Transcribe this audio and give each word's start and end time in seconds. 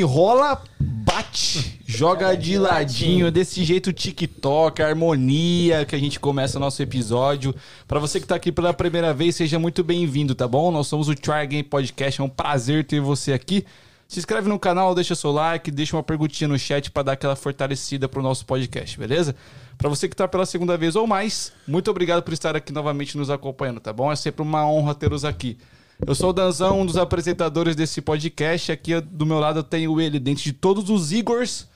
desenrola, 0.00 0.62
bate, 0.80 1.78
joga 1.86 2.34
de 2.34 2.56
ladinho, 2.56 3.30
desse 3.30 3.62
jeito 3.62 3.92
TikTok, 3.92 4.80
harmonia 4.80 5.84
que 5.84 5.94
a 5.94 5.98
gente 5.98 6.18
começa 6.18 6.56
o 6.56 6.60
nosso 6.60 6.82
episódio. 6.82 7.54
Pra 7.86 8.00
você 8.00 8.18
que 8.18 8.26
tá 8.26 8.34
aqui 8.34 8.50
pela 8.50 8.72
primeira 8.72 9.12
vez, 9.12 9.36
seja 9.36 9.58
muito 9.58 9.84
bem-vindo, 9.84 10.34
tá 10.34 10.48
bom? 10.48 10.70
Nós 10.70 10.86
somos 10.86 11.08
o 11.08 11.14
Try 11.14 11.46
Game 11.46 11.62
Podcast, 11.62 12.18
é 12.18 12.24
um 12.24 12.30
prazer 12.30 12.84
ter 12.84 12.98
você 12.98 13.34
aqui. 13.34 13.66
Se 14.08 14.18
inscreve 14.18 14.48
no 14.48 14.58
canal, 14.58 14.94
deixa 14.94 15.14
seu 15.14 15.32
like, 15.32 15.70
deixa 15.70 15.94
uma 15.94 16.02
perguntinha 16.02 16.48
no 16.48 16.58
chat 16.58 16.90
pra 16.90 17.02
dar 17.02 17.12
aquela 17.12 17.36
fortalecida 17.36 18.08
pro 18.08 18.22
nosso 18.22 18.46
podcast, 18.46 18.98
beleza? 18.98 19.36
Pra 19.76 19.90
você 19.90 20.08
que 20.08 20.16
tá 20.16 20.26
pela 20.26 20.46
segunda 20.46 20.78
vez 20.78 20.96
ou 20.96 21.06
mais, 21.06 21.52
muito 21.68 21.90
obrigado 21.90 22.22
por 22.22 22.32
estar 22.32 22.56
aqui 22.56 22.72
novamente 22.72 23.18
nos 23.18 23.28
acompanhando, 23.28 23.80
tá 23.80 23.92
bom? 23.92 24.10
É 24.10 24.16
sempre 24.16 24.40
uma 24.40 24.66
honra 24.66 24.94
tê-los 24.94 25.26
aqui. 25.26 25.58
Eu 26.06 26.14
sou 26.14 26.30
o 26.30 26.32
Danzão, 26.32 26.80
um 26.80 26.86
dos 26.86 26.96
apresentadores 26.96 27.76
desse 27.76 28.00
podcast. 28.00 28.72
Aqui 28.72 29.00
do 29.00 29.24
meu 29.24 29.38
lado 29.38 29.60
eu 29.60 29.62
tenho 29.62 30.00
ele, 30.00 30.18
dentro 30.18 30.42
de 30.42 30.52
todos 30.52 30.90
os 30.90 31.12
Igors. 31.12 31.68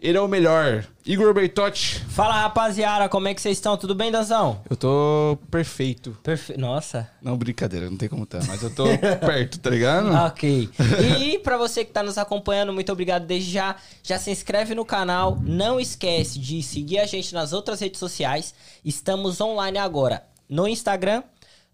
Ele 0.00 0.18
é 0.18 0.20
o 0.20 0.26
melhor. 0.26 0.84
Igor 1.06 1.32
Bertotti. 1.32 2.00
Fala 2.08 2.34
rapaziada, 2.40 3.08
como 3.08 3.28
é 3.28 3.34
que 3.34 3.40
vocês 3.40 3.56
estão? 3.56 3.76
Tudo 3.76 3.94
bem, 3.94 4.10
Danzão? 4.10 4.60
Eu 4.68 4.76
tô 4.76 5.38
perfeito. 5.48 6.16
Perfe... 6.24 6.56
Nossa. 6.56 7.08
Não, 7.22 7.36
brincadeira, 7.36 7.88
não 7.88 7.96
tem 7.96 8.08
como 8.08 8.26
tá, 8.26 8.40
mas 8.48 8.64
eu 8.64 8.74
tô 8.74 8.84
perto, 9.24 9.60
tá 9.60 9.70
ligado? 9.70 10.12
Ok. 10.26 10.68
E 11.20 11.38
pra 11.38 11.56
você 11.56 11.84
que 11.84 11.92
tá 11.92 12.02
nos 12.02 12.18
acompanhando, 12.18 12.72
muito 12.72 12.90
obrigado 12.90 13.26
desde 13.26 13.52
já. 13.52 13.76
Já 14.02 14.18
se 14.18 14.30
inscreve 14.30 14.74
no 14.74 14.84
canal. 14.84 15.38
Não 15.40 15.78
esquece 15.78 16.40
de 16.40 16.62
seguir 16.64 16.98
a 16.98 17.06
gente 17.06 17.32
nas 17.32 17.52
outras 17.52 17.78
redes 17.78 18.00
sociais. 18.00 18.54
Estamos 18.84 19.40
online 19.40 19.78
agora 19.78 20.24
no 20.48 20.66
Instagram, 20.66 21.22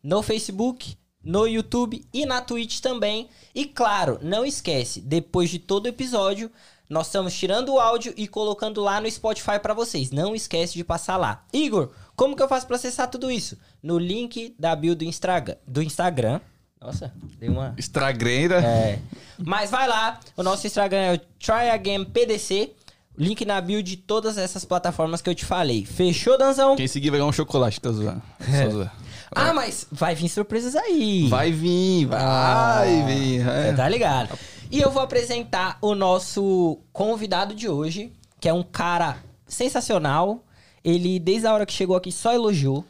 no 0.02 0.22
Facebook, 0.22 0.97
no 1.22 1.46
YouTube 1.46 2.04
e 2.12 2.24
na 2.24 2.40
Twitch 2.40 2.80
também. 2.80 3.28
E 3.54 3.64
claro, 3.64 4.18
não 4.22 4.44
esquece, 4.44 5.00
depois 5.00 5.50
de 5.50 5.58
todo 5.58 5.86
episódio, 5.86 6.50
nós 6.88 7.06
estamos 7.06 7.34
tirando 7.34 7.74
o 7.74 7.80
áudio 7.80 8.14
e 8.16 8.26
colocando 8.26 8.80
lá 8.80 9.00
no 9.00 9.10
Spotify 9.10 9.58
para 9.60 9.74
vocês. 9.74 10.10
Não 10.10 10.34
esquece 10.34 10.74
de 10.74 10.82
passar 10.82 11.16
lá. 11.16 11.44
Igor, 11.52 11.90
como 12.16 12.34
que 12.34 12.42
eu 12.42 12.48
faço 12.48 12.66
para 12.66 12.76
acessar 12.76 13.08
tudo 13.08 13.30
isso? 13.30 13.58
No 13.82 13.98
link 13.98 14.54
da 14.58 14.74
bio 14.74 14.96
do, 14.96 15.04
Instagram. 15.04 15.56
Do 15.66 15.82
Instagram. 15.82 16.40
Nossa, 16.80 17.12
deu 17.38 17.52
uma. 17.52 17.74
Estragreira. 17.76 18.60
É. 18.64 19.00
Mas 19.36 19.70
vai 19.70 19.86
lá, 19.86 20.18
o 20.36 20.42
nosso 20.42 20.66
Instagram 20.66 20.98
é 20.98 21.14
o 21.14 21.18
Try 21.38 21.70
Again 21.72 22.04
PDC. 22.04 22.72
Link 23.18 23.44
na 23.44 23.60
bio 23.60 23.82
de 23.82 23.96
todas 23.96 24.38
essas 24.38 24.64
plataformas 24.64 25.20
que 25.20 25.28
eu 25.28 25.34
te 25.34 25.44
falei. 25.44 25.84
Fechou, 25.84 26.38
Danzão? 26.38 26.76
Quem 26.76 26.86
seguir 26.86 27.10
vai 27.10 27.18
ganhar 27.18 27.28
um 27.28 27.32
chocolate, 27.32 27.80
tá 27.80 27.90
zoando. 27.90 28.22
Só 28.40 28.70
zoando. 28.70 28.90
Ah, 29.34 29.52
mas 29.52 29.86
vai 29.92 30.14
vir 30.14 30.28
surpresas 30.28 30.74
aí. 30.76 31.28
Vai 31.28 31.52
vir, 31.52 32.06
vai 32.06 32.20
Ah, 32.20 32.82
vir. 33.06 33.46
É. 33.48 33.72
tá 33.72 33.88
ligado? 33.88 34.38
E 34.70 34.80
eu 34.80 34.90
vou 34.90 35.02
apresentar 35.02 35.78
o 35.80 35.94
nosso 35.94 36.78
convidado 36.92 37.54
de 37.54 37.68
hoje, 37.68 38.12
que 38.40 38.48
é 38.48 38.52
um 38.52 38.62
cara 38.62 39.16
sensacional. 39.46 40.44
Ele, 40.84 41.18
desde 41.18 41.46
a 41.46 41.52
hora 41.52 41.66
que 41.66 41.72
chegou 41.72 41.96
aqui, 41.96 42.12
só 42.12 42.32
elogiou. 42.32 42.84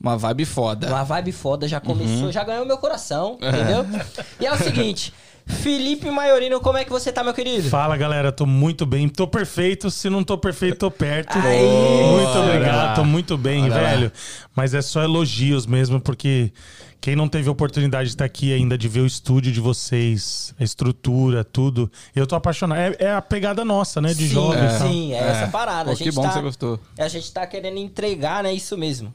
Uma 0.00 0.16
vibe 0.16 0.44
foda. 0.44 0.88
Uma 0.88 1.02
vibe 1.04 1.32
foda, 1.32 1.66
já 1.66 1.80
começou, 1.80 2.26
Uhum. 2.26 2.32
já 2.32 2.44
ganhou 2.44 2.64
meu 2.64 2.78
coração, 2.78 3.36
entendeu? 3.40 3.84
E 4.40 4.46
é 4.46 4.52
o 4.52 4.56
seguinte, 4.56 5.12
Felipe 5.48 6.10
Maiorino, 6.10 6.60
como 6.60 6.78
é 6.78 6.84
que 6.84 6.90
você 6.90 7.10
tá, 7.10 7.24
meu 7.24 7.32
querido? 7.32 7.68
Fala 7.68 7.96
galera, 7.96 8.30
tô 8.30 8.46
muito 8.46 8.84
bem, 8.84 9.08
tô 9.08 9.26
perfeito. 9.26 9.90
Se 9.90 10.08
não 10.10 10.22
tô 10.22 10.36
perfeito, 10.36 10.76
tô 10.78 10.90
perto. 10.90 11.36
Aí. 11.38 11.62
Muito 11.62 12.38
obrigado, 12.38 12.88
lá. 12.88 12.94
tô 12.94 13.04
muito 13.04 13.36
bem, 13.36 13.64
Olha 13.64 13.74
lá. 13.74 13.80
velho. 13.80 14.12
Mas 14.54 14.74
é 14.74 14.82
só 14.82 15.02
elogios 15.02 15.66
mesmo, 15.66 16.00
porque 16.00 16.52
quem 17.00 17.16
não 17.16 17.28
teve 17.28 17.48
a 17.48 17.52
oportunidade 17.52 18.08
de 18.08 18.14
estar 18.14 18.24
aqui 18.24 18.52
ainda, 18.52 18.76
de 18.76 18.88
ver 18.88 19.00
o 19.00 19.06
estúdio 19.06 19.50
de 19.50 19.60
vocês, 19.60 20.54
a 20.60 20.64
estrutura, 20.64 21.42
tudo, 21.42 21.90
eu 22.14 22.26
tô 22.26 22.36
apaixonado. 22.36 22.78
É, 22.78 22.96
é 22.98 23.12
a 23.14 23.22
pegada 23.22 23.64
nossa, 23.64 24.00
né, 24.00 24.08
de 24.08 24.28
sim, 24.28 24.34
jovem. 24.34 24.60
tal. 24.60 24.88
sim, 24.88 25.14
é, 25.14 25.18
essa 25.18 25.48
parada. 25.48 25.86
Pô, 25.86 25.92
a 25.92 25.96
que 25.96 26.04
gente 26.04 26.14
bom 26.14 26.22
tá, 26.22 26.28
que 26.28 26.34
você 26.34 26.42
gostou. 26.42 26.80
A 26.98 27.08
gente 27.08 27.32
tá 27.32 27.46
querendo 27.46 27.78
entregar, 27.78 28.42
né? 28.42 28.52
Isso 28.52 28.76
mesmo. 28.76 29.14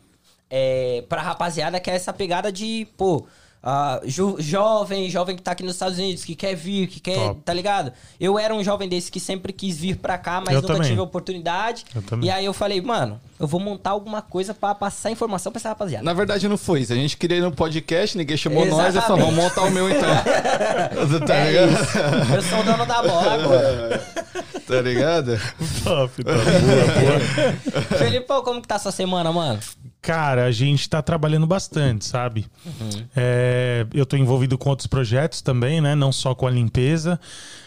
É, 0.49 1.03
pra 1.07 1.21
rapaziada 1.21 1.79
que 1.79 1.89
é 1.89 1.95
essa 1.95 2.11
pegada 2.13 2.51
de, 2.51 2.87
pô, 2.97 3.25
ah, 3.63 4.01
jo- 4.05 4.35
jovem, 4.39 5.09
jovem 5.09 5.35
que 5.37 5.41
tá 5.41 5.51
aqui 5.51 5.63
nos 5.63 5.73
Estados 5.73 5.97
Unidos, 5.97 6.25
que 6.25 6.35
quer 6.35 6.53
vir, 6.53 6.87
que 6.87 6.99
quer, 6.99 7.15
Top. 7.15 7.41
tá 7.45 7.53
ligado? 7.53 7.93
Eu 8.19 8.37
era 8.37 8.53
um 8.53 8.61
jovem 8.63 8.89
desse 8.89 9.09
que 9.09 9.19
sempre 9.19 9.53
quis 9.53 9.77
vir 9.77 9.95
pra 9.97 10.17
cá, 10.17 10.41
mas 10.45 10.53
Eu 10.55 10.61
nunca 10.61 10.73
também. 10.73 10.89
tive 10.89 10.99
a 10.99 11.03
oportunidade. 11.03 11.85
E 12.21 12.29
aí 12.29 12.43
eu 12.43 12.53
falei, 12.53 12.81
mano, 12.81 13.19
eu 13.39 13.47
vou 13.47 13.59
montar 13.59 13.91
alguma 13.91 14.21
coisa 14.21 14.53
pra 14.53 14.75
passar 14.75 15.11
informação 15.11 15.51
pra 15.51 15.59
essa 15.59 15.69
rapaziada. 15.69 16.03
Na 16.03 16.13
verdade, 16.13 16.47
não 16.47 16.57
foi 16.57 16.81
isso. 16.81 16.93
A 16.93 16.95
gente 16.95 17.17
queria 17.17 17.37
ir 17.37 17.41
no 17.41 17.51
podcast, 17.51 18.17
ninguém 18.17 18.37
chamou 18.37 18.65
nós 18.65 18.93
e 18.93 18.97
Exatamente. 18.97 19.05
falou, 19.07 19.25
vamos 19.25 19.43
montar 19.43 19.61
o 19.63 19.71
meu 19.71 19.89
então. 19.89 20.09
tá 21.25 21.35
é 21.35 21.51
ligado? 21.51 21.71
isso. 21.71 21.97
Eu 22.35 22.41
sou 22.43 22.59
o 22.59 22.63
dono 22.63 22.85
da 22.85 23.01
bola 23.01 23.33
agora. 23.33 23.99
Tá 24.65 24.81
ligado? 24.81 25.37
Top, 25.83 26.23
top. 26.23 26.23
Boa, 26.23 27.79
boa. 27.81 27.97
Felipão, 27.97 28.41
como 28.43 28.61
que 28.61 28.67
tá 28.67 28.79
sua 28.79 28.91
semana, 28.91 29.31
mano? 29.31 29.59
Cara, 30.01 30.45
a 30.45 30.51
gente 30.51 30.89
tá 30.89 31.01
trabalhando 31.01 31.47
bastante, 31.47 32.05
sabe? 32.05 32.45
É, 33.15 33.85
eu 33.93 34.05
tô 34.05 34.17
envolvido 34.17 34.57
com 34.57 34.69
outros 34.69 34.87
projetos 34.87 35.41
também, 35.41 35.79
né? 35.79 35.95
Não 35.95 36.11
só 36.11 36.35
com 36.35 36.45
a 36.45 36.51
limpeza. 36.51 37.19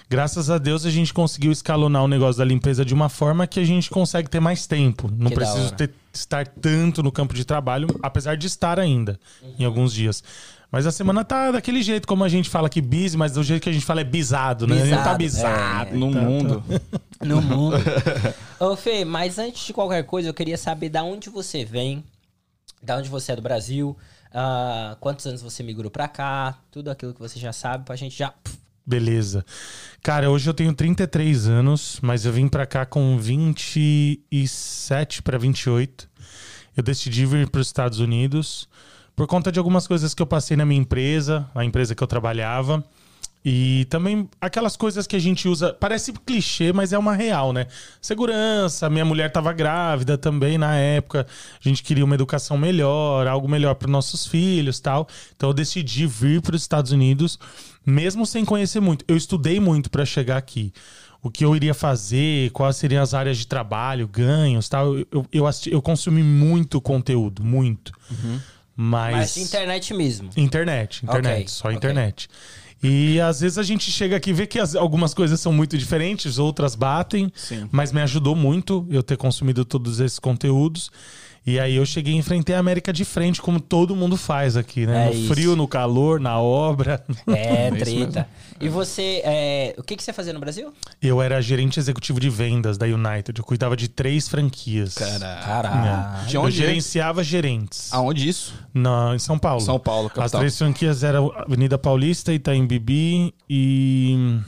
Graças 0.09 0.51
a 0.51 0.59
Deus 0.59 0.87
a 0.87 0.91
gente 0.91 1.13
conseguiu 1.13 1.51
escalonar 1.51 2.05
o 2.05 2.09
negócio 2.09 2.39
da 2.39 2.45
limpeza 2.45 2.85
de 2.85 2.95
uma 2.95 3.09
forma 3.09 3.47
que 3.47 3.59
a 3.59 3.65
gente 3.65 3.91
consegue 3.91 4.31
ter 4.31 4.39
mais 4.39 4.65
tempo. 4.67 5.11
Não 5.17 5.29
Que 5.31 5.35
preciso 5.35 5.73
ter- 5.75 5.93
estar 6.13 6.47
tanto 6.47 7.03
no 7.03 7.11
campo 7.11 7.35
de 7.35 7.45
trabalho, 7.45 7.89
apesar 8.03 8.37
de 8.37 8.47
estar 8.47 8.79
ainda 8.79 9.19
em 9.59 9.65
alguns 9.65 9.93
dias. 9.93 10.23
Mas 10.71 10.87
a 10.87 10.93
semana 10.93 11.25
tá 11.25 11.51
daquele 11.53 11.83
jeito, 11.83 12.07
como 12.07 12.23
a 12.25 12.29
gente 12.29 12.49
fala 12.49 12.67
aqui, 12.69 12.81
busy, 12.81 13.17
mas 13.17 13.33
do 13.33 13.43
jeito 13.43 13.63
que 13.63 13.69
a 13.69 13.73
gente 13.73 13.85
fala 13.85 14.01
é 14.01 14.05
bisado, 14.05 14.67
né? 14.67 14.83
A 14.83 14.87
gente 14.87 15.03
tá 15.03 15.15
Bisado, 15.15 15.91
bisado. 15.91 15.97
No 15.99 16.13
tá- 16.13 16.21
mundo. 16.21 16.65
No 17.25 17.41
mundo. 17.41 17.77
Ô, 18.61 18.77
Fê, 18.77 19.03
mas 19.05 19.39
antes 19.39 19.67
de 19.67 19.73
qualquer 19.73 20.05
coisa, 20.05 20.29
eu 20.29 20.35
queria 20.35 20.59
saber 20.59 20.91
da 20.91 21.03
onde 21.03 21.31
você 21.31 21.65
vem, 21.65 22.05
da 22.83 22.99
onde 22.99 23.09
você 23.09 23.33
é 23.33 23.37
do 23.37 23.41
Brasil, 23.41 23.97
ah, 24.35 24.97
quantos 25.01 25.25
anos 25.27 25.41
você 25.41 25.63
migrou 25.63 25.91
pra 25.91 26.07
cá, 26.09 26.59
tudo 26.71 26.91
aquilo 26.91 27.15
que 27.15 27.21
você 27.21 27.39
já 27.41 27.53
sabe, 27.55 27.85
pra 27.87 27.97
gente 27.97 28.17
já. 28.17 28.31
pff, 28.33 28.59
Beleza. 28.87 29.45
Cara, 30.01 30.31
hoje 30.31 30.49
eu 30.49 30.55
tenho 30.55 30.73
33 30.73 31.49
anos, 31.49 31.99
mas 32.01 32.25
eu 32.25 32.33
vim 32.33 32.47
pra 32.47 32.65
cá 32.65 32.87
com 32.87 33.19
27 33.19 35.23
para 35.23 35.37
28. 35.37 36.09
Eu 36.77 36.83
decidi 36.83 37.27
vir 37.27 37.49
para 37.49 37.61
os 37.61 37.67
Estados 37.67 37.99
Unidos 37.99 38.69
por 39.17 39.27
conta 39.27 39.51
de 39.51 39.59
algumas 39.59 39.89
coisas 39.89 40.15
que 40.15 40.23
eu 40.23 40.27
passei 40.27 40.57
na 40.57 40.65
minha 40.65 40.81
empresa, 40.81 41.51
a 41.55 41.65
empresa 41.65 41.95
que 41.95 42.03
eu 42.03 42.07
trabalhava. 42.07 42.85
E 43.49 43.85
também 43.87 44.29
aquelas 44.41 44.77
coisas 44.77 45.07
que 45.07 45.15
a 45.15 45.21
gente 45.21 45.49
usa, 45.49 45.73
parece 45.73 46.13
clichê, 46.13 46.73
mas 46.73 46.93
é 46.93 46.99
uma 46.99 47.15
real, 47.15 47.53
né? 47.53 47.69
Segurança, 48.01 48.91
minha 48.91 49.05
mulher 49.05 49.29
estava 49.29 49.53
grávida 49.53 50.19
também 50.19 50.59
na 50.59 50.75
época, 50.75 51.25
a 51.65 51.69
gente 51.69 51.81
queria 51.81 52.05
uma 52.05 52.17
educação 52.17 52.59
melhor, 52.59 53.29
algo 53.29 53.49
melhor 53.49 53.77
para 53.77 53.89
nossos 53.89 54.27
filhos, 54.27 54.81
tal. 54.81 55.07
Então 55.37 55.51
eu 55.51 55.55
decidi 55.55 56.09
vir 56.09 56.43
para 56.43 56.57
os 56.57 56.63
Estados 56.63 56.91
Unidos, 56.91 57.39
mesmo 57.87 58.27
sem 58.27 58.45
conhecer 58.45 58.81
muito. 58.81 59.05
Eu 59.07 59.17
estudei 59.17 59.61
muito 59.61 59.89
para 59.89 60.05
chegar 60.05 60.37
aqui. 60.37 60.73
O 61.23 61.31
que 61.31 61.45
eu 61.45 61.57
iria 61.57 61.73
fazer, 61.75 62.51
quais 62.51 62.77
seriam 62.77 63.03
as 63.03 63.15
áreas 63.15 63.39
de 63.39 63.47
trabalho, 63.47 64.07
ganhos, 64.07 64.69
tal. 64.69 64.97
Eu, 64.99 65.07
eu, 65.11 65.27
eu, 65.33 65.47
assisti- 65.47 65.73
eu 65.73 65.81
consumi 65.81 66.23
muito 66.23 66.81
conteúdo, 66.81 67.43
muito. 67.43 67.93
Mas, 68.77 69.17
Mas 69.17 69.37
internet 69.39 69.95
mesmo. 69.95 70.29
Internet, 70.37 71.05
internet, 71.05 71.35
Ok, 71.37 71.49
só 71.49 71.71
internet. 71.73 72.29
E 72.83 73.19
às 73.21 73.41
vezes 73.41 73.57
a 73.57 73.63
gente 73.63 73.91
chega 73.91 74.17
aqui 74.17 74.31
e 74.31 74.33
vê 74.35 74.47
que 74.47 74.59
as- 74.59 74.77
algumas 74.77 75.15
coisas 75.15 75.41
são 75.41 75.51
muito 75.53 75.79
diferentes, 75.79 76.39
outras 76.39 76.75
batem, 76.75 77.33
Sim. 77.35 77.67
mas 77.73 77.91
me 77.91 78.03
ajudou 78.03 78.37
muito 78.37 78.87
eu 78.91 79.03
ter 79.03 79.17
consumido 79.17 79.65
todos 79.65 79.99
esses 79.99 80.19
conteúdos. 80.19 80.91
E 81.47 81.61
aí 81.61 81.77
eu 81.77 81.87
cheguei 81.87 82.13
e 82.13 82.17
enfrentei 82.17 82.57
a 82.57 82.59
América 82.59 82.93
de 82.93 83.05
frente, 83.05 83.41
como 83.41 83.61
todo 83.61 83.95
mundo 83.95 84.17
faz 84.17 84.57
aqui, 84.57 84.85
né? 84.85 85.07
É 85.07 85.11
no 85.11 85.15
isso. 85.15 85.29
frio, 85.29 85.55
no 85.55 85.69
calor, 85.69 86.19
na 86.19 86.41
obra. 86.41 87.05
É, 87.29 87.69
isso 87.77 87.79
treta. 87.79 88.29
E 88.61 88.69
você, 88.69 89.23
é, 89.25 89.75
o 89.79 89.83
que, 89.85 89.95
que 89.95 90.03
você 90.03 90.13
fazia 90.13 90.33
no 90.33 90.41
Brasil? 90.41 90.73
Eu 91.01 91.23
era 91.23 91.41
gerente 91.41 91.79
executivo 91.79 92.19
de 92.19 92.29
vendas 92.29 92.77
da 92.77 92.87
United. 92.87 93.39
Eu 93.39 93.45
cuidava 93.45 93.77
de 93.77 93.87
três 93.87 94.29
franquias. 94.29 94.95
Caralho. 94.95 95.45
Caralho. 95.45 96.27
De 96.27 96.35
eu 96.35 96.43
onde 96.43 96.61
é? 96.61 96.67
gerenciava 96.67 97.23
gerentes. 97.23 97.93
Aonde 97.93 98.29
isso? 98.29 98.53
Na, 98.75 99.15
em 99.15 99.19
São 99.21 99.39
Paulo. 99.39 99.61
São 99.61 99.79
Paulo, 99.79 100.09
As 100.09 100.15
capital. 100.15 100.41
três 100.41 100.59
franquias 100.59 101.05
eram 101.05 101.31
Avenida 101.37 101.79
Paulista, 101.79 102.33
Itaim 102.33 102.67
Bibi 102.67 103.33
e. 103.49 104.41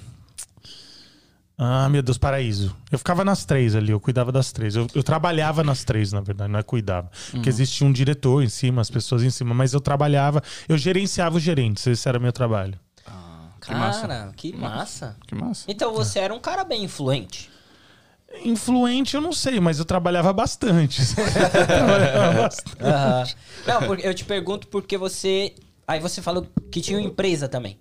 Ah, 1.61 1.89
meu 1.89 2.03
Deus, 2.03 2.17
Paraíso. 2.17 2.75
Eu 2.91 2.99
ficava 2.99 3.25
nas 3.25 3.45
três 3.45 3.75
ali, 3.75 3.91
eu 3.91 3.99
cuidava 3.99 4.31
das 4.31 4.53
três. 4.53 4.77
Eu, 4.77 4.87
eu 4.95 5.03
trabalhava 5.03 5.65
nas 5.65 5.83
três, 5.83 6.13
na 6.13 6.21
verdade, 6.21 6.53
não 6.53 6.61
é 6.61 6.63
cuidava. 6.63 7.11
Porque 7.33 7.49
existia 7.49 7.85
um 7.85 7.93
diretor 7.93 8.45
em 8.45 8.49
cima, 8.49 8.81
as 8.81 8.89
pessoas 8.89 9.25
em 9.25 9.31
cima, 9.31 9.53
mas 9.53 9.73
eu 9.73 9.81
trabalhava, 9.81 10.41
eu 10.69 10.79
gerenciava 10.79 11.37
os 11.37 11.43
gerentes, 11.43 11.85
esse 11.85 12.09
era 12.09 12.21
meu 12.21 12.33
trabalho. 12.33 12.79
Que 13.61 13.75
massa. 13.75 14.01
Cara, 14.09 14.33
que 14.37 14.57
massa. 14.57 15.17
Que 15.27 15.35
massa. 15.35 15.65
Então 15.69 15.93
você 15.93 16.21
era 16.21 16.33
um 16.33 16.41
cara 16.41 16.65
bem 16.65 16.85
influente. 16.85 17.51
Influente, 18.45 19.15
eu 19.15 19.21
não 19.21 19.33
sei, 19.33 19.59
mas 19.59 19.79
eu 19.79 19.85
trabalhava 19.85 20.33
bastante. 20.33 21.03
trabalhava 21.67 22.43
bastante. 22.43 22.83
Aham. 22.83 23.25
Não, 23.67 23.95
eu 23.97 24.15
te 24.15 24.25
pergunto 24.25 24.69
porque 24.69 24.97
você. 24.97 25.55
Aí 25.87 25.99
você 25.99 26.23
falou 26.23 26.47
que 26.71 26.81
tinha 26.81 26.99
uma 26.99 27.07
empresa 27.07 27.49
também. 27.49 27.79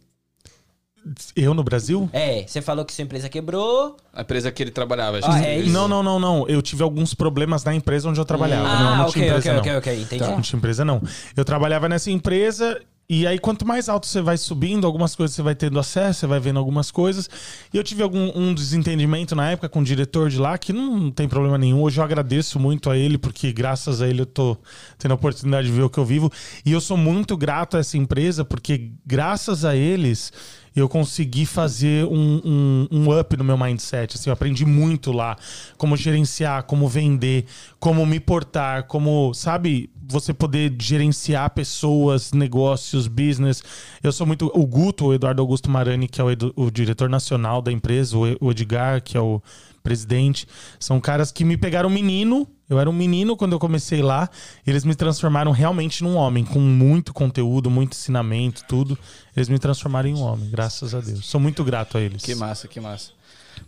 Eu 1.35 1.53
no 1.53 1.63
Brasil? 1.63 2.09
É, 2.13 2.45
você 2.47 2.61
falou 2.61 2.85
que 2.85 2.93
sua 2.93 3.03
empresa 3.03 3.29
quebrou. 3.29 3.97
A 4.13 4.21
empresa 4.21 4.51
que 4.51 4.63
ele 4.63 4.71
trabalhava. 4.71 5.19
Ah, 5.23 5.43
é 5.43 5.59
isso? 5.59 5.69
Não, 5.69 5.87
não, 5.87 6.01
não, 6.03 6.19
não. 6.19 6.47
Eu 6.47 6.61
tive 6.61 6.83
alguns 6.83 7.13
problemas 7.13 7.63
na 7.63 7.73
empresa 7.73 8.09
onde 8.09 8.19
eu 8.19 8.25
trabalhava. 8.25 8.67
Ah, 8.67 8.79
não, 8.79 8.97
não 8.97 9.03
ok, 9.05 9.13
tinha 9.13 9.25
empresa, 9.27 9.57
ok, 9.57 9.71
não. 9.71 9.79
ok, 9.79 9.91
ok, 9.93 10.01
entendi. 10.03 10.23
Não 10.23 10.41
tinha 10.41 10.57
empresa, 10.57 10.85
não. 10.85 11.01
Eu 11.35 11.45
trabalhava 11.45 11.87
nessa 11.87 12.11
empresa 12.11 12.79
e 13.09 13.25
aí, 13.25 13.39
quanto 13.39 13.65
mais 13.65 13.87
alto 13.87 14.05
você 14.05 14.21
vai 14.21 14.35
subindo, 14.35 14.85
algumas 14.85 15.15
coisas 15.15 15.33
você 15.33 15.41
vai 15.41 15.55
tendo 15.55 15.79
acesso, 15.79 16.19
você 16.19 16.27
vai 16.27 16.41
vendo 16.41 16.59
algumas 16.59 16.91
coisas. 16.91 17.29
E 17.73 17.77
eu 17.77 17.83
tive 17.83 18.03
algum 18.03 18.37
um 18.37 18.53
desentendimento 18.53 19.33
na 19.33 19.49
época 19.49 19.69
com 19.69 19.79
o 19.79 19.83
diretor 19.83 20.29
de 20.29 20.37
lá, 20.37 20.57
que 20.57 20.73
não 20.73 21.09
tem 21.09 21.25
problema 21.25 21.57
nenhum. 21.57 21.81
Hoje 21.81 22.01
eu 22.01 22.03
agradeço 22.03 22.59
muito 22.59 22.89
a 22.89 22.97
ele, 22.97 23.17
porque 23.17 23.53
graças 23.53 24.01
a 24.01 24.09
ele 24.09 24.23
eu 24.23 24.25
tô 24.25 24.57
tendo 24.97 25.11
a 25.11 25.15
oportunidade 25.15 25.67
de 25.67 25.73
ver 25.73 25.83
o 25.83 25.89
que 25.89 25.97
eu 25.97 26.03
vivo. 26.03 26.29
E 26.65 26.73
eu 26.73 26.81
sou 26.81 26.97
muito 26.97 27.37
grato 27.37 27.77
a 27.77 27.79
essa 27.79 27.97
empresa, 27.97 28.43
porque 28.43 28.91
graças 29.05 29.63
a 29.63 29.73
eles 29.73 30.33
eu 30.79 30.87
consegui 30.89 31.45
fazer 31.45 32.05
um, 32.05 32.41
um, 32.45 32.87
um 32.91 33.19
up 33.19 33.35
no 33.35 33.43
meu 33.43 33.57
mindset. 33.57 34.15
Assim, 34.15 34.29
eu 34.29 34.33
aprendi 34.33 34.65
muito 34.65 35.11
lá. 35.11 35.35
Como 35.77 35.95
gerenciar, 35.97 36.63
como 36.63 36.87
vender, 36.87 37.45
como 37.79 38.05
me 38.05 38.19
portar, 38.19 38.83
como, 38.83 39.33
sabe, 39.33 39.89
você 40.09 40.33
poder 40.33 40.73
gerenciar 40.79 41.49
pessoas, 41.49 42.31
negócios, 42.31 43.07
business. 43.07 43.63
Eu 44.01 44.11
sou 44.11 44.25
muito. 44.25 44.51
O 44.53 44.65
Guto, 44.65 45.07
o 45.07 45.13
Eduardo 45.13 45.41
Augusto 45.41 45.69
Marani, 45.69 46.07
que 46.07 46.21
é 46.21 46.23
o, 46.23 46.31
edu- 46.31 46.53
o 46.55 46.69
diretor 46.71 47.09
nacional 47.09 47.61
da 47.61 47.71
empresa, 47.71 48.17
o 48.17 48.37
o 48.39 48.51
Edgar, 48.51 49.01
que 49.01 49.17
é 49.17 49.21
o 49.21 49.41
presidente, 49.87 50.45
são 50.77 50.99
caras 50.99 51.31
que 51.31 51.45
me 51.45 51.55
pegaram 51.55 51.89
menino. 51.89 52.45
Eu 52.69 52.77
era 52.77 52.89
um 52.89 52.93
menino 52.93 53.37
quando 53.37 53.53
eu 53.53 53.59
comecei 53.59 54.01
lá. 54.01 54.29
Eles 54.65 54.83
me 54.83 54.93
transformaram 54.93 55.51
realmente 55.51 56.03
num 56.03 56.17
homem, 56.17 56.43
com 56.43 56.59
muito 56.59 57.13
conteúdo, 57.13 57.69
muito 57.69 57.93
ensinamento, 57.93 58.65
tudo. 58.67 58.97
Eles 59.33 59.47
me 59.47 59.57
transformaram 59.57 60.09
em 60.09 60.13
um 60.13 60.21
homem, 60.21 60.49
graças 60.49 60.93
a 60.93 60.99
Deus. 60.99 61.25
Sou 61.25 61.39
muito 61.39 61.63
grato 61.63 61.97
a 61.97 62.01
eles. 62.01 62.21
Que 62.21 62.35
massa, 62.35 62.67
que 62.67 62.81
massa. 62.81 63.16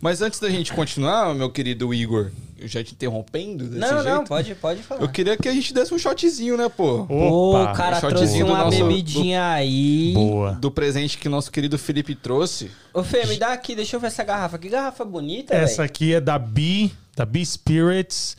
Mas 0.00 0.20
antes 0.22 0.38
da 0.40 0.50
gente 0.50 0.72
continuar, 0.72 1.34
meu 1.34 1.50
querido 1.50 1.92
Igor, 1.94 2.30
eu 2.58 2.68
já 2.68 2.82
te 2.84 2.92
interrompendo 2.92 3.64
desse 3.64 3.78
Não, 3.80 4.02
jeito. 4.02 4.14
não, 4.16 4.24
pode, 4.24 4.54
pode 4.54 4.82
falar. 4.82 5.00
Eu 5.02 5.08
queria 5.08 5.36
que 5.36 5.48
a 5.48 5.52
gente 5.52 5.72
desse 5.72 5.92
um 5.94 5.98
shotzinho, 5.98 6.56
né, 6.56 6.68
pô? 6.68 7.04
Pô, 7.06 7.50
Opa, 7.60 7.72
o 7.72 7.76
cara 7.76 7.96
um 7.96 8.00
trouxe 8.00 8.16
shotzinho 8.18 8.46
do 8.46 8.52
uma 8.52 8.64
nosso- 8.64 8.84
bebidinha 8.86 9.46
aí. 9.52 10.12
Boa. 10.14 10.52
Do 10.52 10.70
presente 10.70 11.16
que 11.18 11.28
nosso 11.28 11.50
querido 11.50 11.78
Felipe 11.78 12.14
trouxe. 12.14 12.70
Ô, 12.92 13.02
Fê, 13.02 13.24
me 13.26 13.36
dá 13.38 13.52
aqui, 13.52 13.74
deixa 13.74 13.96
eu 13.96 14.00
ver 14.00 14.08
essa 14.08 14.22
garrafa. 14.24 14.58
Que 14.58 14.68
garrafa 14.68 15.04
bonita, 15.04 15.54
Essa 15.54 15.78
velho. 15.78 15.86
aqui 15.86 16.14
é 16.14 16.20
da 16.20 16.38
B, 16.38 16.90
da 17.16 17.24
B 17.24 17.44
Spirits. 17.44 18.36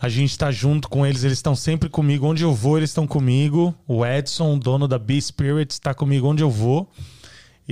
A 0.00 0.08
gente 0.08 0.36
tá 0.36 0.50
junto 0.50 0.88
com 0.88 1.06
eles, 1.06 1.22
eles 1.22 1.38
estão 1.38 1.54
sempre 1.54 1.88
comigo. 1.88 2.26
Onde 2.26 2.42
eu 2.42 2.52
vou, 2.52 2.76
eles 2.76 2.90
estão 2.90 3.06
comigo. 3.06 3.72
O 3.86 4.04
Edson, 4.04 4.58
dono 4.58 4.88
da 4.88 4.98
B 4.98 5.20
Spirits, 5.20 5.78
tá 5.78 5.94
comigo 5.94 6.26
onde 6.26 6.42
eu 6.42 6.50
vou. 6.50 6.90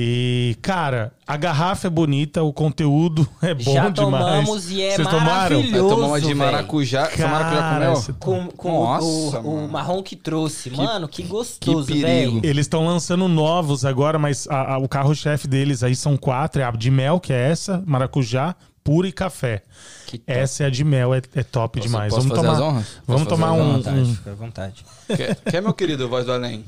E, 0.03 0.57
cara, 0.63 1.13
a 1.27 1.37
garrafa 1.37 1.87
é 1.87 1.91
bonita, 1.91 2.43
o 2.43 2.55
conteúdo 2.55 3.29
é 3.43 3.53
bom 3.53 3.75
Já 3.75 3.91
demais. 3.91 3.95
tomamos 4.25 4.71
e 4.71 4.81
é 4.81 4.95
Vocês 4.97 5.07
tomaram? 5.07 5.61
Vai 5.61 5.71
tomar 5.79 6.07
uma 6.07 6.21
de 6.21 6.35
maracujá. 6.35 7.03
Essa 7.03 7.29
maracujá 7.29 7.57
com 7.57 7.61
Cara, 7.61 7.79
mel? 7.91 8.05
Com, 8.19 8.47
com 8.49 8.85
Nossa, 8.85 9.41
o, 9.41 9.65
o 9.67 9.69
marrom 9.69 10.03
que 10.03 10.17
trouxe. 10.17 10.71
Mano, 10.71 11.07
que 11.07 11.23
gostoso, 11.23 11.93
velho. 11.95 12.41
Eles 12.43 12.65
estão 12.65 12.87
lançando 12.87 13.29
novos 13.29 13.85
agora, 13.85 14.19
mas 14.19 14.47
a- 14.49 14.75
a- 14.75 14.79
o 14.79 14.89
carro-chefe 14.89 15.47
deles 15.47 15.83
aí 15.83 15.95
são 15.95 16.17
quatro. 16.17 16.63
É 16.63 16.65
a 16.65 16.71
de 16.71 16.91
mel, 16.91 17.21
que 17.21 17.33
é 17.35 17.51
essa, 17.51 17.83
maracujá, 17.87 18.57
pura 18.83 19.07
e 19.07 19.13
café. 19.13 19.63
Que. 20.07 20.23
Essa 20.27 20.63
é 20.65 20.67
a 20.67 20.71
de 20.71 20.83
mel, 20.83 21.13
é, 21.15 21.21
é 21.35 21.43
top 21.43 21.79
Posso- 21.79 21.89
demais. 21.91 22.15
posso 22.15 22.27
vamos 22.27 22.37
fazer 22.39 22.49
tomar, 22.49 22.67
as 22.67 22.73
honras? 22.75 22.87
vamos 23.07 23.23
Posso 23.25 23.35
tomar 23.37 23.53
um, 23.53 23.61
honras? 23.61 23.77
Fica 23.85 23.91
à 23.91 23.93
vontade, 23.93 24.01
um- 24.11 24.15
fica 24.15 24.31
à 24.31 24.35
vontade. 24.35 24.85
Quer, 25.15 25.35
quer, 25.53 25.61
meu 25.63 25.75
querido, 25.75 26.09
voz 26.09 26.25
do 26.25 26.33
além? 26.33 26.65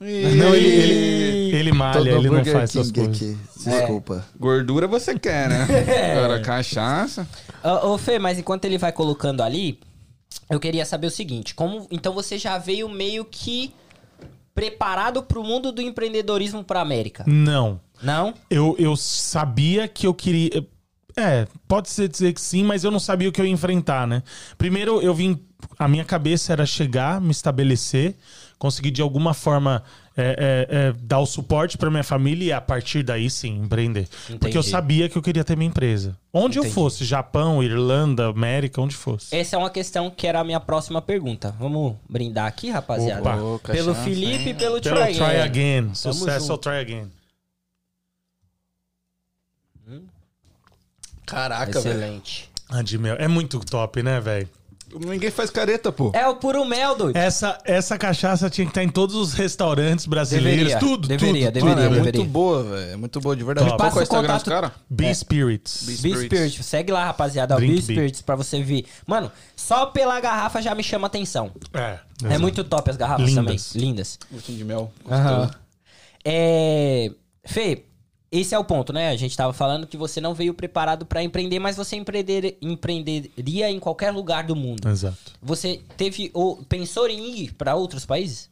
Não, 0.00 0.54
ele, 0.54 0.68
ele, 0.68 1.56
ele 1.56 1.72
malha, 1.72 2.10
ele 2.10 2.30
não 2.30 2.44
faz 2.44 2.70
essas 2.70 2.92
King 2.92 3.06
coisas. 3.06 3.16
aqui. 3.16 3.38
Desculpa. 3.64 4.24
Gordura 4.38 4.86
você 4.86 5.18
quer, 5.18 5.48
né? 5.48 5.66
Agora, 6.16 6.40
cachaça. 6.40 7.26
Ô, 7.64 7.94
ô, 7.94 7.98
Fê, 7.98 8.18
mas 8.18 8.38
enquanto 8.38 8.64
ele 8.64 8.78
vai 8.78 8.92
colocando 8.92 9.42
ali, 9.42 9.80
eu 10.48 10.60
queria 10.60 10.84
saber 10.84 11.08
o 11.08 11.10
seguinte: 11.10 11.54
como 11.54 11.86
então 11.90 12.12
você 12.14 12.38
já 12.38 12.58
veio 12.58 12.88
meio 12.88 13.24
que 13.24 13.74
preparado 14.54 15.22
pro 15.22 15.42
mundo 15.42 15.72
do 15.72 15.82
empreendedorismo 15.82 16.62
pra 16.62 16.80
América? 16.80 17.24
Não. 17.26 17.80
Não? 18.02 18.34
Eu, 18.48 18.76
eu 18.78 18.96
sabia 18.96 19.88
que 19.88 20.06
eu 20.06 20.14
queria. 20.14 20.64
É, 21.16 21.48
pode 21.66 21.90
ser 21.90 22.08
dizer 22.08 22.32
que 22.32 22.40
sim, 22.40 22.62
mas 22.62 22.84
eu 22.84 22.92
não 22.92 23.00
sabia 23.00 23.28
o 23.28 23.32
que 23.32 23.40
eu 23.40 23.44
ia 23.44 23.50
enfrentar, 23.50 24.06
né? 24.06 24.22
Primeiro, 24.56 25.00
eu 25.00 25.12
vim. 25.12 25.40
A 25.76 25.88
minha 25.88 26.04
cabeça 26.04 26.52
era 26.52 26.64
chegar, 26.64 27.20
me 27.20 27.32
estabelecer, 27.32 28.14
conseguir 28.58 28.90
de 28.90 29.00
alguma 29.00 29.32
forma 29.32 29.82
é, 30.16 30.66
é, 30.70 30.76
é, 30.88 30.92
dar 31.00 31.20
o 31.20 31.26
suporte 31.26 31.78
para 31.78 31.88
minha 31.90 32.02
família 32.02 32.44
e 32.46 32.52
a 32.52 32.60
partir 32.60 33.04
daí 33.04 33.30
sim 33.30 33.60
empreender. 33.60 34.08
Porque 34.26 34.46
eu 34.48 34.60
Entendi. 34.60 34.68
sabia 34.68 35.08
que 35.08 35.16
eu 35.16 35.22
queria 35.22 35.44
ter 35.44 35.56
minha 35.56 35.68
empresa. 35.68 36.18
Onde 36.32 36.58
eu 36.58 36.62
Entendi. 36.64 36.74
fosse, 36.74 37.04
Japão, 37.04 37.62
Irlanda, 37.62 38.28
América, 38.28 38.80
onde 38.80 38.96
fosse. 38.96 39.34
Essa 39.34 39.54
é 39.54 39.58
uma 39.58 39.70
questão 39.70 40.10
que 40.10 40.26
era 40.26 40.40
a 40.40 40.44
minha 40.44 40.58
próxima 40.58 41.00
pergunta. 41.00 41.54
Vamos 41.58 41.94
brindar 42.08 42.46
aqui, 42.46 42.68
rapaziada? 42.68 43.20
Opa. 43.20 43.36
Ô, 43.36 43.58
Pelo 43.60 43.92
cachaça, 43.94 44.04
Felipe 44.04 44.50
e 44.50 44.54
pelo, 44.54 44.80
Pelo 44.80 44.96
Try, 44.96 45.14
Try 45.14 45.22
Again. 45.24 45.40
Again. 45.42 45.94
Sucesso 45.94 46.50
ao 46.50 46.58
Try 46.58 46.78
Again. 46.80 47.10
Caraca, 51.24 51.80
velho. 51.80 51.98
Excelente. 51.98 52.50
A 52.68 52.82
de 52.82 52.98
mel. 52.98 53.16
É 53.18 53.28
muito 53.28 53.60
top, 53.60 54.02
né, 54.02 54.20
velho? 54.20 54.48
Ninguém 54.94 55.30
faz 55.30 55.50
careta, 55.50 55.92
pô. 55.92 56.10
É 56.14 56.26
o 56.26 56.36
puro 56.36 56.64
mel, 56.64 56.96
doido. 56.96 57.16
Essa, 57.16 57.58
essa 57.64 57.98
cachaça 57.98 58.48
tinha 58.48 58.64
que 58.64 58.70
estar 58.70 58.82
em 58.82 58.88
todos 58.88 59.14
os 59.14 59.32
restaurantes 59.34 60.06
brasileiros. 60.06 60.68
Deveria, 60.68 60.78
tudo, 60.78 61.08
deveria, 61.08 61.46
tudo. 61.46 61.52
deveria, 61.54 61.74
Mano, 61.76 61.80
é 61.80 61.88
deveria. 61.98 62.20
muito 62.20 62.24
boa, 62.32 62.62
velho. 62.64 62.90
É 62.92 62.96
muito 62.96 63.20
boa, 63.20 63.36
de 63.36 63.44
verdade. 63.44 63.68
Qual 63.76 63.90
que 63.92 63.98
é 63.98 64.00
o 64.00 64.02
Instagram 64.02 64.34
dos 64.34 64.42
caras? 64.44 64.70
B 64.88 65.14
Spirits. 65.14 65.82
B- 65.84 65.92
B 65.92 65.96
Spirits. 65.98 66.24
Spirit, 66.24 66.62
segue 66.64 66.92
lá, 66.92 67.04
rapaziada. 67.04 67.54
Drink 67.56 67.72
B 67.72 67.76
B. 67.76 67.82
Spirits 67.82 68.22
pra 68.22 68.34
você 68.36 68.62
ver. 68.62 68.86
Mano, 69.06 69.30
só 69.54 69.86
pela 69.86 70.18
garrafa 70.20 70.62
já 70.62 70.74
me 70.74 70.82
chama 70.82 71.06
atenção. 71.06 71.50
É, 71.74 71.98
É 72.30 72.38
muito 72.38 72.64
top 72.64 72.90
as 72.90 72.96
garrafas 72.96 73.26
Lindas. 73.28 73.70
também. 73.72 73.86
Lindas. 73.88 74.18
Gostinho 74.32 74.58
de 74.58 74.64
mel. 74.64 74.90
Aham. 75.10 75.36
Gostoso. 75.40 75.58
É. 76.24 77.10
Fê, 77.44 77.84
esse 78.30 78.54
é 78.54 78.58
o 78.58 78.64
ponto, 78.64 78.92
né? 78.92 79.08
A 79.10 79.16
gente 79.16 79.36
tava 79.36 79.52
falando 79.52 79.86
que 79.86 79.96
você 79.96 80.20
não 80.20 80.34
veio 80.34 80.52
preparado 80.52 81.06
pra 81.06 81.22
empreender, 81.22 81.58
mas 81.58 81.76
você 81.76 81.96
empreender, 81.96 82.58
empreenderia 82.60 83.70
em 83.70 83.78
qualquer 83.78 84.10
lugar 84.10 84.44
do 84.44 84.54
mundo. 84.54 84.88
Exato. 84.88 85.32
Você 85.40 85.80
teve 85.96 86.30
ou 86.34 86.56
pensou 86.64 87.08
em 87.08 87.40
ir 87.40 87.54
pra 87.54 87.74
outros 87.74 88.04
países? 88.04 88.50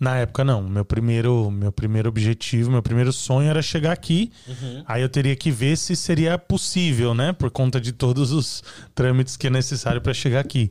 Na 0.00 0.16
época, 0.16 0.44
não. 0.44 0.62
Meu 0.62 0.84
primeiro, 0.84 1.50
meu 1.50 1.72
primeiro 1.72 2.08
objetivo, 2.08 2.70
meu 2.70 2.82
primeiro 2.82 3.12
sonho 3.12 3.50
era 3.50 3.60
chegar 3.60 3.92
aqui. 3.92 4.32
Uhum. 4.46 4.84
Aí 4.86 5.02
eu 5.02 5.08
teria 5.08 5.34
que 5.36 5.50
ver 5.50 5.76
se 5.76 5.94
seria 5.96 6.38
possível, 6.38 7.14
né? 7.14 7.32
Por 7.32 7.50
conta 7.50 7.80
de 7.80 7.92
todos 7.92 8.32
os 8.32 8.62
trâmites 8.94 9.36
que 9.36 9.48
é 9.48 9.50
necessário 9.50 10.00
para 10.00 10.14
chegar 10.14 10.40
aqui. 10.40 10.70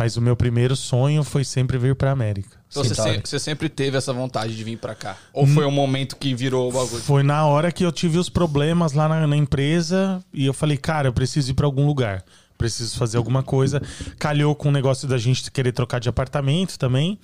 Mas 0.00 0.16
o 0.16 0.20
meu 0.22 0.34
primeiro 0.34 0.74
sonho 0.74 1.22
foi 1.22 1.44
sempre 1.44 1.76
vir 1.76 1.94
para 1.94 2.10
América. 2.10 2.56
Então 2.70 2.82
você, 2.82 2.94
sempre, 2.94 3.28
você 3.28 3.38
sempre 3.38 3.68
teve 3.68 3.98
essa 3.98 4.14
vontade 4.14 4.56
de 4.56 4.64
vir 4.64 4.78
pra 4.78 4.94
cá? 4.94 5.14
Ou 5.30 5.46
foi 5.46 5.66
um 5.66 5.70
momento 5.70 6.16
que 6.16 6.34
virou 6.34 6.70
o 6.70 6.72
bagulho? 6.72 7.02
Foi 7.02 7.22
na 7.22 7.44
hora 7.44 7.70
que 7.70 7.84
eu 7.84 7.92
tive 7.92 8.16
os 8.16 8.30
problemas 8.30 8.94
lá 8.94 9.06
na, 9.06 9.26
na 9.26 9.36
empresa 9.36 10.24
e 10.32 10.46
eu 10.46 10.54
falei, 10.54 10.78
cara, 10.78 11.08
eu 11.08 11.12
preciso 11.12 11.50
ir 11.50 11.54
pra 11.54 11.66
algum 11.66 11.86
lugar. 11.86 12.24
Preciso 12.60 12.98
fazer 12.98 13.16
alguma 13.16 13.42
coisa. 13.42 13.80
Calhou 14.18 14.54
com 14.54 14.68
o 14.68 14.70
negócio 14.70 15.08
da 15.08 15.16
gente 15.16 15.50
querer 15.50 15.72
trocar 15.72 15.98
de 15.98 16.10
apartamento 16.10 16.78
também. 16.78 17.18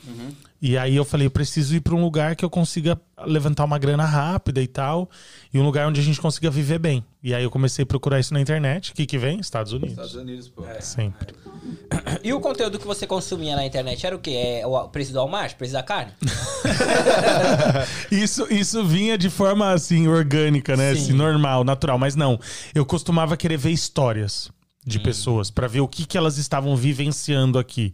E 0.63 0.79
aí 0.79 0.97
eu 0.97 1.05
falei, 1.05 1.27
eu 1.27 1.31
preciso 1.31 1.77
ir 1.77 1.81
pra 1.81 1.95
um 1.95 2.01
lugar 2.01 2.35
que 2.35 2.43
eu 2.43 2.49
consiga 2.49 2.99
levantar 3.27 3.67
uma 3.67 3.79
grana 3.79 4.07
rápida 4.07 4.63
e 4.63 4.67
tal. 4.67 5.11
E 5.53 5.59
um 5.59 5.63
lugar 5.63 5.87
onde 5.87 6.01
a 6.01 6.03
gente 6.03 6.19
consiga 6.19 6.51
viver 6.51 6.79
bem. 6.79 7.05
E 7.23 7.35
aí 7.35 7.45
eu 7.45 7.51
comecei 7.51 7.83
a 7.83 7.87
procurar 7.87 8.19
isso 8.19 8.33
na 8.33 8.41
internet. 8.41 8.93
O 8.93 8.95
que 8.95 9.05
que 9.05 9.19
vem? 9.19 9.39
Estados 9.39 9.73
Unidos. 9.73 9.91
Estados 9.91 10.15
Unidos, 10.15 10.49
pô. 10.49 10.65
Sempre. 10.81 11.35
E 12.25 12.33
o 12.33 12.41
conteúdo 12.41 12.79
que 12.79 12.87
você 12.87 13.07
consumia 13.07 13.57
na 13.57 13.67
internet 13.67 14.07
era 14.07 14.17
o 14.17 14.19
quê? 14.19 14.61
É 14.63 14.67
o 14.67 14.89
preço 14.89 15.13
do 15.13 15.21
almoço? 15.21 15.55
Preço 15.57 15.75
da 15.75 15.83
carne? 15.83 16.13
Isso, 18.11 18.47
isso 18.51 18.85
vinha 18.85 19.19
de 19.19 19.29
forma 19.29 19.71
assim, 19.73 20.09
orgânica, 20.09 20.77
né? 20.77 20.95
Sim. 20.95 21.01
Assim, 21.01 21.13
normal, 21.13 21.63
natural. 21.63 21.99
Mas 21.99 22.17
não. 22.17 22.41
Eu 22.75 22.87
costumava 22.87 23.37
querer 23.37 23.59
ver 23.59 23.71
histórias 23.71 24.51
de 24.87 25.01
pessoas 25.01 25.51
pra 25.51 25.67
ver 25.67 25.81
o 25.81 25.89
que, 25.89 26.07
que 26.07 26.17
elas 26.17 26.39
estavam 26.39 26.77
vivenciando 26.77 27.59
aqui. 27.59 27.93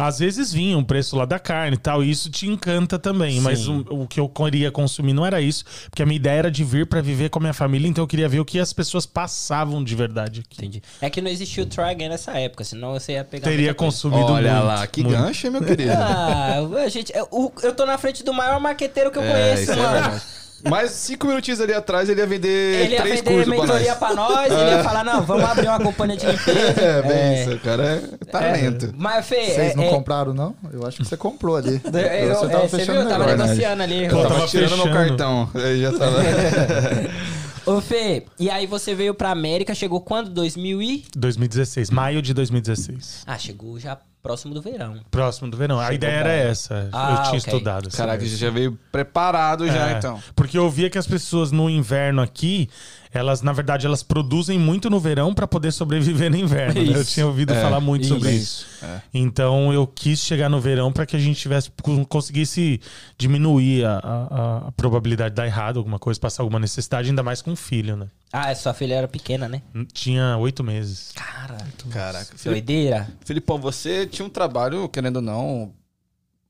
Às 0.00 0.20
vezes 0.20 0.52
vinha 0.52 0.78
um 0.78 0.84
preço 0.84 1.16
lá 1.16 1.24
da 1.24 1.40
carne 1.40 1.74
e 1.74 1.78
tal, 1.78 2.04
e 2.04 2.10
isso 2.10 2.30
te 2.30 2.46
encanta 2.46 3.00
também. 3.00 3.40
Mas 3.40 3.66
o, 3.66 3.84
o 3.90 4.06
que 4.06 4.20
eu 4.20 4.28
queria 4.28 4.70
consumir 4.70 5.12
não 5.12 5.26
era 5.26 5.40
isso, 5.40 5.64
porque 5.90 6.00
a 6.04 6.06
minha 6.06 6.14
ideia 6.14 6.38
era 6.38 6.50
de 6.52 6.62
vir 6.62 6.86
pra 6.86 7.00
viver 7.00 7.30
com 7.30 7.40
a 7.40 7.42
minha 7.42 7.52
família, 7.52 7.88
então 7.88 8.04
eu 8.04 8.06
queria 8.06 8.28
ver 8.28 8.38
o 8.38 8.44
que 8.44 8.60
as 8.60 8.72
pessoas 8.72 9.06
passavam 9.06 9.82
de 9.82 9.96
verdade 9.96 10.40
aqui. 10.46 10.56
Entendi. 10.56 10.82
É 11.00 11.10
que 11.10 11.20
não 11.20 11.28
existia 11.28 11.64
o 11.64 11.66
Try 11.66 11.82
Again 11.90 12.10
nessa 12.10 12.30
época, 12.38 12.62
senão 12.62 12.92
você 12.92 13.14
ia 13.14 13.24
pegar. 13.24 13.48
Teria 13.50 13.74
coisa. 13.74 13.92
consumido 13.92 14.32
Olha 14.32 14.52
muito, 14.52 14.66
lá, 14.66 14.86
que 14.86 15.02
muito. 15.02 15.16
gancho, 15.18 15.46
hein, 15.48 15.52
meu 15.52 15.64
querido? 15.64 15.90
Ah, 15.92 16.58
a 16.84 16.88
gente, 16.88 17.12
eu, 17.12 17.52
eu 17.64 17.74
tô 17.74 17.84
na 17.84 17.98
frente 17.98 18.22
do 18.22 18.32
maior 18.32 18.60
marqueteiro 18.60 19.10
que 19.10 19.18
eu 19.18 19.22
É, 19.24 19.32
conheço, 19.32 19.62
isso 19.64 19.72
é 19.72 19.76
mano. 19.76 19.92
verdade. 20.00 20.22
Mas 20.68 20.90
cinco 20.90 21.26
minutinhos 21.26 21.60
ali 21.60 21.72
atrás 21.72 22.08
ele 22.08 22.20
ia 22.20 22.26
vender 22.26 22.48
Ele 22.84 22.94
ia 22.94 23.02
três 23.02 23.20
vender 23.20 23.30
cursos 23.30 23.54
pra 23.54 23.62
mentoria 23.62 23.88
nós. 23.90 23.98
pra 23.98 24.14
nós, 24.14 24.52
ele 24.52 24.70
ia 24.70 24.82
falar, 24.84 25.04
não, 25.04 25.22
vamos 25.22 25.44
abrir 25.44 25.68
uma 25.68 25.78
companhia 25.80 26.16
de 26.16 26.26
limpeza. 26.26 26.58
É, 26.80 27.02
bem 27.02 27.12
É. 27.12 27.42
isso, 27.42 27.54
o 27.54 27.60
cara 27.60 27.84
é 27.84 28.26
talento. 28.26 28.92
Mas, 28.96 29.26
Fê, 29.26 29.36
Vocês 29.36 29.72
é, 29.72 29.76
não 29.76 29.84
é, 29.84 29.88
compraram, 29.90 30.34
não? 30.34 30.54
Eu 30.72 30.86
acho 30.86 30.96
que 30.98 31.04
você 31.04 31.16
comprou 31.16 31.56
ali. 31.56 31.80
é, 31.94 32.24
eu- 32.24 32.34
você 32.34 32.44
é, 32.46 32.48
tava 32.48 32.68
você 32.68 32.76
fechando 32.78 32.98
viu? 33.00 33.06
o 33.06 33.10
Tava 33.10 33.36
negociando 33.36 33.82
ali. 33.82 34.04
Eu 34.04 34.10
Pô, 34.10 34.22
tava, 34.22 34.34
tava 34.34 34.46
tirando 34.48 34.76
meu 34.76 34.92
cartão. 34.92 35.50
Aí 35.54 35.80
já 35.80 35.92
tava... 35.92 36.18
Ô, 37.66 37.80
Fê, 37.82 38.24
e 38.38 38.48
aí 38.48 38.66
você 38.66 38.94
veio 38.94 39.12
pra 39.12 39.30
América, 39.30 39.74
chegou 39.74 40.00
quando? 40.00 40.30
2000 40.30 40.80
e... 40.82 41.04
2016, 41.14 41.90
maio 41.90 42.22
de 42.22 42.32
2016. 42.32 43.24
Ah, 43.26 43.36
chegou 43.36 43.78
já 43.78 43.98
próximo 44.28 44.52
do 44.52 44.60
verão. 44.60 45.00
Próximo 45.10 45.50
do 45.50 45.56
verão. 45.56 45.80
A 45.80 45.90
ideia 45.94 46.10
era 46.12 46.32
essa. 46.32 46.90
Ah, 46.92 47.10
eu 47.10 47.16
tinha 47.16 47.28
ok. 47.28 47.38
estudado. 47.38 47.88
essa 47.88 47.96
Caraca, 47.96 48.18
ideia. 48.18 48.30
você 48.30 48.36
já 48.36 48.50
veio 48.50 48.78
preparado 48.92 49.66
já, 49.66 49.92
É, 49.92 49.96
então. 49.96 50.22
Porque 50.36 50.58
eu 50.58 50.68
via 50.68 50.90
que 50.90 50.98
as 50.98 51.06
pessoas 51.06 51.50
no 51.50 51.70
inverno 51.70 52.20
aqui, 52.20 52.68
elas, 53.12 53.42
na 53.42 53.52
verdade, 53.52 53.86
elas 53.86 54.02
produzem 54.02 54.58
muito 54.58 54.88
no 54.90 55.00
verão 55.00 55.32
pra 55.34 55.46
poder 55.46 55.72
sobreviver 55.72 56.30
no 56.30 56.36
inverno. 56.36 56.82
né? 56.82 56.96
Eu 56.96 57.00
Isso. 57.02 57.14
tinha 57.14 57.26
ouvido 57.26 57.52
É, 57.52 57.60
falar 57.62 57.80
muito 57.80 58.06
sobre 58.06 58.30
isso. 58.30 58.66
isso. 58.66 58.84
É. 58.84 59.02
Então 59.14 59.72
eu 59.72 59.86
quis 59.86 60.20
chegar 60.20 60.48
no 60.48 60.60
verão 60.60 60.92
pra 60.92 61.06
que 61.06 61.16
a 61.16 61.18
gente 61.18 61.40
tivesse 61.40 61.70
conseguisse 62.08 62.80
diminuir 63.16 63.84
a, 63.84 63.98
a- 63.98 64.68
a 64.68 64.72
probabilidade 64.72 65.30
de 65.30 65.36
dar 65.36 65.46
errado, 65.46 65.78
alguma 65.78 65.98
coisa, 65.98 66.18
passar 66.20 66.42
alguma 66.42 66.58
necessidade, 66.60 67.08
ainda 67.08 67.22
mais 67.22 67.42
com 67.42 67.50
um 67.52 67.56
filho, 67.56 67.96
né? 67.96 68.08
Ah, 68.32 68.54
sua 68.54 68.74
filha 68.74 68.94
era 68.94 69.08
pequena, 69.08 69.48
né? 69.48 69.62
Tinha 69.92 70.36
oito 70.36 70.62
meses. 70.62 71.12
Cara, 71.14 71.56
Caraca. 71.90 72.26
Felipe, 72.36 72.66
doideira. 72.66 73.08
Filipão, 73.24 73.58
você 73.58 74.06
tinha 74.06 74.24
um 74.26 74.28
trabalho, 74.30 74.88
querendo 74.88 75.16
ou 75.16 75.22
não, 75.22 75.72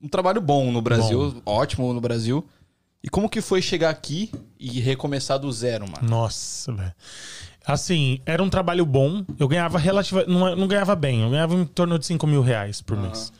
um 0.02 0.08
trabalho 0.08 0.40
bom 0.40 0.70
no 0.72 0.82
Brasil, 0.82 1.40
ótimo 1.46 1.92
no 1.92 2.00
Brasil. 2.00 2.44
E 3.02 3.08
como 3.08 3.28
que 3.28 3.40
foi 3.40 3.62
chegar 3.62 3.90
aqui 3.90 4.30
e 4.58 4.80
recomeçar 4.80 5.38
do 5.38 5.50
zero, 5.52 5.86
mano? 5.88 6.08
Nossa, 6.08 6.72
velho. 6.72 6.94
Assim, 7.64 8.20
era 8.24 8.42
um 8.42 8.48
trabalho 8.48 8.84
bom. 8.84 9.24
Eu 9.38 9.46
ganhava 9.46 9.78
relativamente. 9.78 10.30
Não, 10.30 10.56
não 10.56 10.66
ganhava 10.66 10.96
bem, 10.96 11.22
eu 11.22 11.30
ganhava 11.30 11.54
em 11.54 11.64
torno 11.64 11.98
de 11.98 12.06
5 12.06 12.26
mil 12.26 12.42
reais 12.42 12.80
por 12.80 12.96
mês. 12.96 13.32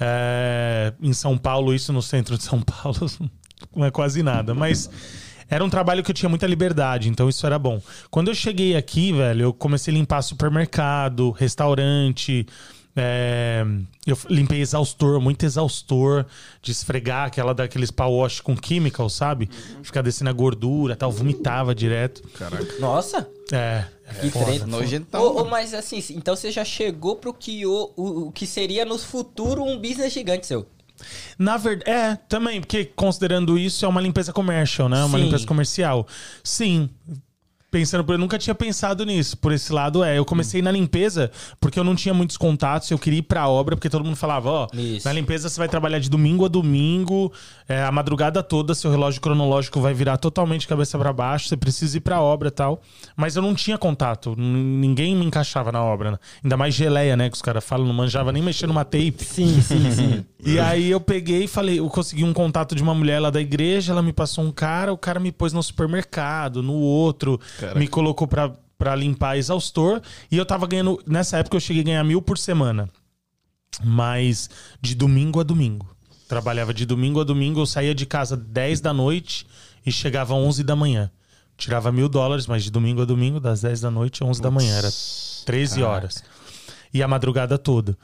É, 0.00 0.92
em 1.00 1.12
São 1.12 1.36
Paulo, 1.36 1.74
isso 1.74 1.92
no 1.92 2.00
centro 2.00 2.38
de 2.38 2.44
São 2.44 2.60
Paulo, 2.62 3.10
não 3.74 3.84
é 3.84 3.90
quase 3.90 4.22
nada. 4.22 4.54
Mas 4.54 4.88
era 5.48 5.64
um 5.64 5.70
trabalho 5.70 6.02
que 6.02 6.10
eu 6.10 6.14
tinha 6.14 6.28
muita 6.28 6.46
liberdade, 6.46 7.08
então 7.08 7.28
isso 7.28 7.46
era 7.46 7.58
bom. 7.58 7.80
Quando 8.10 8.28
eu 8.28 8.34
cheguei 8.34 8.76
aqui, 8.76 9.12
velho, 9.12 9.42
eu 9.42 9.52
comecei 9.52 9.92
a 9.92 9.96
limpar 9.96 10.22
supermercado, 10.22 11.30
restaurante. 11.30 12.46
É, 12.96 13.64
eu 14.06 14.16
limpei 14.30 14.60
exaustor, 14.60 15.20
muito 15.20 15.44
exaustor, 15.44 16.24
de 16.62 16.72
esfregar 16.72 17.26
aquela 17.26 17.52
daqueles 17.54 17.90
power 17.90 18.22
wash 18.22 18.40
com 18.40 18.56
chemical, 18.56 19.08
sabe? 19.10 19.50
Ficar 19.82 20.02
descendo 20.02 20.30
a 20.30 20.32
gordura 20.32 20.96
tal, 20.96 21.12
vomitava 21.12 21.74
direto. 21.74 22.22
Caraca. 22.38 22.78
Nossa, 22.80 23.28
É, 23.52 23.84
que 24.20 24.30
foda. 24.30 24.46
treta. 24.46 24.66
Nojentão. 24.66 25.22
Ô, 25.22 25.42
ô, 25.42 25.44
mas 25.44 25.74
assim, 25.74 26.02
então 26.10 26.34
você 26.34 26.50
já 26.50 26.64
chegou 26.64 27.16
pro 27.16 27.34
que, 27.34 27.66
o, 27.66 27.92
o, 27.96 28.28
o 28.28 28.32
que 28.32 28.46
seria 28.46 28.84
no 28.84 28.98
futuro 28.98 29.62
um 29.62 29.76
business 29.78 30.12
gigante 30.12 30.46
seu. 30.46 30.66
Na 31.38 31.58
verdade, 31.58 31.90
é, 31.90 32.16
também, 32.26 32.58
porque 32.60 32.86
considerando 32.86 33.58
isso, 33.58 33.84
é 33.84 33.88
uma 33.88 34.00
limpeza 34.00 34.32
commercial, 34.32 34.88
né? 34.88 35.04
Uma 35.04 35.18
Sim. 35.18 35.24
limpeza 35.24 35.46
comercial. 35.46 36.06
Sim. 36.42 36.88
Pensando 37.76 38.02
por 38.02 38.14
eu 38.14 38.18
nunca 38.18 38.38
tinha 38.38 38.54
pensado 38.54 39.04
nisso. 39.04 39.36
Por 39.36 39.52
esse 39.52 39.70
lado, 39.70 40.02
é. 40.02 40.16
Eu 40.16 40.24
comecei 40.24 40.62
na 40.62 40.70
limpeza 40.70 41.30
porque 41.60 41.78
eu 41.78 41.84
não 41.84 41.94
tinha 41.94 42.14
muitos 42.14 42.38
contatos, 42.38 42.90
eu 42.90 42.98
queria 42.98 43.18
ir 43.18 43.22
pra 43.22 43.46
obra, 43.48 43.76
porque 43.76 43.90
todo 43.90 44.02
mundo 44.02 44.16
falava, 44.16 44.48
ó, 44.48 44.68
na 45.04 45.12
limpeza 45.12 45.50
você 45.50 45.58
vai 45.58 45.68
trabalhar 45.68 45.98
de 45.98 46.08
domingo 46.08 46.46
a 46.46 46.48
domingo, 46.48 47.30
é, 47.68 47.82
a 47.82 47.92
madrugada 47.92 48.42
toda, 48.42 48.74
seu 48.74 48.90
relógio 48.90 49.20
cronológico 49.20 49.78
vai 49.78 49.92
virar 49.92 50.16
totalmente 50.16 50.66
cabeça 50.66 50.98
pra 50.98 51.12
baixo, 51.12 51.48
você 51.48 51.56
precisa 51.56 51.98
ir 51.98 52.00
pra 52.00 52.18
obra 52.18 52.48
e 52.48 52.50
tal. 52.50 52.80
Mas 53.14 53.36
eu 53.36 53.42
não 53.42 53.54
tinha 53.54 53.76
contato, 53.76 54.34
ninguém 54.38 55.14
me 55.14 55.26
encaixava 55.26 55.70
na 55.70 55.84
obra. 55.84 56.12
Né? 56.12 56.18
Ainda 56.42 56.56
mais 56.56 56.72
geleia, 56.72 57.14
né? 57.14 57.28
Que 57.28 57.36
os 57.36 57.42
caras 57.42 57.62
falam, 57.62 57.86
não 57.86 57.92
manjava 57.92 58.32
nem 58.32 58.42
mexer 58.42 58.66
numa 58.66 58.86
tape. 58.86 59.22
Sim, 59.22 59.60
sim, 59.60 59.90
sim. 59.90 60.24
E 60.46 60.60
aí 60.60 60.88
eu 60.90 61.00
peguei 61.00 61.44
e 61.44 61.48
falei, 61.48 61.80
eu 61.80 61.88
consegui 61.88 62.22
um 62.22 62.32
contato 62.32 62.76
de 62.76 62.82
uma 62.82 62.94
mulher 62.94 63.18
lá 63.18 63.30
da 63.30 63.40
igreja, 63.40 63.92
ela 63.92 64.00
me 64.00 64.12
passou 64.12 64.44
um 64.44 64.52
cara, 64.52 64.92
o 64.92 64.96
cara 64.96 65.18
me 65.18 65.32
pôs 65.32 65.52
no 65.52 65.60
supermercado, 65.60 66.62
no 66.62 66.74
outro, 66.74 67.40
Caraca. 67.68 67.78
me 67.78 67.88
colocou 67.88 68.26
pra, 68.26 68.52
pra 68.78 68.94
limpar 68.94 69.36
exaustor. 69.36 70.00
E 70.30 70.36
eu 70.36 70.46
tava 70.46 70.66
ganhando, 70.66 71.02
nessa 71.06 71.38
época 71.38 71.56
eu 71.56 71.60
cheguei 71.60 71.82
a 71.82 71.84
ganhar 71.84 72.04
mil 72.04 72.20
por 72.22 72.38
semana. 72.38 72.88
Mas 73.84 74.48
de 74.80 74.94
domingo 74.94 75.40
a 75.40 75.42
domingo. 75.42 75.86
Trabalhava 76.28 76.74
de 76.74 76.84
domingo 76.84 77.20
a 77.20 77.24
domingo, 77.24 77.60
eu 77.60 77.66
saía 77.66 77.94
de 77.94 78.04
casa 78.04 78.36
10 78.36 78.80
da 78.80 78.92
noite 78.92 79.46
e 79.84 79.92
chegava 79.92 80.34
11 80.34 80.64
da 80.64 80.74
manhã. 80.74 81.10
Tirava 81.56 81.92
mil 81.92 82.08
dólares, 82.08 82.46
mas 82.46 82.64
de 82.64 82.70
domingo 82.70 83.02
a 83.02 83.04
domingo, 83.04 83.38
das 83.40 83.62
10 83.62 83.80
da 83.80 83.90
noite 83.90 84.22
a 84.22 84.26
11 84.26 84.42
da 84.42 84.50
manhã. 84.50 84.76
Era 84.76 84.88
13 85.46 85.82
horas. 85.82 86.24
E 86.92 87.02
a 87.02 87.08
madrugada 87.08 87.56
toda. 87.56 87.96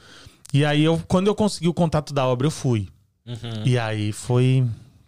E 0.53 0.63
aí, 0.63 0.83
eu, 0.83 1.01
quando 1.07 1.27
eu 1.27 1.35
consegui 1.35 1.67
o 1.67 1.73
contato 1.73 2.13
da 2.13 2.25
obra, 2.25 2.47
eu 2.47 2.51
fui. 2.51 2.87
E 3.65 3.77
aí 3.77 4.11
foi. 4.11 4.65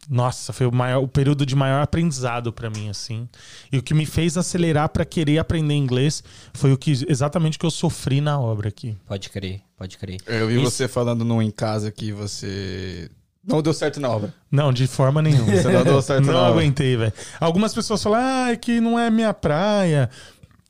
Nossa, 0.09 0.53
foi 0.53 0.65
o, 0.67 0.71
maior, 0.71 1.01
o 1.03 1.07
período 1.07 1.45
de 1.45 1.55
maior 1.55 1.81
aprendizado 1.81 2.53
pra 2.53 2.69
mim, 2.69 2.89
assim. 2.89 3.27
E 3.71 3.77
o 3.77 3.83
que 3.83 3.93
me 3.93 4.05
fez 4.05 4.37
acelerar 4.37 4.89
pra 4.89 5.03
querer 5.05 5.37
aprender 5.39 5.73
inglês 5.73 6.23
foi 6.53 6.71
o 6.71 6.77
que 6.77 6.91
exatamente 7.07 7.57
o 7.57 7.59
que 7.59 7.65
eu 7.65 7.71
sofri 7.71 8.21
na 8.21 8.39
obra 8.39 8.69
aqui. 8.69 8.95
Pode 9.07 9.29
crer, 9.29 9.61
pode 9.77 9.97
crer. 9.97 10.17
Eu 10.27 10.47
vi 10.47 10.55
Isso- 10.61 10.71
você 10.71 10.87
falando 10.87 11.25
no 11.25 11.41
em 11.41 11.51
casa 11.51 11.91
que 11.91 12.11
você 12.11 13.09
não 13.47 13.61
deu 13.61 13.73
certo 13.73 13.99
na 13.99 14.09
obra. 14.09 14.33
Não, 14.51 14.73
de 14.73 14.87
forma 14.87 15.21
nenhuma. 15.21 15.45
Você 15.55 15.69
não 15.71 15.83
deu 15.83 16.01
certo 16.01 16.25
na 16.25 16.33
não 16.33 16.39
obra. 16.39 16.61
aguentei, 16.61 16.95
velho. 16.97 17.13
Algumas 17.39 17.73
pessoas 17.75 18.01
falam, 18.01 18.19
ah, 18.19 18.51
é 18.51 18.55
que 18.55 18.79
não 18.81 18.97
é 18.97 19.09
minha 19.11 19.33
praia. 19.33 20.09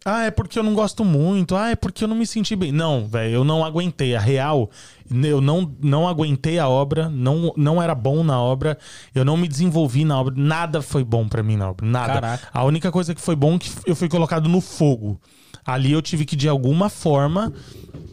Ah, 0.08 0.26
é 0.26 0.30
porque 0.32 0.60
eu 0.60 0.62
não 0.62 0.76
gosto 0.76 1.04
muito. 1.04 1.56
Ah, 1.56 1.72
é 1.72 1.76
porque 1.76 2.04
eu 2.04 2.08
não 2.08 2.16
me 2.16 2.28
senti 2.28 2.56
bem. 2.56 2.72
Não, 2.72 3.08
velho, 3.08 3.34
eu 3.34 3.44
não 3.44 3.66
aguentei. 3.66 4.16
A 4.16 4.20
real, 4.20 4.70
eu 5.12 5.42
não, 5.42 5.76
não 5.82 6.08
aguentei 6.08 6.60
a 6.60 6.70
obra, 6.70 7.10
não, 7.10 7.52
não 7.58 7.82
era 7.82 7.96
bom 7.96 8.24
na 8.24 8.40
obra, 8.40 8.78
eu 9.16 9.26
não 9.26 9.36
me 9.36 9.48
desenvolvi 9.48 10.06
na 10.06 10.20
obra. 10.20 10.36
Nada 10.38 10.80
foi 10.84 11.04
bom 11.04 11.28
pra 11.28 11.42
mim 11.42 11.58
na 11.58 11.72
obra. 11.72 11.88
Nada. 11.88 12.14
Caraca. 12.14 12.50
A 12.54 12.64
única 12.64 12.92
coisa 12.92 13.16
que 13.16 13.22
foi 13.22 13.36
bom 13.36 13.56
é 13.56 13.58
que 13.58 13.72
eu 13.88 13.96
fui 13.96 14.08
colocado 14.08 14.48
no 14.48 14.62
fogo. 14.62 15.20
Ali 15.66 15.92
eu 15.92 16.02
tive 16.04 16.24
que, 16.24 16.36
de 16.36 16.48
alguma 16.48 16.88
forma, 16.88 17.52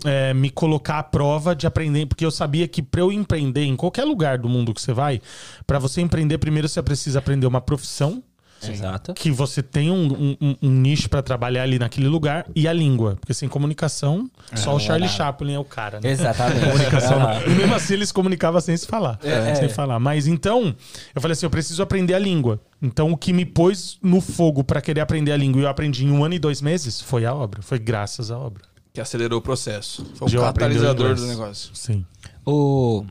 é, 0.07 0.33
me 0.33 0.49
colocar 0.49 0.99
à 0.99 1.03
prova 1.03 1.55
de 1.55 1.67
aprender, 1.67 2.07
porque 2.07 2.25
eu 2.25 2.31
sabia 2.31 2.67
que 2.67 2.81
para 2.81 3.03
eu 3.03 3.13
empreender 3.13 3.65
em 3.65 3.77
qualquer 3.77 4.05
lugar 4.05 4.39
do 4.39 4.49
mundo 4.49 4.73
que 4.73 4.81
você 4.81 4.95
vai, 4.95 5.21
para 5.67 5.79
você 5.79 6.01
empreender, 6.01 6.39
primeiro 6.39 6.67
você 6.67 6.83
precisa 6.83 7.19
aprender 7.19 7.47
uma 7.47 7.61
profissão, 7.61 8.23
Exato. 8.71 9.15
que 9.15 9.31
você 9.31 9.63
tem 9.63 9.91
um, 9.91 10.37
um- 10.41 10.57
um 10.63 10.71
nicho 10.71 11.09
para 11.09 11.23
trabalhar 11.23 11.63
ali 11.63 11.79
naquele 11.79 12.07
lugar, 12.07 12.47
e 12.55 12.69
a 12.69 12.73
língua. 12.73 13.17
Porque 13.21 13.35
sem 13.35 13.49
comunicação, 13.49 14.31
só 14.55 14.77
o 14.77 14.79
Charlie. 14.79 15.09
Chaplin 15.09 15.55
é 15.55 15.59
o 15.59 15.65
cara, 15.65 16.01
né? 16.01 16.11
Exatamente. 16.11 16.61
Comunicação. 16.67 17.21
Ah. 17.21 17.43
E 17.47 17.51
mesmo 17.51 17.75
assim 17.75 17.95
eles 17.95 18.13
comunicavam 18.13 18.61
sem 18.61 18.77
se 18.77 18.87
falar. 18.87 19.19
É, 19.23 19.55
sem 19.55 19.65
é. 19.65 19.69
falar. 19.69 19.99
Mas 19.99 20.27
então, 20.27 20.75
eu 21.15 21.21
falei 21.21 21.33
assim: 21.33 21.47
eu 21.47 21.51
preciso 21.51 21.83
aprender 21.83 22.15
a 22.15 22.19
língua. 22.19 22.61
Então, 22.81 23.11
o 23.11 23.17
que 23.17 23.33
me 23.33 23.45
pôs 23.45 23.99
no 24.03 24.21
fogo 24.21 24.63
para 24.63 24.81
querer 24.81 25.01
aprender 25.01 25.33
a 25.33 25.37
língua 25.37 25.61
e 25.61 25.65
eu 25.65 25.69
aprendi 25.69 26.05
em 26.05 26.11
um 26.11 26.25
ano 26.25 26.35
e 26.35 26.39
dois 26.39 26.61
meses 26.61 27.01
foi 27.01 27.25
a 27.25 27.35
obra. 27.35 27.63
Foi 27.63 27.79
graças 27.79 28.31
à 28.31 28.39
obra. 28.39 28.63
Que 28.93 29.01
acelerou 29.01 29.39
o 29.39 29.43
processo. 29.43 30.05
Foi 30.17 30.29
De 30.29 30.37
o 30.37 30.41
o 30.41 30.45
catalisador 30.45 31.15
do 31.15 31.27
negócio. 31.27 31.71
Sim. 31.75 32.05
Ô, 32.45 33.05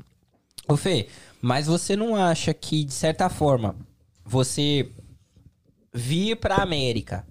ô 0.68 0.78
Fê, 0.78 1.08
mas 1.42 1.66
você 1.68 1.96
não 1.96 2.16
acha 2.16 2.54
que, 2.54 2.84
de 2.84 2.94
certa 2.94 3.30
forma, 3.30 3.76
você 4.26 4.90
vir 5.94 6.36
pra 6.38 6.58
América 6.58 7.26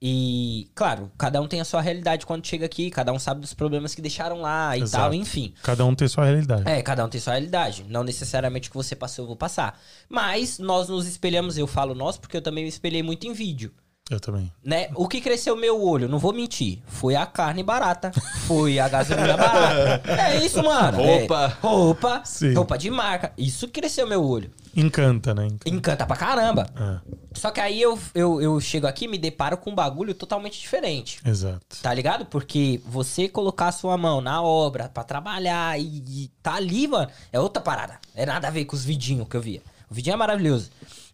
e, 0.00 0.70
claro, 0.74 1.10
cada 1.16 1.40
um 1.40 1.48
tem 1.48 1.60
a 1.60 1.64
sua 1.64 1.80
realidade 1.80 2.26
quando 2.26 2.46
chega 2.46 2.66
aqui, 2.66 2.90
cada 2.90 3.12
um 3.12 3.18
sabe 3.18 3.40
dos 3.40 3.54
problemas 3.54 3.94
que 3.94 4.02
deixaram 4.02 4.40
lá 4.42 4.76
e 4.76 4.82
Exato. 4.82 5.04
tal, 5.04 5.14
enfim. 5.14 5.54
Cada 5.62 5.84
um 5.84 5.94
tem 5.94 6.06
sua 6.06 6.24
realidade. 6.24 6.68
É, 6.68 6.82
cada 6.82 7.04
um 7.04 7.08
tem 7.08 7.20
sua 7.20 7.32
realidade. 7.32 7.84
Não 7.88 8.04
necessariamente 8.04 8.68
o 8.68 8.72
que 8.72 8.76
você 8.76 8.94
passou 8.94 9.24
eu 9.24 9.26
vou 9.28 9.36
passar. 9.36 9.80
Mas 10.08 10.58
nós 10.58 10.88
nos 10.88 11.06
espelhamos, 11.06 11.56
eu 11.56 11.66
falo 11.66 11.94
nós, 11.94 12.18
porque 12.18 12.36
eu 12.36 12.42
também 12.42 12.64
me 12.64 12.68
espelhei 12.68 13.02
muito 13.02 13.26
em 13.26 13.32
vídeo. 13.32 13.72
Eu 14.08 14.20
também. 14.20 14.52
Né? 14.62 14.88
O 14.94 15.08
que 15.08 15.20
cresceu 15.20 15.56
meu 15.56 15.82
olho, 15.82 16.08
não 16.08 16.18
vou 16.20 16.32
mentir, 16.32 16.80
foi 16.86 17.16
a 17.16 17.26
carne 17.26 17.64
barata, 17.64 18.12
foi 18.46 18.78
a 18.78 18.88
gasolina 18.88 19.34
barata. 19.36 20.08
É 20.12 20.36
isso, 20.44 20.62
mano. 20.62 20.98
Roupa. 20.98 21.44
É, 21.44 21.66
roupa, 21.66 22.22
Sim. 22.24 22.54
roupa 22.54 22.78
de 22.78 22.90
marca. 22.90 23.32
Isso 23.36 23.66
que 23.66 23.80
cresceu 23.80 24.06
meu 24.06 24.22
olho. 24.22 24.52
Encanta, 24.76 25.34
né? 25.34 25.46
Encanta. 25.46 25.68
Encanta 25.68 26.06
pra 26.06 26.16
caramba. 26.16 26.66
É, 26.76 27.00
Só 27.32 27.50
que 27.50 27.60
aí 27.60 27.80
eu, 27.80 27.98
eu, 28.14 28.40
eu 28.42 28.60
chego 28.60 28.86
aqui 28.86 29.06
e 29.06 29.08
me 29.08 29.16
deparo 29.16 29.56
com 29.56 29.70
um 29.70 29.74
bagulho 29.74 30.14
totalmente 30.14 30.60
diferente. 30.60 31.18
exato. 31.24 31.64
Tá 31.82 31.94
ligado? 31.94 32.26
Porque 32.26 32.80
você 32.84 33.28
colocar 33.28 33.68
a 33.68 33.72
sua 33.72 33.96
mão 33.96 34.20
na 34.20 34.42
obra 34.42 34.88
pra 34.88 35.02
trabalhar 35.02 35.80
e, 35.80 36.04
e 36.06 36.30
tá 36.42 36.54
ali, 36.54 36.86
mano, 36.86 37.10
é 37.32 37.40
outra 37.40 37.62
parada. 37.62 37.98
É 38.14 38.26
nada 38.26 38.48
a 38.48 38.50
ver 38.50 38.66
com 38.66 38.76
os 38.76 38.84
vidinhos 38.84 39.26
que 39.28 39.36
eu 39.36 39.40
via. 39.40 39.62
O 39.90 39.94
vidinho 39.94 40.14
é 40.14 40.16
maravilhoso. 40.16 40.70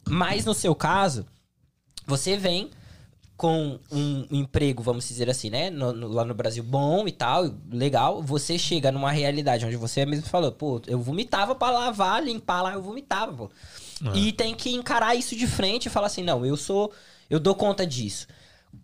Mas 0.09 0.45
no 0.45 0.55
seu 0.55 0.75
caso, 0.75 1.25
você 2.07 2.37
vem 2.37 2.69
com 3.43 3.77
um 3.91 4.25
emprego, 4.31 4.85
vamos 4.85 5.09
dizer 5.09 5.29
assim, 5.29 5.51
né? 5.51 5.69
no- 5.69 5.93
no- 5.93 6.07
lá 6.07 6.25
no 6.25 6.33
Brasil, 6.33 6.63
bom 6.63 7.09
e 7.09 7.11
tal, 7.11 7.53
legal. 7.73 8.23
Você 8.23 8.57
chega 8.57 8.93
numa 8.93 9.11
realidade 9.11 9.67
onde 9.67 9.75
você 9.77 10.07
mesmo 10.07 10.27
falou, 10.27 10.53
pô, 10.53 10.81
eu 10.87 11.01
vomitava 11.01 11.53
pra 11.53 11.69
lavar, 11.73 12.23
limpar 12.23 12.63
lá, 12.63 12.73
eu 12.75 12.81
vomitava, 12.81 13.33
pô. 13.33 13.51
E 14.15 14.31
tem 14.33 14.55
que 14.55 14.71
encarar 14.73 15.17
isso 15.17 15.35
de 15.35 15.49
frente 15.49 15.87
e 15.87 15.91
falar 15.91 16.07
assim, 16.07 16.23
não, 16.23 16.47
eu 16.47 16.57
sou. 16.57 16.93
Eu 17.29 17.41
dou 17.41 17.55
conta 17.57 17.85
disso. 17.85 18.29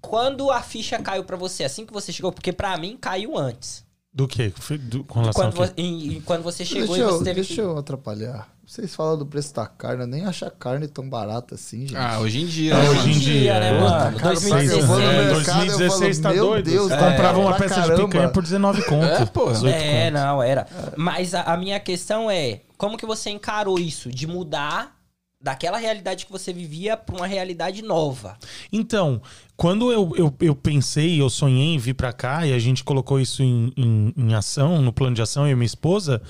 Quando 0.00 0.50
a 0.50 0.60
ficha 0.60 0.98
caiu 0.98 1.22
pra 1.22 1.36
você, 1.36 1.62
assim 1.62 1.86
que 1.86 1.92
você 1.92 2.12
chegou, 2.12 2.32
porque 2.32 2.52
pra 2.52 2.76
mim 2.76 2.96
caiu 3.00 3.38
antes. 3.38 3.84
Do 4.12 4.26
quê? 4.26 4.52
Do- 4.80 5.04
com 5.04 5.20
relação 5.20 5.52
Quando, 5.52 5.72
quê? 5.74 5.80
em- 5.82 6.16
em- 6.16 6.20
quando 6.20 6.42
você 6.42 6.64
chegou 6.64 6.96
Deixa, 6.96 6.98
e 6.98 7.04
eu, 7.04 7.12
você 7.18 7.24
teve 7.24 7.34
deixa 7.42 7.54
que... 7.54 7.60
eu 7.60 7.78
atrapalhar. 7.78 8.52
Vocês 8.68 8.94
falam 8.94 9.16
do 9.16 9.24
preço 9.24 9.54
da 9.54 9.64
carne, 9.66 10.02
eu 10.02 10.06
nem 10.06 10.26
acho 10.26 10.44
a 10.44 10.50
carne 10.50 10.86
tão 10.86 11.08
barata 11.08 11.54
assim, 11.54 11.86
gente. 11.86 11.96
Ah, 11.96 12.20
hoje 12.20 12.42
em 12.42 12.46
dia, 12.46 12.76
Ah, 12.76 12.82
né, 12.82 12.90
hoje 12.90 13.10
em 13.12 13.18
dia, 13.18 13.58
né, 13.60 13.68
é. 13.70 13.80
mano? 13.80 14.18
Cara, 14.18 14.34
2016. 14.34 14.70
eu 14.72 14.86
vou 14.86 14.98
no 14.98 15.02
É, 15.04 15.12
mercado, 15.34 15.34
2016 15.66 16.16
eu 16.18 16.22
tá 16.22 16.28
falo, 16.28 16.34
meu 16.42 16.46
doido. 16.50 16.70
Deus, 16.70 16.88
tá 16.90 16.98
comprava 17.10 17.38
uma 17.38 17.54
peça 17.56 17.74
de 17.80 17.80
caramba. 17.88 18.04
picanha 18.08 18.28
por 18.28 18.42
19 18.42 18.82
conto. 18.84 19.04
É, 19.06 19.24
porra. 19.24 19.52
18 19.54 19.74
É, 19.74 20.04
conto. 20.10 20.12
não, 20.20 20.42
era. 20.42 20.66
Mas 20.98 21.34
a, 21.34 21.42
a 21.44 21.56
minha 21.56 21.80
questão 21.80 22.30
é, 22.30 22.60
como 22.76 22.98
que 22.98 23.06
você 23.06 23.30
encarou 23.30 23.78
isso? 23.78 24.10
De 24.10 24.26
mudar 24.26 24.97
daquela 25.40 25.78
realidade 25.78 26.26
que 26.26 26.32
você 26.32 26.52
vivia 26.52 26.96
pra 26.96 27.16
uma 27.16 27.26
realidade 27.26 27.80
nova. 27.80 28.36
Então, 28.72 29.22
quando 29.56 29.92
eu, 29.92 30.12
eu, 30.16 30.34
eu 30.40 30.54
pensei, 30.54 31.20
eu 31.20 31.30
sonhei 31.30 31.74
em 31.74 31.78
vir 31.78 31.94
pra 31.94 32.12
cá 32.12 32.44
e 32.44 32.52
a 32.52 32.58
gente 32.58 32.82
colocou 32.82 33.20
isso 33.20 33.42
em, 33.42 33.72
em, 33.76 34.12
em 34.16 34.34
ação, 34.34 34.82
no 34.82 34.92
plano 34.92 35.14
de 35.14 35.22
ação, 35.22 35.46
eu 35.46 35.52
e 35.52 35.54
minha 35.54 35.64
esposa, 35.66 36.20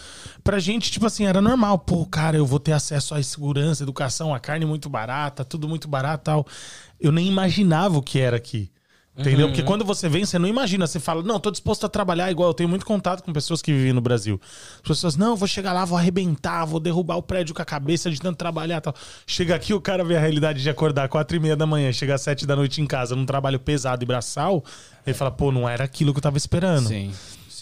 pra 0.44 0.58
gente, 0.58 0.90
tipo 0.90 1.06
assim, 1.06 1.26
era 1.26 1.40
normal. 1.40 1.78
Pô, 1.78 2.04
cara, 2.04 2.36
eu 2.36 2.44
vou 2.44 2.60
ter 2.60 2.72
acesso 2.72 3.14
à 3.14 3.22
segurança, 3.22 3.82
educação, 3.82 4.34
a 4.34 4.38
carne 4.38 4.66
muito 4.66 4.90
barata, 4.90 5.44
tudo 5.44 5.66
muito 5.68 5.88
barato 5.88 6.24
tal. 6.24 6.46
Eu 7.00 7.10
nem 7.10 7.26
imaginava 7.26 7.96
o 7.96 8.02
que 8.02 8.18
era 8.18 8.36
aqui. 8.36 8.70
Entendeu? 9.18 9.48
Porque 9.48 9.64
quando 9.64 9.84
você 9.84 10.08
vem, 10.08 10.24
você 10.24 10.38
não 10.38 10.46
imagina. 10.46 10.86
Você 10.86 11.00
fala, 11.00 11.22
não, 11.22 11.40
tô 11.40 11.50
disposto 11.50 11.84
a 11.84 11.88
trabalhar 11.88 12.30
igual. 12.30 12.50
Eu 12.50 12.54
tenho 12.54 12.68
muito 12.68 12.86
contato 12.86 13.22
com 13.22 13.32
pessoas 13.32 13.60
que 13.60 13.72
vivem 13.72 13.92
no 13.92 14.00
Brasil. 14.00 14.40
As 14.76 14.88
pessoas, 14.88 15.16
não, 15.16 15.34
vou 15.34 15.48
chegar 15.48 15.72
lá, 15.72 15.84
vou 15.84 15.98
arrebentar, 15.98 16.64
vou 16.64 16.78
derrubar 16.78 17.16
o 17.16 17.22
prédio 17.22 17.52
com 17.54 17.60
a 17.60 17.64
cabeça 17.64 18.10
de 18.10 18.20
tanto 18.20 18.36
trabalhar 18.36 18.80
tal. 18.80 18.94
Chega 19.26 19.56
aqui, 19.56 19.74
o 19.74 19.80
cara 19.80 20.04
vê 20.04 20.16
a 20.16 20.20
realidade 20.20 20.62
de 20.62 20.70
acordar 20.70 21.08
quatro 21.08 21.36
e 21.36 21.40
meia 21.40 21.56
da 21.56 21.66
manhã, 21.66 21.90
chegar 21.92 22.14
às 22.14 22.22
sete 22.22 22.46
da 22.46 22.54
noite 22.54 22.80
em 22.80 22.86
casa, 22.86 23.16
num 23.16 23.26
trabalho 23.26 23.58
pesado 23.58 24.04
e 24.04 24.06
braçal. 24.06 24.64
Ele 25.04 25.14
fala, 25.14 25.30
pô, 25.32 25.50
não 25.50 25.68
era 25.68 25.82
aquilo 25.82 26.12
que 26.12 26.18
eu 26.18 26.22
tava 26.22 26.36
esperando. 26.36 26.86
Sim. 26.86 27.10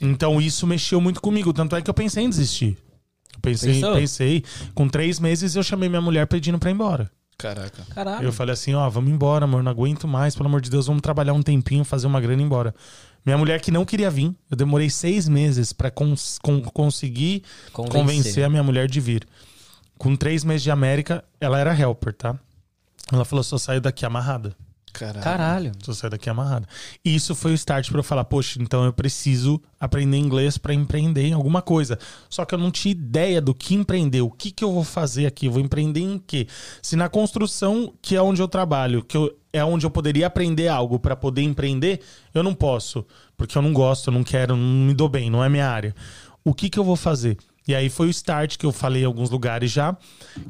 Então 0.02 0.38
isso 0.40 0.66
mexeu 0.66 1.00
muito 1.00 1.22
comigo. 1.22 1.52
Tanto 1.54 1.74
é 1.74 1.80
que 1.80 1.88
eu 1.88 1.94
pensei 1.94 2.24
em 2.24 2.28
desistir. 2.28 2.76
Eu 3.34 3.40
Pensei, 3.40 3.74
Pensou? 3.74 3.94
pensei. 3.94 4.44
Com 4.74 4.88
três 4.88 5.18
meses 5.20 5.56
eu 5.56 5.62
chamei 5.62 5.88
minha 5.88 6.00
mulher 6.02 6.26
pedindo 6.26 6.58
pra 6.58 6.70
ir 6.70 6.74
embora. 6.74 7.10
Caraca. 7.38 7.84
Caralho. 7.94 8.24
Eu 8.24 8.32
falei 8.32 8.54
assim, 8.54 8.74
ó, 8.74 8.88
vamos 8.88 9.10
embora, 9.12 9.44
amor, 9.44 9.62
não 9.62 9.70
aguento 9.70 10.08
mais, 10.08 10.34
pelo 10.34 10.48
amor 10.48 10.60
de 10.60 10.70
Deus, 10.70 10.86
vamos 10.86 11.02
trabalhar 11.02 11.32
um 11.34 11.42
tempinho, 11.42 11.84
fazer 11.84 12.06
uma 12.06 12.20
grana 12.20 12.40
e 12.40 12.44
ir 12.44 12.46
embora. 12.46 12.74
Minha 13.24 13.36
mulher 13.36 13.60
que 13.60 13.70
não 13.70 13.84
queria 13.84 14.10
vir, 14.10 14.34
eu 14.50 14.56
demorei 14.56 14.88
seis 14.88 15.28
meses 15.28 15.72
pra 15.72 15.90
cons- 15.90 16.38
con- 16.42 16.62
conseguir 16.62 17.42
Convencer. 17.72 18.00
convencer. 18.00 18.44
a 18.44 18.48
minha 18.48 18.62
mulher 18.62 18.88
de 18.88 19.00
vir. 19.00 19.26
Com 19.98 20.14
três 20.16 20.44
meses 20.44 20.62
de 20.62 20.70
América, 20.70 21.24
ela 21.40 21.58
era 21.58 21.78
helper, 21.78 22.14
tá? 22.14 22.38
Ela 23.12 23.24
falou, 23.24 23.42
só 23.42 23.58
saio 23.58 23.80
daqui 23.80 24.04
amarrada. 24.06 24.54
Caraca. 24.98 25.20
Caralho. 25.20 25.72
Só 25.82 25.92
saio 25.92 26.10
daqui 26.10 26.30
amarrada. 26.30 26.66
E 27.04 27.14
isso 27.14 27.34
foi 27.34 27.52
o 27.52 27.54
start 27.54 27.88
pra 27.90 27.98
eu 27.98 28.02
falar, 28.02 28.24
poxa, 28.24 28.60
então 28.60 28.84
eu 28.84 28.92
preciso 28.92 29.60
aprender 29.78 30.16
inglês 30.16 30.56
pra 30.56 30.72
empreender 30.72 31.26
em 31.26 31.32
alguma 31.32 31.60
coisa. 31.60 31.98
Só 32.30 32.44
que 32.44 32.54
eu 32.54 32.58
não 32.58 32.70
tinha 32.70 32.92
ideia 32.92 33.40
do 33.40 33.54
que 33.54 33.74
empreender, 33.74 34.22
o 34.22 34.30
que 34.30 34.50
que 34.50 34.64
eu 34.64 34.72
vou 34.72 34.84
fazer 34.84 35.26
aqui, 35.26 35.46
eu 35.46 35.52
vou 35.52 35.60
empreender 35.60 36.00
em 36.00 36.18
quê? 36.18 36.46
Se 36.80 36.96
na 36.96 37.08
construção, 37.08 37.92
que 38.00 38.16
é 38.16 38.22
onde 38.22 38.40
eu 38.40 38.48
trabalho, 38.48 39.04
que 39.04 39.16
eu- 39.16 39.36
é 39.52 39.64
onde 39.64 39.84
eu 39.86 39.90
poderia 39.90 40.26
aprender 40.26 40.68
algo 40.68 40.98
pra 40.98 41.14
poder 41.14 41.42
empreender, 41.42 42.00
eu 42.34 42.42
não 42.42 42.54
posso, 42.54 43.04
porque 43.36 43.56
eu 43.56 43.62
não 43.62 43.72
gosto, 43.72 44.08
eu 44.08 44.12
não 44.14 44.24
quero, 44.24 44.56
não 44.56 44.86
me 44.86 44.94
dou 44.94 45.08
bem, 45.08 45.28
não 45.30 45.42
é 45.44 45.48
minha 45.48 45.68
área. 45.68 45.94
O 46.44 46.54
que 46.54 46.68
que 46.70 46.78
eu 46.78 46.84
vou 46.84 46.96
fazer? 46.96 47.36
E 47.68 47.74
aí 47.74 47.88
foi 47.90 48.06
o 48.06 48.10
start 48.10 48.56
que 48.56 48.64
eu 48.64 48.70
falei 48.72 49.02
em 49.02 49.06
alguns 49.06 49.28
lugares 49.28 49.70
já, 49.72 49.96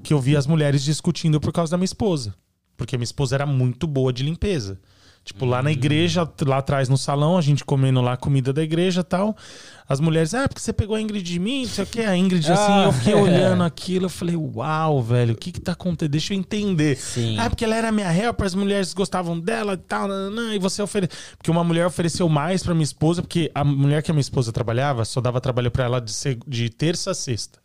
que 0.02 0.12
eu 0.12 0.20
vi 0.20 0.36
as 0.36 0.46
mulheres 0.46 0.82
discutindo 0.84 1.40
por 1.40 1.52
causa 1.52 1.70
da 1.70 1.76
minha 1.78 1.84
esposa. 1.86 2.34
Porque 2.76 2.96
minha 2.96 3.04
esposa 3.04 3.34
era 3.36 3.46
muito 3.46 3.86
boa 3.86 4.12
de 4.12 4.22
limpeza. 4.22 4.78
Tipo, 5.24 5.44
lá 5.44 5.60
na 5.60 5.72
igreja, 5.72 6.28
lá 6.46 6.58
atrás 6.58 6.88
no 6.88 6.96
salão, 6.96 7.36
a 7.36 7.40
gente 7.40 7.64
comendo 7.64 8.00
lá 8.00 8.12
a 8.12 8.16
comida 8.16 8.52
da 8.52 8.62
igreja 8.62 9.00
e 9.00 9.02
tal. 9.02 9.36
As 9.88 9.98
mulheres, 9.98 10.32
ah, 10.34 10.46
porque 10.46 10.60
você 10.60 10.72
pegou 10.72 10.94
a 10.94 11.00
Ingrid 11.00 11.24
de 11.24 11.40
mim, 11.40 11.62
não 11.62 11.68
sei 11.68 11.82
o 11.82 11.86
que. 11.88 12.00
A 12.00 12.16
Ingrid, 12.16 12.48
assim, 12.48 12.72
Ah, 12.72 12.84
eu 12.86 12.92
fiquei 12.92 13.12
é. 13.12 13.16
olhando 13.16 13.64
aquilo, 13.64 14.04
eu 14.04 14.08
falei, 14.08 14.36
uau, 14.36 15.02
velho, 15.02 15.34
o 15.34 15.36
que 15.36 15.50
que 15.50 15.60
tá 15.60 15.72
acontecendo? 15.72 16.12
Deixa 16.12 16.32
eu 16.32 16.38
entender. 16.38 16.96
Sim. 16.96 17.36
Ah, 17.40 17.50
porque 17.50 17.64
ela 17.64 17.74
era 17.74 17.90
minha 17.90 18.06
helper, 18.16 18.46
as 18.46 18.54
mulheres 18.54 18.94
gostavam 18.94 19.36
dela 19.40 19.72
e 19.72 19.78
tal, 19.78 20.06
nananã, 20.06 20.54
e 20.54 20.60
você 20.60 20.80
ofereceu. 20.80 21.16
Porque 21.36 21.50
uma 21.50 21.64
mulher 21.64 21.84
ofereceu 21.86 22.28
mais 22.28 22.62
pra 22.62 22.72
minha 22.72 22.84
esposa, 22.84 23.20
porque 23.20 23.50
a 23.52 23.64
mulher 23.64 24.04
que 24.04 24.12
a 24.12 24.14
minha 24.14 24.20
esposa 24.20 24.52
trabalhava 24.52 25.04
só 25.04 25.20
dava 25.20 25.40
trabalho 25.40 25.72
pra 25.72 25.86
ela 25.86 26.00
de, 26.00 26.12
seg- 26.12 26.42
de 26.46 26.70
terça 26.70 27.10
a 27.10 27.14
sexta. 27.14 27.58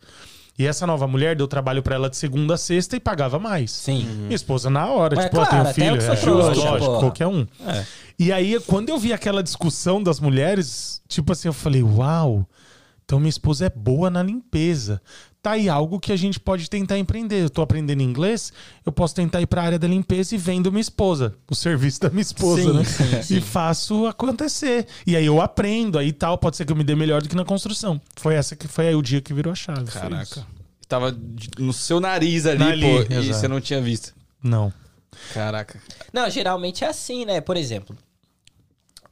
E 0.58 0.66
essa 0.66 0.86
nova 0.86 1.06
mulher 1.06 1.34
deu 1.34 1.48
trabalho 1.48 1.82
pra 1.82 1.94
ela 1.94 2.10
de 2.10 2.16
segunda 2.16 2.54
a 2.54 2.56
sexta 2.58 2.94
e 2.96 3.00
pagava 3.00 3.38
mais. 3.38 3.70
Sim. 3.70 4.04
Minha 4.04 4.34
esposa 4.34 4.68
na 4.68 4.86
hora, 4.86 5.16
Mas 5.16 5.24
tipo, 5.24 5.38
ó, 5.38 5.46
claro, 5.46 5.64
tem 5.64 5.70
um 5.70 5.74
filho, 5.74 6.02
é 6.12 6.16
trouxa, 6.16 6.54
justo, 6.54 6.64
lógico, 6.64 6.86
porra. 6.86 7.00
qualquer 7.00 7.26
um. 7.26 7.46
É. 7.66 7.84
E 8.18 8.30
aí, 8.30 8.60
quando 8.66 8.90
eu 8.90 8.98
vi 8.98 9.12
aquela 9.12 9.42
discussão 9.42 10.02
das 10.02 10.20
mulheres, 10.20 11.02
tipo 11.08 11.32
assim, 11.32 11.48
eu 11.48 11.52
falei, 11.54 11.82
uau, 11.82 12.46
então 13.04 13.18
minha 13.18 13.30
esposa 13.30 13.66
é 13.66 13.70
boa 13.70 14.10
na 14.10 14.22
limpeza. 14.22 15.00
Tá 15.42 15.52
aí 15.52 15.68
algo 15.68 15.98
que 15.98 16.12
a 16.12 16.16
gente 16.16 16.38
pode 16.38 16.70
tentar 16.70 16.96
empreender. 16.98 17.42
Eu 17.42 17.50
tô 17.50 17.62
aprendendo 17.62 18.00
inglês, 18.00 18.52
eu 18.86 18.92
posso 18.92 19.12
tentar 19.12 19.40
ir 19.40 19.46
pra 19.46 19.62
área 19.64 19.78
da 19.78 19.88
limpeza 19.88 20.36
e 20.36 20.38
vendo 20.38 20.70
minha 20.70 20.80
esposa, 20.80 21.34
o 21.50 21.54
serviço 21.54 22.00
da 22.00 22.10
minha 22.10 22.22
esposa, 22.22 22.62
Sim, 22.62 22.72
né? 22.72 22.84
sim, 22.84 23.22
sim. 23.22 23.36
E 23.38 23.40
faço 23.40 24.06
acontecer. 24.06 24.86
E 25.04 25.16
aí 25.16 25.26
eu 25.26 25.40
aprendo, 25.40 25.98
aí 25.98 26.12
tal, 26.12 26.38
pode 26.38 26.56
ser 26.56 26.64
que 26.64 26.70
eu 26.70 26.76
me 26.76 26.84
dê 26.84 26.94
melhor 26.94 27.20
do 27.20 27.28
que 27.28 27.34
na 27.34 27.44
construção. 27.44 28.00
Foi 28.14 28.36
essa 28.36 28.54
que 28.54 28.68
foi 28.68 28.86
aí 28.86 28.94
o 28.94 29.02
dia 29.02 29.20
que 29.20 29.34
virou 29.34 29.52
a 29.52 29.56
chave. 29.56 29.90
Caraca. 29.90 30.46
Tava 30.88 31.16
no 31.58 31.72
seu 31.72 31.98
nariz 31.98 32.46
ali, 32.46 32.62
Ali, 32.62 33.06
pô, 33.06 33.12
e 33.12 33.26
você 33.26 33.48
não 33.48 33.60
tinha 33.60 33.80
visto. 33.80 34.14
Não. 34.40 34.72
Caraca. 35.34 35.82
Não, 36.12 36.30
geralmente 36.30 36.84
é 36.84 36.88
assim, 36.88 37.24
né? 37.24 37.40
Por 37.40 37.56
exemplo, 37.56 37.96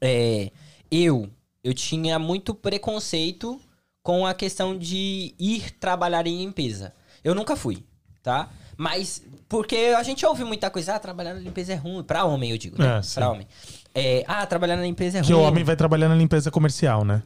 é, 0.01 0.53
eu 0.91 1.29
eu 1.65 1.75
tinha 1.75 2.19
muito 2.21 2.55
preconceito 2.55 3.61
com 4.03 4.27
a 4.27 4.35
questão 4.35 4.77
de 4.77 5.35
ir 5.39 5.71
trabalhar 5.79 6.27
em 6.27 6.39
limpeza. 6.39 6.93
Eu 7.23 7.35
nunca 7.35 7.55
fui, 7.57 7.85
tá? 8.23 8.49
Mas 8.77 9.23
porque 9.49 9.95
a 9.97 10.03
gente 10.03 10.25
ouve 10.25 10.43
muita 10.45 10.71
coisa, 10.71 10.95
ah, 10.95 10.99
trabalhar 10.99 11.35
na 11.35 11.41
limpeza 11.41 11.73
é 11.73 11.77
ruim, 11.77 12.03
pra 12.03 12.25
homem 12.25 12.51
eu 12.51 12.57
digo, 12.59 12.81
né? 12.81 12.99
É, 12.99 13.03
sim. 13.03 13.15
pra 13.17 13.31
homem. 13.31 13.47
É, 13.95 14.25
ah, 14.27 14.47
trabalhar 14.47 14.77
na 14.77 14.83
limpeza 14.83 15.19
é 15.19 15.23
Que 15.23 15.33
ruim. 15.33 15.43
o 15.43 15.45
homem 15.47 15.65
vai 15.65 15.77
trabalhar 15.77 16.09
na 16.09 16.15
limpeza 16.15 16.51
comercial, 16.51 17.05
né? 17.05 17.23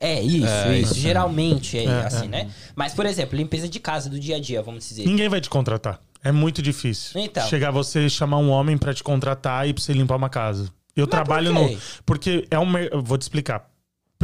É, 0.00 0.20
isso, 0.20 0.46
É, 0.46 0.78
isso. 0.78 0.92
isso. 0.92 1.00
Geralmente 1.00 1.78
é, 1.78 1.84
É, 1.84 2.06
assim, 2.06 2.24
é. 2.26 2.28
né? 2.28 2.50
Mas, 2.74 2.94
por 2.94 3.06
exemplo, 3.06 3.36
limpeza 3.36 3.68
de 3.68 3.78
casa 3.78 4.08
do 4.08 4.18
dia 4.18 4.36
a 4.36 4.40
dia, 4.40 4.62
vamos 4.62 4.88
dizer. 4.88 5.06
Ninguém 5.06 5.28
vai 5.28 5.40
te 5.40 5.50
contratar. 5.50 6.00
É 6.22 6.32
muito 6.32 6.62
difícil. 6.62 7.20
Então. 7.20 7.46
Chegar 7.48 7.70
você 7.70 8.08
chamar 8.08 8.38
um 8.38 8.48
homem 8.50 8.78
pra 8.78 8.94
te 8.94 9.04
contratar 9.04 9.68
e 9.68 9.74
pra 9.74 9.82
você 9.82 9.92
limpar 9.92 10.16
uma 10.16 10.30
casa. 10.30 10.72
Eu 10.96 11.06
trabalho 11.06 11.52
por 11.52 11.68
quê? 11.68 11.74
no. 11.74 11.80
Porque 12.06 12.46
é 12.50 12.58
um. 12.58 12.72
Vou 13.02 13.18
te 13.18 13.22
explicar. 13.22 13.68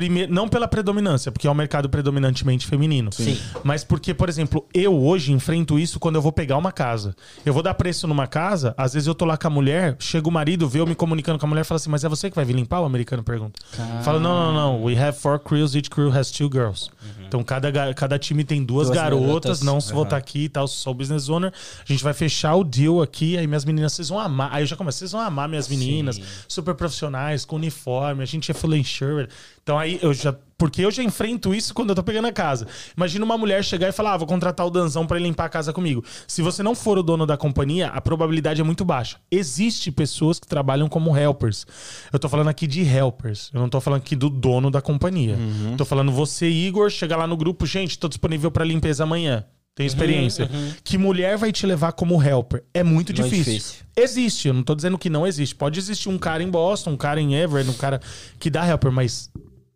Primeiro, 0.01 0.33
não 0.33 0.49
pela 0.49 0.67
predominância, 0.67 1.31
porque 1.31 1.47
é 1.47 1.51
um 1.51 1.55
mercado 1.55 1.87
predominantemente 1.91 2.67
feminino. 2.67 3.13
Sim. 3.13 3.39
Mas 3.63 3.85
porque, 3.85 4.15
por 4.15 4.31
exemplo, 4.31 4.67
eu 4.73 4.99
hoje 4.99 5.31
enfrento 5.31 5.79
isso 5.79 6.01
quando 6.01 6.15
eu 6.15 6.23
vou 6.23 6.33
pegar 6.33 6.57
uma 6.57 6.73
casa. 6.73 7.15
Eu 7.45 7.53
vou 7.53 7.63
dar 7.63 7.75
preço 7.75 8.07
numa 8.07 8.27
casa, 8.27 8.75
às 8.79 8.95
vezes 8.95 9.07
eu 9.07 9.15
tô 9.15 9.27
lá 9.27 9.37
com 9.37 9.47
a 9.49 9.51
mulher, 9.51 9.97
chega 9.99 10.27
o 10.27 10.33
marido, 10.33 10.67
vê 10.67 10.81
eu 10.81 10.87
me 10.87 10.95
comunicando 10.95 11.39
com 11.39 11.45
a 11.45 11.49
mulher 11.51 11.61
e 11.61 11.65
fala 11.65 11.77
assim: 11.77 11.91
Mas 11.91 12.03
é 12.03 12.09
você 12.09 12.31
que 12.31 12.37
vai 12.37 12.47
vir 12.47 12.57
limpar? 12.57 12.81
O 12.81 12.87
americano 12.87 13.23
pergunta. 13.23 13.61
Fala: 14.03 14.19
Não, 14.19 14.55
não, 14.55 14.55
não. 14.55 14.85
We 14.85 14.99
have 14.99 15.19
four 15.19 15.39
crews, 15.39 15.75
each 15.75 15.91
crew 15.91 16.11
has 16.11 16.31
two 16.31 16.49
girls. 16.51 16.89
Então 17.27 17.45
cada, 17.45 17.71
cada 17.93 18.19
time 18.19 18.43
tem 18.43 18.65
duas, 18.65 18.89
Duas 18.89 18.97
garotas, 18.97 19.27
garotas. 19.27 19.63
não 19.63 19.83
se 19.83 19.93
voltar 19.93 20.17
aqui 20.17 20.45
e 20.45 20.49
tal, 20.49 20.67
sou 20.67 20.95
business 20.95 21.29
owner. 21.29 21.53
A 21.87 21.93
gente 21.93 22.03
vai 22.03 22.15
fechar 22.15 22.55
o 22.55 22.65
deal 22.65 23.03
aqui, 23.03 23.37
aí 23.37 23.47
minhas 23.47 23.67
meninas, 23.67 23.93
vocês 23.93 24.09
vão 24.09 24.19
amar. 24.19 24.49
Aí 24.51 24.63
eu 24.63 24.67
já 24.67 24.77
começo, 24.77 24.99
vocês 24.99 25.13
vão 25.13 25.21
amar 25.21 25.47
minhas 25.47 25.69
meninas, 25.69 26.17
Sim. 26.17 26.23
super 26.49 26.75
profissionais, 26.75 27.45
com 27.45 27.57
uniforme, 27.57 28.23
a 28.23 28.27
gente 28.27 28.51
é 28.51 28.55
full 28.55 28.75
insured. 28.75 29.29
Então 29.63 29.79
aí 29.79 29.90
eu 30.01 30.13
já. 30.15 30.35
Porque 30.59 30.83
eu 30.85 30.91
já 30.91 31.03
enfrento 31.03 31.55
isso 31.55 31.73
quando 31.73 31.89
eu 31.89 31.95
tô 31.95 32.03
pegando 32.03 32.27
a 32.29 32.33
casa. 32.33 32.67
Imagina 32.95 33.25
uma 33.25 33.39
mulher 33.39 33.65
chegar 33.65 33.89
e 33.89 33.93
falar: 33.93 34.13
ah, 34.13 34.17
vou 34.19 34.27
contratar 34.27 34.67
o 34.67 34.71
Danzão 34.71 35.07
pra 35.07 35.17
ele 35.17 35.27
limpar 35.27 35.47
a 35.47 35.49
casa 35.49 35.73
comigo. 35.73 36.05
Se 36.29 36.43
você 36.43 36.63
não 36.63 36.75
for 36.75 36.99
o 36.99 37.03
dono 37.03 37.25
da 37.25 37.35
companhia, 37.37 37.89
a 37.89 38.01
probabilidade 38.01 38.61
é 38.61 38.65
muito 38.65 38.85
baixa. 38.85 39.17
Existe 39.31 39.91
pessoas 39.91 40.39
que 40.39 40.47
trabalham 40.47 40.87
como 40.87 41.17
helpers. 41.17 41.67
Eu 42.13 42.19
tô 42.19 42.29
falando 42.29 42.49
aqui 42.49 42.67
de 42.67 42.83
helpers. 42.83 43.51
Eu 43.55 43.61
não 43.61 43.71
tô 43.71 43.81
falando 43.81 44.01
aqui 44.01 44.15
do 44.15 44.29
dono 44.29 44.71
da 44.71 44.83
companhia. 44.83 45.39
Tô 45.79 45.85
falando 45.87 46.13
você, 46.13 46.47
Igor, 46.47 46.91
chega 46.91 47.17
lá 47.17 47.27
no 47.27 47.39
grupo, 47.39 47.65
gente, 47.65 47.99
tô 47.99 48.07
disponível 48.07 48.51
pra 48.51 48.63
limpeza 48.63 49.05
amanhã. 49.05 49.47
Tem 49.75 49.87
experiência. 49.87 50.51
Que 50.85 50.99
mulher 50.99 51.39
vai 51.39 51.53
te 51.53 51.65
levar 51.65 51.93
como 51.93 52.23
helper? 52.23 52.63
É 52.75 52.83
muito 52.83 53.15
Muito 53.15 53.15
difícil. 53.15 53.55
difícil. 53.55 53.77
Existe, 53.97 54.49
eu 54.49 54.53
não 54.53 54.63
tô 54.63 54.75
dizendo 54.75 54.99
que 54.99 55.09
não 55.09 55.27
existe. 55.27 55.55
Pode 55.55 55.79
existir 55.79 56.11
um 56.11 56.19
cara 56.19 56.43
em 56.43 56.51
Boston, 56.51 56.91
um 56.91 56.97
cara 56.99 57.19
em 57.19 57.35
Everett, 57.35 57.71
um 57.71 57.75
cara 57.75 57.99
que 58.39 58.51
dá 58.51 58.67
helper, 58.67 58.93
mas 58.93 59.31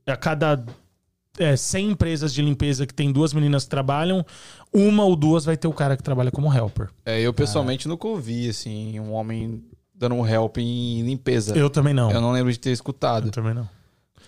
a 0.07 0.17
cada 0.17 0.65
é, 1.39 1.57
100 1.57 1.91
empresas 1.91 2.33
de 2.33 2.43
limpeza 2.43 2.87
que 2.87 2.95
tem 2.95 3.13
duas 3.13 3.33
meninas 3.33 3.65
que 3.65 3.71
trabalham, 3.71 4.25
uma 4.73 5.05
ou 5.05 5.17
duas 5.17 5.45
vai 5.45 5.57
ter 5.57 5.69
o 5.69 5.73
cara 5.73 5.97
que 5.97 6.03
trabalha 6.03 6.31
como 6.31 6.53
helper. 6.53 6.89
É, 7.05 7.21
eu 7.21 7.33
pessoalmente 7.33 7.89
nunca 7.89 8.07
ouvi, 8.07 8.49
assim, 8.49 8.99
um 9.01 9.13
homem 9.13 9.63
dando 9.95 10.15
um 10.15 10.27
help 10.27 10.59
em 10.59 11.03
limpeza. 11.03 11.57
Eu 11.57 11.71
também 11.71 11.95
não. 11.95 12.11
Eu 12.11 12.21
não 12.21 12.33
lembro 12.33 12.53
de 12.53 12.59
ter 12.59 12.71
escutado. 12.71 13.29
Eu 13.29 13.33
também 13.33 13.55
não. 13.55 13.69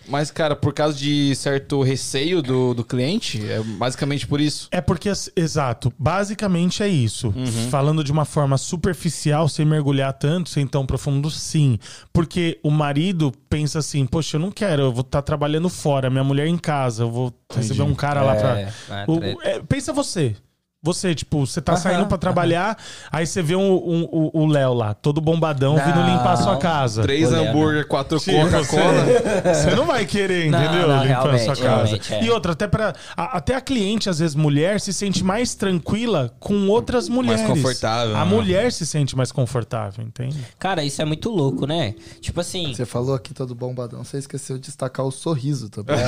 Mas, 0.07 0.31
cara, 0.31 0.55
por 0.55 0.73
causa 0.73 0.97
de 0.97 1.35
certo 1.35 1.81
receio 1.81 2.41
do, 2.41 2.73
do 2.73 2.83
cliente, 2.83 3.43
é 3.49 3.59
basicamente 3.61 4.25
por 4.25 4.39
isso. 4.39 4.67
É 4.71 4.79
porque, 4.81 5.11
exato, 5.35 5.91
basicamente 5.99 6.81
é 6.83 6.87
isso. 6.87 7.27
Uhum. 7.35 7.69
Falando 7.69 8.03
de 8.03 8.11
uma 8.11 8.25
forma 8.25 8.57
superficial, 8.57 9.47
sem 9.49 9.65
mergulhar 9.65 10.13
tanto, 10.13 10.49
sem 10.49 10.65
tão 10.65 10.85
profundo, 10.85 11.29
sim. 11.29 11.77
Porque 12.13 12.59
o 12.63 12.71
marido 12.71 13.31
pensa 13.49 13.79
assim: 13.79 14.05
poxa, 14.05 14.37
eu 14.37 14.41
não 14.41 14.51
quero, 14.51 14.83
eu 14.83 14.91
vou 14.91 15.01
estar 15.01 15.21
trabalhando 15.21 15.69
fora, 15.69 16.09
minha 16.09 16.23
mulher 16.23 16.47
em 16.47 16.57
casa, 16.57 17.03
eu 17.03 17.11
vou 17.11 17.33
receber 17.53 17.81
um 17.83 17.95
cara 17.95 18.21
lá 18.21 18.35
pra. 18.35 18.59
É, 18.59 18.73
é, 18.89 19.05
O- 19.07 19.41
é, 19.41 19.59
pensa 19.61 19.91
você. 19.93 20.35
Você, 20.83 21.15
tipo, 21.15 21.45
você 21.45 21.59
tá 21.59 21.75
saindo 21.75 22.05
pra 22.05 22.19
trabalhar, 22.19 22.77
aí 23.11 23.25
você 23.25 23.41
vê 23.41 23.55
um- 23.55 23.61
um- 23.73 24.07
o 24.11 24.41
o 24.43 24.45
Léo 24.45 24.73
lá, 24.75 24.93
todo 24.93 25.19
bombadão, 25.19 25.75
vindo 25.75 25.95
Não. 25.99 26.05
limpar 26.07 26.33
a 26.33 26.37
sua 26.37 26.57
casa. 26.57 27.01
Três 27.01 27.33
hambúrguer, 27.33 27.87
quatro 27.87 28.19
Coca-Cola. 28.21 29.03
Você 29.55 29.75
não 29.75 29.85
vai 29.87 30.05
querer, 30.05 30.45
entendeu? 30.47 30.87
não, 30.87 31.03
Limpar 31.03 31.33
a 31.33 31.39
sua 31.39 31.55
casa. 31.55 31.99
é. 32.11 32.23
E 32.23 32.29
outra, 32.29 32.51
até 32.51 32.67
para 32.67 32.93
até 33.17 33.55
a 33.55 33.61
cliente, 33.61 34.07
às 34.07 34.19
vezes 34.19 34.35
mulher, 34.35 34.79
se 34.79 34.93
sente 34.93 35.23
mais 35.23 35.55
tranquila 35.55 36.31
com 36.39 36.67
outras 36.69 37.09
mulheres. 37.09 37.41
confortável, 37.47 38.15
A 38.15 38.23
né? 38.23 38.25
mulher 38.31 38.71
se 38.71 38.85
sente 38.85 39.15
mais 39.17 39.31
confortável, 39.31 40.05
entende? 40.05 40.37
Cara, 40.59 40.83
isso 40.83 41.01
é 41.01 41.05
muito 41.05 41.29
louco, 41.31 41.65
né? 41.65 41.95
Tipo 42.21 42.39
assim. 42.39 42.73
Você 42.73 42.85
falou 42.85 43.15
aqui 43.15 43.33
todo 43.33 43.55
bombadão, 43.55 44.03
você 44.03 44.19
esqueceu 44.19 44.57
de 44.57 44.63
destacar 44.67 45.05
o 45.07 45.11
sorriso 45.11 45.69
também. 45.69 45.95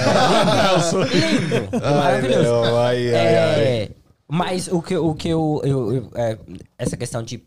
Lindo, 1.10 1.70
maravilhoso. 1.82 2.42
meu, 2.44 2.78
ai, 2.80 3.08
É, 3.08 3.90
mas 4.30 4.68
o 4.68 4.82
que, 4.82 4.96
o 4.96 5.14
que 5.16 5.28
eu. 5.28 5.62
eu- 5.64 5.94
eu- 5.96 6.12
é, 6.16 6.38
essa 6.78 6.96
questão 6.96 7.24
de 7.24 7.44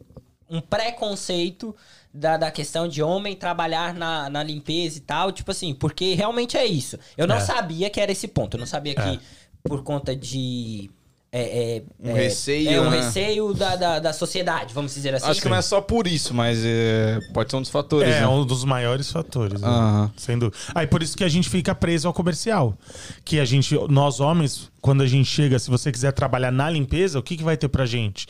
um 0.51 0.61
preconceito 0.61 1.75
da, 2.13 2.37
da 2.37 2.51
questão 2.51 2.87
de 2.87 3.03
homem 3.03 3.35
trabalhar 3.35 3.95
na, 3.95 4.29
na 4.29 4.43
limpeza 4.43 4.99
e 4.99 5.01
tal, 5.01 5.33
tipo 5.33 5.51
assim, 5.51 5.73
porque 5.75 6.13
realmente 6.15 6.57
é 6.59 6.67
isso. 6.67 6.99
Eu 7.17 7.27
não 7.27 7.37
É. 7.37 7.41
sabia 7.41 7.89
que 7.89 7.99
era 8.01 8.13
esse 8.13 8.29
ponto. 8.29 8.57
Eu 8.57 8.61
não 8.61 8.67
sabia 8.67 8.95
que 8.95 9.21
por 9.63 9.83
conta 9.83 10.15
de. 10.15 10.91
É, 11.35 11.77
é, 11.77 11.83
Um 11.99 12.15
é, 12.15 12.25
receio, 12.25 12.71
É 12.71 12.81
um 12.81 12.91
né? 12.91 13.01
receio 13.01 13.55
da, 13.55 13.75
da, 13.75 13.99
da 13.99 14.13
sociedade, 14.13 14.75
vamos 14.75 14.93
dizer 14.93 15.15
assim. 15.15 15.31
Acho 15.31 15.41
que 15.41 15.49
não 15.49 15.57
é 15.57 15.63
só 15.63 15.81
por 15.81 16.07
isso, 16.07 16.35
mas 16.35 16.63
é, 16.63 17.19
pode 17.33 17.51
ser 17.51 17.57
um 17.57 17.63
dos 17.63 17.71
fatores. 17.71 18.15
É 18.15 18.21
né? 18.21 18.29
um 18.29 18.45
dos 18.45 18.65
maiores 18.65 19.11
fatores, 19.11 19.63
né? 19.63 20.11
Sem 20.15 20.39
dúvida. 20.39 20.57
Aí 20.75 20.87
por 20.87 21.03
isso 21.03 21.17
que 21.17 21.25
a 21.25 21.29
gente 21.29 21.49
fica 21.49 21.75
preso 21.75 22.07
ao 22.07 22.13
comercial. 22.13 22.77
Que 23.25 23.41
a 23.41 23.47
gente, 23.47 23.75
nós 23.89 24.21
homens, 24.21 24.71
quando 24.83 25.03
a 25.03 25.07
gente 25.07 25.25
chega, 25.25 25.59
se 25.59 25.71
você 25.71 25.91
quiser 25.91 26.13
trabalhar 26.13 26.53
na 26.53 26.69
limpeza, 26.69 27.19
o 27.19 27.23
que, 27.23 27.39
que 27.39 27.43
vai 27.43 27.57
ter 27.57 27.69
pra 27.69 27.87
gente? 27.87 28.27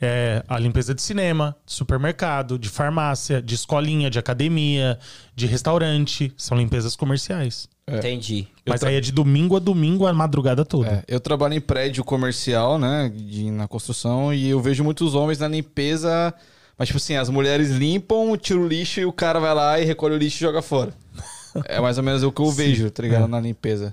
É 0.00 0.42
a 0.48 0.58
limpeza 0.58 0.92
de 0.92 1.02
cinema, 1.02 1.54
de 1.64 1.74
supermercado, 1.74 2.58
de 2.58 2.68
farmácia, 2.68 3.40
de 3.40 3.54
escolinha, 3.54 4.10
de 4.10 4.18
academia, 4.18 4.98
de 5.36 5.46
restaurante. 5.46 6.32
São 6.36 6.58
limpezas 6.58 6.96
comerciais. 6.96 7.68
Entendi. 7.98 8.46
Eu 8.64 8.70
Mas 8.72 8.80
tra- 8.80 8.88
aí 8.90 8.96
é 8.96 9.00
de 9.00 9.12
domingo 9.12 9.56
a 9.56 9.58
domingo, 9.58 10.06
a 10.06 10.12
madrugada 10.12 10.64
toda. 10.64 10.88
É, 10.88 11.04
eu 11.08 11.20
trabalho 11.20 11.54
em 11.54 11.60
prédio 11.60 12.02
comercial, 12.04 12.78
né? 12.78 13.10
de- 13.14 13.50
na 13.50 13.66
construção, 13.68 14.32
e 14.32 14.48
eu 14.50 14.60
vejo 14.60 14.82
muitos 14.84 15.14
homens 15.14 15.38
na 15.38 15.48
limpeza. 15.48 16.32
Mas, 16.78 16.88
tipo 16.88 16.96
assim, 16.96 17.14
as 17.16 17.28
mulheres 17.28 17.70
limpam, 17.70 18.36
tiram 18.38 18.62
o 18.62 18.66
lixo 18.66 19.00
e 19.00 19.04
o 19.04 19.12
cara 19.12 19.38
vai 19.38 19.54
lá 19.54 19.78
e 19.78 19.84
recolhe 19.84 20.14
o 20.14 20.18
lixo 20.18 20.38
e 20.38 20.40
joga 20.40 20.62
fora. 20.62 20.92
É 21.66 21.80
mais 21.80 21.98
ou 21.98 22.04
menos 22.04 22.22
o 22.22 22.30
que 22.30 22.40
eu 22.40 22.48
vejo, 22.50 22.88
tá 22.92 23.02
ligado? 23.02 23.24
É. 23.24 23.26
Na 23.26 23.40
limpeza. 23.40 23.92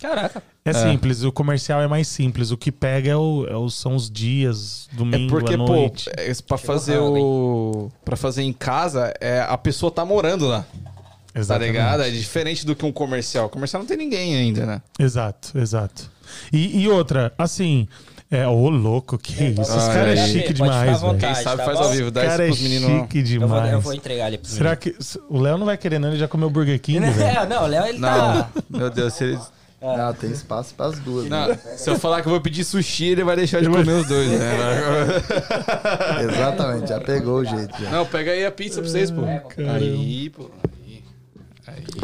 Caraca. 0.00 0.42
É, 0.64 0.72
simples, 0.72 1.22
o 1.22 1.30
comercial 1.30 1.80
é 1.80 1.86
mais 1.86 2.08
simples. 2.08 2.50
O 2.50 2.56
que 2.56 2.72
pega 2.72 3.10
é 3.12 3.16
o- 3.16 3.46
é 3.48 3.56
o- 3.56 3.70
são 3.70 3.94
os 3.94 4.10
dias, 4.10 4.88
É 4.92 4.96
domingo, 4.96 5.30
porque, 5.30 5.54
à 5.54 5.56
pô, 5.56 5.66
noite. 5.66 6.10
é, 6.16 6.32
pra 6.46 6.58
fazer 6.58 6.98
o. 6.98 7.90
Pra 8.04 8.16
fazer 8.16 8.42
em 8.42 8.52
casa, 8.52 9.14
é, 9.20 9.40
a 9.40 9.56
pessoa 9.56 9.90
tá 9.92 10.04
morando 10.04 10.48
lá. 10.48 10.66
Tá 11.36 11.40
Exatamente. 11.40 11.72
ligado? 11.72 12.02
É 12.02 12.10
diferente 12.10 12.64
do 12.64 12.74
que 12.74 12.84
um 12.86 12.90
comercial. 12.92 13.48
Comercial 13.50 13.82
não 13.82 13.86
tem 13.86 13.96
ninguém 13.98 14.34
ainda, 14.36 14.64
né? 14.64 14.82
Exato, 14.98 15.58
exato. 15.58 16.10
E, 16.52 16.80
e 16.82 16.88
outra, 16.88 17.30
assim, 17.36 17.86
é, 18.30 18.46
ô 18.48 18.70
louco, 18.70 19.18
que 19.18 19.32
isso? 19.44 19.60
Esse 19.60 19.70
Ai, 19.72 19.94
cara 19.94 20.12
é 20.14 20.26
chique 20.26 20.52
demais, 20.54 21.00
velho. 21.00 21.18
Quem 21.18 21.34
sabe 21.34 21.58
tá 21.58 21.64
faz 21.64 21.78
ao 21.78 21.90
vivo, 21.90 22.10
dá 22.10 22.22
Esse 22.22 22.30
cara 22.30 22.44
é 22.44 22.48
isso 22.48 22.56
pros 22.58 22.68
meninos. 22.70 22.90
lá. 22.90 23.00
chique 23.02 23.18
Eu 23.18 23.40
vou, 23.40 23.48
demais. 23.48 23.72
eu 23.72 23.80
vou 23.82 23.92
entregar 23.94 24.28
ele 24.28 24.38
pro 24.38 24.48
Será 24.48 24.74
que 24.74 24.96
o 25.28 25.38
Léo 25.38 25.58
não 25.58 25.66
vai 25.66 25.76
querer, 25.76 25.98
não? 25.98 26.08
Ele 26.08 26.16
já 26.18 26.26
comeu 26.26 26.48
Burger 26.48 26.80
King, 26.80 27.00
velho. 27.10 27.38
É, 27.38 27.44
não, 27.46 27.64
o 27.64 27.66
Léo 27.66 27.86
ele 27.86 28.00
tá. 28.00 28.50
Não, 28.70 28.78
meu 28.80 28.90
Deus, 28.90 29.12
se 29.12 29.24
ele. 29.24 29.38
Ah, 29.82 30.12
tem 30.18 30.30
espaço 30.32 30.74
pras 30.74 30.98
duas. 30.98 31.28
né? 31.28 31.48
Não, 31.48 31.76
se 31.76 31.88
eu 31.90 31.98
falar 31.98 32.22
que 32.22 32.26
eu 32.28 32.32
vou 32.32 32.40
pedir 32.40 32.64
sushi, 32.64 33.04
ele 33.08 33.22
vai 33.22 33.36
deixar 33.36 33.60
de 33.60 33.68
comer 33.68 33.92
os 33.92 34.06
dois, 34.08 34.30
né? 34.30 34.56
Exatamente, 36.32 36.88
já 36.88 36.98
pegou 37.00 37.40
o 37.40 37.44
jeito. 37.44 37.78
Já. 37.82 37.90
Não, 37.90 38.06
pega 38.06 38.30
aí 38.32 38.44
a 38.46 38.50
pizza 38.50 38.80
pra 38.80 38.90
vocês, 38.90 39.10
pô. 39.10 39.20
Caramba. 39.22 39.74
Aí, 39.74 40.30
pô. 40.30 40.50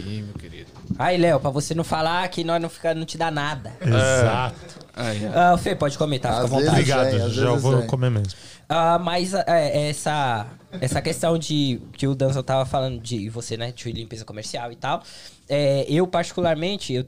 Aí, 0.05 0.23
meu 0.23 0.35
querido. 0.35 0.71
Aí, 0.99 1.17
Léo, 1.17 1.41
pra 1.41 1.51
você 1.51 1.75
não 1.75 1.85
falar 1.85 2.29
que 2.29 2.45
nós 2.45 2.61
não, 2.61 2.69
fica, 2.69 2.95
não 2.95 3.05
te 3.05 3.17
dá 3.17 3.31
nada. 3.31 3.73
Exato. 3.81 4.57
Aí, 4.95 5.21
ó. 5.27 5.55
Ah, 5.55 5.59
Fê, 5.59 5.75
pode 5.75 5.97
comentar, 5.97 6.33
fica 6.33 6.43
à 6.43 6.45
Às 6.45 6.51
vontade. 6.51 6.69
Obrigado, 6.71 7.11
vem, 7.11 7.21
às 7.23 7.33
já 7.33 7.47
vezes 7.49 7.63
vou 7.63 7.79
vem. 7.79 7.87
comer 7.87 8.11
mesmo. 8.11 8.33
Ah, 8.69 8.99
mas 8.99 9.33
é, 9.35 9.89
essa, 9.89 10.47
essa 10.81 11.01
questão 11.03 11.39
de 11.39 11.81
que 11.95 12.07
o 12.07 12.15
Danzo 12.15 12.43
tava 12.43 12.65
falando 12.67 13.01
de 13.01 13.29
você, 13.29 13.57
né, 13.57 13.73
de 13.73 13.91
limpeza 13.93 14.25
comercial 14.25 14.71
e 14.73 14.77
tal. 14.77 15.03
é, 15.49 15.85
eu, 15.89 16.07
particularmente, 16.07 16.93
eu 16.95 17.07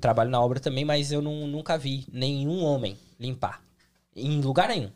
trabalho 0.00 0.30
na 0.30 0.40
obra 0.40 0.58
também, 0.60 0.84
mas 0.84 1.12
eu 1.12 1.20
não- 1.20 1.46
nunca 1.46 1.76
vi 1.76 2.06
nenhum 2.12 2.62
homem 2.64 2.96
limpar. 3.20 3.60
Em 4.14 4.40
lugar 4.40 4.68
nenhum. 4.68 4.88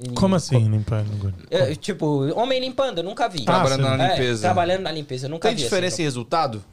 Em- 0.00 0.14
Como 0.14 0.34
assim, 0.36 0.58
limpar 0.68 1.04
no 1.04 1.32
É, 1.50 1.74
tipo, 1.74 2.30
homem 2.38 2.60
limpando, 2.60 2.98
eu 2.98 3.04
nunca 3.04 3.28
vi. 3.28 3.44
Trabalhando 3.44 3.82
sim. 3.90 3.96
na 3.96 4.04
É, 4.06 4.10
limpeza. 4.10 4.42
trabalhando 4.42 4.82
na 4.82 4.92
limpeza, 4.92 5.26
eu 5.26 5.30
nunca 5.30 5.48
Tem 5.48 5.56
vi. 5.56 5.62
diferença 5.64 5.94
assim, 5.94 6.02
em 6.02 6.04
resultado? 6.06 6.64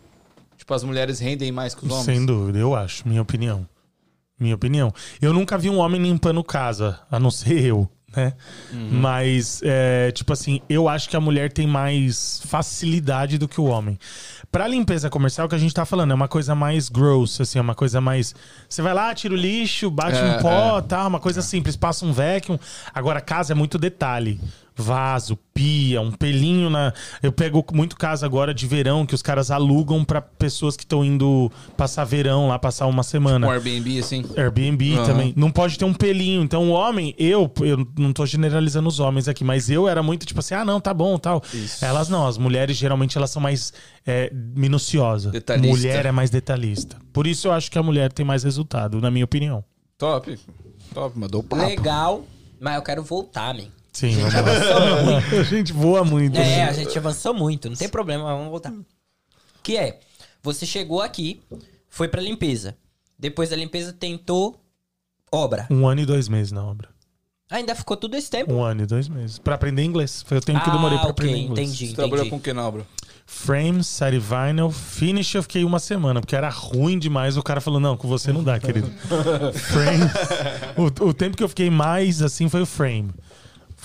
Tipo, 0.57 0.73
as 0.73 0.83
mulheres 0.83 1.19
rendem 1.19 1.51
mais 1.51 1.73
que 1.73 1.85
os 1.85 1.91
homens? 1.91 2.05
Sem 2.05 2.25
dúvida, 2.25 2.59
eu 2.59 2.75
acho, 2.75 3.07
minha 3.07 3.21
opinião. 3.21 3.67
Minha 4.39 4.55
opinião. 4.55 4.93
Eu 5.21 5.33
nunca 5.33 5.57
vi 5.57 5.69
um 5.69 5.77
homem 5.77 6.01
limpando 6.01 6.43
casa, 6.43 6.99
a 7.09 7.19
não 7.19 7.31
ser 7.31 7.63
eu, 7.63 7.89
né? 8.15 8.33
Mas, 8.91 9.61
é, 9.63 10.11
tipo 10.11 10.31
assim, 10.33 10.61
eu 10.69 10.87
acho 10.89 11.09
que 11.09 11.15
a 11.15 11.21
mulher 11.21 11.51
tem 11.51 11.65
mais 11.65 12.41
facilidade 12.45 13.37
do 13.37 13.47
que 13.47 13.59
o 13.59 13.65
homem. 13.65 13.97
Pra 14.55 14.69
limpeza 14.69 15.09
comercial, 15.09 15.49
que 15.49 15.55
a 15.55 15.57
gente 15.57 15.73
tá 15.73 15.83
falando, 15.83 16.11
é 16.11 16.13
uma 16.13 16.29
coisa 16.29 16.55
mais 16.55 16.87
gross, 16.87 17.41
assim, 17.41 17.59
é 17.59 17.61
uma 17.61 17.75
coisa 17.75 17.99
mais. 17.99 18.33
Você 18.69 18.81
vai 18.81 18.93
lá, 18.93 19.13
tira 19.13 19.33
o 19.33 19.37
lixo, 19.37 19.91
bate 19.91 20.17
É, 20.17 20.23
um 20.23 20.41
pó, 20.41 20.81
tá? 20.81 21.05
Uma 21.05 21.19
coisa 21.19 21.41
simples, 21.41 21.75
passa 21.75 22.05
um 22.05 22.13
vacuum. 22.13 22.57
Agora, 22.93 23.19
casa 23.19 23.51
é 23.51 23.53
muito 23.53 23.77
detalhe. 23.77 24.39
Vaso, 24.77 25.37
pia, 25.53 26.01
um 26.01 26.11
pelinho 26.11 26.69
na. 26.69 26.93
Eu 27.23 27.31
pego 27.31 27.65
muito 27.73 27.95
caso 27.95 28.25
agora 28.25 28.53
de 28.53 28.67
verão 28.67 29.05
que 29.05 29.15
os 29.15 29.21
caras 29.21 29.49
alugam 29.49 30.03
pra 30.03 30.21
pessoas 30.21 30.75
que 30.75 30.83
estão 30.83 31.03
indo 31.03 31.49
passar 31.77 32.03
verão 32.03 32.49
lá, 32.49 32.59
passar 32.59 32.85
uma 32.87 33.01
semana. 33.01 33.47
Um 33.47 33.51
Airbnb, 33.51 33.99
assim? 33.99 34.25
Airbnb 34.35 34.95
Aham. 34.95 35.05
também. 35.05 35.33
Não 35.37 35.49
pode 35.49 35.77
ter 35.77 35.85
um 35.85 35.93
pelinho. 35.93 36.43
Então, 36.43 36.69
o 36.69 36.71
homem, 36.71 37.15
eu, 37.17 37.49
eu 37.61 37.87
não 37.97 38.11
tô 38.11 38.25
generalizando 38.25 38.89
os 38.89 38.99
homens 38.99 39.29
aqui, 39.29 39.45
mas 39.45 39.69
eu 39.69 39.87
era 39.87 40.03
muito 40.03 40.25
tipo 40.25 40.41
assim, 40.41 40.55
ah, 40.55 40.65
não, 40.65 40.81
tá 40.81 40.93
bom, 40.93 41.17
tal. 41.17 41.41
Elas 41.81 42.09
não, 42.09 42.27
as 42.27 42.37
mulheres 42.37 42.75
geralmente 42.75 43.17
elas 43.17 43.31
são 43.31 43.41
mais 43.41 43.71
é, 44.05 44.29
minuciosas. 44.33 45.31
Detalhista. 45.31 45.69
Mulher 45.69 46.05
é 46.05 46.11
mais 46.11 46.29
detalhista. 46.29 46.97
Por 47.13 47.27
isso 47.27 47.47
eu 47.47 47.53
acho 47.53 47.71
que 47.71 47.77
a 47.77 47.83
mulher 47.83 48.11
tem 48.11 48.25
mais 48.25 48.43
resultado, 48.43 48.99
na 48.99 49.09
minha 49.09 49.23
opinião. 49.23 49.63
Top. 49.97 50.37
Top, 50.93 51.17
mandou 51.17 51.41
papo. 51.41 51.65
Legal, 51.65 52.25
mas 52.59 52.75
eu 52.75 52.81
quero 52.81 53.03
voltar, 53.03 53.53
man. 53.53 53.67
Sim, 53.95 54.11
vamos 54.17 54.33
lá. 55.33 55.39
a 55.39 55.43
gente 55.43 55.71
voa 55.71 56.03
muito. 56.03 56.37
É, 56.37 56.63
a 56.65 56.73
gente 56.73 56.97
avançou 56.97 57.33
muito, 57.33 57.69
não 57.69 57.77
tem 57.77 57.87
problema, 57.87 58.25
vamos 58.25 58.49
voltar. 58.49 58.73
Que 59.63 59.77
é, 59.77 60.01
você 60.43 60.65
chegou 60.65 61.01
aqui, 61.01 61.41
foi 61.87 62.09
pra 62.09 62.21
limpeza. 62.21 62.75
Depois 63.17 63.49
da 63.51 63.55
limpeza 63.55 63.93
tentou 63.93 64.59
obra. 65.31 65.65
Um 65.71 65.87
ano 65.87 66.01
e 66.01 66.05
dois 66.05 66.27
meses 66.27 66.51
na 66.51 66.61
obra. 66.61 66.89
Ainda 67.49 67.73
ficou 67.73 67.95
tudo 67.95 68.17
esse 68.17 68.29
tempo? 68.29 68.51
Um 68.53 68.61
ano 68.61 68.83
e 68.83 68.85
dois 68.85 69.07
meses. 69.07 69.39
Pra 69.39 69.55
aprender 69.55 69.81
inglês. 69.83 70.23
Foi 70.27 70.39
o 70.39 70.41
tempo 70.41 70.61
que 70.61 70.67
eu 70.69 70.73
demorei 70.73 70.97
pra 70.97 71.07
ah, 71.07 71.11
ok, 71.11 71.25
aprender 71.25 71.37
inglês. 71.37 71.69
entendi, 71.69 71.87
Você 71.87 71.95
trabalhou 71.95 72.25
entendi. 72.25 72.29
com 72.31 72.35
o 72.35 72.39
que 72.41 72.51
na 72.51 72.67
obra? 72.67 72.85
Frame, 73.25 73.83
série 73.83 74.19
vinyl, 74.19 74.69
finish 74.71 75.33
eu 75.35 75.41
fiquei 75.41 75.63
uma 75.63 75.79
semana, 75.79 76.19
porque 76.19 76.35
era 76.35 76.49
ruim 76.49 76.99
demais. 76.99 77.37
O 77.37 77.43
cara 77.43 77.61
falou, 77.61 77.79
não, 77.79 77.95
com 77.95 78.07
você 78.07 78.33
não 78.33 78.43
dá, 78.43 78.59
querido. 78.59 78.91
frame. 79.55 80.03
O, 80.75 81.07
o 81.07 81.13
tempo 81.13 81.37
que 81.37 81.43
eu 81.43 81.49
fiquei 81.49 81.69
mais 81.69 82.21
assim 82.21 82.49
foi 82.49 82.61
o 82.61 82.65
frame. 82.65 83.11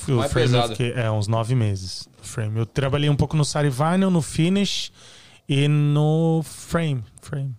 O 0.08 0.16
Mais 0.16 0.32
frame 0.32 0.46
eu 0.46 0.52
pesado. 0.52 0.72
fiquei, 0.76 0.92
é, 0.92 1.10
uns 1.10 1.26
nove 1.26 1.54
meses. 1.54 2.08
Frame. 2.22 2.58
Eu 2.58 2.66
trabalhei 2.66 3.08
um 3.10 3.16
pouco 3.16 3.36
no 3.36 3.44
série 3.44 3.70
vinyl, 3.70 4.10
no 4.10 4.22
finish 4.22 4.92
e 5.48 5.66
no 5.68 6.42
frame. 6.44 7.02
Frame. 7.20 7.54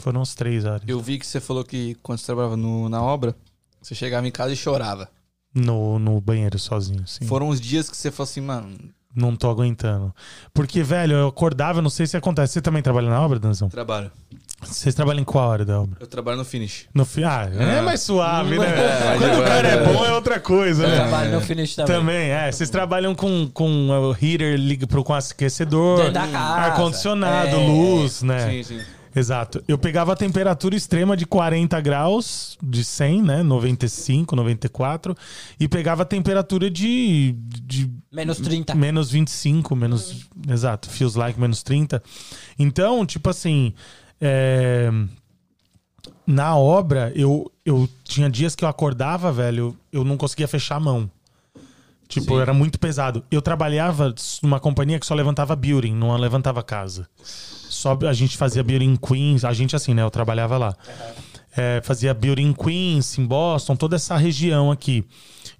Foram 0.00 0.20
os 0.20 0.34
três 0.34 0.64
áreas. 0.66 0.88
Eu 0.88 1.00
vi 1.00 1.18
que 1.18 1.26
você 1.26 1.40
falou 1.40 1.64
que 1.64 1.94
quando 2.02 2.18
você 2.18 2.26
trabalhava 2.26 2.56
no- 2.56 2.88
na 2.88 3.02
obra, 3.02 3.36
você 3.80 3.94
chegava 3.94 4.26
em 4.26 4.30
casa 4.30 4.52
e 4.52 4.56
chorava. 4.56 5.08
No, 5.54 5.98
no 5.98 6.20
banheiro 6.20 6.58
sozinho, 6.58 7.06
sim. 7.06 7.26
Foram 7.26 7.48
uns 7.48 7.60
dias 7.60 7.88
que 7.90 7.96
você 7.96 8.10
falou 8.10 8.24
assim, 8.28 8.40
mano, 8.40 8.76
não 9.14 9.36
tô 9.36 9.50
aguentando. 9.50 10.14
Porque, 10.54 10.82
velho, 10.82 11.14
eu 11.14 11.28
acordava, 11.28 11.78
eu 11.78 11.82
não 11.82 11.90
sei 11.90 12.06
se 12.06 12.16
acontece. 12.16 12.54
Você 12.54 12.60
também 12.62 12.82
trabalha 12.82 13.08
na 13.10 13.20
obra, 13.20 13.38
Danzão? 13.38 13.68
Trabalho. 13.68 14.10
Vocês 14.62 14.94
trabalham 14.94 15.20
em 15.20 15.24
qual 15.24 15.48
hora 15.48 15.64
da 15.64 15.80
obra? 15.80 15.96
Eu 16.00 16.06
trabalho 16.06 16.38
no 16.38 16.44
finish. 16.44 16.86
No 16.94 17.04
fi... 17.04 17.24
Ah, 17.24 17.50
é, 17.52 17.78
É. 17.78 17.82
mais 17.82 18.00
suave, 18.00 18.58
né? 18.58 18.66
É, 18.72 19.18
Quando 19.18 19.38
o 19.40 19.42
é, 19.42 19.48
cara 19.48 19.68
é 19.68 19.74
é. 19.74 19.92
bom 19.92 20.04
é 20.04 20.12
outra 20.12 20.38
coisa, 20.38 20.86
né? 20.86 20.94
Trabalho 20.96 21.32
no 21.32 21.40
finish 21.40 21.74
também. 21.74 21.96
Também, 21.96 22.30
é. 22.30 22.50
Vocês 22.52 22.70
trabalham 22.70 23.12
com, 23.14 23.48
com 23.52 23.88
o 23.90 24.12
heater 24.12 24.56
liga 24.56 24.86
pro, 24.86 25.02
com 25.02 25.14
aquecedor, 25.14 26.12
ar-condicionado, 26.34 27.56
É. 27.56 27.66
luz, 27.66 28.22
né? 28.22 28.48
Sim, 28.50 28.62
sim. 28.62 28.80
Exato. 29.14 29.62
Eu 29.68 29.76
pegava 29.76 30.12
a 30.12 30.16
temperatura 30.16 30.74
extrema 30.74 31.16
de 31.16 31.26
40 31.26 31.80
graus, 31.80 32.56
de 32.62 32.82
100, 32.84 33.22
né? 33.22 33.42
95, 33.42 34.34
94. 34.34 35.16
E 35.60 35.68
pegava 35.68 36.02
a 36.02 36.06
temperatura 36.06 36.70
de, 36.70 37.34
de 37.62 37.90
Menos 38.10 38.38
30. 38.38 38.74
menos 38.74 39.10
25, 39.10 39.76
menos. 39.76 40.26
Exato, 40.48 40.88
feels 40.88 41.14
like 41.14 41.38
menos 41.38 41.62
30. 41.62 42.02
Então, 42.58 43.04
tipo 43.04 43.28
assim. 43.28 43.74
é, 44.20 44.90
na 46.26 46.56
obra, 46.56 47.12
eu, 47.14 47.50
eu 47.64 47.88
tinha 48.04 48.30
dias 48.30 48.54
que 48.54 48.64
eu 48.64 48.68
acordava, 48.68 49.32
velho, 49.32 49.76
eu 49.92 50.04
não 50.04 50.16
conseguia 50.16 50.48
fechar 50.48 50.76
a 50.76 50.80
mão. 50.80 51.10
Tipo, 52.12 52.34
Sim. 52.34 52.42
era 52.42 52.52
muito 52.52 52.78
pesado. 52.78 53.24
Eu 53.30 53.40
trabalhava 53.40 54.14
numa 54.42 54.60
companhia 54.60 55.00
que 55.00 55.06
só 55.06 55.14
levantava 55.14 55.56
building, 55.56 55.94
não 55.94 56.14
levantava 56.14 56.62
casa. 56.62 57.08
Só 57.24 57.98
a 58.06 58.12
gente 58.12 58.36
fazia 58.36 58.62
building 58.62 58.92
em 58.92 58.96
Queens, 58.96 59.46
a 59.46 59.52
gente 59.54 59.74
assim, 59.74 59.94
né? 59.94 60.02
Eu 60.02 60.10
trabalhava 60.10 60.58
lá. 60.58 60.76
É, 61.56 61.80
fazia 61.82 62.12
building 62.12 62.48
em 62.48 62.52
Queens, 62.52 63.18
em 63.18 63.24
Boston, 63.24 63.74
toda 63.76 63.96
essa 63.96 64.14
região 64.14 64.70
aqui. 64.70 65.06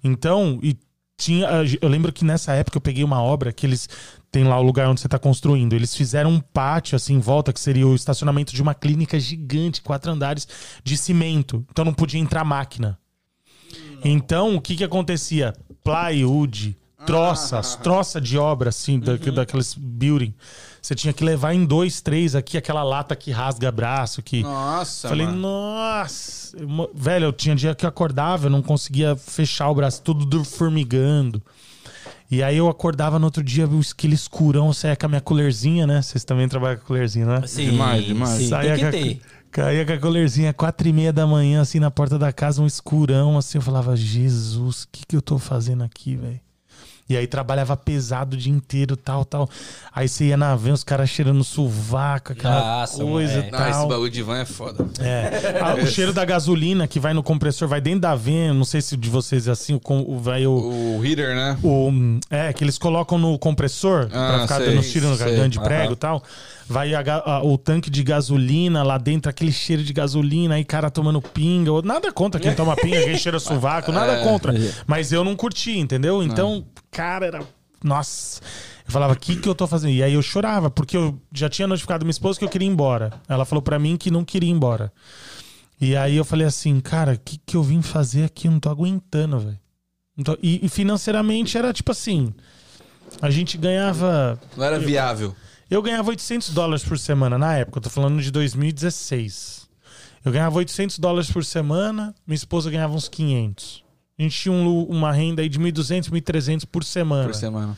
Então, 0.03 0.59
e 0.61 0.77
tinha. 1.17 1.47
Eu 1.81 1.89
lembro 1.89 2.13
que 2.13 2.23
nessa 2.23 2.53
época 2.53 2.77
eu 2.77 2.81
peguei 2.81 3.03
uma 3.03 3.19
obra 3.19 3.51
que 3.51 3.65
eles. 3.65 3.89
Tem 4.31 4.43
lá 4.43 4.59
o 4.59 4.63
lugar 4.63 4.87
onde 4.87 5.01
você 5.01 5.07
está 5.07 5.17
construindo. 5.17 5.73
Eles 5.73 5.95
fizeram 5.95 6.29
um 6.29 6.39
pátio 6.39 6.95
assim 6.95 7.15
em 7.15 7.19
volta, 7.19 7.51
que 7.51 7.59
seria 7.59 7.87
o 7.87 7.95
estacionamento 7.95 8.53
de 8.53 8.61
uma 8.61 8.75
clínica 8.75 9.19
gigante, 9.19 9.81
quatro 9.81 10.11
andares, 10.11 10.47
de 10.83 10.95
cimento. 10.97 11.65
Então 11.71 11.83
não 11.83 11.93
podia 11.95 12.21
entrar 12.21 12.43
máquina. 12.43 12.99
Então, 14.05 14.55
o 14.55 14.61
que 14.61 14.75
que 14.75 14.83
acontecia? 14.83 15.55
Plywood, 15.83 16.75
troças, 17.05 17.75
troça 17.75 18.19
de 18.21 18.37
obra, 18.37 18.69
assim, 18.69 18.99
da, 18.99 19.15
daqueles 19.15 19.73
building. 19.73 20.33
Você 20.81 20.95
tinha 20.95 21.13
que 21.13 21.23
levar 21.23 21.53
em 21.53 21.63
dois, 21.65 22.01
três 22.01 22.35
aqui, 22.35 22.57
aquela 22.57 22.83
lata 22.83 23.15
que 23.15 23.31
rasga 23.31 23.71
braço, 23.71 24.21
que... 24.21 24.43
Nossa, 24.43 25.07
Falei, 25.09 25.25
mano. 25.25 25.37
nossa... 25.39 26.57
Velho, 26.93 27.25
eu 27.25 27.33
tinha 27.33 27.55
dia 27.55 27.73
que 27.73 27.85
eu 27.85 27.89
acordava, 27.89 28.47
eu 28.47 28.49
não 28.49 28.61
conseguia 28.61 29.15
fechar 29.15 29.69
o 29.69 29.75
braço, 29.75 30.01
tudo 30.01 30.43
formigando. 30.43 31.41
E 32.29 32.41
aí 32.43 32.57
eu 32.57 32.67
acordava 32.67 33.17
no 33.19 33.25
outro 33.25 33.43
dia, 33.43 33.67
aquele 33.91 34.15
escurão, 34.15 34.67
eu 34.67 34.73
saía 34.73 34.95
com 34.95 35.05
a 35.05 35.09
minha 35.09 35.21
colherzinha, 35.21 35.85
né? 35.87 36.01
Vocês 36.01 36.23
também 36.23 36.47
trabalham 36.49 36.77
com 36.79 36.85
colherzinha, 36.85 37.25
né? 37.25 37.47
Sim, 37.47 37.71
Demais, 37.71 38.05
demais. 38.05 38.41
sim, 38.43 38.49
tem 38.49 38.75
que 38.75 38.85
a- 38.85 38.91
ter. 38.91 39.21
Caía 39.53 39.85
com 39.85 39.93
a 39.93 39.99
colherzinha, 39.99 40.51
quatro 40.51 40.87
e 40.87 40.91
meia 40.91 41.13
da 41.13 41.27
manhã, 41.27 41.61
assim, 41.61 41.79
na 41.79 41.91
porta 41.91 42.17
da 42.17 42.33
casa, 42.33 42.59
um 42.59 42.65
escurão, 42.65 43.37
assim. 43.37 43.59
Eu 43.59 43.61
falava, 43.61 43.95
Jesus, 43.95 44.81
o 44.81 44.87
que, 44.91 45.05
que 45.05 45.15
eu 45.15 45.21
tô 45.21 45.37
fazendo 45.37 45.83
aqui, 45.83 46.15
velho? 46.15 46.41
E 47.09 47.17
aí 47.17 47.27
trabalhava 47.27 47.75
pesado 47.75 48.35
o 48.35 48.39
dia 48.39 48.51
inteiro, 48.51 48.95
tal, 48.95 49.25
tal. 49.25 49.49
Aí 49.93 50.07
você 50.07 50.25
ia 50.27 50.37
na 50.37 50.55
van, 50.55 50.71
os 50.71 50.85
caras 50.85 51.09
cheirando 51.09 51.43
sovaco, 51.43 52.31
aquela 52.31 52.79
Nossa, 52.79 53.03
coisa 53.03 53.33
moleque. 53.33 53.49
e 53.49 53.51
Não, 53.51 53.61
esse 53.69 53.71
tal. 53.79 53.87
bagulho 53.89 54.09
de 54.09 54.21
van 54.23 54.37
é 54.39 54.45
foda. 54.45 54.85
É. 54.99 55.59
Ah, 55.61 55.75
o 55.75 55.85
cheiro 55.85 56.13
da 56.13 56.23
gasolina 56.23 56.87
que 56.87 56.99
vai 57.01 57.13
no 57.13 57.21
compressor, 57.21 57.67
vai 57.67 57.81
dentro 57.81 57.99
da 57.99 58.15
van, 58.15 58.53
não 58.53 58.63
sei 58.63 58.81
se 58.81 58.95
de 58.95 59.09
vocês 59.09 59.47
é 59.49 59.51
assim, 59.51 59.79
o, 59.83 60.17
vai 60.17 60.47
o... 60.47 60.97
O 60.97 61.05
heater, 61.05 61.35
né? 61.35 61.57
O, 61.61 61.91
é, 62.29 62.53
que 62.53 62.63
eles 62.63 62.77
colocam 62.77 63.17
no 63.17 63.37
compressor 63.37 64.07
pra 64.07 64.35
Ah, 64.37 64.41
ficar 64.43 64.57
sei, 64.57 64.67
dando 64.73 64.81
tiro 64.83 65.09
no 65.09 65.17
garganta 65.17 65.49
de 65.49 65.59
prego 65.59 65.93
e 65.93 65.97
tal. 65.97 66.23
Vai 66.69 66.95
a 66.95 67.01
a- 67.01 67.43
o 67.43 67.57
tanque 67.57 67.89
de 67.89 68.01
gasolina 68.01 68.81
lá 68.81 68.97
dentro, 68.97 69.29
aquele 69.29 69.51
cheiro 69.51 69.83
de 69.83 69.91
gasolina, 69.91 70.55
aí 70.55 70.63
cara 70.63 70.89
tomando 70.89 71.21
pinga. 71.21 71.69
Nada 71.83 72.11
contra 72.13 72.39
quem 72.39 72.55
toma 72.55 72.75
pinga, 72.77 73.03
quem 73.03 73.17
cheira 73.17 73.39
sovaco, 73.39 73.91
nada 73.91 74.13
É. 74.13 74.23
contra. 74.23 74.53
Mas 74.87 75.11
eu 75.11 75.23
não 75.25 75.35
curti, 75.35 75.77
entendeu? 75.77 76.23
Então, 76.23 76.63
cara, 76.93 77.25
era. 77.25 77.39
Nossa. 77.83 78.39
Eu 78.85 78.91
falava, 78.91 79.13
o 79.13 79.17
que, 79.17 79.35
que 79.35 79.47
eu 79.49 79.55
tô 79.55 79.67
fazendo? 79.67 79.91
E 79.91 80.01
aí 80.03 80.13
eu 80.13 80.21
chorava, 80.21 80.69
porque 80.69 80.95
eu 80.95 81.19
já 81.33 81.49
tinha 81.49 81.67
notificado 81.67 82.05
minha 82.05 82.11
esposa 82.11 82.39
que 82.39 82.45
eu 82.45 82.49
queria 82.49 82.67
ir 82.67 82.71
embora. 82.71 83.11
Ela 83.27 83.43
falou 83.45 83.61
pra 83.61 83.77
mim 83.79 83.97
que 83.97 84.09
não 84.11 84.23
queria 84.23 84.49
ir 84.49 84.53
embora. 84.53 84.91
E 85.81 85.95
aí 85.95 86.15
eu 86.15 86.23
falei 86.23 86.47
assim, 86.47 86.79
cara, 86.79 87.13
o 87.13 87.19
que, 87.19 87.37
que 87.45 87.57
eu 87.57 87.63
vim 87.63 87.81
fazer 87.81 88.23
aqui? 88.25 88.47
Eu 88.47 88.51
não 88.51 88.59
tô 88.59 88.69
aguentando, 88.69 89.39
velho. 89.39 89.59
Tô- 90.23 90.37
E, 90.41 90.65
e 90.65 90.69
financeiramente 90.69 91.57
era 91.57 91.73
tipo 91.73 91.91
assim. 91.91 92.33
A 93.21 93.29
gente 93.29 93.57
ganhava. 93.57 94.39
Não 94.55 94.63
era 94.63 94.79
viável. 94.79 95.35
Eu 95.69 95.81
ganhava 95.81 96.09
800 96.09 96.49
dólares 96.51 96.83
por 96.83 96.97
semana 96.99 97.37
na 97.37 97.55
época, 97.57 97.79
eu 97.79 97.81
tô 97.83 97.89
falando 97.89 98.21
de 98.21 98.31
2016. 98.31 99.67
Eu 100.23 100.31
ganhava 100.31 100.57
800 100.57 100.99
dólares 100.99 101.29
por 101.31 101.43
semana, 101.43 102.13
minha 102.25 102.35
esposa 102.35 102.69
ganhava 102.71 102.93
uns 102.93 103.09
500. 103.09 103.82
A 104.17 104.21
gente 104.21 104.39
tinha 104.39 104.53
um 104.53 104.83
uma 104.83 105.11
renda 105.11 105.41
aí 105.41 105.49
de 105.49 105.59
1.200, 105.59 106.09
1.300 106.11 106.65
por 106.65 106.83
semana. 106.83 107.25
Por 107.25 107.35
semana. 107.35 107.77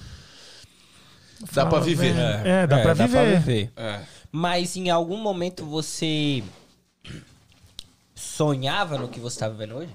Dá 1.53 1.65
pra 1.65 1.79
viver. 1.79 2.13
velho, 2.13 2.47
É, 2.47 2.67
dá, 2.67 2.81
pra, 2.81 2.93
viver. 2.93 3.71
É. 3.75 4.01
Mas 4.31 4.75
em 4.75 4.89
algum 4.89 5.17
momento 5.17 5.65
você 5.65 6.43
sonhava 8.13 8.97
no 8.97 9.07
que 9.07 9.19
você 9.19 9.39
tá 9.39 9.49
vivendo 9.49 9.75
hoje? 9.75 9.91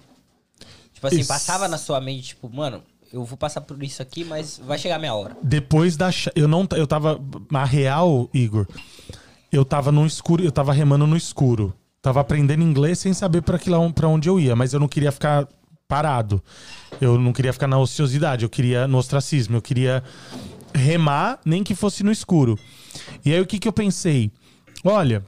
Tipo 0.94 1.06
assim, 1.06 1.20
Isso. 1.20 1.28
passava 1.28 1.66
na 1.66 1.78
sua 1.78 2.00
mente, 2.00 2.28
tipo, 2.28 2.48
mano, 2.48 2.82
eu 3.12 3.24
vou 3.24 3.36
passar 3.36 3.60
por 3.62 3.82
isso 3.82 4.00
aqui, 4.00 4.24
mas 4.24 4.60
vai 4.64 4.78
chegar 4.78 4.96
a 4.96 4.98
minha 4.98 5.14
hora. 5.14 5.36
Depois 5.42 5.96
da. 5.96 6.10
Eu 6.34 6.46
não. 6.46 6.66
Eu 6.76 6.86
tava. 6.86 7.20
Na 7.50 7.64
real, 7.64 8.28
Igor, 8.32 8.66
eu 9.50 9.64
tava 9.64 9.90
no 9.90 10.06
escuro, 10.06 10.44
eu 10.44 10.52
tava 10.52 10.72
remando 10.72 11.06
no 11.06 11.16
escuro. 11.16 11.74
Tava 12.02 12.20
aprendendo 12.20 12.62
inglês 12.62 12.98
sem 12.98 13.12
saber 13.12 13.42
pra, 13.42 13.58
que 13.58 13.68
lá, 13.68 13.78
pra 13.92 14.08
onde 14.08 14.26
eu 14.28 14.40
ia, 14.40 14.56
mas 14.56 14.72
eu 14.72 14.80
não 14.80 14.88
queria 14.88 15.12
ficar 15.12 15.46
parado. 15.90 16.42
Eu 17.00 17.18
não 17.18 17.32
queria 17.32 17.52
ficar 17.52 17.66
na 17.66 17.78
ociosidade, 17.78 18.44
eu 18.44 18.48
queria 18.48 18.86
no 18.88 18.96
ostracismo, 18.98 19.56
eu 19.56 19.62
queria 19.62 20.02
remar, 20.72 21.40
nem 21.44 21.62
que 21.64 21.74
fosse 21.74 22.02
no 22.04 22.12
escuro. 22.12 22.56
E 23.24 23.32
aí 23.34 23.40
o 23.40 23.46
que, 23.46 23.58
que 23.58 23.66
eu 23.68 23.72
pensei? 23.72 24.30
Olha, 24.84 25.24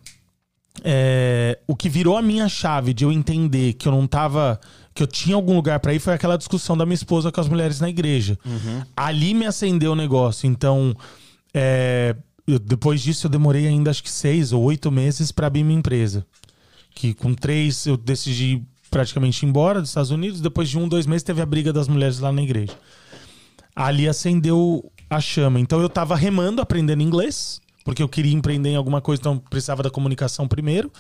é, 0.85 1.59
o 1.67 1.75
que 1.77 1.89
virou 1.89 2.17
a 2.17 2.23
minha 2.23 2.49
chave 2.49 2.95
de 2.95 3.05
eu 3.05 3.13
entender 3.13 3.75
que 3.75 3.87
eu 3.89 3.93
não 3.93 4.07
tava. 4.07 4.59
que 4.95 5.03
eu 5.03 5.07
tinha 5.07 5.35
algum 5.37 5.55
lugar 5.57 5.81
pra 5.81 5.95
ir 5.95 5.99
foi 6.01 6.13
aquela 6.15 6.37
discussão 6.37 6.77
da 6.77 6.85
minha 6.85 6.95
esposa 6.95 7.33
com 7.33 7.41
as 7.41 7.49
mulheres 7.49 7.81
na 7.81 7.89
igreja. 7.89 8.39
Ali 8.97 9.33
me 9.35 9.47
acendeu 9.47 9.93
o 9.93 9.97
negócio. 9.97 10.47
Então, 10.47 10.95
é, 11.55 12.15
eu- 12.47 12.59
depois 12.59 13.01
disso, 13.03 13.27
eu 13.27 13.31
demorei 13.31 13.67
ainda 13.67 13.91
acho 13.91 14.03
que 14.03 14.11
seis 14.11 14.53
ou 14.53 14.63
oito 14.65 14.91
meses 14.91 15.33
pra 15.33 15.47
abrir 15.47 15.65
minha 15.65 15.79
empresa. 15.79 16.27
Que 16.95 17.15
com 17.15 17.33
três 17.35 17.87
eu 17.87 17.97
decidi 17.97 18.63
praticamente 18.93 19.47
embora 19.47 19.81
dos 19.81 19.89
Estados 19.89 20.11
Unidos. 20.11 20.41
Depois 20.41 20.69
de 20.69 20.79
um, 20.79 20.87
dois 20.87 21.07
meses, 21.07 21.23
teve 21.23 21.41
a 21.41 21.47
briga 21.47 21.73
das 21.73 21.89
mulheres 21.89 22.21
lá 22.21 22.31
na 22.31 22.43
igreja. 22.43 22.75
Ali 23.75 24.07
acendeu 24.07 24.93
a 25.09 25.19
chama. 25.19 25.59
Então 25.59 25.81
eu 25.81 25.89
tava 25.89 26.15
remando, 26.15 26.61
aprendendo 26.61 27.03
inglês, 27.03 27.61
porque 27.85 28.03
eu 28.03 28.09
queria 28.09 28.35
empreender 28.35 28.69
em 28.69 28.77
alguma 28.77 29.01
coisa, 29.01 29.21
então 29.21 29.39
precisava 29.39 29.83
da 29.83 29.91
comunicação 29.91 30.47
primeiro, 30.47 30.93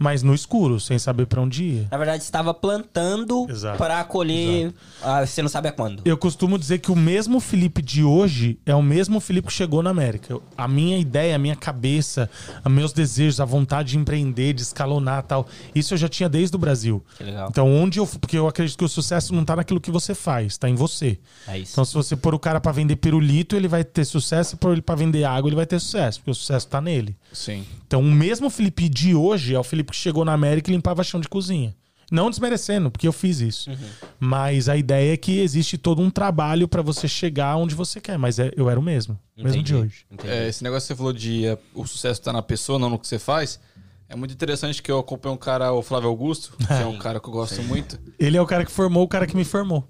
mas 0.00 0.22
no 0.22 0.34
escuro, 0.34 0.80
sem 0.80 0.98
saber 0.98 1.26
pra 1.26 1.42
onde 1.42 1.62
ia. 1.62 1.88
Na 1.90 1.98
verdade, 1.98 2.22
estava 2.22 2.54
plantando 2.54 3.46
pra 3.76 4.02
colher, 4.02 4.72
ah, 5.02 5.26
você 5.26 5.42
não 5.42 5.48
sabe 5.50 5.68
a 5.68 5.72
quando. 5.72 6.00
Eu 6.06 6.16
costumo 6.16 6.58
dizer 6.58 6.78
que 6.78 6.90
o 6.90 6.96
mesmo 6.96 7.38
Felipe 7.38 7.82
de 7.82 8.02
hoje 8.02 8.58
é 8.64 8.74
o 8.74 8.82
mesmo 8.82 9.20
Felipe 9.20 9.48
que 9.48 9.52
chegou 9.52 9.82
na 9.82 9.90
América. 9.90 10.40
A 10.56 10.66
minha 10.66 10.98
ideia, 10.98 11.36
a 11.36 11.38
minha 11.38 11.54
cabeça, 11.54 12.30
meus 12.66 12.94
desejos, 12.94 13.40
a 13.40 13.44
vontade 13.44 13.90
de 13.90 13.98
empreender, 13.98 14.54
de 14.54 14.62
escalonar 14.62 15.22
tal, 15.24 15.46
isso 15.74 15.92
eu 15.92 15.98
já 15.98 16.08
tinha 16.08 16.30
desde 16.30 16.56
o 16.56 16.58
Brasil. 16.58 17.04
Que 17.18 17.24
legal. 17.24 17.48
Então, 17.50 17.70
onde 17.70 17.98
eu. 17.98 18.06
Porque 18.06 18.38
eu 18.38 18.48
acredito 18.48 18.78
que 18.78 18.84
o 18.84 18.88
sucesso 18.88 19.34
não 19.34 19.44
tá 19.44 19.54
naquilo 19.54 19.80
que 19.80 19.90
você 19.90 20.14
faz, 20.14 20.56
tá 20.56 20.66
em 20.66 20.74
você. 20.74 21.18
É 21.46 21.58
isso. 21.58 21.72
Então, 21.72 21.84
se 21.84 21.92
você 21.92 22.16
pôr 22.16 22.34
o 22.34 22.38
cara 22.38 22.58
pra 22.58 22.72
vender 22.72 22.96
pirulito, 22.96 23.54
ele 23.54 23.68
vai 23.68 23.84
ter 23.84 24.06
sucesso. 24.06 24.50
Se 24.50 24.56
pôr 24.56 24.72
ele 24.72 24.80
pra 24.82 24.94
vender 24.94 25.24
água, 25.24 25.50
ele 25.50 25.56
vai 25.56 25.66
ter 25.66 25.78
sucesso, 25.78 26.20
porque 26.20 26.30
o 26.30 26.34
sucesso 26.34 26.66
tá 26.68 26.80
nele. 26.80 27.14
Sim. 27.32 27.64
Então, 27.86 28.00
o 28.00 28.10
mesmo 28.10 28.50
Felipe 28.50 28.88
de 28.88 29.14
hoje 29.14 29.54
é 29.54 29.58
o 29.58 29.64
Felipe 29.64 29.92
que 29.92 29.96
chegou 29.96 30.24
na 30.24 30.32
América 30.32 30.70
e 30.70 30.74
limpava 30.74 31.02
chão 31.04 31.20
de 31.20 31.28
cozinha. 31.28 31.74
Não 32.10 32.28
desmerecendo, 32.28 32.90
porque 32.90 33.06
eu 33.06 33.12
fiz 33.12 33.40
isso. 33.40 33.70
Uhum. 33.70 33.76
Mas 34.18 34.68
a 34.68 34.76
ideia 34.76 35.12
é 35.14 35.16
que 35.16 35.38
existe 35.38 35.78
todo 35.78 36.02
um 36.02 36.10
trabalho 36.10 36.66
pra 36.66 36.82
você 36.82 37.06
chegar 37.06 37.56
onde 37.56 37.72
você 37.72 38.00
quer. 38.00 38.18
Mas 38.18 38.40
é- 38.40 38.50
eu 38.56 38.68
era 38.68 38.80
o 38.80 38.82
mesmo. 38.82 39.16
Mesmo 39.36 39.52
de 39.52 39.58
Entendi, 39.58 39.74
hoje. 39.76 40.04
entendi. 40.10 40.32
É, 40.32 40.48
esse 40.48 40.64
negócio 40.64 40.88
que 40.88 40.92
você 40.92 40.96
falou 40.96 41.12
de 41.12 41.46
é, 41.46 41.56
o 41.72 41.86
sucesso 41.86 42.20
tá 42.20 42.32
na 42.32 42.42
pessoa, 42.42 42.80
não 42.80 42.90
no 42.90 42.98
que 42.98 43.06
você 43.06 43.18
faz. 43.18 43.60
É 44.08 44.16
muito 44.16 44.34
interessante 44.34 44.82
que 44.82 44.90
eu 44.90 44.98
acompanho 44.98 45.36
um 45.36 45.38
cara, 45.38 45.72
o 45.72 45.82
Flávio 45.82 46.08
Augusto, 46.08 46.52
que 46.58 46.72
é 46.72 46.84
um 46.84 46.98
cara 46.98 47.20
que 47.20 47.28
eu 47.28 47.32
gosto 47.32 47.62
muito. 47.62 47.96
Ele 48.18 48.36
é 48.36 48.42
o 48.42 48.46
cara 48.46 48.64
que 48.64 48.72
formou 48.72 49.04
o 49.04 49.08
cara 49.08 49.24
que 49.24 49.36
me 49.36 49.44
formou. 49.44 49.88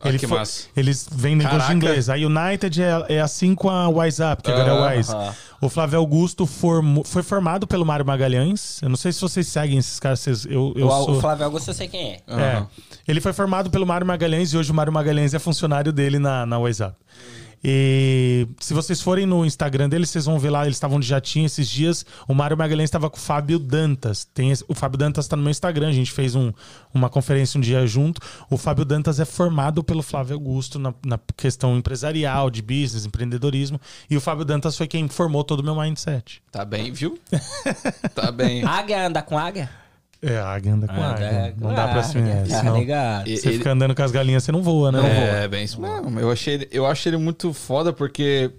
Ah, 0.00 0.08
Ele 0.08 0.18
que 0.18 0.26
foi-. 0.26 0.42
Eles 0.76 1.08
vendem 1.10 1.46
curso 1.46 1.54
de 1.54 1.58
Caraca. 1.62 1.74
inglês. 1.74 2.08
A 2.08 2.14
United 2.14 2.82
é, 2.82 3.16
é 3.16 3.20
assim 3.20 3.54
com 3.54 3.68
a 3.68 3.88
Wise 3.88 4.22
Up, 4.22 4.42
que 4.42 4.50
agora 4.50 4.70
é 4.70 4.72
Ah, 4.72 4.96
Wise. 4.96 5.12
aham. 5.12 5.34
O 5.60 5.68
Flávio 5.68 5.98
Augusto 5.98 6.46
foi 6.46 7.22
formado 7.24 7.66
pelo 7.66 7.84
Mário 7.84 8.06
Magalhães. 8.06 8.80
Eu 8.80 8.88
não 8.88 8.96
sei 8.96 9.10
se 9.10 9.20
vocês 9.20 9.44
seguem 9.48 9.76
esses 9.78 9.98
caras. 9.98 10.20
vocês- 10.20 10.44
eu 10.46 10.72
eu 10.76 10.86
o, 10.86 10.90
sou... 11.04 11.16
o 11.16 11.20
Flávio 11.20 11.44
Augusto 11.46 11.68
eu 11.70 11.74
sei 11.74 11.88
quem 11.88 12.12
é. 12.12 12.20
É. 12.28 12.32
Aham. 12.32 12.66
Ele 13.08 13.20
foi 13.20 13.32
formado 13.32 13.68
pelo 13.68 13.84
Mário 13.84 14.06
Magalhães 14.06 14.52
e 14.52 14.56
hoje 14.56 14.70
o 14.70 14.74
Mário 14.74 14.92
Magalhães 14.92 15.34
é 15.34 15.38
funcionário 15.40 15.92
dele 15.92 16.20
na, 16.20 16.46
na 16.46 16.58
WhatsApp. 16.60 16.94
E 17.62 18.46
se 18.60 18.72
vocês 18.72 19.00
forem 19.00 19.26
no 19.26 19.44
Instagram 19.44 19.88
dele, 19.88 20.06
vocês 20.06 20.24
vão 20.26 20.38
ver 20.38 20.50
lá, 20.50 20.64
eles 20.64 20.76
estavam 20.76 21.00
de 21.00 21.06
jatinho 21.06 21.46
esses 21.46 21.68
dias. 21.68 22.04
O 22.28 22.34
Mário 22.34 22.56
Magalhães 22.56 22.88
estava 22.88 23.10
com 23.10 23.16
o 23.16 23.20
Fábio 23.20 23.58
Dantas. 23.58 24.24
Tem 24.32 24.50
esse- 24.50 24.64
o 24.68 24.74
Fábio 24.74 24.96
Dantas 24.98 25.24
está 25.24 25.36
no 25.36 25.42
meu 25.42 25.50
Instagram, 25.50 25.88
a 25.88 25.92
gente 25.92 26.12
fez 26.12 26.34
um- 26.34 26.52
uma 26.94 27.08
conferência 27.10 27.58
um 27.58 27.60
dia 27.60 27.86
junto. 27.86 28.20
O 28.50 28.56
Fábio 28.56 28.84
Dantas 28.84 29.18
é 29.20 29.24
formado 29.24 29.82
pelo 29.82 30.02
Flávio 30.02 30.34
Augusto 30.34 30.78
na, 30.78 30.94
na 31.04 31.18
questão 31.36 31.76
empresarial, 31.76 32.50
de 32.50 32.62
business, 32.62 33.04
empreendedorismo. 33.04 33.80
E 34.08 34.16
o 34.16 34.20
Fábio 34.20 34.44
Dantas 34.44 34.76
foi 34.76 34.86
quem 34.86 35.08
formou 35.08 35.42
todo 35.44 35.60
o 35.60 35.64
meu 35.64 35.74
mindset. 35.74 36.40
Tá 36.52 36.64
bem, 36.64 36.92
viu? 36.92 37.18
tá 38.14 38.30
bem. 38.30 38.64
Águia 38.64 39.06
anda 39.06 39.20
com 39.22 39.38
águia? 39.38 39.68
É, 40.20 40.36
a 40.36 40.48
águia 40.48 40.72
anda 40.74 40.86
com 40.88 40.94
águia. 41.00 41.28
Anda 41.28 41.54
Não 41.60 41.74
dá 41.74 41.88
pra 41.88 42.02
se 42.02 42.18
águia. 42.18 42.32
é, 42.32 42.44
Tá 42.44 42.58
senão 42.60 42.78
ligado. 42.78 43.28
E- 43.28 43.36
Você 43.36 43.48
ele- 43.48 43.58
fica 43.58 43.70
andando 43.72 43.94
com 43.94 44.02
as 44.02 44.10
galinhas, 44.10 44.42
você 44.42 44.50
não 44.52 44.62
voa, 44.62 44.90
né? 44.90 45.44
É, 45.44 45.48
bem 45.48 45.64
isso 45.64 45.80
mesmo. 45.80 46.18
Eu, 46.18 46.30
achei, 46.30 46.66
eu 46.72 46.86
acho 46.86 47.08
ele 47.08 47.16
muito 47.16 47.52
foda 47.52 47.92
porque 47.92 48.50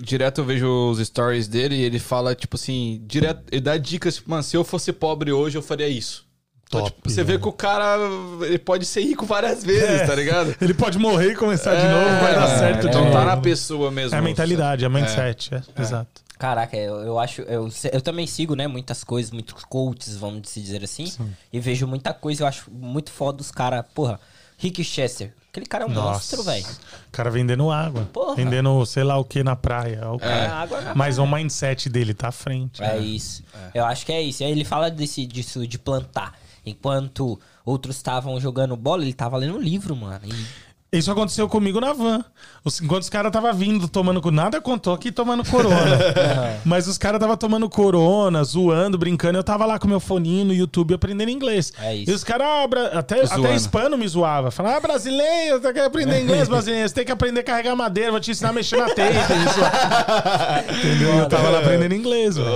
direto 0.00 0.40
eu 0.40 0.44
vejo 0.44 0.90
os 0.90 1.04
stories 1.04 1.48
dele 1.48 1.74
e 1.74 1.82
ele 1.82 1.98
fala, 1.98 2.34
tipo 2.34 2.56
assim, 2.56 3.02
direto, 3.04 3.42
ele 3.50 3.60
dá 3.60 3.76
dicas, 3.76 4.14
tipo, 4.16 4.30
mano, 4.30 4.42
se 4.44 4.56
eu 4.56 4.62
fosse 4.62 4.92
pobre 4.92 5.32
hoje, 5.32 5.58
eu 5.58 5.62
faria 5.62 5.88
isso. 5.88 6.24
Então, 6.68 6.82
Top, 6.82 6.92
tipo, 6.94 7.10
você 7.10 7.24
vê 7.24 7.32
né? 7.32 7.38
que 7.40 7.48
o 7.48 7.52
cara, 7.52 7.96
ele 8.42 8.58
pode 8.58 8.84
ser 8.84 9.00
rico 9.00 9.24
várias 9.26 9.64
vezes, 9.64 10.02
É. 10.02 10.06
tá 10.06 10.14
ligado? 10.14 10.54
Ele 10.60 10.74
pode 10.74 10.98
morrer 10.98 11.32
e 11.32 11.34
começar 11.34 11.74
de 11.74 11.88
novo, 11.88 12.20
vai 12.20 12.34
dar 12.34 12.44
É, 12.46 12.58
certo 12.58 12.80
de 12.82 12.88
Então 12.88 13.00
novo. 13.06 13.12
tá 13.16 13.24
na 13.24 13.38
pessoa 13.38 13.90
mesmo. 13.90 14.14
É 14.14 14.18
a 14.18 14.22
mentalidade, 14.22 14.84
é 14.84 14.86
a 14.86 14.90
mindset, 14.90 15.54
é, 15.54 15.62
exato. 15.80 16.20
Caraca, 16.38 16.76
eu, 16.76 16.94
eu 17.00 17.18
acho. 17.18 17.42
Eu, 17.42 17.68
eu 17.92 18.00
também 18.00 18.26
sigo, 18.26 18.54
né? 18.54 18.66
Muitas 18.68 19.02
coisas, 19.02 19.30
muitos 19.32 19.64
coaches, 19.64 20.16
vamos 20.16 20.48
se 20.48 20.60
dizer 20.60 20.84
assim. 20.84 21.12
E 21.52 21.58
vejo 21.58 21.86
muita 21.86 22.14
coisa, 22.14 22.44
eu 22.44 22.46
acho 22.46 22.70
muito 22.70 23.10
foda 23.10 23.40
os 23.42 23.50
caras. 23.50 23.84
Porra, 23.94 24.20
Rick 24.56 24.82
Chester. 24.84 25.34
Aquele 25.50 25.66
cara 25.66 25.84
é 25.84 25.86
um 25.88 25.90
monstro, 25.90 26.42
velho. 26.44 26.64
O 26.64 27.10
cara 27.10 27.30
vendendo 27.30 27.70
água. 27.70 28.04
Porra. 28.12 28.36
Vendendo 28.36 28.84
sei 28.86 29.02
lá 29.02 29.16
o 29.18 29.24
que 29.24 29.42
na 29.42 29.56
praia. 29.56 30.08
O 30.10 30.16
É, 30.16 30.18
cara- 30.18 30.52
água 30.54 30.80
na 30.82 30.94
Mas 30.94 31.18
o 31.18 31.26
mindset 31.26 31.88
dele 31.88 32.14
tá 32.14 32.28
à 32.28 32.32
frente. 32.32 32.82
É 32.82 32.96
isso. 32.98 33.42
Eu 33.74 33.84
acho 33.84 34.06
que 34.06 34.12
é 34.12 34.22
isso. 34.22 34.44
Aí 34.44 34.50
ele 34.52 34.64
fala 34.64 34.90
desse, 34.90 35.26
disso 35.26 35.66
de 35.66 35.78
plantar. 35.78 36.38
Enquanto 36.64 37.40
outros 37.64 37.96
estavam 37.96 38.38
jogando 38.40 38.76
bola, 38.76 39.02
ele 39.02 39.12
tava 39.14 39.36
lendo 39.38 39.56
um 39.56 39.60
livro, 39.60 39.96
mano. 39.96 40.20
E- 40.24 40.46
Isso 40.90 41.10
aconteceu 41.12 41.46
comigo 41.48 41.80
na 41.80 41.92
van. 41.92 42.24
Os- 42.64 42.80
Enquanto 42.80 43.02
os 43.02 43.10
caras 43.10 43.30
tava 43.30 43.52
vindo 43.52 43.86
tomando. 43.88 44.30
Nada 44.30 44.58
contou 44.58 44.94
aqui 44.94 45.12
tomando 45.12 45.44
corona. 45.44 45.98
Mas 46.64 46.88
os 46.88 46.96
caras 46.96 47.20
tava 47.20 47.36
tomando 47.36 47.68
corona, 47.68 48.42
zoando, 48.42 48.96
brincando. 48.96 49.38
Eu 49.38 49.44
tava 49.44 49.66
lá 49.66 49.78
com 49.78 49.86
meu 49.86 50.00
foninho 50.00 50.46
no 50.46 50.54
YouTube 50.54 50.94
aprendendo 50.94 51.30
inglês. 51.30 51.74
É 51.78 51.94
isso. 51.94 52.10
E 52.10 52.14
os 52.14 52.24
caras, 52.24 52.46
ah, 52.46 52.98
até, 52.98 53.26
Zoando. 53.26 53.46
até 53.46 53.54
hispano 53.56 53.98
me 53.98 54.08
zoava. 54.08 54.50
Falava, 54.50 54.78
ah, 54.78 54.80
brasileiro, 54.80 55.60
você 55.60 55.72
quer 55.74 55.84
aprender 55.84 56.22
inglês, 56.22 56.48
brasileiro? 56.48 56.88
Você 56.88 56.94
tem 56.94 57.04
que 57.04 57.12
aprender 57.12 57.40
a 57.40 57.44
carregar 57.44 57.76
madeira, 57.76 58.10
vou 58.10 58.20
te 58.20 58.30
ensinar 58.30 58.48
a 58.48 58.52
mexer 58.54 58.78
na. 58.78 58.86
Isso. 58.86 58.96
entendeu? 60.78 61.14
E 61.14 61.18
eu 61.18 61.28
tava 61.28 61.50
lá 61.50 61.58
aprendendo 61.58 61.94
inglês, 61.94 62.36
velho. 62.36 62.48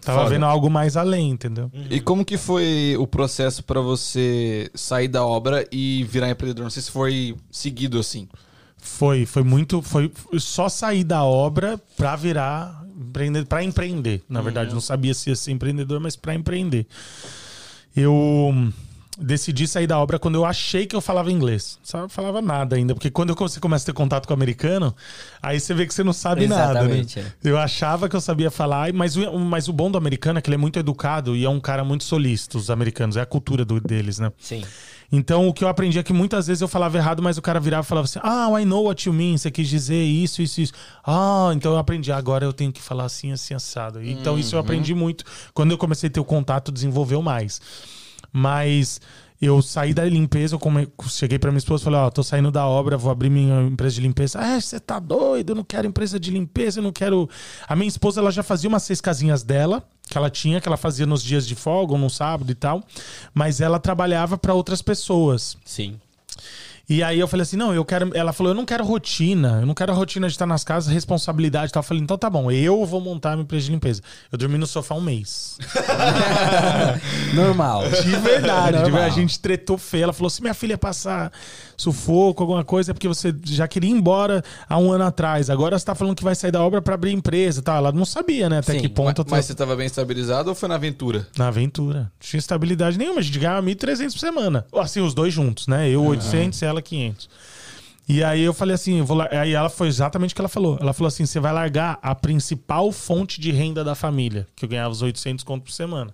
Tava 0.00 0.18
foda. 0.18 0.30
vendo 0.30 0.44
algo 0.44 0.68
mais 0.68 0.96
além, 0.96 1.30
entendeu? 1.30 1.70
E 1.90 2.00
como 2.00 2.22
que 2.24 2.36
foi 2.36 2.96
o 2.98 3.06
processo 3.06 3.62
pra 3.64 3.80
você 3.80 4.70
sair 4.74 5.08
da 5.08 5.24
obra 5.24 5.66
e 5.72 6.04
virar 6.04 6.28
empreendedor? 6.30 6.64
Não 6.64 6.70
sei 6.70 6.82
se 6.82 6.90
foi 6.90 7.34
seguido 7.78 7.98
assim. 7.98 8.28
Foi, 8.76 9.24
foi 9.26 9.42
muito. 9.42 9.80
Foi 9.82 10.10
só 10.38 10.68
sair 10.68 11.04
da 11.04 11.22
obra 11.24 11.80
pra 11.96 12.16
virar 12.16 12.84
empreendedor, 12.96 13.46
pra 13.48 13.62
empreender. 13.64 14.22
Na 14.28 14.40
verdade, 14.40 14.72
não 14.72 14.80
sabia 14.80 15.14
se 15.14 15.30
ia 15.30 15.36
ser 15.36 15.52
empreendedor, 15.52 16.00
mas 16.00 16.16
pra 16.16 16.34
empreender. 16.34 16.86
Eu 17.96 18.12
hum, 18.14 18.72
decidi 19.18 19.66
sair 19.66 19.86
da 19.88 19.98
obra 19.98 20.16
quando 20.18 20.36
eu 20.36 20.44
achei 20.44 20.86
que 20.86 20.94
eu 20.94 21.00
falava 21.00 21.30
inglês. 21.32 21.76
Só 21.82 22.08
falava 22.08 22.40
nada 22.40 22.76
ainda, 22.76 22.94
porque 22.94 23.10
quando 23.10 23.34
você 23.34 23.58
começa 23.58 23.84
a 23.84 23.86
ter 23.86 23.92
contato 23.92 24.26
com 24.26 24.32
o 24.32 24.36
americano, 24.36 24.94
aí 25.42 25.58
você 25.58 25.74
vê 25.74 25.84
que 25.84 25.92
você 25.92 26.04
não 26.04 26.12
sabe 26.12 26.46
nada, 26.46 26.74
né? 26.84 27.00
Exatamente, 27.00 27.18
é. 27.18 27.32
Eu 27.42 27.58
achava 27.58 28.08
que 28.08 28.14
eu 28.14 28.20
sabia 28.20 28.50
falar, 28.50 28.92
mas 28.92 29.16
o, 29.16 29.38
mas 29.40 29.68
o 29.68 29.72
bom 29.72 29.90
do 29.90 29.98
americano 29.98 30.38
é 30.38 30.42
que 30.42 30.48
ele 30.48 30.54
é 30.54 30.58
muito 30.58 30.78
educado 30.78 31.34
e 31.34 31.44
é 31.44 31.50
um 31.50 31.58
cara 31.60 31.82
muito 31.84 32.04
solícito, 32.04 32.58
os 32.58 32.70
americanos, 32.70 33.16
é 33.16 33.20
a 33.20 33.26
cultura 33.26 33.64
do- 33.64 33.80
deles, 33.80 34.20
né? 34.20 34.30
Sim. 34.38 34.62
Então, 35.10 35.48
o 35.48 35.54
que 35.54 35.64
eu 35.64 35.68
aprendi 35.68 35.98
é 35.98 36.02
que 36.02 36.12
muitas 36.12 36.46
vezes 36.48 36.60
eu 36.60 36.68
falava 36.68 36.98
errado, 36.98 37.22
mas 37.22 37.38
o 37.38 37.42
cara 37.42 37.58
virava 37.58 37.82
e 37.82 37.88
falava 37.88 38.04
assim: 38.04 38.18
Ah, 38.22 38.48
I 38.60 38.64
know 38.66 38.84
what 38.84 39.08
you 39.08 39.12
mean. 39.14 39.38
Você 39.38 39.50
quis 39.50 39.66
dizer 39.68 40.02
isso, 40.02 40.42
isso, 40.42 40.60
isso. 40.60 40.72
Ah, 41.02 41.50
então 41.54 41.72
eu 41.72 41.78
aprendi. 41.78 42.12
Agora 42.12 42.44
eu 42.44 42.52
tenho 42.52 42.70
que 42.70 42.82
falar 42.82 43.04
assim, 43.04 43.32
assim, 43.32 43.54
assado. 43.54 44.02
Então, 44.02 44.38
isso 44.38 44.54
eu 44.54 44.58
aprendi 44.60 44.94
muito. 44.94 45.24
Quando 45.54 45.70
eu 45.70 45.78
comecei 45.78 46.08
a 46.08 46.12
ter 46.12 46.20
o 46.20 46.24
contato, 46.24 46.70
desenvolveu 46.70 47.22
mais. 47.22 47.58
Mas 48.32 49.00
eu 49.40 49.62
saí 49.62 49.94
da 49.94 50.04
limpeza, 50.04 50.56
eu 50.56 50.58
come- 50.58 50.88
cheguei 51.08 51.38
pra 51.38 51.50
minha 51.50 51.58
esposa 51.58 51.82
e 51.82 51.84
falei: 51.84 52.00
Ó, 52.00 52.10
tô 52.10 52.22
saindo 52.22 52.50
da 52.50 52.66
obra, 52.66 52.96
vou 52.98 53.10
abrir 53.10 53.30
minha 53.30 53.62
empresa 53.62 53.94
de 53.96 54.00
limpeza. 54.02 54.38
Ah, 54.38 54.60
você 54.60 54.78
tá 54.78 54.98
doido? 54.98 55.50
Eu 55.52 55.56
não 55.56 55.64
quero 55.64 55.86
empresa 55.86 56.20
de 56.20 56.30
limpeza, 56.30 56.80
eu 56.80 56.82
não 56.82 56.92
quero. 56.92 57.28
A 57.66 57.74
minha 57.74 57.88
esposa, 57.88 58.20
ela 58.20 58.30
já 58.30 58.42
fazia 58.42 58.68
umas 58.68 58.82
seis 58.82 59.00
casinhas 59.00 59.42
dela 59.42 59.82
que 60.08 60.18
ela 60.18 60.30
tinha, 60.30 60.60
que 60.60 60.68
ela 60.68 60.76
fazia 60.76 61.06
nos 61.06 61.22
dias 61.22 61.46
de 61.46 61.54
folga 61.54 61.92
ou 61.92 61.98
no 61.98 62.10
sábado 62.10 62.50
e 62.50 62.54
tal, 62.54 62.82
mas 63.34 63.60
ela 63.60 63.78
trabalhava 63.78 64.36
para 64.38 64.54
outras 64.54 64.82
pessoas. 64.82 65.56
Sim. 65.64 65.98
E 66.88 67.02
aí 67.02 67.20
eu 67.20 67.28
falei 67.28 67.42
assim, 67.42 67.56
não, 67.58 67.74
eu 67.74 67.84
quero. 67.84 68.16
Ela 68.16 68.32
falou, 68.32 68.50
eu 68.52 68.56
não 68.56 68.64
quero 68.64 68.82
rotina, 68.82 69.58
eu 69.60 69.66
não 69.66 69.74
quero 69.74 69.92
a 69.92 69.94
rotina 69.94 70.26
de 70.26 70.32
estar 70.32 70.46
nas 70.46 70.64
casas, 70.64 70.90
responsabilidade 70.90 71.70
e 71.70 71.72
tal. 71.74 71.80
Eu 71.80 71.84
falei, 71.84 72.02
então 72.02 72.16
tá 72.16 72.30
bom, 72.30 72.50
eu 72.50 72.82
vou 72.86 72.98
montar 72.98 73.32
minha 73.32 73.42
empresa 73.42 73.66
de 73.66 73.72
limpeza. 73.72 74.00
Eu 74.32 74.38
dormi 74.38 74.56
no 74.56 74.66
sofá 74.66 74.94
um 74.94 75.00
mês. 75.02 75.58
Normal. 77.34 77.82
De 77.90 78.16
verdade, 78.16 78.78
de 78.78 78.82
Normal. 78.82 78.82
verdade. 78.82 79.06
A 79.06 79.10
gente 79.10 79.38
tretou 79.38 79.76
feio. 79.76 80.04
Ela 80.04 80.14
falou: 80.14 80.30
se 80.30 80.40
minha 80.40 80.54
filha 80.54 80.78
passar 80.78 81.30
sufoco, 81.78 82.42
alguma 82.42 82.64
coisa, 82.64 82.90
é 82.90 82.94
porque 82.94 83.08
você 83.08 83.34
já 83.44 83.66
queria 83.66 83.88
ir 83.88 83.94
embora 83.94 84.42
há 84.68 84.76
um 84.76 84.92
ano 84.92 85.04
atrás. 85.04 85.48
Agora 85.48 85.78
você 85.78 85.84
tá 85.86 85.94
falando 85.94 86.16
que 86.16 86.24
vai 86.24 86.34
sair 86.34 86.50
da 86.50 86.62
obra 86.62 86.82
para 86.82 86.94
abrir 86.94 87.12
empresa 87.12 87.60
e 87.60 87.62
tal. 87.62 87.76
Ela 87.76 87.92
não 87.92 88.04
sabia, 88.04 88.48
né? 88.50 88.58
Até 88.58 88.72
Sim, 88.72 88.80
que 88.80 88.88
ponto 88.88 89.24
Mas 89.30 89.46
tô 89.46 89.52
você 89.52 89.54
tava 89.54 89.76
bem 89.76 89.86
estabilizado 89.86 90.48
ou 90.50 90.54
foi 90.54 90.68
na 90.68 90.74
aventura? 90.74 91.26
na 91.38 91.46
aventura. 91.48 92.00
Não 92.00 92.10
tinha 92.20 92.38
estabilidade 92.38 92.98
nenhuma. 92.98 93.20
A 93.20 93.22
gente 93.22 93.38
ganhava 93.38 93.62
1.300 93.62 94.12
por 94.12 94.18
semana. 94.18 94.66
Ou 94.72 94.80
Assim, 94.80 95.00
os 95.00 95.14
dois 95.14 95.32
juntos, 95.32 95.66
né? 95.68 95.88
Eu 95.88 96.02
800 96.04 96.60
e 96.60 96.64
ela 96.64 96.82
500. 96.82 97.28
E 98.08 98.24
aí 98.24 98.40
eu 98.42 98.54
falei 98.54 98.74
assim, 98.74 98.98
eu 99.00 99.04
vou 99.04 99.16
lar- 99.18 99.32
aí 99.32 99.52
ela 99.52 99.68
foi 99.68 99.86
exatamente 99.86 100.32
o 100.32 100.34
que 100.34 100.40
ela 100.40 100.48
falou. 100.48 100.78
Ela 100.80 100.92
falou 100.94 101.08
assim, 101.08 101.26
você 101.26 101.38
vai 101.38 101.52
largar 101.52 101.98
a 102.02 102.14
principal 102.14 102.90
fonte 102.90 103.38
de 103.40 103.52
renda 103.52 103.84
da 103.84 103.94
família, 103.94 104.46
que 104.56 104.64
eu 104.64 104.68
ganhava 104.68 104.90
os 104.90 105.02
800 105.02 105.44
conto 105.44 105.64
por 105.64 105.72
semana. 105.72 106.12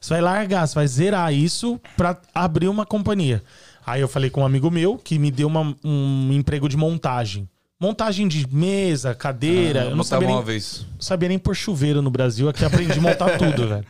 Você 0.00 0.14
vai 0.14 0.20
largar, 0.20 0.66
você 0.66 0.74
vai 0.74 0.86
zerar 0.88 1.32
isso 1.32 1.80
pra 1.96 2.16
abrir 2.34 2.68
uma 2.68 2.84
companhia. 2.84 3.42
Aí 3.90 4.00
eu 4.00 4.08
falei 4.08 4.28
com 4.30 4.42
um 4.42 4.46
amigo 4.46 4.70
meu 4.70 4.96
que 4.98 5.18
me 5.18 5.30
deu 5.30 5.46
uma- 5.48 5.74
um 5.84 6.30
emprego 6.32 6.68
de 6.68 6.76
montagem. 6.76 7.48
Montagem 7.80 8.26
de 8.26 8.46
mesa, 8.52 9.14
cadeira. 9.14 9.84
eu 9.84 9.96
não 9.96 10.02
sabia 10.02 10.26
nem, 10.28 10.42
vez. 10.42 10.84
não 10.94 11.00
sabia 11.00 11.28
nem 11.28 11.38
pôr 11.38 11.54
chuveiro 11.54 12.02
no 12.02 12.10
Brasil. 12.10 12.48
Aqui 12.48 12.64
aprendi 12.64 12.98
a 12.98 13.00
montar 13.00 13.36
tudo, 13.38 13.68
velho. 13.68 13.84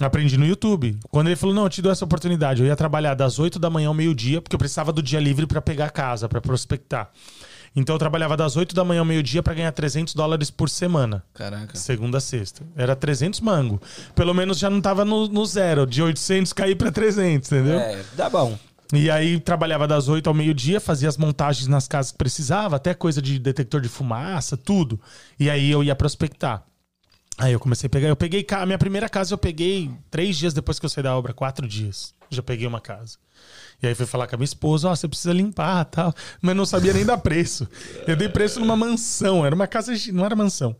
Aprendi 0.00 0.36
no 0.36 0.44
YouTube. 0.46 0.98
Quando 1.10 1.28
ele 1.28 1.36
falou, 1.36 1.54
não, 1.54 1.64
eu 1.64 1.68
te 1.70 1.80
dou 1.80 1.92
essa 1.92 2.04
oportunidade. 2.04 2.62
Eu 2.62 2.66
ia 2.66 2.74
trabalhar 2.74 3.14
das 3.14 3.38
8 3.38 3.58
da 3.58 3.70
manhã 3.70 3.88
ao 3.88 3.94
meio-dia, 3.94 4.40
porque 4.42 4.54
eu 4.56 4.58
precisava 4.58 4.92
do 4.92 5.02
dia 5.02 5.20
livre 5.20 5.46
pra 5.46 5.60
pegar 5.62 5.86
a 5.86 5.90
casa, 5.90 6.28
pra 6.28 6.40
prospectar. 6.40 7.10
Então 7.76 7.94
eu 7.94 7.98
trabalhava 7.98 8.36
das 8.36 8.56
8 8.56 8.74
da 8.74 8.84
manhã 8.84 9.00
ao 9.00 9.04
meio-dia 9.04 9.42
pra 9.42 9.52
ganhar 9.54 9.70
300 9.72 10.14
dólares 10.14 10.50
por 10.50 10.68
semana. 10.68 11.22
Caraca. 11.34 11.76
Segunda 11.76 12.18
a 12.18 12.20
sexta. 12.20 12.62
Era 12.76 12.96
300 12.96 13.40
mango. 13.40 13.80
Pelo 14.14 14.32
menos 14.34 14.58
já 14.58 14.68
não 14.70 14.80
tava 14.80 15.04
no, 15.04 15.28
no 15.28 15.44
zero. 15.44 15.86
De 15.86 16.02
800 16.02 16.52
cair 16.52 16.74
pra 16.76 16.90
300, 16.90 17.52
entendeu? 17.52 17.78
É, 17.78 18.02
dá 18.16 18.28
bom. 18.30 18.56
E 18.92 19.10
aí 19.10 19.40
trabalhava 19.40 19.88
das 19.88 20.08
8 20.08 20.28
ao 20.28 20.34
meio-dia, 20.34 20.80
fazia 20.80 21.08
as 21.08 21.16
montagens 21.16 21.66
nas 21.66 21.88
casas 21.88 22.12
que 22.12 22.18
precisava, 22.18 22.76
até 22.76 22.94
coisa 22.94 23.20
de 23.22 23.38
detector 23.38 23.80
de 23.80 23.88
fumaça, 23.88 24.56
tudo. 24.56 25.00
E 25.38 25.48
aí 25.48 25.70
eu 25.70 25.82
ia 25.82 25.94
prospectar. 25.94 26.64
Aí 27.38 27.52
eu 27.52 27.58
comecei 27.58 27.86
a 27.86 27.90
pegar. 27.90 28.08
Eu 28.08 28.16
peguei 28.16 28.46
a 28.50 28.66
minha 28.66 28.78
primeira 28.78 29.08
casa, 29.08 29.34
eu 29.34 29.38
peguei 29.38 29.90
três 30.10 30.36
dias 30.36 30.54
depois 30.54 30.78
que 30.78 30.86
eu 30.86 30.90
saí 30.90 31.02
da 31.02 31.16
obra, 31.16 31.32
quatro 31.32 31.66
dias. 31.66 32.14
Já 32.30 32.42
peguei 32.42 32.66
uma 32.66 32.80
casa. 32.80 33.18
E 33.82 33.86
aí 33.86 33.94
fui 33.94 34.06
falar 34.06 34.26
com 34.26 34.36
a 34.36 34.38
minha 34.38 34.44
esposa, 34.44 34.88
ó, 34.88 34.94
você 34.94 35.08
precisa 35.08 35.32
limpar 35.32 35.84
tal. 35.86 36.14
Mas 36.40 36.54
não 36.54 36.64
sabia 36.64 36.92
nem 36.92 37.04
dar 37.04 37.18
preço. 37.18 37.68
Eu 38.06 38.16
dei 38.16 38.28
preço 38.28 38.60
numa 38.60 38.76
mansão. 38.76 39.44
Era 39.44 39.54
uma 39.54 39.66
casa. 39.66 39.92
Não 40.12 40.24
era 40.24 40.36
mansão. 40.36 40.76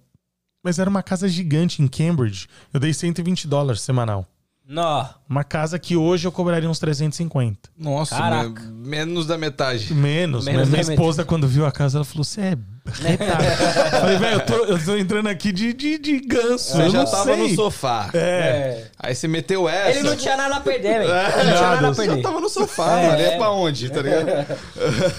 Mas 0.63 0.79
era 0.79 0.89
uma 0.89 1.03
casa 1.03 1.29
gigante 1.29 1.83
em 1.83 1.89
Cambridge. 1.89 2.49
Eu 2.73 2.81
dei 2.81 2.95
120 2.95 3.49
dólares 3.49 3.83
semanal. 3.83 4.27
Nó. 4.67 5.05
Uma 5.29 5.45
casa 5.45 5.79
que 5.79 5.95
hoje 5.95 6.27
eu 6.27 6.33
cobraria 6.33 6.69
uns 6.71 6.79
350. 6.79 7.69
Nossa, 7.79 8.17
Caraca. 8.17 8.63
menos 8.63 9.27
da 9.27 9.37
metade. 9.37 9.93
Menos. 9.93 10.47
Menos 10.47 10.61
mas 10.63 10.71
minha 10.71 10.85
da 10.85 10.93
esposa, 10.95 11.23
quando 11.23 11.47
viu 11.47 11.67
a 11.67 11.71
casa, 11.73 11.99
ela 11.99 12.05
falou: 12.05 12.25
Você 12.25 12.41
é 12.41 12.57
retado. 13.03 13.45
Falei, 14.01 14.17
velho, 14.17 14.35
eu 14.41 14.47
tô, 14.47 14.55
eu 14.65 14.83
tô 14.85 14.97
entrando 14.97 15.27
aqui 15.29 15.53
de, 15.53 15.75
de, 15.75 15.99
de 15.99 16.19
ganso. 16.21 16.73
Você 16.77 16.83
eu 16.83 16.89
já 16.91 16.99
não 17.05 17.11
tava 17.11 17.25
sei. 17.25 17.37
no 17.37 17.55
sofá. 17.55 18.09
É. 18.15 18.87
Aí 18.99 19.15
você 19.15 19.29
meteu 19.29 19.69
essa. 19.69 19.99
Ele 19.99 20.09
não 20.09 20.17
tinha 20.17 20.35
nada 20.35 20.57
a 20.57 20.61
perder, 20.61 21.01
velho. 21.01 21.11
Ele 21.13 21.51
não 21.51 21.57
tinha 21.59 21.71
nada 21.71 21.89
a 21.89 21.93
Você 21.93 22.07
perder. 22.07 22.23
tava 22.23 22.41
no 22.41 22.49
sofá, 22.49 23.01
É. 23.01 23.07
mano. 23.09 23.21
Ia 23.23 23.37
pra 23.37 23.51
onde, 23.51 23.91
tá 23.91 24.01
ligado? 24.01 24.29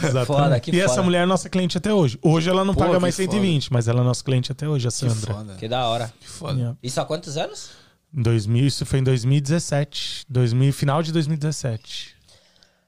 Exatamente. 0.03 0.25
Foda, 0.25 0.59
que 0.59 0.71
e 0.75 0.79
essa 0.79 0.89
foda. 0.95 1.03
mulher 1.03 1.21
é 1.21 1.25
nossa 1.27 1.49
cliente 1.49 1.77
até 1.77 1.93
hoje. 1.93 2.17
Hoje 2.23 2.49
ela 2.49 2.65
não 2.65 2.73
Pô, 2.73 2.79
paga 2.79 2.93
que 2.95 2.99
mais 2.99 3.13
120, 3.13 3.71
mas 3.71 3.87
ela 3.87 4.01
é 4.01 4.03
nossa 4.03 4.23
cliente 4.23 4.51
até 4.51 4.67
hoje, 4.67 4.87
a 4.87 4.91
Que 4.91 4.97
Sandra. 4.97 5.33
foda. 5.35 5.53
Que 5.55 5.67
da 5.67 5.85
hora. 5.87 6.11
Que 6.19 6.27
foda. 6.27 6.53
Yeah. 6.57 6.77
Isso 6.81 6.99
há 6.99 7.05
quantos 7.05 7.37
anos? 7.37 7.84
Em 8.15 8.21
2000, 8.21 8.67
isso 8.67 8.85
foi 8.85 8.99
em 8.99 9.03
2017. 9.03 10.25
2000, 10.29 10.71
final 10.71 11.03
de 11.03 11.11
2017. 11.11 12.15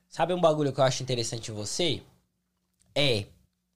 Sabe 0.07 0.33
um 0.33 0.39
bagulho 0.39 0.71
que 0.71 0.79
eu 0.79 0.85
acho 0.85 1.03
interessante 1.03 1.51
em 1.51 1.53
você? 1.53 2.01
É, 2.95 3.25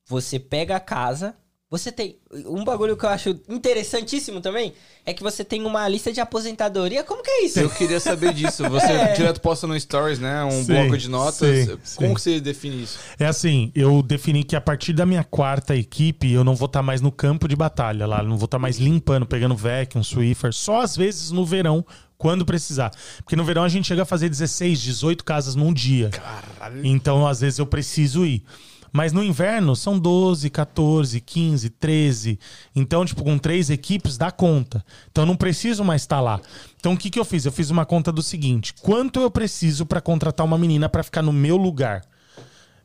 você 0.06 0.40
pega 0.40 0.78
a 0.78 0.80
casa, 0.80 1.36
Você 1.72 1.90
tem. 1.90 2.18
Um 2.46 2.66
bagulho 2.66 2.98
que 2.98 3.06
eu 3.06 3.10
acho 3.10 3.30
interessantíssimo 3.48 4.42
também 4.42 4.74
é 5.06 5.14
que 5.14 5.24
você 5.24 5.42
tem 5.44 5.64
uma 5.66 5.88
lista 5.88 6.12
de 6.12 6.20
aposentadoria. 6.20 7.02
Como 7.02 7.24
que 7.24 7.32
é 7.32 7.46
isso? 7.46 7.62
Eu 7.62 7.70
queria 7.70 7.98
saber 8.00 8.34
disso. 8.34 8.70
Você 8.70 8.88
É. 8.92 9.14
direto 9.14 9.40
posta 9.40 9.66
no 9.66 9.80
Stories, 9.80 10.20
né? 10.20 10.44
Um 10.44 10.52
Sim, 10.52 10.66
bloco 10.74 10.98
de 10.98 11.10
notas. 11.10 11.66
sim, 11.66 11.78
Como 11.96 12.10
sim. 12.10 12.14
que 12.16 12.22
você 12.22 12.42
define 12.42 12.84
isso? 12.84 13.00
É 13.18 13.26
assim, 13.26 13.72
eu 13.74 14.04
defini 14.04 14.44
que 14.44 14.54
a 14.54 14.60
partir 14.60 14.92
da 14.92 15.06
minha 15.06 15.24
quarta 15.24 15.74
equipe, 15.74 16.30
eu 16.30 16.44
não 16.44 16.56
vou 16.56 16.66
estar 16.66 16.84
mais 16.84 17.00
no 17.00 17.10
campo 17.12 17.48
de 17.48 17.56
batalha 17.56 18.06
lá, 18.06 18.22
não 18.22 18.38
vou 18.38 18.46
estar 18.46 18.60
mais 18.60 18.78
limpando, 18.78 19.26
pegando 19.26 19.56
vacuum, 19.56 20.04
Swiffer, 20.04 20.52
só 20.54 20.82
às 20.82 20.98
vezes 20.98 21.32
no 21.32 21.46
verão, 21.46 21.86
quando 22.18 22.46
precisar. 22.46 22.92
Porque 23.20 23.38
no 23.38 23.46
verão 23.46 23.64
a 23.64 23.70
gente 23.70 23.88
chega 23.88 24.02
a 24.02 24.06
fazer 24.06 24.28
16, 24.28 24.80
18 24.82 25.24
casas 25.24 25.56
num 25.56 25.74
dia. 25.74 26.10
Caralho. 26.10 26.86
Então, 26.86 27.26
às 27.26 27.40
vezes 27.40 27.60
eu 27.60 27.66
preciso 27.66 28.26
ir. 28.26 28.44
Mas 28.92 29.14
no 29.14 29.24
inverno 29.24 29.76
são 29.76 29.98
12, 29.98 30.50
14, 30.50 31.22
15, 31.22 31.70
13. 31.70 32.40
Então, 32.76 33.06
tipo, 33.06 33.24
com 33.24 33.38
três 33.38 33.70
equipes 33.70 34.18
dá 34.18 34.32
conta. 34.32 34.84
Então, 35.10 35.26
não 35.26 35.36
preciso 35.36 35.84
mais 35.84 36.02
estar 36.02 36.20
lá. 36.20 36.42
Então, 36.78 36.94
o 36.94 36.98
que, 36.98 37.10
que 37.10 37.20
eu 37.20 37.26
fiz? 37.26 37.46
Eu 37.46 37.52
fiz 37.52 37.70
uma 37.70 37.86
conta 37.86 38.12
do 38.12 38.22
seguinte: 38.22 38.74
quanto 38.82 39.20
eu 39.20 39.32
preciso 39.32 39.86
para 39.86 40.02
contratar 40.02 40.46
uma 40.46 40.58
menina 40.58 40.90
para 40.90 41.04
ficar 41.04 41.22
no 41.22 41.32
meu 41.32 41.56
lugar? 41.56 42.04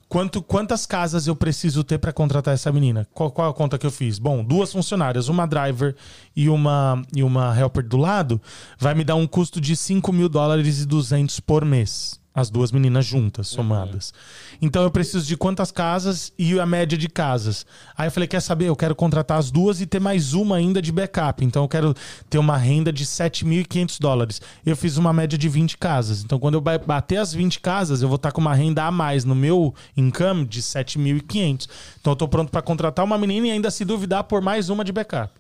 Quanto, 0.09 0.40
quantas 0.40 0.86
casas 0.86 1.26
eu 1.26 1.34
preciso 1.34 1.82
ter 1.82 1.98
para 1.98 2.12
contratar 2.12 2.54
essa 2.54 2.70
menina? 2.70 3.07
Qual, 3.12 3.30
qual 3.30 3.50
a 3.50 3.54
conta 3.54 3.76
que 3.76 3.84
eu 3.84 3.90
fiz? 3.90 4.20
Bom, 4.20 4.44
duas 4.44 4.70
funcionárias, 4.70 5.28
uma 5.28 5.46
driver 5.46 5.96
e 6.34 6.48
uma, 6.48 7.02
e 7.14 7.24
uma 7.24 7.59
helper 7.59 7.84
do 7.84 7.96
lado, 7.96 8.40
vai 8.78 8.94
me 8.94 9.02
dar 9.02 9.16
um 9.16 9.26
custo 9.26 9.61
de 9.61 9.74
5 9.74 10.12
mil 10.12 10.28
dólares 10.28 10.80
e 10.80 10.86
200 10.86 11.40
por 11.40 11.64
mês. 11.64 12.20
As 12.39 12.51
duas 12.51 12.70
meninas 12.70 13.07
juntas, 13.07 13.49
somadas. 13.49 14.12
Então 14.61 14.82
eu 14.82 14.91
preciso 14.91 15.26
de 15.26 15.39
quantas 15.39 15.70
casas 15.72 16.34
e 16.39 16.61
a 16.61 16.66
média 16.66 16.99
de 16.99 17.09
casas. 17.09 17.64
Aí 17.97 18.09
eu 18.09 18.11
falei: 18.12 18.26
quer 18.28 18.41
saber? 18.43 18.66
Eu 18.66 18.76
quero 18.76 18.95
contratar 18.95 19.39
as 19.39 19.51
duas 19.51 19.80
e 19.80 19.87
ter 19.87 19.99
mais 20.01 20.34
uma 20.34 20.57
ainda 20.57 20.82
de 20.82 20.93
backup. 20.93 21.43
Então 21.43 21.64
eu 21.64 21.68
quero 21.68 21.95
ter 22.28 22.37
uma 22.37 22.59
renda 22.59 22.93
de 22.93 23.07
7.500 23.07 23.99
dólares. 23.99 24.43
Eu 24.66 24.76
fiz 24.76 24.99
uma 24.99 25.14
média 25.14 25.39
de 25.39 25.49
20 25.49 25.78
casas. 25.78 26.22
Então 26.22 26.39
quando 26.39 26.57
eu 26.57 26.61
ba- 26.61 26.76
bater 26.76 27.16
as 27.16 27.32
20 27.32 27.59
casas, 27.59 28.03
eu 28.03 28.09
vou 28.09 28.16
estar 28.16 28.30
com 28.32 28.43
uma 28.43 28.55
renda 28.55 28.84
a 28.84 28.91
mais 28.91 29.24
no 29.24 29.34
meu 29.34 29.74
income 29.97 30.45
de 30.45 30.61
7.500. 30.61 31.66
Então 31.99 32.12
eu 32.12 32.16
tô 32.16 32.28
pronto 32.28 32.51
para 32.51 32.61
contratar 32.61 33.03
uma 33.03 33.16
menina 33.16 33.47
e 33.47 33.51
ainda 33.51 33.70
se 33.70 33.82
duvidar 33.82 34.24
por 34.24 34.43
mais 34.43 34.68
uma 34.68 34.84
de 34.84 34.93
backup, 34.93 35.32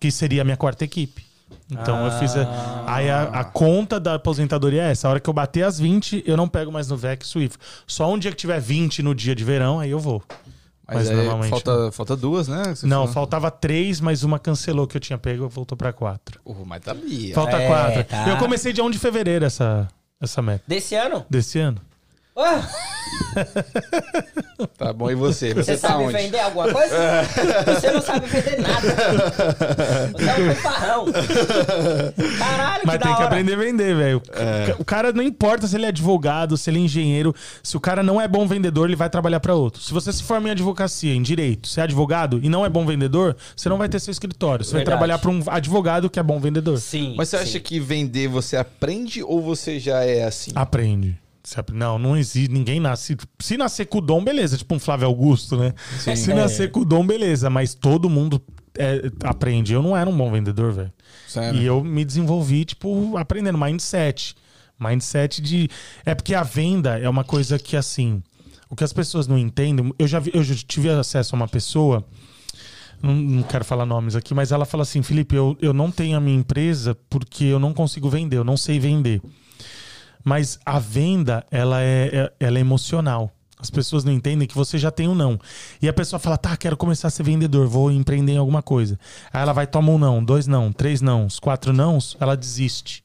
que 0.00 0.10
seria 0.10 0.42
a 0.42 0.44
minha 0.44 0.56
quarta 0.56 0.84
equipe. 0.84 1.29
Então 1.70 2.04
eu 2.06 2.12
fiz. 2.18 2.36
A, 2.36 2.84
aí 2.86 3.08
a, 3.10 3.22
a 3.24 3.44
conta 3.44 4.00
da 4.00 4.14
aposentadoria 4.14 4.82
é 4.84 4.90
essa. 4.90 5.06
A 5.06 5.10
hora 5.10 5.20
que 5.20 5.28
eu 5.30 5.34
bater 5.34 5.62
as 5.62 5.78
20, 5.78 6.24
eu 6.26 6.36
não 6.36 6.48
pego 6.48 6.72
mais 6.72 6.88
no 6.88 6.96
VEC 6.96 7.24
Swift. 7.26 7.58
Só 7.86 8.12
um 8.12 8.18
dia 8.18 8.30
que 8.30 8.36
tiver 8.36 8.60
20 8.60 9.02
no 9.02 9.14
dia 9.14 9.34
de 9.34 9.44
verão, 9.44 9.78
aí 9.80 9.90
eu 9.90 9.98
vou. 9.98 10.22
Mas, 10.86 10.96
Mas 10.96 11.10
aí 11.10 11.16
normalmente 11.16 11.50
falta, 11.50 11.92
falta 11.92 12.16
duas, 12.16 12.48
né? 12.48 12.62
Não, 12.82 13.02
falou? 13.02 13.08
faltava 13.12 13.50
três, 13.50 14.00
mas 14.00 14.24
uma 14.24 14.40
cancelou 14.40 14.88
que 14.88 14.96
eu 14.96 15.00
tinha 15.00 15.16
pego, 15.16 15.48
voltou 15.48 15.78
pra 15.78 15.92
quatro. 15.92 16.40
Uh, 16.44 16.64
mas 16.66 16.80
tá 16.80 16.90
ali. 16.90 17.32
Falta 17.32 17.56
É, 17.56 17.66
quatro. 17.68 18.04
tá. 18.04 18.28
Eu 18.28 18.36
comecei 18.38 18.72
dia 18.72 18.82
1 18.82 18.90
de 18.90 18.98
fevereiro 18.98 19.44
essa, 19.44 19.86
essa 20.20 20.42
meta. 20.42 20.64
Desse 20.66 20.96
ano? 20.96 21.24
Desse 21.30 21.60
ano. 21.60 21.80
Tá 24.76 24.92
bom, 24.92 25.10
e 25.10 25.14
você? 25.14 25.54
Você, 25.54 25.62
você 25.62 25.76
tá 25.76 25.88
sabe 25.88 26.04
onde? 26.04 26.12
vender 26.12 26.40
alguma 26.40 26.72
coisa? 26.72 26.94
Você 27.80 27.90
não 27.90 28.02
sabe 28.02 28.26
vender 28.26 28.60
nada. 28.60 28.80
Você 30.12 30.24
é 30.24 30.34
um 30.34 30.54
fanfarrão. 30.54 31.06
Caralho, 32.38 32.82
Mas 32.84 32.96
que 32.96 32.98
tem 32.98 32.98
da 32.98 33.16
que 33.16 33.22
hora. 33.22 33.24
aprender 33.24 33.54
a 33.54 33.56
vender, 33.56 33.96
velho. 33.96 34.22
É. 34.32 34.74
O 34.78 34.84
cara 34.84 35.12
não 35.12 35.22
importa 35.22 35.66
se 35.66 35.76
ele 35.76 35.86
é 35.86 35.88
advogado, 35.88 36.56
se 36.56 36.70
ele 36.70 36.78
é 36.78 36.82
engenheiro. 36.82 37.34
Se 37.62 37.76
o 37.76 37.80
cara 37.80 38.02
não 38.02 38.20
é 38.20 38.28
bom 38.28 38.46
vendedor, 38.46 38.88
ele 38.88 38.96
vai 38.96 39.08
trabalhar 39.08 39.40
pra 39.40 39.54
outro. 39.54 39.82
Se 39.82 39.92
você 39.92 40.12
se 40.12 40.22
forma 40.22 40.48
em 40.48 40.52
advocacia, 40.52 41.14
em 41.14 41.22
direito, 41.22 41.68
você 41.68 41.80
é 41.80 41.84
advogado 41.84 42.40
e 42.42 42.48
não 42.48 42.64
é 42.64 42.68
bom 42.68 42.84
vendedor, 42.84 43.36
você 43.56 43.68
não 43.68 43.78
vai 43.78 43.88
ter 43.88 44.00
seu 44.00 44.12
escritório. 44.12 44.64
Você 44.64 44.72
vai 44.72 44.80
Verdade. 44.80 44.98
trabalhar 44.98 45.18
pra 45.18 45.30
um 45.30 45.42
advogado 45.46 46.10
que 46.10 46.18
é 46.18 46.22
bom 46.22 46.38
vendedor. 46.40 46.78
Sim. 46.78 47.14
Mas 47.16 47.28
você 47.28 47.36
acha 47.36 47.52
sim. 47.52 47.60
que 47.60 47.80
vender 47.80 48.28
você 48.28 48.56
aprende 48.56 49.22
ou 49.22 49.40
você 49.40 49.78
já 49.78 50.04
é 50.04 50.24
assim? 50.24 50.50
Aprende. 50.54 51.18
Não, 51.72 51.98
não 51.98 52.16
existe. 52.16 52.50
Ninguém 52.52 52.78
nasce. 52.80 53.16
Se 53.38 53.56
nascer 53.56 53.86
com 53.86 53.98
o 53.98 54.00
dom, 54.00 54.22
beleza. 54.22 54.56
Tipo 54.56 54.74
um 54.74 54.78
Flávio 54.78 55.06
Augusto, 55.06 55.56
né? 55.56 55.74
Se 55.98 56.30
É. 56.30 56.34
nascer 56.34 56.70
com 56.70 56.80
o 56.80 56.84
dom, 56.84 57.06
beleza. 57.06 57.48
Mas 57.50 57.74
todo 57.74 58.08
mundo 58.10 58.40
é, 58.78 59.10
aprende. 59.24 59.72
Eu 59.72 59.82
não 59.82 59.96
era 59.96 60.08
um 60.08 60.16
bom 60.16 60.30
vendedor, 60.30 60.72
velho. 60.72 60.92
E 61.54 61.64
eu 61.64 61.82
me 61.84 62.04
desenvolvi, 62.04 62.64
tipo, 62.64 63.16
aprendendo 63.16 63.58
mindset. 63.58 64.34
Mindset 64.78 65.40
de. 65.42 65.68
É 66.04 66.14
porque 66.14 66.34
a 66.34 66.42
venda 66.42 66.98
é 66.98 67.08
uma 67.08 67.24
coisa 67.24 67.58
que, 67.58 67.76
assim. 67.76 68.22
O 68.68 68.76
que 68.76 68.84
as 68.84 68.92
pessoas 68.92 69.26
não 69.26 69.36
entendem. 69.36 69.92
Eu 69.98 70.06
já, 70.06 70.18
vi- 70.20 70.30
eu 70.32 70.42
já 70.44 70.54
tive 70.54 70.88
acesso 70.90 71.34
a 71.34 71.36
uma 71.36 71.48
pessoa. 71.48 72.04
Não, 73.02 73.14
não 73.14 73.42
quero 73.42 73.64
falar 73.64 73.84
nomes 73.86 74.14
aqui, 74.14 74.32
mas 74.34 74.52
ela 74.52 74.64
fala 74.64 74.82
assim: 74.82 75.02
Felipe, 75.02 75.34
eu, 75.34 75.56
eu 75.60 75.72
não 75.72 75.90
tenho 75.90 76.16
a 76.16 76.20
minha 76.20 76.36
empresa 76.38 76.96
porque 77.08 77.44
eu 77.44 77.58
não 77.58 77.72
consigo 77.72 78.08
vender, 78.08 78.36
eu 78.36 78.44
não 78.44 78.56
sei 78.56 78.78
vender. 78.78 79.20
Mas 80.24 80.58
a 80.64 80.78
venda, 80.78 81.44
ela 81.50 81.80
é, 81.82 82.08
é- 82.12 82.32
ela 82.40 82.58
é 82.58 82.60
emocional. 82.60 83.30
As 83.58 83.70
pessoas 83.70 84.04
não 84.04 84.12
entendem 84.12 84.48
que 84.48 84.54
você 84.54 84.78
já 84.78 84.90
tem 84.90 85.06
um 85.06 85.14
não. 85.14 85.38
E 85.82 85.88
a 85.88 85.92
pessoa 85.92 86.18
fala, 86.18 86.38
tá, 86.38 86.56
quero 86.56 86.76
começar 86.78 87.08
a 87.08 87.10
ser 87.10 87.22
vendedor, 87.22 87.66
vou 87.68 87.90
empreender 87.92 88.32
em 88.32 88.38
alguma 88.38 88.62
coisa. 88.62 88.98
Aí 89.32 89.42
ela 89.42 89.52
vai, 89.52 89.66
toma 89.66 89.92
um 89.92 89.98
não, 89.98 90.24
dois 90.24 90.46
não, 90.46 90.72
três 90.72 91.02
não, 91.02 91.28
quatro 91.42 91.72
nãos, 91.72 92.16
ela 92.18 92.34
desiste. 92.36 93.04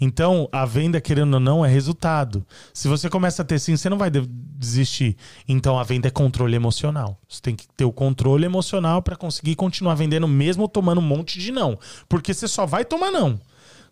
Então, 0.00 0.48
a 0.52 0.64
venda, 0.64 1.00
querendo 1.00 1.34
ou 1.34 1.40
não, 1.40 1.64
é 1.64 1.68
resultado. 1.68 2.46
Se 2.72 2.86
você 2.86 3.08
começa 3.10 3.42
a 3.42 3.44
ter 3.44 3.58
sim, 3.58 3.76
você 3.76 3.88
não 3.88 3.98
vai 3.98 4.10
de- 4.10 4.28
desistir. 4.28 5.16
Então, 5.48 5.76
a 5.78 5.82
venda 5.82 6.06
é 6.06 6.10
controle 6.10 6.54
emocional. 6.54 7.18
Você 7.28 7.40
tem 7.42 7.56
que 7.56 7.66
ter 7.76 7.84
o 7.84 7.90
controle 7.92 8.44
emocional 8.44 9.02
para 9.02 9.16
conseguir 9.16 9.56
continuar 9.56 9.94
vendendo, 9.96 10.28
mesmo 10.28 10.68
tomando 10.68 10.98
um 11.00 11.04
monte 11.04 11.40
de 11.40 11.50
não. 11.50 11.76
Porque 12.08 12.32
você 12.32 12.46
só 12.46 12.64
vai 12.64 12.84
tomar 12.84 13.10
não. 13.10 13.40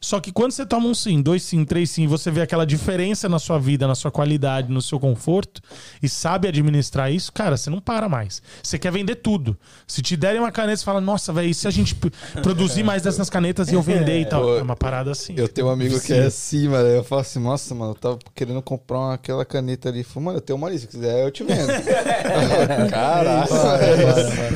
Só 0.01 0.21
que 0.21 0.31
quando 0.31 0.53
você 0.53 0.65
toma 0.67 0.87
um 0.87 0.95
sim, 0.95 1.21
dois 1.23 1.43
sim, 1.43 1.65
três 1.65 1.91
sim, 1.91 2.07
você 2.07 2.31
vê 2.31 2.43
aquela 2.43 2.65
diferença 2.67 3.29
na 3.29 3.39
sua 3.39 3.59
vida, 3.59 3.87
na 3.89 3.95
sua 3.95 4.11
qualidade, 4.11 4.71
no 4.71 4.81
seu 4.83 5.01
conforto 5.01 5.61
e 6.03 6.09
sabe 6.09 6.47
administrar 6.49 7.11
isso, 7.11 7.33
cara, 7.33 7.57
você 7.57 7.71
não 7.71 7.81
para 7.81 8.09
mais. 8.09 8.41
Você 8.63 8.79
quer 8.79 8.93
vender 8.93 9.17
tudo. 9.17 9.57
Se 9.87 10.03
te 10.03 10.17
derem 10.17 10.41
uma 10.41 10.53
caneta, 10.53 10.77
você 10.77 10.85
fala, 10.85 11.01
nossa, 11.01 11.33
velho, 11.33 11.49
e 11.49 11.55
se 11.55 11.67
a 11.67 11.71
gente 11.71 11.95
produzir 12.43 12.83
mais 12.83 13.03
dessas 13.03 13.29
canetas 13.31 13.69
e 13.71 13.75
eu 13.75 13.83
vender 13.83 14.21
e 14.21 14.27
tal? 14.27 14.43
Pô, 14.43 14.59
É 14.59 14.63
uma 14.63 14.77
parada 14.77 15.11
assim. 15.11 15.35
Eu 15.37 15.49
tenho 15.49 15.67
um 15.67 15.71
amigo 15.71 15.99
que 16.01 16.13
é 16.13 16.25
assim, 16.27 16.69
mano. 16.69 16.87
Eu 16.89 17.03
falo 17.03 17.23
assim, 17.23 17.39
nossa, 17.41 17.75
mano, 17.75 17.93
eu 17.93 17.95
tava 17.97 18.19
querendo 18.35 18.61
comprar 18.63 18.99
uma- 18.99 19.15
aquela 19.15 19.45
caneta 19.45 19.89
ali. 19.89 20.05
Falei, 20.05 20.25
mano, 20.27 20.37
eu 20.39 20.43
tenho 20.43 20.57
uma 20.57 20.69
ali, 20.69 20.79
se 20.79 20.87
quiser 20.87 21.25
eu 21.25 21.31
te 21.31 21.43
vendo. 21.43 21.67
Caralho. 22.91 23.49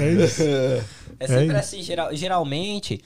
É 0.01 0.13
isso. 0.25 0.43
É 1.19 1.27
sempre 1.27 1.57
É 1.57 1.59
assim, 1.59 1.83
geral- 1.83 2.15
geralmente. 2.15 3.01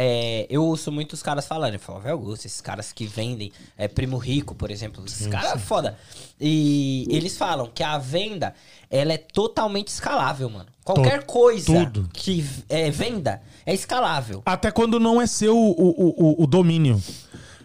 É, 0.00 0.46
eu 0.48 0.64
ouço 0.64 0.92
muitos 0.92 1.20
caras 1.24 1.44
falando, 1.48 1.74
eu 1.74 1.80
falo, 1.80 2.08
Augusto, 2.08 2.46
esses 2.46 2.60
caras 2.60 2.92
que 2.92 3.04
vendem, 3.04 3.50
é, 3.76 3.88
Primo 3.88 4.16
Rico, 4.16 4.54
por 4.54 4.70
exemplo, 4.70 5.02
esses 5.04 5.26
caras 5.26 5.52
é 5.54 5.58
foda. 5.58 5.98
E 6.40 7.04
eles 7.10 7.36
falam 7.36 7.68
que 7.74 7.82
a 7.82 7.98
venda, 7.98 8.54
ela 8.88 9.12
é 9.12 9.18
totalmente 9.18 9.88
escalável, 9.88 10.48
mano. 10.48 10.66
Qualquer 10.84 11.24
coisa 11.26 11.84
tudo. 11.84 12.08
que 12.12 12.44
é 12.68 12.88
venda 12.92 13.42
é 13.66 13.74
escalável. 13.74 14.40
Até 14.46 14.70
quando 14.70 15.00
não 15.00 15.20
é 15.20 15.26
seu 15.26 15.56
o, 15.58 15.70
o, 15.72 16.14
o- 16.40 16.44
o 16.44 16.46
domínio. 16.46 17.02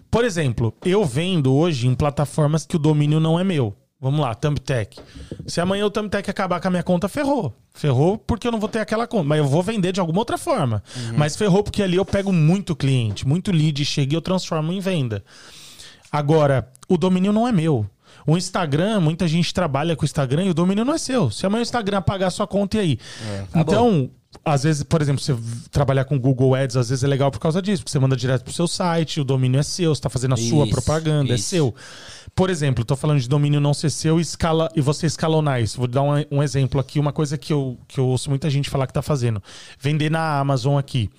Por 0.09 0.25
exemplo, 0.25 0.73
eu 0.83 1.05
vendo 1.05 1.53
hoje 1.53 1.87
em 1.87 1.93
plataformas 1.95 2.65
que 2.65 2.75
o 2.75 2.79
domínio 2.79 3.19
não 3.19 3.39
é 3.39 3.43
meu. 3.43 3.75
Vamos 4.03 4.19
lá, 4.19 4.35
Thumbtack. 4.35 4.99
Se 5.47 5.61
amanhã 5.61 5.85
o 5.85 5.89
Thumbtack 5.89 6.29
acabar 6.29 6.59
com 6.59 6.67
a 6.67 6.71
minha 6.71 6.83
conta, 6.83 7.07
ferrou. 7.07 7.53
Ferrou 7.73 8.17
porque 8.17 8.45
eu 8.45 8.51
não 8.51 8.59
vou 8.59 8.67
ter 8.67 8.79
aquela 8.79 9.07
conta. 9.07 9.23
Mas 9.23 9.37
eu 9.37 9.47
vou 9.47 9.63
vender 9.63 9.93
de 9.93 10.01
alguma 10.01 10.19
outra 10.19 10.37
forma. 10.37 10.83
Mas 11.15 11.37
ferrou 11.37 11.63
porque 11.63 11.81
ali 11.81 11.95
eu 11.95 12.03
pego 12.03 12.33
muito 12.33 12.75
cliente, 12.75 13.25
muito 13.25 13.49
lead, 13.49 13.85
chega 13.85 14.13
e 14.13 14.17
eu 14.17 14.21
transformo 14.21 14.73
em 14.73 14.81
venda. 14.81 15.23
Agora, 16.11 16.69
o 16.89 16.97
domínio 16.97 17.31
não 17.31 17.47
é 17.47 17.53
meu. 17.53 17.89
O 18.27 18.35
Instagram, 18.35 18.99
muita 18.99 19.25
gente 19.25 19.53
trabalha 19.53 19.95
com 19.95 20.01
o 20.01 20.05
Instagram 20.05 20.43
e 20.43 20.49
o 20.49 20.53
domínio 20.53 20.83
não 20.83 20.93
é 20.93 20.97
seu. 20.97 21.31
Se 21.31 21.45
amanhã 21.45 21.61
o 21.61 21.63
Instagram 21.63 21.99
apagar 21.99 22.27
a 22.27 22.31
sua 22.31 22.45
conta, 22.45 22.75
e 22.75 22.79
aí? 22.81 22.99
então, 23.55 24.11
às 24.43 24.63
vezes, 24.63 24.83
por 24.83 25.01
exemplo, 25.01 25.21
você 25.21 25.35
trabalhar 25.71 26.05
com 26.05 26.19
Google 26.19 26.55
Ads, 26.55 26.75
às 26.77 26.89
vezes 26.89 27.03
é 27.03 27.07
legal 27.07 27.31
por 27.31 27.39
causa 27.39 27.61
disso, 27.61 27.83
porque 27.83 27.91
você 27.91 27.99
manda 27.99 28.15
direto 28.15 28.43
pro 28.43 28.53
seu 28.53 28.67
site, 28.67 29.21
o 29.21 29.23
domínio 29.23 29.59
é 29.59 29.63
seu, 29.63 29.93
você 29.93 30.01
tá 30.01 30.09
fazendo 30.09 30.33
a 30.33 30.37
sua 30.37 30.65
Isso, 30.65 30.73
propaganda, 30.73 31.31
é 31.31 31.35
isso. 31.35 31.49
seu. 31.49 31.75
Por 32.35 32.49
exemplo, 32.49 32.83
tô 32.83 32.95
falando 32.95 33.19
de 33.19 33.29
domínio 33.29 33.59
não 33.59 33.75
ser 33.75 33.91
seu 33.91 34.17
e, 34.17 34.21
escala, 34.21 34.67
e 34.75 34.81
você 34.81 35.05
escalonar 35.05 35.61
isso. 35.61 35.77
Vou 35.77 35.87
dar 35.87 36.01
um, 36.01 36.13
um 36.31 36.41
exemplo 36.41 36.79
aqui, 36.79 36.99
uma 36.99 37.11
coisa 37.11 37.37
que 37.37 37.53
eu, 37.53 37.77
que 37.87 37.99
eu 37.99 38.07
ouço 38.07 38.27
muita 38.29 38.49
gente 38.49 38.71
falar 38.71 38.87
que 38.87 38.93
tá 38.93 39.03
fazendo. 39.03 39.41
Vender 39.79 40.09
na 40.09 40.39
Amazon 40.39 40.79
aqui. 40.79 41.11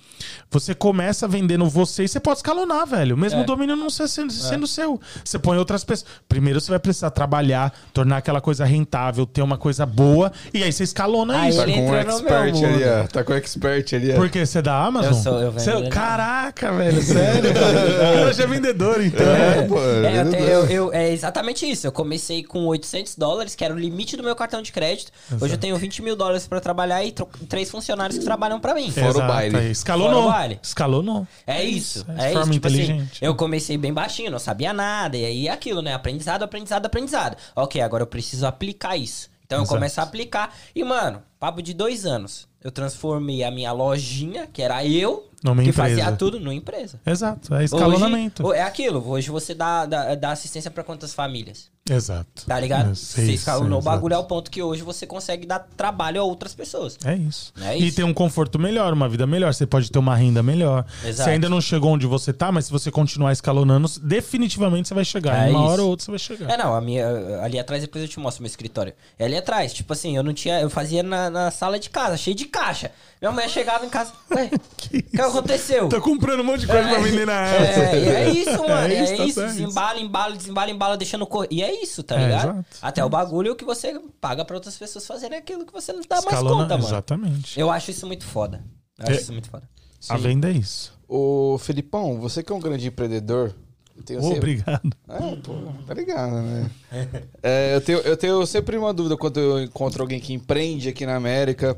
Você 0.51 0.75
começa 0.75 1.25
vendendo 1.25 1.69
você 1.69 2.03
e 2.03 2.07
você 2.07 2.19
pode 2.19 2.39
escalonar, 2.39 2.85
velho. 2.85 3.15
Mesmo 3.15 3.39
É. 3.39 3.43
o 3.43 3.45
domínio 3.45 3.77
não 3.77 3.89
ser 3.89 4.09
sendo, 4.09 4.33
sendo 4.33 4.67
seu. 4.67 4.99
Você 5.23 5.39
põe 5.39 5.57
outras 5.57 5.85
pessoas. 5.85 6.09
Primeiro 6.27 6.59
você 6.59 6.69
vai 6.71 6.79
precisar 6.79 7.11
trabalhar, 7.11 7.73
tornar 7.93 8.17
aquela 8.17 8.41
coisa 8.41 8.65
rentável, 8.65 9.25
ter 9.25 9.41
uma 9.41 9.57
coisa 9.57 9.85
boa, 9.85 10.33
e 10.53 10.63
aí 10.63 10.73
você 10.73 10.83
escalona 10.83 11.39
Aí 11.41 11.49
isso. 11.49 11.59
Tá 11.59 11.65
com 11.65 11.89
um 11.89 11.95
expert 11.95 12.55
ali, 12.63 12.83
ó. 12.83 13.04
Tá, 13.07 13.19
tá 13.19 13.23
com 13.23 13.33
o 13.33 13.35
expert 13.35 13.93
ali. 13.93 14.13
Por 14.13 14.29
quê? 14.29 14.45
Você 14.45 14.59
é 14.59 14.61
da 14.61 14.77
Amazon? 14.83 15.11
Eu 15.13 15.21
sou, 15.21 15.39
eu 15.41 15.51
vendo 15.51 15.59
Você- 15.61 15.71
ele. 15.71 15.89
Caraca, 15.89 16.71
velho, 16.73 17.01
sério? 17.01 17.51
eu 18.27 18.33
já 18.33 18.43
é 18.43 18.47
vendedor, 18.47 19.01
então. 19.03 19.25
É, 19.25 19.61
pô. 19.67 19.79
É, 19.79 19.97
eu 19.97 20.01
tenho- 20.03 20.25
vendedor. 20.25 20.49
eu- 20.49 20.65
eu- 20.69 20.93
é 20.93 21.11
exatamente 21.11 21.69
isso. 21.69 21.87
Eu 21.87 21.91
comecei 21.91 22.43
com 22.43 22.65
800 22.65 23.15
dólares, 23.15 23.55
que 23.55 23.63
era 23.63 23.73
o 23.73 23.77
limite 23.77 24.15
do 24.17 24.23
meu 24.23 24.35
cartão 24.35 24.61
de 24.61 24.71
crédito. 24.71 25.11
Hoje 25.39 25.53
eu 25.53 25.57
tenho 25.57 25.75
20 25.77 26.01
mil 26.01 26.15
dólares 26.15 26.47
pra 26.47 26.59
trabalhar 26.59 27.03
e 27.03 27.11
tro- 27.11 27.29
três 27.49 27.69
funcionários 27.69 28.17
que 28.17 28.25
trabalham 28.25 28.59
pra 28.59 28.73
mim. 28.73 28.91
Fora 28.91 29.17
o 29.17 29.27
baile. 29.27 29.57
aí. 29.57 29.71
Escalou 29.71 30.07
Fora 30.07 30.17
o 30.17 30.21
não. 30.21 30.29
baile. 30.31 30.59
Escalou 30.61 31.03
não. 31.03 31.27
É 31.45 31.63
isso. 31.63 32.05
É, 32.09 32.11
É, 32.11 32.15
de 32.15 32.23
isso. 32.25 32.33
forma 32.37 32.53
Tipo 32.53 32.67
assim, 32.67 32.81
inteligente. 32.83 33.19
eu 33.23 33.35
comecei 33.35 33.77
bem 33.77 33.93
baixinho, 33.93 34.31
não 34.31 34.39
sabia 34.39 34.73
nada. 34.73 35.17
E 35.17 35.25
aí 35.25 35.47
é 35.47 35.51
aquilo, 35.51 35.81
né? 35.81 35.93
Aprendizado, 35.93 36.43
aprendizado, 36.43 36.85
aprendizado. 36.85 37.37
Ok, 37.55 37.81
agora 37.81 38.03
eu 38.03 38.07
preciso 38.07 38.45
aplicar 38.45 38.95
isso. 38.97 39.29
Então 39.45 39.59
eu 39.59 39.63
Exato. 39.63 39.75
começo 39.75 39.99
a 39.99 40.03
aplicar. 40.03 40.55
E, 40.75 40.83
mano, 40.83 41.21
papo 41.39 41.61
de 41.61 41.73
dois 41.73 42.05
anos. 42.05 42.47
Eu 42.65 42.71
transformei 42.71 43.43
a 43.43 43.51
minha 43.51 43.71
lojinha, 43.71 44.47
que 44.47 44.59
era 44.59 44.83
eu, 44.83 45.29
Numa 45.43 45.61
que 45.61 45.69
empresa. 45.69 46.01
fazia 46.01 46.11
tudo, 46.17 46.39
numa 46.39 46.53
empresa. 46.53 46.99
Exato, 47.05 47.53
é 47.55 47.63
escalonamento. 47.63 48.45
Hoje, 48.45 48.59
é 48.59 48.63
aquilo, 48.63 49.07
hoje 49.07 49.29
você 49.29 49.53
dá, 49.53 49.85
dá, 49.85 50.15
dá 50.15 50.31
assistência 50.31 50.71
pra 50.71 50.83
quantas 50.83 51.13
famílias? 51.13 51.69
Exato. 51.87 52.47
Tá 52.47 52.59
ligado? 52.59 52.89
É, 52.91 52.95
Você 52.95 53.31
escalonou 53.33 53.77
o 53.77 53.81
bagulho 53.81 54.15
ao 54.15 54.23
ponto 54.23 54.49
que 54.49 54.59
hoje 54.59 54.81
você 54.81 55.05
consegue 55.05 55.45
dar 55.45 55.59
trabalho 55.77 56.19
a 56.19 56.23
outras 56.23 56.55
pessoas. 56.55 56.97
É 57.05 57.13
isso. 57.15 57.53
É 57.61 57.77
E 57.77 57.87
isso. 57.87 57.97
ter 57.97 58.03
um 58.03 58.11
conforto 58.11 58.57
melhor, 58.57 58.91
uma 58.91 59.07
vida 59.07 59.27
melhor. 59.27 59.53
Você 59.53 59.67
pode 59.67 59.91
ter 59.91 59.99
uma 59.99 60.15
renda 60.15 60.41
melhor. 60.41 60.83
Exato. 61.03 61.25
Você 61.25 61.29
ainda 61.29 61.47
não 61.47 61.61
chegou 61.61 61.91
onde 61.91 62.07
você 62.07 62.33
tá, 62.33 62.51
mas 62.51 62.65
se 62.65 62.71
você 62.71 62.89
continuar 62.89 63.33
escalonando, 63.33 63.87
definitivamente 64.01 64.87
você 64.87 64.95
vai 64.95 65.05
chegar. 65.05 65.47
É 65.47 65.51
uma 65.51 65.59
isso. 65.59 65.69
hora 65.69 65.81
ou 65.83 65.89
outra 65.89 66.05
você 66.05 66.11
vai 66.11 66.19
chegar. 66.19 66.49
É, 66.51 66.57
não, 66.57 66.73
a 66.73 66.81
minha. 66.81 67.07
Ali 67.43 67.59
atrás, 67.59 67.83
depois 67.83 68.03
eu 68.03 68.09
te 68.09 68.19
mostro 68.19 68.41
meu 68.41 68.47
escritório. 68.47 68.91
É 69.19 69.25
ali 69.25 69.37
atrás, 69.37 69.71
tipo 69.71 69.93
assim, 69.93 70.17
eu 70.17 70.23
não 70.23 70.33
tinha. 70.33 70.59
Eu 70.59 70.71
fazia 70.71 71.03
na, 71.03 71.29
na 71.29 71.51
sala 71.51 71.77
de 71.77 71.91
casa, 71.91 72.17
cheio 72.17 72.35
de 72.35 72.45
caixa. 72.45 72.89
Minha 73.25 73.31
mulher 73.33 73.49
chegava 73.49 73.85
em 73.85 73.89
casa. 73.89 74.11
Ué, 74.31 74.49
o 74.53 74.59
que, 74.77 75.19
aconteceu? 75.21 75.89
Tô 75.89 75.99
comprando 75.99 76.41
um 76.41 76.43
monte 76.43 76.61
de 76.61 76.67
coisa 76.67 76.87
pra 76.87 76.99
vender 76.99 77.25
na. 77.25 77.47
É, 77.55 77.97
e 77.99 78.07
é 78.09 78.29
isso, 78.29 78.51
mano. 78.67 78.87
É 78.87 78.93
É 78.95 79.03
isso, 79.03 79.13
isso. 79.23 79.35
tá 79.41 79.47
certo. 79.47 79.57
Desembala, 79.57 79.99
embala, 79.99 80.35
desembala, 80.35 80.69
embala, 80.71 80.97
deixando 80.97 81.25
correr. 81.25 81.47
E 81.51 81.63
é 81.63 81.81
isso, 81.83 82.03
tá 82.03 82.15
É, 82.19 82.25
ligado? 82.25 82.49
exato. 82.51 82.65
Até 82.81 83.03
o 83.03 83.09
bagulho 83.09 83.55
que 83.55 83.65
você 83.65 83.99
paga 84.21 84.45
pra 84.45 84.55
outras 84.55 84.77
pessoas 84.77 85.07
fazerem 85.07 85.37
aquilo 85.39 85.65
que 85.65 85.73
você 85.73 85.91
não 85.91 86.01
dá 86.01 86.15
mais 86.17 86.25
Escalona- 86.25 86.63
conta, 86.63 86.75
mano. 86.77 86.87
Exatamente. 86.87 87.59
Eu 87.59 87.71
acho 87.71 87.89
isso 87.91 88.05
muito 88.05 88.25
foda. 88.25 88.63
Eu 88.99 89.05
acho 89.07 89.17
É. 89.17 89.21
isso 89.21 89.31
muito 89.33 89.49
foda. 89.49 89.67
A 90.09 90.17
venda 90.17 90.47
é 90.49 90.51
isso. 90.53 90.93
Ô, 91.07 91.57
Felipão, 91.59 92.19
você 92.19 92.43
que 92.43 92.51
é 92.51 92.55
um 92.55 92.59
grande 92.59 92.87
empreendedor. 92.87 93.53
tenho 94.05 94.19
Ô, 94.19 94.23
sempre- 94.23 94.37
Obrigado. 94.37 94.89
É, 95.09 95.35
pô, 95.37 95.53
tá 95.87 95.93
ligado, 95.95 96.31
né? 96.43 96.69
É, 97.41 97.75
eu, 97.75 97.81
tenho, 97.81 97.97
eu 97.99 98.15
tenho 98.17 98.45
sempre 98.45 98.77
uma 98.77 98.93
dúvida 98.93 99.17
quando 99.17 99.39
eu 99.39 99.63
encontro 99.63 100.03
alguém 100.03 100.19
que 100.19 100.31
empreende 100.33 100.89
aqui 100.89 101.05
na 101.05 101.15
América. 101.15 101.75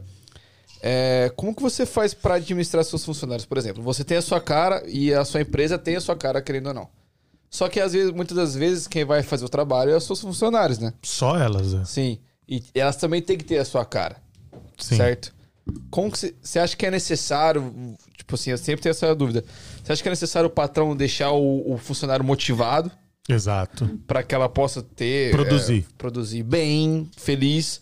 É, 0.82 1.32
como 1.36 1.56
que 1.56 1.62
você 1.62 1.86
faz 1.86 2.14
pra 2.14 2.36
administrar 2.36 2.84
seus 2.84 3.04
funcionários? 3.04 3.46
Por 3.46 3.58
exemplo, 3.58 3.82
você 3.84 4.04
tem 4.04 4.18
a 4.18 4.22
sua 4.22 4.40
cara 4.40 4.84
e 4.88 5.14
a 5.14 5.26
sua 5.26 5.42
empresa 5.42 5.78
tem 5.78 5.96
a 5.96 6.02
sua 6.02 6.16
cara, 6.16 6.42
querendo 6.42 6.68
ou 6.68 6.74
não. 6.74 6.90
Só 7.50 7.70
que 7.70 7.80
às 7.80 7.94
vezes, 7.94 8.12
muitas 8.12 8.36
das 8.36 8.56
vezes, 8.56 8.88
quem 8.88 9.06
vai 9.06 9.24
fazer 9.24 9.46
o 9.46 9.50
trabalho 9.50 9.92
é 9.92 9.98
os 9.98 10.04
seus 10.04 10.22
funcionários, 10.22 10.80
né? 10.80 10.94
Só 11.02 11.38
elas, 11.38 11.74
é. 11.74 11.86
Sim. 11.86 12.20
E 12.48 12.64
elas 12.74 12.96
também 12.96 13.22
têm 13.22 13.38
que 13.38 13.44
ter 13.44 13.58
a 13.58 13.66
sua 13.66 13.86
cara. 13.86 14.18
Sim. 14.78 14.98
Certo? 14.98 15.34
Como 15.90 16.12
que 16.12 16.34
você 16.42 16.60
acha 16.60 16.76
que 16.76 16.86
é 16.86 16.92
necessário? 16.92 17.74
Tipo 18.18 18.36
assim, 18.36 18.52
eu 18.52 18.58
sempre 18.58 18.82
tenho 18.82 18.92
essa 18.92 19.14
dúvida. 19.14 19.44
Você 19.84 19.92
acha 19.92 20.02
que 20.02 20.08
é 20.08 20.12
necessário 20.12 20.48
o 20.48 20.52
patrão 20.52 20.96
deixar 20.96 21.32
o, 21.32 21.74
o 21.74 21.78
funcionário 21.78 22.24
motivado 22.24 22.92
Exato. 23.28 23.90
para 24.08 24.24
que 24.24 24.34
ela 24.34 24.48
possa 24.48 24.82
ter. 24.82 25.32
Produzir. 25.32 25.86
é, 25.90 25.94
produzir 25.98 26.44
bem, 26.44 27.10
feliz? 27.18 27.82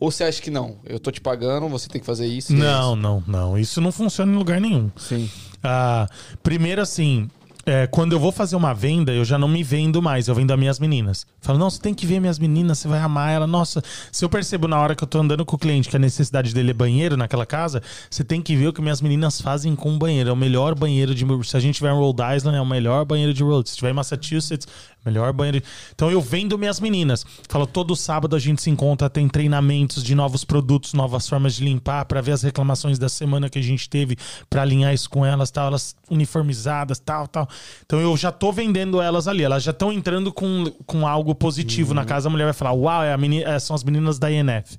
Ou 0.00 0.12
você 0.12 0.22
acha 0.22 0.40
que 0.40 0.48
não? 0.50 0.76
Eu 0.84 1.00
tô 1.00 1.10
te 1.10 1.20
pagando, 1.20 1.68
você 1.68 1.88
tem 1.88 2.00
que 2.00 2.06
fazer 2.06 2.26
isso? 2.28 2.52
e 2.52 2.56
é 2.56 2.58
Não, 2.58 2.94
não, 2.94 3.22
não. 3.26 3.58
Isso 3.58 3.80
não 3.80 3.90
funciona 3.90 4.32
em 4.32 4.36
lugar 4.36 4.60
nenhum. 4.60 4.90
isso. 4.96 5.08
Sim. 5.08 5.30
Ah, 5.60 6.06
primeiro, 6.40 6.80
assim, 6.80 7.28
é, 7.68 7.86
quando 7.86 8.12
eu 8.12 8.20
vou 8.20 8.32
fazer 8.32 8.56
uma 8.56 8.72
venda, 8.72 9.12
eu 9.12 9.24
já 9.24 9.38
não 9.38 9.46
me 9.46 9.62
vendo 9.62 10.00
mais, 10.00 10.26
eu 10.26 10.34
vendo 10.34 10.50
as 10.50 10.58
minhas 10.58 10.78
meninas. 10.78 11.26
Falo, 11.40 11.58
não, 11.58 11.68
você 11.68 11.80
tem 11.80 11.92
que 11.92 12.06
ver 12.06 12.20
minhas 12.20 12.38
meninas, 12.38 12.78
você 12.78 12.88
vai 12.88 13.00
amar 13.00 13.30
ela. 13.30 13.46
Nossa, 13.46 13.82
se 14.10 14.24
eu 14.24 14.28
percebo 14.28 14.66
na 14.66 14.80
hora 14.80 14.94
que 14.94 15.04
eu 15.04 15.08
tô 15.08 15.20
andando 15.20 15.44
com 15.44 15.56
o 15.56 15.58
cliente 15.58 15.88
que 15.88 15.96
a 15.96 15.98
necessidade 15.98 16.54
dele 16.54 16.70
é 16.70 16.74
banheiro 16.74 17.16
naquela 17.16 17.44
casa, 17.44 17.82
você 18.10 18.24
tem 18.24 18.40
que 18.40 18.56
ver 18.56 18.68
o 18.68 18.72
que 18.72 18.80
minhas 18.80 19.00
meninas 19.00 19.40
fazem 19.40 19.76
com 19.76 19.94
o 19.94 19.98
banheiro. 19.98 20.30
É 20.30 20.32
o 20.32 20.36
melhor 20.36 20.74
banheiro 20.74 21.14
de. 21.14 21.24
Se 21.44 21.56
a 21.56 21.60
gente 21.60 21.76
tiver 21.76 21.92
em 21.92 21.96
Rhode 21.96 22.22
Island, 22.36 22.56
é 22.56 22.60
o 22.60 22.66
melhor 22.66 23.04
banheiro 23.04 23.34
de 23.34 23.42
Rhode. 23.42 23.70
Se 23.70 23.76
tiver 23.76 23.90
em 23.90 23.94
Massachusetts, 23.94 24.66
melhor 25.04 25.32
banheiro. 25.32 25.62
Então 25.94 26.10
eu 26.10 26.20
vendo 26.20 26.58
minhas 26.58 26.80
meninas. 26.80 27.24
Falo, 27.48 27.66
todo 27.66 27.96
sábado 27.96 28.36
a 28.36 28.38
gente 28.38 28.62
se 28.62 28.70
encontra, 28.70 29.08
tem 29.08 29.28
treinamentos 29.28 30.02
de 30.02 30.14
novos 30.14 30.44
produtos, 30.44 30.92
novas 30.92 31.28
formas 31.28 31.54
de 31.54 31.64
limpar, 31.64 32.04
pra 32.04 32.20
ver 32.20 32.32
as 32.32 32.42
reclamações 32.42 32.98
da 32.98 33.08
semana 33.08 33.48
que 33.48 33.58
a 33.58 33.62
gente 33.62 33.88
teve, 33.88 34.16
pra 34.48 34.62
alinhar 34.62 34.92
isso 34.92 35.08
com 35.08 35.24
elas, 35.24 35.50
tal, 35.50 35.68
elas 35.68 35.96
uniformizadas, 36.10 36.98
tal, 36.98 37.26
tal. 37.26 37.48
Então 37.84 38.00
eu 38.00 38.16
já 38.16 38.30
tô 38.32 38.52
vendendo 38.52 39.00
elas 39.00 39.26
ali, 39.28 39.42
elas 39.42 39.62
já 39.62 39.70
estão 39.70 39.92
entrando 39.92 40.32
com, 40.32 40.64
com 40.86 41.06
algo 41.06 41.34
positivo 41.34 41.94
na 41.94 42.02
casa, 42.04 42.28
a 42.28 42.30
mulher 42.30 42.44
vai 42.44 42.52
falar: 42.52 42.72
"Uau, 42.72 43.02
é 43.02 43.12
a 43.12 43.18
meni- 43.18 43.42
é, 43.44 43.58
são 43.58 43.74
as 43.74 43.82
meninas 43.84 44.18
da 44.18 44.30
INF". 44.30 44.76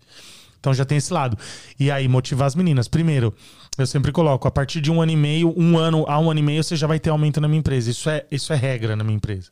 Então 0.60 0.74
já 0.74 0.84
tem 0.84 0.98
esse 0.98 1.14
lado. 1.14 1.38
E 1.80 1.90
aí, 1.90 2.08
motivar 2.08 2.46
as 2.46 2.54
meninas. 2.54 2.88
Primeiro, 2.90 3.34
eu 3.78 3.88
sempre 3.88 4.12
coloco, 4.12 4.46
a 4.46 4.52
partir 4.52 4.82
de 4.82 4.92
um 4.92 5.02
ano 5.02 5.12
e 5.14 5.16
meio, 5.16 5.54
um 5.58 5.78
ano 5.78 6.04
a 6.08 6.20
um 6.20 6.30
ano 6.30 6.40
e 6.42 6.44
meio, 6.44 6.62
você 6.64 6.76
já 6.76 6.86
vai 6.86 7.00
ter 7.00 7.10
aumento 7.12 7.40
na 7.40 7.48
minha 7.48 7.60
empresa. 7.60 7.90
Isso 7.90 8.10
é, 8.10 8.26
isso 8.30 8.52
é 8.52 8.58
regra 8.58 8.94
na 8.96 9.04
minha 9.04 9.16
empresa. 9.16 9.50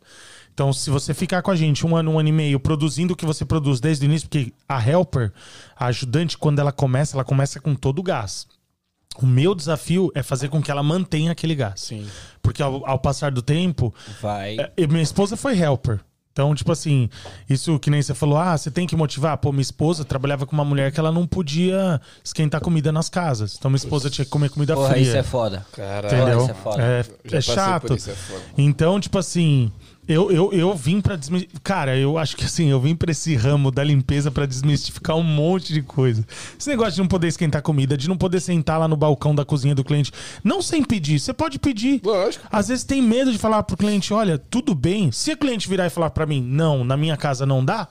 Então, 0.54 0.74
se 0.74 0.90
você 0.90 1.14
ficar 1.14 1.42
com 1.44 1.50
a 1.52 1.56
gente 1.56 1.86
um 1.88 1.96
ano, 1.96 2.12
um 2.12 2.20
ano 2.20 2.28
e 2.28 2.32
meio, 2.34 2.60
produzindo 2.60 3.14
o 3.14 3.16
que 3.16 3.26
você 3.26 3.46
produz 3.46 3.80
desde 3.80 4.04
o 4.04 4.08
início, 4.08 4.28
porque 4.28 4.52
a 4.68 4.86
helper, 4.86 5.32
a 5.78 5.86
ajudante, 5.86 6.38
quando 6.38 6.60
ela 6.60 6.74
começa, 6.74 7.16
ela 7.16 7.24
começa 7.24 7.58
com 7.62 7.74
todo 7.74 8.00
o 8.00 8.04
gás. 8.04 8.46
O 9.20 9.26
meu 9.26 9.56
desafio 9.56 10.12
é 10.14 10.22
fazer 10.22 10.50
com 10.50 10.62
que 10.62 10.70
ela 10.70 10.84
mantenha 10.84 11.32
aquele 11.32 11.56
gás. 11.56 11.82
Sim. 11.82 12.06
Porque 12.42 12.62
ao, 12.62 12.88
ao 12.88 13.00
passar 13.00 13.32
do 13.32 13.42
tempo, 13.42 13.94
Vai. 14.22 14.58
é, 14.60 14.72
e 14.78 14.88
minha 14.88 15.02
esposa 15.02 15.36
foi 15.36 15.60
helper. 15.60 16.00
Então, 16.38 16.54
tipo 16.54 16.72
assim, 16.72 17.10
isso 17.50 17.80
que 17.80 17.90
nem 17.90 18.00
você 18.00 18.14
falou, 18.14 18.38
ah, 18.38 18.56
você 18.56 18.70
tem 18.70 18.86
que 18.86 18.96
motivar. 18.96 19.36
Pô, 19.40 19.52
minha 19.52 19.60
esposa 19.64 20.06
trabalhava 20.06 20.46
com 20.46 20.54
uma 20.54 20.64
mulher 20.64 20.92
que 20.92 21.00
ela 21.00 21.12
não 21.12 21.26
podia 21.26 22.00
esquentar 22.24 22.62
comida 22.62 22.92
nas 22.92 23.10
casas. 23.10 23.56
Então, 23.58 23.72
minha 23.72 23.78
esposa 23.78 24.08
tinha 24.08 24.24
que 24.24 24.30
comer 24.30 24.52
comida 24.52 24.76
Porra, 24.76 24.90
fria. 24.92 25.02
isso 25.02 25.18
é 25.18 25.24
foda. 25.24 25.66
Caralho. 25.72 26.16
Entendeu? 26.16 26.42
isso 26.42 26.52
é 26.52 26.54
foda. 26.54 26.84
É, 26.84 27.06
é 27.38 27.42
chato. 27.42 27.88
por 27.88 27.98
isso, 27.98 28.12
é 28.12 28.14
foda. 28.14 28.42
Então, 28.56 29.00
tipo 29.00 29.18
assim, 29.18 29.72
eu, 30.08 30.32
eu, 30.32 30.54
eu 30.54 30.76
vim 30.76 31.02
pra 31.02 31.16
desmistificar. 31.16 31.62
Cara, 31.64 31.98
eu 31.98 32.18
acho 32.18 32.36
que 32.36 32.46
assim, 32.46 32.70
eu 32.70 32.80
vim 32.80 32.96
pra 32.96 33.12
esse 33.12 33.36
ramo 33.36 33.72
da 33.72 33.84
limpeza 33.84 34.32
pra 34.32 34.46
desmistificar 34.46 35.18
um 35.18 35.24
monte 35.24 35.74
de 35.74 35.82
coisa. 35.82 36.26
Esse 36.58 36.70
negócio 36.70 36.94
de 36.94 37.00
não 37.00 37.08
poder 37.08 37.28
esquentar 37.28 37.62
comida, 37.62 37.98
de 37.98 38.08
não 38.08 38.18
poder 38.18 38.40
sentar 38.40 38.80
lá 38.80 38.88
no 38.88 38.96
balcão 38.96 39.36
da 39.36 39.44
cozinha 39.44 39.76
do 39.76 39.84
cliente, 39.84 40.12
não 40.44 40.62
sem 40.62 40.84
pedir. 40.84 41.20
Você 41.20 41.34
pode 41.34 41.60
pedir. 41.60 42.02
Lógico. 42.04 42.48
Às 42.52 42.70
vezes 42.70 42.84
tem 42.84 43.02
medo 43.02 43.32
de 43.32 43.38
falar 43.38 43.64
pro 43.64 43.78
cliente, 43.78 44.14
olha, 44.14 44.38
tudo 44.38 44.74
bem. 44.74 45.12
Se 45.12 45.34
o 45.34 45.38
cliente 45.38 45.68
virar 45.68 45.88
e 45.88 45.90
falar 45.90 46.10
pra 46.12 46.26
mim, 46.26 46.42
não, 46.42 46.84
na 46.84 46.96
minha 46.96 47.18
casa 47.18 47.46
não 47.46 47.64
dá, 47.64 47.88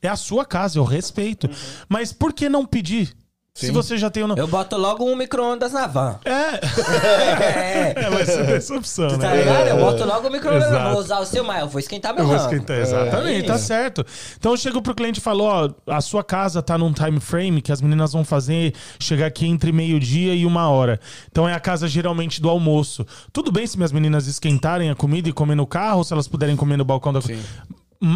é 0.00 0.08
a 0.08 0.16
sua 0.16 0.44
casa, 0.44 0.78
eu 0.78 0.84
respeito. 0.84 1.50
Mas 1.88 2.12
por 2.12 2.32
que 2.32 2.48
não 2.48 2.64
pedir? 2.64 3.12
Se 3.58 3.66
Sim. 3.66 3.72
você 3.72 3.98
já 3.98 4.08
tem 4.08 4.24
não. 4.24 4.36
Eu 4.36 4.46
boto 4.46 4.76
logo 4.76 5.04
um 5.04 5.16
micro-ondas 5.16 5.72
na 5.72 5.88
van. 5.88 6.20
É, 6.24 6.30
É. 6.30 7.92
é, 8.06 8.08
vai 8.08 8.24
ser 8.24 8.48
essa 8.50 8.76
opção, 8.76 9.08
Tá 9.08 9.16
né? 9.16 9.38
ligado? 9.38 9.66
Eu 9.66 9.78
boto 9.78 10.04
logo 10.04 10.28
o 10.28 10.30
micro-ondas. 10.30 10.68
Exato. 10.68 10.84
Eu 10.86 10.90
Vou 10.92 11.00
usar 11.00 11.18
o 11.18 11.26
seu, 11.26 11.42
mas 11.42 11.62
eu 11.62 11.68
vou 11.68 11.80
esquentar 11.80 12.14
meu 12.14 12.22
Eu 12.22 12.28
vou 12.28 12.36
esquentar, 12.36 12.78
exatamente, 12.78 13.40
É 13.40 13.48
tá 13.48 13.58
certo. 13.58 14.06
Então 14.38 14.52
eu 14.52 14.56
chego 14.56 14.80
pro 14.80 14.94
cliente 14.94 15.18
e 15.18 15.20
falo, 15.20 15.42
ó, 15.42 15.70
a 15.88 16.00
sua 16.00 16.22
casa 16.22 16.62
tá 16.62 16.78
num 16.78 16.92
time 16.92 17.18
frame 17.18 17.60
que 17.60 17.72
as 17.72 17.82
meninas 17.82 18.12
vão 18.12 18.24
fazer 18.24 18.74
chegar 19.00 19.26
aqui 19.26 19.44
entre 19.44 19.72
meio-dia 19.72 20.36
e 20.36 20.46
uma 20.46 20.68
hora. 20.70 21.00
Então 21.28 21.48
é 21.48 21.52
a 21.52 21.58
casa 21.58 21.88
geralmente 21.88 22.40
do 22.40 22.48
almoço. 22.48 23.04
Tudo 23.32 23.50
bem 23.50 23.66
se 23.66 23.76
minhas 23.76 23.90
meninas 23.90 24.28
esquentarem 24.28 24.88
a 24.88 24.94
comida 24.94 25.28
e 25.28 25.32
comer 25.32 25.56
no 25.56 25.66
carro, 25.66 25.98
ou 25.98 26.04
se 26.04 26.12
elas 26.12 26.28
puderem 26.28 26.54
comer 26.54 26.76
no 26.76 26.84
balcão 26.84 27.12
da 27.12 27.20
Sim. 27.20 27.40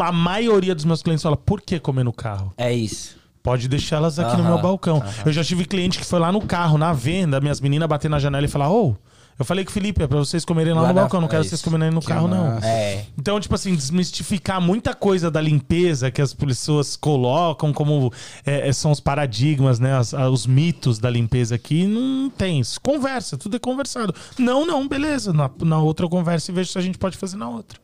A 0.00 0.12
maioria 0.12 0.72
dos 0.72 0.84
meus 0.84 1.02
clientes 1.02 1.24
fala, 1.24 1.36
por 1.36 1.60
que 1.60 1.80
comer 1.80 2.04
no 2.04 2.12
carro? 2.12 2.54
É 2.56 2.72
isso. 2.72 3.20
Pode 3.42 3.68
deixar 3.68 3.96
elas 3.96 4.18
aqui 4.18 4.36
no 4.36 4.42
Aham, 4.44 4.52
meu 4.52 4.62
balcão. 4.62 5.02
Eu 5.26 5.32
já 5.32 5.42
tive 5.42 5.64
cliente 5.64 5.98
que 5.98 6.04
foi 6.06 6.20
lá 6.20 6.30
no 6.30 6.40
carro, 6.40 6.78
na 6.78 6.92
venda, 6.92 7.40
minhas 7.40 7.60
meninas 7.60 7.88
bater 7.88 8.08
na 8.08 8.18
janela 8.20 8.44
e 8.44 8.48
falar, 8.48 8.70
ô, 8.70 8.94
eu 9.38 9.44
falei 9.44 9.64
com 9.64 9.70
o 9.70 9.72
Felipe, 9.74 10.00
é 10.02 10.06
pra 10.06 10.18
vocês 10.18 10.44
comerem 10.44 10.72
lá, 10.74 10.82
Lá 10.82 10.88
no 10.88 10.94
na- 10.94 11.00
balcão, 11.00 11.20
não 11.20 11.26
é 11.26 11.30
quero 11.30 11.40
isso. 11.42 11.48
vocês 11.50 11.62
comerem 11.62 11.90
no 11.92 12.00
carro, 12.00 12.28
não. 12.28 12.50
massa. 12.54 12.66
É. 12.68 13.06
Então, 13.18 13.40
tipo 13.40 13.52
assim, 13.54 13.74
desmistificar 13.74 14.60
muita 14.60 14.94
coisa 14.94 15.28
da 15.28 15.40
limpeza 15.40 16.08
que 16.10 16.22
as 16.22 16.32
pessoas 16.32 16.94
colocam 16.94 17.72
como 17.72 18.12
é, 18.46 18.68
é, 18.68 18.72
são 18.72 18.92
os 18.92 19.00
paradigmas, 19.00 19.80
né? 19.80 19.96
as- 19.96 20.14
a- 20.14 20.30
os 20.30 20.46
mitos 20.46 21.00
da 21.00 21.10
limpeza 21.10 21.56
aqui, 21.56 21.84
não 21.86 22.30
tem 22.30 22.60
isso. 22.60 22.80
Conversa, 22.80 23.36
tudo 23.36 23.56
é 23.56 23.58
conversado. 23.58 24.14
Não, 24.38 24.64
não, 24.64 24.86
beleza. 24.86 25.32
Na, 25.32 25.50
na 25.64 25.78
outra 25.80 26.06
eu 26.06 26.10
converso 26.10 26.50
e 26.50 26.54
vejo 26.54 26.70
se 26.70 26.78
a 26.78 26.82
gente 26.82 26.96
pode 26.98 27.16
fazer 27.16 27.36
na 27.38 27.48
outra. 27.48 27.76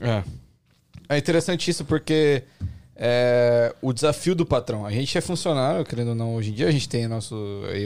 É. 0.00 0.24
É 1.08 1.16
interessante 1.18 1.70
isso 1.70 1.84
porque 1.84 2.42
é, 3.00 3.72
o 3.80 3.92
desafio 3.92 4.34
do 4.34 4.44
patrão. 4.44 4.84
A 4.84 4.90
gente 4.90 5.16
é 5.16 5.20
funcionário, 5.20 5.84
querendo 5.84 6.08
ou 6.08 6.14
não, 6.16 6.34
hoje 6.34 6.50
em 6.50 6.54
dia 6.54 6.66
a 6.66 6.70
gente 6.72 6.88
tem 6.88 7.06
nosso. 7.06 7.34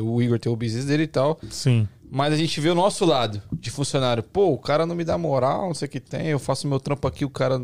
O 0.02 0.22
Igor 0.22 0.38
tem 0.38 0.50
o 0.50 0.56
business 0.56 0.86
dele 0.86 1.02
e 1.02 1.06
tal. 1.08 1.38
Sim. 1.50 1.86
Mas 2.10 2.32
a 2.32 2.36
gente 2.36 2.60
vê 2.60 2.68
o 2.70 2.74
nosso 2.74 3.04
lado 3.04 3.42
de 3.52 3.70
funcionário. 3.70 4.22
Pô, 4.22 4.48
o 4.52 4.58
cara 4.58 4.84
não 4.86 4.94
me 4.94 5.04
dá 5.04 5.16
moral, 5.18 5.66
não 5.68 5.74
sei 5.74 5.86
o 5.86 5.90
que 5.90 6.00
tem. 6.00 6.26
Eu 6.28 6.38
faço 6.38 6.66
meu 6.66 6.80
trampo 6.80 7.06
aqui, 7.06 7.24
o 7.24 7.30
cara. 7.30 7.58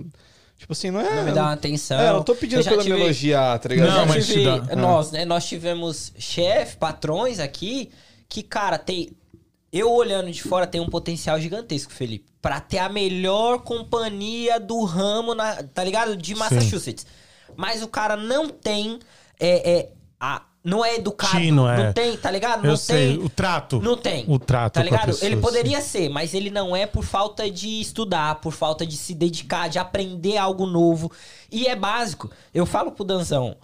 Tipo 0.59 0.72
assim, 0.72 0.90
não 0.90 1.01
é. 1.01 1.14
Não 1.16 1.24
me 1.24 1.32
dá 1.32 1.42
uma 1.44 1.53
atenção. 1.53 1.99
É, 2.01 2.09
eu 2.09 2.14
não 2.14 2.22
tô 2.22 2.34
pedindo 2.34 2.62
pra 2.64 2.78
tive- 2.78 2.94
me 2.94 3.01
elogiar, 3.01 3.59
tá 3.59 3.68
ligado? 3.68 3.90
Não, 3.90 4.07
mas 4.07 4.26
te 4.26 4.32
tive- 4.32 4.44
dá- 4.61 4.74
nós, 4.76 5.11
né? 5.12 5.24
Nós 5.24 5.46
tivemos 5.46 6.12
chefe, 6.18 6.76
patrões 6.76 7.38
aqui, 7.40 7.90
que, 8.28 8.42
cara, 8.42 8.76
tem. 8.78 9.11
Eu 9.70 9.92
olhando 9.92 10.30
de 10.30 10.42
fora 10.42 10.66
tem 10.66 10.80
um 10.80 10.88
potencial 10.88 11.38
gigantesco, 11.38 11.92
Felipe. 11.92 12.24
Pra 12.40 12.59
ter 12.59 12.78
a 12.78 12.88
melhor 12.88 13.59
companhia 13.61 14.59
do 14.59 14.82
ramo, 14.84 15.34
na, 15.34 15.62
tá 15.62 15.84
ligado? 15.84 16.16
De 16.16 16.34
Massachusetts. 16.34 17.07
Mas 17.59 17.82
o 17.82 17.88
cara 17.88 18.16
não 18.16 18.48
tem. 18.48 19.00
É, 19.40 19.70
é, 19.70 19.92
a, 20.20 20.42
não 20.62 20.84
é 20.84 20.94
educado. 20.94 21.36
Tino, 21.36 21.66
é. 21.66 21.86
Não 21.86 21.92
tem, 21.92 22.16
tá 22.16 22.30
ligado? 22.30 22.64
Eu 22.64 22.70
não 22.70 22.76
sei, 22.76 23.16
tem. 23.16 23.26
o 23.26 23.28
trato. 23.28 23.80
Não 23.80 23.96
tem. 23.96 24.24
O 24.28 24.38
trato 24.38 24.74
Tá 24.74 24.82
ligado? 24.84 25.06
pessoa, 25.06 25.26
ele 25.26 25.34
sim. 25.34 25.42
poderia 25.42 25.80
ser, 25.80 26.09
mas 26.09 26.34
ele 26.34 26.50
não 26.50 26.76
é 26.76 26.86
por 26.86 27.02
falta 27.02 27.50
de 27.50 27.80
estudar, 27.80 28.36
por 28.36 28.52
falta 28.52 28.86
de 28.86 28.96
se 28.96 29.12
dedicar, 29.12 29.68
de 29.68 29.76
aprender 29.76 30.36
algo 30.36 30.66
novo. 30.66 31.11
E 31.50 31.66
é 31.66 31.74
básico. 31.74 32.30
Eu 32.54 32.64
falo 32.64 32.92
pro 32.92 33.04
Danzão, 33.04 33.56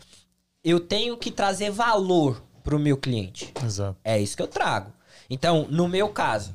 eu 0.65 0.81
tenho 0.81 1.17
que 1.17 1.31
trazer 1.31 1.71
valor 1.71 2.43
pro 2.65 2.81
meu 2.81 2.97
cliente. 2.97 3.53
Exato. 3.65 3.97
É 4.03 4.19
isso 4.21 4.37
que 4.37 4.43
eu 4.43 4.49
trago. 4.49 4.93
Então, 5.31 5.69
no 5.71 5.87
meu 5.87 6.09
caso, 6.09 6.53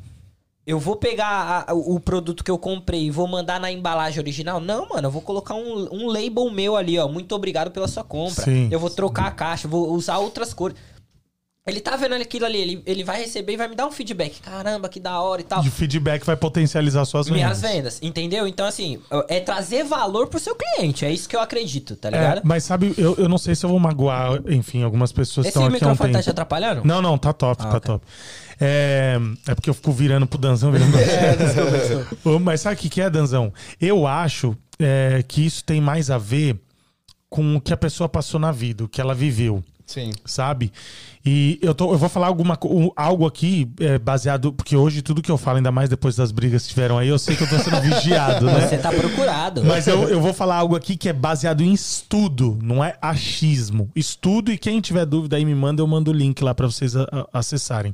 eu 0.70 0.80
vou 0.80 0.96
pegar 0.96 1.66
a- 1.68 1.74
o 1.74 2.00
produto 2.00 2.44
que 2.44 2.52
eu 2.52 2.58
comprei 2.58 3.06
e 3.06 3.12
vou 3.12 3.28
mandar 3.28 3.60
na 3.60 3.72
embalagem 3.72 4.20
original? 4.20 4.60
Não, 4.60 4.88
mano, 4.88 5.08
eu 5.08 5.12
vou 5.12 5.22
colocar 5.22 5.56
um, 5.56 5.88
um 5.92 6.08
label 6.08 6.50
meu 6.52 6.76
ali, 6.76 6.98
ó. 7.00 7.08
Muito 7.08 7.34
obrigado 7.34 7.72
pela 7.72 7.88
sua 7.88 8.04
compra. 8.04 8.44
Sim. 8.46 8.68
Eu 8.72 8.80
vou 8.80 8.90
trocar 8.90 9.28
a 9.28 9.32
caixa, 9.32 9.68
vou 9.68 9.92
usar 9.94 10.18
outras 10.20 10.54
cores. 10.54 10.78
Ele 11.68 11.82
tá 11.82 11.96
vendo 11.96 12.16
aquilo 12.16 12.46
ali, 12.46 12.58
ele, 12.58 12.84
ele 12.84 13.04
vai 13.04 13.22
receber 13.22 13.54
e 13.54 13.58
vai 13.58 13.68
me 13.68 13.76
dar 13.76 13.86
um 13.86 13.92
feedback. 13.92 14.40
Caramba, 14.42 14.90
que 14.90 15.00
da 15.00 15.22
hora 15.22 15.42
e 15.42 15.44
tal. 15.44 15.64
E 15.64 15.68
o 15.68 15.72
feedback 15.72 16.24
vai 16.26 16.36
potencializar 16.36 17.06
suas 17.06 17.28
vendas. 17.28 17.44
Minhas 17.44 17.62
vendas, 17.62 18.00
entendeu? 18.02 18.48
Então, 18.48 18.66
assim, 18.66 19.00
é 19.28 19.40
trazer 19.40 19.84
valor 19.84 20.28
pro 20.28 20.40
seu 20.40 20.56
cliente. 20.56 21.06
É 21.06 21.12
isso 21.12 21.30
que 21.30 21.36
eu 21.36 21.42
acredito, 21.42 21.96
tá 21.96 22.10
ligado? 22.10 22.40
É, 22.40 22.42
mas 22.44 22.64
sabe, 22.64 22.96
eu, 22.98 23.14
eu 23.18 23.30
não 23.30 23.38
sei 23.38 23.54
se 23.54 23.66
eu 23.66 23.70
vou 23.70 23.78
magoar, 23.80 24.42
enfim, 24.48 24.82
algumas 24.82 25.12
pessoas 25.12 25.46
Esse 25.46 25.50
estão 25.58 25.64
aqui 25.64 25.72
um 25.72 25.74
microfone 25.74 26.14
tá 26.14 26.24
te 26.24 26.30
atrapalhando? 26.32 26.82
Não, 26.84 27.04
não, 27.04 27.18
tá 27.20 27.34
top, 27.34 27.62
Ah, 27.62 27.66
tá 27.70 27.78
ok. 27.78 27.82
top. 27.82 28.06
É, 28.60 29.18
é 29.48 29.56
porque 29.56 29.70
eu 29.70 29.74
fico 29.74 29.92
virando 29.92 30.28
pro 30.28 30.38
Danzão, 30.38 30.72
virando 30.72 30.92
pro 32.22 32.36
Ô, 32.36 32.40
Mas 32.40 32.62
sabe 32.62 32.76
o 32.76 32.80
que, 32.80 32.90
que 32.90 33.02
é, 33.02 33.10
Danzão? 33.10 33.54
Eu 33.80 34.06
acho 34.06 34.56
é, 34.78 35.24
que 35.28 35.46
isso 35.46 35.64
tem 35.64 35.80
mais 35.80 36.12
a 36.12 36.18
ver 36.18 36.60
com 37.30 37.56
o 37.56 37.62
que 37.62 37.74
a 37.74 37.78
pessoa 37.78 38.10
passou 38.10 38.40
na 38.40 38.52
vida, 38.52 38.84
o 38.84 38.88
que 38.88 39.00
ela 39.00 39.16
viveu 39.16 39.64
Sim. 39.90 40.12
sabe? 40.24 40.72
E 41.26 41.58
eu, 41.64 41.74
tô, 41.74 41.92
eu 41.92 41.98
vou 41.98 42.08
falar 42.08 42.28
alguma, 42.28 42.58
um- 42.64 42.92
algo 42.96 43.26
aqui 43.26 43.68
é, 43.80 43.98
baseado, 43.98 44.54
porque 44.54 44.76
hoje 44.76 45.02
tudo 45.02 45.20
que 45.22 45.32
eu 45.32 45.38
falo, 45.38 45.58
ainda 45.58 45.72
mais 45.72 45.90
depois 45.90 46.16
das 46.16 46.32
brigas 46.32 46.62
que 46.64 46.70
tiveram 46.70 46.98
aí, 47.00 47.08
eu 47.08 47.18
sei 47.18 47.36
que 47.36 47.44
eu 47.44 47.50
tô 47.50 47.58
sendo 47.58 47.82
vigiado, 47.82 48.46
né? 48.46 48.68
Você 48.68 48.78
tá 48.78 48.92
procurado. 48.92 49.64
Mas 49.66 49.88
eu, 49.88 50.08
eu 50.08 50.22
vou 50.22 50.32
falar 50.34 50.58
algo 50.58 50.76
aqui 50.76 50.96
que 50.96 51.10
é 51.10 51.14
baseado 51.14 51.62
em 51.62 51.74
estudo, 51.74 52.58
não 52.62 52.84
é 52.84 52.96
achismo. 53.02 53.90
Estudo 53.96 54.52
e 54.52 54.58
quem 54.60 54.80
tiver 54.80 55.06
dúvida 55.06 55.38
aí 55.38 55.44
me 55.44 55.56
manda, 55.56 55.82
eu 55.82 55.88
mando 55.88 56.12
o 56.12 56.14
link 56.14 56.42
lá 56.44 56.54
pra 56.54 56.68
vocês 56.68 56.96
a- 56.96 57.08
a- 57.12 57.28
acessarem. 57.40 57.94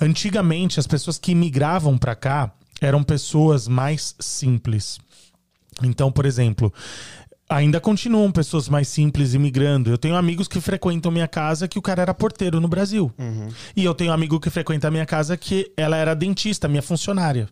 Antigamente, 0.00 0.80
as 0.80 0.86
pessoas 0.86 1.18
que 1.18 1.34
migravam 1.34 1.96
pra 1.96 2.14
cá 2.14 2.50
eram 2.80 3.02
pessoas 3.02 3.68
mais 3.68 4.14
simples. 4.18 4.98
Então, 5.82 6.12
por 6.12 6.26
exemplo, 6.26 6.72
ainda 7.54 7.80
continuam 7.80 8.30
pessoas 8.30 8.68
mais 8.68 8.88
simples 8.88 9.34
imigrando. 9.34 9.90
Eu 9.90 9.98
tenho 9.98 10.16
amigos 10.16 10.48
que 10.48 10.60
frequentam 10.60 11.12
minha 11.12 11.28
casa 11.28 11.68
que 11.68 11.78
o 11.78 11.82
cara 11.82 12.02
era 12.02 12.14
porteiro 12.14 12.60
no 12.60 12.68
Brasil. 12.68 13.12
E 13.76 13.84
eu 13.84 13.94
tenho 13.94 14.10
um 14.10 14.14
amigo 14.14 14.40
que 14.40 14.50
frequenta 14.50 14.88
a 14.88 14.90
minha 14.90 15.06
casa 15.06 15.36
que 15.36 15.70
ela 15.76 15.96
era 15.96 16.14
dentista, 16.14 16.68
minha 16.68 16.82
funcionária. 16.82 17.48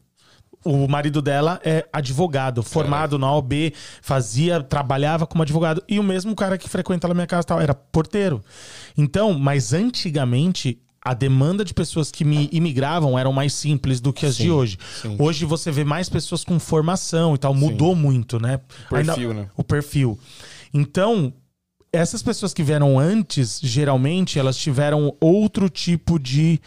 O 0.62 0.86
marido 0.86 1.22
dela 1.22 1.58
é 1.64 1.86
advogado, 1.90 2.62
formado 2.62 3.18
na 3.18 3.32
OB, 3.32 3.72
fazia, 4.02 4.62
trabalhava 4.62 5.26
como 5.26 5.42
advogado. 5.42 5.82
E 5.88 5.98
o 5.98 6.02
mesmo 6.02 6.34
cara 6.34 6.58
que 6.58 6.68
frequenta 6.68 7.06
lá 7.06 7.12
a 7.12 7.14
minha 7.14 7.26
casa 7.26 7.44
tal, 7.44 7.60
era 7.60 7.74
porteiro. 7.74 8.42
Então, 8.96 9.32
mas 9.32 9.72
antigamente 9.72 10.78
a 11.02 11.14
demanda 11.14 11.64
de 11.64 11.72
pessoas 11.72 12.10
que 12.10 12.24
me 12.24 12.48
imigravam 12.52 13.18
eram 13.18 13.32
mais 13.32 13.54
simples 13.54 14.00
do 14.00 14.12
que 14.12 14.26
as 14.26 14.36
de 14.36 14.50
hoje. 14.50 14.78
sim. 15.00 15.16
Hoje 15.18 15.44
você 15.44 15.70
vê 15.70 15.82
mais 15.82 16.08
pessoas 16.08 16.44
com 16.44 16.58
formação 16.58 17.34
e 17.34 17.38
tal, 17.38 17.54
mudou 17.54 17.94
muito, 17.94 18.38
né? 18.38 18.60
O 18.86 18.94
perfil, 18.94 19.34
né? 19.34 19.48
O 19.56 19.64
perfil. 19.64 20.18
Então, 20.72 21.32
essas 21.92 22.22
pessoas 22.22 22.54
que 22.54 22.62
vieram 22.62 22.98
antes, 22.98 23.58
geralmente, 23.62 24.38
elas 24.38 24.56
tiveram 24.56 25.16
outro 25.20 25.68
tipo 25.68 26.18
de, 26.18 26.60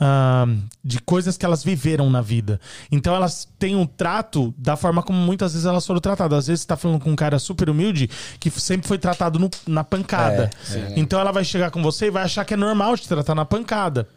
ah, 0.00 0.46
de 0.82 1.00
coisas 1.00 1.36
que 1.36 1.44
elas 1.44 1.62
viveram 1.64 2.10
na 2.10 2.20
vida. 2.20 2.60
Então, 2.90 3.14
elas 3.14 3.48
têm 3.58 3.76
um 3.76 3.86
trato 3.86 4.54
da 4.58 4.76
forma 4.76 5.02
como 5.02 5.18
muitas 5.18 5.52
vezes 5.52 5.66
elas 5.66 5.86
foram 5.86 6.00
tratadas. 6.00 6.38
Às 6.40 6.46
vezes, 6.48 6.62
você 6.62 6.66
tá 6.68 6.76
falando 6.76 7.00
com 7.00 7.10
um 7.10 7.16
cara 7.16 7.38
super 7.38 7.70
humilde 7.70 8.08
que 8.38 8.50
sempre 8.50 8.86
foi 8.88 8.98
tratado 8.98 9.38
no- 9.38 9.50
na 9.66 9.82
pancada. 9.84 10.50
então, 10.96 11.18
ela 11.20 11.32
vai 11.32 11.44
chegar 11.44 11.70
com 11.70 11.82
você 11.82 12.06
e 12.06 12.10
vai 12.10 12.24
achar 12.24 12.44
que 12.44 12.54
é 12.54 12.56
normal 12.56 12.96
te 12.96 13.08
tratar 13.08 13.34
na 13.34 13.44
pancada. 13.44 14.08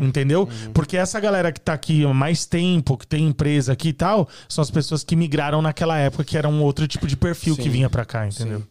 Entendeu? 0.00 0.48
Porque 0.74 0.96
essa 0.96 1.18
galera 1.20 1.52
que 1.52 1.60
tá 1.60 1.72
aqui 1.72 2.04
há 2.04 2.12
mais 2.14 2.44
tempo, 2.46 2.96
que 2.96 3.06
tem 3.06 3.26
empresa 3.28 3.72
aqui 3.72 3.88
e 3.88 3.92
tal, 3.92 4.28
são 4.48 4.62
as 4.62 4.70
pessoas 4.70 5.04
que 5.04 5.14
migraram 5.16 5.60
naquela 5.62 5.96
época, 5.98 6.24
que 6.24 6.36
era 6.36 6.48
um 6.48 6.62
outro 6.62 6.86
tipo 6.88 7.06
de 7.06 7.16
perfil 7.16 7.56
que 7.56 7.64
Sim. 7.64 7.70
vinha 7.70 7.90
pra 7.90 8.04
cá, 8.04 8.26
entendeu? 8.26 8.62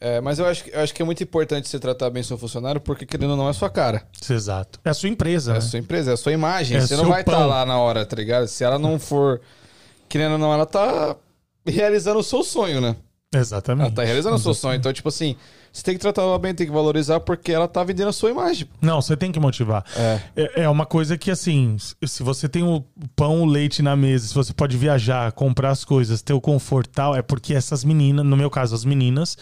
É, 0.00 0.18
mas 0.20 0.38
eu 0.38 0.46
acho, 0.46 0.64
que- 0.64 0.70
eu 0.70 0.80
acho 0.80 0.94
que 0.94 1.02
é 1.02 1.04
muito 1.04 1.22
importante 1.22 1.68
você 1.68 1.78
tratar 1.78 2.08
bem 2.08 2.22
seu 2.22 2.38
funcionário, 2.38 2.80
porque 2.80 3.04
querendo 3.04 3.32
ou 3.32 3.36
não 3.36 3.46
é 3.46 3.50
a 3.50 3.52
sua 3.52 3.68
cara. 3.68 4.02
Exato. 4.30 4.80
É 4.84 4.88
a 4.90 4.94
sua 4.94 5.08
empresa, 5.10 5.50
É 5.50 5.52
né? 5.52 5.58
a 5.58 5.62
sua 5.62 5.78
empresa, 5.78 6.10
é 6.12 6.14
a 6.14 6.16
sua 6.16 6.32
imagem. 6.32 6.78
É 6.78 6.80
você 6.80 6.96
não 6.96 7.06
vai 7.08 7.20
estar 7.20 7.32
pão. 7.36 7.46
lá 7.46 7.66
na 7.66 7.78
hora, 7.78 8.06
tá 8.06 8.16
ligado? 8.16 8.46
Se 8.48 8.64
ela 8.64 8.78
não 8.78 8.98
for. 8.98 9.40
Querendo 10.08 10.32
ou 10.32 10.38
não, 10.38 10.52
ela 10.52 10.64
tá 10.66 11.14
realizando 11.66 12.18
o 12.18 12.22
seu 12.22 12.42
sonho, 12.42 12.80
né? 12.80 12.96
Exatamente. 13.32 13.86
Ela 13.86 13.94
tá 13.94 14.02
realizando 14.02 14.34
o 14.36 14.38
seu 14.40 14.54
sonho. 14.54 14.74
Então, 14.76 14.92
tipo 14.92 15.08
assim, 15.08 15.36
você 15.72 15.84
tem 15.84 15.94
que 15.94 16.00
tratar 16.00 16.22
ela 16.22 16.36
bem, 16.38 16.52
tem 16.52 16.66
que 16.66 16.72
valorizar, 16.72 17.20
porque 17.20 17.52
ela 17.52 17.68
tá 17.68 17.84
vendendo 17.84 18.08
a 18.08 18.12
sua 18.12 18.30
imagem. 18.30 18.66
Não, 18.80 19.00
você 19.00 19.16
tem 19.16 19.30
que 19.30 19.38
motivar. 19.38 19.84
É. 19.96 20.20
É, 20.34 20.62
é 20.62 20.68
uma 20.68 20.84
coisa 20.84 21.16
que, 21.16 21.30
assim, 21.30 21.76
se 22.04 22.22
você 22.24 22.48
tem 22.48 22.64
o 22.64 22.84
pão, 23.14 23.42
o 23.42 23.46
leite 23.46 23.82
na 23.82 23.94
mesa, 23.94 24.26
se 24.26 24.34
você 24.34 24.52
pode 24.52 24.76
viajar, 24.76 25.30
comprar 25.30 25.70
as 25.70 25.84
coisas, 25.84 26.22
ter 26.22 26.32
o 26.32 26.40
conforto 26.40 26.90
tal, 26.90 27.14
é 27.14 27.22
porque 27.22 27.54
essas 27.54 27.84
meninas, 27.84 28.26
no 28.26 28.36
meu 28.36 28.50
caso, 28.50 28.74
as 28.74 28.84
meninas, 28.84 29.38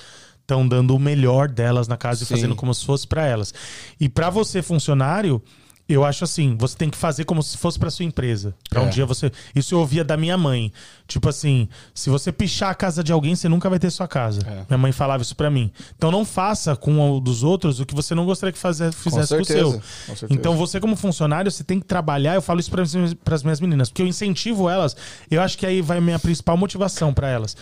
estão 0.48 0.66
dando 0.66 0.96
o 0.96 0.98
melhor 0.98 1.46
delas 1.48 1.86
na 1.86 1.98
casa 1.98 2.24
Sim. 2.24 2.24
e 2.24 2.36
fazendo 2.36 2.56
como 2.56 2.72
se 2.72 2.84
fosse 2.86 3.06
pra 3.06 3.26
elas. 3.26 3.52
E 4.00 4.08
pra 4.08 4.30
você, 4.30 4.62
funcionário, 4.62 5.42
eu 5.86 6.04
acho 6.06 6.24
assim, 6.24 6.56
você 6.58 6.74
tem 6.76 6.88
que 6.88 6.96
fazer 6.96 7.24
como 7.24 7.42
se 7.42 7.56
fosse 7.58 7.78
pra 7.78 7.90
sua 7.90 8.04
empresa. 8.06 8.54
Pra 8.70 8.80
um 8.82 8.86
É. 8.86 8.88
dia 8.88 9.04
você. 9.04 9.30
Isso 9.54 9.74
eu 9.74 9.78
ouvia 9.80 10.02
da 10.02 10.16
minha 10.16 10.38
mãe. 10.38 10.72
Tipo 11.06 11.28
assim, 11.28 11.68
se 11.94 12.08
você 12.08 12.32
pichar 12.32 12.70
a 12.70 12.74
casa 12.74 13.04
de 13.04 13.12
alguém, 13.12 13.36
você 13.36 13.46
nunca 13.48 13.68
vai 13.68 13.78
ter 13.78 13.90
sua 13.90 14.08
casa. 14.08 14.40
É. 14.46 14.64
Minha 14.68 14.78
mãe 14.78 14.90
falava 14.92 15.22
isso 15.22 15.36
pra 15.36 15.50
mim. 15.50 15.70
Então 15.96 16.10
não 16.10 16.24
faça 16.24 16.74
com 16.74 16.98
o 17.16 17.20
dos 17.20 17.42
outros 17.42 17.78
o 17.78 17.84
que 17.86 17.94
você 17.94 18.14
não 18.14 18.24
gostaria 18.24 18.52
que 18.52 18.58
fazer, 18.58 18.90
fizesse 18.92 19.34
com, 19.34 19.42
o 19.42 19.44
certeza, 19.44 19.82
seu. 20.16 20.28
com. 20.28 20.34
Então 20.34 20.56
você, 20.56 20.80
como 20.80 20.96
funcionário, 20.96 21.50
você 21.50 21.62
tem 21.64 21.78
que 21.78 21.86
trabalhar. 21.86 22.34
Eu 22.34 22.42
falo 22.42 22.58
isso 22.60 22.70
para 22.70 23.34
as 23.34 23.42
minhas 23.42 23.60
meninas, 23.60 23.88
porque 23.90 24.00
eu 24.02 24.06
incentivo 24.06 24.68
elas. 24.68 24.96
Eu 25.30 25.42
acho 25.42 25.56
que 25.58 25.66
aí 25.66 25.82
vai 25.82 25.98
a 25.98 26.00
minha 26.00 26.18
principal 26.18 26.56
motivação 26.56 27.12
para 27.14 27.28
elas: 27.28 27.54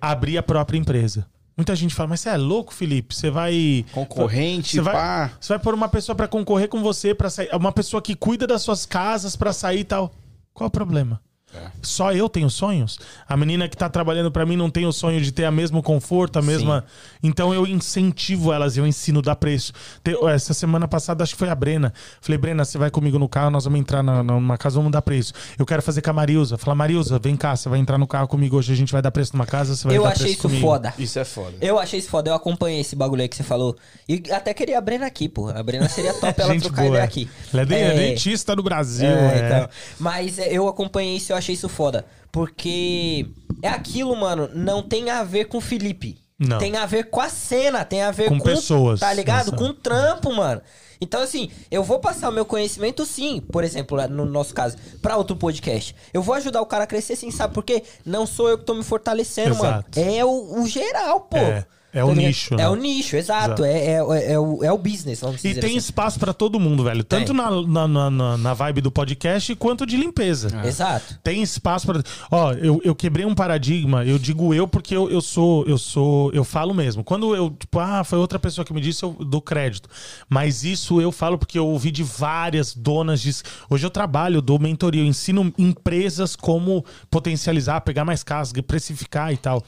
abrir 0.00 0.36
a 0.38 0.42
própria 0.42 0.78
empresa. 0.78 1.26
Muita 1.56 1.76
gente 1.76 1.94
fala, 1.94 2.08
mas 2.10 2.20
você 2.20 2.30
é 2.30 2.36
louco, 2.36 2.72
Felipe? 2.72 3.14
Você 3.14 3.30
vai. 3.30 3.84
Concorrente, 3.92 4.70
Você 4.76 4.80
vai, 4.80 4.94
pá. 4.94 5.32
você 5.40 5.52
vai 5.52 5.58
pôr 5.58 5.74
uma 5.74 5.88
pessoa 5.88 6.16
para 6.16 6.26
concorrer 6.26 6.68
com 6.68 6.82
você, 6.82 7.14
para 7.14 7.28
sair. 7.28 7.48
Uma 7.54 7.72
pessoa 7.72 8.00
que 8.00 8.14
cuida 8.14 8.46
das 8.46 8.62
suas 8.62 8.86
casas 8.86 9.36
para 9.36 9.52
sair 9.52 9.80
e 9.80 9.84
tal. 9.84 10.12
Qual 10.54 10.68
o 10.68 10.70
problema? 10.70 11.20
É. 11.54 11.66
Só 11.82 12.12
eu 12.12 12.28
tenho 12.28 12.48
sonhos? 12.48 12.98
A 13.28 13.36
menina 13.36 13.68
que 13.68 13.76
tá 13.76 13.88
trabalhando 13.88 14.30
para 14.30 14.46
mim 14.46 14.56
não 14.56 14.70
tem 14.70 14.86
o 14.86 14.92
sonho 14.92 15.20
de 15.20 15.30
ter 15.32 15.48
o 15.48 15.52
mesmo 15.52 15.82
conforto, 15.82 16.38
a 16.38 16.42
mesma. 16.42 16.84
Então 17.22 17.52
eu 17.52 17.66
incentivo 17.66 18.52
elas, 18.52 18.76
eu 18.76 18.86
ensino 18.86 19.18
a 19.18 19.22
dar 19.22 19.36
preço. 19.36 19.72
Te- 20.02 20.16
Essa 20.26 20.54
semana 20.54 20.88
passada, 20.88 21.22
acho 21.22 21.34
que 21.34 21.38
foi 21.38 21.48
a 21.50 21.54
Brena. 21.54 21.92
Falei, 22.20 22.38
Brena, 22.38 22.64
você 22.64 22.78
vai 22.78 22.90
comigo 22.90 23.18
no 23.18 23.28
carro, 23.28 23.50
nós 23.50 23.64
vamos 23.64 23.78
entrar 23.80 24.02
na, 24.02 24.22
numa 24.22 24.56
casa, 24.56 24.76
vamos 24.76 24.90
dar 24.92 25.02
preço. 25.02 25.32
Eu 25.58 25.66
quero 25.66 25.82
fazer 25.82 26.00
com 26.02 26.10
a 26.10 26.12
Marilza. 26.12 26.56
Fala, 26.56 26.74
Marilza, 26.74 27.18
vem 27.18 27.36
cá, 27.36 27.54
você 27.54 27.68
vai 27.68 27.78
entrar 27.78 27.98
no 27.98 28.06
carro 28.06 28.26
comigo 28.28 28.56
hoje, 28.56 28.72
a 28.72 28.76
gente 28.76 28.92
vai 28.92 29.02
dar 29.02 29.10
preço 29.10 29.32
numa 29.34 29.46
casa, 29.46 29.76
você 29.76 29.86
vai 29.86 29.96
Eu 29.96 30.02
dar 30.04 30.10
achei 30.10 30.22
preço 30.24 30.32
isso 30.38 30.42
comigo. 30.48 30.66
foda. 30.66 30.94
Isso 30.98 31.18
é 31.18 31.24
foda. 31.24 31.52
Eu 31.60 31.78
achei 31.78 31.98
isso 31.98 32.08
foda, 32.08 32.30
eu 32.30 32.34
acompanhei 32.34 32.80
esse 32.80 32.96
bagulho 32.96 33.22
aí 33.22 33.28
que 33.28 33.36
você 33.36 33.42
falou. 33.42 33.76
E 34.08 34.22
até 34.32 34.54
queria 34.54 34.78
a 34.78 34.80
Brena 34.80 35.06
aqui, 35.06 35.28
pô. 35.28 35.48
A 35.50 35.62
Brena 35.62 35.88
seria 35.88 36.14
top 36.14 36.40
ela 36.40 36.52
Gente 36.54 36.62
trocar 36.62 36.82
boa, 36.82 36.88
ideia 36.94 37.04
aqui. 37.04 37.28
Ela 37.52 37.62
é, 37.62 37.80
É, 37.82 37.94
dentista 37.94 38.56
do 38.56 38.62
Brasil. 38.62 39.08
é, 39.08 39.38
é. 39.38 39.46
então. 39.46 39.68
Mas 39.98 40.38
é, 40.38 40.48
eu 40.52 40.66
acompanhei 40.68 41.16
isso 41.16 41.32
eu 41.32 41.36
achei 41.42 41.54
isso 41.54 41.68
foda. 41.68 42.06
Porque 42.30 43.26
é 43.62 43.68
aquilo, 43.68 44.16
mano, 44.16 44.48
não 44.54 44.82
tem 44.82 45.10
a 45.10 45.22
ver 45.22 45.46
com 45.46 45.58
o 45.58 45.60
Felipe. 45.60 46.18
Não. 46.38 46.58
Tem 46.58 46.76
a 46.76 46.86
ver 46.86 47.10
com 47.10 47.20
a 47.20 47.28
cena, 47.28 47.84
tem 47.84 48.02
a 48.02 48.10
ver 48.10 48.28
Com 48.28 48.38
com. 48.38 48.44
pessoas. 48.44 49.00
Tá 49.00 49.12
ligado? 49.12 49.52
Nossa. 49.52 49.56
Com 49.56 49.70
o 49.70 49.74
trampo, 49.74 50.32
mano. 50.32 50.60
Então, 51.00 51.20
assim, 51.20 51.50
eu 51.70 51.82
vou 51.84 51.98
passar 51.98 52.28
o 52.28 52.32
meu 52.32 52.44
conhecimento, 52.44 53.04
sim, 53.04 53.40
por 53.40 53.64
exemplo, 53.64 53.98
no 54.08 54.24
nosso 54.24 54.54
caso, 54.54 54.76
pra 55.00 55.16
outro 55.16 55.36
podcast. 55.36 55.94
Eu 56.12 56.22
vou 56.22 56.34
ajudar 56.36 56.60
o 56.62 56.66
cara 56.66 56.84
a 56.84 56.86
crescer, 56.86 57.16
sim, 57.16 57.30
sabe 57.30 57.52
por 57.54 57.64
quê? 57.64 57.82
Não 58.04 58.24
sou 58.24 58.48
eu 58.48 58.56
que 58.58 58.64
tô 58.64 58.74
me 58.74 58.84
fortalecendo, 58.84 59.50
Exato. 59.50 60.00
mano. 60.00 60.10
É 60.10 60.24
o, 60.24 60.60
o 60.62 60.66
geral, 60.66 61.20
pô. 61.22 61.36
É. 61.36 61.66
É 61.92 62.02
o 62.02 62.08
ligado? 62.08 62.26
nicho, 62.26 62.54
É 62.54 62.56
né? 62.56 62.68
o 62.68 62.74
nicho, 62.74 63.16
exato. 63.16 63.64
É, 63.64 63.72
é, 63.72 64.32
é, 64.32 64.38
o, 64.38 64.64
é 64.64 64.72
o 64.72 64.78
business, 64.78 65.20
vamos 65.20 65.44
E 65.44 65.54
tem 65.54 65.70
assim. 65.70 65.76
espaço 65.76 66.18
pra 66.18 66.32
todo 66.32 66.58
mundo, 66.58 66.84
velho. 66.84 67.04
Tanto 67.04 67.34
na, 67.34 67.50
na, 67.86 68.10
na- 68.38 68.54
vibe 68.54 68.80
do 68.80 68.90
podcast 68.90 69.54
quanto 69.56 69.84
de 69.84 69.96
limpeza. 69.96 70.48
Exato. 70.64 71.18
Tem 71.22 71.42
espaço 71.42 71.86
para. 71.86 72.02
Ó, 72.30 72.52
eu, 72.52 72.80
eu 72.84 72.94
quebrei 72.94 73.26
um 73.26 73.34
paradigma. 73.34 74.04
Eu 74.04 74.18
digo 74.18 74.54
eu 74.54 74.66
porque 74.66 74.96
eu, 74.96 75.10
eu 75.10 75.20
sou, 75.20 75.66
eu 75.66 75.76
sou, 75.76 76.32
eu 76.32 76.44
falo 76.44 76.72
mesmo. 76.72 77.04
Quando 77.04 77.34
eu, 77.36 77.50
tipo, 77.50 77.78
ah, 77.78 78.02
foi 78.04 78.18
outra 78.18 78.38
pessoa 78.38 78.64
que 78.64 78.72
me 78.72 78.80
disse, 78.80 79.02
eu 79.02 79.12
dou 79.20 79.40
crédito. 79.42 79.88
Mas 80.28 80.64
isso 80.64 81.00
eu 81.00 81.12
falo 81.12 81.36
porque 81.36 81.58
eu 81.58 81.66
ouvi 81.66 81.90
de 81.90 82.02
várias 82.02 82.74
donas 82.74 83.20
de. 83.20 83.32
Hoje 83.68 83.84
eu 83.84 83.90
trabalho, 83.90 84.36
eu 84.36 84.42
dou 84.42 84.58
mentoria, 84.58 85.02
eu 85.02 85.06
ensino 85.06 85.52
empresas 85.58 86.34
como 86.36 86.84
potencializar, 87.10 87.80
pegar 87.82 88.04
mais 88.04 88.22
casas, 88.22 88.52
precificar 88.66 89.32
e 89.32 89.36
tal. 89.36 89.62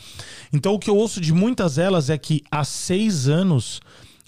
Então 0.53 0.73
o 0.75 0.79
que 0.79 0.89
eu 0.89 0.97
ouço 0.97 1.21
de 1.21 1.33
muitas 1.33 1.75
delas 1.77 2.09
é 2.11 2.14
que 2.19 2.43
há 2.51 2.65
seis 2.65 3.29
anos 3.29 3.81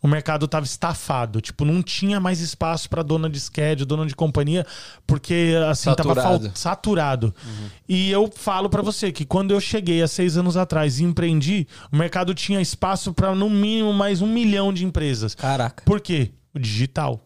o 0.02 0.08
mercado 0.08 0.46
tava 0.46 0.64
estafado, 0.64 1.40
tipo, 1.40 1.64
não 1.64 1.82
tinha 1.82 2.20
mais 2.20 2.40
espaço 2.40 2.88
para 2.88 3.02
dona 3.02 3.28
de 3.28 3.40
schedule, 3.40 3.84
dona 3.86 4.06
de 4.06 4.14
companhia, 4.14 4.64
porque 5.06 5.54
assim 5.68 5.92
tava 5.94 6.14
Saturado. 6.14 6.52
saturado. 6.54 7.34
E 7.88 8.10
eu 8.10 8.30
falo 8.32 8.68
pra 8.68 8.82
você 8.82 9.10
que 9.10 9.24
quando 9.24 9.50
eu 9.52 9.60
cheguei 9.60 10.02
há 10.02 10.06
seis 10.08 10.36
anos 10.36 10.56
atrás 10.56 11.00
e 11.00 11.04
empreendi, 11.04 11.66
o 11.90 11.96
mercado 11.96 12.34
tinha 12.34 12.60
espaço 12.60 13.12
para 13.12 13.34
no 13.34 13.50
mínimo 13.50 13.92
mais 13.92 14.20
um 14.22 14.26
milhão 14.32 14.72
de 14.72 14.84
empresas. 14.84 15.34
Caraca. 15.34 15.82
Por 15.84 16.00
quê? 16.00 16.30
O 16.54 16.58
digital. 16.58 17.25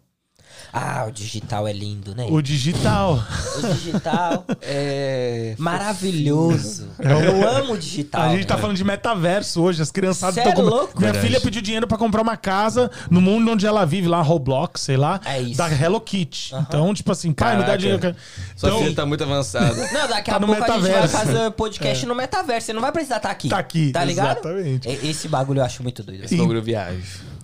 Ah, 0.73 1.05
o 1.09 1.11
digital 1.11 1.67
é 1.67 1.73
lindo, 1.73 2.15
né? 2.15 2.27
O 2.31 2.41
digital. 2.41 3.23
O 3.59 3.75
digital 3.75 4.45
É. 4.63 5.55
maravilhoso. 5.59 6.89
Eu 6.99 7.49
amo 7.49 7.73
o 7.75 7.79
digital. 7.79 8.23
A 8.23 8.35
gente 8.37 8.47
tá 8.47 8.57
falando 8.57 8.77
de 8.77 8.85
metaverso 8.85 9.61
hoje, 9.63 9.83
as 9.83 9.91
criançadas 9.91 10.37
estão 10.37 10.53
é 10.53 10.57
louco? 10.57 10.99
Minha 10.99 11.13
Verdade. 11.13 11.27
filha 11.27 11.41
pediu 11.41 11.61
dinheiro 11.61 11.87
pra 11.87 11.99
comprar 11.99 12.23
uma 12.23 12.37
casa 12.37 12.91
no 13.11 13.21
mundo 13.21 13.51
onde 13.53 13.67
ela 13.67 13.85
vive, 13.85 14.07
lá, 14.09 14.23
Roblox, 14.23 14.81
sei 14.83 14.97
lá, 14.97 15.21
É 15.25 15.41
isso. 15.41 15.59
da 15.59 15.69
Hello 15.71 16.01
Kitty. 16.01 16.55
Então, 16.55 16.93
tipo 16.95 17.11
assim, 17.13 17.33
pai, 17.33 17.57
me 17.57 17.65
dá 17.65 17.77
dinheiro. 17.77 18.01
cara. 18.01 18.17
Sua 18.57 18.69
Então, 18.71 18.83
filha 18.83 18.95
tá 18.95 19.07
muito 19.07 19.25
avançada. 19.25 19.75
Não, 19.93 20.09
daqui 20.09 20.31
Tá 20.31 20.37
a 20.37 20.41
pouco 20.41 20.53
a 20.55 20.57
gente 20.57 20.67
vai 20.69 20.79
metaverso. 20.81 21.17
fazer 21.17 21.51
podcast 21.53 22.07
no 22.07 22.15
metaverso. 22.15 22.67
Você 22.67 22.73
não 22.73 22.81
vai 22.81 22.93
precisar 22.93 23.17
estar 23.17 23.31
aqui. 23.31 23.49
Tá 23.49 23.59
aqui, 23.59 23.91
Tá 23.93 24.05
ligado? 24.05 24.39
exatamente. 24.39 24.89
Esse 24.89 25.29
bagulho 25.29 25.61
eu 25.61 25.65
acho 25.65 25.83
muito 25.83 26.03
doido. 26.03 26.25
Esse 26.25 26.37
bagulho 26.37 26.63
viagem. 26.63 27.01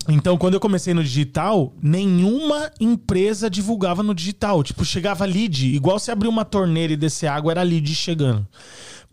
Então, 0.09 0.37
quando 0.37 0.55
eu 0.55 0.61
comecei 0.61 0.95
no 0.95 1.03
digital, 1.03 1.75
nenhuma 1.83 2.71
empresa 2.81 3.51
divulgava 3.51 4.03
no 4.03 4.15
digital. 4.15 4.63
Tipo, 4.63 4.85
chegava 4.85 5.25
lead, 5.25 5.75
igual 5.75 5.99
se 5.99 6.11
abrir 6.11 6.29
uma 6.29 6.45
torneira 6.45 6.93
e 6.93 6.97
descer 6.97 7.27
água, 7.27 7.53
era 7.53 7.63
lead 7.63 7.95
chegando. 7.95 8.47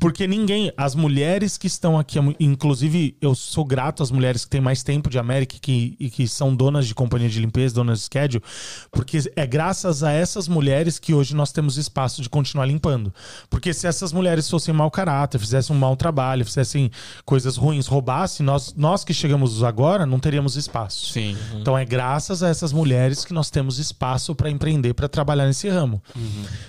Porque 0.04 0.28
ninguém, 0.28 0.70
as 0.76 0.96
mulheres 0.96 1.58
que 1.58 1.66
estão 1.66 1.98
aqui, 1.98 2.20
inclusive 2.38 3.16
eu 3.22 3.34
sou 3.34 3.64
grato 3.64 4.04
às 4.04 4.12
mulheres 4.12 4.44
que 4.44 4.52
têm 4.52 4.60
mais 4.60 4.84
tempo 4.84 5.10
de 5.10 5.18
América 5.18 5.56
e 5.56 5.60
que, 5.60 5.96
e 5.98 6.10
que 6.10 6.28
são 6.28 6.54
donas 6.54 6.86
de 6.86 6.94
companhia 6.94 7.30
de 7.30 7.40
limpeza, 7.40 7.76
donas 7.76 8.00
de 8.00 8.06
schedule, 8.08 8.44
porque 8.92 9.20
é 9.34 9.48
graças 9.48 10.04
a 10.04 10.12
essas 10.12 10.50
mulheres 10.50 11.00
que 11.00 11.14
hoje 11.14 11.34
nós 11.34 11.54
temos 11.54 11.78
espaço 11.78 12.22
de 12.22 12.28
continuar 12.28 12.66
limpando. 12.66 13.14
Porque 13.50 13.74
se 13.74 13.88
essas 13.88 14.12
mulheres 14.12 14.50
fossem 14.50 14.74
mau 14.74 14.92
caráter, 14.92 15.40
fizessem 15.40 15.74
um 15.74 15.80
mau 15.80 15.96
trabalho, 15.96 16.44
fizessem 16.44 16.92
coisas 17.24 17.56
ruins, 17.56 17.88
roubassem, 17.88 18.46
nós, 18.46 18.74
nós 18.76 19.06
que 19.06 19.14
chegamos 19.14 19.64
agora 19.64 20.06
não 20.06 20.20
teríamos 20.20 20.58
espaço. 20.58 21.14
Sim. 21.14 21.38
Então 21.56 21.78
é 21.78 21.86
graças 21.86 22.44
a 22.44 22.50
essas 22.50 22.74
mulheres 22.74 23.24
que 23.24 23.34
nós 23.34 23.50
temos 23.50 23.80
espaço 23.80 24.36
para 24.36 24.50
empreender, 24.50 24.94
para 24.96 25.08
trabalhar 25.08 25.46
nesse 25.46 25.70
ramo. 25.70 26.04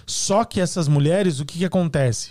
Só 0.07 0.45
que 0.45 0.61
essas 0.61 0.87
mulheres, 0.87 1.41
o 1.41 1.45
que, 1.45 1.59
que 1.59 1.65
acontece? 1.65 2.29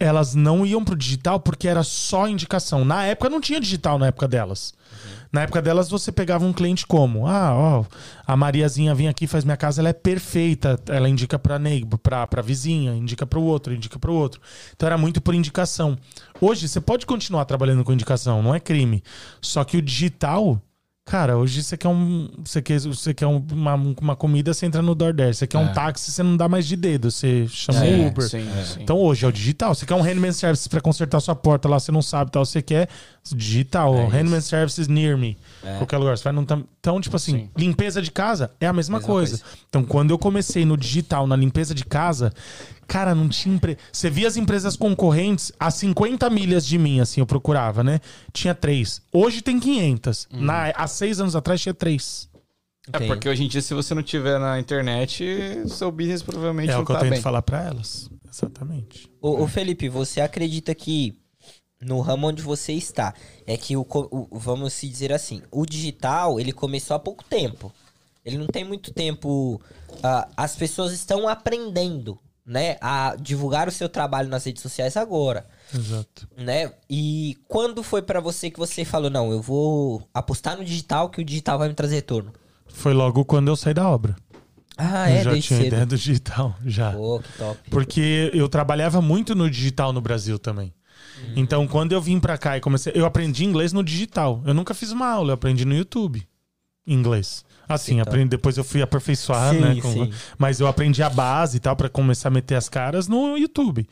Elas 0.00 0.34
não 0.34 0.64
iam 0.64 0.82
pro 0.82 0.96
digital 0.96 1.38
porque 1.38 1.68
era 1.68 1.82
só 1.82 2.26
indicação. 2.26 2.84
Na 2.84 3.04
época 3.04 3.28
não 3.28 3.40
tinha 3.40 3.60
digital 3.60 3.98
na 3.98 4.06
época 4.06 4.26
delas. 4.26 4.72
Na 5.32 5.42
época 5.42 5.62
delas 5.62 5.88
você 5.88 6.10
pegava 6.10 6.44
um 6.44 6.52
cliente 6.52 6.84
como, 6.84 7.26
ah, 7.28 7.54
ó, 7.54 7.84
a 8.26 8.36
Mariazinha 8.36 8.94
vem 8.94 9.06
aqui, 9.06 9.28
faz 9.28 9.44
minha 9.44 9.56
casa, 9.56 9.80
ela 9.80 9.90
é 9.90 9.92
perfeita, 9.92 10.80
ela 10.88 11.08
indica 11.08 11.38
para 11.38 11.58
neighbor, 11.58 11.98
para 11.98 12.26
para 12.26 12.42
vizinha, 12.42 12.92
indica 12.94 13.24
para 13.24 13.38
o 13.38 13.44
outro, 13.44 13.72
indica 13.72 13.96
para 13.98 14.10
o 14.10 14.14
outro. 14.14 14.40
Então 14.74 14.86
era 14.88 14.98
muito 14.98 15.20
por 15.20 15.34
indicação. 15.34 15.96
Hoje 16.40 16.66
você 16.66 16.80
pode 16.80 17.06
continuar 17.06 17.44
trabalhando 17.44 17.84
com 17.84 17.92
indicação, 17.92 18.42
não 18.42 18.54
é 18.54 18.58
crime. 18.58 19.04
Só 19.40 19.62
que 19.62 19.76
o 19.76 19.82
digital 19.82 20.60
Cara, 21.06 21.36
hoje 21.36 21.62
você 21.62 21.76
quer 21.76 21.88
um. 21.88 22.28
Você 22.44 22.62
quer, 22.62 22.78
você 22.80 23.12
quer 23.12 23.26
um- 23.26 23.44
uma, 23.52 23.74
uma 23.74 24.14
comida, 24.14 24.54
você 24.54 24.66
entra 24.66 24.80
no 24.80 24.94
DoorDash. 24.94 25.38
Você 25.38 25.46
quer 25.46 25.58
um 25.58 25.72
táxi, 25.72 26.12
você 26.12 26.22
não 26.22 26.36
dá 26.36 26.48
mais 26.48 26.66
de 26.68 26.76
dedo. 26.76 27.10
Você 27.10 27.48
chama 27.48 27.84
É, 27.84 27.96
o 27.96 28.06
Uber. 28.08 28.28
sim, 28.28 28.46
sim. 28.64 28.82
Então 28.82 28.96
hoje 28.96 29.24
é 29.24 29.28
o 29.28 29.32
digital. 29.32 29.74
Você 29.74 29.84
quer 29.84 29.94
um 29.96 30.02
handman 30.02 30.30
service 30.30 30.68
pra 30.68 30.80
consertar 30.80 31.18
sua 31.18 31.34
porta 31.34 31.68
lá, 31.68 31.80
você 31.80 31.90
não 31.90 32.02
sabe 32.02 32.30
tal. 32.30 32.44
Você 32.44 32.62
quer 32.62 32.88
digital. 33.34 33.96
É 33.96 34.06
handman 34.06 34.40
services 34.40 34.86
near 34.86 35.16
me. 35.18 35.36
É. 35.64 35.78
Qualquer 35.78 35.96
lugar. 35.98 36.16
Você 36.16 36.22
vai 36.24 36.32
num 36.32 36.46
Então, 36.78 37.00
tipo 37.00 37.16
assim, 37.16 37.32
Sim. 37.32 37.50
limpeza 37.56 38.00
de 38.00 38.10
casa 38.12 38.50
é 38.60 38.66
a 38.66 38.72
mesma, 38.72 38.98
Mesma 38.98 39.12
coisa. 39.12 39.38
coisa. 39.38 39.56
Então, 39.68 39.82
quando 39.84 40.10
eu 40.12 40.18
comecei 40.18 40.64
no 40.64 40.76
digital, 40.76 41.26
na 41.26 41.34
limpeza 41.34 41.74
de 41.74 41.84
casa, 41.84 42.32
cara, 42.90 43.14
não 43.14 43.28
tinha 43.28 43.54
empre... 43.54 43.78
Você 43.92 44.10
via 44.10 44.26
as 44.26 44.36
empresas 44.36 44.74
concorrentes 44.76 45.52
a 45.60 45.70
50 45.70 46.28
milhas 46.28 46.66
de 46.66 46.76
mim, 46.76 46.98
assim, 47.00 47.20
eu 47.20 47.26
procurava, 47.26 47.84
né? 47.84 48.00
Tinha 48.32 48.52
três. 48.54 49.00
Hoje 49.12 49.40
tem 49.42 49.60
500. 49.60 50.26
Uhum. 50.32 50.40
Na... 50.40 50.70
Há 50.70 50.86
seis 50.88 51.20
anos 51.20 51.36
atrás 51.36 51.60
tinha 51.60 51.72
três. 51.72 52.28
É 52.86 52.96
Entendi. 52.96 53.06
porque 53.06 53.28
hoje 53.28 53.44
em 53.44 53.48
dia, 53.48 53.62
se 53.62 53.72
você 53.74 53.94
não 53.94 54.02
tiver 54.02 54.40
na 54.40 54.58
internet, 54.58 55.24
seu 55.68 55.92
business 55.92 56.22
provavelmente 56.22 56.70
É 56.70 56.74
não 56.74 56.82
o 56.82 56.84
que 56.84 56.90
eu 56.90 56.96
tá 56.96 57.02
tento 57.02 57.12
bem. 57.12 57.20
falar 57.20 57.42
pra 57.42 57.62
elas. 57.64 58.10
Exatamente. 58.28 59.08
Ô, 59.22 59.42
ô, 59.42 59.46
Felipe, 59.46 59.88
você 59.88 60.20
acredita 60.20 60.74
que 60.74 61.14
no 61.80 62.00
ramo 62.00 62.26
onde 62.28 62.42
você 62.42 62.72
está, 62.72 63.14
é 63.46 63.56
que 63.56 63.76
o, 63.76 63.86
o- 63.88 64.28
vamos 64.32 64.72
se 64.72 64.88
dizer 64.88 65.12
assim, 65.12 65.42
o 65.52 65.64
digital, 65.64 66.40
ele 66.40 66.52
começou 66.52 66.96
há 66.96 66.98
pouco 66.98 67.22
tempo. 67.24 67.72
Ele 68.24 68.36
não 68.36 68.46
tem 68.46 68.64
muito 68.64 68.92
tempo. 68.92 69.60
ah, 70.02 70.28
as 70.36 70.56
pessoas 70.56 70.92
estão 70.92 71.28
aprendendo, 71.28 72.18
né, 72.44 72.76
a 72.80 73.16
divulgar 73.18 73.68
o 73.68 73.70
seu 73.70 73.88
trabalho 73.88 74.28
nas 74.28 74.44
redes 74.44 74.62
sociais 74.62 74.96
agora, 74.96 75.46
Exato. 75.74 76.28
né? 76.36 76.72
E 76.88 77.38
quando 77.46 77.82
foi 77.82 78.02
pra 78.02 78.20
você 78.20 78.50
que 78.50 78.58
você 78.58 78.84
falou, 78.84 79.10
não, 79.10 79.30
eu 79.30 79.40
vou 79.40 80.02
apostar 80.12 80.56
no 80.56 80.64
digital 80.64 81.08
que 81.10 81.20
o 81.20 81.24
digital 81.24 81.58
vai 81.58 81.68
me 81.68 81.74
trazer 81.74 81.96
retorno? 81.96 82.32
Foi 82.66 82.92
logo 82.92 83.24
quando 83.24 83.48
eu 83.48 83.56
saí 83.56 83.74
da 83.74 83.88
obra. 83.88 84.16
Ah, 84.76 85.10
eu 85.10 85.16
é, 85.16 85.22
já 85.22 85.30
tinha 85.32 85.42
cedo. 85.42 85.66
ideia 85.66 85.84
do 85.84 85.96
digital, 85.96 86.56
já. 86.64 86.92
Pô, 86.92 87.20
que 87.20 87.32
top. 87.36 87.70
Porque 87.70 88.30
eu 88.32 88.48
trabalhava 88.48 89.02
muito 89.02 89.34
no 89.34 89.50
digital 89.50 89.92
no 89.92 90.00
Brasil 90.00 90.38
também. 90.38 90.72
Uhum. 91.22 91.32
Então, 91.36 91.68
quando 91.68 91.92
eu 91.92 92.00
vim 92.00 92.18
pra 92.18 92.38
cá 92.38 92.56
e 92.56 92.60
comecei. 92.60 92.92
Eu 92.96 93.04
aprendi 93.04 93.44
inglês 93.44 93.72
no 93.74 93.84
digital. 93.84 94.42
Eu 94.46 94.54
nunca 94.54 94.72
fiz 94.72 94.90
uma 94.90 95.06
aula, 95.06 95.30
eu 95.30 95.34
aprendi 95.34 95.66
no 95.66 95.74
YouTube. 95.74 96.26
Inglês. 96.86 97.44
Assim, 97.72 97.94
Então. 98.00 98.02
aprendi, 98.10 98.28
depois 98.28 98.56
eu 98.56 98.64
fui 98.64 98.82
aperfeiçoar, 98.82 99.54
Sim, 99.54 99.60
né? 99.60 99.80
com- 99.80 99.92
sim. 99.92 100.10
Mas 100.38 100.58
eu 100.60 100.66
aprendi 100.66 101.02
a 101.02 101.08
base 101.10 101.56
e 101.56 101.60
tal 101.60 101.76
pra 101.76 101.88
começar 101.88 102.28
a 102.28 102.30
meter 102.32 102.54
as 102.56 102.68
caras 102.68 103.06
no 103.08 103.36
YouTube. 103.36 103.88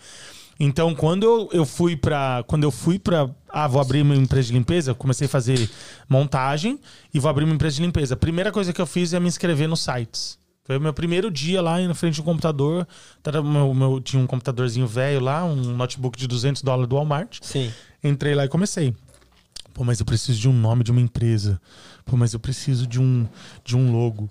Então, 0.60 0.92
quando 0.94 1.22
eu, 1.24 1.48
eu 1.52 1.64
fui 1.64 1.94
pra. 1.96 2.42
Quando 2.48 2.64
eu 2.64 2.70
fui 2.72 2.98
pra. 2.98 3.30
Ah, 3.48 3.68
vou 3.68 3.80
abrir 3.80 4.02
uma 4.02 4.16
empresa 4.16 4.48
de 4.48 4.52
limpeza, 4.54 4.90
eu 4.90 4.94
comecei 4.96 5.26
a 5.26 5.28
fazer 5.28 5.70
montagem 6.08 6.80
e 7.14 7.20
vou 7.20 7.30
abrir 7.30 7.44
uma 7.44 7.54
empresa 7.54 7.76
de 7.76 7.82
limpeza. 7.82 8.14
A 8.14 8.16
primeira 8.16 8.50
coisa 8.50 8.72
que 8.72 8.80
eu 8.80 8.86
fiz 8.86 9.12
é 9.12 9.20
me 9.20 9.28
inscrever 9.28 9.68
nos 9.68 9.80
sites. 9.84 10.36
Foi 10.64 10.76
o 10.76 10.80
meu 10.80 10.92
primeiro 10.92 11.30
dia 11.30 11.62
lá 11.62 11.78
na 11.78 11.94
frente 11.94 12.16
do 12.16 12.22
computador. 12.24 12.86
Tava 13.22 13.42
meu, 13.42 13.72
meu- 13.72 14.00
tinha 14.00 14.20
um 14.20 14.26
computadorzinho 14.26 14.86
velho 14.86 15.20
lá, 15.20 15.44
um 15.44 15.54
notebook 15.54 16.18
de 16.18 16.26
200 16.26 16.60
dólares 16.62 16.88
do 16.88 16.96
Walmart. 16.96 17.38
Sim. 17.40 17.72
Entrei 18.02 18.34
lá 18.34 18.44
e 18.44 18.48
comecei. 18.48 18.94
Pô, 19.72 19.84
mas 19.84 20.00
eu 20.00 20.04
preciso 20.06 20.38
de 20.40 20.48
um 20.48 20.52
nome 20.52 20.82
de 20.82 20.90
uma 20.90 21.00
empresa. 21.00 21.60
Pô, 22.08 22.16
mas 22.16 22.32
eu 22.32 22.40
preciso 22.40 22.86
de 22.86 22.98
um, 22.98 23.28
de 23.62 23.76
um 23.76 23.92
logo. 23.92 24.30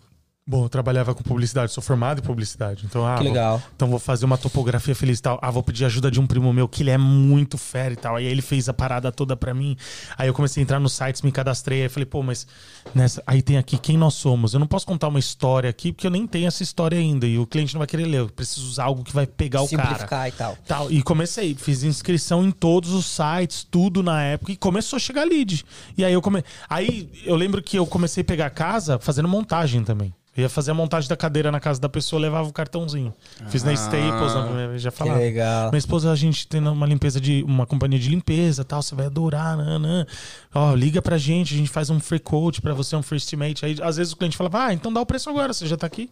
Bom, 0.50 0.64
eu 0.64 0.70
trabalhava 0.70 1.14
com 1.14 1.22
publicidade, 1.22 1.74
sou 1.74 1.84
formado 1.84 2.20
em 2.20 2.24
publicidade. 2.24 2.86
Então, 2.86 3.06
ah, 3.06 3.18
Que 3.18 3.24
vou- 3.24 3.34
legal. 3.34 3.62
então 3.76 3.90
vou 3.90 4.00
fazer 4.00 4.24
uma 4.26 4.38
topografia 4.38 4.96
feliz 4.96 5.20
e 5.20 5.22
tal. 5.22 5.38
Ah, 5.42 5.52
vou 5.52 5.62
pedir 5.62 5.84
ajuda 5.84 6.10
de 6.10 6.22
um 6.22 6.26
primo 6.26 6.54
meu 6.54 6.70
que 6.70 6.84
ele 6.84 6.90
é 6.90 6.98
muito 6.98 7.58
fera 7.58 7.94
e 7.94 7.98
tal. 7.98 8.16
Aí 8.16 8.24
ele 8.26 8.42
fez 8.42 8.70
a 8.70 8.74
parada 8.74 9.12
toda 9.12 9.36
pra 9.36 9.54
mim. 9.54 9.76
Aí 10.18 10.30
eu 10.30 10.34
comecei 10.34 10.62
a 10.62 10.64
entrar 10.64 10.80
nos 10.80 10.94
sites, 10.94 11.22
me 11.22 11.34
cadastrei. 11.34 11.84
Aí 11.84 11.90
falei, 11.90 12.06
pô, 12.06 12.24
mas 12.24 12.48
nessa. 12.96 13.22
Aí 13.28 13.42
tem 13.42 13.58
aqui 13.58 13.78
quem 13.78 13.98
nós 13.98 14.14
somos. 14.14 14.54
Eu 14.54 14.60
não 14.62 14.68
posso 14.68 14.86
contar 14.88 15.10
uma 15.10 15.20
história 15.20 15.70
aqui 15.70 15.92
porque 15.92 16.08
eu 16.08 16.12
nem 16.12 16.26
tenho 16.26 16.48
essa 16.48 16.64
história 16.64 16.98
ainda. 16.98 17.28
E 17.28 17.38
o 17.38 17.46
cliente 17.46 17.74
não 17.74 17.80
vai 17.80 17.88
querer 17.88 18.06
ler. 18.06 18.20
Eu 18.20 18.30
preciso 18.30 18.68
usar 18.68 18.86
algo 18.86 19.04
que 19.04 19.14
vai 19.14 19.28
pegar 19.28 19.62
o 19.64 19.68
cara 19.70 19.84
Simplificar 19.84 20.30
e 20.30 20.32
tal. 20.32 20.58
tal. 20.66 20.90
E 20.90 21.04
comecei, 21.04 21.56
fiz 21.56 21.84
inscrição 21.84 22.42
em 22.46 22.52
todos 22.52 22.92
os 22.94 23.06
sites, 23.06 23.68
tudo 23.70 24.02
na 24.02 24.24
época, 24.24 24.54
e 24.54 24.56
começou 24.56 24.96
a 24.96 25.00
chegar 25.02 25.26
lead. 25.28 25.66
E 25.98 26.06
aí 26.06 26.14
eu 26.14 26.22
come... 26.22 26.42
Aí 26.70 27.10
eu 27.26 27.36
lembro 27.36 27.62
que 27.62 27.78
eu 27.78 27.86
comecei 27.86 28.22
a 28.22 28.24
pegar 28.26 28.50
casa 28.52 28.98
fazendo 28.98 29.28
montagem 29.28 29.84
também. 29.84 30.14
Eu 30.38 30.44
ia 30.44 30.50
fazer 30.50 30.70
a 30.70 30.74
montagem 30.76 31.10
da 31.10 31.18
cadeira 31.18 31.52
na 31.52 31.60
casa 31.60 31.82
da 31.82 31.90
pessoa, 31.90 32.22
levava 32.22 32.48
o 32.48 32.54
cartãozinho. 32.54 33.12
Fiz 33.50 33.64
na 33.64 33.74
Staples, 33.74 34.36
na 34.36 34.78
já 34.78 34.92
Que 34.92 34.98
falava. 34.98 35.18
legal. 35.18 35.72
Minha 35.72 35.80
esposa, 35.80 36.12
a 36.12 36.16
gente 36.16 36.48
tem 36.48 36.62
uma 36.62 36.86
limpeza 36.86 37.20
de. 37.20 37.44
uma 37.44 37.66
companhia 37.66 37.98
de 37.98 38.08
limpeza 38.08 38.64
tal, 38.64 38.84
você 38.84 38.94
vai 38.94 39.08
adorar, 39.08 39.58
nanã. 39.58 40.06
Ó, 40.54 40.76
liga 40.76 41.02
pra 41.02 41.18
gente, 41.18 41.56
a 41.56 41.58
gente 41.58 41.70
faz 41.72 41.90
um 41.90 42.00
free 42.00 42.20
quote 42.20 42.62
pra 42.62 42.76
você, 42.76 42.96
um 42.96 43.02
free 43.02 43.18
estimate. 43.18 43.66
Aí 43.66 43.76
às 43.82 43.98
vezes 43.98 44.14
o 44.14 44.16
cliente 44.16 44.38
falava, 44.38 44.66
ah, 44.66 44.74
então 44.74 44.94
dá 44.94 45.02
o 45.02 45.06
preço 45.08 45.28
agora, 45.28 45.52
você 45.52 45.66
já 45.66 45.76
tá 45.76 45.88
aqui. 45.88 46.08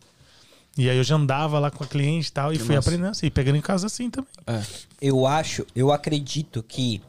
E 0.75 0.89
aí 0.89 0.97
eu 0.97 1.03
já 1.03 1.15
andava 1.15 1.59
lá 1.59 1.69
com 1.69 1.83
a 1.83 1.87
cliente 1.87 2.29
e 2.29 2.31
tal, 2.31 2.51
e 2.51 2.57
fui 2.57 2.75
aprendendo 2.75 3.11
assim, 3.11 3.29
pegando 3.29 3.57
em 3.57 3.61
casa 3.61 3.85
assim 3.85 4.09
também. 4.09 4.29
É. 4.47 4.61
eu 5.01 5.25
acho, 5.27 5.65
eu 5.75 5.91
acredito 5.91 6.63
que 6.67 6.99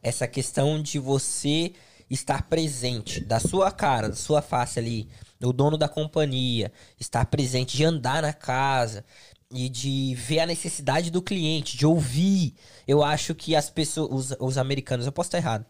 essa 0.00 0.28
questão 0.28 0.80
de 0.80 0.98
você 1.00 1.72
estar 2.08 2.42
presente 2.44 3.20
da 3.20 3.40
sua 3.40 3.70
cara, 3.70 4.08
da 4.08 4.14
sua 4.14 4.40
face 4.40 4.78
ali, 4.78 5.08
o 5.42 5.52
dono 5.52 5.76
da 5.76 5.88
companhia, 5.88 6.72
estar 6.98 7.24
presente, 7.26 7.76
de 7.76 7.84
andar 7.84 8.22
na 8.22 8.32
casa 8.32 9.04
e 9.50 9.68
de 9.68 10.14
ver 10.14 10.40
a 10.40 10.46
necessidade 10.46 11.10
do 11.10 11.20
cliente, 11.20 11.76
de 11.76 11.86
ouvir. 11.86 12.54
Eu 12.86 13.02
acho 13.04 13.34
que 13.34 13.54
as 13.54 13.68
pessoas, 13.68 14.30
os, 14.30 14.36
os 14.40 14.58
americanos, 14.58 15.06
eu 15.06 15.12
posso 15.12 15.28
estar 15.28 15.38
errado, 15.38 15.66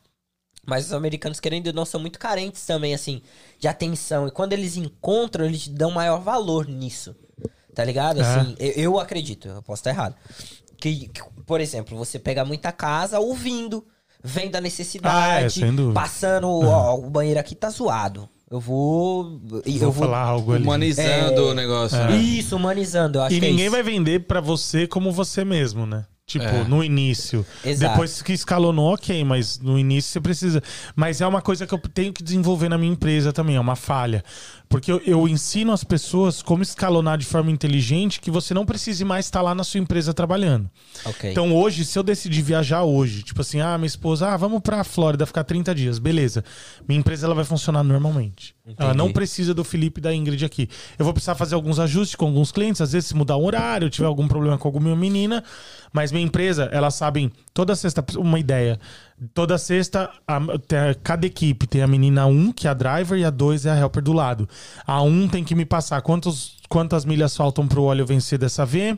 mas 0.65 0.87
os 0.87 0.93
americanos, 0.93 1.41
querendo 1.41 1.67
ou 1.69 1.73
não, 1.73 1.85
são 1.85 2.01
muito 2.01 2.19
carentes 2.19 2.65
também, 2.65 2.95
assim, 2.95 3.21
de 3.59 3.67
atenção. 3.67 4.29
E 4.29 4.31
quando 4.31 4.53
eles 4.53 4.77
encontram, 4.77 5.45
eles 5.45 5.67
dão 5.67 5.91
maior 5.91 6.21
valor 6.21 6.69
nisso. 6.69 7.17
Tá 7.75 7.85
ligado? 7.85 8.21
É. 8.21 8.23
Assim, 8.23 8.55
eu, 8.59 8.71
eu 8.73 9.01
acredito, 9.01 9.49
eu 9.49 9.63
posso 9.63 9.81
estar 9.81 9.91
errado. 9.91 10.15
Que, 10.77 11.09
que, 11.09 11.23
por 11.47 11.61
exemplo, 11.61 11.97
você 11.97 12.19
pega 12.19 12.45
muita 12.45 12.71
casa 12.71 13.19
ouvindo, 13.19 13.87
vendo 14.23 14.55
a 14.57 14.61
necessidade, 14.61 15.65
Ah, 15.65 15.67
é, 15.91 15.95
passando, 15.95 16.49
ó, 16.49 16.97
o 16.97 17.09
banheiro 17.09 17.41
aqui 17.41 17.55
tá 17.55 17.71
zoado. 17.71 18.29
Eu 18.53 18.61
vou. 18.61 19.41
e 19.65 19.79
Vou 19.79 19.89
eu 19.89 19.93
vou. 19.93 20.05
falar 20.05 20.21
algo 20.21 20.53
ali. 20.53 20.63
Humanizando 20.63 21.47
o 21.47 21.55
negócio. 21.55 21.97
né? 21.97 22.17
Isso, 22.19 22.55
humanizando, 22.55 23.17
eu 23.19 23.23
acho 23.23 23.35
E 23.35 23.41
que 23.41 23.47
é 23.47 23.49
ninguém 23.49 23.71
vai 23.71 23.83
vender 23.83 24.27
pra 24.27 24.43
você 24.43 24.87
como 24.87 25.11
você 25.11 25.43
mesmo, 25.43 25.87
né? 25.87 26.05
Tipo, 26.27 26.45
É. 26.45 26.65
no 26.65 26.85
início. 26.85 27.45
Exato. 27.65 27.91
Depois 27.93 28.23
que 28.23 28.33
escalonou, 28.33 28.93
ok, 28.95 29.25
mas 29.25 29.59
no 29.59 29.79
início 29.79 30.13
você 30.13 30.21
precisa. 30.21 30.63
Mas 30.95 31.21
é 31.21 31.27
uma 31.27 31.43
coisa 31.43 31.67
que 31.67 31.75
eu 31.75 31.79
tenho 31.79 32.13
que 32.13 32.23
desenvolver 32.23 32.69
na 32.69 32.79
minha 32.79 32.93
empresa 32.93 33.33
também, 33.33 33.57
é 33.57 33.61
uma 33.61 33.75
falha. 33.75 34.23
Porque 34.73 34.91
eu, 34.91 35.03
eu 35.05 35.29
ensino 35.29 35.71
as 35.71 35.85
pessoas 35.85 36.41
como 36.41 36.63
escalonar 36.63 37.19
de 37.19 37.27
forma 37.27 37.51
inteligente 37.51 38.19
que 38.19 38.31
você 38.31 38.55
não 38.55 38.65
precise 38.65 39.05
mais 39.05 39.27
estar 39.27 39.43
lá 39.43 39.55
na 39.55 39.63
sua 39.63 39.79
empresa 39.79 40.15
trabalhando. 40.15 40.69
Ok. 41.05 41.31
Então 41.31 41.55
hoje, 41.55 41.85
se 41.85 41.99
eu 41.99 42.03
decidir 42.03 42.41
viajar 42.41 42.83
hoje, 42.83 43.23
tipo 43.23 43.43
assim, 43.43 43.61
ah, 43.61 43.77
minha 43.77 43.87
esposa, 43.87 44.29
ah, 44.29 44.37
vamos 44.37 44.63
pra 44.63 44.83
Flórida 44.83 45.27
ficar 45.27 45.45
30 45.45 45.75
dias, 45.75 45.99
beleza. 45.99 46.43
Minha 46.89 47.01
empresa 47.01 47.27
ela 47.27 47.35
vai 47.35 47.45
funcionar 47.45 47.83
normalmente. 47.85 48.55
Ela 48.79 48.95
não 48.95 49.13
precisa 49.13 49.53
do 49.53 49.63
Felipe 49.63 49.99
e 49.99 50.03
da 50.03 50.15
Ingrid 50.15 50.45
aqui. 50.45 50.69
Eu 50.99 51.05
vou 51.05 51.13
precisar 51.13 51.35
fazer 51.35 51.55
alguns 51.55 51.79
ajustes 51.79 52.15
com 52.15 52.27
alguns 52.27 52.51
clientes, 52.51 52.81
às 52.81 52.93
vezes 52.93 53.09
se 53.09 53.15
mudar 53.15 53.37
o 53.37 53.45
horário, 53.45 53.91
tiver 53.91 54.07
algum 54.07 54.27
problema 54.27 54.57
com 54.57 54.69
alguma 54.69 54.97
menina, 54.97 55.45
mas 55.93 56.13
minha 56.13 56.25
empresa, 56.25 56.71
elas 56.73 56.95
sabem 56.95 57.31
toda 57.55 57.75
sexta, 57.77 58.05
uma 58.17 58.39
ideia. 58.39 58.79
Toda 59.35 59.57
sexta, 59.59 60.11
a- 60.27 60.41
tem- 60.67 60.95
cada 61.03 61.27
equipe 61.27 61.67
tem 61.67 61.83
a 61.83 61.87
menina 61.87 62.27
1, 62.27 62.53
que 62.53 62.67
é 62.67 62.71
a 62.71 62.75
driver, 62.75 63.19
e 63.19 63.25
a 63.25 63.31
2 63.31 63.67
é 63.67 63.71
a 63.71 63.77
helper 63.79 64.03
do 64.03 64.13
lado. 64.13 64.49
A 64.87 65.01
1 65.03 65.29
tem 65.29 65.45
que 65.45 65.55
me 65.55 65.65
passar 65.65 66.01
quantos, 66.03 66.57
quantas 66.73 67.05
milhas 67.05 67.37
faltam 67.37 67.69
pro 67.69 67.83
óleo 67.83 68.07
vencer 68.07 68.39
dessa 68.39 68.65
V, 68.65 68.97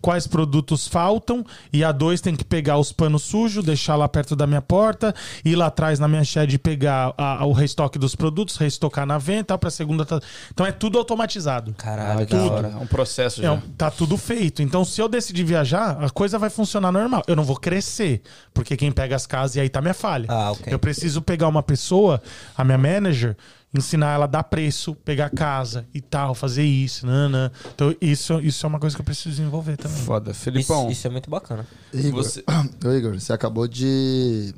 quais 0.00 0.28
produtos 0.28 0.86
faltam, 0.86 1.44
e 1.72 1.82
a 1.82 1.90
2 1.90 2.20
tem 2.20 2.36
que 2.36 2.44
pegar 2.44 2.78
os 2.78 2.92
panos 2.92 3.22
sujos, 3.24 3.64
deixar 3.64 3.96
lá 3.96 4.08
perto 4.08 4.36
da 4.36 4.46
minha 4.46 4.62
porta, 4.62 5.12
ir 5.44 5.56
lá 5.56 5.66
atrás 5.66 5.98
na 5.98 6.06
minha 6.06 6.22
shed 6.22 6.54
e 6.54 6.58
pegar 6.58 7.12
a- 7.18 7.44
o 7.44 7.50
restoque 7.50 7.98
dos 7.98 8.14
produtos, 8.14 8.56
restocar 8.58 9.04
na 9.04 9.18
venda, 9.18 9.58
para 9.58 9.70
segunda. 9.70 10.04
tá- 10.06 10.20
Então 10.52 10.64
é 10.64 10.70
tudo 10.70 10.98
automatizado. 10.98 11.74
Caralho, 11.76 12.20
Ah, 12.20 12.24
da 12.24 12.36
da 12.36 12.44
hora. 12.44 12.54
hora. 12.54 12.68
É 12.68 12.76
um 12.76 12.86
processo 12.86 13.40
É 13.40 13.44
já. 13.44 13.52
um- 13.54 13.60
tá 13.76 13.90
tudo 13.90 14.16
feito. 14.16 14.62
Então, 14.62 14.84
se 14.84 15.00
eu 15.00 15.08
decidir 15.08 15.42
viajar, 15.42 15.98
a 16.04 16.08
coisa 16.10 16.38
vai 16.38 16.48
funcionar 16.48 16.92
normal. 16.92 17.24
Eu 17.26 17.34
não 17.34 17.42
vou 17.42 17.56
crescer, 17.56 18.22
porque 18.54 18.76
quem 18.76 18.92
pega 18.92 19.16
as 19.16 19.26
casas 19.26 19.56
e 19.56 19.60
aí 19.60 19.68
tá 19.68 19.80
minha 19.80 19.94
falha. 19.94 20.26
Ah, 20.28 20.52
ok. 20.52 20.72
Eu 20.72 20.78
preciso 20.78 21.20
pegar 21.20 21.48
uma 21.48 21.62
pessoa, 21.62 22.22
a 22.56 22.62
minha 22.62 22.78
manager, 22.78 23.36
ensinar 23.74 24.14
ela 24.14 24.24
a 24.24 24.28
dar 24.28 24.42
preço, 24.44 24.94
pegar 24.94 25.28
casa 25.30 25.86
e 25.92 26.00
tal, 26.00 26.34
fazer 26.34 26.64
isso, 26.64 27.06
nanã. 27.06 27.50
Então, 27.74 27.94
isso, 28.00 28.40
isso 28.40 28.64
é 28.64 28.68
uma 28.68 28.78
coisa 28.80 28.96
que 28.96 29.00
eu 29.02 29.04
preciso 29.04 29.30
desenvolver 29.30 29.76
também. 29.76 29.96
Foda. 29.98 30.30
Isso, 30.30 30.40
Felipão, 30.40 30.90
isso 30.90 31.06
é 31.06 31.10
muito 31.10 31.28
bacana. 31.30 31.66
Igor, 31.92 32.22
Você- 32.22 32.42
Ô, 32.84 32.90
Igor, 32.92 33.18
você 33.20 33.32
acabou 33.32 33.68
de 33.68 34.54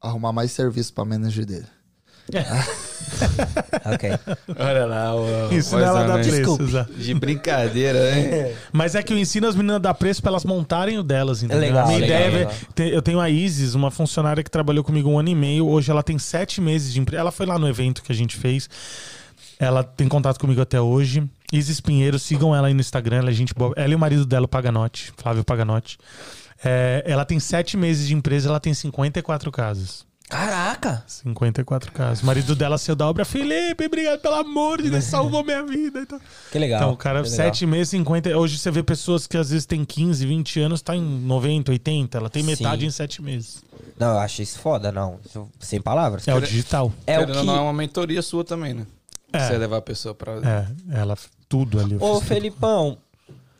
arrumar 0.00 0.32
mais 0.32 0.52
serviço 0.52 0.92
pra 0.92 1.04
manager 1.04 1.46
dele. 1.46 1.66
Ok. 3.84 4.10
olha 4.58 4.86
lá. 4.86 5.14
O, 5.14 5.52
Ensina 5.54 5.82
ela 5.82 6.00
a 6.04 6.06
dar 6.06 6.14
preço. 6.14 6.56
Desculpe. 6.58 6.92
De 7.02 7.14
brincadeira, 7.14 8.16
hein? 8.18 8.54
Mas 8.72 8.94
é 8.94 9.02
que 9.02 9.12
eu 9.12 9.18
ensino 9.18 9.46
as 9.46 9.54
meninas 9.54 9.76
a 9.76 9.78
dar 9.80 9.94
preço 9.94 10.22
pra 10.22 10.30
elas 10.30 10.44
montarem 10.44 10.98
o 10.98 11.02
delas, 11.02 11.42
entendeu? 11.42 11.60
legal, 11.60 11.84
a 11.84 11.86
minha 11.88 11.98
legal, 12.00 12.20
ideia 12.20 12.28
é 12.28 12.38
legal. 12.38 12.52
ver- 12.52 12.66
te- 12.74 12.94
Eu 12.94 13.02
tenho 13.02 13.20
a 13.20 13.28
Isis, 13.28 13.74
uma 13.74 13.90
funcionária 13.90 14.42
que 14.42 14.50
trabalhou 14.50 14.82
comigo 14.84 15.10
um 15.10 15.18
ano 15.18 15.28
e 15.28 15.34
meio. 15.34 15.66
Hoje 15.68 15.90
ela 15.90 16.02
tem 16.02 16.18
sete 16.18 16.60
meses 16.60 16.92
de 16.92 17.00
empresa. 17.00 17.20
Ela 17.20 17.32
foi 17.32 17.46
lá 17.46 17.58
no 17.58 17.68
evento 17.68 18.02
que 18.02 18.12
a 18.12 18.14
gente 18.14 18.36
fez. 18.36 18.68
Ela 19.58 19.84
tem 19.84 20.08
contato 20.08 20.38
comigo 20.40 20.60
até 20.60 20.80
hoje. 20.80 21.22
Isis 21.52 21.80
Pinheiro, 21.80 22.18
sigam 22.18 22.54
ela 22.56 22.68
aí 22.68 22.74
no 22.74 22.80
Instagram. 22.80 23.18
Ela 23.18 23.30
é 23.30 23.32
gente 23.32 23.52
boa. 23.54 23.72
Ela 23.76 23.92
e 23.92 23.94
o 23.94 23.98
marido 23.98 24.24
dela, 24.24 24.46
o 24.46 24.48
Paganotti, 24.48 25.12
Flávio 25.16 25.44
Paganotti. 25.44 25.98
É, 26.64 27.02
ela 27.06 27.24
tem 27.24 27.38
sete 27.40 27.76
meses 27.76 28.06
de 28.06 28.14
empresa, 28.14 28.48
ela 28.48 28.60
tem 28.60 28.72
54 28.72 29.50
casas. 29.52 30.04
Caraca! 30.32 31.04
54 31.06 31.92
casas. 31.92 32.22
O 32.22 32.26
marido 32.26 32.56
dela 32.56 32.78
saiu 32.78 32.96
da 32.96 33.06
obra. 33.06 33.22
Felipe, 33.22 33.84
obrigado 33.84 34.18
pelo 34.20 34.36
amor 34.36 34.80
de 34.80 34.88
Deus, 34.88 35.04
salvou 35.04 35.44
minha 35.44 35.62
vida. 35.62 36.00
Então, 36.00 36.18
Que 36.50 36.58
legal. 36.58 36.80
então, 36.80 36.92
o 36.92 36.96
cara, 36.96 37.22
que 37.22 37.28
legal. 37.28 37.46
7 37.46 37.66
meses, 37.66 37.90
50. 37.90 38.38
Hoje 38.38 38.56
você 38.56 38.70
vê 38.70 38.82
pessoas 38.82 39.26
que 39.26 39.36
às 39.36 39.50
vezes 39.50 39.66
têm 39.66 39.84
15, 39.84 40.24
20 40.24 40.60
anos, 40.60 40.80
tá 40.80 40.96
em 40.96 41.02
90, 41.02 41.70
80. 41.72 42.16
Ela 42.16 42.30
tem 42.30 42.42
metade 42.42 42.80
Sim. 42.80 42.86
em 42.86 42.90
7 42.90 43.20
meses. 43.20 43.62
Não, 43.98 44.12
eu 44.14 44.18
acho 44.20 44.40
isso 44.40 44.58
foda, 44.58 44.90
não. 44.90 45.20
Sem 45.60 45.82
palavras. 45.82 46.26
É 46.26 46.34
o 46.34 46.40
digital. 46.40 46.90
É 47.06 47.20
o 47.20 47.26
que... 47.26 47.42
não, 47.42 47.54
é 47.54 47.60
uma 47.60 47.72
mentoria 47.74 48.22
sua 48.22 48.42
também, 48.42 48.72
né? 48.72 48.86
É. 49.34 49.48
Você 49.48 49.58
levar 49.58 49.76
a 49.76 49.82
pessoa 49.82 50.14
pra. 50.14 50.32
É, 50.32 50.66
ela 50.98 51.16
tudo 51.46 51.78
ali. 51.78 51.96
Ô. 52.00 52.20
Felipão, 52.22 52.96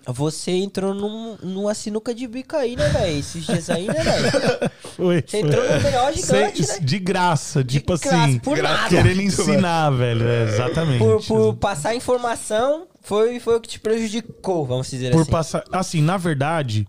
você 0.07 0.51
entrou 0.53 0.93
num, 0.95 1.37
numa 1.43 1.75
sinuca 1.75 2.15
de 2.15 2.27
bico 2.27 2.57
aí, 2.57 2.75
né, 2.77 2.89
velho? 2.89 3.19
Esses 3.19 3.45
dias 3.47 3.71
aí, 3.71 3.87
né, 3.87 3.95
velho? 3.95 4.71
Foi, 4.97 5.25
Você 5.27 5.39
entrou 5.39 5.63
num 5.65 5.81
melhor 5.83 6.13
gigante, 6.13 6.65
Sem- 6.65 6.77
né? 6.81 6.85
De 6.85 6.99
graça, 6.99 7.63
De 7.65 7.79
tipo 7.79 7.99
graça, 7.99 8.17
assim. 8.25 8.39
por 8.39 8.59
nada. 8.59 8.89
Querendo 8.89 9.21
ensinar, 9.23 9.91
velho. 9.91 10.27
É, 10.27 10.43
exatamente. 10.45 10.99
Por, 10.99 11.25
por 11.25 11.55
passar 11.57 11.95
informação, 11.95 12.87
foi, 13.01 13.39
foi 13.41 13.57
o 13.57 13.61
que 13.61 13.69
te 13.69 13.81
prejudicou, 13.81 14.67
vamos 14.67 14.91
dizer 14.91 15.13
Por 15.13 15.23
assim. 15.23 15.31
passar. 15.31 15.65
Assim, 15.73 16.03
na 16.03 16.17
verdade, 16.17 16.87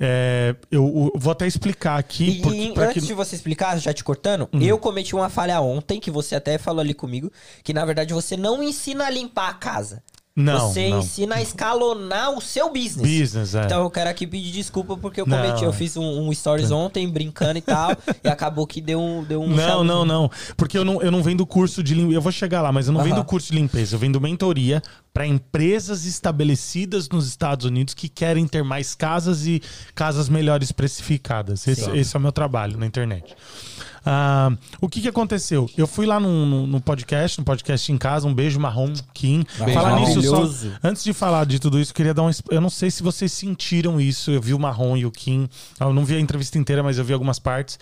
é, 0.00 0.56
eu, 0.70 1.10
eu 1.14 1.20
vou 1.20 1.30
até 1.32 1.46
explicar 1.46 1.98
aqui. 1.98 2.38
E, 2.38 2.40
porque, 2.42 2.56
e 2.58 2.74
antes 2.76 3.02
que- 3.02 3.08
de 3.08 3.14
você 3.14 3.36
explicar, 3.36 3.78
já 3.78 3.92
te 3.92 4.02
cortando, 4.02 4.48
Hum. 4.52 4.60
eu 4.60 4.78
cometi 4.78 5.14
uma 5.14 5.28
falha 5.28 5.60
ontem, 5.60 6.00
que 6.00 6.10
você 6.10 6.34
até 6.34 6.58
falou 6.58 6.80
ali 6.80 6.94
comigo, 6.94 7.30
que 7.62 7.72
na 7.72 7.84
verdade 7.84 8.12
você 8.12 8.36
não 8.36 8.62
ensina 8.62 9.06
a 9.06 9.10
limpar 9.10 9.50
a 9.50 9.54
casa. 9.54 10.02
Não, 10.36 10.68
você 10.68 10.88
não. 10.88 10.98
ensina 10.98 11.36
a 11.36 11.42
escalonar 11.42 12.32
o 12.36 12.40
seu 12.40 12.68
business. 12.72 12.96
Business, 13.20 13.54
é. 13.54 13.64
Então 13.64 13.82
eu 13.84 13.90
quero 13.90 14.10
aqui 14.10 14.26
pedir 14.26 14.50
desculpa 14.50 14.96
porque 14.96 15.20
eu 15.20 15.26
Não, 15.26 15.36
cometi. 15.40 15.62
é. 15.62 15.66
Eu 15.66 15.72
fiz 15.72 15.96
um, 15.96 16.22
um 16.28 16.32
stories 16.34 16.72
ontem 16.72 17.08
brincando 17.08 17.58
e 17.58 17.62
tal, 17.62 17.90
e 18.24 18.28
acabou 18.28 18.66
que 18.66 18.80
deu 18.80 19.00
um. 19.00 19.22
Deu 19.22 19.40
um 19.40 19.48
Não, 19.48 19.56
chabu- 19.56 19.84
não, 19.84 20.04
não. 20.04 20.30
Porque 20.56 20.76
eu 20.76 20.84
não, 20.84 21.00
eu 21.00 21.10
não 21.12 21.22
vendo 21.22 21.46
curso 21.46 21.82
de 21.84 21.94
limpeza. 21.94 22.16
Eu 22.16 22.20
vou 22.20 22.32
chegar 22.32 22.62
lá, 22.62 22.72
mas 22.72 22.88
eu 22.88 22.92
não 22.92 23.00
Aham. 23.00 23.10
vendo 23.10 23.24
curso 23.24 23.52
de 23.52 23.58
limpeza. 23.58 23.94
Eu 23.94 24.00
vendo 24.00 24.20
mentoria 24.20 24.82
para 25.14 25.24
empresas 25.26 26.04
estabelecidas 26.04 27.08
nos 27.08 27.28
Estados 27.28 27.64
Unidos 27.64 27.94
que 27.94 28.08
querem 28.08 28.48
ter 28.48 28.64
mais 28.64 28.96
casas 28.96 29.46
e 29.46 29.62
casas 29.94 30.28
melhores 30.28 30.72
precificadas. 30.72 31.68
Esse, 31.68 31.88
esse 31.96 32.16
é 32.16 32.18
o 32.18 32.20
meu 32.22 32.32
trabalho 32.32 32.76
na 32.76 32.84
internet. 32.84 33.32
Ah, 34.04 34.50
o 34.80 34.88
que 34.88 35.00
que 35.00 35.08
aconteceu? 35.08 35.70
Eu 35.78 35.86
fui 35.86 36.04
lá 36.04 36.18
no, 36.20 36.44
no- 36.44 36.66
no 36.66 36.80
podcast, 36.80 37.38
no 37.38 37.44
podcast 37.44 37.90
em 37.90 37.96
casa, 37.96 38.26
um 38.26 38.34
beijo 38.34 38.58
marrom, 38.60 38.92
Kim. 39.14 39.46
Beijo 39.58 39.72
Falar 39.72 40.00
nisso, 40.00 40.20
só, 40.22 40.42
antes 40.82 41.04
de 41.04 41.12
falar 41.12 41.46
de 41.46 41.58
tudo 41.60 41.78
isso, 41.80 41.92
eu 41.92 41.94
queria 41.94 42.12
dar 42.12 42.24
um. 42.24 42.30
Eu 42.50 42.60
não 42.60 42.68
sei 42.68 42.90
se 42.90 43.02
vocês 43.02 43.32
sentiram 43.32 44.00
isso. 44.00 44.30
Eu 44.32 44.42
vi 44.42 44.52
o 44.52 44.58
Marrom 44.58 44.96
e 44.96 45.06
o 45.06 45.10
Kim. 45.12 45.48
Eu 45.80 45.92
não 45.94 46.04
vi 46.04 46.16
a 46.16 46.20
entrevista 46.20 46.58
inteira, 46.58 46.82
mas 46.82 46.98
eu 46.98 47.04
vi 47.04 47.12
algumas 47.12 47.38
partes. 47.38 47.78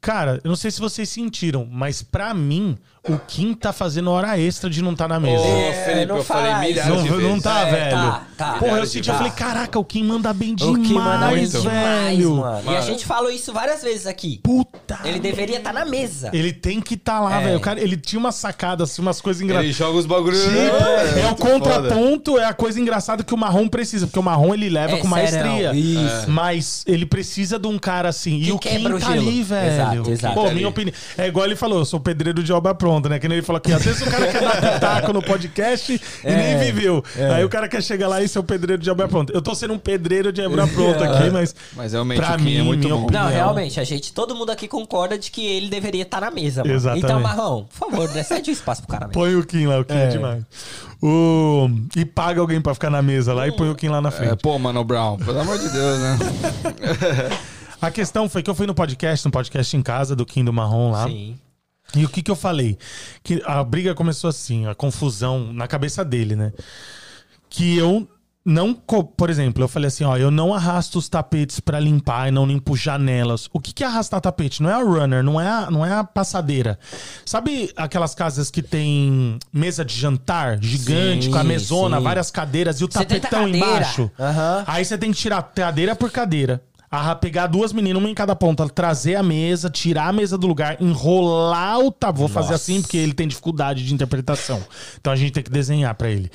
Cara, 0.00 0.40
eu 0.42 0.48
não 0.48 0.56
sei 0.56 0.68
se 0.72 0.80
vocês 0.80 1.08
sentiram, 1.08 1.64
mas 1.70 2.02
pra 2.02 2.34
mim, 2.34 2.76
o 3.08 3.18
Kim 3.18 3.52
tá 3.54 3.72
fazendo 3.72 4.10
hora 4.10 4.38
extra 4.38 4.70
de 4.70 4.80
não 4.80 4.92
estar 4.92 5.08
na 5.08 5.18
mesa. 5.18 5.42
Ô, 5.42 5.46
É, 5.46 5.72
Felipe, 5.84 6.06
não 6.06 6.16
eu 6.18 6.24
falei 6.24 6.54
milhares 6.54 6.86
Não, 6.94 7.02
de 7.02 7.10
não 7.10 7.40
tá, 7.40 7.66
É, 7.66 7.70
velho. 7.72 7.90
tá, 7.96 8.26
tá. 8.36 8.52
Porra, 8.54 8.78
eu 8.78 8.86
senti, 8.86 9.08
eu 9.08 9.14
falei, 9.16 9.32
caraca, 9.32 9.78
o 9.78 9.84
Kim 9.84 10.04
manda 10.04 10.32
bem 10.32 10.52
O 10.52 10.56
demais, 10.56 10.86
que 10.86 10.94
manda 10.94 11.26
muito. 11.30 11.60
demais, 11.60 12.18
velho. 12.18 12.36
mano. 12.36 12.72
E 12.72 12.76
a 12.76 12.80
gente 12.80 13.04
falou 13.04 13.30
isso 13.30 13.52
várias 13.52 13.82
vezes 13.82 14.06
aqui. 14.06 14.40
Puta. 14.42 15.00
Ele 15.04 15.18
deveria 15.18 15.56
estar 15.58 15.72
na 15.72 15.84
mesa. 15.84 16.30
Ele 16.32 16.52
tem 16.52 16.80
que 16.80 16.94
estar 16.94 17.18
lá, 17.20 17.40
É. 17.40 17.44
velho. 17.44 17.56
O 17.56 17.60
Cara, 17.60 17.80
ele 17.80 17.96
tinha 17.96 18.20
umas 18.20 18.34
sacadas, 18.36 18.90
assim, 18.90 19.02
umas 19.02 19.20
coisas 19.20 19.40
engraçadas. 19.42 19.66
Ele 19.66 19.72
joga 19.76 19.98
os 19.98 20.06
bagulhos. 20.06 20.40
Tipo, 20.42 20.54
é, 20.54 21.20
o 21.20 21.22
muito 21.28 21.36
contraponto, 21.36 22.38
é 22.38 22.44
a 22.44 22.52
coisa 22.54 22.80
engraçada 22.80 23.24
que 23.24 23.34
o 23.34 23.36
marrom 23.36 23.66
precisa, 23.68 24.06
porque 24.06 24.18
o 24.18 24.22
marrom 24.22 24.54
ele 24.54 24.68
leva 24.68 24.94
É, 24.94 24.98
com 24.98 25.08
maestria. 25.08 25.72
Isso. 25.74 26.30
Mas 26.30 26.84
ele 26.86 27.06
precisa 27.06 27.58
de 27.58 27.66
um 27.66 27.78
cara 27.78 28.08
assim. 28.10 28.38
Que 28.40 28.48
e 28.48 28.52
o 28.52 28.58
Kim 28.58 28.86
o 28.86 28.98
tá 29.00 29.10
ali, 29.10 29.42
velho. 29.42 29.72
Exato, 29.72 30.10
exato. 30.10 30.34
Pô, 30.34 30.50
minha 30.50 30.68
opinião. 30.68 30.94
É 31.18 31.26
igual 31.26 31.46
ele 31.46 31.56
falou, 31.56 31.78
eu 31.78 31.84
sou 31.84 31.98
pedreiro 32.00 32.42
de 32.42 32.52
obra 32.52 32.74
pronta, 32.74 32.91
né? 33.08 33.18
Que 33.18 33.28
nem 33.28 33.38
ele 33.38 33.46
falou 33.46 33.58
aqui. 33.58 33.72
Às 33.72 33.84
vezes 33.84 34.02
o 34.02 34.10
cara 34.10 34.26
quer 34.28 34.40
dar 34.40 34.72
pitaco 34.74 35.12
no 35.12 35.22
podcast 35.22 35.92
e 36.24 36.30
nem 36.34 36.58
viveu. 36.58 37.04
Aí 37.34 37.44
o 37.44 37.48
cara 37.48 37.68
quer 37.68 37.82
chegar 37.82 38.08
lá 38.08 38.20
e 38.22 38.28
ser 38.28 38.38
o 38.38 38.42
pedreiro 38.44 38.82
de 38.82 38.90
obra 38.90 39.06
pronta. 39.08 39.32
Eu 39.32 39.40
tô 39.42 39.54
sendo 39.54 39.74
um 39.74 39.78
pedreiro 39.78 40.32
de 40.32 40.40
obra 40.42 40.66
pronta 40.66 41.04
aqui, 41.04 41.30
mas. 41.30 41.54
Mas 41.76 41.92
realmente 41.92 42.18
Pra 42.20 42.34
é 42.34 42.38
mim, 42.38 42.62
muito 42.62 42.80
minha 42.84 42.94
bom. 42.94 43.04
opinião- 43.04 43.24
Não, 43.24 43.30
realmente, 43.30 43.78
a 43.80 43.84
gente, 43.84 44.12
todo 44.12 44.34
mundo 44.34 44.50
aqui 44.50 44.66
concorda 44.68 45.18
de 45.18 45.30
que 45.30 45.44
ele 45.46 45.68
deveria 45.68 46.02
estar 46.02 46.20
na 46.20 46.30
mesa, 46.30 46.62
mano. 46.62 46.74
Exatamente. 46.74 47.04
Então, 47.04 47.20
Marrão, 47.20 47.66
por 47.78 47.90
favor, 47.90 48.08
né, 48.10 48.22
cede 48.22 48.50
o 48.50 48.52
espaço 48.52 48.82
pro 48.82 48.90
cara 48.90 49.06
mesmo. 49.06 49.20
Põe 49.20 49.34
o 49.36 49.44
Kim 49.44 49.66
lá, 49.66 49.78
o 49.80 49.84
Kim 49.84 49.94
é, 49.94 50.06
demais. 50.08 50.42
O... 51.02 51.68
E 51.96 52.04
paga 52.04 52.40
alguém 52.40 52.60
pra 52.60 52.74
ficar 52.74 52.88
na 52.90 53.02
mesa 53.02 53.34
lá 53.34 53.48
e 53.48 53.52
põe 53.52 53.68
o 53.68 53.74
Kim 53.74 53.88
lá 53.88 54.00
na 54.00 54.10
frente. 54.10 54.32
É, 54.32 54.36
pô, 54.36 54.58
Mano 54.58 54.84
Brown, 54.84 55.16
pelo 55.18 55.40
amor 55.40 55.58
de 55.58 55.68
Deus, 55.68 55.98
né? 55.98 56.18
A 57.80 57.90
questão 57.90 58.28
foi 58.28 58.42
que 58.42 58.48
eu 58.50 58.54
fui 58.54 58.66
no 58.66 58.74
podcast, 58.74 59.24
no 59.26 59.32
podcast 59.32 59.76
em 59.76 59.82
casa 59.82 60.14
do 60.14 60.24
Kim 60.24 60.44
do 60.44 60.52
Marrom 60.52 60.92
lá. 60.92 61.06
Sim. 61.08 61.36
E 61.94 62.04
o 62.04 62.08
que 62.08 62.22
que 62.22 62.30
eu 62.30 62.36
falei? 62.36 62.78
Que 63.22 63.42
a 63.44 63.62
briga 63.62 63.94
começou 63.94 64.28
assim, 64.30 64.66
a 64.66 64.74
confusão 64.74 65.52
na 65.52 65.66
cabeça 65.66 66.04
dele, 66.04 66.34
né? 66.34 66.52
Que 67.50 67.76
eu 67.76 68.08
não, 68.44 68.74
por 68.74 69.30
exemplo, 69.30 69.62
eu 69.62 69.68
falei 69.68 69.86
assim, 69.86 70.02
ó, 70.02 70.16
eu 70.16 70.30
não 70.30 70.52
arrasto 70.52 70.98
os 70.98 71.08
tapetes 71.08 71.60
pra 71.60 71.78
limpar 71.78 72.28
e 72.28 72.30
não 72.32 72.44
limpo 72.44 72.76
janelas. 72.76 73.48
O 73.52 73.60
que 73.60 73.72
que 73.72 73.84
é 73.84 73.86
arrastar 73.86 74.20
tapete? 74.20 74.62
Não 74.62 74.68
é 74.68 74.74
a 74.74 74.82
runner, 74.82 75.22
não 75.22 75.40
é 75.40 75.46
a, 75.48 75.70
não 75.70 75.86
é 75.86 75.92
a 75.92 76.02
passadeira. 76.02 76.76
Sabe 77.24 77.72
aquelas 77.76 78.16
casas 78.16 78.50
que 78.50 78.60
tem 78.60 79.38
mesa 79.52 79.84
de 79.84 79.94
jantar 79.94 80.58
gigante 80.60 81.26
Sim, 81.26 81.30
com 81.30 81.38
a 81.38 81.44
mesona, 81.44 81.98
sim. 81.98 82.02
várias 82.02 82.30
cadeiras 82.32 82.80
e 82.80 82.84
o 82.84 82.92
70 82.92 83.20
tapetão 83.20 83.48
embaixo? 83.48 84.10
Aham. 84.18 84.64
Aí 84.66 84.84
você 84.84 84.98
tem 84.98 85.12
que 85.12 85.18
tirar 85.18 85.42
cadeira 85.42 85.94
por 85.94 86.10
cadeira. 86.10 86.60
Arra- 86.92 87.16
Pegar 87.16 87.46
duas 87.46 87.72
meninas, 87.72 88.00
uma 88.02 88.10
em 88.10 88.14
cada 88.14 88.34
ponta, 88.36 88.68
trazer 88.68 89.14
a 89.16 89.22
mesa, 89.22 89.70
tirar 89.70 90.08
a 90.08 90.12
mesa 90.12 90.36
do 90.36 90.46
lugar, 90.46 90.76
enrolar 90.80 91.78
o 91.80 91.90
tapete. 91.90 92.18
Vou 92.18 92.28
fazer 92.28 92.54
assim 92.54 92.80
porque 92.82 92.96
ele 92.98 93.12
tem 93.14 93.26
dificuldade 93.26 93.84
de 93.84 93.94
interpretação. 93.94 94.62
Então 95.00 95.12
a 95.12 95.16
gente 95.16 95.32
tem 95.32 95.42
que 95.42 95.50
desenhar 95.50 95.94
pra 95.94 96.10
ele. 96.10 96.30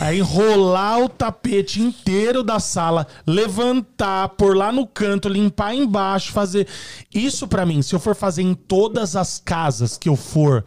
Aí 0.00 0.18
enrolar 0.18 1.00
o 1.00 1.08
tapete 1.08 1.80
inteiro 1.80 2.42
da 2.42 2.60
sala, 2.60 3.06
levantar, 3.26 4.28
pôr 4.30 4.56
lá 4.56 4.70
no 4.72 4.86
canto, 4.86 5.28
limpar 5.28 5.74
embaixo, 5.74 6.32
fazer. 6.32 6.66
Isso 7.14 7.46
pra 7.46 7.64
mim, 7.66 7.82
se 7.82 7.94
eu 7.94 8.00
for 8.00 8.14
fazer 8.14 8.42
em 8.42 8.54
todas 8.54 9.14
as 9.16 9.38
casas 9.44 9.96
que 9.96 10.08
eu 10.08 10.16
for, 10.16 10.64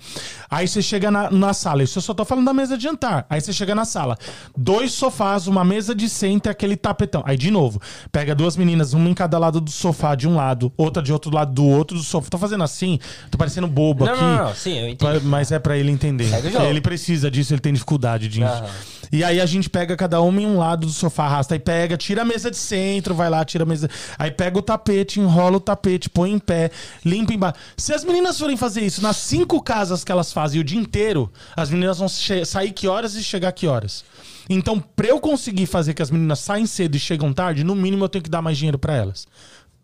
aí 0.49 0.67
você 0.67 0.81
chega 0.81 1.09
na, 1.11 1.29
na 1.31 1.53
sala. 1.53 1.83
Isso 1.83 1.97
eu 1.97 2.01
só 2.01 2.13
tô 2.13 2.23
falando 2.25 2.45
da 2.45 2.53
mesa 2.53 2.77
de 2.77 2.83
jantar. 2.83 3.25
Aí 3.29 3.41
você 3.41 3.51
chega 3.53 3.73
na 3.75 3.85
sala, 3.85 4.17
dois 4.55 4.91
sofás, 4.93 5.47
uma 5.47 5.63
mesa 5.63 5.93
de 5.93 6.07
centro 6.09 6.49
e 6.49 6.51
aquele 6.51 6.75
tapetão. 6.75 7.23
Aí 7.25 7.37
de 7.37 7.51
novo, 7.51 7.81
pega 8.11 8.33
duas 8.35 8.55
meninas, 8.55 8.93
uma 8.93 9.09
em 9.09 9.13
cada 9.13 9.34
lado 9.39 9.61
do 9.61 9.71
sofá 9.71 10.15
de 10.15 10.27
um 10.27 10.35
lado, 10.35 10.71
outra 10.77 11.01
de 11.01 11.11
outro 11.11 11.33
lado 11.33 11.53
do 11.53 11.65
outro 11.65 11.97
do 11.97 12.03
sofá. 12.03 12.29
Tô 12.29 12.37
fazendo 12.37 12.63
assim, 12.63 12.99
tô 13.29 13.37
parecendo 13.37 13.67
bobo 13.67 14.05
Não, 14.05 14.13
aqui. 14.13 14.21
não, 14.21 14.45
não, 14.45 14.55
sim, 14.55 14.77
eu 14.79 14.89
entendi. 14.89 15.25
Mas 15.25 15.51
é 15.51 15.59
pra 15.59 15.77
ele 15.77 15.91
entender. 15.91 16.29
Ele 16.69 16.81
precisa 16.81 17.29
disso, 17.29 17.53
ele 17.53 17.61
tem 17.61 17.73
dificuldade 17.73 18.27
disso. 18.27 18.63
E 19.11 19.23
aí 19.23 19.39
a 19.39 19.45
gente 19.45 19.69
pega 19.69 19.95
cada 19.95 20.19
uma 20.21 20.41
em 20.41 20.45
um 20.45 20.57
lado 20.57 20.87
do 20.87 20.91
sofá, 20.91 21.25
arrasta 21.25 21.55
aí 21.55 21.59
pega, 21.59 21.95
tira 21.95 22.23
a 22.23 22.25
mesa 22.25 22.49
de 22.49 22.57
centro, 22.57 23.13
vai 23.13 23.29
lá, 23.29 23.45
tira 23.45 23.63
a 23.63 23.67
mesa. 23.67 23.89
Aí 24.17 24.31
pega 24.31 24.57
o 24.57 24.61
tapete, 24.61 25.19
enrola 25.19 25.57
o 25.57 25.59
tapete, 25.59 26.09
põe 26.09 26.31
em 26.31 26.39
pé, 26.39 26.71
limpa 27.03 27.33
embaixo. 27.33 27.57
Se 27.77 27.93
as 27.93 28.03
meninas 28.03 28.37
forem 28.39 28.57
fazer 28.57 28.81
isso 28.81 29.01
nas 29.01 29.17
cinco 29.17 29.61
casas 29.61 30.03
que 30.03 30.11
elas 30.11 30.33
fazem 30.33 30.59
o 30.59 30.63
dia 30.63 30.79
inteiro, 30.79 31.31
as 31.55 31.69
meninas 31.69 31.99
vão 31.99 32.07
sair 32.09 32.71
que 32.71 32.87
horas 32.87 33.15
e 33.15 33.23
chegar 33.23 33.51
que 33.51 33.67
horas. 33.67 34.03
Então, 34.49 34.79
pra 34.79 35.07
eu 35.07 35.19
conseguir 35.19 35.65
fazer 35.65 35.93
que 35.93 36.01
as 36.01 36.11
meninas 36.11 36.39
saem 36.39 36.65
cedo 36.65 36.95
e 36.95 36.99
chegam 36.99 37.33
tarde, 37.33 37.63
no 37.63 37.75
mínimo 37.75 38.03
eu 38.05 38.09
tenho 38.09 38.23
que 38.23 38.29
dar 38.29 38.41
mais 38.41 38.57
dinheiro 38.57 38.77
pra 38.77 38.93
elas. 38.95 39.27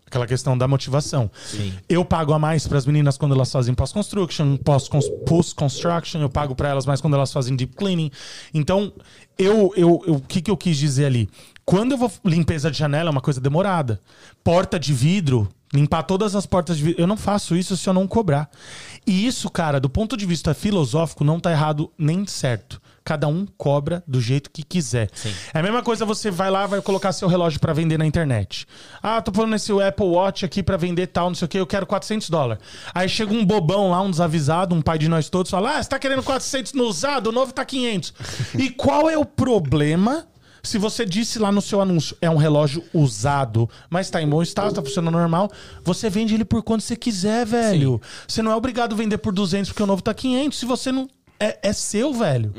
Aquela 0.05 0.27
questão 0.27 0.57
da 0.57 0.67
motivação. 0.67 1.31
Sim. 1.45 1.73
Eu 1.87 2.03
pago 2.03 2.33
a 2.33 2.39
mais 2.39 2.67
para 2.67 2.77
as 2.77 2.85
meninas 2.85 3.17
quando 3.17 3.33
elas 3.33 3.49
fazem 3.49 3.73
pós-construction, 3.73 4.57
pós-cons- 4.57 5.09
post-construction, 5.25 6.19
eu 6.19 6.29
pago 6.29 6.53
para 6.53 6.67
elas 6.69 6.85
mais 6.85 6.99
quando 6.99 7.13
elas 7.15 7.31
fazem 7.31 7.55
deep 7.55 7.75
cleaning. 7.75 8.11
Então, 8.53 8.91
eu, 9.37 9.71
eu, 9.77 10.03
eu- 10.05 10.15
o 10.15 10.19
que, 10.21 10.41
que 10.41 10.51
eu 10.51 10.57
quis 10.57 10.77
dizer 10.77 11.05
ali? 11.05 11.29
Quando 11.63 11.93
eu 11.93 11.97
vou 11.97 12.11
limpeza 12.25 12.69
de 12.69 12.77
janela 12.77 13.09
é 13.09 13.11
uma 13.11 13.21
coisa 13.21 13.39
demorada. 13.39 14.01
Porta 14.43 14.77
de 14.77 14.93
vidro, 14.93 15.47
limpar 15.73 16.03
todas 16.03 16.35
as 16.35 16.45
portas 16.45 16.77
de 16.77 16.83
vidro, 16.83 17.01
eu 17.01 17.07
não 17.07 17.15
faço 17.15 17.55
isso 17.55 17.77
se 17.77 17.87
eu 17.87 17.93
não 17.93 18.05
cobrar. 18.05 18.49
E 19.07 19.25
isso, 19.25 19.49
cara, 19.49 19.79
do 19.79 19.89
ponto 19.89 20.17
de 20.17 20.25
vista 20.25 20.53
filosófico, 20.53 21.23
não 21.23 21.39
tá 21.39 21.51
errado 21.51 21.89
nem 21.97 22.27
certo. 22.27 22.81
Cada 23.11 23.27
um 23.27 23.45
cobra 23.57 24.01
do 24.07 24.21
jeito 24.21 24.49
que 24.49 24.63
quiser. 24.63 25.09
Sim. 25.13 25.33
É 25.53 25.59
a 25.59 25.61
mesma 25.61 25.83
coisa, 25.83 26.05
você 26.05 26.31
vai 26.31 26.49
lá, 26.49 26.65
vai 26.65 26.81
colocar 26.81 27.11
seu 27.11 27.27
relógio 27.27 27.59
pra 27.59 27.73
vender 27.73 27.99
na 27.99 28.05
internet. 28.05 28.65
Ah, 29.03 29.21
tô 29.21 29.33
pondo 29.33 29.53
esse 29.53 29.69
Apple 29.81 30.05
Watch 30.05 30.45
aqui 30.45 30.63
pra 30.63 30.77
vender 30.77 31.07
tal, 31.07 31.27
não 31.27 31.35
sei 31.35 31.45
o 31.45 31.49
que, 31.49 31.59
eu 31.59 31.67
quero 31.67 31.85
400 31.85 32.29
dólares. 32.29 32.63
Aí 32.95 33.09
chega 33.09 33.33
um 33.33 33.45
bobão 33.45 33.89
lá, 33.89 34.01
um 34.01 34.09
desavisado, 34.09 34.73
um 34.73 34.81
pai 34.81 34.97
de 34.97 35.09
nós 35.09 35.29
todos, 35.29 35.51
fala: 35.51 35.75
Ah, 35.75 35.83
você 35.83 35.89
tá 35.89 35.99
querendo 35.99 36.23
400 36.23 36.71
no 36.71 36.85
usado, 36.85 37.27
o 37.27 37.31
novo 37.33 37.51
tá 37.51 37.65
500. 37.65 38.13
e 38.57 38.69
qual 38.69 39.09
é 39.09 39.17
o 39.17 39.25
problema? 39.25 40.25
Se 40.63 40.77
você 40.77 41.05
disse 41.05 41.39
lá 41.39 41.51
no 41.51 41.61
seu 41.61 41.81
anúncio, 41.81 42.15
é 42.21 42.29
um 42.29 42.37
relógio 42.37 42.83
usado, 42.93 43.69
mas 43.89 44.09
tá 44.09 44.21
em 44.21 44.29
bom 44.29 44.41
estado, 44.41 44.73
tá 44.73 44.81
funcionando 44.81 45.17
normal, 45.17 45.51
você 45.83 46.09
vende 46.09 46.35
ele 46.35 46.45
por 46.45 46.61
quanto 46.61 46.83
você 46.83 46.95
quiser, 46.95 47.45
velho. 47.45 47.99
Você 48.27 48.41
não 48.41 48.51
é 48.51 48.55
obrigado 48.55 48.93
a 48.93 48.95
vender 48.95 49.17
por 49.17 49.33
200 49.33 49.71
porque 49.71 49.83
o 49.83 49.87
novo 49.87 50.01
tá 50.01 50.13
500. 50.13 50.57
Se 50.57 50.65
você 50.65 50.91
não. 50.91 51.09
É, 51.41 51.57
é 51.69 51.73
seu, 51.73 52.13
velho. 52.13 52.53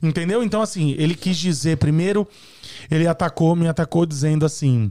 Entendeu? 0.00 0.40
Então, 0.42 0.62
assim, 0.62 0.94
ele 0.96 1.16
quis 1.16 1.36
dizer, 1.36 1.78
primeiro, 1.78 2.28
ele 2.88 3.06
atacou, 3.08 3.56
me 3.56 3.66
atacou 3.66 4.06
dizendo 4.06 4.46
assim. 4.46 4.88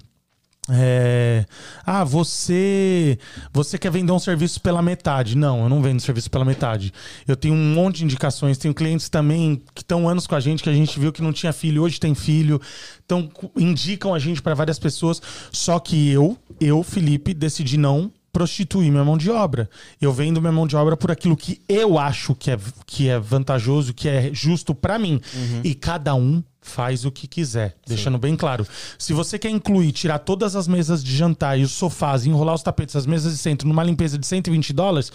é, 0.71 1.45
ah, 1.85 2.03
você 2.03 3.17
você 3.51 3.77
quer 3.77 3.91
vender 3.91 4.11
um 4.11 4.19
serviço 4.19 4.61
pela 4.61 4.81
metade? 4.81 5.35
Não, 5.35 5.63
eu 5.63 5.69
não 5.69 5.81
vendo 5.81 6.01
serviço 6.01 6.29
pela 6.29 6.45
metade. 6.45 6.93
Eu 7.27 7.35
tenho 7.35 7.55
um 7.55 7.73
monte 7.73 7.99
de 7.99 8.03
indicações, 8.05 8.57
tenho 8.57 8.73
clientes 8.73 9.09
também 9.09 9.63
que 9.73 9.81
estão 9.81 10.07
anos 10.07 10.27
com 10.27 10.35
a 10.35 10.39
gente, 10.39 10.61
que 10.61 10.69
a 10.69 10.73
gente 10.73 10.99
viu 10.99 11.11
que 11.11 11.21
não 11.21 11.33
tinha 11.33 11.53
filho, 11.53 11.81
hoje 11.81 11.99
tem 11.99 12.13
filho, 12.13 12.61
então 13.03 13.29
indicam 13.57 14.13
a 14.13 14.19
gente 14.19 14.41
para 14.41 14.53
várias 14.53 14.77
pessoas. 14.77 15.21
Só 15.51 15.79
que 15.79 16.11
eu, 16.11 16.37
eu, 16.59 16.83
Felipe, 16.83 17.33
decidi 17.33 17.77
não 17.77 18.11
prostituir 18.31 18.91
minha 18.91 19.03
mão 19.03 19.17
de 19.17 19.29
obra. 19.29 19.69
Eu 19.99 20.11
vendo 20.13 20.41
minha 20.41 20.51
mão 20.51 20.67
de 20.67 20.75
obra 20.75 20.95
por 20.95 21.11
aquilo 21.11 21.35
que 21.35 21.61
eu 21.67 21.97
acho 21.97 22.35
que 22.35 22.51
é, 22.51 22.57
que 22.85 23.09
é 23.09 23.19
vantajoso, 23.19 23.93
que 23.93 24.07
é 24.07 24.29
justo 24.33 24.73
pra 24.73 24.99
mim. 24.99 25.19
E 25.63 25.73
cada 25.73 26.15
um 26.15 26.43
faz 26.61 27.05
o 27.05 27.11
que 27.11 27.27
quiser. 27.27 27.75
Deixando 27.87 28.17
bem 28.17 28.35
claro. 28.35 28.65
Se 28.97 29.13
você 29.13 29.39
quer 29.39 29.49
incluir, 29.49 29.91
tirar 29.91 30.19
todas 30.19 30.55
as 30.55 30.67
mesas 30.67 31.03
de 31.03 31.15
jantar 31.15 31.57
e 31.57 31.63
os 31.63 31.71
sofás, 31.71 32.25
e 32.25 32.29
enrolar 32.29 32.55
os 32.55 32.63
tapetes, 32.63 32.95
as 32.95 33.05
mesas 33.05 33.33
de 33.33 33.39
centro 33.39 33.67
numa 33.67 33.83
limpeza 33.83 34.17
de 34.17 34.27
120 34.27 34.73
dólares, 34.73 35.11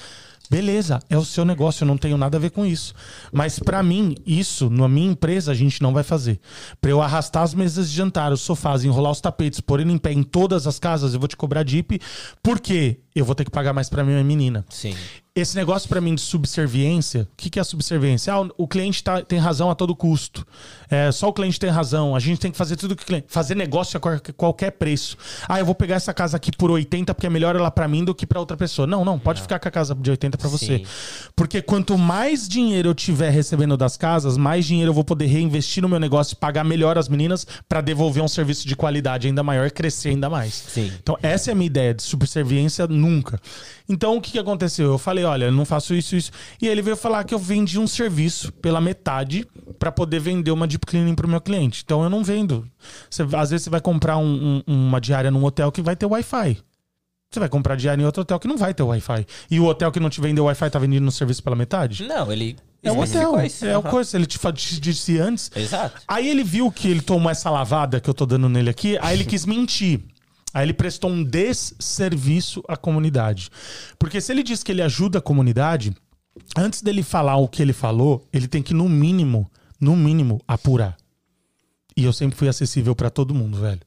beleza, 0.51 1.01
é 1.09 1.17
o 1.17 1.25
seu 1.25 1.45
negócio, 1.45 1.85
eu 1.85 1.89
não 1.89 1.97
tenho 1.97 2.17
nada 2.17 2.37
a 2.37 2.41
ver 2.41 2.51
com 2.51 2.67
isso. 2.67 2.95
Mas 3.33 3.59
pra 3.59 3.83
mim, 3.83 4.17
isso, 4.27 4.69
na 4.71 4.89
minha 4.89 5.11
empresa, 5.11 5.53
a 5.53 5.55
gente 5.55 5.83
não 5.83 5.93
vai 5.93 6.03
fazer. 6.03 6.41
Pra 6.81 6.91
eu 6.91 7.01
arrastar 7.01 7.43
as 7.43 7.55
mesas 7.55 7.91
de 7.91 7.97
jantar, 7.97 8.33
os 8.33 8.41
sofás, 8.41 8.85
enrolar 8.85 9.13
os 9.13 9.21
tapetes, 9.21 9.61
pôr 9.61 9.81
ele 9.81 9.93
em 9.93 9.99
pé 9.99 10.13
em 10.13 10.23
todas 10.23 10.67
as 10.67 10.79
casas, 10.79 11.15
eu 11.15 11.21
vou 11.21 11.29
te 11.29 11.37
cobrar 11.37 11.63
DIP, 11.63 12.01
porque 12.43 12.99
eu 13.21 13.25
vou 13.25 13.35
ter 13.35 13.45
que 13.45 13.51
pagar 13.51 13.73
mais 13.73 13.89
pra 13.89 14.03
minha 14.05 14.23
menina. 14.25 14.65
Sim. 14.71 14.95
Esse 15.37 15.57
negócio 15.57 15.89
pra 15.89 16.01
mim 16.01 16.15
de 16.15 16.21
subserviência, 16.21 17.23
o 17.23 17.37
que, 17.37 17.51
que 17.51 17.59
é 17.59 17.65
subserviência? 17.65 18.33
Ah, 18.33 18.47
o- 18.57 18.69
cliente 18.69 19.03
tá- 19.03 19.21
tem 19.21 19.37
razão 19.37 19.69
a 19.69 19.75
todo 19.75 19.95
custo. 19.95 20.47
É, 20.89 21.11
só 21.11 21.29
o 21.29 21.33
cliente 21.33 21.59
tem 21.59 21.71
razão. 21.71 22.15
A 22.15 22.21
gente 22.21 22.39
tem 22.39 22.53
que 22.53 22.57
fazer 22.57 22.77
tudo 22.77 22.95
que 22.95 23.03
o 23.03 23.07
cliente. 23.07 23.27
Fazer 23.29 23.57
negócio 23.57 23.97
a 23.97 24.01
qual- 24.01 24.21
qualquer 24.37 24.71
preço. 24.71 25.17
Ah, 25.49 25.59
eu 25.59 25.67
vou 25.67 25.75
pegar 25.75 25.97
essa 25.97 26.15
casa 26.15 26.37
aqui 26.37 26.53
por 26.57 26.71
80 26.71 27.13
porque 27.13 27.27
é 27.27 27.31
melhor 27.31 27.57
ela 27.57 27.69
pra 27.69 27.89
mim 27.89 28.05
do 28.05 28.15
que 28.15 28.25
pra 28.25 28.39
outra 28.39 28.57
pessoa. 28.57 28.87
Não, 28.87 29.05
não, 29.05 29.19
pode 29.19 29.43
ficar 29.43 29.59
com 29.59 29.67
a 29.67 29.71
casa 29.73 29.93
de 29.93 30.09
80 30.09 30.39
pra 30.39 30.49
você. 30.49 30.85
Porque 31.35 31.61
quanto 31.61 31.99
mais 31.99 32.49
dinheiro 32.49 32.91
eu 32.91 32.95
tiver 32.95 33.31
recebendo 33.31 33.77
das 33.77 33.97
casas, 33.97 34.37
mais 34.37 34.65
dinheiro 34.65 34.91
eu 34.91 34.95
vou 34.95 35.03
poder 35.05 35.27
reinvestir 35.27 35.83
no 35.83 35.89
meu 35.89 35.99
negócio 35.99 36.35
e 36.35 36.37
pagar 36.37 36.63
melhor 36.63 36.97
as 36.97 37.09
meninas 37.09 37.45
pra 37.69 37.81
devolver 37.81 38.23
um 38.23 38.29
serviço 38.29 38.69
de 38.69 38.77
qualidade 38.77 39.27
ainda 39.27 39.43
maior 39.43 39.67
e 39.67 39.71
crescer 39.71 40.11
ainda 40.11 40.31
mais. 40.31 40.55
Sim. 40.69 40.93
Então, 41.03 41.19
essa 41.21 41.51
é 41.51 41.53
a 41.53 41.55
minha 41.57 41.67
ideia 41.67 41.93
de 41.93 42.05
subserviência 42.05 42.87
nunca. 43.05 43.41
Então, 43.89 44.17
o 44.17 44.21
que, 44.21 44.33
que 44.33 44.39
aconteceu? 44.39 44.87
Eu 44.93 44.99
falei, 44.99 45.25
olha, 45.25 45.47
eu 45.47 45.53
não 45.53 45.65
faço 45.65 45.95
isso, 45.95 46.17
isso. 46.17 46.31
E 46.61 46.67
ele 46.67 46.83
veio 46.83 46.97
falar 46.97 47.25
que 47.25 47.35
eu 47.35 47.39
vendi 47.39 47.79
um 47.79 47.87
serviço 47.87 48.53
pela 48.53 48.81
metade 48.81 49.47
para 49.79 49.93
poder 49.93 50.21
vender 50.21 50.51
uma 50.51 50.67
deep 50.67 50.87
cleaning 50.87 51.15
pro 51.15 51.29
meu 51.29 51.41
cliente. 51.41 51.83
Então, 51.85 52.03
eu 52.03 52.11
não 52.11 52.25
vendo. 52.25 52.67
Você- 53.11 53.23
às 53.37 53.51
vezes, 53.51 53.65
você 53.65 53.71
vai 53.71 53.81
comprar 53.81 54.17
um- 54.17 54.63
um- 54.67 54.89
uma 54.89 55.01
diária 55.01 55.31
num 55.31 55.45
hotel 55.45 55.71
que 55.71 55.83
vai 55.83 55.95
ter 55.97 56.07
Wi-Fi. 56.07 56.59
Você 57.33 57.41
vai 57.41 57.49
comprar 57.49 57.75
diária 57.77 58.01
em 58.01 58.07
outro 58.07 58.23
hotel 58.23 58.39
que 58.39 58.47
não 58.47 58.57
vai 58.57 58.73
ter 58.73 58.83
Wi-Fi. 58.85 59.27
E 59.51 59.59
o 59.59 59.65
hotel 59.67 59.91
que 59.91 59.99
não 59.99 60.09
te 60.09 60.21
vendeu 60.21 60.45
Wi-Fi 60.45 60.71
tá 60.71 60.79
vendendo 60.79 61.07
um 61.07 61.11
serviço 61.11 61.43
pela 61.43 61.57
metade? 61.57 62.05
Não, 62.07 62.31
ele 62.31 62.57
É 62.81 62.93
um 62.93 63.03
especificou 63.03 63.35
hotel. 63.35 63.47
isso. 63.47 63.67
É 63.67 63.77
o 63.77 63.83
coisa. 63.83 64.17
Ele 64.17 64.25
te, 64.27 64.39
te 64.53 64.81
disse 64.81 65.19
antes. 65.19 65.51
Exato. 65.57 66.01
Aí 66.07 66.29
ele 66.29 66.45
viu 66.45 66.71
que 66.71 66.87
ele 66.89 67.01
tomou 67.01 67.29
essa 67.31 67.51
lavada 67.51 68.01
que 68.01 68.09
eu 68.09 68.15
tô 68.15 68.25
dando 68.25 68.49
nele 68.49 68.71
aqui, 68.71 68.97
aí 69.03 69.17
ele 69.17 69.25
quis 69.25 69.45
mentir. 69.47 70.01
Aí 70.55 70.65
ele 70.65 70.73
prestou 70.73 71.11
um 71.11 71.25
desserviço 71.25 72.63
à 72.69 72.77
comunidade. 72.77 73.51
Porque 73.99 74.21
se 74.21 74.31
ele 74.31 74.45
diz 74.45 74.63
que 74.63 74.71
ele 74.71 74.81
ajuda 74.81 75.19
a 75.19 75.23
comunidade, 75.23 75.93
antes 76.57 76.81
dele 76.81 77.03
falar 77.03 77.37
o 77.37 77.49
que 77.49 77.61
ele 77.61 77.73
falou, 77.73 78.25
ele 78.33 78.47
tem 78.47 78.63
que, 78.63 78.73
no 78.73 78.89
mínimo, 78.89 79.51
no 79.81 79.97
mínimo, 79.97 80.41
apurar. 80.47 80.97
E 81.97 82.05
eu 82.05 82.13
sempre 82.13 82.37
fui 82.37 82.49
acessível 82.49 82.95
pra 82.95 83.11
todo 83.11 83.35
mundo, 83.35 83.59
velho. 83.59 83.81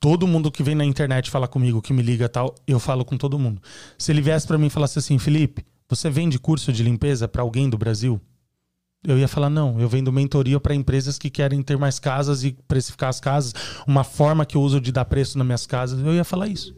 Todo 0.00 0.26
mundo 0.26 0.50
que 0.50 0.62
vem 0.62 0.74
na 0.74 0.84
internet 0.84 1.30
falar 1.30 1.48
comigo, 1.48 1.82
que 1.82 1.92
me 1.92 2.02
liga 2.02 2.28
tal, 2.28 2.54
eu 2.66 2.80
falo 2.80 3.04
com 3.04 3.18
todo 3.18 3.38
mundo. 3.38 3.60
Se 3.98 4.10
ele 4.10 4.22
viesse 4.22 4.46
pra 4.46 4.56
mim 4.56 4.68
e 4.68 4.70
falasse 4.70 4.98
assim, 4.98 5.18
Felipe, 5.18 5.66
você 5.88 6.08
vende 6.08 6.38
curso 6.38 6.72
de 6.72 6.82
limpeza 6.82 7.28
pra 7.28 7.42
alguém 7.42 7.68
do 7.68 7.76
Brasil? 7.76 8.20
Eu 9.04 9.16
ia 9.16 9.28
falar, 9.28 9.48
não, 9.48 9.78
eu 9.80 9.88
vendo 9.88 10.12
mentoria 10.12 10.58
para 10.58 10.74
empresas 10.74 11.18
que 11.18 11.30
querem 11.30 11.62
ter 11.62 11.78
mais 11.78 11.98
casas 12.00 12.42
e 12.42 12.56
precificar 12.66 13.08
as 13.08 13.20
casas, 13.20 13.54
uma 13.86 14.02
forma 14.02 14.44
que 14.44 14.56
eu 14.56 14.60
uso 14.62 14.80
de 14.80 14.90
dar 14.90 15.04
preço 15.04 15.38
nas 15.38 15.46
minhas 15.46 15.66
casas, 15.66 16.00
eu 16.04 16.12
ia 16.14 16.24
falar 16.24 16.48
isso. 16.48 16.74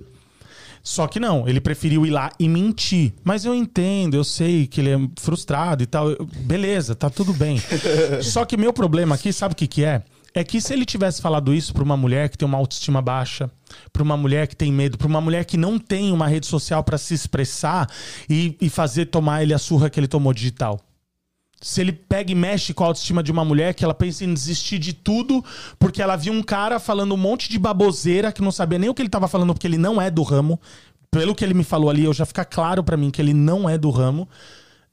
Só 0.82 1.06
que 1.06 1.18
não, 1.20 1.48
ele 1.48 1.60
preferiu 1.60 2.06
ir 2.06 2.10
lá 2.10 2.30
e 2.38 2.48
mentir. 2.48 3.12
Mas 3.24 3.44
eu 3.44 3.54
entendo, 3.54 4.14
eu 4.14 4.24
sei 4.24 4.66
que 4.66 4.80
ele 4.80 4.90
é 4.90 4.98
frustrado 5.18 5.82
e 5.82 5.86
tal. 5.86 6.10
eu- 6.10 6.26
beleza, 6.42 6.94
tá 6.94 7.10
tudo 7.10 7.32
bem. 7.34 7.60
Só 8.22 8.44
que 8.44 8.56
meu 8.56 8.72
problema 8.72 9.14
aqui, 9.14 9.32
sabe 9.32 9.52
o 9.52 9.56
que, 9.56 9.66
que 9.66 9.84
é? 9.84 10.02
é 10.32 10.44
que 10.44 10.60
se 10.60 10.72
ele 10.72 10.84
tivesse 10.84 11.20
falado 11.20 11.52
isso 11.52 11.72
pra 11.74 11.82
uma 11.82 11.96
mulher 11.96 12.28
que 12.28 12.38
tem 12.38 12.46
uma 12.46 12.56
autoestima 12.56 13.02
baixa, 13.02 13.50
pra 13.92 14.02
uma 14.02 14.16
mulher 14.16 14.46
que 14.46 14.54
tem 14.56 14.72
medo, 14.72 14.96
pra 14.96 15.06
uma 15.08 15.20
mulher 15.20 15.44
que 15.44 15.56
não 15.56 15.78
tem 15.78 16.12
uma 16.12 16.28
rede 16.28 16.46
social 16.46 16.84
pra 16.84 16.96
se 16.96 17.12
expressar 17.14 17.88
e, 18.28 18.56
e 18.60 18.70
fazer 18.70 19.06
tomar 19.06 19.42
ele 19.42 19.52
a 19.52 19.58
surra 19.58 19.90
que 19.90 19.98
ele 19.98 20.06
tomou 20.08 20.32
digital. 20.32 20.80
Se 21.60 21.80
ele 21.80 21.92
pega 21.92 22.32
e 22.32 22.34
mexe 22.34 22.72
com 22.72 22.84
a 22.84 22.86
autoestima 22.86 23.22
de 23.22 23.30
uma 23.30 23.44
mulher 23.44 23.74
que 23.74 23.84
ela 23.84 23.92
pensa 23.92 24.24
em 24.24 24.32
desistir 24.32 24.78
de 24.78 24.94
tudo 24.94 25.44
porque 25.78 26.00
ela 26.00 26.16
viu 26.16 26.32
um 26.32 26.42
cara 26.42 26.80
falando 26.80 27.14
um 27.14 27.18
monte 27.18 27.50
de 27.50 27.58
baboseira 27.58 28.32
que 28.32 28.40
não 28.40 28.50
sabia 28.50 28.78
nem 28.78 28.88
o 28.88 28.94
que 28.94 29.02
ele 29.02 29.10
tava 29.10 29.28
falando 29.28 29.52
porque 29.52 29.66
ele 29.66 29.76
não 29.76 30.00
é 30.00 30.10
do 30.10 30.22
ramo. 30.22 30.58
Pelo 31.10 31.34
que 31.34 31.44
ele 31.44 31.54
me 31.54 31.64
falou 31.64 31.90
ali, 31.90 32.04
eu 32.04 32.14
já 32.14 32.24
fica 32.24 32.44
claro 32.44 32.82
pra 32.82 32.96
mim 32.96 33.10
que 33.10 33.20
ele 33.20 33.34
não 33.34 33.68
é 33.68 33.76
do 33.76 33.90
ramo. 33.90 34.28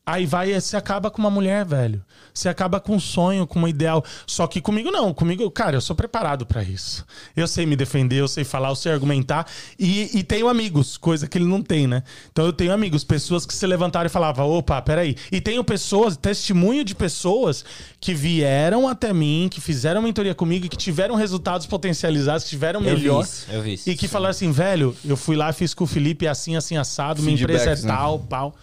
Aí 0.07 0.25
vai 0.25 0.53
você 0.53 0.77
acaba 0.77 1.11
com 1.11 1.19
uma 1.19 1.29
mulher, 1.29 1.65
velho. 1.65 2.01
Você 2.33 2.47
acaba 2.47 2.79
com 2.79 2.95
um 2.95 2.99
sonho, 2.99 3.45
com 3.45 3.59
um 3.59 3.67
ideal. 3.67 4.01
Só 4.25 4.47
que 4.47 4.61
comigo 4.61 4.89
não. 4.89 5.13
Comigo, 5.13 5.51
cara, 5.51 5.75
eu 5.75 5.81
sou 5.81 5.93
preparado 5.93 6.45
pra 6.45 6.63
isso. 6.63 7.05
Eu 7.35 7.45
sei 7.45 7.65
me 7.65 7.75
defender, 7.75 8.21
eu 8.21 8.27
sei 8.29 8.45
falar, 8.45 8.69
eu 8.69 8.75
sei 8.77 8.93
argumentar. 8.93 9.45
E, 9.77 10.17
e 10.17 10.23
tenho 10.23 10.47
amigos, 10.47 10.95
coisa 10.95 11.27
que 11.27 11.37
ele 11.37 11.43
não 11.43 11.61
tem, 11.61 11.87
né? 11.87 12.03
Então 12.31 12.45
eu 12.45 12.53
tenho 12.53 12.71
amigos, 12.71 13.03
pessoas 13.03 13.45
que 13.45 13.53
se 13.53 13.67
levantaram 13.67 14.05
e 14.05 14.09
falavam, 14.09 14.49
opa, 14.49 14.81
peraí. 14.81 15.13
E 15.29 15.41
tenho 15.41 15.61
pessoas, 15.61 16.15
testemunho 16.15 16.85
de 16.85 16.95
pessoas 16.95 17.65
que 17.99 18.13
vieram 18.13 18.87
até 18.87 19.11
mim, 19.11 19.49
que 19.51 19.59
fizeram 19.59 20.01
mentoria 20.01 20.33
comigo, 20.33 20.69
que 20.69 20.77
tiveram 20.77 21.15
resultados 21.15 21.67
potencializados, 21.67 22.45
que 22.45 22.51
tiveram 22.51 22.79
Eu 22.81 22.95
vi 22.95 23.01
melhor. 23.01 23.25
isso, 23.25 23.45
eu 23.51 23.61
vi 23.61 23.73
isso. 23.73 23.89
E 23.89 23.93
que 23.93 24.07
falaram 24.07 24.31
assim, 24.31 24.53
velho, 24.53 24.95
eu 25.03 25.17
fui 25.17 25.35
lá, 25.35 25.51
fiz 25.51 25.73
com 25.73 25.83
o 25.83 25.87
Felipe 25.87 26.25
assim, 26.25 26.55
assim, 26.55 26.77
assado, 26.77 27.21
minha 27.21 27.35
empresa 27.35 27.71
é 27.71 27.75
né? 27.75 27.81
tal, 27.87 28.19
pau. 28.19 28.55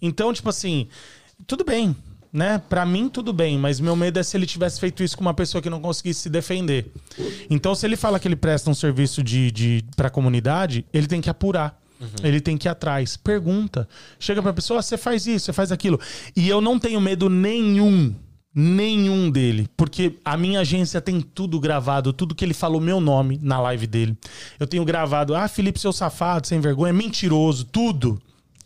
Então, 0.00 0.32
tipo 0.32 0.48
assim, 0.48 0.88
tudo 1.46 1.64
bem, 1.64 1.94
né? 2.32 2.60
Pra 2.68 2.86
mim, 2.86 3.08
tudo 3.08 3.32
bem, 3.32 3.58
mas 3.58 3.80
meu 3.80 3.96
medo 3.96 4.18
é 4.18 4.22
se 4.22 4.36
ele 4.36 4.46
tivesse 4.46 4.78
feito 4.80 5.02
isso 5.02 5.16
com 5.16 5.22
uma 5.22 5.34
pessoa 5.34 5.60
que 5.60 5.70
não 5.70 5.80
conseguisse 5.80 6.20
se 6.20 6.30
defender. 6.30 6.92
Então, 7.48 7.74
se 7.74 7.86
ele 7.86 7.96
fala 7.96 8.18
que 8.20 8.28
ele 8.28 8.36
presta 8.36 8.70
um 8.70 8.74
serviço 8.74 9.22
de, 9.22 9.50
de, 9.50 9.84
pra 9.96 10.08
comunidade, 10.10 10.84
ele 10.92 11.06
tem 11.06 11.20
que 11.20 11.28
apurar. 11.30 11.78
Ele 12.22 12.40
tem 12.40 12.56
que 12.56 12.66
ir 12.66 12.70
atrás. 12.70 13.16
Pergunta. 13.16 13.86
Chega 14.18 14.40
pra 14.40 14.54
pessoa, 14.54 14.80
"Ah, 14.80 14.82
você 14.82 14.96
faz 14.96 15.26
isso, 15.26 15.44
você 15.46 15.52
faz 15.52 15.70
aquilo. 15.70 16.00
E 16.34 16.48
eu 16.48 16.60
não 16.60 16.78
tenho 16.78 16.98
medo 17.00 17.28
nenhum 17.28 18.14
nenhum 18.52 19.30
dele, 19.30 19.68
porque 19.76 20.18
a 20.24 20.36
minha 20.36 20.58
agência 20.60 21.00
tem 21.00 21.20
tudo 21.20 21.60
gravado, 21.60 22.12
tudo 22.12 22.34
que 22.34 22.44
ele 22.44 22.52
falou 22.52 22.80
meu 22.80 23.00
nome 23.00 23.38
na 23.40 23.60
live 23.60 23.86
dele. 23.86 24.18
Eu 24.58 24.66
tenho 24.66 24.84
gravado, 24.84 25.36
ah, 25.36 25.46
Felipe, 25.46 25.78
seu 25.78 25.92
safado, 25.92 26.48
sem 26.48 26.58
vergonha, 26.60 26.92
mentiroso, 26.92 27.64
tudo. 27.64 28.20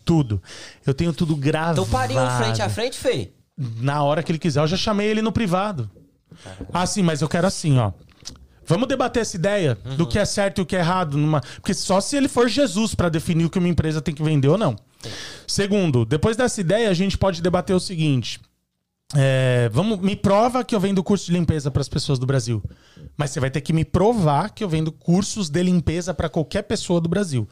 Tudo. 0.05 0.41
Eu 0.85 0.93
tenho 0.93 1.11
tudo 1.11 1.35
gravado. 1.35 1.81
Então 1.81 1.91
pariu 1.91 2.17
frente 2.37 2.61
a 2.61 2.69
frente, 2.69 2.97
Fê. 2.97 3.31
Na 3.57 4.03
hora 4.03 4.21
que 4.21 4.31
ele 4.31 4.39
quiser, 4.39 4.61
eu 4.61 4.67
já 4.67 4.77
chamei 4.77 5.07
ele 5.07 5.21
no 5.21 5.31
privado. 5.31 5.89
Ah, 6.71 6.85
sim, 6.85 7.01
mas 7.01 7.21
eu 7.21 7.27
quero 7.27 7.47
assim, 7.47 7.77
ó. 7.79 7.91
Vamos 8.67 8.87
debater 8.87 9.21
essa 9.21 9.35
ideia 9.35 9.75
do 9.95 10.07
que 10.07 10.17
é 10.17 10.25
certo 10.25 10.59
e 10.59 10.61
o 10.61 10.65
que 10.65 10.75
é 10.75 10.79
errado. 10.79 11.17
Numa... 11.17 11.41
Porque 11.41 11.73
só 11.73 12.01
se 12.01 12.17
ele 12.17 12.27
for 12.27 12.49
Jesus 12.49 12.95
pra 12.95 13.09
definir 13.09 13.45
o 13.45 13.49
que 13.49 13.59
uma 13.59 13.67
empresa 13.67 14.01
tem 14.01 14.13
que 14.13 14.23
vender 14.23 14.47
ou 14.47 14.57
não. 14.57 14.75
Segundo, 15.47 16.03
depois 16.03 16.35
dessa 16.35 16.59
ideia, 16.59 16.89
a 16.89 16.93
gente 16.93 17.17
pode 17.17 17.41
debater 17.41 17.75
o 17.75 17.79
seguinte. 17.79 18.39
É, 19.15 19.69
vamos, 19.71 19.99
me 19.99 20.15
prova 20.15 20.63
que 20.63 20.73
eu 20.73 20.79
vendo 20.79 21.03
curso 21.03 21.27
de 21.27 21.33
limpeza 21.33 21.69
para 21.69 21.81
as 21.81 21.87
pessoas 21.87 22.17
do 22.17 22.25
Brasil. 22.25 22.63
Mas 23.15 23.29
você 23.29 23.39
vai 23.39 23.51
ter 23.51 23.61
que 23.61 23.71
me 23.71 23.85
provar 23.85 24.49
que 24.49 24.63
eu 24.63 24.67
vendo 24.67 24.91
cursos 24.91 25.47
de 25.47 25.61
limpeza 25.61 26.13
para 26.13 26.27
qualquer 26.27 26.63
pessoa 26.63 26.99
do 26.99 27.07
Brasil. 27.07 27.47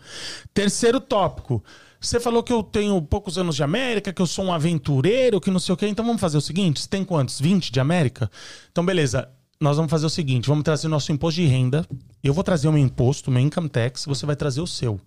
Terceiro 0.52 1.00
tópico. 1.00 1.64
Você 2.04 2.20
falou 2.20 2.44
que 2.44 2.52
eu 2.52 2.62
tenho 2.62 3.02
poucos 3.02 3.38
anos 3.38 3.56
de 3.56 3.64
América, 3.64 4.12
que 4.12 4.22
eu 4.22 4.28
sou 4.28 4.44
um 4.44 4.54
aventureiro, 4.54 5.40
que 5.40 5.50
não 5.50 5.60
sei 5.60 5.74
o 5.74 5.78
quê. 5.78 5.88
Então 5.88 6.06
vamos 6.06 6.20
fazer 6.20 6.38
o 6.38 6.42
seguinte: 6.42 6.82
você 6.82 6.90
tem 6.90 7.06
quantos? 7.06 7.40
20 7.40 7.72
de 7.72 7.80
América? 7.80 8.30
Então, 8.70 8.86
beleza. 8.86 9.30
Nós 9.58 9.78
vamos 9.78 9.90
fazer 9.90 10.06
o 10.06 10.10
seguinte: 10.10 10.50
vamos 10.50 10.66
trazer 10.66 10.88
o 10.88 10.90
nosso 10.90 11.14
imposto 11.14 11.40
de 11.40 11.48
renda. 11.48 11.88
Eu 12.24 12.34
vou 12.34 12.42
trazer 12.42 12.70
o 12.70 12.72
meu 12.72 12.82
imposto, 12.82 13.30
meu 13.30 13.42
income 13.42 13.68
tax, 13.68 14.06
você 14.06 14.26
vai 14.26 14.34
trazer 14.34 14.62
o 14.62 14.68
seu. 14.68 14.98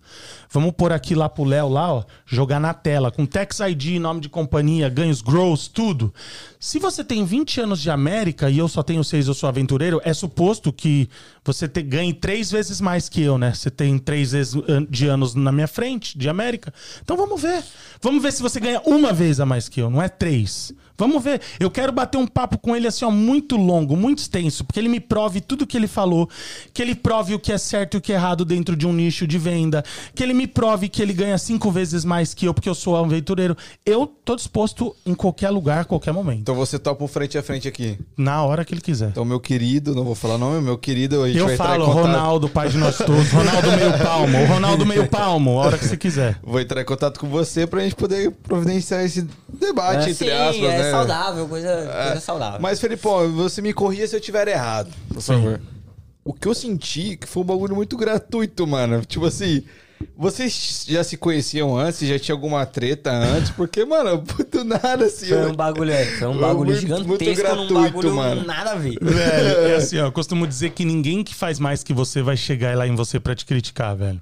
Vamos 0.51 0.71
pôr 0.77 0.91
aqui 0.91 1.15
lá 1.15 1.27
pro 1.27 1.43
Léo, 1.43 1.67
lá, 1.67 1.91
ó, 1.91 2.03
jogar 2.27 2.59
na 2.59 2.75
tela, 2.75 3.09
com 3.09 3.25
tax 3.25 3.59
ID, 3.59 3.99
nome 3.99 4.21
de 4.21 4.29
companhia, 4.29 4.87
ganhos 4.87 5.19
gross, 5.19 5.67
tudo. 5.67 6.13
Se 6.59 6.77
você 6.77 7.03
tem 7.03 7.25
20 7.25 7.61
anos 7.61 7.81
de 7.81 7.89
América 7.89 8.51
e 8.51 8.59
eu 8.59 8.67
só 8.67 8.83
tenho 8.83 9.03
6, 9.03 9.29
eu 9.29 9.33
sou 9.33 9.49
aventureiro, 9.49 9.99
é 10.03 10.13
suposto 10.13 10.71
que 10.71 11.09
você 11.43 11.67
te, 11.67 11.81
ganhe 11.81 12.13
três 12.13 12.51
vezes 12.51 12.79
mais 12.79 13.09
que 13.09 13.23
eu, 13.23 13.35
né? 13.39 13.51
Você 13.51 13.71
tem 13.71 13.97
três 13.97 14.33
vezes 14.33 14.53
de 14.87 15.07
anos 15.07 15.33
na 15.33 15.51
minha 15.51 15.67
frente, 15.67 16.15
de 16.15 16.29
América. 16.29 16.71
Então 17.03 17.17
vamos 17.17 17.41
ver. 17.41 17.63
Vamos 17.99 18.21
ver 18.21 18.31
se 18.31 18.43
você 18.43 18.59
ganha 18.59 18.79
uma 18.85 19.11
vez 19.11 19.39
a 19.39 19.45
mais 19.45 19.67
que 19.67 19.81
eu, 19.81 19.89
não 19.89 20.03
é 20.03 20.07
três. 20.07 20.71
Vamos 20.97 21.23
ver. 21.23 21.41
Eu 21.59 21.69
quero 21.69 21.91
bater 21.91 22.17
um 22.17 22.25
papo 22.25 22.57
com 22.57 22.75
ele 22.75 22.87
assim, 22.87 23.05
ó, 23.05 23.11
muito 23.11 23.55
longo, 23.55 23.95
muito 23.95 24.17
extenso, 24.17 24.65
porque 24.65 24.79
ele 24.79 24.89
me 24.89 24.99
prove 24.99 25.39
tudo 25.39 25.67
que 25.67 25.77
ele 25.77 25.87
falou, 25.87 26.27
que 26.73 26.81
ele 26.81 26.95
prove 27.07 27.33
o 27.35 27.39
que 27.39 27.53
é 27.53 27.57
certo 27.57 27.93
e 27.93 27.97
o 27.99 28.01
que 28.01 28.11
é 28.11 28.15
errado 28.15 28.43
dentro 28.43 28.75
de 28.75 28.85
um 28.85 28.91
nicho 28.91 29.25
de 29.25 29.37
venda, 29.37 29.81
que 30.13 30.21
ele 30.21 30.33
me 30.33 30.45
prove 30.45 30.89
que 30.89 31.01
ele 31.01 31.13
ganha 31.13 31.37
cinco 31.37 31.71
vezes 31.71 32.03
mais 32.03 32.33
que 32.33 32.45
eu, 32.45 32.53
porque 32.53 32.67
eu 32.67 32.75
sou 32.75 32.95
um 32.95 33.05
aventureiro. 33.05 33.55
Eu 33.85 34.05
tô 34.05 34.35
disposto 34.35 34.93
em 35.05 35.15
qualquer 35.15 35.49
lugar, 35.49 35.85
qualquer 35.85 36.11
momento. 36.11 36.41
Então 36.41 36.53
você 36.53 36.77
topa 36.77 37.01
um 37.05 37.07
frente 37.07 37.37
a 37.37 37.41
frente 37.41 37.65
aqui. 37.65 37.97
Na 38.17 38.43
hora 38.43 38.65
que 38.65 38.73
ele 38.73 38.81
quiser. 38.81 39.07
Então, 39.07 39.23
meu 39.23 39.39
querido, 39.39 39.95
não 39.95 40.03
vou 40.03 40.15
falar 40.15 40.37
nome, 40.37 40.59
meu 40.59 40.77
querido, 40.77 41.23
a 41.23 41.27
gente 41.29 41.37
Eu 41.37 41.45
vai 41.45 41.53
entrar 41.53 41.65
em 41.65 41.79
falo, 41.79 41.85
contato. 41.85 42.01
Ronaldo, 42.07 42.49
pai 42.49 42.67
de 42.67 42.77
nós 42.77 42.97
todos. 42.97 43.31
Ronaldo 43.31 43.71
meio 43.71 43.97
palmo. 43.99 44.37
O 44.43 44.45
Ronaldo 44.45 44.85
meio 44.85 45.07
palmo, 45.07 45.61
a 45.61 45.65
hora 45.65 45.77
que 45.77 45.85
você 45.87 45.95
quiser. 45.95 46.37
Vou 46.43 46.59
entrar 46.59 46.81
em 46.81 46.85
contato 46.85 47.21
com 47.21 47.29
você 47.29 47.65
pra 47.65 47.79
gente 47.83 47.95
poder 47.95 48.31
providenciar 48.43 49.05
esse 49.05 49.25
debate, 49.47 50.09
entre 50.09 50.25
Sim, 50.25 50.31
aspas, 50.31 50.57
é 50.57 50.77
né? 50.77 50.91
saudável, 50.91 51.47
coisa, 51.47 51.69
coisa 51.73 52.17
É. 52.17 52.19
saudável. 52.19 52.59
Mas, 52.59 52.81
Felipão, 52.81 53.31
você 53.31 53.61
me 53.61 53.71
corria 53.71 54.05
se 54.05 54.13
eu 54.13 54.19
tiver 54.19 54.49
errado, 54.49 54.89
por 55.07 55.21
favor. 55.21 55.61
O 56.27 56.33
que 56.33 56.47
eu 56.47 56.53
senti 56.53 57.15
que 57.15 57.25
foi 57.27 57.41
um 57.41 57.45
bagulho 57.45 57.73
muito 57.75 57.95
gratuito, 57.95 58.67
mano. 58.67 59.01
Tipo 59.05 59.25
assim, 59.27 59.63
vocês 60.15 60.85
já 60.87 61.03
se 61.03 61.15
conheciam 61.15 61.77
antes? 61.77 62.07
Já 62.07 62.19
tinha 62.19 62.35
alguma 62.35 62.65
treta 62.65 63.11
antes? 63.11 63.49
Porque, 63.51 63.85
mano, 63.85 64.21
do 64.51 64.63
nada 64.65 65.05
assim. 65.05 65.27
Foi 65.27 65.49
um 65.51 65.55
bagulho, 65.55 65.91
é, 65.91 66.05
foi 66.05 66.27
um 66.27 66.31
Muito- 66.31 66.41
bagulho 66.45 66.69
muito 66.71 66.81
gigantesco 66.81 67.35
gratuito, 67.43 67.73
num 67.73 67.81
bagulho 67.83 68.13
mano. 68.15 68.43
nada 68.45 68.71
a 68.71 68.75
ver. 68.75 68.97
Velho, 69.01 69.47
é 69.71 69.75
assim, 69.75 69.97
ó, 69.99 70.07
eu 70.07 70.11
costumo 70.11 70.45
dizer 70.45 70.71
que 70.71 70.83
ninguém 70.83 71.23
que 71.23 71.33
faz 71.33 71.59
mais 71.59 71.81
que 71.83 71.93
você 71.93 72.21
vai 72.21 72.35
chegar 72.35 72.75
lá 72.77 72.85
em 72.87 72.93
você 72.95 73.19
pra 73.19 73.33
te 73.33 73.45
criticar, 73.45 73.95
velho. 73.95 74.21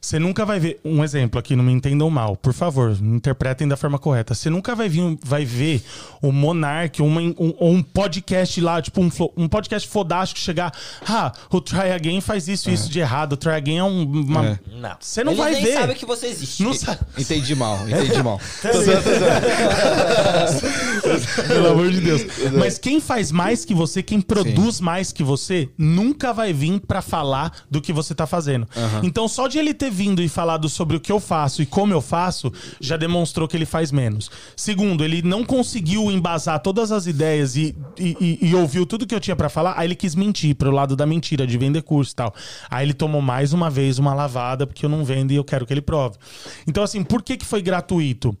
Você 0.00 0.18
nunca 0.18 0.44
vai 0.44 0.58
ver. 0.60 0.80
Um 0.84 1.02
exemplo 1.02 1.38
aqui, 1.38 1.56
não 1.56 1.64
me 1.64 1.72
entendam 1.72 2.08
mal, 2.10 2.36
por 2.36 2.52
favor, 2.52 2.96
me 3.00 3.16
interpretem 3.16 3.66
da 3.66 3.76
forma 3.76 3.98
correta. 3.98 4.34
Você 4.34 4.48
nunca 4.50 4.74
vai, 4.74 4.88
vir, 4.88 5.00
um- 5.02 5.18
vai 5.24 5.44
ver 5.44 5.82
o 6.22 6.30
Monark 6.32 7.00
ou 7.02 7.08
um, 7.08 7.34
um 7.60 7.82
podcast 7.82 8.60
lá, 8.60 8.80
tipo 8.80 9.00
um, 9.00 9.10
um 9.36 9.48
podcast 9.48 9.88
fodástico 9.88 10.40
chegar. 10.40 10.72
Ah, 11.08 11.32
o 11.50 11.60
Try 11.60 11.92
Again 11.92 12.20
faz 12.20 12.46
isso 12.48 12.70
e 12.70 12.74
isso 12.74 12.88
de 12.90 13.00
errado. 13.00 13.32
O 13.32 13.36
Try 13.36 13.52
Again 13.52 13.78
é 13.78 13.84
um- 13.84 14.02
uma. 14.04 14.46
É. 14.46 14.58
Não. 14.80 14.96
Você 15.00 15.24
não 15.24 15.32
Eles 15.32 15.44
vai 15.44 15.52
nem 15.54 15.64
ver. 15.64 15.74
sabem 15.74 15.96
que 15.96 16.06
você 16.06 16.26
existe. 16.26 16.62
Não 16.62 16.72
sabe. 16.74 17.00
Entendi 17.18 17.54
mal, 17.54 17.78
entendi 17.88 18.22
mal. 18.22 18.40
Pelo 21.48 21.68
amor 21.68 21.90
de 21.90 22.00
Deus. 22.00 22.22
Mas 22.58 22.78
quem 22.78 23.00
faz 23.00 23.30
mais 23.32 23.64
que 23.64 23.74
você, 23.74 24.02
quem 24.02 24.20
produz 24.20 24.80
mais 24.80 25.12
que 25.12 25.22
você, 25.22 25.68
nunca 25.78 26.32
vai 26.32 26.52
vir 26.52 26.80
pra 26.80 27.00
falar 27.02 27.52
do 27.70 27.80
que 27.80 27.92
você 27.92 28.14
tá 28.14 28.26
fazendo. 28.26 28.66
Então, 29.02 29.28
só 29.28 29.48
de 29.48 29.58
ele 29.58 29.72
ter 29.74 29.90
vindo 29.96 30.22
e 30.22 30.28
falado 30.28 30.68
sobre 30.68 30.96
o 30.96 31.00
que 31.00 31.10
eu 31.10 31.18
faço 31.18 31.62
e 31.62 31.66
como 31.66 31.92
eu 31.94 32.00
faço, 32.02 32.52
já 32.78 32.96
demonstrou 32.96 33.48
que 33.48 33.56
ele 33.56 33.64
faz 33.64 33.90
menos. 33.90 34.30
Segundo, 34.54 35.02
ele 35.02 35.22
não 35.22 35.42
conseguiu 35.44 36.10
embasar 36.10 36.60
todas 36.60 36.92
as 36.92 37.06
ideias 37.06 37.56
e, 37.56 37.74
e, 37.98 38.16
e- 38.20 38.48
e 38.50 38.54
ouviu 38.54 38.84
tudo 38.84 39.06
que 39.06 39.14
eu 39.14 39.20
tinha 39.20 39.34
pra 39.34 39.48
falar, 39.48 39.74
aí 39.78 39.86
ele 39.86 39.94
quis 39.94 40.14
mentir 40.14 40.54
pro 40.54 40.70
lado 40.70 40.94
da 40.94 41.06
mentira, 41.06 41.46
de 41.46 41.56
vender 41.56 41.80
curso 41.82 42.12
e 42.12 42.16
tal. 42.16 42.34
Aí 42.70 42.84
ele 42.84 42.92
tomou 42.94 43.22
mais 43.22 43.52
uma 43.54 43.70
vez 43.70 43.98
uma 43.98 44.12
lavada, 44.12 44.66
porque 44.66 44.84
eu 44.84 44.90
não 44.90 45.04
vendo 45.04 45.32
e 45.32 45.36
eu 45.36 45.44
quero 45.44 45.64
que 45.66 45.72
ele 45.72 45.80
prove. 45.80 46.16
Então, 46.66 46.82
assim, 46.84 47.02
por 47.02 47.22
que, 47.22 47.36
que 47.38 47.46
foi 47.46 47.62
gratuito? 47.62 48.36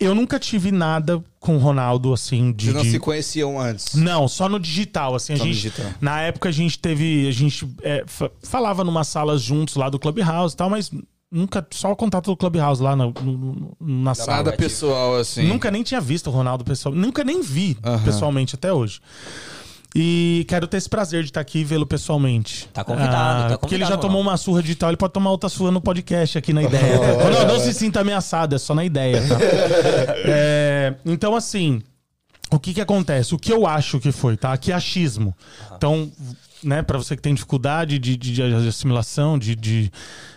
Eu 0.00 0.14
nunca 0.14 0.38
tive 0.38 0.72
nada 0.72 1.22
com 1.38 1.56
o 1.56 1.58
Ronaldo, 1.58 2.12
assim, 2.12 2.52
de. 2.52 2.64
Vocês 2.66 2.74
não 2.74 2.82
de- 2.82 2.90
se 2.90 2.98
conheciam 2.98 3.60
antes. 3.60 3.94
Não, 3.94 4.26
só 4.26 4.48
no 4.48 4.58
digital, 4.58 5.14
assim, 5.14 5.34
a 5.34 5.36
Só 5.36 5.44
no 5.44 5.52
gente, 5.52 5.62
digital. 5.70 5.90
na 6.00 6.22
época 6.22 6.48
a 6.48 6.52
gente 6.52 6.78
teve, 6.78 7.28
a 7.28 7.32
gente 7.32 7.68
é, 7.82 8.02
fa- 8.06 8.30
falava 8.42 8.82
numa 8.82 9.04
sala 9.04 9.36
juntos 9.36 9.76
lá 9.76 9.90
do 9.90 9.98
Clubhouse 9.98 10.54
e 10.54 10.56
tal, 10.56 10.70
mas 10.70 10.90
nunca, 11.30 11.64
só 11.70 11.92
o 11.92 11.96
contato 11.96 12.30
do 12.30 12.36
Clubhouse 12.36 12.82
lá 12.82 12.96
no- 12.96 13.12
no- 13.22 13.76
na 13.78 14.14
sala. 14.14 14.38
Nada 14.38 14.52
pessoal, 14.56 15.16
assim. 15.16 15.46
Nunca 15.46 15.70
nem 15.70 15.82
tinha 15.82 16.00
visto 16.00 16.28
o 16.28 16.30
Ronaldo 16.30 16.64
pessoal, 16.64 16.94
nunca 16.94 17.22
nem 17.22 17.42
vi 17.42 17.76
pessoalmente 18.04 18.54
até 18.54 18.72
hoje. 18.72 19.00
E 19.94 20.44
quero 20.48 20.68
ter 20.68 20.76
esse 20.76 20.88
prazer 20.88 21.22
de 21.22 21.30
estar 21.30 21.40
aqui 21.40 21.58
e 21.60 21.64
vê-lo 21.64 21.84
pessoalmente. 21.84 22.68
Tá 22.72 22.84
convidado, 22.84 23.54
tá 23.54 23.58
Porque 23.58 23.74
ele 23.74 23.82
convidado, 23.82 23.90
já 23.90 23.96
tomou 24.08 24.20
uma 24.20 24.36
surra 24.36 24.62
digital, 24.62 24.90
ele 24.90 24.96
pode 24.96 25.12
tomar 25.12 25.30
outra 25.30 25.48
surra 25.48 25.72
no 25.72 25.80
podcast 25.80 26.38
aqui 26.38 26.52
na 26.52 26.62
ideia. 26.62 26.96
tá? 27.00 27.24
Ronaldo, 27.24 27.46
não 27.52 27.58
se 27.60 27.74
sinta 27.74 28.00
ameaçado, 28.00 28.54
é 28.54 28.58
só 28.58 28.74
na 28.74 28.84
ideia, 28.84 29.20
tá? 29.26 29.36
É, 30.24 30.94
então, 31.04 31.34
assim, 31.34 31.82
o 32.52 32.58
que 32.58 32.72
que 32.74 32.80
acontece? 32.80 33.34
O 33.34 33.38
que 33.38 33.52
eu 33.52 33.66
acho 33.66 33.98
que 33.98 34.12
foi, 34.12 34.36
tá? 34.36 34.52
Aqui 34.52 34.70
é 34.70 34.74
achismo. 34.74 35.34
Então, 35.76 36.10
né, 36.62 36.82
para 36.82 36.96
você 36.98 37.16
que 37.16 37.22
tem 37.22 37.34
dificuldade 37.34 37.98
de, 37.98 38.16
de- 38.16 38.32
de 38.34 38.68
assimilação, 38.68 39.36
de, 39.38 39.56
de, 39.56 39.90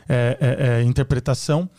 é, 0.09 0.37
é, 0.39 0.67
é, 0.79 0.83
interpretação, 0.83 1.69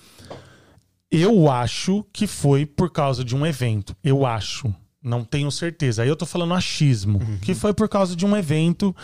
eu 1.11 1.51
acho 1.51 2.05
que 2.13 2.27
foi 2.27 2.67
por 2.67 2.91
causa 2.91 3.25
de 3.25 3.35
um 3.35 3.45
evento. 3.47 3.97
Eu 4.03 4.25
acho. 4.27 4.73
Não 5.05 5.22
tenho 5.22 5.51
certeza. 5.51 6.02
Aí 6.02 6.09
eu 6.09 6.16
tô 6.16 6.24
falando 6.24 6.55
achismo, 6.55 7.20
que 7.43 7.55
foi 7.55 7.74
por 7.74 7.89
causa 7.90 8.16
de 8.16 8.24
um 8.24 8.35
evento 8.35 8.97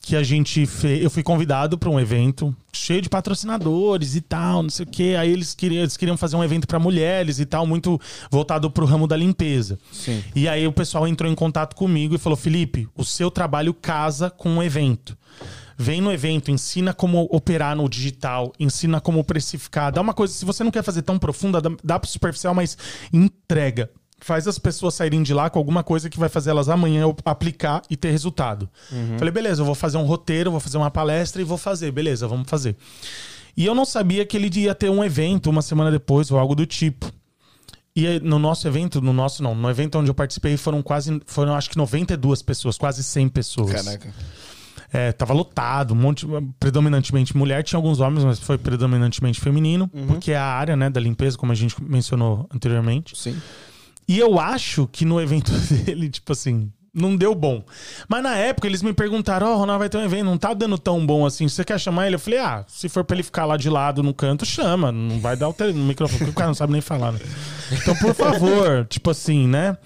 que 0.00 0.14
a 0.14 0.22
gente 0.22 0.66
fez. 0.66 1.02
Eu 1.02 1.10
fui 1.10 1.22
convidado 1.22 1.78
para 1.78 1.88
um 1.88 1.98
evento 1.98 2.54
cheio 2.72 3.00
de 3.00 3.08
patrocinadores 3.08 4.14
e 4.14 4.20
tal, 4.20 4.62
não 4.62 4.70
sei 4.70 4.84
o 4.84 4.88
quê. 4.88 5.16
Aí 5.18 5.32
eles 5.32 5.54
queriam, 5.54 5.82
eles 5.82 5.96
queriam 5.96 6.16
fazer 6.16 6.36
um 6.36 6.44
evento 6.44 6.66
para 6.66 6.78
mulheres 6.78 7.38
e 7.38 7.46
tal, 7.46 7.66
muito 7.66 8.00
voltado 8.30 8.70
pro 8.70 8.86
ramo 8.86 9.06
da 9.06 9.16
limpeza. 9.16 9.78
Sim. 9.92 10.22
E 10.34 10.48
aí 10.48 10.66
o 10.66 10.72
pessoal 10.72 11.06
entrou 11.08 11.30
em 11.30 11.34
contato 11.34 11.74
comigo 11.74 12.14
e 12.14 12.18
falou: 12.18 12.36
Felipe, 12.36 12.88
o 12.96 13.04
seu 13.04 13.30
trabalho 13.30 13.72
casa 13.74 14.30
com 14.30 14.58
o 14.58 14.62
evento. 14.62 15.16
Vem 15.78 16.00
no 16.00 16.10
evento, 16.10 16.50
ensina 16.50 16.94
como 16.94 17.28
operar 17.30 17.76
no 17.76 17.88
digital, 17.88 18.52
ensina 18.58 19.00
como 19.00 19.22
precificar. 19.22 19.92
Dá 19.92 20.00
uma 20.00 20.14
coisa, 20.14 20.32
se 20.32 20.44
você 20.44 20.64
não 20.64 20.70
quer 20.70 20.82
fazer 20.82 21.02
tão 21.02 21.18
profunda, 21.18 21.60
dá, 21.60 21.70
dá 21.84 21.98
pro 21.98 22.08
superficial, 22.08 22.54
mas 22.54 22.78
entrega. 23.12 23.90
Faz 24.18 24.48
as 24.48 24.58
pessoas 24.58 24.94
saírem 24.94 25.22
de 25.22 25.34
lá 25.34 25.50
com 25.50 25.58
alguma 25.58 25.84
coisa 25.84 26.08
que 26.08 26.18
vai 26.18 26.28
fazer 26.28 26.50
elas 26.50 26.68
amanhã 26.68 27.04
aplicar 27.24 27.82
e 27.90 27.96
ter 27.96 28.10
resultado. 28.10 28.68
Falei, 29.18 29.32
beleza, 29.32 29.60
eu 29.60 29.66
vou 29.66 29.74
fazer 29.74 29.98
um 29.98 30.04
roteiro, 30.04 30.50
vou 30.50 30.60
fazer 30.60 30.78
uma 30.78 30.90
palestra 30.90 31.42
e 31.42 31.44
vou 31.44 31.58
fazer. 31.58 31.90
Beleza, 31.92 32.26
vamos 32.26 32.48
fazer. 32.48 32.76
E 33.56 33.64
eu 33.64 33.74
não 33.74 33.84
sabia 33.84 34.24
que 34.24 34.36
ele 34.36 34.50
ia 34.60 34.74
ter 34.74 34.90
um 34.90 35.02
evento 35.02 35.48
uma 35.48 35.62
semana 35.62 35.90
depois 35.90 36.30
ou 36.30 36.38
algo 36.38 36.54
do 36.54 36.66
tipo. 36.66 37.10
E 37.94 38.06
aí, 38.06 38.20
no 38.20 38.38
nosso 38.38 38.68
evento, 38.68 39.00
no 39.00 39.12
nosso 39.12 39.42
não, 39.42 39.54
no 39.54 39.70
evento 39.70 39.98
onde 39.98 40.10
eu 40.10 40.14
participei 40.14 40.58
foram 40.58 40.82
quase, 40.82 41.18
foram 41.24 41.54
acho 41.54 41.70
que 41.70 41.78
92 41.78 42.42
pessoas, 42.42 42.76
quase 42.76 43.02
100 43.02 43.28
pessoas. 43.30 43.72
Caraca. 43.72 44.12
É, 44.92 45.12
tava 45.12 45.32
lotado, 45.32 45.92
um 45.92 45.96
monte, 45.96 46.26
predominantemente 46.60 47.36
mulher, 47.36 47.62
tinha 47.64 47.78
alguns 47.78 47.98
homens, 47.98 48.22
mas 48.24 48.38
foi 48.38 48.56
predominantemente 48.58 49.40
feminino, 49.40 49.90
porque 50.06 50.32
é 50.32 50.36
a 50.36 50.44
área, 50.44 50.76
né, 50.76 50.88
da 50.88 51.00
limpeza, 51.00 51.36
como 51.36 51.52
a 51.52 51.54
gente 51.54 51.74
mencionou 51.82 52.46
anteriormente. 52.54 53.18
Sim. 53.18 53.36
E 54.08 54.18
eu 54.18 54.38
acho 54.38 54.86
que 54.86 55.04
no 55.04 55.20
evento 55.20 55.50
dele, 55.84 56.08
tipo 56.08 56.32
assim, 56.32 56.70
não 56.96 57.14
deu 57.14 57.34
bom. 57.34 57.62
Mas 58.08 58.22
na 58.22 58.34
época 58.36 58.66
eles 58.66 58.82
me 58.82 58.92
perguntaram: 58.92 59.48
Ó, 59.48 59.54
oh, 59.54 59.58
Ronaldo 59.58 59.80
vai 59.80 59.88
ter 59.88 59.98
um 59.98 60.04
evento, 60.04 60.24
não 60.24 60.38
tá 60.38 60.54
dando 60.54 60.78
tão 60.78 61.04
bom 61.04 61.26
assim. 61.26 61.46
Você 61.46 61.62
quer 61.62 61.78
chamar 61.78 62.06
ele? 62.06 62.16
Eu 62.16 62.20
falei: 62.20 62.38
Ah, 62.38 62.64
se 62.66 62.88
for 62.88 63.04
pra 63.04 63.14
ele 63.16 63.22
ficar 63.22 63.44
lá 63.44 63.56
de 63.58 63.68
lado 63.68 64.02
no 64.02 64.14
canto, 64.14 64.46
chama. 64.46 64.90
Não 64.90 65.20
vai 65.20 65.36
dar 65.36 65.48
o 65.48 65.52
tele- 65.52 65.74
no 65.74 65.84
microfone, 65.84 66.18
porque 66.20 66.30
o 66.30 66.34
cara 66.34 66.48
não 66.48 66.54
sabe 66.54 66.72
nem 66.72 66.80
falar, 66.80 67.12
né? 67.12 67.20
Então, 67.70 67.94
por 67.96 68.14
favor, 68.14 68.86
tipo 68.88 69.10
assim, 69.10 69.46
né? 69.46 69.76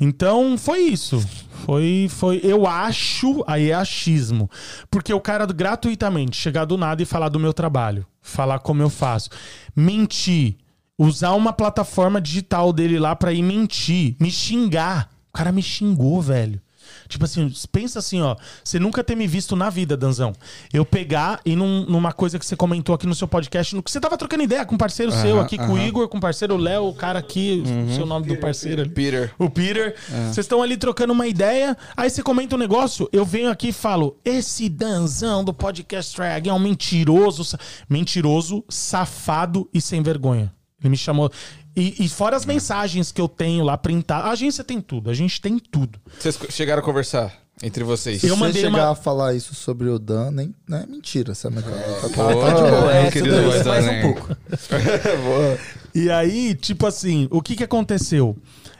Então, 0.00 0.58
foi 0.58 0.80
isso. 0.80 1.24
Foi, 1.64 2.08
foi, 2.10 2.40
eu 2.42 2.66
acho, 2.66 3.44
aí 3.46 3.70
é 3.70 3.74
achismo. 3.74 4.50
Porque 4.90 5.12
o 5.12 5.20
cara 5.20 5.44
gratuitamente 5.46 6.36
chegar 6.36 6.64
do 6.64 6.76
nada 6.76 7.02
e 7.02 7.06
falar 7.06 7.28
do 7.28 7.38
meu 7.38 7.52
trabalho, 7.52 8.06
falar 8.22 8.60
como 8.60 8.80
eu 8.80 8.88
faço, 8.88 9.28
mentir, 9.76 10.56
usar 10.98 11.32
uma 11.32 11.52
plataforma 11.52 12.20
digital 12.20 12.72
dele 12.72 12.98
lá 12.98 13.14
pra 13.14 13.32
ir 13.32 13.42
mentir, 13.42 14.16
me 14.20 14.30
xingar. 14.30 15.08
O 15.30 15.32
cara 15.38 15.52
me 15.52 15.62
xingou, 15.62 16.20
velho. 16.20 16.60
Tipo 17.06 17.26
assim, 17.26 17.52
pensa 17.70 17.98
assim, 17.98 18.20
ó. 18.22 18.34
Você 18.64 18.78
nunca 18.78 19.04
ter 19.04 19.14
me 19.14 19.26
visto 19.26 19.54
na 19.54 19.68
vida, 19.68 19.94
Danzão. 19.96 20.32
Eu 20.72 20.84
pegar 20.86 21.38
e 21.44 21.54
num- 21.54 21.84
numa 21.86 22.12
coisa 22.12 22.38
que 22.38 22.46
você 22.46 22.56
comentou 22.56 22.94
aqui 22.94 23.06
no 23.06 23.14
seu 23.14 23.28
podcast, 23.28 23.76
no 23.76 23.82
que 23.82 23.90
você 23.90 24.00
tava 24.00 24.16
trocando 24.16 24.42
ideia 24.42 24.64
com 24.64 24.74
um 24.74 24.78
parceiro 24.78 25.12
seu 25.12 25.38
aqui, 25.38 25.58
com 25.58 25.74
o 25.74 25.78
Igor, 25.78 26.08
com 26.08 26.16
o 26.16 26.20
parceiro 26.20 26.56
Léo, 26.56 26.88
o 26.88 26.94
cara 26.94 27.18
aqui, 27.18 27.62
o 27.90 27.94
seu 27.94 28.06
nome 28.06 28.26
do 28.26 28.36
parceiro 28.38 28.80
ali. 28.82 28.90
Peter. 28.90 29.32
O 29.38 29.50
Peter. 29.50 29.94
Vocês 30.08 30.38
estão 30.38 30.62
ali 30.62 30.76
trocando 30.78 31.12
uma 31.12 31.26
ideia, 31.26 31.76
aí 31.94 32.08
você 32.08 32.22
comenta 32.22 32.56
um 32.56 32.58
negócio, 32.58 33.06
eu 33.12 33.24
venho 33.24 33.50
aqui 33.50 33.68
e 33.68 33.72
falo: 33.72 34.16
esse 34.24 34.68
Danzão 34.68 35.44
do 35.44 35.52
podcast 35.52 36.16
Drag 36.16 36.48
é 36.48 36.52
um 36.52 36.58
mentiroso, 36.58 37.56
mentiroso, 37.88 38.64
safado 38.68 39.68
e 39.72 39.80
sem 39.80 40.02
vergonha. 40.02 40.52
Ele 40.80 40.90
me 40.90 40.96
chamou. 40.96 41.30
E, 41.76 42.04
e 42.04 42.08
fora 42.08 42.36
as 42.36 42.44
mensagens 42.46 43.10
que 43.12 43.20
eu 43.20 43.28
tenho 43.28 43.64
lá 43.64 43.76
printar. 43.76 44.24
A 44.26 44.30
agência 44.30 44.62
tem 44.62 44.80
tudo, 44.80 45.10
a 45.10 45.14
gente 45.14 45.40
tem 45.40 45.58
tudo. 45.58 45.98
Vocês 46.18 46.38
chegaram 46.50 46.80
a 46.80 46.84
conversar 46.84 47.32
entre 47.62 47.82
vocês? 47.82 48.22
Eu 48.22 48.34
Se 48.36 48.40
você 48.40 48.52
chegar 48.60 48.68
uma- 48.84 48.90
a 48.90 48.94
falar 48.94 49.34
isso 49.34 49.54
sobre 49.54 49.88
o 49.88 49.98
Dan, 49.98 50.30
nem, 50.30 50.54
não 50.68 50.78
é 50.78 50.86
mentira, 50.86 51.34
sabe? 51.34 51.56
Tá, 51.62 51.70
tá, 51.70 52.08
Pô, 52.10 52.40
tá 52.40 52.52
de 52.52 52.60
boa. 52.70 52.92
é, 52.94 53.06
É, 53.06 53.10
querido 53.10 53.36
mais 53.66 53.84
né? 53.86 54.04
um 54.04 54.12
pouco. 54.14 54.36
E 55.94 56.10
aí, 56.10 56.54
tipo 56.54 56.86
assim, 56.86 57.26
o 57.30 57.42
que 57.42 57.56
que 57.56 57.64
aconteceu? 57.64 58.36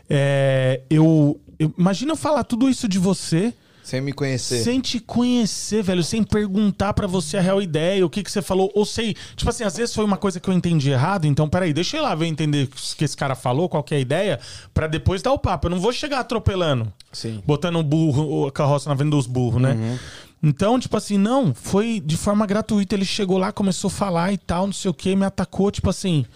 É, 0.09 0.83
eu, 0.89 1.41
eu- 1.59 1.73
Imagina 1.77 2.13
eu 2.13 2.17
falar 2.17 2.45
tudo 2.45 2.69
isso 2.69 2.87
de 2.89 2.99
você. 2.99 3.53
Sem 3.89 4.03
me 4.03 4.13
conhecer. 4.13 4.63
Sem 4.63 4.81
te 4.81 5.01
conhecer, 5.01 5.83
velho, 5.83 6.05
sem 6.05 6.23
perguntar 6.23 6.93
pra 6.93 7.07
você 7.07 7.39
a 7.39 7.41
real 7.41 7.63
ideia, 7.63 8.05
o 8.05 8.11
que 8.11 8.23
que 8.23 8.31
você 8.31 8.43
falou, 8.43 8.71
ou 8.75 8.85
sei, 8.85 9.17
tipo 9.35 9.49
assim, 9.49 9.65
às 9.65 9.79
vezes 9.79 9.95
foi 9.95 10.05
uma 10.05 10.19
coisa 10.19 10.39
que 10.39 10.47
eu 10.47 10.53
entendi 10.53 10.91
errado, 10.91 11.25
então 11.25 11.49
peraí, 11.49 11.73
deixa 11.73 11.97
eu 11.97 12.03
ir 12.03 12.05
lá 12.05 12.15
ver 12.15 12.27
entender 12.27 12.65
o 12.65 12.97
que 12.97 13.03
esse 13.03 13.17
cara 13.17 13.35
falou, 13.35 13.67
qual 13.67 13.83
que 13.83 13.95
é 13.95 13.97
a 13.97 14.01
ideia, 14.01 14.39
pra 14.75 14.87
depois 14.89 15.23
dar 15.23 15.33
o 15.33 15.39
papo. 15.39 15.69
Eu 15.69 15.71
não 15.71 15.81
vou 15.81 15.91
chegar 15.91 16.21
atropelando, 16.21 16.93
Sim. 17.11 17.43
botando 17.47 17.77
o 17.77 17.83
burro, 17.83 18.47
a 18.47 18.53
carroça 18.53 18.91
na 18.91 18.95
venda 18.95 19.17
dos 19.17 19.27
burros, 19.27 19.63
né? 19.63 19.99
Então, 20.43 20.79
tipo 20.79 20.95
assim, 20.95 21.17
não, 21.17 21.55
foi 21.55 21.99
de 21.99 22.19
forma 22.19 22.45
gratuita, 22.45 22.95
ele 22.95 23.07
chegou 23.07 23.39
lá, 23.39 23.53
começou 23.53 23.89
a 23.89 23.91
falar 23.91 24.35
e 24.35 24.37
tal, 24.37 24.67
não 24.67 24.75
sei 24.75 24.91
o 24.91 24.95
que, 24.95 25.17
me 25.17 25.25
atacou, 25.25 25.71
tipo 25.71 25.89
assim, 25.89 26.27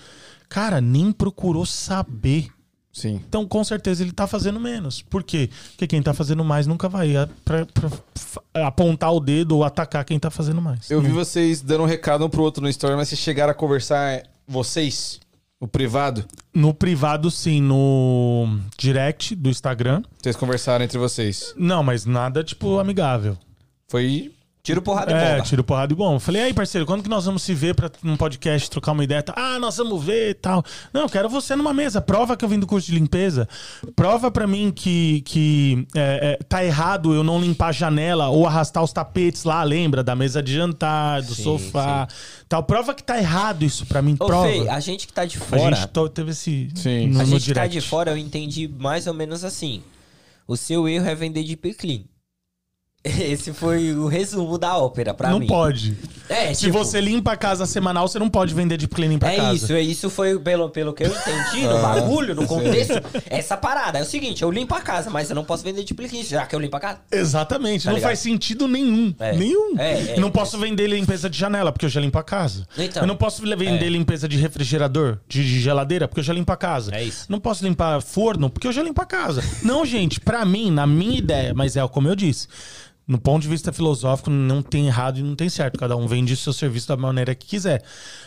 cara, 0.48 0.80
nem 0.80 1.12
procurou 1.12 1.66
saber. 1.66 2.48
Sim. 2.92 3.20
Então, 3.26 3.46
com 3.46 3.64
certeza, 3.64 4.02
ele 4.02 4.12
tá 4.12 4.26
fazendo 4.26 4.60
menos. 4.60 5.00
Por 5.00 5.22
quê? 5.22 5.48
Porque 5.70 5.86
quem 5.86 6.02
tá 6.02 6.12
fazendo 6.12 6.44
mais 6.44 6.66
nunca 6.66 6.88
vai 6.90 7.12
pra- 7.44 7.64
pra 7.66 8.66
apontar 8.66 9.12
o 9.14 9.18
dedo 9.20 9.56
ou 9.56 9.64
atacar 9.64 10.04
quem 10.04 10.18
tá 10.18 10.30
fazendo 10.30 10.60
mais. 10.60 10.90
Eu 10.90 11.00
vi 11.00 11.08
vocês 11.10 11.62
dando 11.62 11.84
um 11.84 11.86
recado 11.86 12.24
um 12.24 12.28
pro 12.28 12.42
outro 12.42 12.62
no 12.62 12.68
story, 12.68 12.94
mas 12.96 13.08
vocês 13.08 13.20
chegaram 13.20 13.50
a 13.50 13.54
conversar, 13.54 14.12
é, 14.12 14.24
vocês, 14.46 15.18
o 15.58 15.66
privado, 15.66 16.24
No 16.54 16.74
privado, 16.74 17.30
sim. 17.30 17.62
No 17.62 18.58
direct 18.78 19.34
do 19.34 19.48
Instagram. 19.48 20.02
vocês 20.22 20.36
conversaram 20.36 20.84
entre 20.84 20.98
vocês. 20.98 21.54
Não, 21.56 21.82
mas 21.82 22.04
nada, 22.04 22.44
tipo, 22.44 22.78
amigável. 22.78 23.38
Foi. 23.88 24.32
Tiro 24.64 24.80
porrada 24.80 25.10
e 25.10 25.14
É, 25.14 25.32
bomba. 25.32 25.42
tiro 25.42 25.64
porrada 25.64 25.92
e 25.92 25.96
bom. 25.96 26.20
Falei, 26.20 26.40
aí, 26.42 26.54
parceiro, 26.54 26.86
quando 26.86 27.02
que 27.02 27.08
nós 27.08 27.24
vamos 27.24 27.42
se 27.42 27.52
ver 27.52 27.74
pra 27.74 27.90
num 28.00 28.16
podcast 28.16 28.70
trocar 28.70 28.92
uma 28.92 29.02
ideia? 29.02 29.20
Tá, 29.20 29.34
Ah, 29.36 29.58
nós 29.58 29.76
vamos 29.76 30.04
ver 30.04 30.30
e 30.30 30.34
tal. 30.34 30.62
Não, 30.92 31.00
eu 31.02 31.08
quero 31.08 31.28
você 31.28 31.56
numa 31.56 31.74
mesa. 31.74 32.00
Prova 32.00 32.36
que 32.36 32.44
eu 32.44 32.48
vim 32.48 32.60
do 32.60 32.66
curso 32.66 32.86
de 32.86 32.94
limpeza. 32.96 33.48
Prova 33.96 34.30
pra 34.30 34.46
mim 34.46 34.70
que, 34.70 35.20
que 35.22 35.84
é, 35.96 36.38
é, 36.40 36.44
tá 36.44 36.64
errado 36.64 37.12
eu 37.12 37.24
não 37.24 37.40
limpar 37.40 37.70
a 37.70 37.72
janela 37.72 38.28
ou 38.28 38.46
arrastar 38.46 38.84
os 38.84 38.92
tapetes 38.92 39.42
lá, 39.42 39.64
lembra? 39.64 40.04
Da 40.04 40.14
mesa 40.14 40.40
de 40.40 40.54
jantar, 40.54 41.22
do 41.22 41.34
Sim, 41.34 41.42
sofá. 41.42 42.06
Tal. 42.48 42.62
Prova 42.62 42.94
que 42.94 43.02
tá 43.02 43.18
errado 43.18 43.64
isso 43.64 43.84
pra 43.86 44.00
mim. 44.00 44.14
Ô, 44.20 44.26
Prova. 44.26 44.46
Fê, 44.46 44.68
a 44.68 44.78
gente 44.78 45.08
que 45.08 45.12
tá 45.12 45.24
de 45.24 45.38
a 45.38 45.40
fora. 45.40 45.74
gente 45.74 45.88
to- 45.88 46.08
teve 46.08 46.30
esse. 46.30 46.68
Sim. 46.76 47.08
No, 47.08 47.18
a 47.18 47.22
no 47.24 47.28
gente 47.30 47.46
que 47.46 47.52
tá 47.54 47.66
de 47.66 47.80
fora, 47.80 48.12
eu 48.12 48.16
entendi 48.16 48.68
mais 48.78 49.08
ou 49.08 49.14
menos 49.14 49.42
assim. 49.42 49.82
O 50.46 50.56
seu 50.56 50.88
erro 50.88 51.06
é 51.08 51.16
vender 51.16 51.42
de 51.42 51.56
clean. 51.56 52.02
Esse 53.32 53.52
foi 53.52 53.92
o 53.92 54.06
resumo 54.06 54.56
da 54.56 54.76
ópera 54.78 55.12
pra 55.12 55.30
não 55.30 55.40
mim. 55.40 55.46
pode. 55.48 55.96
É, 56.28 56.54
Se 56.54 56.66
tipo, 56.66 56.78
você 56.78 57.00
limpa 57.00 57.32
a 57.32 57.36
casa 57.36 57.66
semanal, 57.66 58.06
você 58.06 58.16
não 58.18 58.28
pode 58.30 58.54
vender 58.54 58.76
de 58.76 58.86
cleaning 58.86 59.18
pra 59.18 59.32
É 59.32 59.36
casa. 59.36 59.54
isso, 59.56 59.72
é 59.72 59.80
isso 59.80 60.08
foi 60.08 60.38
pelo, 60.38 60.70
pelo 60.70 60.92
que 60.92 61.02
eu 61.02 61.08
entendi 61.08 61.66
Ah, 61.66 61.74
no 61.74 61.82
bagulho, 61.82 62.34
no 62.34 62.46
contexto. 62.46 62.94
Essa 63.28 63.56
parada 63.56 63.98
é 63.98 64.02
o 64.02 64.04
seguinte: 64.04 64.42
eu 64.42 64.50
limpo 64.52 64.72
a 64.74 64.80
casa, 64.80 65.10
mas 65.10 65.28
eu 65.28 65.34
não 65.34 65.44
posso 65.44 65.64
vender 65.64 65.82
de 65.82 65.92
clean, 65.94 66.22
já 66.22 66.46
que 66.46 66.54
eu 66.54 66.60
limpo 66.60 66.76
a 66.76 66.80
casa. 66.80 67.00
Exatamente, 67.10 67.84
Tá 67.84 67.90
não 67.90 67.96
ligado? 67.96 68.08
faz 68.10 68.20
sentido 68.20 68.68
nenhum. 68.68 69.12
É. 69.18 69.36
Nenhum. 69.36 69.74
É, 69.78 70.12
é, 70.14 70.20
não 70.20 70.28
é. 70.28 70.30
posso 70.30 70.56
vender 70.58 70.86
limpeza 70.86 71.28
de 71.28 71.36
janela, 71.36 71.72
porque 71.72 71.86
eu 71.86 71.90
já 71.90 72.00
limpo 72.00 72.18
a 72.18 72.22
casa. 72.24 72.66
Então. 72.78 73.02
eu 73.02 73.06
não 73.06 73.16
posso 73.16 73.42
vender 73.42 73.86
É. 73.86 73.88
limpeza 73.88 74.28
de 74.28 74.36
refrigerador, 74.36 75.18
de, 75.28 75.42
de 75.42 75.60
geladeira, 75.60 76.06
porque 76.06 76.20
eu 76.20 76.24
já 76.24 76.32
limpo 76.32 76.52
a 76.52 76.56
casa. 76.56 76.94
É 76.94 77.02
isso. 77.02 77.26
Não 77.28 77.40
posso 77.40 77.64
limpar 77.64 78.00
forno, 78.00 78.48
porque 78.48 78.66
eu 78.68 78.72
já 78.72 78.82
limpo 78.82 79.02
a 79.02 79.06
casa. 79.06 79.42
não, 79.64 79.84
gente, 79.84 80.20
pra 80.20 80.44
mim, 80.44 80.70
na 80.70 80.86
minha 80.86 81.18
ideia, 81.18 81.52
mas 81.52 81.76
é 81.76 81.86
como 81.88 82.06
eu 82.08 82.14
disse. 82.14 82.46
No 83.06 83.18
ponto 83.18 83.42
de 83.42 83.48
vista 83.48 83.72
filosófico, 83.72 84.30
não 84.30 84.62
tem 84.62 84.86
errado 84.86 85.18
e 85.18 85.22
não 85.22 85.34
tem 85.34 85.48
certo. 85.48 85.78
Cada 85.78 85.96
um 85.96 86.06
vende 86.06 86.32
o 86.32 86.36
seu 86.36 86.52
serviço 86.52 86.88
da 86.88 86.96
maneira 86.96 87.34
que 87.34 87.46
quiser. 87.46 87.82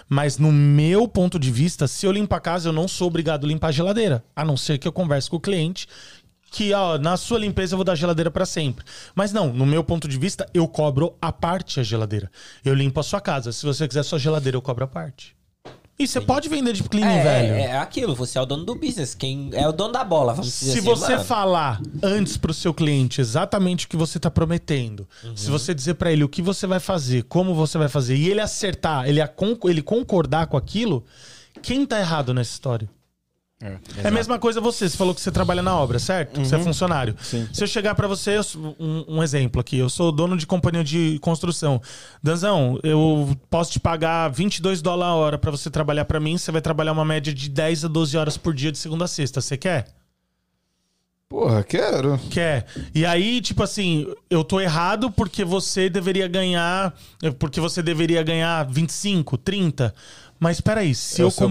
Mas 0.10 0.38
no 0.38 0.52
meu 0.52 1.08
ponto 1.08 1.40
de 1.40 1.50
vista, 1.50 1.88
se 1.88 2.06
eu 2.06 2.12
limpo 2.12 2.36
a 2.36 2.40
casa, 2.40 2.70
eu 2.70 2.74
não 2.74 2.88
sou 2.88 3.08
obrigado 3.08 3.46
a 3.46 3.48
limpar 3.48 3.70
a 3.70 3.72
geladeira. 3.72 4.24
A 4.36 4.44
não 4.44 4.58
ser 4.58 4.78
que 4.78 4.88
eu 4.88 4.92
converse 4.92 5.30
com 5.30 5.38
o 5.38 5.42
cliente 5.42 5.88
que 6.52 6.74
ó, 6.74 6.98
na 6.98 7.18
sua 7.18 7.38
limpeza 7.38 7.74
eu 7.74 7.78
vou 7.78 7.84
dar 7.84 7.96
geladeira 7.96 8.32
pra 8.32 8.46
sempre. 8.46 8.86
Mas 9.14 9.34
não, 9.34 9.52
no 9.52 9.66
meu 9.66 9.84
ponto 9.84 10.08
de 10.08 10.18
vista, 10.18 10.48
eu 10.54 10.66
cobro 10.68 11.18
a 11.22 11.30
parte 11.30 11.82
a 11.82 11.84
geladeira. 11.84 12.32
Eu 12.64 12.74
limpo 12.74 12.98
a 12.98 13.04
sua 13.04 13.20
casa. 13.20 13.52
Se 13.52 13.66
você 13.66 13.86
quiser 13.86 14.04
sua 14.04 14.20
geladeira, 14.20 14.56
eu 14.56 14.62
cobro 14.62 14.86
a 14.86 14.88
parte. 14.88 15.35
E 15.98 16.06
você 16.06 16.20
pode 16.20 16.50
vender 16.50 16.74
de 16.74 16.84
cleaning, 16.84 17.10
É, 17.20 17.24
velho. 17.24 17.54
é, 17.56 17.62
é 17.68 17.78
aquilo, 17.78 18.14
você 18.14 18.38
é 18.38 18.42
o 18.42 18.46
dono 18.46 18.66
do 18.66 18.76
business, 18.76 19.16
quem 19.16 19.50
é 19.54 19.66
o 19.66 19.72
dono 19.72 19.94
da 19.94 20.04
bola, 20.04 20.34
vamos 20.34 20.52
dizer 20.52 20.74
Se 20.74 20.80
assim. 20.80 20.88
você 20.90 21.14
mano. 21.14 21.24
falar 21.24 21.82
antes 22.04 22.36
pro 22.36 22.54
seu 22.54 22.74
cliente 22.74 23.22
exatamente 23.22 23.86
o 23.86 23.90
que 23.90 23.96
você 23.96 24.20
tá 24.20 24.30
prometendo, 24.30 25.08
Uhum. 25.24 25.38
se 25.38 25.50
você 25.50 25.74
dizer 25.74 25.94
pra 25.94 26.12
ele 26.12 26.24
o 26.26 26.28
que 26.30 26.42
você 26.42 26.68
vai 26.68 26.82
fazer, 26.82 27.24
como 27.24 27.56
você 27.56 27.78
vai 27.78 27.88
fazer, 27.88 28.18
e 28.18 28.28
ele 28.30 28.42
acertar, 28.42 29.08
ele, 29.08 29.22
ele 29.70 29.82
concordar 29.82 30.48
com 30.48 30.58
aquilo, 30.58 31.06
quem 31.62 31.86
tá 31.86 31.98
errado 31.98 32.34
nessa 32.34 32.52
história? 32.52 32.90
É 33.62 34.08
a 34.10 34.12
mesma 34.12 34.38
coisa 34.38 34.60
você, 34.60 34.90
você 34.90 34.98
falou 34.98 35.16
que 35.16 35.22
você 35.22 35.32
trabalha 35.32 35.62
na 35.62 35.76
obra, 35.78 35.98
certo? 35.98 36.42
Você 36.42 36.56
é 36.56 36.60
funcionário. 36.60 37.16
Se 37.22 37.64
eu 37.64 37.68
chegar 37.68 37.96
pra 37.96 38.08
você, 38.08 38.38
eu 38.38 38.42
um, 38.78 39.18
um 39.18 39.24
exemplo 39.24 39.62
aqui, 39.62 39.78
eu 39.78 39.90
sou 39.90 40.12
dono 40.12 40.36
de 40.36 40.46
companhia 40.46 40.84
de 40.84 41.18
construção. 41.22 41.82
Danzão, 42.22 42.78
eu 42.84 43.36
posso 43.50 43.72
te 43.72 43.80
pagar 43.80 44.30
22 44.30 44.82
dólares 44.82 45.14
a 45.14 45.16
hora 45.16 45.38
pra 45.38 45.52
você 45.52 45.70
trabalhar 45.70 46.06
pra 46.06 46.20
mim, 46.20 46.38
você 46.38 46.52
vai 46.52 46.62
trabalhar 46.62 46.92
uma 46.92 47.06
média 47.06 47.34
de 47.34 47.50
10 47.50 47.86
a 47.86 47.88
12 47.88 48.18
horas 48.18 48.38
por 48.38 48.54
dia 48.54 48.72
de 48.72 48.78
segunda 48.78 49.06
a 49.06 49.08
sexta. 49.08 49.40
Você 49.40 49.56
quer? 49.56 49.88
Porra, 51.28 51.46
Porra, 51.46 51.64
quero. 51.64 52.20
Quer. 52.30 52.66
E 52.94 53.06
aí, 53.06 53.42
tipo 53.42 53.64
assim, 53.64 54.06
eu 54.30 54.44
tô 54.44 54.62
errado 54.62 55.12
porque 55.12 55.44
você 55.44 55.90
deveria 55.90 56.28
ganhar. 56.28 56.96
Porque 57.40 57.60
você 57.60 57.82
deveria 57.82 58.22
ganhar 58.22 58.64
25, 58.66 59.38
30. 59.38 59.94
Mas 60.40 60.60
peraí, 60.62 60.94
se, 60.94 61.22
É 61.22 61.24
eu, 61.24 61.32
com- 61.32 61.48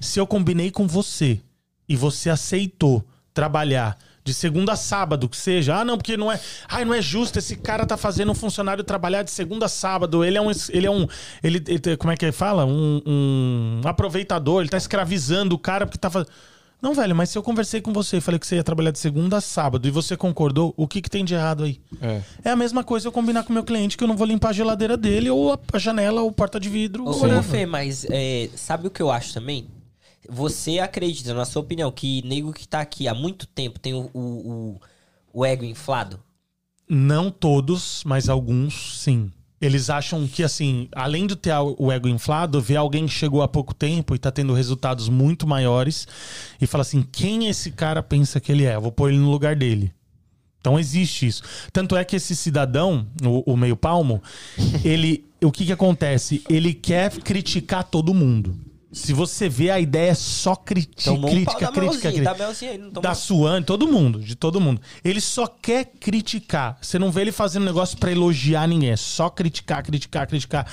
se 0.00 0.18
eu 0.20 0.26
combinei 0.26 0.70
com 0.70 0.86
você 0.86 1.40
e 1.88 1.96
você 1.96 2.28
aceitou 2.30 3.04
trabalhar 3.32 3.96
de 4.24 4.34
segunda 4.34 4.72
a 4.72 4.76
sábado, 4.76 5.26
que 5.28 5.36
seja, 5.38 5.76
ah, 5.76 5.84
não, 5.84 5.96
porque 5.96 6.14
não 6.16 6.30
é. 6.30 6.38
Ai, 6.68 6.84
não 6.84 6.92
é 6.92 7.00
justo, 7.00 7.38
esse 7.38 7.56
cara 7.56 7.86
tá 7.86 7.96
fazendo 7.96 8.30
um 8.30 8.34
funcionário 8.34 8.84
trabalhar 8.84 9.22
de 9.22 9.30
segunda 9.30 9.64
a 9.64 9.68
sábado. 9.70 10.22
Ele 10.22 10.36
é 10.36 10.40
um. 10.42 10.50
Ele 10.68 10.86
é 10.86 10.90
um. 10.90 11.06
Ele, 11.42 11.62
ele- 11.66 11.96
como 11.96 12.12
é 12.12 12.16
que 12.16 12.24
ele 12.26 12.32
fala? 12.32 12.66
Um, 12.66 13.00
um 13.06 13.80
aproveitador, 13.88 14.60
ele 14.60 14.68
tá 14.68 14.76
escravizando 14.76 15.54
o 15.54 15.58
cara 15.58 15.86
porque 15.86 15.98
tá 15.98 16.10
fazendo. 16.10 16.30
Não, 16.80 16.94
velho, 16.94 17.14
mas 17.16 17.30
se 17.30 17.36
eu 17.36 17.42
conversei 17.42 17.80
com 17.80 17.92
você 17.92 18.18
e 18.18 18.20
falei 18.20 18.38
que 18.38 18.46
você 18.46 18.54
ia 18.56 18.62
trabalhar 18.62 18.92
de 18.92 19.00
segunda 19.00 19.38
a 19.38 19.40
sábado 19.40 19.88
e 19.88 19.90
você 19.90 20.16
concordou, 20.16 20.72
o 20.76 20.86
que, 20.86 21.02
que 21.02 21.10
tem 21.10 21.24
de 21.24 21.34
errado 21.34 21.64
aí? 21.64 21.80
É. 22.00 22.22
É 22.44 22.50
a 22.50 22.56
mesma 22.56 22.84
coisa 22.84 23.08
eu 23.08 23.12
combinar 23.12 23.42
com 23.42 23.50
o 23.50 23.52
meu 23.52 23.64
cliente 23.64 23.96
que 23.96 24.04
eu 24.04 24.08
não 24.08 24.16
vou 24.16 24.26
limpar 24.26 24.50
a 24.50 24.52
geladeira 24.52 24.96
dele, 24.96 25.28
ou 25.28 25.52
a- 25.52 25.78
janela, 25.78 26.22
ou 26.22 26.30
porta 26.30 26.60
de 26.60 26.68
vidro. 26.68 27.04
Ô, 27.04 27.10
ou. 27.10 27.42
Fê, 27.42 27.66
mas 27.66 28.06
é, 28.08 28.48
sabe 28.54 28.86
o 28.86 28.90
que 28.90 29.02
eu 29.02 29.10
acho 29.10 29.34
também? 29.34 29.66
Você 30.28 30.78
acredita, 30.78 31.34
na 31.34 31.44
sua 31.44 31.62
opinião, 31.62 31.90
que 31.90 32.22
nego 32.24 32.52
que 32.52 32.68
tá 32.68 32.80
aqui 32.80 33.08
há 33.08 33.14
muito 33.14 33.46
tempo 33.46 33.80
tem 33.80 33.94
o, 33.94 34.08
o, 34.14 34.20
o- 34.20 34.80
o 35.32 35.44
ego 35.44 35.64
inflado? 35.64 36.20
Não 36.88 37.30
todos, 37.30 38.02
mas 38.06 38.28
alguns 38.28 38.98
sim. 39.00 39.32
Eles 39.60 39.90
acham 39.90 40.26
que, 40.26 40.44
assim, 40.44 40.88
além 40.94 41.26
de 41.26 41.34
ter 41.34 41.52
o 41.78 41.90
ego 41.90 42.08
inflado, 42.08 42.60
ver 42.60 42.76
alguém 42.76 43.06
que 43.06 43.12
chegou 43.12 43.42
há 43.42 43.48
pouco 43.48 43.74
tempo 43.74 44.14
e 44.14 44.18
tá 44.18 44.30
tendo 44.30 44.52
resultados 44.52 45.08
muito 45.08 45.48
maiores 45.48 46.06
e 46.60 46.66
fala 46.66 46.82
assim: 46.82 47.04
quem 47.10 47.48
esse 47.48 47.72
cara 47.72 48.02
pensa 48.02 48.38
que 48.38 48.52
ele 48.52 48.64
é? 48.64 48.76
Eu 48.76 48.80
vou 48.80 48.92
pôr 48.92 49.10
ele 49.10 49.18
no 49.18 49.30
lugar 49.30 49.56
dele. 49.56 49.92
Então 50.60 50.78
existe 50.78 51.26
isso. 51.26 51.42
Tanto 51.72 51.96
é 51.96 52.04
que 52.04 52.16
esse 52.16 52.36
cidadão, 52.36 53.06
o, 53.22 53.52
o 53.52 53.56
meio 53.56 53.76
palmo, 53.76 54.22
ele. 54.84 55.24
O 55.40 55.52
que 55.52 55.64
que 55.64 55.72
acontece? 55.72 56.42
Ele 56.48 56.74
quer 56.74 57.12
criticar 57.12 57.84
todo 57.84 58.12
mundo. 58.12 58.56
Se 58.98 59.12
você 59.12 59.48
vê, 59.48 59.70
a 59.70 59.78
ideia 59.78 60.10
é 60.10 60.14
só 60.14 60.56
criti 60.56 61.04
Tomou 61.04 61.30
um 61.30 61.32
crítica, 61.32 61.60
da 61.60 61.72
crítica, 61.72 62.10
crítica. 62.10 62.34
da 62.34 62.46
Melzinha 62.46 62.70
aí, 62.72 62.78
não 62.78 62.90
tomou? 62.90 63.02
Da 63.02 63.14
Suane, 63.14 63.64
todo 63.64 63.86
mundo, 63.86 64.20
de 64.20 64.34
todo 64.34 64.60
mundo. 64.60 64.80
Ele 65.04 65.20
só 65.20 65.46
quer 65.46 65.84
criticar. 66.00 66.76
Você 66.82 66.98
não 66.98 67.10
vê 67.10 67.22
ele 67.22 67.32
fazendo 67.32 67.64
negócio 67.64 67.96
pra 67.96 68.10
elogiar 68.10 68.66
ninguém. 68.66 68.90
É 68.90 68.96
só 68.96 69.30
criticar, 69.30 69.82
criticar, 69.82 70.26
criticar. 70.26 70.66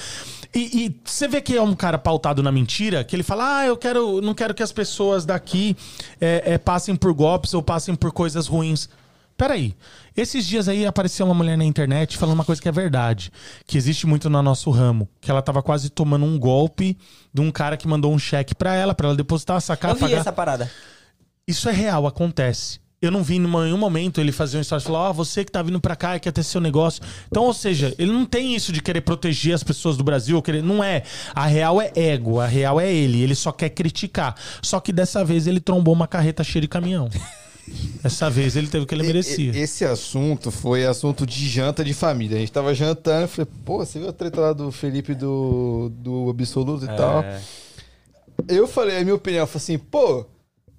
E, 0.53 0.85
e 0.85 0.95
você 1.03 1.27
vê 1.27 1.39
que 1.41 1.55
é 1.55 1.61
um 1.61 1.75
cara 1.75 1.97
pautado 1.97 2.41
na 2.41 2.51
mentira, 2.51 3.03
que 3.03 3.15
ele 3.15 3.23
fala: 3.23 3.59
Ah, 3.59 3.65
eu 3.65 3.77
quero, 3.77 4.21
não 4.21 4.33
quero 4.33 4.53
que 4.53 4.63
as 4.63 4.71
pessoas 4.71 5.25
daqui 5.25 5.75
é, 6.19 6.53
é, 6.53 6.57
passem 6.57 6.95
por 6.95 7.13
golpes 7.13 7.53
ou 7.53 7.61
passem 7.61 7.93
por 7.93 8.11
coisas 8.11 8.47
ruins. 8.47 8.89
Peraí. 9.37 9.75
Esses 10.15 10.45
dias 10.45 10.69
aí 10.69 10.85
apareceu 10.85 11.25
uma 11.25 11.35
mulher 11.35 11.57
na 11.57 11.65
internet 11.65 12.17
falando 12.17 12.35
uma 12.35 12.45
coisa 12.45 12.61
que 12.61 12.69
é 12.69 12.71
verdade. 12.71 13.31
Que 13.67 13.77
existe 13.77 14.07
muito 14.07 14.29
no 14.29 14.41
nosso 14.41 14.69
ramo. 14.71 15.09
Que 15.19 15.29
ela 15.29 15.41
tava 15.41 15.61
quase 15.61 15.89
tomando 15.89 16.25
um 16.25 16.39
golpe 16.39 16.97
de 17.33 17.41
um 17.41 17.51
cara 17.51 17.75
que 17.75 17.87
mandou 17.87 18.13
um 18.13 18.19
cheque 18.19 18.55
pra 18.55 18.73
ela, 18.73 18.95
pra 18.95 19.07
ela 19.07 19.15
depositar, 19.15 19.59
sacar, 19.59 19.91
Eu 19.91 19.95
vi 19.95 20.01
pagar. 20.01 20.17
essa 20.17 20.31
parada. 20.31 20.71
Isso 21.45 21.67
é 21.67 21.73
real, 21.73 22.07
acontece. 22.07 22.79
Eu 23.01 23.11
não 23.11 23.21
vi 23.21 23.35
em 23.35 23.39
nenhum 23.39 23.77
momento 23.77 24.19
ele 24.21 24.31
fazer 24.31 24.57
uma 24.57 24.61
história 24.61 24.81
e 24.81 24.85
falar, 24.85 25.09
ó, 25.09 25.13
você 25.13 25.43
que 25.43 25.51
tá 25.51 25.61
vindo 25.61 25.79
pra 25.81 25.95
cá 25.97 26.15
e 26.15 26.19
quer 26.19 26.31
ter 26.31 26.41
seu 26.41 26.61
negócio. 26.61 27.03
Então, 27.27 27.43
ou 27.43 27.53
seja, 27.53 27.93
ele 27.99 28.11
não 28.11 28.25
tem 28.25 28.55
isso 28.55 28.71
de 28.71 28.81
querer 28.81 29.01
proteger 29.01 29.53
as 29.53 29.63
pessoas 29.63 29.97
do 29.97 30.03
Brasil, 30.03 30.41
querer. 30.41 30.63
Não 30.63 30.81
é. 30.83 31.03
A 31.35 31.45
real 31.45 31.79
é 31.81 31.91
ego, 31.93 32.39
a 32.39 32.47
real 32.47 32.79
é 32.79 32.91
ele. 32.91 33.21
Ele 33.21 33.35
só 33.35 33.51
quer 33.51 33.69
criticar. 33.69 34.33
Só 34.61 34.79
que 34.79 34.93
dessa 34.93 35.23
vez 35.25 35.45
ele 35.45 35.59
trombou 35.59 35.93
uma 35.93 36.07
carreta 36.07 36.41
cheia 36.43 36.61
de 36.61 36.69
caminhão. 36.69 37.09
Dessa 38.03 38.29
vez 38.29 38.55
ele 38.55 38.67
teve 38.67 38.83
o 38.83 38.87
que 38.87 38.93
ele 38.93 39.03
merecia. 39.03 39.51
Esse 39.57 39.83
assunto 39.85 40.51
foi 40.51 40.85
assunto 40.85 41.25
de 41.25 41.47
janta 41.49 41.83
de 41.83 41.93
família. 41.93 42.37
A 42.37 42.39
gente 42.39 42.51
tava 42.51 42.73
jantando 42.75 43.25
e 43.25 43.27
falei, 43.27 43.51
pô, 43.65 43.77
você 43.79 43.99
viu 43.99 44.09
a 44.09 44.13
treta 44.13 44.39
lá 44.39 44.53
do 44.53 44.71
Felipe 44.71 45.15
do, 45.15 45.91
do 45.95 46.29
Absoluto 46.29 46.83
e 46.85 46.87
tal? 46.87 47.21
É. 47.23 47.41
Eu 48.47 48.67
falei, 48.67 48.97
a 48.97 49.01
minha 49.03 49.15
opinião, 49.15 49.41
eu 49.43 49.47
falei 49.47 49.63
assim, 49.63 49.77
pô, 49.79 50.25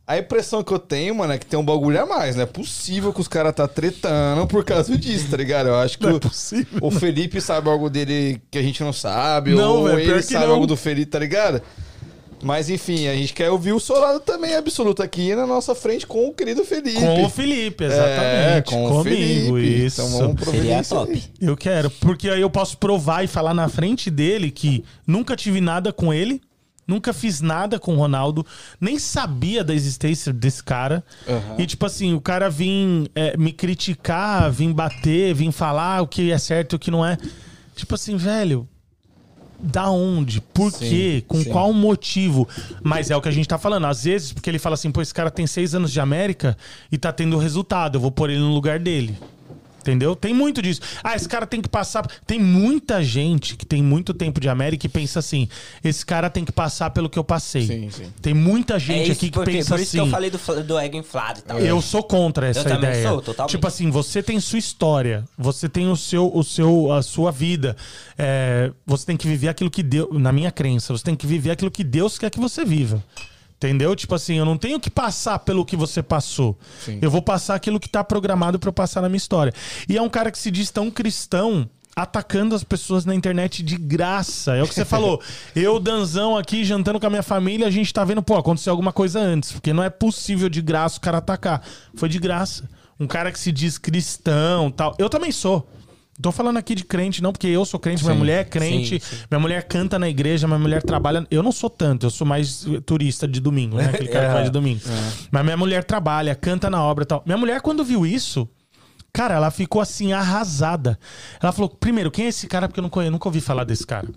a 0.06 0.16
impressão 0.18 0.62
que 0.62 0.72
eu 0.72 0.78
tenho, 0.78 1.14
mano, 1.16 1.32
é 1.32 1.38
que 1.38 1.46
tem 1.46 1.58
um 1.58 1.64
bagulho 1.64 2.00
a 2.00 2.06
mais. 2.06 2.36
Não 2.36 2.44
é 2.44 2.46
possível 2.46 3.12
que 3.12 3.20
os 3.20 3.26
caras 3.26 3.52
tá 3.52 3.66
tretando 3.66 4.46
por 4.46 4.64
causa 4.64 4.96
disso, 4.96 5.28
tá 5.28 5.36
ligado? 5.36 5.66
Eu 5.68 5.74
acho 5.76 5.98
que 5.98 6.04
Não 6.04 6.12
é 6.12 6.14
o, 6.14 6.20
possível. 6.20 6.78
o 6.80 6.90
Felipe 6.92 7.40
sabe 7.40 7.68
algo 7.68 7.90
dele 7.90 8.40
que 8.48 8.58
a 8.58 8.62
gente 8.62 8.80
não 8.84 8.92
sabe, 8.92 9.50
Não, 9.52 9.80
ou 9.80 9.86
pior 9.88 9.98
ele 9.98 10.22
sabe 10.22 10.46
não. 10.46 10.52
algo 10.52 10.66
do 10.66 10.76
Felipe, 10.76 11.10
tá 11.10 11.18
ligado? 11.18 11.60
Mas 12.46 12.70
enfim, 12.70 13.08
a 13.08 13.14
gente 13.16 13.34
quer 13.34 13.50
ouvir 13.50 13.72
o 13.72 13.80
seu 13.80 13.98
lado 13.98 14.20
também 14.20 14.54
absoluto 14.54 15.02
aqui 15.02 15.34
na 15.34 15.48
nossa 15.48 15.74
frente 15.74 16.06
com 16.06 16.28
o 16.28 16.32
querido 16.32 16.64
Felipe. 16.64 17.00
Com 17.00 17.24
o 17.24 17.28
Felipe, 17.28 17.82
exatamente. 17.82 18.14
É, 18.58 18.62
com 18.62 18.86
o 18.86 18.88
Comigo, 18.88 19.56
Felipe. 19.56 19.84
isso. 19.84 20.00
Então 20.00 20.18
vamos 20.18 20.38
Seria 20.38 20.52
providenciar 20.52 20.84
top. 20.84 21.12
isso. 21.12 21.30
Eu 21.40 21.56
quero, 21.56 21.90
porque 21.90 22.28
aí 22.28 22.40
eu 22.40 22.48
posso 22.48 22.78
provar 22.78 23.24
e 23.24 23.26
falar 23.26 23.52
na 23.52 23.68
frente 23.68 24.08
dele 24.10 24.52
que 24.52 24.84
nunca 25.04 25.34
tive 25.34 25.60
nada 25.60 25.92
com 25.92 26.14
ele, 26.14 26.40
nunca 26.86 27.12
fiz 27.12 27.40
nada 27.40 27.80
com 27.80 27.96
o 27.96 27.98
Ronaldo, 27.98 28.46
nem 28.80 28.96
sabia 28.96 29.64
da 29.64 29.74
existência 29.74 30.32
desse 30.32 30.62
cara. 30.62 31.02
Aham. 31.28 31.56
E 31.58 31.66
tipo 31.66 31.84
assim, 31.84 32.14
o 32.14 32.20
cara 32.20 32.48
vir 32.48 33.10
é, 33.16 33.36
me 33.36 33.52
criticar, 33.52 34.52
vir 34.52 34.72
bater, 34.72 35.34
vir 35.34 35.50
falar 35.50 36.00
o 36.00 36.06
que 36.06 36.30
é 36.30 36.38
certo 36.38 36.74
e 36.74 36.76
o 36.76 36.78
que 36.78 36.92
não 36.92 37.04
é. 37.04 37.18
Tipo 37.74 37.96
assim, 37.96 38.16
velho. 38.16 38.68
Da 39.58 39.90
onde? 39.90 40.40
Por 40.40 40.70
Sim, 40.70 40.88
quê? 40.88 41.24
Com 41.26 41.42
sim. 41.42 41.50
qual 41.50 41.72
motivo? 41.72 42.48
Mas 42.82 43.10
é 43.10 43.16
o 43.16 43.22
que 43.22 43.28
a 43.28 43.32
gente 43.32 43.48
tá 43.48 43.58
falando. 43.58 43.86
Às 43.86 44.04
vezes, 44.04 44.32
porque 44.32 44.50
ele 44.50 44.58
fala 44.58 44.74
assim, 44.74 44.90
pô, 44.90 45.00
esse 45.00 45.14
cara 45.14 45.30
tem 45.30 45.46
seis 45.46 45.74
anos 45.74 45.92
de 45.92 46.00
América 46.00 46.56
e 46.90 46.98
tá 46.98 47.12
tendo 47.12 47.38
resultado. 47.38 47.96
Eu 47.96 48.00
vou 48.00 48.10
pôr 48.10 48.30
ele 48.30 48.40
no 48.40 48.52
lugar 48.52 48.78
dele. 48.78 49.16
Entendeu? 49.86 50.16
Tem 50.16 50.34
muito 50.34 50.60
disso. 50.60 50.80
Ah, 51.02 51.14
esse 51.14 51.28
cara 51.28 51.46
tem 51.46 51.62
que 51.62 51.68
passar. 51.68 52.04
Tem 52.26 52.40
muita 52.40 53.04
gente 53.04 53.56
que 53.56 53.64
tem 53.64 53.80
muito 53.80 54.12
tempo 54.12 54.40
de 54.40 54.48
América 54.48 54.84
e 54.84 54.88
pensa 54.88 55.20
assim: 55.20 55.48
esse 55.84 56.04
cara 56.04 56.28
tem 56.28 56.44
que 56.44 56.50
passar 56.50 56.90
pelo 56.90 57.08
que 57.08 57.16
eu 57.16 57.22
passei. 57.22 57.64
Sim, 57.64 57.88
sim. 57.90 58.12
Tem 58.20 58.34
muita 58.34 58.80
gente 58.80 58.98
É 58.98 59.02
isso, 59.04 59.12
aqui 59.12 59.26
que 59.30 59.32
porque, 59.38 59.52
pensa 59.52 59.76
por 59.76 59.80
isso 59.80 59.90
assim. 59.96 59.98
que 59.98 60.08
eu 60.08 60.10
falei 60.10 60.28
do, 60.28 60.64
do 60.64 60.76
ego 60.76 60.96
inflado 60.96 61.38
e 61.38 61.42
tal. 61.42 61.60
Eu 61.60 61.80
sou 61.80 62.02
contra 62.02 62.48
essa 62.48 62.60
Eu 62.60 62.64
também 62.64 62.90
ideia. 62.90 63.08
sou, 63.08 63.22
totalmente. 63.22 63.52
Tipo 63.52 63.66
assim, 63.68 63.88
você 63.90 64.20
tem 64.24 64.40
sua 64.40 64.58
história, 64.58 65.24
você 65.38 65.68
tem 65.68 65.88
o 65.88 65.96
seu, 65.96 66.28
o 66.34 66.42
seu, 66.42 66.90
a 66.90 67.00
sua 67.00 67.30
vida. 67.30 67.76
É, 68.18 68.72
você 68.84 69.06
tem 69.06 69.16
que 69.16 69.28
viver 69.28 69.48
aquilo 69.48 69.70
que 69.70 69.84
Deus, 69.84 70.08
na 70.20 70.32
minha 70.32 70.50
crença, 70.50 70.92
você 70.92 71.04
tem 71.04 71.14
que 71.14 71.28
viver 71.28 71.52
aquilo 71.52 71.70
que 71.70 71.84
Deus 71.84 72.18
quer 72.18 72.28
que 72.28 72.40
você 72.40 72.64
viva. 72.64 73.00
Entendeu? 73.56 73.96
Tipo 73.96 74.14
assim, 74.14 74.36
eu 74.36 74.44
não 74.44 74.58
tenho 74.58 74.78
que 74.78 74.90
passar 74.90 75.38
pelo 75.38 75.64
que 75.64 75.76
você 75.76 76.02
passou. 76.02 76.58
Sim. 76.84 76.98
Eu 77.00 77.10
vou 77.10 77.22
passar 77.22 77.54
aquilo 77.54 77.80
que 77.80 77.88
tá 77.88 78.04
programado 78.04 78.58
pra 78.58 78.68
eu 78.68 78.72
passar 78.72 79.00
na 79.00 79.08
minha 79.08 79.16
história. 79.16 79.52
E 79.88 79.96
é 79.96 80.02
um 80.02 80.10
cara 80.10 80.30
que 80.30 80.38
se 80.38 80.50
diz 80.50 80.70
tão 80.70 80.90
cristão, 80.90 81.68
atacando 81.96 82.54
as 82.54 82.62
pessoas 82.62 83.06
na 83.06 83.14
internet 83.14 83.62
de 83.62 83.78
graça. 83.78 84.54
É 84.54 84.62
o 84.62 84.68
que 84.68 84.74
você 84.74 84.84
falou. 84.84 85.22
Eu, 85.56 85.80
Danzão, 85.80 86.36
aqui 86.36 86.62
jantando 86.62 87.00
com 87.00 87.06
a 87.06 87.10
minha 87.10 87.22
família, 87.22 87.66
a 87.66 87.70
gente 87.70 87.92
tá 87.94 88.04
vendo, 88.04 88.22
pô, 88.22 88.36
aconteceu 88.36 88.70
alguma 88.70 88.92
coisa 88.92 89.18
antes. 89.18 89.52
Porque 89.52 89.72
não 89.72 89.82
é 89.82 89.88
possível 89.88 90.50
de 90.50 90.60
graça 90.60 90.98
o 90.98 91.00
cara 91.00 91.18
atacar. 91.18 91.62
Foi 91.94 92.10
de 92.10 92.18
graça. 92.18 92.68
Um 93.00 93.06
cara 93.06 93.32
que 93.32 93.38
se 93.38 93.50
diz 93.50 93.78
cristão 93.78 94.70
tal. 94.70 94.94
Eu 94.98 95.08
também 95.08 95.32
sou. 95.32 95.66
Tô 96.20 96.32
falando 96.32 96.56
aqui 96.56 96.74
de 96.74 96.84
crente, 96.84 97.22
não, 97.22 97.30
porque 97.32 97.46
eu 97.46 97.64
sou 97.64 97.78
crente, 97.78 98.02
minha 98.02 98.14
Sim. 98.14 98.18
mulher 98.18 98.40
é 98.40 98.44
crente, 98.44 99.00
Sim, 99.00 99.16
sim. 99.16 99.22
minha 99.30 99.40
mulher 99.40 99.62
canta 99.64 99.98
na 99.98 100.08
igreja, 100.08 100.46
minha 100.46 100.58
mulher 100.58 100.82
trabalha. 100.82 101.26
Eu 101.30 101.42
não 101.42 101.52
sou 101.52 101.68
tanto, 101.68 102.06
eu 102.06 102.10
sou 102.10 102.26
mais 102.26 102.66
turista 102.86 103.28
de 103.28 103.38
domingo, 103.40 103.76
né? 103.76 103.90
Aquele 103.90 104.08
cara 104.10 104.28
que 104.28 104.32
vai 104.32 104.44
de 104.44 104.50
domingo. 104.50 104.80
Mas 105.30 105.44
minha 105.44 105.56
mulher 105.56 105.84
trabalha, 105.84 106.34
canta 106.34 106.70
na 106.70 106.82
obra 106.82 107.04
e 107.04 107.06
tal. 107.06 107.22
Minha 107.26 107.36
mulher, 107.36 107.60
quando 107.60 107.84
viu 107.84 108.06
isso, 108.06 108.48
cara, 109.12 109.34
ela 109.34 109.50
ficou 109.50 109.80
assim, 109.80 110.12
arrasada. 110.12 110.98
Ela 111.42 111.52
falou: 111.52 111.68
primeiro, 111.68 112.10
quem 112.10 112.24
é 112.24 112.28
esse 112.28 112.46
cara? 112.46 112.66
Porque 112.66 112.80
eu 112.80 112.82
nunca, 112.82 113.00
eu 113.00 113.10
nunca 113.10 113.28
ouvi 113.28 113.40
falar 113.40 113.64
desse 113.64 113.86
cara. 113.86 114.08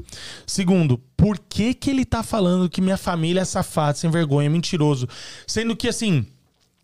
Segundo, 0.48 0.98
por 1.18 1.38
que, 1.38 1.74
que 1.74 1.90
ele 1.90 2.06
tá 2.06 2.24
falando 2.24 2.70
que 2.70 2.82
minha 2.82 2.98
família 2.98 3.42
é 3.42 3.46
safada, 3.46 3.98
sem 3.98 4.10
vergonha, 4.10 4.50
mentiroso? 4.50 5.08
Sendo 5.46 5.76
que 5.76 5.88
assim. 5.90 6.26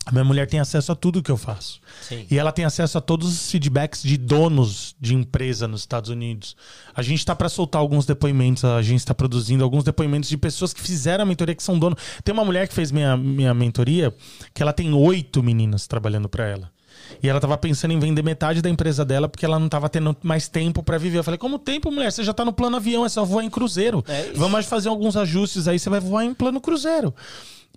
A 0.06 0.12
minha 0.12 0.22
mulher 0.22 0.46
tem 0.46 0.60
acesso 0.60 0.92
a 0.92 0.94
tudo 0.94 1.20
que 1.20 1.32
eu 1.32 1.36
faço. 1.36 1.80
Sim. 2.00 2.24
E 2.30 2.38
ela 2.38 2.52
tem 2.52 2.64
acesso 2.64 2.96
a 2.96 3.00
todos 3.00 3.28
os 3.28 3.50
feedbacks 3.50 4.04
de 4.04 4.16
donos 4.16 4.94
de 5.00 5.16
empresa 5.16 5.66
nos 5.66 5.80
Estados 5.80 6.10
Unidos. 6.10 6.56
A 6.94 7.02
gente 7.02 7.18
está 7.18 7.34
para 7.34 7.48
soltar 7.48 7.80
alguns 7.80 8.06
depoimentos, 8.06 8.64
a 8.64 8.80
gente 8.82 9.00
está 9.00 9.12
produzindo 9.12 9.64
alguns 9.64 9.82
depoimentos 9.82 10.30
de 10.30 10.36
pessoas 10.36 10.72
que 10.72 10.80
fizeram 10.80 11.24
a 11.24 11.26
mentoria, 11.26 11.56
que 11.56 11.62
são 11.62 11.76
donos. 11.76 11.98
Tem 12.22 12.32
uma 12.32 12.44
mulher 12.44 12.68
que 12.68 12.74
fez 12.74 12.92
minha, 12.92 13.16
minha 13.16 13.52
mentoria, 13.52 14.14
que 14.54 14.62
ela 14.62 14.72
tem 14.72 14.94
oito 14.94 15.42
meninas 15.42 15.88
trabalhando 15.88 16.28
para 16.28 16.46
ela. 16.46 16.70
E 17.20 17.28
ela 17.28 17.40
tava 17.40 17.58
pensando 17.58 17.90
em 17.90 17.98
vender 17.98 18.22
metade 18.22 18.62
da 18.62 18.70
empresa 18.70 19.04
dela 19.04 19.28
porque 19.28 19.44
ela 19.44 19.58
não 19.58 19.68
tava 19.68 19.88
tendo 19.88 20.16
mais 20.22 20.46
tempo 20.46 20.84
para 20.84 20.98
viver. 20.98 21.18
Eu 21.18 21.24
falei, 21.24 21.38
como 21.38 21.58
tempo, 21.58 21.90
mulher? 21.90 22.12
Você 22.12 22.22
já 22.22 22.32
tá 22.32 22.44
no 22.44 22.52
plano 22.52 22.76
avião, 22.76 23.04
é 23.04 23.08
só 23.08 23.24
voar 23.24 23.44
em 23.44 23.50
cruzeiro. 23.50 24.04
É. 24.06 24.30
Vamos 24.36 24.66
fazer 24.66 24.88
alguns 24.88 25.16
ajustes 25.16 25.66
aí, 25.66 25.80
você 25.80 25.90
vai 25.90 25.98
voar 25.98 26.24
em 26.24 26.32
plano 26.32 26.60
cruzeiro. 26.60 27.12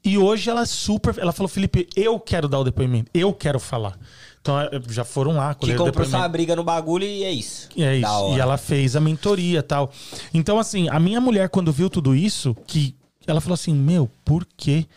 E 0.04 0.18
hoje 0.18 0.50
ela 0.50 0.62
é 0.62 0.66
super. 0.66 1.18
Ela 1.18 1.32
falou, 1.32 1.48
Felipe, 1.48 1.88
eu 1.96 2.20
quero 2.20 2.48
dar 2.48 2.60
o 2.60 2.64
depoimento, 2.64 3.10
eu 3.14 3.34
quero 3.34 3.60
falar. 3.60 3.98
Então 4.42 4.60
eh, 4.60 4.70
já 4.90 5.04
foram 5.04 5.36
lá, 5.36 5.54
Que 5.54 5.76
comprou 5.76 6.06
sua 6.06 6.28
briga 6.28 6.56
no 6.56 6.64
bagulho 6.64 7.06
e 7.06 7.24
é 7.24 7.32
isso. 7.32 7.70
E 7.76 7.84
é 7.84 7.98
isso. 7.98 8.36
E 8.36 8.40
ela 8.40 8.58
fez 8.58 8.96
a 8.96 9.00
mentoria 9.02 9.60
e 9.60 9.64
tal. 9.64 9.92
Então, 10.34 10.58
assim, 10.58 10.88
a 10.90 11.00
minha 11.00 11.20
mulher, 11.20 11.50
quando 11.50 11.72
viu 11.72 11.90
tudo 11.90 12.16
isso, 12.16 12.56
que 12.66 12.96
ela 13.28 13.42
falou 13.42 13.56
assim: 13.56 13.74
Meu, 13.74 14.10
por 14.24 14.48
quê? 14.58 14.88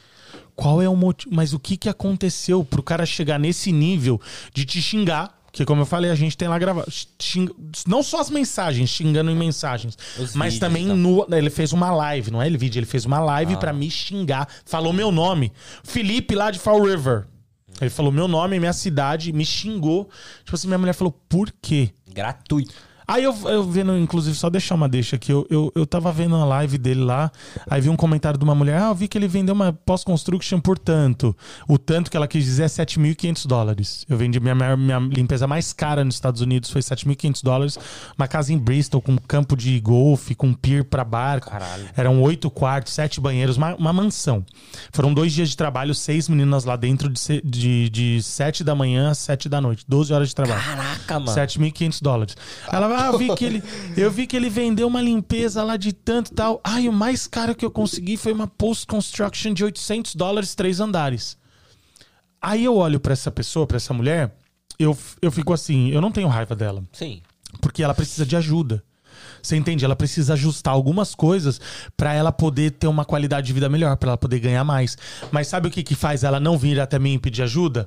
qual 0.54 0.82
é 0.82 0.88
o 0.88 0.96
motivo, 0.96 1.34
mas 1.34 1.52
o 1.52 1.58
que 1.58 1.76
que 1.76 1.88
aconteceu 1.88 2.64
pro 2.64 2.82
cara 2.82 3.04
chegar 3.06 3.38
nesse 3.38 3.72
nível 3.72 4.20
de 4.54 4.64
te 4.64 4.80
xingar? 4.80 5.41
Porque, 5.52 5.66
como 5.66 5.82
eu 5.82 5.86
falei, 5.86 6.10
a 6.10 6.14
gente 6.14 6.34
tem 6.36 6.48
lá 6.48 6.58
gravado. 6.58 6.90
xing- 7.20 7.50
Não 7.86 8.02
só 8.02 8.20
as 8.20 8.30
mensagens, 8.30 8.88
xingando 8.88 9.30
em 9.30 9.36
mensagens. 9.36 9.98
Os 10.18 10.34
mas 10.34 10.54
vídeos, 10.54 10.58
também 10.60 10.88
tá. 10.88 10.94
no. 10.94 11.26
Ele 11.30 11.50
fez 11.50 11.74
uma 11.74 11.90
live, 11.90 12.30
não 12.30 12.40
é 12.40 12.46
ele 12.46 12.56
vídeo, 12.56 12.78
ele 12.78 12.86
fez 12.86 13.04
uma 13.04 13.18
Ah. 13.18 13.24
live 13.24 13.58
pra 13.58 13.70
me 13.72 13.90
xingar. 13.90 14.48
Falou 14.64 14.94
meu 14.94 15.12
nome. 15.12 15.52
Felipe 15.84 16.34
lá 16.34 16.50
de 16.50 16.58
Fall 16.58 16.82
River. 16.82 17.26
Ele 17.80 17.90
falou 17.90 18.10
meu 18.10 18.26
nome, 18.26 18.58
minha 18.58 18.72
cidade, 18.72 19.30
me 19.32 19.44
xingou. 19.44 20.08
Tipo 20.44 20.54
assim, 20.54 20.68
minha 20.68 20.78
mulher 20.78 20.94
falou, 20.94 21.12
por 21.28 21.52
quê? 21.60 21.90
Gratuito. 22.10 22.72
Aí 23.12 23.24
eu, 23.24 23.36
eu 23.44 23.62
vendo, 23.62 23.94
inclusive, 23.98 24.34
só 24.34 24.48
deixar 24.48 24.74
uma 24.74 24.88
deixa 24.88 25.16
aqui. 25.16 25.30
Eu, 25.30 25.46
eu, 25.50 25.70
eu 25.74 25.86
tava 25.86 26.10
vendo 26.10 26.34
a 26.34 26.46
live 26.46 26.78
dele 26.78 27.04
lá, 27.04 27.30
aí 27.68 27.78
vi 27.78 27.90
um 27.90 27.96
comentário 27.96 28.38
de 28.38 28.44
uma 28.44 28.54
mulher. 28.54 28.80
Ah, 28.80 28.88
eu 28.88 28.94
vi 28.94 29.06
que 29.06 29.18
ele 29.18 29.28
vendeu 29.28 29.54
uma 29.54 29.70
pós-construction 29.70 30.58
por 30.58 30.78
tanto. 30.78 31.36
O 31.68 31.76
tanto 31.76 32.10
que 32.10 32.16
ela 32.16 32.26
quis 32.26 32.42
dizer 32.42 32.62
é 32.62 32.66
7.500 32.68 33.46
dólares. 33.46 34.06
Eu 34.08 34.16
vendi 34.16 34.40
minha, 34.40 34.54
minha, 34.54 34.76
minha 34.78 34.98
limpeza 34.98 35.46
mais 35.46 35.74
cara 35.74 36.02
nos 36.06 36.14
Estados 36.14 36.40
Unidos, 36.40 36.70
foi 36.70 36.80
7.500 36.80 37.42
dólares. 37.42 37.78
Uma 38.16 38.26
casa 38.26 38.50
em 38.50 38.56
Bristol 38.56 39.02
com 39.02 39.18
campo 39.18 39.58
de 39.58 39.78
golfe, 39.78 40.34
com 40.34 40.54
pier 40.54 40.82
pra 40.82 41.04
barco. 41.04 41.50
Caralho. 41.50 41.90
Eram 41.94 42.22
oito 42.22 42.50
quartos, 42.50 42.94
sete 42.94 43.20
banheiros, 43.20 43.58
uma, 43.58 43.74
uma 43.74 43.92
mansão. 43.92 44.42
Foram 44.90 45.12
dois 45.12 45.34
dias 45.34 45.50
de 45.50 45.56
trabalho, 45.58 45.94
seis 45.94 46.30
meninas 46.30 46.64
lá 46.64 46.76
dentro, 46.76 47.10
de, 47.10 47.42
de, 47.44 47.90
de 47.90 48.22
sete 48.22 48.64
da 48.64 48.74
manhã 48.74 49.10
às 49.10 49.18
sete 49.18 49.50
da 49.50 49.60
noite. 49.60 49.84
12 49.86 50.14
horas 50.14 50.28
de 50.28 50.34
trabalho. 50.34 50.62
Caraca, 50.62 51.20
mano. 51.20 51.38
7.500 51.38 51.98
dólares. 52.00 52.36
Ela 52.72 53.01
ah, 53.02 53.12
eu 53.12 53.18
vi 53.18 53.34
que 53.34 53.44
ele, 53.44 53.62
eu 53.96 54.10
vi 54.10 54.26
que 54.26 54.36
ele 54.36 54.48
vendeu 54.48 54.86
uma 54.86 55.00
limpeza 55.02 55.62
lá 55.62 55.76
de 55.76 55.92
tanto 55.92 56.30
e 56.32 56.34
tal. 56.34 56.60
Ai, 56.62 56.88
o 56.88 56.92
mais 56.92 57.26
caro 57.26 57.54
que 57.54 57.64
eu 57.64 57.70
consegui 57.70 58.16
foi 58.16 58.32
uma 58.32 58.46
post 58.46 58.86
construction 58.86 59.52
de 59.52 59.64
800 59.64 60.14
dólares, 60.14 60.54
três 60.54 60.80
andares. 60.80 61.36
Aí 62.40 62.64
eu 62.64 62.76
olho 62.76 62.98
pra 62.98 63.12
essa 63.12 63.30
pessoa, 63.30 63.66
pra 63.66 63.76
essa 63.76 63.94
mulher, 63.94 64.34
eu, 64.78 64.96
eu 65.20 65.30
fico 65.30 65.52
assim, 65.52 65.90
eu 65.90 66.00
não 66.00 66.10
tenho 66.10 66.28
raiva 66.28 66.56
dela, 66.56 66.82
Sim. 66.92 67.22
porque 67.60 67.82
ela 67.82 67.94
precisa 67.94 68.26
de 68.26 68.36
ajuda. 68.36 68.82
Você 69.42 69.56
entende? 69.56 69.84
Ela 69.84 69.96
precisa 69.96 70.32
ajustar 70.34 70.72
algumas 70.72 71.14
coisas 71.14 71.60
pra 71.96 72.14
ela 72.14 72.32
poder 72.32 72.72
ter 72.72 72.86
uma 72.86 73.04
qualidade 73.04 73.46
de 73.46 73.52
vida 73.52 73.68
melhor, 73.68 73.96
pra 73.96 74.10
ela 74.10 74.16
poder 74.16 74.38
ganhar 74.38 74.64
mais. 74.64 74.96
Mas 75.30 75.48
sabe 75.48 75.68
o 75.68 75.70
que 75.70 75.82
que 75.82 75.94
faz 75.94 76.24
ela 76.24 76.40
não 76.40 76.56
vir 76.56 76.80
até 76.80 76.98
mim 76.98 77.14
e 77.14 77.18
pedir 77.18 77.42
ajuda? 77.42 77.86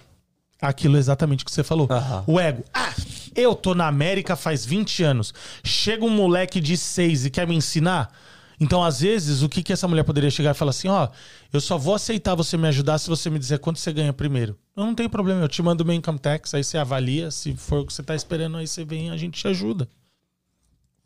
Aquilo 0.67 0.97
exatamente 0.97 1.45
que 1.45 1.51
você 1.51 1.63
falou. 1.63 1.87
O 2.25 2.39
ego. 2.39 2.63
Ah, 2.73 2.93
eu 3.35 3.53
tô 3.53 3.75
na 3.75 3.87
América 3.87 4.35
faz 4.35 4.65
20 4.65 5.03
anos. 5.03 5.33
Chega 5.63 6.05
um 6.05 6.09
moleque 6.09 6.59
de 6.59 6.77
6 6.77 7.25
e 7.25 7.29
quer 7.29 7.47
me 7.47 7.55
ensinar? 7.55 8.11
Então, 8.59 8.83
às 8.83 9.01
vezes, 9.01 9.41
o 9.41 9.49
que, 9.49 9.61
que 9.61 9.73
essa 9.73 9.87
mulher 9.87 10.03
poderia 10.03 10.29
chegar 10.31 10.51
e 10.51 10.53
falar 10.53 10.69
assim: 10.69 10.87
ó, 10.87 11.09
eu 11.51 11.59
só 11.59 11.77
vou 11.77 11.95
aceitar 11.95 12.35
você 12.35 12.57
me 12.57 12.67
ajudar 12.67 12.97
se 12.97 13.09
você 13.09 13.29
me 13.29 13.37
dizer 13.37 13.59
quanto 13.59 13.79
você 13.79 13.91
ganha 13.91 14.13
primeiro. 14.13 14.57
Eu 14.75 14.85
não 14.85 14.95
tenho 14.95 15.09
problema, 15.09 15.41
eu 15.41 15.47
te 15.47 15.61
mando 15.61 15.85
meu 15.85 15.95
income 15.95 16.19
tax, 16.19 16.53
aí 16.53 16.63
você 16.63 16.77
avalia, 16.77 17.31
se 17.31 17.55
for 17.55 17.79
o 17.79 17.85
que 17.85 17.93
você 17.93 18.03
tá 18.03 18.15
esperando, 18.15 18.57
aí 18.57 18.67
você 18.67 18.85
vem 18.85 19.09
e 19.09 19.11
a 19.11 19.17
gente 19.17 19.39
te 19.39 19.47
ajuda. 19.47 19.87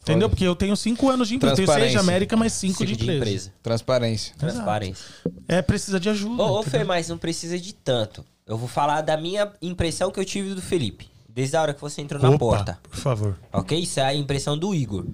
Entendeu? 0.02 0.30
Porque 0.30 0.46
eu 0.46 0.56
tenho 0.56 0.76
5 0.76 1.10
anos 1.10 1.28
de 1.28 1.36
empresa. 1.36 1.62
Eu 1.62 1.68
tenho 1.68 1.80
6 1.80 1.92
de. 1.92 1.98
América, 1.98 2.38
mais 2.38 2.54
5 2.54 2.86
de 2.86 2.96
Cinco 2.96 3.12
empresa. 3.12 3.54
Transparência. 3.62 4.34
Transparência. 4.38 5.06
É, 5.48 5.62
precisa 5.62 6.00
de 6.00 6.10
ajuda. 6.10 6.42
Ô, 6.42 6.60
ô? 6.60 6.64
Fê, 6.64 6.84
mas 6.84 7.10
não 7.10 7.18
precisa 7.18 7.60
de 7.60 7.74
tanto. 7.74 8.24
Eu 8.50 8.58
vou 8.58 8.68
falar 8.68 9.02
da 9.02 9.16
minha 9.16 9.54
impressão 9.62 10.10
que 10.10 10.20
eu 10.20 10.26
tive 10.26 10.56
do 10.56 10.62
Felipe. 10.62 11.08
Desde 11.30 11.56
a 11.56 11.62
hora 11.62 11.72
que 11.72 11.80
você 11.80 12.02
entrou 12.02 12.20
na 12.20 12.30
Opa, 12.30 12.40
porta. 12.40 12.80
Por 12.82 12.98
favor. 12.98 13.38
Ok? 13.54 13.80
Isso 13.80 14.00
é 14.00 14.04
a 14.04 14.16
impressão 14.16 14.58
do 14.58 14.74
Igor. 14.74 15.06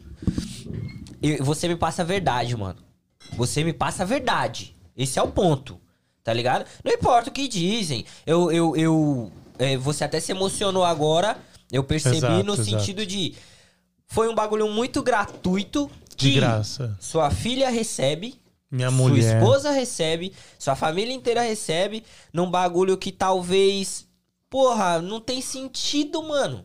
E 1.22 1.36
você 1.44 1.68
me 1.68 1.76
passa 1.76 2.02
a 2.02 2.06
verdade, 2.06 2.56
mano. 2.56 2.80
Você 3.34 3.62
me 3.62 3.74
passa 3.74 4.04
a 4.04 4.06
verdade. 4.06 4.74
Esse 4.96 5.20
é 5.20 5.22
o 5.22 5.28
ponto. 5.28 5.78
Tá 6.24 6.32
ligado? 6.32 6.66
Não 6.82 6.94
importa 6.94 7.30
o 7.30 7.34
que 7.34 7.50
dizem. 7.50 8.06
Eu. 8.26 8.50
eu, 8.54 8.74
eu 8.78 9.32
é, 9.60 9.76
você 9.76 10.06
até 10.06 10.22
se 10.22 10.32
emocionou 10.32 10.86
agora. 10.86 11.38
Eu 11.70 11.84
percebi 11.84 12.16
Exato, 12.16 12.44
no 12.46 12.54
exato. 12.54 12.70
sentido 12.70 13.06
de. 13.06 13.36
Foi 14.08 14.30
um 14.30 14.34
bagulho 14.34 14.70
muito 14.70 15.04
gratuito. 15.04 15.92
De 16.16 16.32
que 16.32 16.36
graça. 16.36 16.96
Sua 17.02 17.30
filha 17.30 17.70
recebe. 17.70 18.40
Minha 18.76 18.90
Sua 18.90 18.98
mulher. 18.98 19.38
esposa 19.38 19.72
recebe, 19.72 20.34
sua 20.60 20.76
família 20.76 21.14
inteira 21.14 21.42
recebe, 21.42 22.04
num 22.34 22.50
bagulho 22.52 22.98
que 22.98 23.12
talvez. 23.12 24.06
Porra, 24.50 25.02
não 25.02 25.20
tem 25.20 25.42
sentido, 25.42 26.22
mano. 26.22 26.64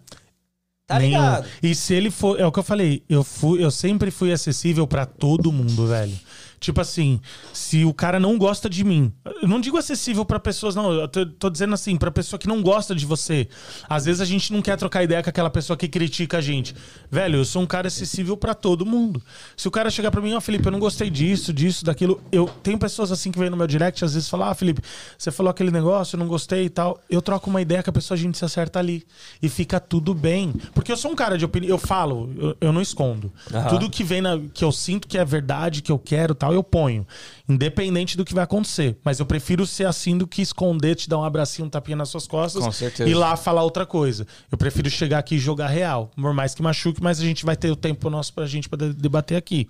Tá 0.87 0.99
Nenhum. 0.99 1.19
ligado? 1.21 1.49
E 1.63 1.73
se 1.75 1.95
ele 1.95 2.11
for, 2.11 2.39
é 2.41 2.45
o 2.45 2.51
que 2.51 2.59
eu 2.59 2.65
falei, 2.65 3.05
eu 3.09 3.23
fui, 3.23 3.63
eu 3.65 3.71
sempre 3.71 4.11
fui 4.11 4.33
acessível 4.33 4.87
pra 4.89 5.07
todo 5.07 5.53
mundo, 5.53 5.87
velho. 5.87 6.19
Tipo 6.61 6.83
assim, 6.83 7.19
se 7.55 7.87
o 7.87 7.95
cara 7.95 8.21
não 8.21 8.37
gosta 8.37 8.69
de 8.69 8.85
mim, 8.85 9.11
eu 9.41 9.49
não 9.49 9.59
digo 9.59 9.79
acessível 9.79 10.27
pra 10.27 10.39
pessoas, 10.39 10.75
não, 10.75 10.93
eu 10.93 11.09
tô, 11.09 11.25
tô 11.25 11.49
dizendo 11.49 11.73
assim, 11.73 11.97
pra 11.97 12.11
pessoa 12.11 12.39
que 12.39 12.47
não 12.47 12.61
gosta 12.61 12.95
de 12.95 13.07
você. 13.07 13.49
Às 13.89 14.05
vezes 14.05 14.21
a 14.21 14.27
gente 14.27 14.53
não 14.53 14.61
quer 14.61 14.77
trocar 14.77 15.03
ideia 15.03 15.23
com 15.23 15.31
aquela 15.31 15.49
pessoa 15.49 15.75
que 15.75 15.89
critica 15.89 16.37
a 16.37 16.41
gente. 16.43 16.75
Velho, 17.11 17.39
eu 17.39 17.45
sou 17.47 17.63
um 17.63 17.67
cara 17.67 17.89
acessível 17.89 18.37
pra 18.37 18.53
todo 18.53 18.85
mundo. 18.85 19.23
Se 19.57 19.69
o 19.69 19.71
cara 19.71 19.91
chegar 19.91 20.11
pra 20.11 20.21
mim, 20.21 20.35
ó, 20.35 20.41
Felipe, 20.41 20.67
eu 20.67 20.73
não 20.73 20.79
gostei 20.79 21.09
disso, 21.09 21.51
disso, 21.51 21.83
daquilo, 21.83 22.21
eu 22.31 22.47
tenho 22.63 22.79
pessoas 22.79 23.11
assim 23.11 23.33
que 23.33 23.39
vêm 23.39 23.49
no 23.49 23.57
meu 23.57 23.67
direct, 23.67 24.05
às 24.05 24.13
vezes 24.13 24.29
falam, 24.29 24.49
ah, 24.49 24.55
Felipe, 24.55 24.83
você 25.17 25.31
falou 25.31 25.49
aquele 25.51 25.71
negócio, 25.71 26.17
eu 26.17 26.21
não 26.21 26.29
gostei 26.29 26.67
e 26.67 26.71
tal. 26.71 27.01
Eu 27.09 27.23
troco 27.23 27.49
uma 27.49 27.63
ideia 27.63 27.83
com 27.83 27.89
a 27.89 27.93
pessoa, 27.93 28.17
a 28.17 28.21
gente 28.21 28.37
se 28.37 28.45
acerta 28.45 28.79
ali. 28.79 29.03
E 29.43 29.49
fica 29.49 29.81
tudo 29.81 30.13
bem. 30.13 30.53
Porque 30.75 30.93
eu 30.93 30.97
sou 30.97 31.11
um 31.11 31.17
cara 31.17 31.39
de 31.39 31.45
opinião, 31.47 31.71
eu 31.71 31.79
falo, 31.79 32.31
eu, 32.37 32.57
eu 32.61 32.73
não 32.73 32.83
escondo. 32.83 33.33
Aham. 33.51 33.69
Tudo 33.69 33.89
que 33.89 34.05
vem 34.05 34.21
na, 34.21 34.39
que 34.53 34.63
eu 34.63 34.71
sinto 34.71 35.09
que 35.09 35.17
é 35.17 35.25
verdade, 35.25 35.81
que 35.81 35.91
eu 35.91 35.99
quero 35.99 36.35
tal, 36.35 36.50
eu 36.53 36.63
ponho. 36.63 37.07
Independente 37.49 38.17
do 38.17 38.25
que 38.25 38.35
vai 38.35 38.45
acontecer. 38.45 38.97
Mas 39.05 39.21
eu 39.21 39.27
prefiro 39.27 39.67
ser 39.67 39.87
assim 39.87 40.17
do 40.17 40.27
que 40.27 40.43
esconder, 40.43 40.95
te 40.95 41.09
dar 41.09 41.19
um 41.19 41.25
abracinho, 41.25 41.67
um 41.67 41.71
tapinha 41.71 41.97
nas 41.97 42.09
suas 42.09 42.27
costas. 42.27 42.65
Com 42.65 42.73
certeza. 42.73 43.09
E 43.09 43.15
lá 43.15 43.37
falar 43.37 43.63
outra 43.63 43.87
coisa. 43.87 44.27
Eu 44.51 44.59
prefiro 44.59 44.91
chegar 44.91 45.19
aqui 45.19 45.37
e 45.37 45.39
jogar 45.39 45.69
real. 45.69 46.11
Por 46.15 46.35
mais 46.35 46.55
que 46.55 46.63
machuque, 46.63 47.03
mas 47.03 47.21
a 47.21 47.25
gente 47.25 47.45
vai 47.45 47.57
ter 47.57 47.71
o 47.71 47.77
tempo 47.77 48.09
nosso 48.11 48.33
pra 48.33 48.47
gente 48.47 48.69
poder 48.69 48.95
debater 48.95 49.37
aqui. 49.37 49.69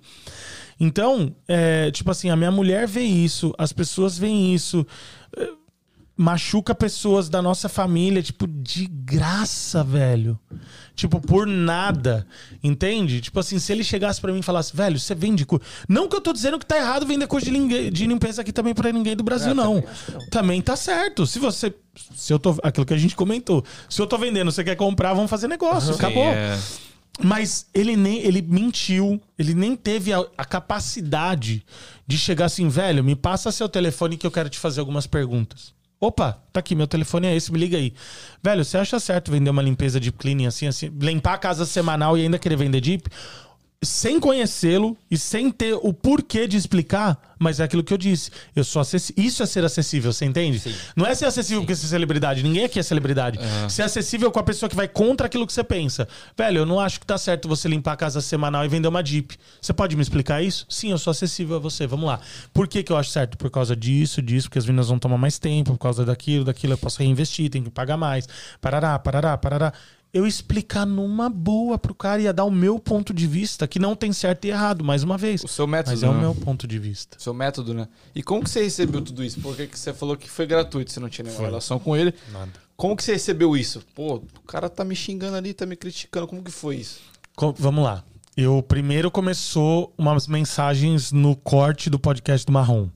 Então, 0.79 1.35
é, 1.47 1.91
tipo 1.91 2.09
assim, 2.09 2.31
a 2.31 2.35
minha 2.35 2.49
mulher 2.49 2.87
vê 2.87 3.03
isso, 3.03 3.53
as 3.55 3.71
pessoas 3.71 4.17
veem 4.17 4.53
isso. 4.53 4.85
É, 6.21 6.23
Machuca 6.23 6.75
pessoas 6.75 7.29
da 7.29 7.41
nossa 7.41 7.67
família, 7.67 8.21
tipo, 8.21 8.47
de 8.47 8.85
graça, 8.87 9.83
velho. 9.83 10.39
Tipo, 10.95 11.19
por 11.19 11.47
nada. 11.47 12.27
Entende? 12.63 13.21
Tipo 13.21 13.39
assim, 13.39 13.57
se 13.57 13.71
ele 13.71 13.83
chegasse 13.83 14.21
pra 14.21 14.31
mim 14.31 14.39
e 14.39 14.43
falasse, 14.43 14.75
velho, 14.75 14.99
você 14.99 15.15
vende 15.15 15.45
coisa. 15.45 15.65
Não 15.89 16.07
que 16.07 16.15
eu 16.15 16.21
tô 16.21 16.31
dizendo 16.31 16.59
que 16.59 16.65
tá 16.65 16.77
errado 16.77 17.05
vender 17.07 17.27
coisa 17.27 17.45
de, 17.45 17.51
ninguém, 17.51 17.91
de 17.91 18.05
limpeza 18.05 18.41
aqui 18.41 18.53
também 18.53 18.73
pra 18.73 18.91
ninguém 18.91 19.15
do 19.15 19.23
Brasil, 19.23 19.55
não. 19.55 19.83
Também 20.29 20.61
tá 20.61 20.75
certo. 20.75 21.25
Se 21.25 21.39
você. 21.39 21.73
Se 22.15 22.31
eu 22.31 22.39
tô. 22.39 22.55
Aquilo 22.63 22.85
que 22.85 22.93
a 22.93 22.97
gente 22.97 23.15
comentou. 23.15 23.63
Se 23.89 24.01
eu 24.01 24.07
tô 24.07 24.17
vendendo, 24.17 24.51
você 24.51 24.63
quer 24.63 24.75
comprar, 24.75 25.13
vamos 25.13 25.29
fazer 25.29 25.47
negócio. 25.47 25.95
Acabou. 25.95 26.23
é. 26.25 26.57
Mas 27.23 27.67
ele 27.73 27.95
nem 27.95 28.19
ele 28.19 28.41
mentiu, 28.41 29.21
ele 29.37 29.53
nem 29.53 29.75
teve 29.75 30.13
a, 30.13 30.25
a 30.37 30.45
capacidade 30.45 31.63
de 32.07 32.17
chegar 32.17 32.45
assim, 32.45 32.67
velho, 32.67 33.03
me 33.03 33.15
passa 33.15 33.51
seu 33.51 33.67
telefone 33.67 34.17
que 34.17 34.25
eu 34.25 34.31
quero 34.31 34.49
te 34.49 34.57
fazer 34.57 34.79
algumas 34.79 35.05
perguntas. 35.05 35.73
Opa, 36.03 36.41
tá 36.51 36.59
aqui, 36.59 36.73
meu 36.73 36.87
telefone 36.87 37.27
é 37.27 37.35
esse, 37.35 37.51
me 37.51 37.59
liga 37.59 37.77
aí. 37.77 37.93
Velho, 38.41 38.65
você 38.65 38.75
acha 38.75 38.99
certo 38.99 39.29
vender 39.29 39.51
uma 39.51 39.61
limpeza 39.61 39.99
de 39.99 40.11
cleaning 40.11 40.47
assim, 40.47 40.65
assim, 40.65 40.91
limpar 40.99 41.35
a 41.35 41.37
casa 41.37 41.63
semanal 41.63 42.17
e 42.17 42.23
ainda 42.23 42.39
querer 42.39 42.55
vender 42.55 42.83
Jeep? 42.83 43.07
Sem 43.83 44.19
conhecê-lo 44.19 44.95
e 45.09 45.17
sem 45.17 45.49
ter 45.49 45.73
o 45.73 45.91
porquê 45.91 46.45
de 46.45 46.55
explicar, 46.55 47.19
mas 47.39 47.59
é 47.59 47.63
aquilo 47.63 47.83
que 47.83 47.91
eu 47.91 47.97
disse. 47.97 48.29
Eu 48.55 48.63
sou 48.63 48.79
acessível. 48.79 49.23
Isso 49.23 49.41
é 49.41 49.45
ser 49.47 49.65
acessível, 49.65 50.13
você 50.13 50.23
entende? 50.23 50.61
Não 50.95 51.03
é 51.03 51.15
ser 51.15 51.25
acessível 51.25 51.63
porque 51.63 51.75
você 51.75 51.87
é 51.87 51.89
celebridade. 51.89 52.43
Ninguém 52.43 52.65
aqui 52.65 52.77
é 52.77 52.83
celebridade. 52.83 53.39
Ser 53.67 53.81
acessível 53.81 54.31
com 54.31 54.37
a 54.39 54.43
pessoa 54.43 54.69
que 54.69 54.75
vai 54.75 54.87
contra 54.87 55.25
aquilo 55.25 55.47
que 55.47 55.53
você 55.53 55.63
pensa. 55.63 56.07
Velho, 56.37 56.59
eu 56.59 56.65
não 56.67 56.79
acho 56.79 56.99
que 56.99 57.07
tá 57.07 57.17
certo 57.17 57.47
você 57.47 57.67
limpar 57.67 57.93
a 57.93 57.97
casa 57.97 58.21
semanal 58.21 58.63
e 58.63 58.67
vender 58.67 58.87
uma 58.87 59.03
Jeep. 59.03 59.35
Você 59.59 59.73
pode 59.73 59.95
me 59.95 60.03
explicar 60.03 60.43
isso? 60.43 60.63
Sim, 60.69 60.91
eu 60.91 60.99
sou 60.99 61.09
acessível 61.09 61.55
a 61.55 61.59
você. 61.59 61.87
Vamos 61.87 62.05
lá. 62.05 62.19
Por 62.53 62.67
que, 62.67 62.83
que 62.83 62.91
eu 62.91 62.97
acho 62.97 63.09
certo? 63.09 63.35
Por 63.35 63.49
causa 63.49 63.75
disso, 63.75 64.21
disso, 64.21 64.47
porque 64.47 64.59
as 64.59 64.65
vendas 64.65 64.89
vão 64.89 64.99
tomar 64.99 65.17
mais 65.17 65.39
tempo, 65.39 65.71
por 65.71 65.79
causa 65.79 66.05
daquilo, 66.05 66.45
daquilo, 66.45 66.73
eu 66.73 66.77
posso 66.77 66.99
reinvestir, 66.99 67.49
tenho 67.49 67.63
que 67.63 67.71
pagar 67.71 67.97
mais. 67.97 68.29
Parará, 68.61 68.99
parará, 68.99 69.35
parará 69.39 69.73
eu 70.13 70.27
explicar 70.27 70.85
numa 70.85 71.29
boa 71.29 71.77
pro 71.77 71.95
cara 71.95 72.21
ia 72.21 72.33
dar 72.33 72.43
o 72.43 72.51
meu 72.51 72.77
ponto 72.79 73.13
de 73.13 73.25
vista, 73.25 73.67
que 73.67 73.79
não 73.79 73.95
tem 73.95 74.11
certo 74.11 74.45
e 74.45 74.49
errado, 74.49 74.83
mais 74.83 75.03
uma 75.03 75.17
vez. 75.17 75.43
O 75.43 75.47
seu 75.47 75.65
método, 75.65 75.91
Mas 75.91 76.03
é 76.03 76.09
o 76.09 76.13
né? 76.13 76.19
meu 76.19 76.35
ponto 76.35 76.67
de 76.67 76.77
vista. 76.77 77.17
Seu 77.19 77.33
método, 77.33 77.73
né? 77.73 77.87
E 78.13 78.21
como 78.21 78.43
que 78.43 78.49
você 78.49 78.61
recebeu 78.63 79.01
tudo 79.01 79.23
isso? 79.23 79.39
Porque 79.39 79.67
que 79.67 79.79
você 79.79 79.93
falou 79.93 80.17
que 80.17 80.29
foi 80.29 80.45
gratuito, 80.45 80.91
você 80.91 80.99
não 80.99 81.07
tinha 81.09 81.23
nenhuma 81.25 81.45
relação 81.45 81.79
com 81.79 81.95
ele. 81.95 82.13
Nada. 82.31 82.51
Como 82.75 82.95
que 82.95 83.03
você 83.03 83.13
recebeu 83.13 83.55
isso? 83.55 83.81
Pô, 83.95 84.15
o 84.15 84.47
cara 84.47 84.67
tá 84.67 84.83
me 84.83 84.95
xingando 84.95 85.37
ali, 85.37 85.53
tá 85.53 85.65
me 85.65 85.75
criticando. 85.75 86.27
Como 86.27 86.43
que 86.43 86.51
foi 86.51 86.77
isso? 86.77 86.99
Co- 87.35 87.53
vamos 87.57 87.83
lá. 87.83 88.03
Eu 88.35 88.63
primeiro 88.63 89.11
começou 89.11 89.93
umas 89.97 90.25
mensagens 90.27 91.11
no 91.11 91.35
corte 91.35 91.89
do 91.89 91.99
podcast 91.99 92.45
do 92.45 92.51
Marrom. 92.51 92.87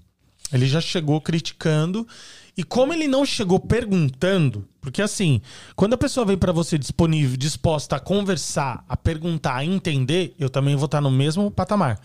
Ele 0.52 0.66
já 0.66 0.80
chegou 0.82 1.20
criticando. 1.22 2.08
E 2.58 2.64
como 2.64 2.94
ele 2.94 3.08
não 3.08 3.26
chegou 3.26 3.60
perguntando, 3.60 4.66
porque 4.80 5.02
assim, 5.02 5.42
quando 5.76 5.94
a 5.94 5.98
pessoa 5.98 6.26
vem 6.26 6.38
pra 6.38 6.54
você 6.54 6.78
disponível, 6.78 7.36
disposta 7.36 7.98
a 7.98 8.00
conversar, 8.00 8.86
a 8.88 8.96
perguntar, 8.96 9.56
a 9.56 9.66
entender, 9.66 10.34
eu 10.40 10.50
também 10.50 10.76
vou 10.76 10.86
estar 10.86 11.02
no 11.02 11.12
mesmo 11.12 11.52
patamar. 11.52 12.00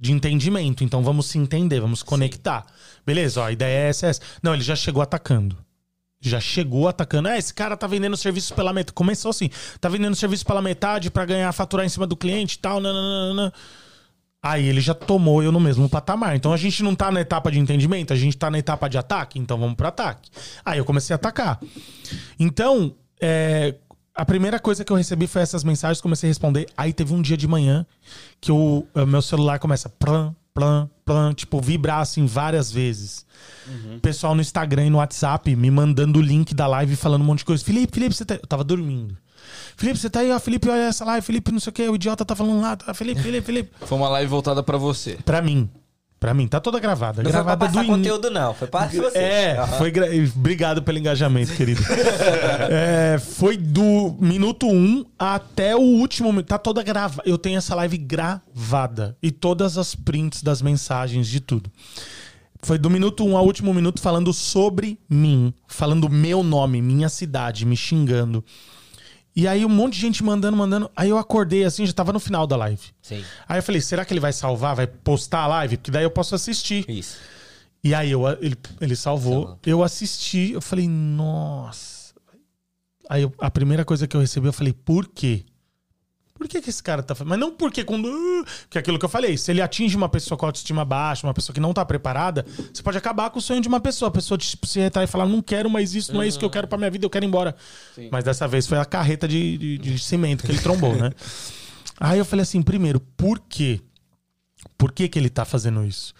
de 0.00 0.12
entendimento. 0.12 0.82
Então 0.82 1.02
vamos 1.02 1.26
se 1.26 1.38
entender, 1.38 1.78
vamos 1.80 2.02
conectar. 2.02 2.64
Beleza, 3.04 3.42
ó, 3.42 3.44
a 3.44 3.52
ideia 3.52 3.86
é 3.86 3.88
essa, 3.90 4.06
essa. 4.06 4.20
Não, 4.42 4.54
ele 4.54 4.62
já 4.62 4.74
chegou 4.74 5.02
atacando. 5.02 5.56
Já 6.22 6.40
chegou 6.40 6.88
atacando. 6.88 7.28
Ah, 7.28 7.38
esse 7.38 7.52
cara 7.52 7.76
tá 7.76 7.86
vendendo 7.86 8.16
serviço 8.16 8.54
pela 8.54 8.72
metade. 8.72 8.94
Começou 8.94 9.30
assim. 9.30 9.50
Tá 9.80 9.88
vendendo 9.88 10.16
serviço 10.16 10.44
pela 10.46 10.62
metade 10.62 11.10
pra 11.10 11.24
ganhar, 11.24 11.52
faturar 11.52 11.84
em 11.84 11.88
cima 11.88 12.06
do 12.06 12.16
cliente 12.16 12.56
e 12.56 12.58
tal. 12.58 12.80
Nananana. 12.80 13.52
Aí 14.42 14.66
ele 14.66 14.80
já 14.80 14.94
tomou 14.94 15.42
eu 15.42 15.52
no 15.52 15.60
mesmo 15.60 15.88
patamar. 15.88 16.34
Então 16.34 16.52
a 16.52 16.56
gente 16.56 16.82
não 16.82 16.94
tá 16.94 17.10
na 17.10 17.20
etapa 17.20 17.50
de 17.50 17.58
entendimento, 17.58 18.12
a 18.12 18.16
gente 18.16 18.36
tá 18.36 18.50
na 18.50 18.58
etapa 18.58 18.88
de 18.88 18.96
ataque, 18.96 19.38
então 19.38 19.58
vamos 19.58 19.76
pro 19.76 19.86
ataque. 19.86 20.30
Aí 20.64 20.78
eu 20.78 20.84
comecei 20.84 21.12
a 21.12 21.16
atacar. 21.16 21.60
Então, 22.38 22.94
é, 23.20 23.74
a 24.14 24.24
primeira 24.24 24.58
coisa 24.58 24.84
que 24.84 24.90
eu 24.90 24.96
recebi 24.96 25.26
foi 25.26 25.42
essas 25.42 25.62
mensagens, 25.62 26.00
comecei 26.00 26.28
a 26.28 26.30
responder. 26.30 26.66
Aí 26.76 26.92
teve 26.92 27.12
um 27.12 27.20
dia 27.20 27.36
de 27.36 27.46
manhã 27.46 27.86
que 28.40 28.50
o 28.50 28.86
meu 29.06 29.20
celular 29.20 29.58
começa 29.58 29.88
plan, 29.88 30.34
plan, 30.54 30.88
plan, 31.04 31.34
tipo, 31.34 31.60
vibrar 31.60 32.00
assim 32.00 32.24
várias 32.24 32.72
vezes. 32.72 33.26
Pessoal 34.00 34.34
no 34.34 34.40
Instagram 34.40 34.86
e 34.86 34.90
no 34.90 34.98
WhatsApp 34.98 35.54
me 35.54 35.70
mandando 35.70 36.18
o 36.18 36.22
link 36.22 36.54
da 36.54 36.66
live 36.66 36.96
falando 36.96 37.22
um 37.22 37.26
monte 37.26 37.40
de 37.40 37.44
coisa. 37.44 37.64
Felipe, 37.64 37.94
Felipe, 37.94 38.14
você 38.14 38.24
tá. 38.24 38.34
Eu 38.34 38.46
tava 38.46 38.64
dormindo. 38.64 39.16
Felipe, 39.80 39.98
você 39.98 40.10
tá 40.10 40.20
aí, 40.20 40.30
ó. 40.30 40.38
Felipe, 40.38 40.68
olha 40.68 40.82
essa 40.88 41.04
live. 41.06 41.26
Felipe, 41.26 41.50
não 41.50 41.58
sei 41.58 41.70
o 41.70 41.72
que. 41.72 41.88
O 41.88 41.94
idiota 41.94 42.22
tá 42.22 42.36
falando 42.36 42.60
lá. 42.60 42.76
Tá? 42.76 42.92
Felipe, 42.92 43.22
Felipe, 43.22 43.46
Felipe. 43.46 43.70
Foi 43.80 43.96
uma 43.96 44.10
live 44.10 44.28
voltada 44.30 44.62
pra 44.62 44.76
você. 44.76 45.16
Pra 45.24 45.40
mim. 45.40 45.70
Pra 46.20 46.34
mim. 46.34 46.46
Tá 46.46 46.60
toda 46.60 46.78
gravada. 46.78 47.22
Não 47.22 47.30
foi 47.30 47.40
pra 47.42 47.54
gravada 47.54 47.66
passar 47.66 47.82
in- 47.84 47.88
conteúdo, 47.88 48.30
não. 48.30 48.52
Foi 48.52 48.68
pra 48.68 48.86
você. 48.88 49.16
É, 49.16 49.66
foi 49.78 49.90
gra- 49.90 50.06
obrigado 50.36 50.82
pelo 50.82 50.98
engajamento, 50.98 51.54
querido. 51.54 51.80
É, 52.70 53.18
foi 53.18 53.56
do 53.56 54.14
minuto 54.20 54.66
1 54.66 54.70
um 54.74 55.04
até 55.18 55.74
o 55.74 55.80
último 55.80 56.28
minuto. 56.30 56.46
Tá 56.48 56.58
toda 56.58 56.82
gravada. 56.82 57.22
Eu 57.24 57.38
tenho 57.38 57.56
essa 57.56 57.74
live 57.74 57.96
gravada. 57.96 59.16
E 59.22 59.30
todas 59.30 59.78
as 59.78 59.94
prints 59.94 60.42
das 60.42 60.60
mensagens, 60.60 61.26
de 61.26 61.40
tudo. 61.40 61.70
Foi 62.62 62.76
do 62.78 62.90
minuto 62.90 63.24
1 63.24 63.30
um 63.30 63.36
ao 63.38 63.46
último 63.46 63.72
minuto 63.72 63.98
falando 64.00 64.30
sobre 64.34 64.98
mim. 65.08 65.54
Falando 65.66 66.10
meu 66.10 66.42
nome, 66.42 66.82
minha 66.82 67.08
cidade, 67.08 67.64
me 67.64 67.74
xingando. 67.76 68.44
E 69.34 69.46
aí 69.46 69.64
um 69.64 69.68
monte 69.68 69.94
de 69.94 70.00
gente 70.00 70.24
mandando, 70.24 70.56
mandando. 70.56 70.90
Aí 70.94 71.08
eu 71.08 71.16
acordei 71.18 71.64
assim, 71.64 71.86
já 71.86 71.92
tava 71.92 72.12
no 72.12 72.18
final 72.20 72.46
da 72.46 72.56
live. 72.56 72.82
Sim, 73.00 73.24
Aí 73.48 73.58
eu 73.58 73.62
falei, 73.62 73.80
será 73.80 74.04
que 74.04 74.12
ele 74.12 74.20
vai 74.20 74.32
salvar, 74.32 74.74
vai 74.74 74.86
postar 74.86 75.40
a 75.42 75.46
live? 75.46 75.76
Porque 75.76 75.90
daí 75.90 76.02
eu 76.04 76.10
posso 76.10 76.34
assistir. 76.34 76.84
isso. 76.88 77.16
E 77.82 77.94
aí 77.94 78.10
eu, 78.10 78.28
ele, 78.42 78.56
ele 78.80 78.94
salvou, 78.96 79.58
eu 79.64 79.82
assisti, 79.82 80.50
eu 80.52 80.60
falei, 80.60 80.86
nossa. 80.88 82.12
Aí 83.08 83.22
eu- 83.22 83.32
a 83.38 83.50
primeira 83.50 83.84
coisa 83.84 84.06
que 84.06 84.16
eu 84.16 84.20
recebi, 84.20 84.46
eu 84.46 84.52
falei, 84.52 84.72
por 84.72 85.06
quê? 85.08 85.44
Por 86.40 86.48
que, 86.48 86.58
que 86.62 86.70
esse 86.70 86.82
cara 86.82 87.02
tá 87.02 87.14
fazendo? 87.14 87.28
Mas 87.28 87.38
não 87.38 87.50
porque 87.52 87.84
quando. 87.84 88.08
"Ah", 88.08 88.44
Que 88.70 88.78
é 88.78 88.80
aquilo 88.80 88.98
que 88.98 89.04
eu 89.04 89.10
falei. 89.10 89.36
Se 89.36 89.50
ele 89.50 89.60
atinge 89.60 89.94
uma 89.94 90.08
pessoa 90.08 90.38
com 90.38 90.46
autoestima 90.46 90.86
baixa, 90.86 91.26
uma 91.26 91.34
pessoa 91.34 91.52
que 91.52 91.60
não 91.60 91.74
tá 91.74 91.84
preparada, 91.84 92.46
você 92.72 92.82
pode 92.82 92.96
acabar 92.96 93.28
com 93.28 93.38
o 93.38 93.42
sonho 93.42 93.60
de 93.60 93.68
uma 93.68 93.78
pessoa. 93.78 94.08
A 94.08 94.10
pessoa 94.10 94.38
tipo, 94.38 94.66
se 94.66 94.80
retrai 94.80 95.04
e 95.04 95.06
falar, 95.06 95.26
não 95.26 95.42
quero 95.42 95.68
mais 95.68 95.94
isso, 95.94 96.14
não 96.14 96.22
é 96.22 96.26
isso 96.26 96.38
que 96.38 96.44
eu 96.46 96.48
quero 96.48 96.66
pra 96.66 96.78
minha 96.78 96.90
vida, 96.90 97.04
eu 97.04 97.10
quero 97.10 97.26
ir 97.26 97.28
embora. 97.28 97.54
Mas 98.10 98.24
dessa 98.24 98.48
vez 98.48 98.66
foi 98.66 98.78
a 98.78 98.86
carreta 98.86 99.28
de, 99.28 99.58
de, 99.58 99.76
de 99.78 99.98
cimento 99.98 100.42
que 100.42 100.50
ele 100.50 100.60
trombou, 100.60 100.96
né? 100.96 101.10
Aí 102.00 102.18
eu 102.18 102.24
falei 102.24 102.42
assim, 102.44 102.62
primeiro, 102.62 103.00
por 103.18 103.38
quê? 103.38 103.78
Por 104.78 104.92
que, 104.92 105.08
que 105.10 105.18
ele 105.18 105.28
tá 105.28 105.44
fazendo 105.44 105.84
isso? 105.84 106.14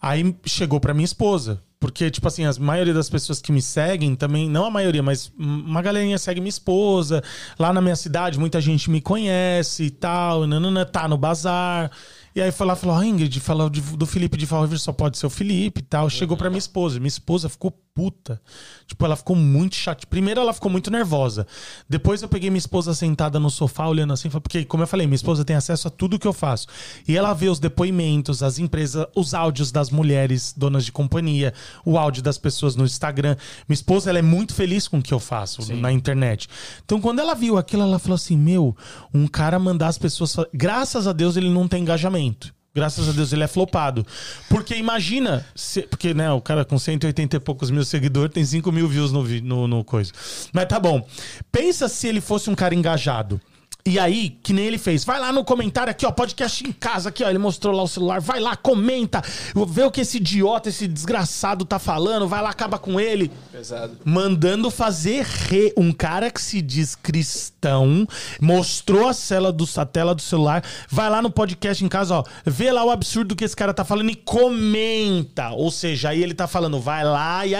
Aí 0.00 0.32
chegou 0.46 0.78
pra 0.78 0.94
minha 0.94 1.04
esposa. 1.04 1.60
Porque, 1.78 2.10
tipo 2.10 2.26
assim, 2.26 2.44
a 2.44 2.52
maioria 2.58 2.94
das 2.94 3.10
pessoas 3.10 3.40
que 3.42 3.52
me 3.52 3.60
seguem 3.60 4.14
também, 4.16 4.48
não 4.48 4.64
a 4.64 4.70
maioria, 4.70 5.02
mas 5.02 5.30
uma 5.38 5.82
galerinha 5.82 6.16
segue 6.16 6.40
minha 6.40 6.48
esposa. 6.48 7.22
Lá 7.58 7.72
na 7.72 7.82
minha 7.82 7.96
cidade, 7.96 8.38
muita 8.38 8.60
gente 8.60 8.90
me 8.90 9.00
conhece 9.00 9.84
e 9.84 9.90
tal. 9.90 10.46
Nanana, 10.46 10.86
tá 10.86 11.06
no 11.06 11.18
bazar. 11.18 11.90
E 12.36 12.42
aí 12.42 12.52
foi 12.52 12.66
lá 12.66 12.74
e 12.74 12.76
falou: 12.76 12.94
"Ah, 12.96 13.06
Ingrid, 13.06 13.40
falou 13.40 13.70
de- 13.70 13.80
do 13.80 14.04
Felipe 14.06 14.36
de 14.36 14.44
Fall 14.46 14.62
River, 14.62 14.78
só 14.78 14.92
pode 14.92 15.16
ser 15.16 15.26
o 15.26 15.30
Felipe 15.30 15.80
e 15.80 15.82
tal. 15.84 16.10
Chegou 16.10 16.36
pra 16.36 16.50
minha 16.50 16.58
esposa. 16.58 17.00
Minha 17.00 17.08
esposa 17.08 17.48
ficou 17.48 17.70
puta. 17.94 18.38
Tipo, 18.86 19.06
ela 19.06 19.16
ficou 19.16 19.34
muito 19.34 19.74
chata. 19.74 20.06
Primeiro, 20.06 20.38
ela 20.38 20.52
ficou 20.52 20.70
muito 20.70 20.90
nervosa. 20.90 21.46
Depois, 21.88 22.20
eu 22.20 22.28
peguei 22.28 22.50
minha 22.50 22.58
esposa 22.58 22.92
sentada 22.94 23.40
no 23.40 23.48
sofá, 23.48 23.88
olhando 23.88 24.12
assim, 24.12 24.28
porque, 24.28 24.66
como 24.66 24.82
eu 24.82 24.86
falei, 24.86 25.06
minha 25.06 25.16
esposa 25.16 25.46
tem 25.46 25.56
acesso 25.56 25.88
a 25.88 25.90
tudo 25.90 26.18
que 26.18 26.26
eu 26.28 26.32
faço. 26.34 26.66
E 27.08 27.16
ela 27.16 27.32
vê 27.32 27.48
os 27.48 27.58
depoimentos, 27.58 28.42
as 28.42 28.58
empresas, 28.58 29.06
os 29.16 29.32
áudios 29.32 29.72
das 29.72 29.88
mulheres, 29.88 30.52
donas 30.54 30.84
de 30.84 30.92
companhia, 30.92 31.54
o 31.86 31.96
áudio 31.96 32.22
das 32.22 32.36
pessoas 32.36 32.76
no 32.76 32.84
Instagram. 32.84 33.34
Minha 33.66 33.74
esposa, 33.76 34.10
ela 34.10 34.18
é 34.18 34.22
muito 34.22 34.52
feliz 34.54 34.86
com 34.86 34.98
o 34.98 35.02
que 35.02 35.14
eu 35.14 35.18
faço 35.18 35.62
na 35.80 35.90
internet. 35.90 36.48
Então, 36.84 37.00
quando 37.00 37.20
ela 37.20 37.34
viu 37.34 37.56
aquilo, 37.56 37.82
ela 37.82 37.98
falou 37.98 38.16
assim: 38.16 38.36
Meu, 38.36 38.76
um 39.14 39.26
cara 39.26 39.58
mandar 39.58 39.86
as 39.88 39.96
pessoas. 39.96 40.36
Graças 40.52 41.06
a 41.06 41.14
Deus, 41.14 41.34
ele 41.38 41.48
não 41.48 41.66
tem 41.66 41.80
engajamento. 41.80 42.25
Graças 42.74 43.08
a 43.08 43.12
Deus 43.12 43.32
ele 43.32 43.42
é 43.42 43.46
flopado. 43.48 44.06
Porque 44.50 44.74
imagina. 44.74 45.44
se- 45.54 45.82
porque, 45.82 46.12
né, 46.12 46.30
o 46.30 46.40
cara 46.42 46.62
com 46.64 46.78
180 46.78 47.36
e 47.36 47.40
poucos 47.40 47.70
mil 47.70 47.84
seguidores 47.84 48.34
tem 48.34 48.44
5 48.44 48.70
mil 48.70 48.86
views 48.86 49.12
no, 49.12 49.22
no, 49.22 49.66
no 49.66 49.82
coisa. 49.84 50.12
Mas 50.52 50.66
tá 50.66 50.78
bom. 50.78 51.06
Pensa 51.50 51.88
se 51.88 52.06
ele 52.06 52.20
fosse 52.20 52.50
um 52.50 52.54
cara 52.54 52.74
engajado. 52.74 53.40
E 53.86 54.00
aí, 54.00 54.30
que 54.42 54.52
nem 54.52 54.66
ele 54.66 54.78
fez, 54.78 55.04
vai 55.04 55.20
lá 55.20 55.32
no 55.32 55.44
comentário 55.44 55.90
aqui, 55.90 56.04
ó, 56.04 56.10
podcast 56.10 56.66
em 56.66 56.72
casa 56.72 57.08
aqui, 57.08 57.22
ó, 57.22 57.30
ele 57.30 57.38
mostrou 57.38 57.74
lá 57.74 57.84
o 57.84 57.88
celular, 57.88 58.20
vai 58.20 58.40
lá, 58.40 58.56
comenta, 58.56 59.22
vê 59.68 59.84
o 59.84 59.90
que 59.92 60.00
esse 60.00 60.16
idiota, 60.16 60.68
esse 60.68 60.88
desgraçado 60.88 61.64
tá 61.64 61.78
falando, 61.78 62.26
vai 62.26 62.42
lá, 62.42 62.50
acaba 62.50 62.78
com 62.78 62.98
ele. 62.98 63.30
Pesado. 63.52 63.96
Mandando 64.04 64.70
fazer 64.72 65.24
re... 65.24 65.72
um 65.76 65.92
cara 65.92 66.30
que 66.32 66.42
se 66.42 66.60
diz 66.60 66.96
cristão, 66.96 68.08
mostrou 68.40 69.08
a 69.08 69.14
tela, 69.14 69.52
do, 69.52 69.68
a 69.76 69.86
tela 69.86 70.14
do 70.14 70.22
celular, 70.22 70.64
vai 70.90 71.08
lá 71.08 71.22
no 71.22 71.30
podcast 71.30 71.84
em 71.84 71.88
casa, 71.88 72.16
ó, 72.16 72.24
vê 72.44 72.72
lá 72.72 72.84
o 72.84 72.90
absurdo 72.90 73.36
que 73.36 73.44
esse 73.44 73.54
cara 73.54 73.72
tá 73.72 73.84
falando 73.84 74.10
e 74.10 74.16
comenta. 74.16 75.50
Ou 75.50 75.70
seja, 75.70 76.08
aí 76.08 76.22
ele 76.22 76.34
tá 76.34 76.48
falando, 76.48 76.80
vai 76.80 77.04
lá 77.04 77.46
e 77.46 77.52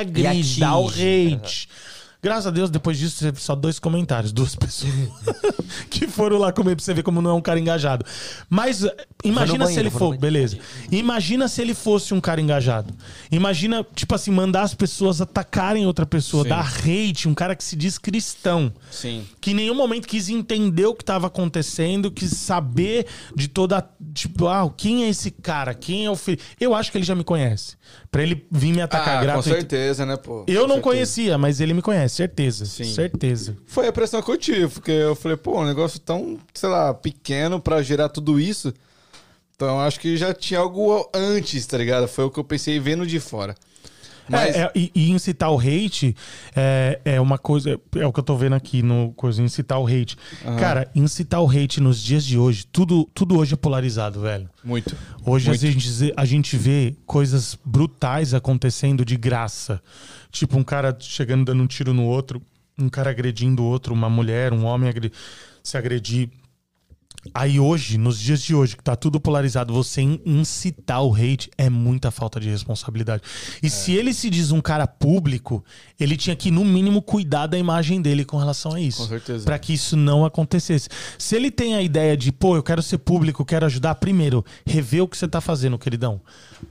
dá 0.58 0.76
o 0.76 0.88
hate. 0.88 1.68
Graças 2.22 2.46
a 2.46 2.50
Deus, 2.50 2.70
depois 2.70 2.98
disso, 2.98 3.20
teve 3.24 3.40
só 3.40 3.54
dois 3.54 3.78
comentários, 3.78 4.32
duas 4.32 4.54
pessoas 4.54 4.92
que 5.90 6.08
foram 6.08 6.38
lá 6.38 6.52
comer 6.52 6.74
pra 6.74 6.84
você 6.84 6.92
ver 6.94 7.02
como 7.02 7.20
não 7.22 7.30
é 7.30 7.34
um 7.34 7.40
cara 7.40 7.58
engajado. 7.60 8.04
Mas 8.48 8.82
eh, 8.84 8.94
imagina 9.24 9.64
banheiro, 9.64 9.74
se 9.74 9.80
ele 9.80 9.90
for. 9.90 10.16
Beleza. 10.16 10.58
Imagina 10.90 11.46
se 11.48 11.60
ele 11.62 11.74
fosse 11.74 12.14
um 12.14 12.20
cara 12.20 12.40
engajado. 12.40 12.92
Imagina, 13.30 13.84
tipo 13.94 14.14
assim, 14.14 14.30
mandar 14.30 14.62
as 14.62 14.74
pessoas 14.74 15.20
atacarem 15.20 15.86
outra 15.86 16.06
pessoa, 16.06 16.42
Sim. 16.42 16.48
dar 16.48 16.66
hate, 16.66 17.28
um 17.28 17.34
cara 17.34 17.54
que 17.54 17.62
se 17.62 17.76
diz 17.76 17.98
cristão. 17.98 18.72
Sim. 18.90 19.24
Que 19.40 19.50
em 19.52 19.54
nenhum 19.54 19.74
momento 19.74 20.08
quis 20.08 20.28
entender 20.28 20.86
o 20.86 20.94
que 20.94 21.02
estava 21.02 21.26
acontecendo, 21.28 22.10
quis 22.10 22.30
saber 22.32 23.06
de 23.34 23.48
toda. 23.48 23.88
Tipo, 24.14 24.48
ah, 24.48 24.68
quem 24.76 25.04
é 25.04 25.08
esse 25.08 25.30
cara? 25.30 25.74
Quem 25.74 26.06
é 26.06 26.10
o 26.10 26.16
filho? 26.16 26.38
Eu 26.60 26.74
acho 26.74 26.90
que 26.90 26.98
ele 26.98 27.04
já 27.04 27.14
me 27.14 27.24
conhece. 27.24 27.76
Pra 28.10 28.22
ele 28.22 28.46
vir 28.50 28.72
me 28.72 28.80
atacar 28.82 29.16
Ah, 29.16 29.18
com 29.18 29.24
gratuito. 29.24 29.48
certeza, 29.58 30.06
né, 30.06 30.16
pô? 30.16 30.44
Eu 30.46 30.62
Com 30.62 30.68
não 30.68 30.74
certeza. 30.76 30.80
conhecia, 30.82 31.38
mas 31.38 31.60
ele 31.60 31.74
me 31.74 31.82
conhece, 31.82 32.15
certeza. 32.16 32.64
Sim. 32.64 32.84
Certeza. 32.84 33.56
Foi 33.66 33.86
a 33.86 33.90
impressão 33.90 34.22
que 34.22 34.30
eu 34.30 34.36
tive, 34.36 34.68
porque 34.68 34.90
eu 34.90 35.14
falei, 35.14 35.36
pô, 35.36 35.60
um 35.60 35.66
negócio 35.66 36.00
tão, 36.00 36.38
sei 36.54 36.68
lá, 36.68 36.92
pequeno 36.94 37.60
pra 37.60 37.82
gerar 37.82 38.08
tudo 38.08 38.40
isso. 38.40 38.72
Então 39.54 39.80
acho 39.80 39.98
que 40.00 40.16
já 40.16 40.34
tinha 40.34 40.60
algo 40.60 41.08
antes, 41.14 41.66
tá 41.66 41.78
ligado? 41.78 42.06
Foi 42.06 42.24
o 42.24 42.30
que 42.30 42.38
eu 42.38 42.44
pensei 42.44 42.78
vendo 42.78 43.06
de 43.06 43.18
fora. 43.20 43.54
Mas 44.28 44.56
É, 44.56 44.62
é, 44.62 44.72
e, 44.74 44.90
e 44.94 45.10
incitar 45.10 45.50
o 45.52 45.58
hate 45.58 46.14
é, 46.54 47.00
é 47.04 47.20
uma 47.20 47.38
coisa. 47.38 47.80
É 47.94 48.06
o 48.06 48.12
que 48.12 48.18
eu 48.18 48.24
tô 48.24 48.36
vendo 48.36 48.54
aqui 48.54 48.82
no 48.82 49.12
coisa, 49.16 49.40
incitar 49.40 49.80
o 49.80 49.86
hate. 49.86 50.16
Cara, 50.58 50.90
incitar 50.94 51.40
o 51.40 51.48
hate 51.48 51.80
nos 51.80 52.02
dias 52.02 52.24
de 52.24 52.36
hoje, 52.36 52.66
tudo, 52.66 53.08
tudo 53.14 53.38
hoje 53.38 53.54
é 53.54 53.56
polarizado, 53.56 54.20
velho. 54.20 54.50
muito. 54.64 54.96
Hoje 55.24 55.48
Muito. 55.48 55.64
a 55.64 55.70
gente, 55.70 56.12
a 56.16 56.24
gente 56.24 56.56
vê 56.56 56.96
coisas 57.06 57.56
brutais 57.64 58.34
acontecendo 58.34 59.04
de 59.04 59.16
graça. 59.16 59.80
Tipo, 60.36 60.58
um 60.58 60.62
cara 60.64 60.94
chegando 61.00 61.44
dando 61.46 61.62
um 61.62 61.66
tiro 61.66 61.94
no 61.94 62.04
outro, 62.04 62.42
um 62.78 62.90
cara 62.90 63.08
agredindo 63.10 63.62
o 63.62 63.66
outro, 63.66 63.94
uma 63.94 64.10
mulher, 64.10 64.52
um 64.52 64.64
homem 64.66 64.88
agre- 64.88 65.10
se 65.62 65.78
agredir. 65.78 66.28
Aí 67.34 67.58
hoje, 67.58 67.96
nos 67.98 68.20
dias 68.20 68.40
de 68.42 68.54
hoje, 68.54 68.76
que 68.76 68.84
tá 68.84 68.94
tudo 68.94 69.18
polarizado, 69.18 69.72
você 69.74 70.00
in- 70.02 70.20
incitar 70.24 71.02
o 71.02 71.12
hate 71.12 71.50
é 71.58 71.68
muita 71.70 72.10
falta 72.12 72.38
de 72.38 72.48
responsabilidade. 72.50 73.22
E 73.62 73.68
se 73.70 73.92
ele 73.92 74.12
se 74.14 74.28
diz 74.30 74.52
um 74.52 74.60
cara 74.60 74.86
público, 74.86 75.64
ele 75.98 76.16
tinha 76.16 76.36
que, 76.36 76.50
no 76.52 76.64
mínimo, 76.64 77.00
cuidar 77.02 77.46
da 77.48 77.58
imagem 77.58 78.00
dele 78.02 78.24
com 78.24 78.36
relação 78.36 78.74
a 78.74 78.80
isso. 78.80 78.98
Com 79.02 79.08
certeza. 79.08 79.44
Pra 79.44 79.58
que 79.58 79.72
isso 79.72 79.96
não 79.96 80.24
acontecesse. 80.24 80.88
Se 81.18 81.34
ele 81.34 81.50
tem 81.50 81.74
a 81.74 81.82
ideia 81.82 82.16
de, 82.16 82.30
pô, 82.30 82.54
eu 82.56 82.62
quero 82.62 82.82
ser 82.82 82.98
público, 82.98 83.44
quero 83.44 83.66
ajudar, 83.66 83.94
primeiro, 83.96 84.44
rever 84.64 85.02
o 85.02 85.08
que 85.08 85.16
você 85.16 85.26
tá 85.26 85.40
fazendo, 85.40 85.78
queridão. 85.78 86.20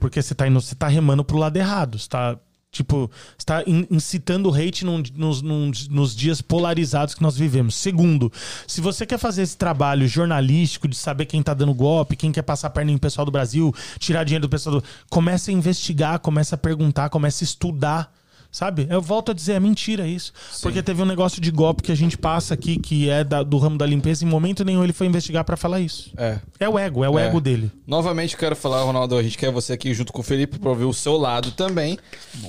Porque 0.00 0.22
você 0.22 0.34
tá, 0.34 0.46
indo, 0.46 0.58
você 0.60 0.74
tá 0.74 0.86
remando 0.88 1.22
pro 1.24 1.36
lado 1.36 1.56
errado. 1.56 1.98
Você 1.98 2.08
tá. 2.08 2.38
Tipo, 2.76 3.10
está 3.38 3.62
incitando 3.90 4.52
hate 4.54 4.84
num- 4.84 5.02
nos, 5.14 5.40
num- 5.42 5.70
nos 5.90 6.14
dias 6.14 6.42
polarizados 6.42 7.14
que 7.14 7.22
nós 7.22 7.36
vivemos. 7.36 7.74
Segundo, 7.74 8.30
se 8.66 8.80
você 8.80 9.06
quer 9.06 9.18
fazer 9.18 9.42
esse 9.42 9.56
trabalho 9.56 10.06
jornalístico 10.06 10.86
de 10.86 10.96
saber 10.96 11.26
quem 11.26 11.42
tá 11.42 11.54
dando 11.54 11.72
golpe, 11.74 12.16
quem 12.16 12.30
quer 12.32 12.42
passar 12.42 12.68
a 12.68 12.70
perna 12.70 12.92
em 12.92 12.98
pessoal 12.98 13.24
do 13.24 13.30
Brasil, 13.30 13.74
tirar 13.98 14.24
dinheiro 14.24 14.46
do 14.46 14.50
pessoal 14.50 14.80
do. 14.80 14.84
Comece 15.08 15.50
a 15.50 15.54
investigar, 15.54 16.18
comece 16.18 16.54
a 16.54 16.58
perguntar, 16.58 17.08
comece 17.08 17.44
a 17.44 17.46
estudar. 17.46 18.12
Sabe? 18.56 18.86
Eu 18.88 19.02
volto 19.02 19.32
a 19.32 19.34
dizer, 19.34 19.52
é 19.52 19.60
mentira 19.60 20.08
isso. 20.08 20.32
Porque 20.62 20.82
teve 20.82 21.02
um 21.02 21.04
negócio 21.04 21.42
de 21.42 21.50
golpe 21.50 21.82
que 21.82 21.92
a 21.92 21.94
gente 21.94 22.16
passa 22.16 22.54
aqui, 22.54 22.78
que 22.78 23.06
é 23.10 23.22
da- 23.22 23.42
do 23.42 23.58
ramo 23.58 23.76
da 23.76 23.84
limpeza, 23.84 24.24
em 24.24 24.28
momento 24.28 24.64
nenhum 24.64 24.82
ele 24.82 24.94
foi 24.94 25.06
investigar 25.06 25.44
pra 25.44 25.58
falar 25.58 25.78
isso. 25.80 26.10
É. 26.16 26.38
É 26.58 26.66
o 26.66 26.78
ego, 26.78 27.04
é 27.04 27.10
o 27.10 27.18
É. 27.18 27.26
ego 27.26 27.38
dele. 27.38 27.70
Novamente 27.86 28.32
eu 28.32 28.38
quero 28.40 28.56
falar, 28.56 28.82
Ronaldo, 28.82 29.14
a 29.14 29.22
gente 29.22 29.36
quer 29.36 29.52
você 29.52 29.74
aqui 29.74 29.92
junto 29.92 30.10
com 30.10 30.20
o 30.20 30.22
Felipe 30.22 30.58
pra 30.58 30.70
ouvir 30.70 30.84
o 30.86 30.94
seu 30.94 31.18
lado 31.18 31.50
também. 31.50 31.98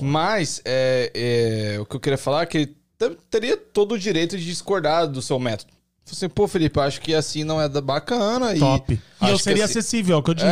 Mas 0.02 0.62
é, 0.64 1.12
é, 1.76 1.80
o 1.82 1.86
que 1.86 1.98
eu 1.98 2.00
queria 2.00 2.18
falar 2.18 2.44
é 2.44 2.46
que 2.46 2.58
ele 2.58 2.76
teria 3.30 3.58
todo 3.58 3.96
o 3.96 4.00
direito 4.00 4.38
de 4.38 4.46
discordar 4.46 5.08
do 5.10 5.22
seu 5.22 5.38
método. 5.38 5.72
Falei 6.06 6.16
Assim, 6.20 6.30
pô, 6.30 6.48
Felipe, 6.48 6.80
acho 6.80 7.02
que 7.02 7.14
assim 7.14 7.44
não 7.44 7.60
é 7.60 7.68
da- 7.68 7.82
bacana. 7.82 8.56
E 8.56 8.60
Top. 8.60 8.94
E 8.94 9.00
acho 9.26 9.34
eu 9.34 9.38
seria 9.38 9.66
assim- 9.66 9.80
acessível, 9.80 10.16
é 10.16 10.20
o 10.20 10.24
que 10.24 10.30
eu 10.30 10.36
disse. 10.36 10.48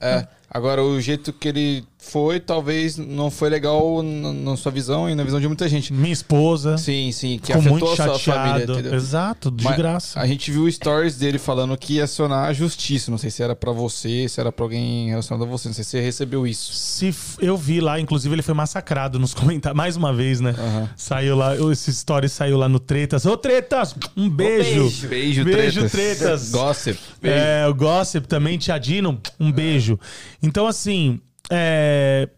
É, 0.00 0.08
é. 0.18 0.28
Agora, 0.48 0.84
o 0.84 1.00
jeito 1.00 1.32
que 1.32 1.48
ele 1.48 1.84
foi, 2.02 2.40
talvez 2.40 2.96
não 2.96 3.30
foi 3.30 3.48
legal 3.50 4.02
na, 4.02 4.56
sua 4.56 4.72
visão 4.72 5.08
e 5.08 5.14
na 5.14 5.22
visão 5.22 5.38
de 5.40 5.46
muita 5.46 5.68
gente. 5.68 5.92
Minha 5.92 6.12
esposa 6.12 6.76
Sim, 6.78 7.12
sim, 7.12 7.38
que 7.38 7.46
ficou 7.52 7.60
afetou 7.60 7.78
muito 7.78 7.84
a 7.92 7.96
sua 7.96 8.18
família, 8.18 8.18
chateado. 8.60 8.72
entendeu? 8.72 8.94
Exato, 8.94 9.50
de 9.50 9.64
Mas 9.64 9.76
graça. 9.76 10.18
A 10.20 10.26
gente 10.26 10.50
viu 10.50 10.70
stories 10.70 11.16
dele 11.16 11.38
falando 11.38 11.76
que 11.76 11.94
ia 11.94 12.04
acionar 12.04 12.48
a 12.48 12.52
justiça. 12.52 13.10
Não 13.10 13.18
sei 13.18 13.30
se 13.30 13.42
era 13.42 13.54
pra 13.54 13.70
você, 13.70 14.28
se 14.28 14.40
era 14.40 14.50
pra 14.50 14.64
alguém 14.64 15.08
relacionado 15.10 15.44
a 15.44 15.46
você. 15.46 15.68
Não 15.68 15.74
sei 15.74 15.84
se 15.84 15.90
você 15.90 16.00
recebeu 16.00 16.46
isso. 16.46 16.72
Se 16.72 17.08
f- 17.08 17.36
eu 17.40 17.56
vi 17.56 17.80
lá, 17.80 18.00
inclusive 18.00 18.34
ele 18.34 18.42
foi 18.42 18.54
massacrado 18.54 19.18
nos 19.18 19.32
comentários, 19.34 19.76
mais 19.76 19.96
uma 19.96 20.12
vez, 20.12 20.40
né? 20.40 20.54
Saiu 20.96 21.36
lá, 21.36 21.54
esse 21.70 21.90
story 21.90 22.28
saiu 22.28 22.56
lá 22.56 22.68
no 22.68 22.80
Tretas. 22.80 23.24
Ô, 23.26 23.36
Tretas! 23.36 23.94
Um 24.16 24.28
beijo! 24.28 24.80
beijo. 24.80 25.08
Beijo, 25.08 25.44
Beijo, 25.44 25.80
tretas. 25.88 26.18
tretas. 26.18 26.50
Gossip. 26.50 26.98
É, 27.22 27.66
o 27.68 27.74
Gossip 27.74 28.26
também, 28.26 28.58
Tiadino, 28.58 29.20
um 29.38 29.52
beijo. 29.52 29.98
Então, 30.42 30.66
assim, 30.66 31.20
é. 31.50 32.28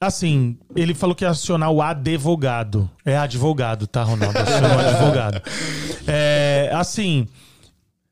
Assim, 0.00 0.56
ele 0.76 0.94
falou 0.94 1.12
que 1.12 1.24
ia 1.24 1.30
acionar 1.30 1.70
o 1.72 1.82
advogado. 1.82 2.88
É 3.04 3.16
advogado, 3.16 3.86
tá, 3.88 4.04
Ronaldo? 4.04 4.38
Acionou 4.38 4.78
advogado. 4.78 5.42
É, 6.06 6.70
assim, 6.72 7.26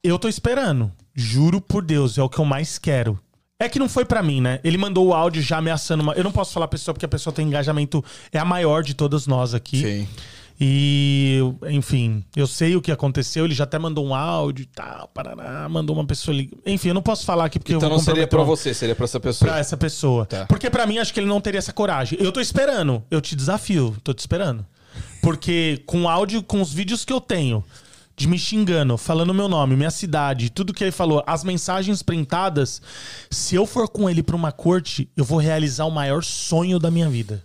eu 0.02 0.18
tô 0.18 0.28
esperando. 0.28 0.90
Juro 1.14 1.60
por 1.60 1.84
Deus, 1.84 2.18
é 2.18 2.22
o 2.22 2.28
que 2.28 2.40
eu 2.40 2.44
mais 2.44 2.76
quero. 2.76 3.18
É 3.58 3.68
que 3.68 3.78
não 3.78 3.88
foi 3.88 4.04
pra 4.04 4.22
mim, 4.22 4.40
né? 4.40 4.60
Ele 4.62 4.76
mandou 4.76 5.06
o 5.06 5.14
áudio 5.14 5.40
já 5.40 5.58
ameaçando 5.58 6.02
uma. 6.02 6.12
Eu 6.12 6.24
não 6.24 6.32
posso 6.32 6.52
falar 6.52 6.68
pra 6.68 6.76
pessoa 6.76 6.92
porque 6.92 7.06
a 7.06 7.08
pessoa 7.08 7.32
tem 7.32 7.46
engajamento. 7.46 8.04
É 8.30 8.38
a 8.38 8.44
maior 8.44 8.82
de 8.82 8.92
todas 8.92 9.26
nós 9.26 9.54
aqui. 9.54 9.80
Sim. 9.80 10.08
E, 10.58 11.38
enfim, 11.68 12.24
eu 12.34 12.46
sei 12.46 12.76
o 12.76 12.80
que 12.80 12.90
aconteceu. 12.90 13.44
Ele 13.44 13.54
já 13.54 13.64
até 13.64 13.78
mandou 13.78 14.06
um 14.06 14.14
áudio 14.14 14.62
e 14.62 14.66
tal, 14.66 15.08
parará, 15.08 15.68
mandou 15.68 15.94
uma 15.94 16.06
pessoa. 16.06 16.36
Enfim, 16.64 16.88
eu 16.88 16.94
não 16.94 17.02
posso 17.02 17.24
falar 17.26 17.44
aqui 17.44 17.58
porque 17.58 17.74
eu 17.74 17.76
Então 17.76 17.90
vou 17.90 17.98
não 17.98 18.04
seria 18.04 18.26
pra 18.26 18.42
você, 18.42 18.72
seria 18.72 18.94
pra 18.94 19.04
essa 19.04 19.20
pessoa. 19.20 19.50
pra 19.50 19.58
essa 19.60 19.76
pessoa. 19.76 20.24
Tá. 20.26 20.46
Porque 20.46 20.70
pra 20.70 20.86
mim 20.86 20.98
acho 20.98 21.12
que 21.12 21.20
ele 21.20 21.26
não 21.26 21.40
teria 21.40 21.58
essa 21.58 21.72
coragem. 21.72 22.18
Eu 22.20 22.32
tô 22.32 22.40
esperando, 22.40 23.02
eu 23.10 23.20
te 23.20 23.36
desafio, 23.36 23.94
tô 24.02 24.14
te 24.14 24.20
esperando. 24.20 24.64
Porque 25.20 25.82
com 25.86 26.02
o 26.02 26.08
áudio, 26.08 26.42
com 26.42 26.60
os 26.62 26.72
vídeos 26.72 27.04
que 27.04 27.12
eu 27.12 27.20
tenho, 27.20 27.62
de 28.16 28.26
me 28.26 28.38
xingando, 28.38 28.96
falando 28.96 29.34
meu 29.34 29.48
nome, 29.48 29.76
minha 29.76 29.90
cidade, 29.90 30.48
tudo 30.48 30.72
que 30.72 30.82
ele 30.82 30.90
falou, 30.92 31.22
as 31.26 31.44
mensagens 31.44 32.02
printadas, 32.02 32.80
se 33.30 33.54
eu 33.54 33.66
for 33.66 33.88
com 33.88 34.08
ele 34.08 34.22
pra 34.22 34.34
uma 34.36 34.52
corte, 34.52 35.06
eu 35.14 35.24
vou 35.24 35.38
realizar 35.38 35.84
o 35.84 35.90
maior 35.90 36.24
sonho 36.24 36.78
da 36.78 36.90
minha 36.90 37.10
vida. 37.10 37.44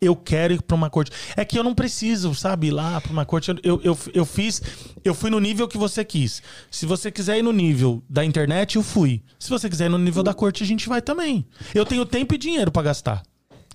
Eu 0.00 0.16
quero 0.16 0.54
ir 0.54 0.62
pra 0.62 0.74
uma 0.74 0.88
corte. 0.88 1.12
É 1.36 1.44
que 1.44 1.58
eu 1.58 1.62
não 1.62 1.74
preciso, 1.74 2.34
sabe, 2.34 2.68
ir 2.68 2.70
lá 2.70 2.98
pra 3.02 3.12
uma 3.12 3.26
corte. 3.26 3.50
Eu, 3.62 3.80
eu, 3.84 3.98
eu 4.14 4.24
fiz. 4.24 4.62
Eu 5.04 5.14
fui 5.14 5.28
no 5.28 5.38
nível 5.38 5.68
que 5.68 5.76
você 5.76 6.02
quis. 6.02 6.42
Se 6.70 6.86
você 6.86 7.10
quiser 7.10 7.38
ir 7.38 7.42
no 7.42 7.52
nível 7.52 8.02
da 8.08 8.24
internet, 8.24 8.76
eu 8.76 8.82
fui. 8.82 9.22
Se 9.38 9.50
você 9.50 9.68
quiser 9.68 9.86
ir 9.86 9.88
no 9.90 9.98
nível 9.98 10.22
da 10.22 10.32
corte, 10.32 10.62
a 10.62 10.66
gente 10.66 10.88
vai 10.88 11.02
também. 11.02 11.46
Eu 11.74 11.84
tenho 11.84 12.06
tempo 12.06 12.34
e 12.34 12.38
dinheiro 12.38 12.70
pra 12.70 12.82
gastar. 12.82 13.22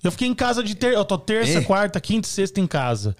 Eu 0.02 0.10
fiquei 0.10 0.26
em 0.26 0.34
casa 0.34 0.64
de 0.64 0.74
ter. 0.74 0.94
Eu 0.94 1.04
tô 1.04 1.16
terça, 1.16 1.62
quarta, 1.62 2.00
quinta 2.00 2.26
e 2.26 2.30
sexta 2.30 2.60
em 2.60 2.66
casa. 2.66 3.16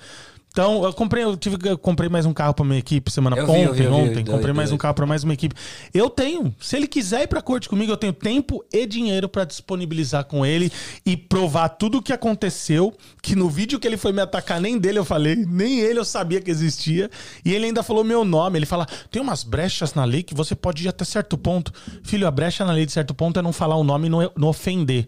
Então, 0.56 0.84
eu 0.84 0.92
comprei, 0.94 1.22
eu 1.22 1.36
tive, 1.36 1.58
eu 1.68 1.76
comprei 1.76 2.08
mais 2.08 2.24
um 2.24 2.32
carro 2.32 2.54
pra 2.54 2.64
minha 2.64 2.78
equipe 2.78 3.10
semana 3.10 3.36
Eu 3.36 3.44
vi, 3.44 3.52
ontem, 3.52 3.64
eu 3.64 3.74
vi, 3.74 3.84
eu 3.84 3.90
vi, 3.90 3.94
ontem. 3.94 4.14
doido, 4.14 4.30
comprei 4.30 4.54
mais 4.54 4.72
um 4.72 4.78
carro 4.78 4.94
pra 4.94 5.04
mais 5.04 5.22
uma 5.22 5.34
equipe. 5.34 5.54
Eu 5.92 6.08
tenho. 6.08 6.54
Se 6.58 6.74
ele 6.78 6.86
quiser 6.86 7.24
ir 7.24 7.26
pra 7.26 7.42
corte 7.42 7.68
comigo, 7.68 7.92
eu 7.92 7.96
tenho 7.98 8.14
tempo 8.14 8.64
e 8.72 8.86
dinheiro 8.86 9.28
pra 9.28 9.44
disponibilizar 9.44 10.24
com 10.24 10.46
ele 10.46 10.72
e 11.04 11.14
provar 11.14 11.68
tudo 11.68 11.98
o 11.98 12.02
que 12.02 12.10
aconteceu. 12.10 12.94
Que 13.22 13.36
no 13.36 13.50
vídeo 13.50 13.78
que 13.78 13.86
ele 13.86 13.98
foi 13.98 14.12
me 14.12 14.22
atacar, 14.22 14.58
nem 14.58 14.78
dele 14.78 14.98
eu 14.98 15.04
falei, 15.04 15.36
nem 15.36 15.80
ele 15.80 15.98
eu 15.98 16.06
sabia 16.06 16.40
que 16.40 16.50
existia. 16.50 17.10
E 17.44 17.52
ele 17.52 17.66
ainda 17.66 17.82
falou 17.82 18.02
meu 18.02 18.24
nome. 18.24 18.58
Ele 18.58 18.64
fala: 18.64 18.86
tem 19.10 19.20
umas 19.20 19.44
brechas 19.44 19.92
na 19.92 20.06
lei 20.06 20.22
que 20.22 20.34
você 20.34 20.54
pode 20.54 20.82
ir 20.82 20.88
até 20.88 21.04
certo 21.04 21.36
ponto. 21.36 21.70
Filho, 22.02 22.26
a 22.26 22.30
brecha 22.30 22.64
na 22.64 22.72
lei 22.72 22.86
de 22.86 22.92
certo 22.92 23.12
ponto 23.12 23.38
é 23.38 23.42
não 23.42 23.52
falar 23.52 23.76
o 23.76 23.84
nome 23.84 24.06
e 24.06 24.08
não, 24.08 24.32
não 24.34 24.48
ofender. 24.48 25.06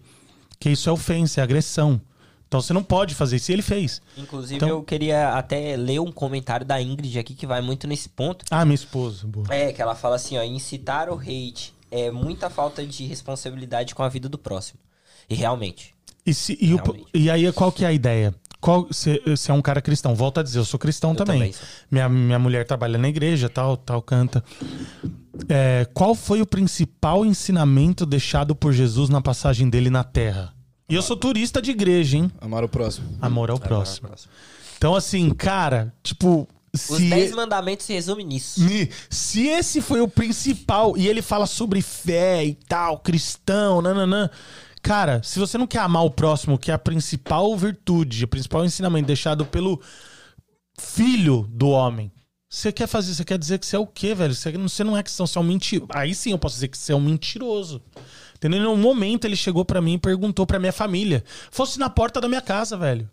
Que 0.60 0.68
isso 0.68 0.90
é 0.90 0.92
ofensa, 0.92 1.40
é 1.40 1.42
agressão. 1.42 1.98
Então 2.48 2.60
você 2.62 2.72
não 2.72 2.82
pode 2.82 3.14
fazer 3.14 3.36
isso. 3.36 3.50
E 3.50 3.54
ele 3.54 3.62
fez. 3.62 4.00
Inclusive, 4.16 4.56
Então- 4.56 4.68
eu 4.70 4.82
queria 4.82 5.34
até 5.34 5.76
ler 5.76 6.00
um 6.00 6.10
comentário 6.10 6.64
da 6.66 6.80
Ingrid 6.80 7.18
aqui 7.18 7.34
que 7.34 7.46
vai 7.46 7.60
muito 7.60 7.86
nesse 7.86 8.08
ponto. 8.08 8.44
Ah, 8.50 8.64
minha 8.64 8.74
esposa. 8.74 9.26
Boa. 9.26 9.46
É, 9.54 9.70
que 9.72 9.82
ela 9.82 9.94
fala 9.94 10.16
assim, 10.16 10.38
ó, 10.38 10.42
incitar 10.42 11.10
o 11.10 11.18
hate 11.18 11.74
é 11.90 12.10
muita 12.10 12.48
falta 12.48 12.86
de 12.86 13.04
responsabilidade 13.06 13.94
com 13.94 14.02
a 14.02 14.08
vida 14.08 14.28
do 14.28 14.38
próximo. 14.38 14.80
E 15.28 15.34
realmente. 15.34 15.94
E, 16.24 16.32
se- 16.32 16.56
e, 16.60 16.72
o- 16.72 16.76
Realmente. 16.78 17.06
e 17.14 17.30
aí, 17.30 17.52
qual 17.52 17.70
que 17.70 17.84
é 17.84 17.88
a 17.88 17.92
ideia? 17.92 18.34
Qual, 18.60 18.86
você 18.90 19.20
é 19.48 19.52
um 19.52 19.62
cara 19.62 19.80
cristão, 19.80 20.14
volta 20.16 20.40
a 20.40 20.42
dizer, 20.42 20.58
eu 20.58 20.64
sou 20.64 20.80
cristão 20.80 21.10
Eu 21.10 21.16
também. 21.16 21.38
também 21.38 21.52
sou. 21.52 21.62
Minha, 21.90 22.08
minha 22.08 22.38
mulher 22.40 22.66
trabalha 22.66 22.98
na 22.98 23.08
igreja, 23.08 23.48
tal, 23.48 23.76
tal, 23.76 24.02
canta. 24.02 24.42
É, 25.48 25.86
qual 25.94 26.14
foi 26.14 26.40
o 26.42 26.46
principal 26.46 27.24
ensinamento 27.24 28.04
deixado 28.04 28.54
por 28.56 28.72
Jesus 28.72 29.08
na 29.08 29.20
passagem 29.22 29.68
dele 29.70 29.90
na 29.90 30.02
terra? 30.02 30.52
E 30.88 30.94
eu 30.94 31.02
sou 31.02 31.16
turista 31.16 31.60
de 31.60 31.70
igreja, 31.70 32.16
hein? 32.16 32.30
Amar 32.40 32.64
o 32.64 32.68
próximo. 32.68 33.08
Amor 33.20 33.50
ao 33.50 33.58
próximo. 33.58 34.08
Então, 34.76 34.94
assim, 34.94 35.30
cara, 35.30 35.92
tipo. 36.02 36.48
Os 36.74 36.82
Se, 36.82 37.08
10 37.10 37.32
mandamentos 37.34 37.86
se 37.86 37.92
resumem 37.94 38.26
nisso. 38.26 38.62
Ni- 38.62 38.90
se 39.08 39.46
esse 39.46 39.80
foi 39.80 40.00
o 40.02 40.08
principal, 40.08 40.96
e 40.98 41.08
ele 41.08 41.22
fala 41.22 41.46
sobre 41.46 41.80
fé 41.82 42.44
e 42.44 42.54
tal, 42.54 42.98
cristão, 42.98 43.80
nananã. 43.82 44.30
Cara, 44.82 45.22
se 45.24 45.38
você 45.38 45.56
não 45.58 45.66
quer 45.66 45.78
amar 45.80 46.04
o 46.04 46.10
próximo, 46.10 46.58
que 46.58 46.70
é 46.70 46.74
a 46.74 46.78
principal 46.78 47.56
virtude, 47.56 48.24
o 48.24 48.28
principal 48.28 48.64
ensinamento 48.64 49.06
deixado 49.06 49.44
pelo 49.46 49.80
filho 50.78 51.46
do 51.50 51.68
homem, 51.70 52.12
você 52.48 52.70
quer 52.70 52.86
fazer, 52.86 53.14
você 53.14 53.24
quer 53.24 53.38
dizer 53.38 53.58
que 53.58 53.66
você 53.66 53.76
é 53.76 53.78
o 53.78 53.86
quê, 53.86 54.14
velho? 54.14 54.34
Você, 54.34 54.52
não- 54.52 54.68
você 54.68 54.84
não 54.84 54.96
é 54.96 55.02
cristão, 55.02 55.26
você 55.26 55.38
é 55.38 55.40
um 55.40 55.44
mentiroso. 55.44 55.90
Aí 55.94 56.14
sim 56.14 56.30
eu 56.32 56.38
posso 56.38 56.54
dizer 56.56 56.68
que 56.68 56.78
você 56.78 56.92
é 56.92 56.96
um 56.96 57.00
mentiroso. 57.00 57.82
Entendeu? 58.38 58.62
Em 58.62 58.66
um 58.66 58.76
momento 58.76 59.26
ele 59.26 59.36
chegou 59.36 59.64
pra 59.64 59.82
mim 59.82 59.94
e 59.94 59.98
perguntou 59.98 60.46
pra 60.46 60.58
minha 60.58 60.72
família. 60.72 61.22
Fosse 61.50 61.78
na 61.78 61.90
porta 61.90 62.20
da 62.20 62.28
minha 62.28 62.40
casa, 62.40 62.76
velho. 62.76 63.10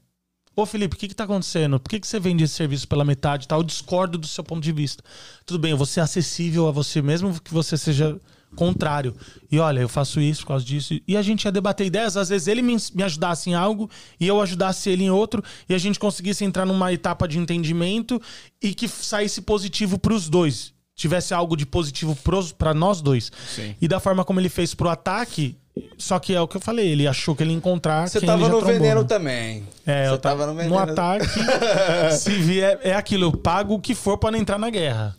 Ô 0.56 0.66
Felipe, 0.66 0.96
o 0.96 0.98
que 0.98 1.10
que 1.10 1.16
tá 1.16 1.26
acontecendo? 1.26 1.78
Por 1.80 1.90
que, 1.90 2.00
que 2.00 2.08
você 2.08 2.18
vende 2.18 2.44
esse 2.44 2.54
serviço 2.54 2.88
pela 2.88 3.04
metade 3.04 3.48
tal? 3.48 3.60
Eu 3.60 3.64
discordo 3.64 4.18
do 4.18 4.28
seu 4.28 4.44
ponto 4.44 4.64
de 4.64 4.72
vista. 4.72 5.04
Tudo 5.46 5.60
bem, 5.60 5.72
eu 5.72 5.78
vou 5.78 5.86
ser 5.86 6.00
acessível 6.00 6.68
a 6.70 6.72
você, 6.72 7.02
mesmo 7.02 7.42
que 7.42 7.54
você 7.54 7.78
seja 7.78 8.18
contrário. 8.56 9.14
E 9.52 9.60
olha, 9.60 9.82
eu 9.82 9.90
faço 9.90 10.22
isso 10.22 10.42
por 10.42 10.50
causa 10.50 10.64
disso. 10.64 10.98
E 11.06 11.18
a 11.18 11.22
gente 11.22 11.44
ia 11.44 11.52
debater 11.52 11.88
ideias. 11.88 12.16
Às 12.16 12.30
vezes 12.30 12.48
ele 12.48 12.62
me, 12.62 12.78
me 12.94 13.04
ajudasse 13.04 13.50
em 13.50 13.54
algo 13.54 13.90
e 14.18 14.26
eu 14.26 14.42
ajudasse 14.42 14.90
ele 14.90 15.04
em 15.04 15.10
outro. 15.10 15.44
E 15.68 15.74
a 15.74 15.78
gente 15.78 16.00
conseguisse 16.00 16.46
entrar 16.46 16.66
numa 16.66 16.94
etapa 16.94 17.28
de 17.28 17.38
entendimento 17.38 18.22
e 18.62 18.74
que 18.74 18.88
saísse 18.88 19.42
positivo 19.42 20.00
pros 20.00 20.30
dois. 20.30 20.75
Tivesse 20.96 21.34
algo 21.34 21.58
de 21.58 21.66
positivo 21.66 22.16
pros, 22.24 22.52
pra 22.52 22.74
nós 22.74 23.02
dois. 23.02 23.32
Sim. 23.54 23.76
E 23.82 23.88
da 23.88 24.00
forma 24.00 24.24
como 24.24 24.40
ele 24.40 24.48
fez 24.50 24.74
pro 24.74 24.88
ataque, 24.88 25.58
só 25.98 26.18
que 26.20 26.34
é 26.34 26.40
o 26.40 26.48
que 26.48 26.56
eu 26.56 26.62
falei, 26.62 26.88
ele 26.88 27.06
achou 27.06 27.36
que 27.36 27.44
ele 27.44 27.52
ia 27.52 27.58
encontrar 27.58 28.08
Você 28.08 28.20
quem 28.20 28.30
ele 28.30 28.38
tava 28.38 28.46
já 28.48 28.54
no 28.54 28.60
trombou, 28.60 28.80
veneno 28.80 29.02
né? 29.02 29.08
também. 29.08 29.64
É, 29.86 30.06
Você 30.06 30.14
eu 30.14 30.18
tava 30.18 30.40
tava 30.40 30.48
no 30.48 30.54
no, 30.54 30.60
veneno. 30.64 30.80
ataque. 30.80 31.28
se 32.18 32.32
vier, 32.32 32.80
é 32.82 32.94
aquilo, 32.94 33.26
eu 33.26 33.32
pago 33.34 33.74
o 33.76 33.80
que 33.80 33.94
for 33.94 34.18
pra 34.18 34.32
não 34.32 34.40
entrar 34.40 34.58
na 34.58 34.70
guerra. 34.70 35.16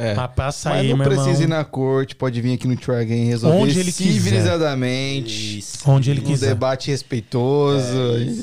É. 0.00 0.14
Mas 0.14 0.30
pra 0.30 0.44
Mas 0.46 0.54
sair, 0.54 0.90
não 0.90 0.96
meu 0.96 1.06
precisa 1.08 1.40
ir 1.40 1.42
irmão, 1.42 1.58
na 1.58 1.64
corte, 1.64 2.14
pode 2.14 2.40
vir 2.40 2.54
aqui 2.54 2.68
no 2.68 2.76
Try 2.76 2.94
Again 3.00 3.24
resolver 3.26 3.56
Onde 3.58 3.80
ele 3.80 3.90
quiser. 3.92 4.12
civilizadamente. 4.12 5.64
onde 5.86 6.10
ele 6.10 6.20
Um 6.20 6.24
quiser. 6.24 6.48
debate 6.50 6.90
respeitoso. 6.90 7.82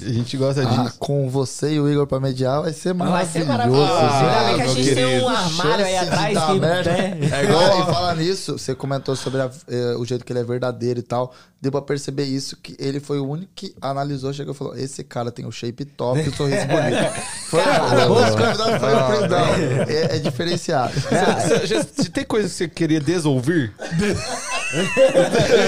A 0.06 0.10
gente 0.12 0.36
gosta 0.38 0.62
Ah, 0.68 0.84
disso. 0.84 0.96
com 1.00 1.30
você 1.30 1.74
e 1.76 1.80
o 1.80 1.90
Igor 1.90 2.06
pra 2.08 2.20
mediar 2.20 2.62
vai 2.62 2.74
ser 2.74 2.94
Vai 2.94 3.08
maravilhoso. 3.08 3.32
ser 3.34 3.46
maravilhoso. 3.46 3.92
Ah, 3.94 4.44
bem 4.48 4.56
que 4.56 4.62
a 4.62 4.68
gente 4.68 4.96
tem 4.96 5.20
um 5.22 5.30
armário 5.30 5.86
aí 5.86 5.98
atrás 5.98 6.38
que... 6.46 6.60
merda. 6.60 6.92
né? 6.92 7.18
É 7.32 7.44
igual- 7.46 7.80
E 7.82 7.86
falar 7.94 8.16
nisso, 8.16 8.58
você 8.58 8.76
comentou 8.76 9.16
sobre 9.16 9.42
a- 9.42 9.50
eh, 9.70 9.96
o 9.98 10.06
jeito 10.06 10.26
que 10.26 10.34
ele 10.34 10.40
é 10.40 10.44
verdadeiro 10.44 11.00
e 11.00 11.04
tal. 11.04 11.34
Deu 11.62 11.72
pra 11.72 11.82
perceber 11.82 12.26
isso, 12.26 12.58
que 12.62 12.76
ele 12.78 13.00
foi 13.00 13.18
o 13.20 13.28
único 13.28 13.52
que 13.56 13.74
analisou, 13.82 14.32
chegou 14.32 14.54
e 14.54 14.58
falou: 14.58 14.76
esse 14.78 15.04
cara 15.04 15.32
tem 15.32 15.46
o 15.48 15.52
shape 15.52 15.84
top 15.86 16.20
e 16.20 16.30
o 16.30 16.36
sorriso 16.36 16.68
bonito. 16.68 17.16
Foi 17.50 17.64
Cala 17.64 18.04
a 18.04 18.06
o 18.06 18.10
boca. 18.10 18.32
convidado 18.32 18.80
foi 18.80 18.94
o 18.94 19.20
Prisão. 19.20 19.46
É, 19.88 20.16
é 20.16 20.20
diferenciado. 20.20 20.94
Você, 21.48 21.68
já- 21.68 21.84
tem 22.12 22.24
coisa 22.26 22.48
que 22.48 22.54
você 22.56 22.68
queria 22.68 23.00
desouvir? 23.00 23.74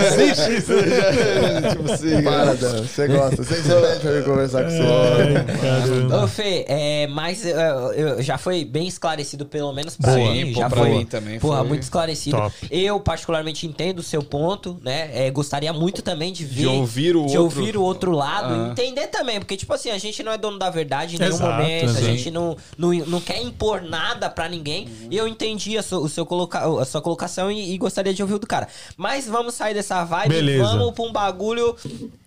Existe 0.08 0.58
isso. 0.58 0.74
tipo 1.72 1.91
assim. 1.91 2.22
Para, 2.24 2.54
Dan. 2.56 2.84
Você 2.84 3.08
gosta. 3.08 3.44
Você 3.44 3.56
pede 3.56 3.99
pra 4.02 4.12
vir 4.12 4.24
conversar 4.26 4.64
com 4.64 4.70
você. 4.72 6.16
Ô, 6.24 6.28
Fê, 6.28 6.66
é, 6.68 7.08
mas 7.08 7.45
é, 7.45 7.54
eu- 7.95 8.22
já 8.22 8.38
foi 8.38 8.66
bem 8.66 8.88
esclarecido, 8.88 9.45
pelo 9.45 9.72
menos 9.74 9.95
pra 9.95 10.14
Boa. 10.14 10.32
mim. 10.32 10.45
Sim, 10.48 10.54
já 10.54 10.70
pra 10.70 10.80
foi, 10.80 10.90
mim 10.90 11.06
também 11.06 11.40
Porra, 11.40 11.60
foi. 11.60 11.68
muito 11.68 11.84
esclarecido. 11.84 12.38
Top. 12.38 12.54
Eu, 12.72 12.99
particularmente, 12.99 13.66
entendo 13.68 13.99
o 13.99 14.04
seu 14.04 14.22
ponto, 14.24 14.80
né? 14.84 15.10
É, 15.14 15.32
gostaria 15.32 15.72
muito 15.74 16.02
também 16.02 16.32
de 16.34 16.44
ver. 16.45 16.68
ouvir 16.68 17.16
o 17.16 17.26
de 17.28 17.38
outro. 17.38 17.60
ouvir 17.62 17.78
o 17.78 17.82
outro 17.82 18.12
lado 18.12 18.54
Ah. 18.54 18.70
entender 18.72 19.08
também. 19.08 19.40
Porque, 19.40 19.56
tipo 19.56 19.74
assim, 19.74 19.90
a 19.91 19.98
gente 19.98 20.22
não 20.24 20.32
é 20.32 20.38
dono 20.38 20.58
da 20.60 20.70
verdade 20.70 21.16
em 21.16 21.20
nenhum 21.20 21.34
Exato, 21.36 21.52
momento. 21.52 21.84
exato. 21.86 21.99
A 21.99 22.10
gente 22.10 22.32
não, 22.32 22.58
não, 22.78 22.90
não 22.94 23.22
quer 23.22 23.41
impor 23.41 23.82
nada 23.82 24.30
pra 24.30 24.49
ninguém. 24.49 24.88
E 25.10 25.18
eu 25.18 25.28
entendi 25.28 25.66
a, 25.76 25.81
sua- 25.81 25.99
o 25.99 26.07
seu 26.07 26.23
coloca, 26.23 26.60
a 26.80 26.85
sua 26.85 27.02
colocação 27.02 27.52
e, 27.52 27.73
e 27.73 27.77
gostaria 27.80 28.14
de 28.14 28.22
ouvir 28.22 28.35
o 28.35 28.39
do 28.39 28.45
cara. 28.45 28.68
Mas 28.95 29.26
vamos 29.26 29.56
sair 29.56 29.73
dessa 29.73 30.03
vibe 30.03 30.27
e 30.31 30.35
Beleza. 30.35 30.64
vamos 30.64 30.94
pra 30.94 31.03
um 31.03 31.11
bagulho 31.11 31.76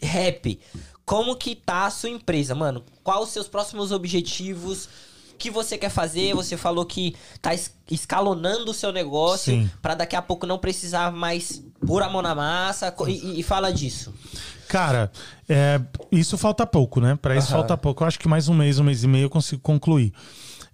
rap. 0.03 0.59
Como 1.07 1.37
que 1.37 1.55
tá 1.55 1.87
a 1.87 1.91
sua 1.91 2.09
empresa, 2.11 2.55
mano? 2.55 2.85
Quais 3.05 3.23
os 3.23 3.29
seus 3.31 3.49
próximos 3.49 3.91
objetivos? 3.93 4.89
O 5.33 5.37
que 5.41 5.51
você 5.51 5.79
quer 5.79 5.89
fazer? 5.89 6.35
Você 6.35 6.57
falou 6.57 6.85
que 6.85 7.17
tá 7.41 7.55
es- 7.55 7.73
escalonando 7.91 8.71
o 8.71 8.75
seu 8.75 8.93
negócio 8.93 9.69
pra 9.81 9.95
daqui 9.95 10.15
a 10.15 10.21
pouco 10.23 10.47
não 10.47 10.59
precisar 10.59 11.11
mais 11.11 11.63
pôr 11.87 12.03
a 12.03 12.09
mão 12.11 12.21
na 12.21 12.35
massa. 12.35 12.95
E, 13.09 13.41
e- 13.41 13.43
fala 13.43 13.73
disso. 13.73 14.13
Cara, 14.69 15.11
é, 15.49 15.81
isso 16.13 16.39
falta 16.39 16.65
pouco, 16.65 17.01
né? 17.01 17.19
Pra 17.21 17.35
isso 17.37 17.49
falta 17.51 17.77
pouco. 17.77 18.05
Eu 18.05 18.07
acho 18.09 18.19
que 18.21 18.29
mais 18.29 18.49
um 18.49 18.55
mês, 18.55 18.79
um 18.79 18.85
mês 18.85 19.03
e 19.03 19.09
meio 19.09 19.25
eu 19.25 19.31
consigo 19.31 19.61
concluir. 19.63 20.13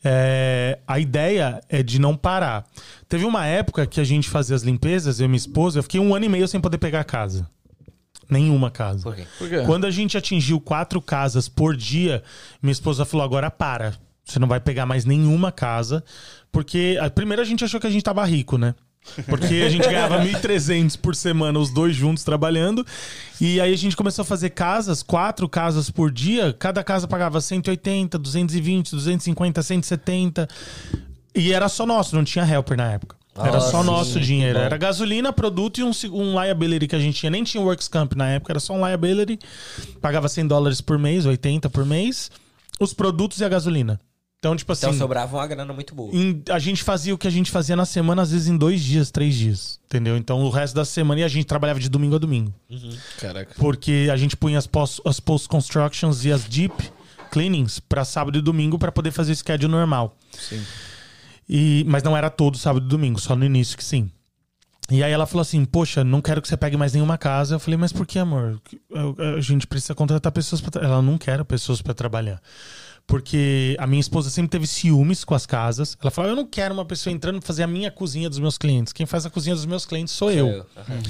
É, 0.08 0.78
a 0.86 1.00
ideia 1.00 1.60
é 1.68 1.82
de 1.82 1.98
não 1.98 2.16
parar. 2.16 2.64
Teve 3.08 3.24
uma 3.24 3.44
época 3.44 3.86
que 3.86 4.00
a 4.00 4.04
gente 4.04 4.28
fazia 4.28 4.54
as 4.54 4.62
limpezas, 4.62 5.18
eu 5.18 5.24
e 5.24 5.28
minha 5.28 5.36
esposa, 5.36 5.78
eu 5.80 5.82
fiquei 5.82 5.98
um 6.00 6.14
ano 6.14 6.24
e 6.24 6.28
meio 6.28 6.46
sem 6.46 6.60
poder 6.60 6.78
pegar 6.78 7.02
casa. 7.04 7.48
Nenhuma 8.30 8.70
casa. 8.70 9.02
Por 9.02 9.14
quê? 9.16 9.26
Por 9.38 9.48
quê? 9.48 9.62
Quando 9.66 9.84
a 9.84 9.90
gente 9.90 10.16
atingiu 10.16 10.60
quatro 10.60 11.00
casas 11.00 11.48
por 11.48 11.76
dia, 11.76 12.22
minha 12.62 12.72
esposa 12.72 13.04
falou: 13.04 13.24
agora 13.24 13.50
para. 13.50 13.94
Você 14.24 14.38
não 14.40 14.48
vai 14.48 14.58
pegar 14.58 14.86
mais 14.86 15.04
nenhuma 15.04 15.52
casa. 15.52 16.02
Porque, 16.50 16.98
a- 17.00 17.08
primeiro, 17.10 17.40
a 17.42 17.44
gente 17.44 17.64
achou 17.64 17.78
que 17.80 17.86
a 17.86 17.90
gente 17.90 18.02
tava 18.02 18.24
rico, 18.24 18.58
né? 18.58 18.74
Porque 19.26 19.62
a 19.64 19.68
gente 19.68 19.84
ganhava 19.88 20.18
1.300 20.22 20.98
por 20.98 21.14
semana, 21.14 21.58
os 21.58 21.70
dois 21.70 21.94
juntos 21.96 22.22
trabalhando. 22.24 22.84
E 23.40 23.60
aí 23.60 23.72
a 23.72 23.76
gente 23.76 23.96
começou 23.96 24.22
a 24.22 24.26
fazer 24.26 24.50
casas, 24.50 25.02
quatro 25.02 25.48
casas 25.48 25.90
por 25.90 26.10
dia. 26.10 26.54
Cada 26.58 26.84
casa 26.84 27.08
pagava 27.08 27.40
180, 27.40 28.18
220, 28.18 28.90
250, 28.90 29.62
170. 29.62 30.48
E 31.34 31.52
era 31.52 31.68
só 31.68 31.86
nosso, 31.86 32.14
não 32.16 32.24
tinha 32.24 32.44
helper 32.44 32.76
na 32.76 32.92
época. 32.92 33.16
Era 33.38 33.58
Ah, 33.58 33.60
só 33.60 33.82
nosso 33.82 34.18
dinheiro. 34.18 34.58
Era 34.58 34.78
gasolina, 34.78 35.30
produto 35.30 35.78
e 35.78 35.82
um, 35.84 35.90
um 36.12 36.40
liability 36.42 36.86
que 36.88 36.96
a 36.96 36.98
gente 36.98 37.18
tinha. 37.20 37.28
Nem 37.30 37.44
tinha 37.44 37.62
Works 37.62 37.86
Camp 37.88 38.14
na 38.14 38.28
época, 38.30 38.52
era 38.52 38.60
só 38.60 38.72
um 38.72 38.86
liability. 38.86 39.38
Pagava 40.00 40.26
100 40.28 40.46
dólares 40.46 40.80
por 40.80 40.98
mês, 40.98 41.26
80 41.26 41.68
por 41.68 41.84
mês. 41.84 42.30
Os 42.80 42.94
produtos 42.94 43.40
e 43.40 43.44
a 43.44 43.48
gasolina. 43.48 44.00
Então, 44.38 44.54
tipo 44.54 44.70
assim, 44.72 44.86
Então 44.86 44.98
sobrava 44.98 45.36
uma 45.36 45.46
grana 45.46 45.72
muito 45.72 45.94
boa. 45.94 46.14
em- 46.14 46.42
a 46.50 46.58
gente 46.58 46.84
fazia 46.84 47.14
o 47.14 47.18
que 47.18 47.26
a 47.26 47.30
gente 47.30 47.50
fazia 47.50 47.74
na 47.74 47.84
semana, 47.86 48.22
às 48.22 48.30
vezes 48.30 48.46
em 48.48 48.56
dois 48.56 48.80
dias, 48.82 49.10
três 49.10 49.34
dias. 49.34 49.80
Entendeu? 49.86 50.16
Então, 50.16 50.40
o 50.42 50.50
resto 50.50 50.74
da 50.74 50.84
semana 50.84 51.20
e 51.22 51.24
a 51.24 51.28
gente 51.28 51.46
trabalhava 51.46 51.80
de 51.80 51.88
domingo 51.88 52.14
a 52.16 52.18
domingo. 52.18 52.52
Caraca. 53.18 53.54
Porque 53.56 54.08
a 54.12 54.16
gente 54.16 54.36
punha 54.36 54.58
as 54.58 54.66
pos- 54.66 55.00
as 55.04 55.18
post-constructions 55.18 56.24
e 56.24 56.30
as 56.32 56.44
deep 56.44 56.74
cleanings 57.30 57.80
pra 57.80 58.04
sábado 58.04 58.38
e 58.38 58.42
domingo 58.42 58.78
pra 58.78 58.92
poder 58.92 59.10
fazer 59.10 59.32
o 59.32 59.36
schedule 59.36 59.70
normal. 59.72 60.16
Sim. 60.38 60.62
E, 61.48 61.84
mas 61.88 62.02
não 62.02 62.16
era 62.16 62.28
todo 62.30 62.58
sábado 62.58 62.84
e 62.84 62.88
domingo, 62.88 63.20
só 63.20 63.34
no 63.34 63.44
início 63.44 63.76
que 63.76 63.84
sim. 63.84 64.10
E 64.90 65.02
aí 65.02 65.10
ela 65.10 65.26
falou 65.26 65.42
assim: 65.42 65.64
Poxa, 65.64 66.04
não 66.04 66.20
quero 66.20 66.40
que 66.40 66.46
você 66.46 66.56
pegue 66.56 66.76
mais 66.76 66.92
nenhuma 66.92 67.18
casa. 67.18 67.56
Eu 67.56 67.58
falei: 67.58 67.76
Mas 67.76 67.92
por 67.92 68.06
que, 68.06 68.18
amor? 68.18 68.60
A 69.36 69.40
gente 69.40 69.66
precisa 69.66 69.94
contratar 69.94 70.30
pessoas 70.30 70.60
pra. 70.60 70.70
tra-" 70.70 70.84
Ela 70.84 71.02
não 71.02 71.18
quer 71.18 71.42
pessoas 71.44 71.82
pra 71.82 71.92
trabalhar. 71.94 72.40
Porque 73.06 73.76
a 73.78 73.86
minha 73.86 74.00
esposa 74.00 74.30
sempre 74.30 74.50
teve 74.50 74.66
ciúmes 74.66 75.22
com 75.24 75.32
as 75.32 75.46
casas. 75.46 75.96
Ela 76.02 76.10
falou: 76.10 76.30
Eu 76.32 76.36
não 76.36 76.44
quero 76.44 76.74
uma 76.74 76.84
pessoa 76.84 77.12
entrando 77.14 77.38
pra 77.38 77.46
fazer 77.46 77.62
a 77.62 77.66
minha 77.66 77.88
cozinha 77.88 78.28
dos 78.28 78.40
meus 78.40 78.58
clientes. 78.58 78.92
Quem 78.92 79.06
faz 79.06 79.24
a 79.24 79.30
cozinha 79.30 79.54
dos 79.54 79.64
meus 79.64 79.86
clientes 79.86 80.12
sou 80.12 80.30
eu. 80.32 80.66
Aham. 80.76 81.00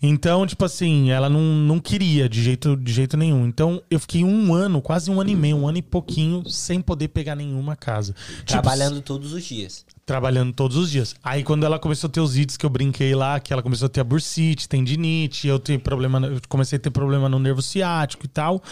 Então, 0.00 0.46
tipo 0.46 0.64
assim, 0.64 1.10
ela 1.10 1.28
não, 1.28 1.40
não 1.40 1.78
queria 1.78 2.26
de 2.26 2.42
jeito, 2.42 2.74
de 2.74 2.90
jeito 2.90 3.18
nenhum. 3.18 3.46
Então, 3.46 3.82
eu 3.90 4.00
fiquei 4.00 4.24
um 4.24 4.54
ano, 4.54 4.80
quase 4.80 5.10
um 5.10 5.20
ano 5.20 5.28
e 5.28 5.36
meio, 5.36 5.56
um 5.58 5.68
ano 5.68 5.76
e 5.76 5.82
pouquinho, 5.82 6.42
sem 6.48 6.80
poder 6.80 7.08
pegar 7.08 7.36
nenhuma 7.36 7.76
casa. 7.76 8.14
Tipo, 8.14 8.46
Trabalhando 8.46 9.02
todos 9.02 9.34
os 9.34 9.44
dias. 9.44 9.84
trabalhando 10.06 10.54
todos 10.54 10.76
os 10.78 10.90
dias. 10.90 11.14
Aí 11.22 11.42
quando 11.44 11.64
ela 11.64 11.78
começou 11.78 12.08
a 12.08 12.10
ter 12.10 12.20
os 12.20 12.36
itens 12.36 12.56
que 12.56 12.64
eu 12.64 12.70
brinquei 12.70 13.14
lá, 13.14 13.38
que 13.38 13.52
ela 13.52 13.62
começou 13.62 13.86
a 13.86 13.88
ter 13.90 14.00
a 14.00 14.04
bursite, 14.04 14.66
tendinite, 14.68 15.46
eu 15.48 15.58
tenho 15.58 15.78
problema, 15.80 16.18
eu 16.26 16.40
comecei 16.48 16.76
a 16.78 16.80
ter 16.80 16.90
problema 16.90 17.28
no 17.28 17.38
nervo 17.38 17.60
ciático 17.60 18.24
e 18.24 18.28
tal. 18.28 18.62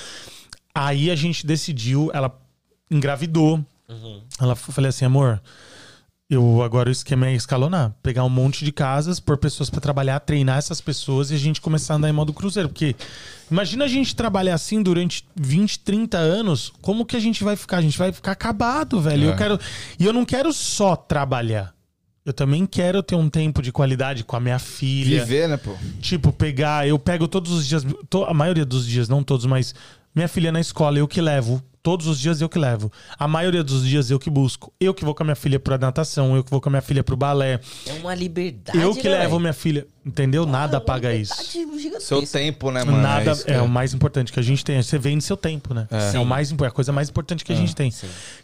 Aí 0.75 1.11
a 1.11 1.17
gente 1.17 1.45
decidiu, 1.47 2.11
ela 2.15 2.29
engravidou. 2.91 3.65
Ela 4.41 4.53
eu 4.53 4.57
falei 4.57 4.89
assim, 4.91 5.05
amor, 5.05 5.41
eu 6.29 6.63
agora 6.63 6.89
o 6.89 6.93
esquema 6.93 7.27
é 7.27 7.35
escalonar, 7.35 7.93
pegar 8.03 8.23
um 8.25 8.29
monte 8.29 8.65
de 8.65 8.71
casas, 8.71 9.19
pôr 9.19 9.37
pessoas 9.37 9.69
pra 9.69 9.81
trabalhar, 9.81 10.21
treinar 10.21 10.59
essas 10.59 10.81
pessoas 10.81 11.31
e 11.31 11.35
a 11.35 11.39
gente 11.39 11.61
começar 11.61 11.95
a 11.95 11.97
andar 11.97 12.09
em 12.09 12.13
modo 12.13 12.33
cruzeiro, 12.33 12.69
porque 12.69 12.95
imagina 13.51 13.85
a 13.85 13.89
gente 13.89 14.15
trabalhar 14.15 14.55
assim 14.55 14.81
durante 14.81 15.25
20, 15.35 15.81
30 15.81 16.19
anos, 16.19 16.73
como 16.81 17.05
que 17.05 17.17
a 17.17 17.21
gente 17.21 17.43
vai 17.43 17.57
ficar? 17.57 17.79
A 17.79 17.83
gente 17.83 17.99
vai 17.99 18.13
ficar 18.13 18.31
acabado, 18.33 19.01
velho. 19.01 19.29
É. 19.29 19.33
Eu 19.33 19.37
quero 19.37 19.59
e 19.99 20.05
eu 20.05 20.13
não 20.13 20.25
quero 20.25 20.53
só 20.53 20.95
trabalhar. 20.95 21.75
Eu 22.25 22.33
também 22.33 22.65
quero 22.67 23.03
ter 23.03 23.17
um 23.17 23.29
tempo 23.29 23.61
de 23.61 23.73
qualidade 23.73 24.23
com 24.23 24.37
a 24.37 24.41
minha 24.41 24.59
filha. 24.61 25.25
Viver, 25.25 25.49
né, 25.49 25.57
pô? 25.57 25.75
Tipo, 26.01 26.31
pegar, 26.33 26.87
eu 26.87 26.97
pego 26.99 27.27
todos 27.27 27.51
os 27.51 27.67
dias, 27.67 27.85
to- 28.09 28.25
a 28.25 28.35
maioria 28.35 28.65
dos 28.65 28.87
dias, 28.87 29.09
não 29.09 29.25
todos, 29.25 29.47
mas 29.47 29.75
minha 30.15 30.29
filha 30.29 30.53
na 30.53 30.61
escola, 30.61 30.99
eu 30.99 31.09
que 31.09 31.21
levo. 31.21 31.61
Todos 31.83 32.07
os 32.07 32.21
dias 32.21 32.41
eu 32.43 32.49
que 32.49 32.59
levo. 32.59 32.93
A 33.19 33.27
maioria 33.27 33.65
dos 33.65 33.87
dias 33.87 34.11
eu 34.11 34.19
que 34.19 34.29
busco. 34.29 34.71
Eu 34.79 34.93
que 34.93 35.03
vou 35.05 35.15
com 35.15 35.23
a 35.23 35.27
minha 35.27 35.35
filha 35.37 35.59
pra 35.59 35.79
natação, 35.79 36.37
eu 36.37 36.45
que 36.45 36.51
vou 36.51 36.61
com 36.61 36.69
a 36.69 36.73
minha 36.73 36.83
filha 36.83 37.03
pro 37.03 37.17
balé. 37.17 37.59
É 37.87 37.93
uma 37.95 38.15
liberdade. 38.15 38.79
eu 38.79 38.95
que 38.95 39.05
né, 39.09 39.15
levo 39.19 39.31
velho? 39.31 39.41
minha 39.41 39.53
filha. 39.55 39.87
Entendeu? 40.05 40.45
Nada 40.47 40.79
É 40.79 40.81
paga 40.81 41.15
isso. 41.15 41.35
gigantesca. 41.53 42.01
Seu 42.01 42.23
tempo, 42.27 42.71
né, 42.71 42.83
mano? 42.85 42.99
Nada 43.03 43.33
isso 43.33 43.45
que 43.45 43.51
é, 43.53 43.61
o 43.61 43.69
mais 43.69 43.93
importante 43.95 44.33
que 44.33 44.41
a 44.41 44.43
gente 44.43 44.65
tem. 44.65 44.83
Você 44.83 44.99
vende 44.99 45.23
seu 45.25 45.37
tempo, 45.37 45.73
né? 45.75 45.87
É, 45.91 46.19
o 46.19 46.25
mais 46.25 46.51
impo- 46.51 46.65
é 46.65 46.69
a 46.69 46.71
coisa 46.71 46.91
mais 46.93 47.09
importante 47.11 47.45
que 47.45 47.53
a 47.53 47.57
gente 47.57 47.75
tem. 47.77 47.93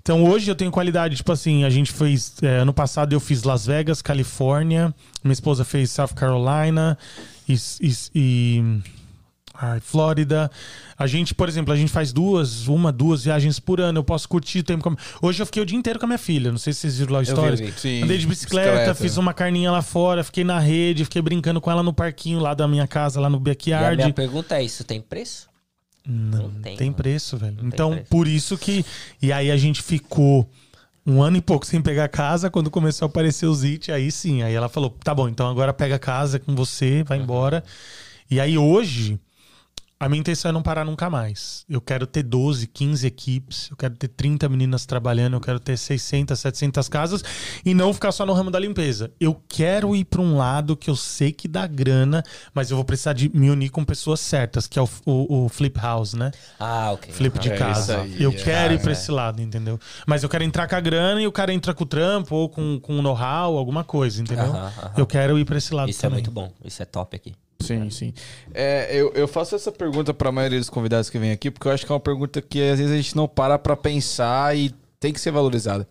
Então 0.03 0.25
hoje 0.25 0.51
eu 0.51 0.55
tenho 0.55 0.71
qualidade, 0.71 1.17
tipo 1.17 1.33
assim, 1.33 1.65
a 1.65 1.71
gente 1.71 1.93
fez 1.93 2.35
é, 2.43 2.59
ano 2.59 2.73
passado 2.75 3.13
eu 3.15 3.21
fiz 3.21 3.43
Las 3.43 3.65
Vegas, 3.67 4.01
Califórnia, 4.03 4.95
minha 5.25 5.33
esposa 5.33 5.65
fez 5.65 5.91
South 5.91 6.09
Carolina 6.15 6.97
e, 7.49 7.55
e- 7.81 7.95
e- 8.15 8.63
ai, 9.61 9.81
Flórida. 9.81 10.51
A 10.99 11.07
gente, 11.07 11.35
por 11.35 11.49
exemplo, 11.49 11.73
a 11.73 11.77
gente 11.77 11.91
faz 11.93 12.12
duas, 12.12 12.69
uma, 12.69 12.91
duas 12.91 13.24
viagens 13.24 13.59
por 13.61 13.81
ano. 13.81 13.99
Eu 13.99 14.05
posso 14.05 14.28
curtir 14.28 14.61
o 14.61 14.62
tempo. 14.62 14.83
Com... 14.83 14.97
Hoje 15.20 15.43
eu 15.43 15.47
fiquei 15.47 15.62
o 15.62 15.66
dia 15.66 15.78
inteiro 15.78 15.99
com 15.99 16.07
a 16.07 16.09
minha 16.09 16.19
filha. 16.19 16.51
Não 16.51 16.59
sei 16.59 16.73
se 16.73 16.81
vocês 16.81 16.99
viram 16.99 17.12
lá 17.12 17.19
a 17.19 17.23
vi, 17.23 17.28
história. 17.28 17.55
eu 17.55 17.66
vi. 17.66 17.73
Sim, 17.78 18.03
Andei 18.03 18.19
de 18.19 18.27
bicicleta, 18.27 18.70
bicicleta. 18.70 18.95
fiz 18.95 19.16
uma 19.16 19.35
carninha 19.35 19.70
lá 19.70 19.83
fora, 19.83 20.23
fiquei 20.24 20.45
na 20.45 20.59
rede, 20.59 21.05
fiquei 21.05 21.20
brincando 21.23 21.61
com 21.61 21.70
ela 21.70 21.83
no 21.83 21.93
parquinho 21.93 22.39
lá 22.39 22.55
da 22.55 22.66
minha 22.66 22.87
casa, 22.87 23.20
lá 23.20 23.28
no 23.28 23.37
E 23.37 23.41
a 23.41 23.41
backyard. 23.41 23.97
minha 23.97 24.12
pergunta 24.12 24.57
é: 24.57 24.65
isso 24.65 24.85
tem 24.85 25.01
preço? 25.01 25.49
Não, 26.09 26.51
tem, 26.51 26.77
tem, 26.77 26.87
mano. 26.87 26.97
preço, 26.97 27.37
velho. 27.37 27.57
tem 27.57 27.66
então, 27.66 27.91
preço. 27.91 28.07
por 28.09 28.28
isso 28.28 28.57
que. 28.57 28.85
E 29.20 29.33
aí 29.33 29.51
a 29.51 29.57
gente 29.57 29.83
ficou 29.83 30.49
um 31.05 31.23
ano 31.23 31.37
e 31.37 31.41
pouco 31.41 31.66
sem 31.66 31.81
pegar 31.83 32.09
casa. 32.09 32.49
Quando 32.49 32.70
começou 32.70 33.07
a 33.07 33.09
aparecer 33.09 33.47
os 33.47 33.65
IT, 33.65 33.91
aí 33.91 34.11
sim. 34.12 34.43
Aí 34.43 34.55
ela 34.55 34.69
falou: 34.69 34.91
tá 35.03 35.15
bom, 35.15 35.28
então 35.28 35.49
agora 35.49 35.73
pega 35.73 35.99
casa 35.99 36.39
com 36.39 36.55
você, 36.55 37.03
vai 37.03 37.19
embora. 37.19 37.62
E 38.31 38.41
aí 38.41 38.57
hoje. 38.57 39.19
A 39.98 40.10
minha 40.10 40.20
intenção 40.20 40.51
é 40.51 40.52
não 40.52 40.60
parar 40.62 40.85
nunca 40.85 41.09
mais. 41.09 41.64
Eu 41.66 41.81
quero 41.81 42.06
ter 42.06 42.23
12, 42.23 42.66
15 42.66 43.06
equipes, 43.06 43.68
eu 43.70 43.77
quero 43.78 43.94
ter 43.97 44.09
30 44.09 44.47
meninas 44.47 44.85
trabalhando, 44.85 45.35
eu 45.35 45.40
quero 45.40 45.59
ter 45.59 45.74
600, 45.78 46.39
700 46.39 46.86
casas 46.86 47.23
e 47.64 47.73
não 47.73 47.94
ficar 47.94 48.12
só 48.12 48.27
no 48.27 48.35
ramo 48.35 48.51
da 48.51 48.59
limpeza. 48.59 49.10
Eu 49.18 49.40
quero 49.48 49.97
ir 49.97 50.05
para 50.05 50.20
um 50.20 50.36
lado 50.36 50.77
que 50.77 50.90
eu 50.90 50.97
sei 50.97 51.32
que 51.32 51.48
dá 51.48 51.66
grana, 51.66 52.23
mas 52.52 52.70
eu 52.70 52.77
vou 52.77 52.85
precisar 52.85 53.14
de 53.14 53.31
me 53.35 53.48
unir 53.48 53.70
com 53.70 53.82
pessoas 53.86 54.20
certas, 54.20 54.66
que 54.66 54.78
é 54.78 54.82
o, 54.82 54.89
o- 55.06 55.47
o 55.47 55.48
flip 55.48 55.78
house, 55.81 56.12
né? 56.12 56.31
Ah, 56.60 56.93
ok. 56.93 57.14
Flip 57.14 57.39
de 57.39 57.51
É 57.52 57.56
casa. 57.56 58.02
aí, 58.02 58.23
eu 58.23 58.32
é. 58.32 58.35
quero 58.35 58.74
ir 58.74 58.81
pra 58.82 58.90
É. 58.90 58.93
esse 58.93 59.10
lado, 59.10 59.40
entendeu? 59.40 59.81
Mas 60.06 60.23
eu 60.23 60.28
quero 60.28 60.44
entrar 60.44 60.68
com 60.68 60.77
a 60.77 60.81
grana 60.81 61.23
e 61.23 61.27
o 61.27 61.32
cara 61.32 61.55
entra 61.55 61.73
com 61.73 61.85
o 61.85 61.86
trampo 61.86 62.35
ou 62.35 62.51
com, 62.51 62.78
com 62.81 62.98
o 62.98 63.02
know-how, 63.02 63.56
alguma 63.56 63.82
coisa, 63.82 64.20
entendeu? 64.20 64.44
Aham, 64.51 64.66
aham. 64.77 64.90
Eu 64.98 65.06
quero 65.06 65.39
ir 65.39 65.47
pra 65.47 65.56
esse 65.56 65.73
lado 65.73 65.89
Isso 65.89 66.01
é 66.01 66.02
também. 66.02 66.16
muito 66.18 66.31
bom. 66.31 66.52
Isso 66.62 66.82
é 66.82 66.85
top 66.85 67.16
aqui. 67.16 67.32
Sim, 67.59 67.91
sim. 67.91 68.12
É, 68.53 68.89
eu, 68.95 69.12
eu 69.15 69.27
faço 69.27 69.55
essa 69.55 69.73
pergunta 69.73 70.12
pra 70.12 70.31
maioria 70.31 70.59
dos 70.59 70.70
convidados 70.70 71.11
que 71.11 71.19
vêm 71.19 71.33
aqui, 71.33 71.51
porque 71.51 71.66
eu 71.66 71.73
acho 71.73 71.85
que 71.85 71.91
é 71.91 71.95
uma 71.95 72.01
pergunta 72.01 72.41
que 72.43 72.62
às 72.62 72.78
vezes 72.78 72.93
a 72.93 72.97
gente 72.97 73.16
não 73.16 73.27
para 73.27 73.59
pra 73.59 73.77
pensar 73.77 74.57
e 74.57 74.73
tem 75.01 75.12
que 75.12 75.20
ser 75.20 75.31
valorizada. 75.31 75.89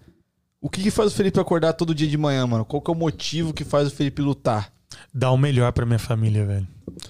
O 0.62 0.70
que, 0.70 0.82
que 0.82 0.92
faz 0.92 1.12
o 1.12 1.16
Felipe 1.16 1.40
acordar 1.40 1.74
todo 1.74 1.94
dia 1.94 2.08
de 2.08 2.18
manhã, 2.18 2.46
mano? 2.48 2.66
Qual 2.66 2.82
que 2.82 2.90
é 2.90 2.94
o 2.94 2.98
motivo 2.98 3.54
que 3.54 3.64
faz 3.64 3.88
o 3.88 3.92
Felipe 3.92 4.22
lutar? 4.22 4.72
Dar 5.14 5.32
o 5.32 5.38
melhor 5.38 5.72
pra 5.72 5.86
minha 5.86 6.00
família, 6.00 6.46
velho. 6.46 6.68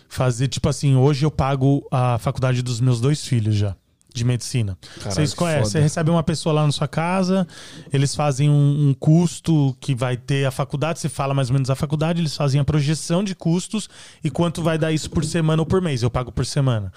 Fazer, 0.09 0.47
tipo 0.47 0.67
assim, 0.67 0.95
hoje 0.95 1.25
eu 1.25 1.31
pago 1.31 1.87
a 1.91 2.17
faculdade 2.17 2.61
dos 2.61 2.81
meus 2.81 2.99
dois 2.99 3.25
filhos 3.25 3.55
já. 3.55 3.75
De 4.15 4.23
medicina. 4.23 4.77
Caralho, 4.97 5.13
Vocês 5.13 5.33
conhecem? 5.33 5.63
Você 5.65 5.79
recebe 5.79 6.09
uma 6.09 6.23
pessoa 6.23 6.53
lá 6.53 6.65
na 6.65 6.71
sua 6.71 6.87
casa, 6.87 7.45
eles 7.91 8.15
fazem 8.15 8.49
um, 8.49 8.89
um 8.89 8.93
custo 8.93 9.75
que 9.79 9.93
vai 9.93 10.15
ter 10.17 10.45
a 10.45 10.51
faculdade, 10.51 10.99
você 10.99 11.09
fala 11.09 11.33
mais 11.33 11.49
ou 11.49 11.53
menos 11.53 11.69
a 11.69 11.75
faculdade, 11.75 12.21
eles 12.21 12.35
fazem 12.35 12.59
a 12.59 12.63
projeção 12.63 13.23
de 13.23 13.35
custos 13.35 13.89
e 14.23 14.29
quanto 14.31 14.61
vai 14.63 14.77
dar 14.77 14.91
isso 14.91 15.09
por 15.09 15.23
semana 15.25 15.61
ou 15.61 15.65
por 15.65 15.81
mês. 15.81 16.01
Eu 16.01 16.09
pago 16.09 16.31
por 16.31 16.45
semana. 16.45 16.91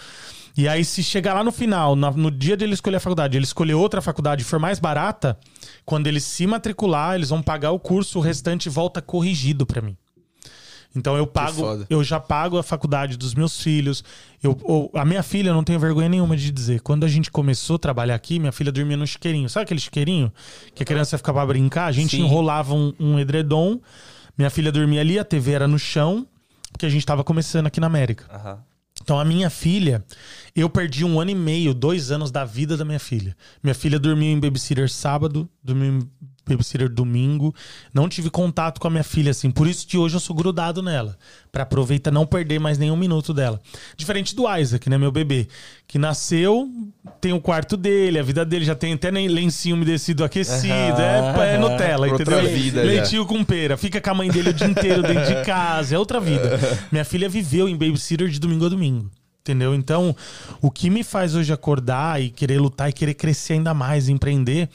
E 0.56 0.66
aí, 0.66 0.84
se 0.84 1.04
chegar 1.04 1.34
lá 1.34 1.44
no 1.44 1.52
final, 1.52 1.94
na- 1.94 2.10
no 2.10 2.30
dia 2.32 2.56
de 2.56 2.64
ele 2.64 2.74
escolher 2.74 2.96
a 2.96 3.00
faculdade, 3.00 3.36
ele 3.36 3.44
escolher 3.44 3.74
outra 3.74 4.00
faculdade 4.02 4.42
e 4.42 4.44
for 4.44 4.58
mais 4.58 4.80
barata, 4.80 5.38
quando 5.84 6.06
ele 6.08 6.18
se 6.20 6.46
matricular, 6.48 7.14
eles 7.14 7.28
vão 7.28 7.40
pagar 7.42 7.70
o 7.70 7.78
curso, 7.78 8.18
o 8.18 8.22
restante 8.22 8.68
volta 8.68 9.00
corrigido 9.00 9.64
pra 9.64 9.80
mim. 9.80 9.96
Então 10.96 11.16
eu 11.16 11.26
pago, 11.26 11.86
eu 11.88 12.02
já 12.02 12.18
pago 12.18 12.58
a 12.58 12.62
faculdade 12.62 13.16
dos 13.16 13.34
meus 13.34 13.60
filhos. 13.60 14.02
Eu, 14.42 14.90
a 14.94 15.04
minha 15.04 15.22
filha, 15.22 15.50
eu 15.50 15.54
não 15.54 15.62
tenho 15.62 15.78
vergonha 15.78 16.08
nenhuma 16.08 16.36
de 16.36 16.50
dizer. 16.50 16.80
Quando 16.80 17.04
a 17.04 17.08
gente 17.08 17.30
começou 17.30 17.76
a 17.76 17.78
trabalhar 17.78 18.14
aqui, 18.14 18.38
minha 18.38 18.52
filha 18.52 18.72
dormia 18.72 18.96
no 18.96 19.06
chiqueirinho. 19.06 19.48
Sabe 19.48 19.64
aquele 19.64 19.80
chiqueirinho? 19.80 20.32
Que 20.74 20.82
a 20.82 20.86
criança 20.86 21.16
ficava 21.16 21.38
pra 21.40 21.46
brincar? 21.46 21.86
A 21.86 21.92
gente 21.92 22.16
Sim. 22.16 22.22
enrolava 22.22 22.74
um, 22.74 22.92
um 22.98 23.18
edredom. 23.18 23.80
Minha 24.36 24.50
filha 24.50 24.72
dormia 24.72 25.00
ali, 25.00 25.18
a 25.18 25.24
TV 25.24 25.52
era 25.52 25.68
no 25.68 25.78
chão, 25.78 26.26
porque 26.72 26.86
a 26.86 26.88
gente 26.88 27.04
tava 27.04 27.22
começando 27.22 27.66
aqui 27.66 27.80
na 27.80 27.86
América. 27.86 28.24
Aham. 28.32 28.58
Então, 29.02 29.18
a 29.18 29.24
minha 29.24 29.48
filha, 29.48 30.04
eu 30.54 30.68
perdi 30.68 31.04
um 31.04 31.20
ano 31.20 31.30
e 31.30 31.34
meio, 31.34 31.72
dois 31.72 32.10
anos 32.10 32.30
da 32.30 32.44
vida 32.44 32.76
da 32.76 32.84
minha 32.84 32.98
filha. 32.98 33.36
Minha 33.62 33.74
filha 33.74 33.98
dormiu 33.98 34.28
em 34.28 34.40
babysitter 34.40 34.90
sábado, 34.90 35.48
dormiu 35.62 36.00
em 36.00 36.10
babysitter 36.48 36.88
domingo. 36.88 37.54
Não 37.92 38.08
tive 38.08 38.30
contato 38.30 38.80
com 38.80 38.88
a 38.88 38.90
minha 38.90 39.04
filha, 39.04 39.30
assim. 39.30 39.50
Por 39.50 39.66
isso 39.66 39.86
que 39.86 39.96
hoje 39.96 40.16
eu 40.16 40.20
sou 40.20 40.34
grudado 40.34 40.82
nela. 40.82 41.16
Pra 41.52 41.62
aproveitar 41.62 42.10
não 42.10 42.26
perder 42.26 42.58
mais 42.58 42.78
nenhum 42.78 42.96
minuto 42.96 43.32
dela. 43.32 43.60
Diferente 43.96 44.34
do 44.34 44.44
Isaac, 44.56 44.88
né, 44.88 44.98
meu 44.98 45.12
bebê? 45.12 45.48
Que 45.86 45.98
nasceu, 45.98 46.68
tem 47.20 47.32
o 47.32 47.40
quarto 47.40 47.76
dele, 47.76 48.18
a 48.18 48.22
vida 48.22 48.44
dele 48.44 48.64
já 48.64 48.74
tem 48.74 48.92
até 48.92 49.10
nem 49.10 49.28
lencinho 49.28 49.76
umedecido 49.76 50.24
aquecido. 50.24 51.00
É, 51.00 51.54
é 51.54 51.58
Nutella, 51.58 52.08
Outra 52.08 52.22
entendeu? 52.22 52.54
vida, 52.54 52.84
já. 52.84 52.86
Leitinho 52.86 53.26
com 53.26 53.42
pera. 53.44 53.76
Fica 53.76 54.00
com 54.00 54.10
a 54.10 54.14
mãe 54.14 54.30
dele 54.30 54.50
o 54.50 54.52
dia 54.52 54.66
inteiro 54.66 55.02
dentro 55.02 55.24
de 55.26 55.44
casa. 55.44 55.94
É 55.94 55.98
outra 55.98 56.20
vida. 56.20 56.58
Minha 56.92 57.04
filha 57.04 57.28
viveu 57.28 57.68
em 57.68 57.76
babysitter 57.76 58.28
de 58.28 58.38
domingo 58.38 58.66
a 58.66 58.68
domingo. 58.68 59.10
Entendeu? 59.48 59.74
Então, 59.74 60.14
o 60.60 60.70
que 60.70 60.90
me 60.90 61.02
faz 61.02 61.34
hoje 61.34 61.50
acordar 61.50 62.20
e 62.20 62.28
querer 62.28 62.60
lutar 62.60 62.90
e 62.90 62.92
querer 62.92 63.14
crescer 63.14 63.54
ainda 63.54 63.72
mais, 63.72 64.06
empreender, 64.10 64.68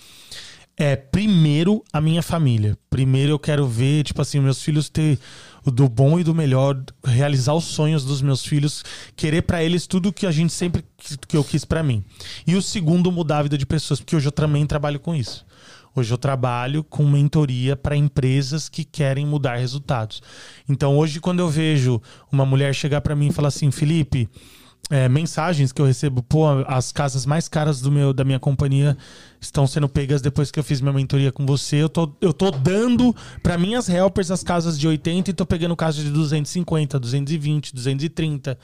é 0.77 0.95
primeiro 0.95 1.83
a 1.91 2.01
minha 2.01 2.21
família. 2.21 2.77
Primeiro 2.89 3.31
eu 3.31 3.39
quero 3.39 3.67
ver, 3.67 4.03
tipo 4.03 4.21
assim, 4.21 4.39
meus 4.39 4.61
filhos 4.61 4.89
ter 4.89 5.19
do 5.65 5.87
bom 5.87 6.19
e 6.19 6.23
do 6.23 6.35
melhor, 6.35 6.81
realizar 7.05 7.53
os 7.53 7.63
sonhos 7.63 8.03
dos 8.03 8.21
meus 8.21 8.45
filhos, 8.45 8.83
querer 9.15 9.43
pra 9.43 9.63
eles 9.63 9.87
tudo 9.87 10.11
que 10.11 10.25
a 10.25 10.31
gente 10.31 10.51
sempre 10.51 10.83
que 11.27 11.37
eu 11.37 11.43
quis 11.43 11.63
pra 11.63 11.83
mim. 11.83 12.03
E 12.45 12.55
o 12.55 12.61
segundo 12.61 13.11
mudar 13.11 13.39
a 13.39 13.43
vida 13.43 13.57
de 13.57 13.65
pessoas, 13.65 13.99
porque 13.99 14.15
hoje 14.15 14.27
eu 14.27 14.31
também 14.31 14.65
trabalho 14.65 14.99
com 14.99 15.15
isso. 15.15 15.45
Hoje 15.95 16.11
eu 16.11 16.17
trabalho 16.17 16.83
com 16.83 17.07
mentoria 17.07 17.75
para 17.75 17.95
empresas 17.95 18.67
que 18.67 18.83
querem 18.83 19.27
mudar 19.27 19.57
resultados. 19.57 20.23
Então 20.67 20.97
hoje 20.97 21.19
quando 21.19 21.39
eu 21.39 21.49
vejo 21.49 22.01
uma 22.31 22.45
mulher 22.45 22.73
chegar 22.73 22.99
para 23.01 23.15
mim 23.15 23.27
e 23.27 23.33
falar 23.33 23.49
assim, 23.49 23.69
Felipe, 23.69 24.27
é, 24.89 25.07
mensagens 25.07 25.71
que 25.71 25.81
eu 25.81 25.85
recebo, 25.85 26.21
pô, 26.21 26.45
as 26.67 26.91
casas 26.91 27.25
mais 27.25 27.47
caras 27.47 27.79
do 27.81 27.91
meu, 27.91 28.13
da 28.13 28.23
minha 28.23 28.39
companhia 28.39 28.97
estão 29.39 29.65
sendo 29.67 29.89
pegas 29.89 30.21
depois 30.21 30.51
que 30.51 30.59
eu 30.59 30.63
fiz 30.63 30.79
minha 30.81 30.93
mentoria 30.93 31.31
com 31.31 31.45
você. 31.45 31.77
Eu 31.77 31.89
tô, 31.89 32.11
eu 32.21 32.31
tô 32.33 32.51
dando 32.51 33.13
para 33.41 33.57
minhas 33.57 33.89
helpers 33.89 34.29
as 34.31 34.43
casas 34.43 34.77
de 34.79 34.87
80 34.87 35.31
e 35.31 35.33
tô 35.33 35.45
pegando 35.45 35.75
casas 35.75 36.03
de 36.03 36.09
250, 36.11 36.99
220, 36.99 37.73
230. 37.73 38.57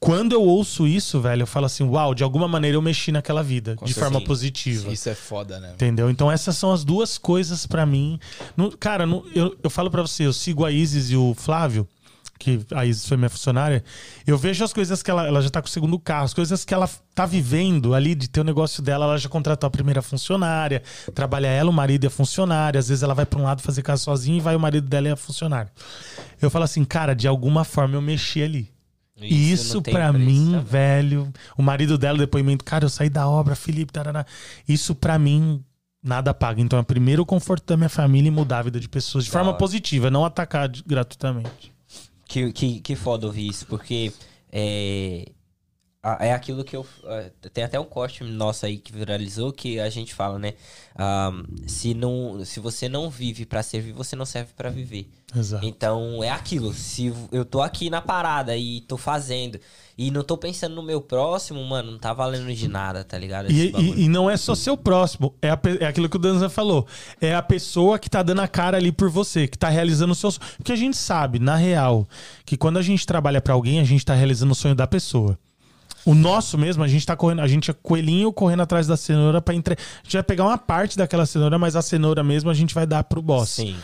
Quando 0.00 0.32
eu 0.32 0.42
ouço 0.42 0.86
isso, 0.86 1.20
velho, 1.20 1.42
eu 1.42 1.46
falo 1.46 1.66
assim, 1.66 1.84
uau, 1.84 2.14
de 2.14 2.22
alguma 2.24 2.48
maneira 2.48 2.76
eu 2.76 2.82
mexi 2.82 3.12
naquela 3.12 3.42
vida, 3.42 3.76
de 3.84 3.94
forma 3.94 4.10
certeza. 4.10 4.26
positiva. 4.26 4.92
Isso 4.92 5.08
é 5.08 5.14
foda, 5.14 5.60
né? 5.60 5.72
Entendeu? 5.74 6.08
Então 6.10 6.30
essas 6.30 6.56
são 6.56 6.72
as 6.72 6.82
duas 6.84 7.18
coisas 7.18 7.66
pra 7.66 7.84
mim. 7.84 8.18
Não- 8.56 8.70
cara, 8.70 9.06
não- 9.06 9.24
eu, 9.34 9.56
eu 9.62 9.70
falo 9.70 9.90
pra 9.90 10.02
você, 10.02 10.24
eu 10.26 10.32
sigo 10.32 10.64
a 10.64 10.70
Isis 10.72 11.10
e 11.10 11.16
o 11.16 11.34
Flávio, 11.36 11.86
que 12.38 12.60
a 12.74 12.84
Isis 12.84 13.06
foi 13.06 13.16
minha 13.16 13.28
funcionária. 13.30 13.82
Eu 14.26 14.36
vejo 14.36 14.64
as 14.64 14.72
coisas 14.72 15.02
que 15.02 15.10
ela, 15.10 15.26
ela 15.26 15.40
já 15.40 15.48
tá 15.50 15.62
com 15.62 15.68
o 15.68 15.70
segundo 15.70 15.98
carro, 15.98 16.24
as 16.24 16.34
coisas 16.34 16.64
que 16.64 16.74
ela 16.74 16.88
tá 17.14 17.24
vivendo 17.26 17.94
ali 17.94 18.14
de 18.14 18.28
ter 18.28 18.40
o 18.40 18.44
negócio 18.44 18.82
dela, 18.82 19.04
ela 19.06 19.18
já 19.18 19.28
contratou 19.28 19.66
a 19.66 19.70
primeira 19.70 20.02
funcionária, 20.02 20.82
trabalha 21.14 21.46
ela, 21.46 21.70
o 21.70 21.72
marido 21.72 22.06
a 22.06 22.10
funcionária. 22.10 22.78
Às 22.78 22.88
vezes 22.88 23.02
ela 23.02 23.14
vai 23.14 23.24
pra 23.26 23.38
um 23.38 23.44
lado 23.44 23.62
fazer 23.62 23.82
casa 23.82 24.02
sozinha 24.02 24.36
e 24.38 24.40
vai 24.40 24.56
o 24.56 24.60
marido 24.60 24.88
dela 24.88 25.08
e 25.08 25.10
a 25.12 25.16
funcionária. 25.16 25.70
Eu 26.42 26.50
falo 26.50 26.64
assim, 26.64 26.84
cara, 26.84 27.14
de 27.14 27.26
alguma 27.28 27.64
forma 27.64 27.94
eu 27.94 28.02
mexi 28.02 28.42
ali. 28.42 28.70
E 29.20 29.52
isso 29.52 29.80
pra 29.80 30.12
preço, 30.12 30.26
mim, 30.26 30.50
sabe? 30.52 30.68
velho, 30.68 31.32
o 31.56 31.62
marido 31.62 31.96
dela, 31.96 32.18
depoimento, 32.18 32.64
cara, 32.64 32.84
eu 32.84 32.88
saí 32.90 33.08
da 33.08 33.28
obra, 33.28 33.54
Felipe, 33.54 33.92
tarará. 33.92 34.26
Isso 34.68 34.92
pra 34.92 35.18
mim 35.20 35.62
nada 36.02 36.34
paga. 36.34 36.60
Então 36.60 36.78
é 36.78 36.82
primeiro 36.82 37.22
o 37.22 37.26
conforto 37.26 37.64
da 37.64 37.76
minha 37.76 37.88
família 37.88 38.28
e 38.28 38.30
mudar 38.30 38.58
a 38.58 38.62
vida 38.62 38.80
de 38.80 38.88
pessoas 38.88 39.24
de 39.24 39.30
Da 39.30 39.32
forma 39.32 39.50
hora. 39.50 39.58
positiva, 39.58 40.10
não 40.10 40.24
atacar 40.24 40.68
gratuitamente. 40.84 41.72
Que, 42.26 42.52
que, 42.52 42.80
que 42.80 42.96
foda 42.96 43.26
ouvir 43.26 43.48
isso, 43.48 43.66
porque 43.66 44.12
é, 44.50 45.26
é 46.20 46.32
aquilo 46.32 46.62
que 46.64 46.76
eu. 46.76 46.86
é, 47.04 47.30
Tem 47.52 47.64
até 47.64 47.78
um 47.80 47.84
corte 47.84 48.22
nosso 48.24 48.66
aí 48.66 48.76
que 48.78 48.92
viralizou 48.92 49.52
que 49.52 49.80
a 49.80 49.88
gente 49.88 50.12
fala, 50.14 50.38
né? 50.38 50.54
Ah, 50.96 51.30
se, 51.66 51.94
não, 51.94 52.44
se 52.44 52.60
você 52.60 52.88
não 52.88 53.08
vive 53.10 53.44
pra 53.46 53.62
servir, 53.62 53.92
você 53.92 54.14
não 54.14 54.26
serve 54.26 54.52
pra 54.56 54.70
viver. 54.70 55.08
Exato. 55.36 55.66
Então 55.66 56.22
é 56.22 56.30
aquilo. 56.30 56.72
Se 56.72 57.12
eu 57.32 57.44
tô 57.44 57.60
aqui 57.60 57.90
na 57.90 58.00
parada 58.00 58.56
e 58.56 58.82
tô 58.82 58.96
fazendo 58.96 59.58
e 59.98 60.10
não 60.10 60.22
tô 60.22 60.36
pensando 60.36 60.74
no 60.76 60.82
meu 60.82 61.00
próximo, 61.00 61.62
mano, 61.64 61.92
não 61.92 61.98
tá 61.98 62.12
valendo 62.12 62.52
de 62.54 62.68
nada, 62.68 63.02
tá 63.02 63.18
ligado? 63.18 63.50
E, 63.50 63.72
e- 63.76 64.04
e 64.04 64.08
não 64.08 64.28
é 64.30 64.36
só 64.36 64.54
seu 64.54 64.76
próximo, 64.76 65.34
é, 65.42 65.50
a 65.50 65.58
é 65.80 65.86
aquilo 65.86 66.08
que 66.08 66.16
o 66.16 66.20
Danza 66.20 66.48
falou. 66.48 66.86
É 67.20 67.34
a 67.34 67.42
pessoa 67.42 67.98
que 67.98 68.08
tá 68.10 68.22
dando 68.22 68.42
a 68.42 68.48
cara 68.48 68.76
ali 68.76 68.92
por 68.92 69.08
você, 69.10 69.48
que 69.48 69.58
tá 69.58 69.68
realizando 69.68 70.12
o 70.12 70.14
seu 70.14 70.30
sonho. 70.30 70.46
Porque 70.56 70.72
a 70.72 70.76
gente 70.76 70.96
sabe, 70.96 71.38
na 71.40 71.56
real, 71.56 72.06
que 72.44 72.56
quando 72.56 72.76
a 72.78 72.82
gente 72.82 73.04
trabalha 73.06 73.40
pra 73.40 73.54
alguém, 73.54 73.80
a 73.80 73.84
gente 73.84 74.04
tá 74.04 74.14
realizando 74.14 74.52
o 74.52 74.54
sonho 74.56 74.74
da 74.74 74.86
pessoa. 74.86 75.36
O 76.06 76.14
nosso 76.14 76.58
mesmo, 76.58 76.82
a 76.82 76.88
gente 76.88 77.06
tá 77.06 77.16
correndo, 77.16 77.40
a 77.40 77.48
gente 77.48 77.70
é 77.70 77.74
coelhinho 77.74 78.32
correndo 78.32 78.62
atrás 78.62 78.86
da 78.86 78.96
cenoura 78.96 79.40
pra 79.40 79.54
entre... 79.54 79.74
A 79.74 80.02
gente 80.02 80.12
vai 80.12 80.22
pegar 80.22 80.44
uma 80.44 80.58
parte 80.58 80.98
daquela 80.98 81.24
cenoura, 81.24 81.58
mas 81.58 81.76
a 81.76 81.82
cenoura 81.82 82.22
mesmo 82.22 82.50
a 82.50 82.54
gente 82.54 82.74
vai 82.74 82.86
dar 82.86 83.04
pro 83.04 83.22
boss. 83.22 83.50
Sim. 83.50 83.76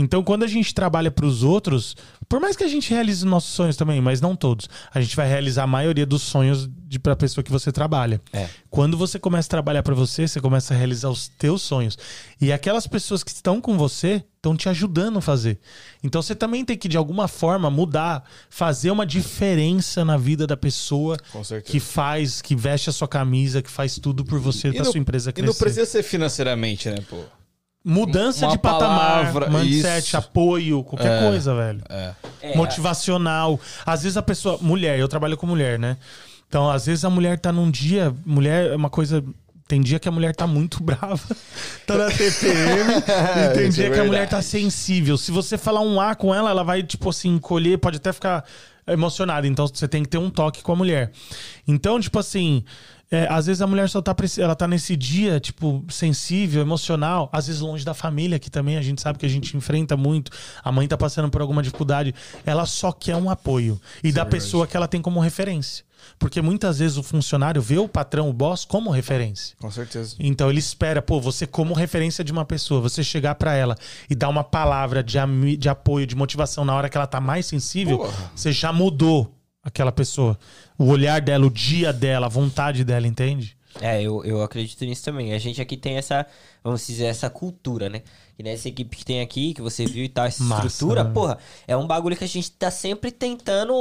Então, 0.00 0.22
quando 0.22 0.44
a 0.44 0.46
gente 0.46 0.72
trabalha 0.72 1.10
para 1.10 1.26
os 1.26 1.42
outros, 1.42 1.96
por 2.28 2.38
mais 2.40 2.56
que 2.56 2.62
a 2.62 2.68
gente 2.68 2.90
realize 2.90 3.24
os 3.24 3.30
nossos 3.30 3.52
sonhos 3.52 3.76
também, 3.76 4.00
mas 4.00 4.20
não 4.20 4.36
todos, 4.36 4.68
a 4.94 5.00
gente 5.00 5.16
vai 5.16 5.26
realizar 5.28 5.64
a 5.64 5.66
maioria 5.66 6.06
dos 6.06 6.22
sonhos 6.22 6.68
de 6.86 6.98
para 6.98 7.14
a 7.14 7.16
pessoa 7.16 7.42
que 7.42 7.50
você 7.50 7.72
trabalha. 7.72 8.20
É. 8.32 8.48
Quando 8.70 8.96
você 8.96 9.18
começa 9.18 9.46
a 9.48 9.50
trabalhar 9.50 9.82
para 9.82 9.94
você, 9.94 10.28
você 10.28 10.40
começa 10.40 10.72
a 10.72 10.76
realizar 10.76 11.10
os 11.10 11.26
teus 11.28 11.62
sonhos. 11.62 11.98
E 12.40 12.52
aquelas 12.52 12.86
pessoas 12.86 13.24
que 13.24 13.30
estão 13.30 13.60
com 13.60 13.76
você 13.76 14.24
estão 14.36 14.56
te 14.56 14.68
ajudando 14.68 15.18
a 15.18 15.20
fazer. 15.20 15.58
Então 16.02 16.22
você 16.22 16.34
também 16.34 16.64
tem 16.64 16.76
que 16.78 16.86
de 16.88 16.96
alguma 16.96 17.26
forma 17.26 17.68
mudar, 17.68 18.22
fazer 18.48 18.90
uma 18.92 19.04
diferença 19.04 20.04
na 20.04 20.16
vida 20.16 20.46
da 20.46 20.56
pessoa 20.56 21.16
que 21.64 21.80
faz, 21.80 22.40
que 22.40 22.54
veste 22.54 22.88
a 22.88 22.92
sua 22.92 23.08
camisa, 23.08 23.60
que 23.60 23.70
faz 23.70 23.98
tudo 23.98 24.24
por 24.24 24.38
você, 24.38 24.70
para 24.72 24.84
não- 24.84 24.92
sua 24.92 25.00
empresa 25.00 25.30
E 25.30 25.32
crescer. 25.32 25.48
não 25.48 25.54
precisa 25.58 25.84
ser 25.86 26.02
financeiramente, 26.04 26.88
né, 26.88 26.98
pô? 27.10 27.18
Mudança 27.90 28.44
Uma 28.44 28.52
de 28.52 28.58
patamar, 28.58 29.32
palavra, 29.32 29.48
mindset, 29.48 30.08
isso. 30.08 30.16
apoio, 30.18 30.84
qualquer 30.84 31.22
É. 31.22 31.26
coisa, 31.26 31.54
velho. 31.54 31.80
É. 31.88 32.12
É, 32.42 32.54
Motivacional. 32.54 33.58
Às 33.86 34.02
vezes 34.02 34.18
a 34.18 34.22
pessoa. 34.22 34.58
Mulher, 34.60 34.98
eu 34.98 35.08
trabalho 35.08 35.38
com 35.38 35.46
mulher, 35.46 35.78
né? 35.78 35.96
Então, 36.46 36.70
às 36.70 36.84
vezes 36.84 37.02
a 37.04 37.08
mulher 37.10 37.38
tá 37.38 37.50
num 37.50 37.70
dia. 37.70 38.14
Mulher 38.26 38.72
é 38.72 38.76
uma 38.76 38.90
coisa. 38.90 39.24
Tem 39.66 39.80
dia 39.80 39.98
que 39.98 40.06
a 40.08 40.12
mulher 40.12 40.34
tá 40.34 40.46
muito 40.46 40.80
brava, 40.84 41.18
tá 41.86 41.94
na 41.96 42.10
TPM, 42.10 42.90
e 43.50 43.54
tem 43.54 43.66
é 43.66 43.68
dia 43.68 43.90
que 43.90 43.98
a 44.00 44.04
mulher 44.04 44.28
tá 44.28 44.40
sensível. 44.42 45.16
Se 45.18 45.30
você 45.30 45.56
falar 45.58 45.80
um 45.80 45.98
A 46.00 46.14
com 46.14 46.34
ela, 46.34 46.50
ela 46.50 46.62
vai, 46.62 46.82
tipo 46.82 47.08
assim, 47.10 47.30
encolher, 47.34 47.78
pode 47.78 47.96
até 47.98 48.12
ficar 48.12 48.44
emocionada. 48.86 49.46
Então 49.46 49.66
você 49.66 49.86
tem 49.88 50.02
que 50.02 50.08
ter 50.08 50.18
um 50.18 50.30
toque 50.30 50.62
com 50.62 50.72
a 50.72 50.76
mulher. 50.76 51.10
Então, 51.66 52.00
tipo 52.00 52.18
assim, 52.18 52.64
é, 53.10 53.26
às 53.30 53.46
vezes 53.46 53.62
a 53.62 53.66
mulher 53.66 53.88
só 53.88 54.02
tá, 54.02 54.14
ela 54.38 54.54
tá 54.54 54.68
nesse 54.68 54.94
dia, 54.94 55.40
tipo, 55.40 55.84
sensível, 55.88 56.60
emocional, 56.60 57.28
às 57.32 57.46
vezes 57.46 57.62
longe 57.62 57.84
da 57.84 57.94
família, 57.94 58.38
que 58.38 58.50
também 58.50 58.76
a 58.76 58.82
gente 58.82 59.00
sabe 59.00 59.18
que 59.18 59.24
a 59.24 59.28
gente 59.28 59.56
enfrenta 59.56 59.96
muito. 59.96 60.30
A 60.62 60.70
mãe 60.70 60.86
tá 60.86 60.96
passando 60.96 61.30
por 61.30 61.40
alguma 61.40 61.62
dificuldade. 61.62 62.14
Ela 62.44 62.66
só 62.66 62.92
quer 62.92 63.16
um 63.16 63.30
apoio. 63.30 63.80
E 64.04 64.12
da 64.12 64.26
pessoa 64.26 64.66
que 64.66 64.76
ela 64.76 64.86
tem 64.86 65.00
como 65.00 65.20
referência. 65.20 65.88
Porque 66.18 66.40
muitas 66.40 66.78
vezes 66.78 66.96
o 66.96 67.02
funcionário 67.02 67.60
vê 67.60 67.78
o 67.78 67.88
patrão, 67.88 68.28
o 68.28 68.32
boss, 68.32 68.64
como 68.64 68.90
referência. 68.90 69.56
Com 69.58 69.70
certeza. 69.70 70.14
Então 70.18 70.50
ele 70.50 70.58
espera, 70.58 71.02
pô, 71.02 71.20
você 71.20 71.46
como 71.46 71.74
referência 71.74 72.22
de 72.22 72.30
uma 72.30 72.44
pessoa, 72.44 72.80
você 72.80 73.02
chegar 73.02 73.34
pra 73.34 73.54
ela 73.54 73.76
e 74.08 74.14
dar 74.14 74.28
uma 74.28 74.44
palavra 74.44 75.02
de, 75.02 75.18
de 75.56 75.68
apoio, 75.68 76.06
de 76.06 76.14
motivação 76.14 76.64
na 76.64 76.74
hora 76.74 76.88
que 76.88 76.96
ela 76.96 77.06
tá 77.06 77.20
mais 77.20 77.46
sensível, 77.46 77.98
Porra. 77.98 78.30
você 78.34 78.52
já 78.52 78.72
mudou 78.72 79.37
aquela 79.62 79.92
pessoa. 79.92 80.38
O 80.78 80.86
olhar 80.86 81.20
dela, 81.20 81.46
o 81.46 81.50
dia 81.50 81.92
dela, 81.92 82.26
a 82.26 82.28
vontade 82.30 82.84
dela, 82.84 83.06
entende? 83.06 83.56
É, 83.80 84.02
eu, 84.02 84.24
eu 84.24 84.42
acredito 84.42 84.84
nisso 84.84 85.04
também. 85.04 85.32
A 85.32 85.38
gente 85.38 85.60
aqui 85.60 85.76
tem 85.76 85.96
essa. 85.96 86.26
vamos 86.64 86.86
dizer, 86.86 87.04
essa 87.04 87.28
cultura, 87.30 87.88
né? 87.88 88.02
E 88.38 88.42
nessa 88.42 88.68
equipe 88.68 88.96
que 88.96 89.04
tem 89.04 89.20
aqui, 89.20 89.54
que 89.54 89.62
você 89.62 89.84
viu 89.84 90.04
e 90.04 90.08
tal, 90.08 90.26
essa 90.26 90.42
Massa, 90.42 90.66
estrutura, 90.66 91.04
né? 91.04 91.10
porra, 91.12 91.38
é 91.66 91.76
um 91.76 91.86
bagulho 91.86 92.16
que 92.16 92.24
a 92.24 92.28
gente 92.28 92.50
tá 92.52 92.70
sempre 92.70 93.10
tentando 93.10 93.74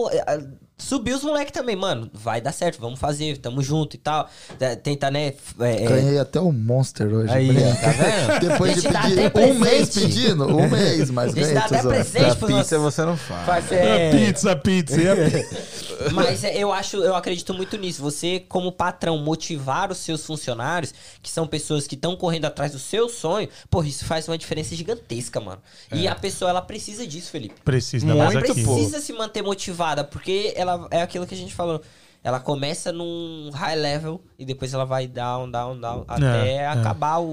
subir 0.77 1.13
os 1.13 1.23
moleques 1.23 1.51
também, 1.51 1.75
mano. 1.75 2.09
Vai 2.13 2.39
dar 2.39 2.51
certo, 2.51 2.79
vamos 2.79 2.99
fazer, 2.99 3.37
tamo 3.37 3.61
junto 3.61 3.95
e 3.95 3.99
tal. 3.99 4.29
Eh, 4.59 4.75
Tentar, 4.75 5.09
né? 5.11 5.33
é, 5.59 5.83
é, 5.83 5.87
Ganhei 5.87 6.19
até 6.19 6.39
o 6.39 6.51
Monster 6.51 7.07
hoje. 7.07 7.33
Aí, 7.33 7.47
tá 7.53 7.89
vendo? 7.91 8.39
Depois 8.51 8.75
de 8.81 8.87
pedir 8.87 9.31
um 9.49 9.53
mês 9.59 9.89
pedindo, 9.89 10.45
um 10.47 10.69
mês, 10.69 11.09
mas 11.09 11.33
Gente, 11.33 11.39
ganhei. 11.41 11.53
dá 11.55 11.65
até 11.65 11.81
presente 11.81 12.35
pro 12.37 12.47
pizza 12.47 12.77
nosso- 12.77 12.79
você 12.79 13.05
não 13.05 13.17
faz. 13.17 13.45
Faz- 13.45 13.71
É, 13.71 14.09
é, 14.09 14.11
Pizza, 14.11 14.55
pizza. 14.55 14.97
Mas 16.13 16.43
é, 16.43 16.55
eu 16.55 16.71
acho, 16.71 16.97
eu 16.97 17.15
acredito 17.15 17.53
muito 17.53 17.75
nisso. 17.77 18.01
Você, 18.03 18.39
como 18.47 18.71
patrão, 18.71 19.17
motivar 19.17 19.91
os 19.91 19.97
seus 19.97 20.23
funcionários, 20.25 20.93
que 21.23 21.29
são 21.29 21.47
pessoas 21.47 21.87
que 21.87 21.95
estão 21.95 22.15
correndo 22.15 22.45
atrás 22.45 22.71
do 22.71 22.79
seu 22.79 23.09
sonho, 23.09 23.49
pô, 23.69 23.83
isso 23.83 24.05
faz 24.05 24.27
uma 24.27 24.37
diferença 24.37 24.75
gigantesca, 24.75 25.39
mano. 25.39 25.59
E 25.91 26.07
a 26.07 26.13
pessoa, 26.13 26.51
ela 26.51 26.61
precisa 26.61 27.05
disso, 27.07 27.31
Felipe. 27.31 27.55
Precisa, 27.65 28.05
ainda 28.05 28.15
mais 28.15 28.33
Muito, 28.35 28.51
aqui. 28.51 28.63
Precisa 28.63 28.99
se 29.01 29.11
manter 29.13 29.41
motivada, 29.41 30.03
porque 30.03 30.53
ela 30.55 30.66
é 30.91 31.01
aquilo 31.01 31.25
que 31.27 31.33
a 31.33 31.37
gente 31.37 31.53
falou. 31.53 31.81
Ela 32.23 32.39
começa 32.41 32.91
num 32.91 33.49
high 33.53 33.75
level 33.75 34.19
e 34.37 34.43
depois 34.43 34.73
ela 34.73 34.83
vai 34.83 35.07
down, 35.07 35.49
down, 35.49 35.79
down, 35.79 36.03
até 36.07 36.55
é. 36.55 36.67
acabar 36.67 37.19
o. 37.19 37.25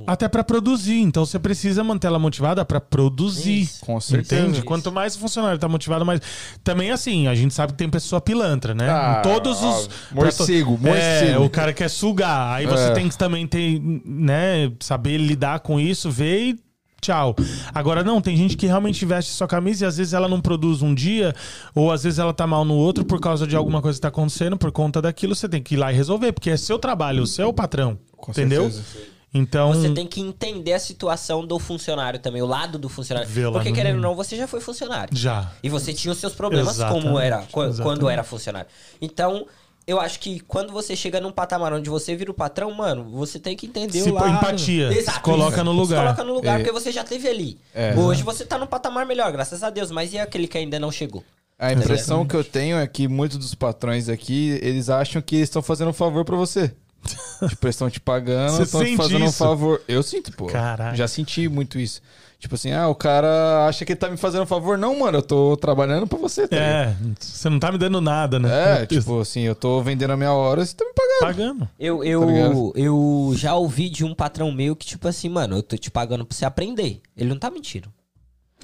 o- 0.00 0.04
Até 0.06 0.28
pra 0.28 0.44
produzir. 0.44 0.98
Então 1.00 1.24
você 1.24 1.38
precisa 1.38 1.82
manter 1.82 2.08
ela 2.08 2.18
motivada 2.18 2.62
pra 2.62 2.78
produzir. 2.78 3.60
Isso. 3.62 3.86
Com 3.86 3.98
certeza. 3.98 4.42
Entende? 4.42 4.58
Isso. 4.58 4.66
Quanto 4.66 4.92
mais 4.92 5.14
o 5.16 5.20
funcionário 5.20 5.58
tá 5.58 5.68
motivado, 5.68 6.04
mais. 6.04 6.20
Também 6.62 6.90
assim, 6.90 7.28
a 7.28 7.34
gente 7.34 7.54
sabe 7.54 7.72
que 7.72 7.78
tem 7.78 7.88
pessoa 7.88 8.20
pilantra, 8.20 8.74
né? 8.74 8.90
Ah, 8.90 9.20
Em 9.20 9.22
todos 9.22 9.58
os. 9.62 9.64
óbvio. 9.84 9.90
Morcego, 10.12 10.76
to- 10.78 10.86
É, 10.88 10.90
morcego. 11.22 11.44
o 11.44 11.48
cara 11.50 11.72
quer 11.72 11.88
sugar. 11.88 12.52
Aí 12.56 12.66
você 12.66 12.88
É. 12.88 12.90
tem 12.90 13.08
que 13.08 13.16
também 13.16 13.46
ter, 13.46 13.80
né? 14.04 14.70
Saber 14.80 15.16
lidar 15.16 15.60
com 15.60 15.80
isso, 15.80 16.10
ver 16.10 16.40
e. 16.48 16.71
Tchau. 17.02 17.34
Agora, 17.74 18.04
não, 18.04 18.20
tem 18.20 18.36
gente 18.36 18.56
que 18.56 18.64
realmente 18.64 19.04
veste 19.04 19.32
sua 19.32 19.48
camisa 19.48 19.84
e 19.84 19.88
às 19.88 19.96
vezes 19.96 20.12
ela 20.14 20.28
não 20.28 20.40
produz 20.40 20.82
um 20.82 20.94
dia, 20.94 21.34
ou 21.74 21.90
às 21.90 22.04
vezes 22.04 22.20
ela 22.20 22.32
tá 22.32 22.46
mal 22.46 22.64
no 22.64 22.74
outro 22.76 23.04
por 23.04 23.20
causa 23.20 23.44
de 23.44 23.56
alguma 23.56 23.82
coisa 23.82 23.98
que 23.98 24.02
tá 24.02 24.08
acontecendo, 24.08 24.56
por 24.56 24.70
conta 24.70 25.02
daquilo, 25.02 25.34
você 25.34 25.48
tem 25.48 25.60
que 25.60 25.74
ir 25.74 25.78
lá 25.78 25.92
e 25.92 25.96
resolver, 25.96 26.32
porque 26.32 26.48
é 26.48 26.56
seu 26.56 26.78
trabalho, 26.78 27.24
o 27.24 27.26
seu 27.26 27.52
patrão. 27.52 27.98
Com 28.16 28.30
entendeu? 28.30 28.70
certeza. 28.70 29.12
Então. 29.34 29.72
Você 29.72 29.90
tem 29.90 30.06
que 30.06 30.20
entender 30.20 30.74
a 30.74 30.78
situação 30.78 31.44
do 31.44 31.58
funcionário 31.58 32.20
também, 32.20 32.40
o 32.42 32.46
lado 32.46 32.78
do 32.78 32.88
funcionário. 32.88 33.28
Porque, 33.50 33.70
no 33.70 33.74
querendo 33.74 33.96
ou 33.96 34.00
não, 34.02 34.14
você 34.14 34.36
já 34.36 34.46
foi 34.46 34.60
funcionário. 34.60 35.08
Já. 35.16 35.50
E 35.62 35.68
você 35.68 35.92
tinha 35.92 36.12
os 36.12 36.18
seus 36.18 36.34
problemas 36.34 36.74
Exatamente, 36.76 37.02
como 37.04 37.18
era, 37.18 37.38
qu- 37.42 37.50
quando 37.52 37.70
exatamente. 37.70 38.08
era 38.12 38.22
funcionário. 38.22 38.68
Então, 39.00 39.46
eu 39.86 40.00
acho 40.00 40.18
que 40.20 40.40
quando 40.40 40.72
você 40.72 40.94
chega 40.94 41.20
num 41.20 41.32
patamar 41.32 41.72
onde 41.72 41.88
você 41.90 42.14
vira 42.14 42.30
o 42.30 42.34
patrão, 42.34 42.70
mano, 42.72 43.04
você 43.10 43.38
tem 43.38 43.56
que 43.56 43.66
entender 43.66 44.00
Se 44.00 44.10
o 44.10 44.14
põe 44.14 44.30
lado. 44.30 44.36
empatia, 44.46 45.02
se 45.02 45.20
coloca 45.20 45.64
no 45.64 45.72
lugar. 45.72 45.98
Se 45.98 46.02
coloca 46.04 46.24
no 46.24 46.34
lugar, 46.34 46.54
É. 46.54 46.62
porque 46.62 46.72
você 46.72 46.92
já 46.92 47.02
teve 47.04 47.28
ali. 47.28 47.58
É. 47.74 47.94
Hoje 47.96 48.22
você 48.22 48.44
tá 48.44 48.56
num 48.58 48.66
patamar 48.66 49.04
melhor, 49.06 49.30
graças 49.32 49.62
a 49.62 49.70
Deus, 49.70 49.90
mas 49.90 50.12
e 50.12 50.18
aquele 50.18 50.46
que 50.46 50.56
ainda 50.58 50.78
não 50.78 50.90
chegou? 50.92 51.24
A 51.58 51.72
impressão 51.72 52.26
que 52.26 52.34
eu 52.34 52.42
tenho 52.42 52.76
é 52.76 52.86
que 52.86 53.06
muitos 53.06 53.38
dos 53.38 53.54
patrões 53.54 54.08
aqui, 54.08 54.58
eles 54.62 54.88
acham 54.90 55.22
que 55.22 55.36
estão 55.36 55.62
fazendo 55.62 55.90
um 55.90 55.94
favor 55.94 56.24
pra 56.24 56.36
você. 56.36 56.72
tipo, 57.48 57.66
eles 57.66 57.74
estão 57.74 57.90
te 57.90 58.00
pagando, 58.00 58.62
estão 58.62 58.84
te 58.84 58.96
fazendo 58.96 59.22
um 59.24 59.28
isso? 59.28 59.38
favor. 59.38 59.80
Eu 59.88 60.02
sinto, 60.02 60.32
pô. 60.32 60.46
Caraca. 60.46 60.96
Já 60.96 61.06
senti 61.08 61.48
muito 61.48 61.78
isso. 61.78 62.00
Tipo 62.42 62.56
assim, 62.56 62.72
ah, 62.72 62.88
o 62.88 62.94
cara 62.96 63.66
acha 63.68 63.84
que 63.84 63.92
ele 63.92 64.00
tá 64.00 64.10
me 64.10 64.16
fazendo 64.16 64.42
um 64.42 64.46
favor. 64.46 64.76
Não, 64.76 64.98
mano, 64.98 65.18
eu 65.18 65.22
tô 65.22 65.56
trabalhando 65.56 66.08
pra 66.08 66.18
você, 66.18 66.48
tá? 66.48 66.56
É, 66.56 66.92
você 67.16 67.48
não 67.48 67.60
tá 67.60 67.70
me 67.70 67.78
dando 67.78 68.00
nada, 68.00 68.40
né? 68.40 68.82
É, 68.82 68.84
tipo 68.86 69.20
assim, 69.20 69.42
eu 69.42 69.54
tô 69.54 69.80
vendendo 69.80 70.10
a 70.10 70.16
minha 70.16 70.32
hora, 70.32 70.66
você 70.66 70.74
tá 70.74 70.84
me 70.84 70.92
pagando. 70.92 71.20
Pagando. 71.20 71.68
Eu, 71.78 71.98
Tá 71.98 72.04
eu, 72.04 72.24
ligado? 72.24 72.72
eu 72.74 73.32
já 73.36 73.54
ouvi 73.54 73.88
de 73.88 74.04
um 74.04 74.12
patrão 74.12 74.50
meu 74.50 74.74
que, 74.74 74.84
tipo 74.84 75.06
assim, 75.06 75.28
mano, 75.28 75.58
eu 75.58 75.62
tô 75.62 75.76
te 75.76 75.88
pagando 75.88 76.26
pra 76.26 76.36
você 76.36 76.44
aprender. 76.44 77.00
Ele 77.16 77.28
não 77.28 77.38
tá 77.38 77.48
mentindo. 77.48 77.88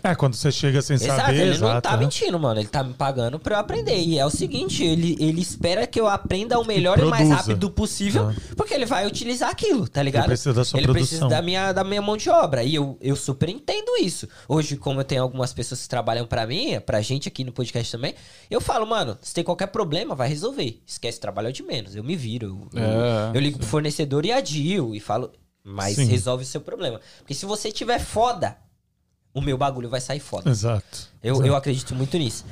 É, 0.03 0.15
quando 0.15 0.35
você 0.35 0.51
chega 0.53 0.81
sem 0.81 0.95
Exato, 0.97 1.21
saber, 1.21 1.33
ele 1.41 1.59
não 1.59 1.69
exato. 1.69 1.83
tá 1.83 1.93
né? 1.93 1.99
mentindo, 1.99 2.39
mano. 2.39 2.61
Ele 2.61 2.69
tá 2.69 2.83
me 2.85 2.95
pagando 2.95 3.39
pra 3.39 3.57
eu 3.57 3.61
aprender. 3.61 3.99
E 3.99 4.19
é 4.19 4.25
o 4.25 4.31
seguinte, 4.31 4.85
ele, 4.85 5.17
ele 5.19 5.41
espera 5.41 5.87
que 5.87 6.01
eu 6.01 6.07
aprenda 6.07 6.59
o 6.59 6.65
melhor 6.65 6.99
e, 6.99 7.05
mais 7.05 7.23
produza. 7.29 7.35
rápido 7.49 7.71
possível, 7.71 8.33
porque 8.57 8.75
ele 8.75 8.87
vai 8.87 9.07
utilizar 9.07 9.51
aquilo, 9.51 9.89
tá 9.89 10.03
ligado? 10.03 10.23
Ele 10.25 10.29
precisa 10.29 10.55
da 10.55 10.65
sua 10.65 10.79
Ele 10.79 10.89
precisa 10.93 11.21
produção. 11.21 11.29
da 11.29 11.43
minha, 11.43 11.73
da 11.73 11.83
minha 11.85 12.01
mão 12.03 12.17
de 12.17 12.31
obra. 12.31 12.63
E 12.63 12.75
eu, 12.75 12.97
eu 13.01 13.17
super 13.17 13.49
entendo 13.49 13.97
isso. 14.01 14.29
Hoje, 14.49 14.77
como 14.77 15.01
eu 15.01 15.05
tenho 15.05 15.23
algumas 15.23 15.53
pessoas 15.53 15.83
que 15.83 15.89
trabalham 15.89 16.27
pra 16.27 16.47
mim, 16.47 16.81
pra 16.81 17.01
gente 17.01 17.27
aqui 17.29 17.43
no 17.45 17.53
podcast 17.53 17.91
também, 17.91 18.15
eu 18.51 18.61
falo, 18.61 18.87
mano, 18.87 19.19
se 19.21 19.35
tem 19.35 19.43
qualquer 19.45 19.67
problema, 19.69 20.15
vai 20.15 20.29
resolver. 20.29 20.81
Esquece, 20.87 21.19
trabalho 21.19 21.53
de 21.53 21.63
menos. 21.63 21.97
Eu 21.97 22.05
me 22.05 22.15
viro. 22.17 22.69
Eu, 22.73 22.81
eu- 22.81 22.89
É. 22.89 23.31
eu 23.35 23.41
ligo 23.41 23.59
pro 23.59 23.67
fornecedor 23.67 24.25
e 24.25 24.33
adio 24.33 24.95
e 24.95 25.01
falo, 25.01 25.33
mas 25.65 25.97
Sim. 25.97 26.05
resolve 26.07 26.45
o 26.45 26.47
seu 26.47 26.61
problema. 26.61 27.01
Porque 27.19 27.35
se 27.35 27.45
você 27.45 27.71
tiver 27.73 27.99
foda, 27.99 28.57
o 29.35 29.41
meu 29.41 29.57
bagulho 29.59 29.89
vai 29.89 30.01
sair 30.01 30.21
foda. 30.21 30.51
Exato. 30.51 31.09
Eu, 31.23 31.45
eu 31.45 31.55
acredito 31.55 31.95
muito 31.95 32.17
nisso. 32.19 32.45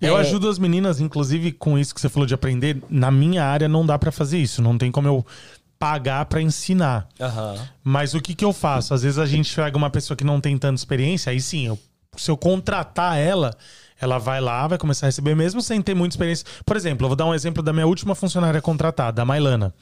Eu 0.00 0.16
É, 0.16 0.20
ajudo 0.20 0.48
as 0.48 0.58
meninas, 0.58 1.00
inclusive, 1.00 1.52
com 1.52 1.78
isso 1.78 1.94
que 1.94 2.00
você 2.00 2.08
falou 2.08 2.26
de 2.26 2.34
aprender. 2.34 2.82
Na 2.88 3.10
minha 3.10 3.44
área 3.44 3.68
não 3.68 3.84
dá 3.84 3.98
pra 3.98 4.10
fazer 4.12 4.38
isso. 4.38 4.62
Não 4.62 4.78
tem 4.78 4.90
como 4.90 5.06
eu 5.08 5.26
pagar 5.78 6.24
pra 6.26 6.40
ensinar. 6.42 7.08
Aham. 7.20 7.56
Mas 7.82 8.14
o 8.14 8.20
que 8.20 8.34
que 8.34 8.44
eu 8.44 8.52
faço? 8.52 8.92
Às 8.94 9.02
vezes 9.02 9.18
a 9.18 9.26
gente 9.26 9.54
pega 9.54 9.76
uma 9.76 9.90
pessoa 9.90 10.16
que 10.16 10.24
não 10.24 10.40
tem 10.40 10.56
tanta 10.58 10.74
experiência, 10.78 11.30
aí 11.30 11.40
sim, 11.40 11.66
eu- 11.66 11.78
se 12.16 12.30
eu 12.30 12.36
contratar 12.36 13.16
ela, 13.18 13.56
ela 13.98 14.18
vai 14.18 14.40
lá, 14.42 14.66
vai 14.66 14.76
começar 14.76 15.06
a 15.06 15.08
receber 15.08 15.34
mesmo 15.34 15.62
sem 15.62 15.80
ter 15.80 15.94
muita 15.94 16.12
experiência. 16.14 16.44
Por 16.66 16.76
exemplo, 16.76 17.04
eu 17.04 17.08
vou 17.08 17.16
dar 17.16 17.24
um 17.26 17.34
exemplo 17.34 17.62
da 17.62 17.72
minha 17.72 17.86
última 17.86 18.14
funcionária 18.14 18.60
contratada, 18.60 19.22
a 19.22 19.24
Mailana. 19.24 19.72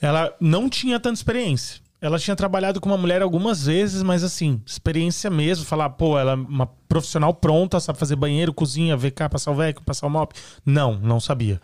Ela 0.00 0.32
não 0.40 0.68
tinha 0.68 0.98
tanta 1.00 1.14
experiência. 1.16 1.80
Ela 2.02 2.18
tinha 2.18 2.34
trabalhado 2.34 2.80
com 2.80 2.88
uma 2.88 2.98
mulher 2.98 3.22
algumas 3.22 3.66
vezes, 3.66 4.02
mas 4.02 4.24
assim, 4.24 4.60
experiência 4.66 5.30
mesmo, 5.30 5.64
falar, 5.64 5.88
pô, 5.90 6.18
ela 6.18 6.32
é 6.32 6.34
uma 6.34 6.66
profissional 6.88 7.32
pronta, 7.32 7.78
sabe 7.78 7.96
fazer 7.96 8.16
banheiro, 8.16 8.52
cozinha, 8.52 8.96
VK, 8.96 9.28
passar 9.30 9.52
o 9.52 9.54
VEC, 9.54 9.80
passar 9.84 10.08
o 10.08 10.10
mop. 10.10 10.34
Não, 10.66 10.96
não 10.96 11.20
sabia. 11.20 11.60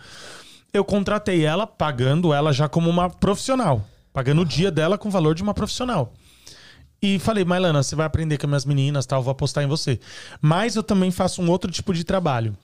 Eu 0.72 0.84
contratei 0.84 1.44
ela, 1.44 1.66
pagando 1.66 2.32
ela 2.32 2.52
já 2.52 2.68
como 2.68 2.88
uma 2.88 3.10
profissional. 3.10 3.84
Pagando 4.12 4.42
o 4.42 4.44
dia 4.44 4.70
dela 4.70 4.96
com 4.96 5.08
o 5.08 5.10
valor 5.10 5.34
de 5.34 5.42
uma 5.42 5.52
profissional. 5.52 6.12
E 7.02 7.18
falei, 7.18 7.44
Mailana, 7.44 7.82
você 7.82 7.96
vai 7.96 8.06
aprender 8.06 8.38
com 8.38 8.46
as 8.46 8.48
minhas 8.48 8.64
meninas, 8.64 9.06
tal, 9.06 9.20
vou 9.20 9.32
apostar 9.32 9.64
em 9.64 9.66
você. 9.66 9.98
Mas 10.40 10.76
eu 10.76 10.84
também 10.84 11.10
faço 11.10 11.42
um 11.42 11.50
outro 11.50 11.68
tipo 11.68 11.92
de 11.92 12.04
trabalho. 12.04 12.56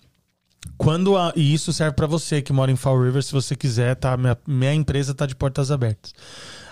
Quando 0.79 1.17
a- 1.17 1.33
e 1.37 1.53
isso 1.55 1.73
serve 1.73 1.95
pra 1.95 2.07
você 2.07 2.43
que 2.43 2.53
mora 2.53 2.71
em 2.71 2.77
Fall 2.77 3.01
River, 3.03 3.23
se 3.23 3.33
você 3.33 3.55
quiser, 3.55 3.95
tá? 3.97 4.17
Minha, 4.17 4.37
minha 4.47 4.75
empresa 4.75 5.15
tá 5.15 5.27
de 5.27 5.35
portas 5.35 5.71
abertas. 5.71 6.13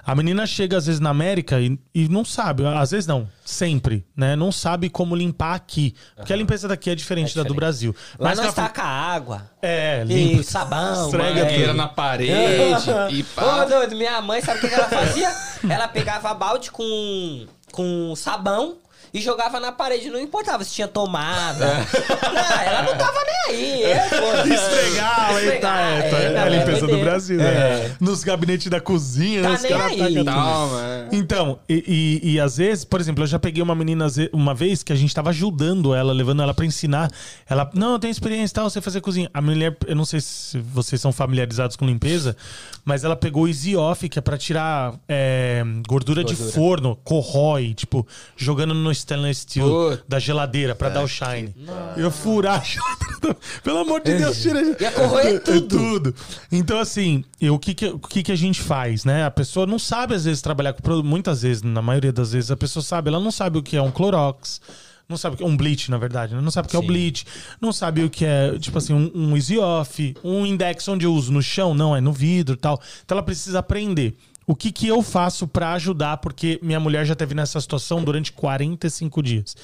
A 0.04 0.16
menina 0.16 0.44
chega 0.46 0.76
às 0.76 0.86
vezes 0.86 1.00
na 1.00 1.10
América 1.10 1.60
e, 1.60 1.78
e 1.94 2.08
não 2.08 2.24
sabe, 2.24 2.66
às 2.66 2.90
vezes 2.90 3.06
não, 3.06 3.28
sempre, 3.44 4.04
né? 4.16 4.34
Não 4.34 4.50
sabe 4.50 4.88
como 4.90 5.14
limpar 5.14 5.54
aqui. 5.54 5.94
Porque 6.16 6.32
a 6.32 6.36
limpeza 6.36 6.66
daqui 6.66 6.90
é 6.90 6.94
diferente, 6.96 7.28
da 7.36 7.42
do 7.42 7.54
diferente. 7.54 7.56
Brasil. 7.60 7.94
Lá 8.18 8.30
Mas 8.30 8.38
nós 8.38 8.46
ela- 8.46 8.54
taca 8.54 8.82
água. 8.82 9.48
É, 9.62 10.02
E 10.02 10.04
limpa. 10.32 10.42
sabão. 10.42 11.04
Esfrega 11.06 11.44
mano. 11.44 11.56
Tira 11.56 11.72
na 11.74 11.86
parede 11.86 12.90
e 13.14 13.22
Ô, 13.22 13.24
pá. 13.36 13.64
doido, 13.64 13.94
minha 13.94 14.20
mãe, 14.20 14.40
sabe 14.42 14.58
o 14.58 14.60
que 14.62 14.68
que 14.68 14.74
ela 14.74 14.88
fazia? 14.88 15.32
ela 15.70 15.86
pegava 15.86 16.34
balde 16.34 16.72
com, 16.72 17.46
com 17.70 18.12
sabão 18.16 18.78
e 19.12 19.20
jogava 19.20 19.60
na 19.60 19.72
parede, 19.72 20.08
não 20.10 20.20
importava 20.20 20.64
se 20.64 20.72
tinha 20.72 20.88
tomada. 20.88 21.66
Não, 21.66 22.62
ela 22.62 22.82
não 22.82 22.96
tava 22.96 23.18
nem 23.24 23.54
aí. 23.56 23.82
É, 23.84 24.08
pô. 24.08 24.48
Esfregar, 24.52 25.34
aí 25.34 25.58
tá, 25.60 25.80
é, 25.80 26.02
tá, 26.10 26.16
É, 26.18 26.32
é, 26.34 26.38
a 26.38 26.46
é 26.46 26.48
limpeza 26.50 26.80
do 26.80 26.86
doideira. 26.86 27.10
Brasil, 27.10 27.36
né? 27.38 27.96
Nos 28.00 28.24
gabinetes 28.24 28.68
da 28.68 28.80
cozinha, 28.80 29.42
Tá 29.42 29.48
né? 29.50 29.54
Os 29.56 29.62
nem 29.62 29.72
caras 29.72 29.98
é. 29.98 31.08
Então, 31.12 31.58
e, 31.68 32.20
e- 32.22 32.32
e 32.32 32.40
às 32.40 32.56
vezes, 32.56 32.84
por 32.84 33.00
exemplo, 33.00 33.22
eu 33.22 33.26
já 33.26 33.38
peguei 33.38 33.62
uma 33.62 33.74
menina 33.74 34.06
uma 34.32 34.54
vez 34.54 34.82
que 34.82 34.92
a 34.92 34.96
gente 34.96 35.14
tava 35.14 35.30
ajudando 35.30 35.94
ela, 35.94 36.12
levando 36.12 36.42
ela 36.42 36.54
pra 36.54 36.64
ensinar. 36.64 37.10
Ela, 37.48 37.70
não, 37.74 37.92
eu 37.92 37.98
tenho 37.98 38.10
experiência 38.12 38.52
e 38.52 38.54
tal, 38.54 38.64
eu 38.64 38.70
sei 38.70 38.80
fazer 38.82 39.00
cozinha. 39.00 39.30
A 39.34 39.40
mulher, 39.42 39.76
eu 39.86 39.96
não 39.96 40.04
sei 40.04 40.20
se 40.20 40.58
vocês 40.58 41.00
são 41.00 41.12
familiarizados 41.12 41.76
com 41.76 41.84
limpeza, 41.86 42.36
mas 42.84 43.04
ela 43.04 43.16
pegou 43.16 43.44
o 43.44 43.48
Easy 43.48 43.76
Off, 43.76 44.08
que 44.08 44.18
é 44.18 44.22
pra 44.22 44.36
tirar 44.38 44.94
é, 45.08 45.62
gordura, 45.86 46.22
de 46.24 46.34
forno, 46.36 46.96
corrói, 47.04 47.74
tipo, 47.74 48.06
jogando 48.36 48.74
no 48.74 48.91
stainless 49.00 49.40
steel 49.42 49.68
Puta. 49.68 50.04
da 50.08 50.18
geladeira 50.18 50.74
pra 50.74 50.88
dar 50.88 51.02
o 51.02 51.08
shine. 51.08 51.54
Eu 51.96 52.10
furar 52.10 52.60
a 52.60 52.64
geladeira. 52.64 53.36
Pelo 53.62 53.78
amor 53.78 54.00
de 54.02 54.16
Deus, 54.18 54.40
tira 54.42 54.60
Ia 54.80 54.90
corroer 54.92 55.26
é 55.36 55.38
tudo. 55.38 55.68
tudo. 55.78 56.14
Então, 56.50 56.78
assim, 56.78 57.24
eu- 57.40 57.54
o, 57.54 57.58
que, 57.58 57.74
que, 57.74 57.86
o 57.86 57.98
que, 57.98 58.22
que 58.22 58.32
a 58.32 58.36
gente 58.36 58.60
faz, 58.60 59.04
né? 59.04 59.24
A 59.24 59.30
pessoa 59.30 59.66
não 59.66 59.78
sabe, 59.78 60.14
às 60.14 60.24
vezes, 60.24 60.42
trabalhar 60.42 60.72
com 60.72 60.82
produto. 60.82 61.06
Muitas 61.06 61.42
vezes, 61.42 61.62
na 61.62 61.80
maioria 61.82 62.12
das 62.12 62.32
vezes, 62.32 62.50
a 62.50 62.56
pessoa 62.56 62.82
sabe, 62.82 63.08
ela 63.08 63.20
não 63.20 63.30
sabe 63.30 63.58
o 63.58 63.62
que 63.62 63.76
é 63.76 63.82
um 63.82 63.90
Clorox. 63.90 64.60
Não 65.08 65.16
sabe 65.18 65.34
o 65.34 65.36
que 65.36 65.44
é 65.44 65.46
um 65.46 65.56
bleach, 65.56 65.90
na 65.90 65.98
verdade, 65.98 66.34
né? 66.34 66.40
Não 66.40 66.50
sabe 66.50 66.66
o 66.68 66.70
que 66.70 66.76
é 66.76 66.78
o 66.78 66.82
Sim. 66.82 66.88
bleach. 66.88 67.26
Não 67.60 67.72
sabe 67.72 68.02
o 68.02 68.08
que 68.08 68.24
é, 68.24 68.58
tipo 68.58 68.78
assim, 68.78 68.94
um, 68.94 69.10
um 69.14 69.36
easy 69.36 69.58
off, 69.58 70.14
um 70.24 70.46
index 70.46 70.88
onde 70.88 71.04
eu 71.04 71.12
uso 71.12 71.30
no 71.32 71.42
chão, 71.42 71.74
não, 71.74 71.94
é 71.94 72.00
no 72.00 72.12
vidro 72.12 72.54
e 72.54 72.58
tal. 72.58 72.80
Então 73.04 73.16
ela 73.16 73.22
precisa 73.24 73.58
aprender. 73.58 74.16
O 74.46 74.56
que, 74.56 74.72
que 74.72 74.86
eu 74.88 75.02
faço 75.02 75.46
pra 75.46 75.72
ajudar? 75.74 76.16
Porque 76.18 76.58
minha 76.62 76.80
mulher 76.80 77.06
já 77.06 77.14
teve 77.14 77.34
nessa 77.34 77.60
situação 77.60 78.02
durante 78.02 78.32
45 78.32 79.22
dias. 79.22 79.56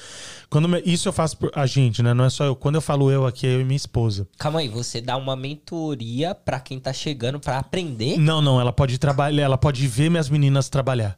Quando 0.49 0.69
me- 0.69 0.81
isso 0.85 1.07
eu 1.09 1.13
faço 1.13 1.37
por 1.37 1.51
a 1.53 1.65
gente, 1.65 2.01
né? 2.01 2.13
Não 2.13 2.23
é 2.25 2.29
só 2.29 2.45
eu. 2.45 2.55
Quando 2.55 2.75
eu 2.75 2.81
falo 2.81 3.11
eu 3.11 3.25
aqui, 3.25 3.45
é 3.45 3.55
eu 3.55 3.61
e 3.61 3.65
minha 3.65 3.75
esposa. 3.75 4.27
Calma 4.37 4.59
aí, 4.59 4.67
você 4.69 5.01
dá 5.01 5.17
uma 5.17 5.35
mentoria 5.35 6.33
pra 6.33 6.59
quem 6.59 6.79
tá 6.79 6.93
chegando 6.93 7.39
pra 7.39 7.57
aprender? 7.59 8.17
Não, 8.17 8.41
não, 8.41 8.59
ela 8.59 8.71
pode 8.71 8.97
trabalhar, 8.97 9.43
ela 9.43 9.57
pode 9.57 9.85
ver 9.87 10.09
minhas 10.09 10.29
meninas 10.29 10.69
trabalhar. 10.69 11.17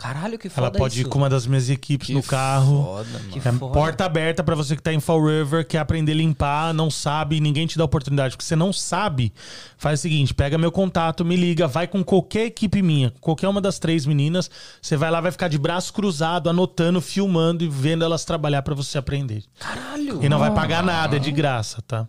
Caralho, 0.00 0.38
que 0.38 0.48
foda 0.48 0.68
Ela 0.68 0.78
pode 0.78 0.94
isso. 1.00 1.08
ir 1.08 1.10
com 1.10 1.18
uma 1.18 1.28
das 1.28 1.44
minhas 1.44 1.68
equipes 1.68 2.10
no 2.10 2.22
carro. 2.22 2.84
Foda, 2.84 3.08
mano. 3.18 3.30
Que 3.32 3.38
É 3.40 3.52
foda. 3.52 3.72
porta 3.74 4.04
aberta 4.04 4.44
pra 4.44 4.54
você 4.54 4.76
que 4.76 4.82
tá 4.82 4.92
em 4.92 5.00
Fall 5.00 5.20
River, 5.26 5.66
quer 5.66 5.78
aprender 5.78 6.12
a 6.12 6.14
limpar, 6.14 6.72
não 6.72 6.88
sabe, 6.88 7.40
ninguém 7.40 7.66
te 7.66 7.76
dá 7.76 7.82
oportunidade. 7.84 8.36
Porque 8.36 8.44
você 8.44 8.54
não 8.54 8.72
sabe, 8.72 9.32
faz 9.76 9.98
o 9.98 10.02
seguinte: 10.02 10.32
pega 10.32 10.56
meu 10.56 10.70
contato, 10.70 11.24
me 11.24 11.34
liga, 11.34 11.66
vai 11.66 11.88
com 11.88 12.04
qualquer 12.04 12.44
equipe 12.46 12.80
minha, 12.80 13.12
qualquer 13.20 13.48
uma 13.48 13.60
das 13.60 13.80
três 13.80 14.06
meninas. 14.06 14.48
Você 14.80 14.96
vai 14.96 15.10
lá, 15.10 15.20
vai 15.20 15.32
ficar 15.32 15.48
de 15.48 15.58
braço 15.58 15.92
cruzado, 15.92 16.48
anotando, 16.48 17.00
filmando 17.00 17.64
e 17.64 17.68
vendo 17.68 18.04
elas 18.04 18.24
trabalhar 18.24 18.62
pra 18.62 18.76
você 18.76 18.98
aprender. 18.98 19.42
Caralho. 19.58 20.24
E 20.24 20.28
não 20.28 20.38
vai 20.38 20.54
pagar 20.54 20.80
nada, 20.80 21.16
é 21.16 21.18
de 21.18 21.32
graça, 21.32 21.82
tá? 21.82 22.06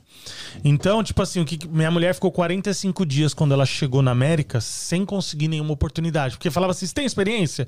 Então, 0.63 1.03
tipo 1.03 1.23
assim, 1.23 1.41
o 1.41 1.45
que 1.45 1.57
que- 1.57 1.67
minha 1.67 1.89
mulher 1.89 2.13
ficou 2.13 2.31
45 2.31 3.03
dias 3.03 3.33
quando 3.33 3.51
ela 3.51 3.65
chegou 3.65 4.03
na 4.03 4.11
América 4.11 4.61
sem 4.61 5.03
conseguir 5.03 5.47
nenhuma 5.47 5.73
oportunidade. 5.73 6.35
Porque 6.37 6.51
falava 6.51 6.69
assim: 6.69 6.85
você 6.85 6.93
tem 6.93 7.05
experiência? 7.07 7.67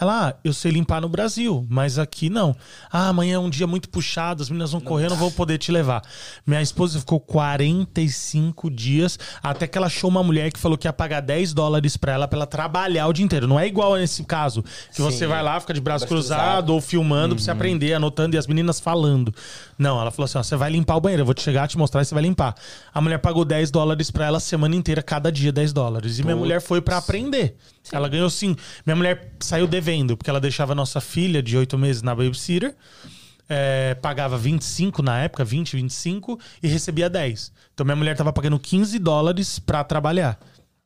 Ela, 0.00 0.28
ah, 0.28 0.34
eu 0.44 0.52
sei 0.52 0.70
limpar 0.70 1.00
no 1.00 1.08
Brasil, 1.08 1.66
mas 1.68 1.98
aqui 1.98 2.30
não. 2.30 2.54
Ah, 2.90 3.08
amanhã 3.08 3.34
é 3.34 3.38
um 3.38 3.50
dia 3.50 3.66
muito 3.66 3.88
puxado, 3.88 4.42
as 4.42 4.48
meninas 4.48 4.72
vão 4.72 4.80
correr, 4.80 5.06
eu 5.06 5.10
não 5.10 5.16
vou 5.16 5.30
poder 5.30 5.58
te 5.58 5.72
levar. 5.72 6.02
Minha 6.46 6.62
esposa 6.62 6.98
ficou 7.00 7.18
45 7.18 8.70
dias 8.70 9.18
até 9.42 9.66
que 9.66 9.76
ela 9.76 9.88
achou 9.88 10.08
uma 10.08 10.22
mulher 10.22 10.52
que 10.52 10.58
falou 10.58 10.78
que 10.78 10.86
ia 10.86 10.92
pagar 10.92 11.20
10 11.20 11.52
dólares 11.52 11.96
pra 11.96 12.12
ela 12.12 12.28
pra 12.28 12.38
ela 12.38 12.46
trabalhar 12.46 13.06
o 13.08 13.12
dia 13.12 13.24
inteiro. 13.24 13.48
Não 13.48 13.58
é 13.58 13.66
igual 13.66 13.96
nesse 13.96 14.22
caso, 14.24 14.62
que 14.94 15.02
você 15.02 15.26
vai 15.26 15.42
lá, 15.42 15.58
fica 15.58 15.74
de 15.74 15.80
braço 15.80 16.06
cruzado. 16.06 16.38
cruzado 16.38 16.74
ou 16.74 16.80
filmando 16.80 17.34
pra 17.34 17.42
você 17.44 17.50
aprender, 17.50 17.94
anotando 17.94 18.36
e 18.36 18.38
as 18.38 18.46
meninas 18.46 18.78
falando. 18.78 19.34
Não, 19.78 20.00
ela 20.00 20.10
falou 20.10 20.26
assim: 20.26 20.38
ó, 20.38 20.42
você 20.42 20.56
vai 20.56 20.70
limpar 20.70 20.96
o 20.96 21.00
banheiro, 21.00 21.22
eu 21.22 21.26
vou 21.26 21.34
te 21.34 21.42
chegar, 21.42 21.66
te 21.66 21.76
mostrar 21.76 22.02
e 22.02 22.04
você 22.04 22.14
vai 22.14 22.22
limpar. 22.22 22.54
A 22.92 23.00
mulher 23.00 23.18
pagou 23.18 23.44
10 23.44 23.70
dólares 23.70 24.10
pra 24.10 24.26
ela 24.26 24.38
a 24.38 24.40
semana 24.40 24.76
inteira, 24.76 25.02
cada 25.02 25.32
dia 25.32 25.50
10 25.50 25.72
dólares. 25.72 26.18
E 26.18 26.22
minha 26.22 26.36
mulher 26.36 26.60
foi 26.60 26.80
pra 26.80 26.98
aprender. 26.98 27.56
Ela 27.90 28.08
ganhou 28.08 28.28
sim. 28.28 28.54
Minha 28.84 28.96
mulher 28.96 29.32
saiu 29.40 29.66
devendo, 29.66 29.87
porque 30.16 30.30
ela 30.30 30.40
deixava 30.40 30.74
nossa 30.74 31.00
filha 31.00 31.42
de 31.42 31.56
8 31.56 31.76
meses 31.78 32.02
na 32.02 32.14
babysitter. 32.14 32.74
é, 33.48 33.94
pagava 33.94 34.36
25 34.36 35.02
na 35.02 35.18
época, 35.20 35.44
20, 35.44 35.76
25 35.76 36.38
e 36.62 36.68
recebia 36.68 37.08
10. 37.08 37.52
Então 37.72 37.84
minha 37.84 37.96
mulher 37.96 38.16
tava 38.16 38.32
pagando 38.32 38.58
15 38.58 38.98
dólares 38.98 39.58
pra 39.58 39.82
trabalhar 39.82 40.38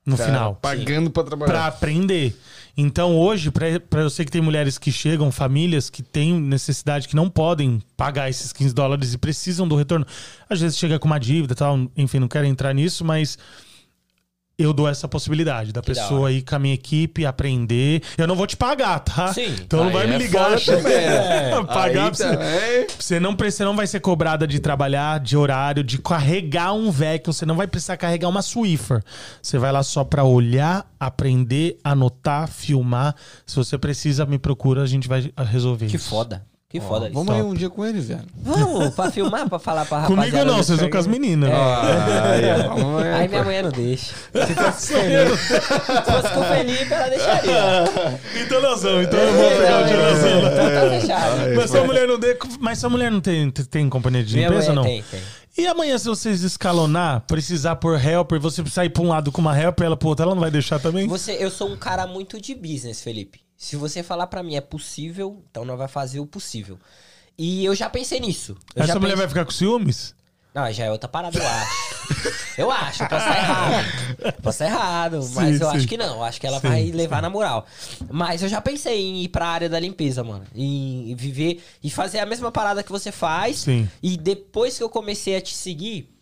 no 0.05 0.17
Cara, 0.17 0.31
final 0.31 0.55
Pagando 0.57 1.11
pra 1.11 1.23
trabalhar. 1.25 1.53
Pra 1.53 1.67
aprender. 1.67 2.37
Então 2.77 3.17
hoje, 3.17 3.51
pra 3.51 4.01
eu 4.01 4.11
sei 4.11 4.25
que 4.25 4.31
tem 4.31 4.41
mulheres 4.41 4.79
que 4.79 4.91
chegam, 4.91 5.31
famílias 5.31 5.91
que 5.91 6.03
têm 6.03 6.41
necessidade, 6.41 7.07
que 7.09 7.17
não 7.17 7.29
podem 7.29 7.83
pagar 7.97 8.31
esses 8.31 8.53
15 8.53 8.75
dólares 8.75 9.13
e 9.13 9.19
precisam 9.19 9.67
do 9.67 9.77
retorno. 9.77 10.07
Às 10.49 10.61
vezes 10.61 10.79
chega 10.79 10.99
com 10.99 11.07
uma 11.07 11.19
dívida 11.19 11.55
tal, 11.55 11.79
enfim, 11.97 12.19
não 12.19 12.29
quero 12.29 12.47
entrar 12.47 12.73
nisso, 12.73 13.05
mas 13.05 13.39
eu 14.59 14.73
dou 14.73 14.89
essa 14.89 15.09
possibilidade 15.09 15.73
da 15.73 15.81
da 15.81 15.87
pessoa 15.87 16.23
hora. 16.23 16.33
ir 16.33 16.43
com 16.43 16.55
a 16.55 16.59
minha 16.59 16.75
equipe, 16.75 17.25
aprender. 17.27 18.03
Eu 18.17 18.27
não 18.27 18.37
vou 18.37 18.47
te 18.47 18.57
pagar, 18.57 19.01
tá? 19.01 19.33
Sim. 19.33 19.55
Então 19.61 19.85
não 19.85 19.91
vai 19.93 20.07
me 20.07 20.15
é 20.15 20.19
ligar. 20.19 20.59
foda 20.59 20.77
também, 20.77 20.95
né? 21.07 21.65
pagar 21.67 22.11
pra 22.11 22.15
você. 22.15 22.23
também. 22.25 22.87
Você 22.99 23.21
não, 23.21 23.37
você 23.37 23.65
não 23.65 23.75
vai 23.77 23.87
ser 23.87 24.01
cobrada 24.01 24.47
de 24.47 24.61
trabalhar, 24.61 25.19
de 25.21 25.37
horário, 25.37 25.83
de 25.83 25.99
carregar 25.99 26.73
um 26.75 26.91
vacuum. 26.91 27.33
Você 27.33 27.45
não 27.47 27.57
vai 27.57 27.67
precisar 27.67 27.97
carregar 27.97 28.29
uma 28.29 28.43
Swiffer. 28.43 29.03
Você 29.41 29.59
vai 29.59 29.73
lá 29.73 29.83
só 29.83 30.05
pra 30.05 30.23
olhar, 30.25 30.87
aprender, 31.01 31.79
anotar, 31.83 32.49
filmar. 32.49 33.15
Se 33.47 33.57
você 33.57 33.77
precisa, 33.79 34.25
me 34.27 34.39
procura, 34.39 34.83
a 34.83 34.87
gente 34.87 35.09
vai 35.09 35.33
resolver 35.47 35.87
Que 35.87 35.97
isso. 35.97 36.09
foda. 36.11 36.45
Que 36.73 36.81
foda 36.81 37.05
isso. 37.05 37.15
Vamos 37.15 37.35
aí 37.35 37.43
um 37.43 37.53
dia 37.53 37.69
com 37.69 37.85
ele, 37.85 38.01
velho. 38.01 38.23
Vamos, 38.35 38.95
pra 38.95 39.11
filmar, 39.11 39.47
pra 39.47 39.59
falar 39.59 39.85
pra 39.85 39.99
rapaziada. 40.01 40.31
Comigo 40.31 40.45
não, 40.47 40.57
vocês 40.57 40.81
vão 40.81 40.89
com 40.89 40.97
as 40.97 41.07
meninas. 41.07 41.51
Aí, 41.51 42.51
ó, 42.67 42.75
vamos 42.75 43.03
aí. 43.03 43.13
Aí 43.13 43.29
minha 43.29 43.45
mulher 43.45 43.63
não 43.65 43.71
deixa. 43.71 44.15
Se 44.15 44.55
fosse 44.57 44.93
com 44.95 44.99
o 44.99 45.03
Felipe- 45.03 45.37
se 45.37 46.13
fosse 46.13 46.35
com 46.35 46.41
o 46.41 46.45
Felipe, 46.45 46.95
ela 46.95 47.09
deixaria. 47.11 47.63
Então 48.43 48.63
nós 48.63 48.83
vamos, 48.83 49.07
então 49.07 49.19
eu 49.21 49.33
vou 49.35 49.51
pegar 49.51 49.83
o 49.83 49.87
dia 49.87 49.97
nós 49.99 50.19
vamos. 50.19 50.51
Então 50.51 50.91
tá 50.91 51.01
fechado. 51.01 51.55
Mas 51.57 51.71
sua 51.71 51.85
mulher 51.85 52.09
não 52.09 52.19
tem, 52.19 52.37
mas 52.59 52.79
sua 52.79 52.89
mulher 52.91 53.11
não 53.11 53.21
tem, 53.21 53.51
tem 53.51 53.89
companhia 53.91 54.25
de 54.25 54.35
limpeza, 54.35 54.55
mulher 54.55 54.75
não? 54.75 54.83
tem, 54.83 55.03
tem. 55.11 55.21
E 55.59 55.67
amanhã, 55.67 55.99
se 55.99 56.07
vocês 56.07 56.43
escalonar, 56.43 57.21
precisar 57.27 57.77
por 57.77 58.03
helper, 58.03 58.41
você 58.41 58.65
sair 58.65 58.89
pra 58.89 59.03
um 59.03 59.09
lado 59.09 59.31
com 59.31 59.43
uma 59.43 59.55
helper, 59.61 59.85
ela 59.85 59.97
pro 59.99 60.09
outro, 60.09 60.23
ela 60.25 60.35
não 60.35 60.41
vai 60.41 60.51
deixar 60.51 60.79
também? 60.79 61.07
Você, 61.07 61.33
eu 61.39 61.51
sou 61.51 61.69
um 61.69 61.77
cara 61.77 62.07
muito 62.07 62.41
de 62.41 62.55
business, 62.55 63.03
Felipe. 63.03 63.42
Se 63.63 63.77
você 63.77 64.03
falar 64.03 64.27
pra 64.27 64.43
mim 64.43 64.57
é 64.57 64.61
possível, 64.61 65.41
então 65.49 65.65
nós 65.65 65.79
vai 65.79 65.87
fazer 65.87 66.19
o 66.19 66.27
possível. 66.27 66.81
E 67.39 67.65
eu 67.65 67.77
já 67.77 67.89
pensei 67.89 68.19
nisso. 68.19 68.57
Eu 68.75 68.83
Essa 68.83 68.99
mulher 68.99 69.17
vai 69.17 69.29
ficar 69.29 69.45
com 69.45 69.53
ciúmes? 69.53 70.17
Não, 70.53 70.71
já 70.73 70.87
é 70.87 70.91
outra 70.91 71.09
parada, 71.09 71.39
eu 71.39 71.47
acho. 71.47 72.35
eu 72.59 72.71
acho, 72.73 73.03
eu 73.05 73.09
posso 73.09 73.25
estar 73.25 73.39
errado. 73.39 73.87
Posso 74.43 74.65
estar 74.65 74.67
errado, 74.67 75.17
mas 75.33 75.57
Sim, 75.59 75.63
eu 75.63 75.71
sim. 75.71 75.77
acho 75.77 75.87
que 75.87 75.97
não. 75.97 76.17
Eu 76.17 76.25
acho 76.25 76.41
que 76.41 76.47
ela 76.49 76.59
Sim. 76.59 76.69
vai 76.69 76.91
levar 76.91 77.23
na 77.23 77.31
moral. 77.31 77.65
Mas 78.11 78.43
eu 78.43 78.49
já 78.49 78.61
pensei 78.61 79.01
em 79.01 79.23
ir 79.23 79.29
pra 79.29 79.47
área 79.47 79.69
da 79.69 79.79
limpeza, 79.79 80.25
mano. 80.25 80.45
Em 80.53 81.15
viver 81.15 81.63
e 81.85 81.89
fazer 81.89 82.19
a 82.19 82.27
mesma 82.27 82.51
parada 82.51 82.83
que 82.83 82.91
você 82.91 83.13
faz. 83.13 83.59
Sim. 83.59 83.89
E 84.03 84.17
depois 84.17 84.77
que 84.77 84.83
eu 84.83 84.91
comecei 84.91 85.37
a 85.37 85.41
te 85.41 85.55
seguir, 85.55 86.13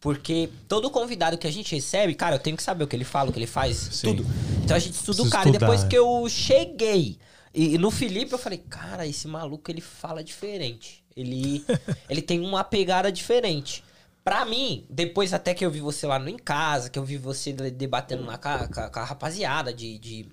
porque 0.00 0.48
todo 0.68 0.90
convidado 0.90 1.36
que 1.38 1.46
a 1.46 1.50
gente 1.52 1.74
recebe, 1.74 2.14
cara, 2.14 2.36
eu 2.36 2.40
tenho 2.40 2.56
que 2.56 2.62
saber 2.62 2.84
o 2.84 2.86
que 2.86 2.94
ele 2.96 3.04
fala, 3.04 3.30
o 3.30 3.32
que 3.32 3.38
ele 3.38 3.46
faz, 3.46 4.00
tudo. 4.00 4.24
Então 4.64 4.76
a 4.76 4.80
gente 4.80 4.94
estuda 4.94 5.22
o 5.22 5.30
cara. 5.30 5.48
E 5.48 5.52
depois 5.52 5.80
estudar, 5.80 5.88
que 5.90 5.96
eu 5.98 6.28
cheguei 6.28 7.18
e, 7.54 7.74
e 7.74 7.78
no 7.78 7.90
Felipe, 7.90 8.32
eu 8.32 8.38
falei, 8.38 8.58
cara, 8.58 9.06
esse 9.06 9.26
maluco 9.26 9.70
ele 9.70 9.80
fala 9.80 10.22
diferente. 10.22 11.02
Ele, 11.16 11.64
ele 12.08 12.22
tem 12.22 12.40
uma 12.40 12.62
pegada 12.62 13.10
diferente. 13.10 13.82
Pra 14.22 14.44
mim, 14.44 14.84
depois 14.90 15.32
até 15.32 15.54
que 15.54 15.64
eu 15.64 15.70
vi 15.70 15.80
você 15.80 16.06
lá 16.06 16.18
no 16.18 16.28
Em 16.28 16.36
Casa, 16.36 16.90
que 16.90 16.98
eu 16.98 17.04
vi 17.04 17.16
você 17.16 17.52
de- 17.52 17.70
debatendo 17.70 18.24
lá 18.26 18.36
com 18.38 18.48
a, 18.48 18.68
com 18.90 19.00
a- 19.00 19.04
rapaziada 19.04 19.72
de, 19.72 19.98
de, 19.98 20.26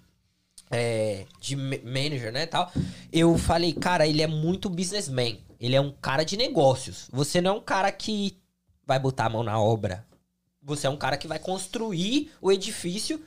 é, 0.70 1.26
de 1.40 1.56
ma- 1.56 1.78
manager, 1.84 2.32
né, 2.32 2.46
tal, 2.46 2.72
eu 3.12 3.38
falei, 3.38 3.72
cara, 3.74 4.06
ele 4.06 4.22
é 4.22 4.28
muito 4.28 4.70
businessman. 4.70 5.40
Ele 5.60 5.76
é 5.76 5.82
um 5.82 5.92
cara 5.92 6.24
de 6.24 6.36
negócios. 6.36 7.08
Você 7.12 7.40
não 7.40 7.52
é 7.52 7.54
um 7.58 7.62
cara 7.62 7.90
que 7.92 8.38
vai 8.86 9.00
botar 9.00 9.26
a 9.26 9.30
mão 9.30 9.44
na 9.44 9.60
obra. 9.60 10.06
Você 10.64 10.88
é 10.88 10.90
um 10.90 10.98
cara 10.98 11.18
que 11.18 11.28
vai 11.28 11.40
construir 11.40 12.32
o 12.42 12.52
edifício 12.52 13.22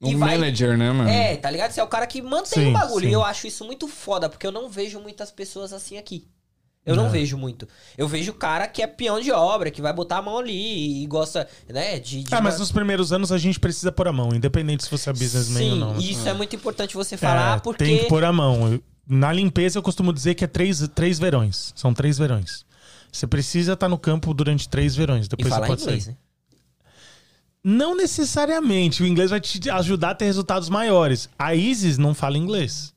e 0.00 0.14
Um 0.14 0.18
vai... 0.18 0.38
manager, 0.38 0.78
né, 0.78 0.90
mano? 0.92 1.10
É, 1.10 1.36
tá 1.36 1.50
ligado? 1.50 1.72
Você 1.72 1.80
é 1.80 1.84
o 1.84 1.88
cara 1.88 2.06
que 2.06 2.22
mantém 2.22 2.64
Sim, 2.64 2.70
o 2.70 2.72
bagulho. 2.72 3.04
sim. 3.04 3.10
E 3.10 3.12
eu 3.12 3.22
acho 3.24 3.46
isso 3.46 3.64
muito 3.64 3.86
foda, 3.86 4.28
porque 4.28 4.46
eu 4.46 4.52
não 4.52 4.68
vejo 4.68 4.98
muitas 5.00 5.30
pessoas 5.30 5.72
assim 5.72 5.98
aqui. 5.98 6.26
Eu 6.86 6.96
não 6.96 7.06
É. 7.06 7.10
vejo 7.10 7.36
muito. 7.36 7.68
Eu 7.98 8.08
vejo 8.08 8.30
o 8.32 8.34
cara 8.34 8.66
que 8.66 8.82
é 8.82 8.86
peão 8.86 9.20
de 9.20 9.30
obra, 9.30 9.70
que 9.70 9.82
vai 9.82 9.92
botar 9.92 10.16
a 10.16 10.22
mão 10.22 10.38
ali 10.38 11.02
e 11.02 11.06
gosta, 11.06 11.46
né, 11.68 11.98
de... 12.00 12.24
de 12.24 12.34
Ah, 12.34 12.40
mas 12.40 12.54
uma- 12.54 12.60
nos 12.60 12.72
primeiros 12.72 13.12
anos 13.12 13.30
a 13.30 13.36
gente 13.36 13.60
precisa 13.60 13.92
pôr 13.92 14.08
a 14.08 14.12
mão, 14.12 14.30
independente 14.34 14.84
se 14.84 14.90
você 14.90 15.10
é 15.10 15.12
businessman 15.12 15.58
Sim, 15.62 15.70
ou 15.72 15.76
não. 15.76 15.98
isso 15.98 16.26
é 16.26 16.32
muito 16.32 16.56
importante 16.56 16.94
você 16.94 17.18
falar, 17.18 17.58
É, 17.58 17.60
porque... 17.60 17.84
Tem 17.84 17.98
que 17.98 18.04
pôr 18.06 18.24
a 18.24 18.32
mão. 18.32 18.80
Na 19.06 19.30
limpeza 19.30 19.78
eu 19.78 19.82
costumo 19.82 20.10
dizer 20.14 20.34
que 20.34 20.42
é 20.44 20.46
três, 20.46 20.88
três 20.94 21.18
verões. 21.18 21.74
São 21.76 21.92
três 21.92 22.16
verões. 22.16 22.64
Você 23.12 23.26
precisa 23.26 23.72
estar 23.74 23.88
no 23.88 23.98
campo 23.98 24.32
durante 24.34 24.68
três 24.68 24.94
verões. 24.94 25.26
E 25.26 25.28
Depois 25.28 25.48
você 25.48 25.54
falar 25.54 25.66
pode 25.66 25.82
inglês, 25.82 26.04
sair. 26.04 26.12
né? 26.12 26.18
Não 27.62 27.94
necessariamente. 27.94 29.02
O 29.02 29.06
inglês 29.06 29.30
vai 29.30 29.40
te 29.40 29.68
ajudar 29.70 30.10
a 30.10 30.14
ter 30.14 30.24
resultados 30.24 30.68
maiores. 30.68 31.28
A 31.38 31.54
Isis 31.54 31.98
não 31.98 32.14
fala 32.14 32.38
inglês. 32.38 32.94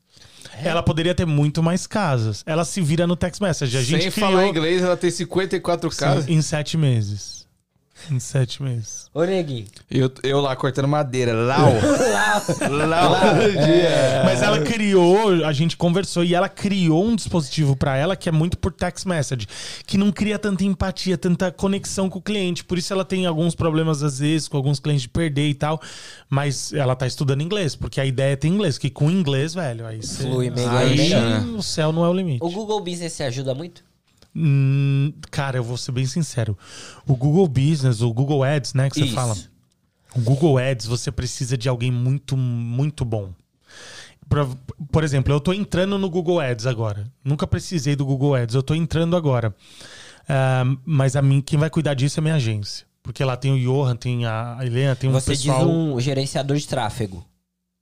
É? 0.62 0.68
Ela 0.68 0.82
poderia 0.82 1.14
ter 1.14 1.26
muito 1.26 1.62
mais 1.62 1.86
casas. 1.86 2.42
Ela 2.46 2.64
se 2.64 2.80
vira 2.80 3.06
no 3.06 3.16
text 3.16 3.40
message. 3.42 3.76
A 3.76 3.82
gente 3.82 4.02
Sem 4.04 4.10
criou 4.12 4.30
falar 4.30 4.46
inglês, 4.46 4.82
ela 4.82 4.96
tem 4.96 5.10
54 5.10 5.90
casas. 5.90 6.28
em 6.28 6.40
sete 6.40 6.76
meses. 6.78 7.43
Em 8.10 8.18
sete 8.18 8.62
meses. 8.62 9.08
Ô, 9.14 9.22
Neguinho. 9.24 9.66
Eu, 9.90 10.10
eu 10.24 10.40
lá 10.40 10.54
cortando 10.56 10.86
madeira. 10.88 11.32
Lau. 11.32 11.72
Lá, 12.12 12.42
Lau. 12.86 13.12
Mas 14.24 14.42
ela 14.42 14.60
criou, 14.62 15.44
a 15.44 15.52
gente 15.52 15.76
conversou 15.76 16.24
e 16.24 16.34
ela 16.34 16.48
criou 16.48 17.04
um 17.06 17.14
dispositivo 17.16 17.76
pra 17.76 17.96
ela 17.96 18.16
que 18.16 18.28
é 18.28 18.32
muito 18.32 18.58
por 18.58 18.72
text 18.72 19.06
message, 19.06 19.46
que 19.86 19.96
não 19.96 20.10
cria 20.10 20.38
tanta 20.38 20.64
empatia, 20.64 21.16
tanta 21.16 21.50
conexão 21.52 22.10
com 22.10 22.18
o 22.18 22.22
cliente. 22.22 22.64
Por 22.64 22.76
isso 22.78 22.92
ela 22.92 23.04
tem 23.04 23.26
alguns 23.26 23.54
problemas 23.54 24.02
às 24.02 24.18
vezes 24.18 24.48
com 24.48 24.56
alguns 24.56 24.80
clientes 24.80 25.02
de 25.02 25.08
perder 25.08 25.48
e 25.48 25.54
tal. 25.54 25.80
Mas 26.28 26.72
ela 26.72 26.96
tá 26.96 27.06
estudando 27.06 27.42
inglês, 27.42 27.74
porque 27.76 28.00
a 28.00 28.04
ideia 28.04 28.32
é 28.32 28.36
ter 28.36 28.48
inglês, 28.48 28.76
que 28.76 28.90
com 28.90 29.10
inglês, 29.10 29.54
velho, 29.54 29.86
aí 29.86 30.02
você. 30.02 30.24
Flui 30.24 30.50
melhor, 30.50 30.76
Aí 30.76 30.96
melhor. 30.96 31.42
o 31.56 31.62
céu 31.62 31.92
não 31.92 32.04
é 32.04 32.08
o 32.08 32.12
limite. 32.12 32.42
o 32.42 32.50
Google 32.50 32.80
Business 32.80 33.12
se 33.12 33.22
ajuda 33.22 33.54
muito? 33.54 33.82
Hum, 34.36 35.12
cara, 35.30 35.58
eu 35.58 35.64
vou 35.64 35.76
ser 35.76 35.92
bem 35.92 36.06
sincero. 36.06 36.56
O 37.06 37.14
Google 37.16 37.46
Business, 37.48 38.00
o 38.00 38.12
Google 38.12 38.42
Ads, 38.42 38.74
né, 38.74 38.88
que 38.90 38.96
você 38.98 39.04
Isso. 39.04 39.14
fala. 39.14 39.36
O 40.16 40.20
Google 40.20 40.58
Ads, 40.58 40.86
você 40.86 41.10
precisa 41.12 41.56
de 41.56 41.68
alguém 41.68 41.90
muito, 41.90 42.36
muito 42.36 43.04
bom. 43.04 43.30
Pra- 44.28 44.48
por 44.90 45.04
exemplo, 45.04 45.32
eu 45.32 45.40
tô 45.40 45.52
entrando 45.52 45.98
no 45.98 46.08
Google 46.08 46.40
Ads 46.40 46.66
agora. 46.66 47.10
Nunca 47.24 47.46
precisei 47.46 47.94
do 47.96 48.04
Google 48.06 48.34
Ads, 48.34 48.54
eu 48.54 48.62
tô 48.62 48.74
entrando 48.74 49.16
agora. 49.16 49.54
Ah, 50.28 50.64
mas 50.84 51.16
a 51.16 51.22
mim, 51.22 51.40
quem 51.40 51.58
vai 51.58 51.68
cuidar 51.68 51.94
disso 51.94 52.18
é 52.18 52.20
a 52.20 52.22
minha 52.22 52.34
agência. 52.36 52.86
Porque 53.02 53.22
lá 53.22 53.36
tem 53.36 53.52
o 53.52 53.58
Johan, 53.60 53.94
tem 53.96 54.24
a 54.24 54.56
Helena, 54.62 54.96
tem 54.96 55.10
um 55.10 55.12
Você 55.12 55.32
pessoal. 55.32 55.58
diz 55.58 55.68
um 55.68 56.00
gerenciador 56.00 56.56
de 56.56 56.66
tráfego. 56.66 57.24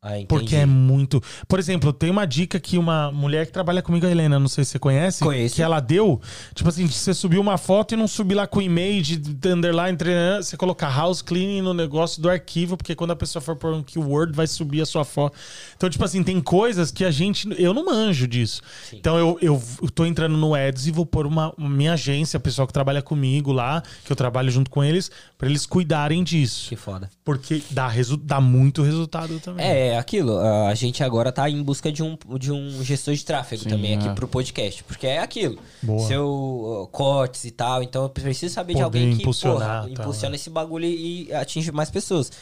Ah. 0.04 0.14
Porque 0.26 0.56
é 0.56 0.66
muito. 0.66 1.22
Por 1.46 1.60
exemplo, 1.60 1.92
tem 1.92 2.10
uma 2.10 2.26
dica 2.26 2.58
que 2.58 2.76
uma 2.76 3.12
mulher 3.12 3.46
que 3.46 3.52
trabalha 3.52 3.80
comigo, 3.80 4.04
a 4.04 4.10
Helena, 4.10 4.36
não 4.36 4.48
sei 4.48 4.64
se 4.64 4.72
você 4.72 4.78
conhece, 4.80 5.22
Conheço. 5.22 5.54
que 5.54 5.62
ela 5.62 5.78
deu. 5.78 6.20
Tipo 6.54 6.68
assim, 6.68 6.88
você 6.88 7.14
subir 7.14 7.38
uma 7.38 7.56
foto 7.56 7.94
e 7.94 7.96
não 7.96 8.08
subir 8.08 8.34
lá 8.34 8.44
com 8.46 8.58
o 8.58 8.62
e-mail 8.62 9.00
de 9.00 9.16
de 9.16 9.48
underline, 9.48 9.96
tre- 9.96 10.12
você 10.42 10.56
colocar 10.56 10.88
house 10.90 11.22
cleaning 11.22 11.62
no 11.62 11.72
negócio 11.72 12.20
do 12.20 12.28
arquivo, 12.28 12.76
porque 12.76 12.96
quando 12.96 13.12
a 13.12 13.16
pessoa 13.16 13.40
for 13.40 13.54
por 13.54 13.72
um 13.72 13.80
keyword, 13.82 14.32
vai 14.34 14.48
subir 14.48 14.80
a 14.82 14.86
sua 14.86 15.04
foto. 15.04 15.36
Então, 15.76 15.88
tipo 15.88 16.04
assim, 16.04 16.22
tem 16.24 16.40
coisas 16.40 16.90
que 16.90 17.04
a 17.04 17.10
gente. 17.12 17.48
Eu 17.56 17.72
não 17.72 17.84
manjo 17.84 18.26
disso. 18.26 18.60
Então, 18.92 19.16
eu, 19.16 19.38
eu 19.40 19.62
tô 19.94 20.04
entrando 20.04 20.36
no 20.36 20.52
Ads 20.52 20.88
e 20.88 20.90
vou 20.90 21.06
pôr 21.06 21.26
uma, 21.28 21.52
uma 21.56 21.70
minha 21.70 21.92
agência, 21.92 22.38
o 22.38 22.40
pessoal 22.40 22.66
que 22.66 22.72
trabalha 22.72 23.02
comigo 23.02 23.52
lá, 23.52 23.80
que 24.04 24.10
eu 24.10 24.16
trabalho 24.16 24.50
junto 24.50 24.68
com 24.68 24.82
eles, 24.82 25.12
pra 25.38 25.48
eles 25.48 25.64
cuidarem 25.64 26.24
disso. 26.24 26.68
Que 26.68 26.74
foda. 26.76 27.08
Porque 27.24 27.62
dá, 27.70 27.86
resu 27.86 28.16
dá 28.16 28.40
muito 28.40 28.82
resultado 28.82 29.38
também. 29.38 29.64
É, 29.64 29.88
é 29.88 29.98
aquilo. 29.98 30.38
A 30.40 30.74
gente 30.74 31.04
agora 31.04 31.30
tá 31.30 31.48
em 31.48 31.62
busca 31.62 31.92
de 31.92 32.02
um, 32.02 32.18
de 32.36 32.50
um 32.50 32.82
gestor 32.82 33.14
de 33.14 33.24
tráfego 33.24 33.62
Sim, 33.62 33.68
também 33.68 33.94
aqui 33.94 34.08
é. 34.08 34.12
pro 34.12 34.26
podcast. 34.26 34.82
Porque 34.82 35.06
é 35.06 35.18
aquilo. 35.20 35.58
Boa. 35.80 36.06
Seu 36.08 36.26
uh, 36.26 36.88
cortes 36.88 37.44
e 37.44 37.52
tal. 37.52 37.80
Então 37.80 38.02
eu 38.02 38.08
preciso 38.08 38.52
saber 38.52 38.74
de 38.74 38.82
Poder 38.82 38.98
alguém 38.98 39.16
que 39.16 39.22
impulsionar, 39.22 39.82
porra, 39.82 39.94
tal, 39.94 40.02
impulsiona 40.02 40.34
é. 40.34 40.36
esse 40.36 40.50
bagulho 40.50 40.84
e 40.84 41.32
atinge 41.32 41.70
mais 41.70 41.90
pessoas. 41.90 42.32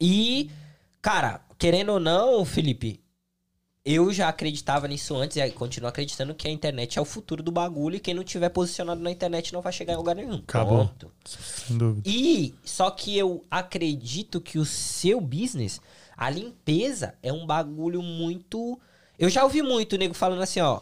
E, 0.00 0.48
cara, 1.02 1.40
querendo 1.58 1.90
ou 1.90 2.00
não, 2.00 2.44
Felipe, 2.44 3.00
eu 3.84 4.10
já 4.12 4.28
acreditava 4.28 4.88
nisso 4.88 5.14
antes 5.14 5.36
e 5.36 5.50
continuo 5.50 5.88
acreditando 5.88 6.34
que 6.34 6.48
a 6.48 6.50
internet 6.50 6.98
é 6.98 7.02
o 7.02 7.04
futuro 7.04 7.42
do 7.42 7.52
bagulho 7.52 7.96
e 7.96 8.00
quem 8.00 8.14
não 8.14 8.24
tiver 8.24 8.48
posicionado 8.48 9.02
na 9.02 9.10
internet 9.10 9.52
não 9.52 9.60
vai 9.60 9.72
chegar 9.72 9.92
em 9.92 9.96
lugar 9.96 10.16
nenhum. 10.16 10.36
Acabou. 10.36 10.88
Ponto. 10.88 11.12
Sem 11.26 11.76
dúvida. 11.76 12.08
E 12.08 12.54
só 12.64 12.90
que 12.90 13.16
eu 13.16 13.44
acredito 13.50 14.40
que 14.40 14.58
o 14.58 14.64
seu 14.64 15.20
business, 15.20 15.82
a 16.16 16.30
limpeza 16.30 17.14
é 17.22 17.30
um 17.30 17.44
bagulho 17.44 18.02
muito. 18.02 18.80
Eu 19.18 19.28
já 19.28 19.44
ouvi 19.44 19.60
muito 19.60 19.98
nego 19.98 20.14
falando 20.14 20.40
assim, 20.40 20.60
ó, 20.60 20.80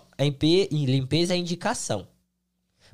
limpeza 0.70 1.34
é 1.34 1.36
indicação. 1.36 2.06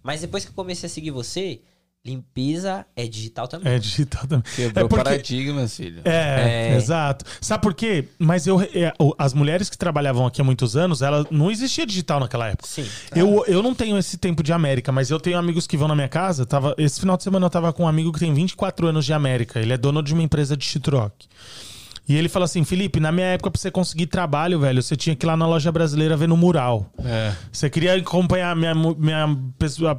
Mas 0.02 0.22
depois 0.22 0.42
que 0.42 0.50
eu 0.50 0.54
comecei 0.54 0.86
a 0.86 0.90
seguir 0.90 1.10
você, 1.10 1.60
limpeza 2.08 2.84
é 2.96 3.06
digital 3.06 3.46
também. 3.46 3.72
É 3.72 3.78
digital 3.78 4.26
também. 4.26 4.44
Quebrou 4.56 4.84
É 4.86 4.88
porque- 4.88 5.04
paradigmas, 5.04 5.76
filho. 5.76 6.00
É, 6.04 6.70
É. 6.72 6.76
exato. 6.76 7.24
Sabe 7.40 7.62
por 7.62 7.74
quê? 7.74 8.06
Mas 8.18 8.46
eu, 8.46 8.60
é, 8.60 8.92
as 9.18 9.34
mulheres 9.34 9.68
que 9.70 9.76
trabalhavam 9.78 10.26
aqui 10.26 10.40
há 10.40 10.44
muitos 10.44 10.76
anos, 10.76 11.02
ela 11.02 11.26
não 11.30 11.50
existia 11.50 11.86
digital 11.86 12.20
naquela 12.20 12.48
época. 12.48 12.68
Sim. 12.68 12.86
Eu, 13.14 13.44
eu 13.46 13.62
não 13.62 13.74
tenho 13.74 13.96
esse 13.98 14.16
tempo 14.16 14.42
de 14.42 14.52
América, 14.52 14.90
mas 14.90 15.10
eu 15.10 15.20
tenho 15.20 15.38
amigos 15.38 15.66
que 15.66 15.76
vão 15.76 15.88
na 15.88 15.94
minha 15.94 16.08
casa. 16.08 16.44
Tava, 16.46 16.74
esse 16.78 16.98
final 17.00 17.16
de 17.16 17.22
semana 17.22 17.46
eu 17.46 17.50
tava 17.50 17.72
com 17.72 17.84
um 17.84 17.88
amigo 17.88 18.12
que 18.12 18.18
tem 18.18 18.32
24 18.32 18.86
anos 18.88 19.04
de 19.04 19.12
América. 19.12 19.60
Ele 19.60 19.72
é 19.72 19.76
dono 19.78 20.02
de 20.02 20.12
uma 20.14 20.22
empresa 20.22 20.56
de 20.56 20.64
shitrock. 20.64 21.26
E 22.08 22.16
ele 22.16 22.28
fala 22.28 22.46
assim: 22.46 22.64
Felipe, 22.64 22.98
na 22.98 23.12
minha 23.12 23.26
época, 23.26 23.50
pra 23.50 23.60
você 23.60 23.70
conseguir 23.70 24.06
trabalho, 24.06 24.58
velho, 24.58 24.82
você 24.82 24.96
tinha 24.96 25.14
que 25.14 25.26
ir 25.26 25.28
lá 25.28 25.36
na 25.36 25.46
loja 25.46 25.70
brasileira 25.70 26.16
ver 26.16 26.26
no 26.26 26.36
mural. 26.36 26.90
É. 27.04 27.34
Você 27.52 27.68
queria 27.68 27.94
acompanhar 27.94 28.56
minha, 28.56 28.74
minha 28.74 29.36
pessoa, 29.58 29.98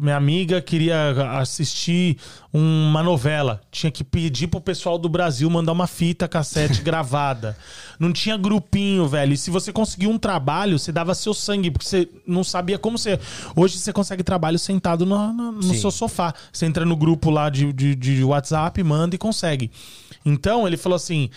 minha 0.00 0.16
amiga 0.16 0.62
queria 0.62 1.10
assistir 1.38 2.16
uma 2.52 3.02
novela. 3.02 3.60
Tinha 3.70 3.90
que 3.90 4.04
pedir 4.04 4.46
pro 4.46 4.60
pessoal 4.60 4.98
do 4.98 5.08
Brasil 5.08 5.48
mandar 5.48 5.72
uma 5.72 5.86
fita 5.86 6.28
cassete 6.28 6.80
gravada. 6.84 7.56
Não 7.98 8.12
tinha 8.12 8.36
grupinho, 8.36 9.08
velho. 9.08 9.32
E 9.32 9.36
se 9.38 9.50
você 9.50 9.72
conseguia 9.72 10.08
um 10.10 10.18
trabalho, 10.18 10.78
você 10.78 10.92
dava 10.92 11.14
seu 11.14 11.32
sangue, 11.32 11.70
porque 11.70 11.86
você 11.86 12.08
não 12.26 12.44
sabia 12.44 12.78
como 12.78 12.98
você. 12.98 13.18
Hoje 13.56 13.78
você 13.78 13.92
consegue 13.92 14.22
trabalho 14.22 14.58
sentado 14.58 15.06
no, 15.06 15.32
no- 15.32 15.52
no 15.52 15.62
seu 15.74 15.90
sofá. 15.90 16.34
Você 16.52 16.66
entra 16.66 16.84
no 16.84 16.96
grupo 16.96 17.30
lá 17.30 17.48
de, 17.48 17.72
de, 17.72 17.94
de 17.94 18.22
WhatsApp, 18.24 18.82
manda 18.82 19.14
e 19.14 19.18
consegue. 19.18 19.70
Então 20.24 20.66
ele 20.66 20.76
falou 20.76 20.96
assim: 20.96 21.30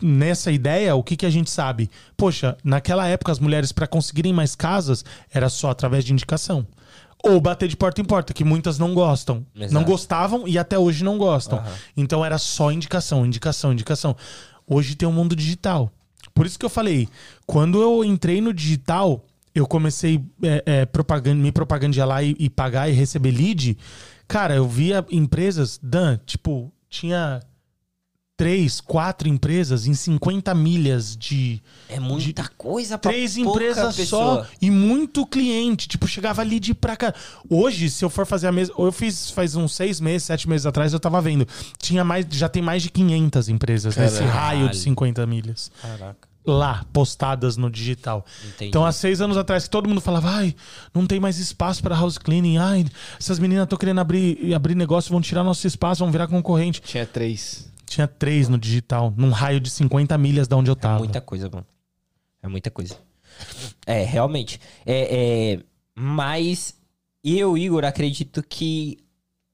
nessa 0.00 0.50
ideia, 0.52 0.94
o 0.94 1.02
que, 1.02 1.16
que 1.16 1.26
a 1.26 1.30
gente 1.30 1.50
sabe? 1.50 1.90
Poxa, 2.16 2.56
naquela 2.62 3.06
época 3.06 3.32
as 3.32 3.38
mulheres 3.38 3.72
para 3.72 3.86
conseguirem 3.86 4.32
mais 4.32 4.54
casas 4.54 5.04
era 5.32 5.48
só 5.48 5.70
através 5.70 6.04
de 6.04 6.12
indicação. 6.12 6.66
Ou 7.24 7.40
bater 7.40 7.68
de 7.68 7.76
porta 7.76 8.00
em 8.00 8.04
porta, 8.04 8.34
que 8.34 8.44
muitas 8.44 8.78
não 8.78 8.94
gostam. 8.94 9.46
Exato. 9.54 9.72
Não 9.72 9.82
gostavam 9.82 10.46
e 10.46 10.58
até 10.58 10.78
hoje 10.78 11.02
não 11.02 11.16
gostam. 11.16 11.62
Então 11.96 12.24
era 12.24 12.36
só 12.38 12.70
indicação, 12.70 13.24
indicação, 13.24 13.72
indicação. 13.72 14.14
Hoje 14.66 14.94
tem 14.94 15.08
o 15.08 15.12
mundo 15.12 15.34
digital. 15.34 15.90
Por 16.34 16.46
isso 16.46 16.58
que 16.58 16.64
eu 16.64 16.70
falei, 16.70 17.08
quando 17.46 17.80
eu 17.80 18.04
entrei 18.04 18.40
no 18.40 18.52
digital, 18.52 19.24
eu 19.54 19.66
comecei 19.66 20.22
é, 20.42 20.62
é, 20.66 20.86
propaganda, 20.86 21.40
me 21.40 21.52
propagandear 21.52 22.08
lá 22.08 22.22
e, 22.22 22.34
e 22.38 22.50
pagar 22.50 22.88
e 22.88 22.92
receber 22.92 23.30
lead. 23.30 23.78
Cara, 24.26 24.54
eu 24.54 24.68
via 24.68 25.04
empresas, 25.10 25.78
Dan, 25.82 26.18
tipo, 26.26 26.72
tinha 26.88 27.40
três, 28.36 28.80
quatro 28.80 29.28
empresas 29.28 29.86
em 29.86 29.94
50 29.94 30.54
milhas 30.54 31.16
de. 31.16 31.62
É 31.88 32.00
muita 32.00 32.48
coisa 32.56 32.98
pra 32.98 33.10
Três 33.12 33.36
pouca 33.36 33.50
empresas 33.50 33.96
pessoa. 33.96 34.44
só 34.44 34.50
e 34.60 34.70
muito 34.70 35.24
cliente. 35.26 35.88
Tipo, 35.88 36.06
chegava 36.08 36.42
ali 36.42 36.58
de 36.58 36.74
pra 36.74 36.96
cá. 36.96 37.14
Hoje, 37.48 37.88
se 37.88 38.04
eu 38.04 38.10
for 38.10 38.26
fazer 38.26 38.48
a 38.48 38.52
mesma. 38.52 38.74
Eu 38.78 38.92
fiz 38.92 39.30
faz 39.30 39.54
uns 39.54 39.74
seis 39.74 40.00
meses, 40.00 40.24
sete 40.26 40.48
meses 40.48 40.66
atrás, 40.66 40.92
eu 40.92 41.00
tava 41.00 41.20
vendo. 41.20 41.46
Tinha 41.78 42.04
mais, 42.04 42.26
já 42.30 42.48
tem 42.48 42.62
mais 42.62 42.82
de 42.82 42.90
500 42.90 43.48
empresas 43.48 43.96
nesse 43.96 44.18
Caralho. 44.18 44.32
raio 44.34 44.68
de 44.70 44.76
50 44.78 45.26
milhas. 45.26 45.70
Caraca. 45.80 46.28
Lá, 46.46 46.84
postadas 46.92 47.56
no 47.56 47.70
digital. 47.70 48.22
Entendi. 48.46 48.68
Então, 48.68 48.84
há 48.84 48.92
seis 48.92 49.22
anos 49.22 49.34
atrás, 49.38 49.66
todo 49.66 49.88
mundo 49.88 50.02
falava, 50.02 50.28
ai, 50.30 50.54
não 50.92 51.06
tem 51.06 51.18
mais 51.18 51.38
espaço 51.38 51.82
para 51.82 51.94
house 51.96 52.18
cleaning, 52.18 52.58
ai, 52.58 52.84
essas 53.18 53.38
meninas 53.38 53.64
estão 53.64 53.78
querendo 53.78 54.00
abrir, 54.02 54.52
abrir 54.52 54.74
negócio, 54.74 55.10
vão 55.10 55.22
tirar 55.22 55.42
nosso 55.42 55.66
espaço, 55.66 56.00
vão 56.04 56.12
virar 56.12 56.26
concorrente. 56.26 56.82
Tinha 56.82 57.06
três. 57.06 57.72
Tinha 57.86 58.06
três 58.08 58.48
no 58.48 58.58
digital, 58.58 59.12
num 59.16 59.30
raio 59.30 59.60
de 59.60 59.70
50 59.70 60.16
milhas 60.18 60.48
da 60.48 60.56
onde 60.56 60.70
eu 60.70 60.74
É 60.74 60.76
tava. 60.76 60.98
muita 60.98 61.20
coisa, 61.20 61.48
mano. 61.52 61.66
É 62.42 62.48
muita 62.48 62.70
coisa. 62.70 62.96
É, 63.86 64.02
realmente. 64.04 64.60
É, 64.86 65.54
é, 65.54 65.60
mas 65.94 66.76
eu, 67.22 67.56
Igor, 67.56 67.84
acredito 67.84 68.42
que 68.42 68.98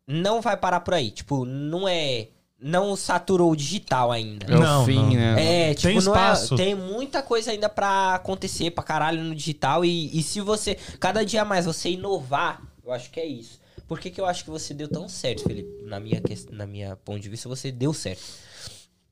não 0.07 0.41
vai 0.41 0.57
parar 0.57 0.81
por 0.81 0.95
aí. 0.95 1.11
Tipo, 1.11 1.45
não 1.45 1.89
é. 1.89 2.29
Não 2.63 2.95
saturou 2.95 3.53
o 3.53 3.57
digital 3.57 4.13
ainda. 4.13 4.45
É 4.47 4.51
Não, 4.59 4.83
o 4.83 4.87
fim, 4.87 4.97
não. 4.97 5.09
né? 5.15 5.71
É, 5.71 5.75
tipo, 5.75 5.89
Tem 5.89 5.93
não 6.03 6.15
é- 6.15 6.19
espaço. 6.19 6.57
tem 6.57 6.75
muita 6.75 7.23
coisa 7.23 7.51
ainda 7.53 7.71
pra 7.71 8.17
acontecer 8.17 8.71
pra 8.73 8.85
caralho 8.85 9.23
no 9.25 9.35
digital. 9.35 9.83
E, 9.83 10.19
e 10.19 10.23
se 10.23 10.43
você, 10.43 10.75
cada 10.99 11.25
dia 11.25 11.43
mais, 11.43 11.65
você 11.65 11.89
inovar, 11.91 12.61
eu 12.85 12.93
acho 12.93 13.11
que 13.11 13.19
é 13.19 13.25
isso. 13.25 13.60
Por 13.91 13.99
que, 13.99 14.09
que 14.09 14.21
eu 14.21 14.25
acho 14.27 14.45
que 14.45 14.51
você 14.51 14.73
deu 14.73 14.87
tão 14.87 15.09
certo, 15.09 15.43
Felipe? 15.43 15.69
Na 15.83 15.99
minha, 15.99 16.23
na 16.53 16.65
minha 16.65 16.95
ponto 16.95 17.19
de 17.19 17.29
vista, 17.29 17.49
você 17.49 17.73
deu 17.73 17.93
certo. 17.93 18.23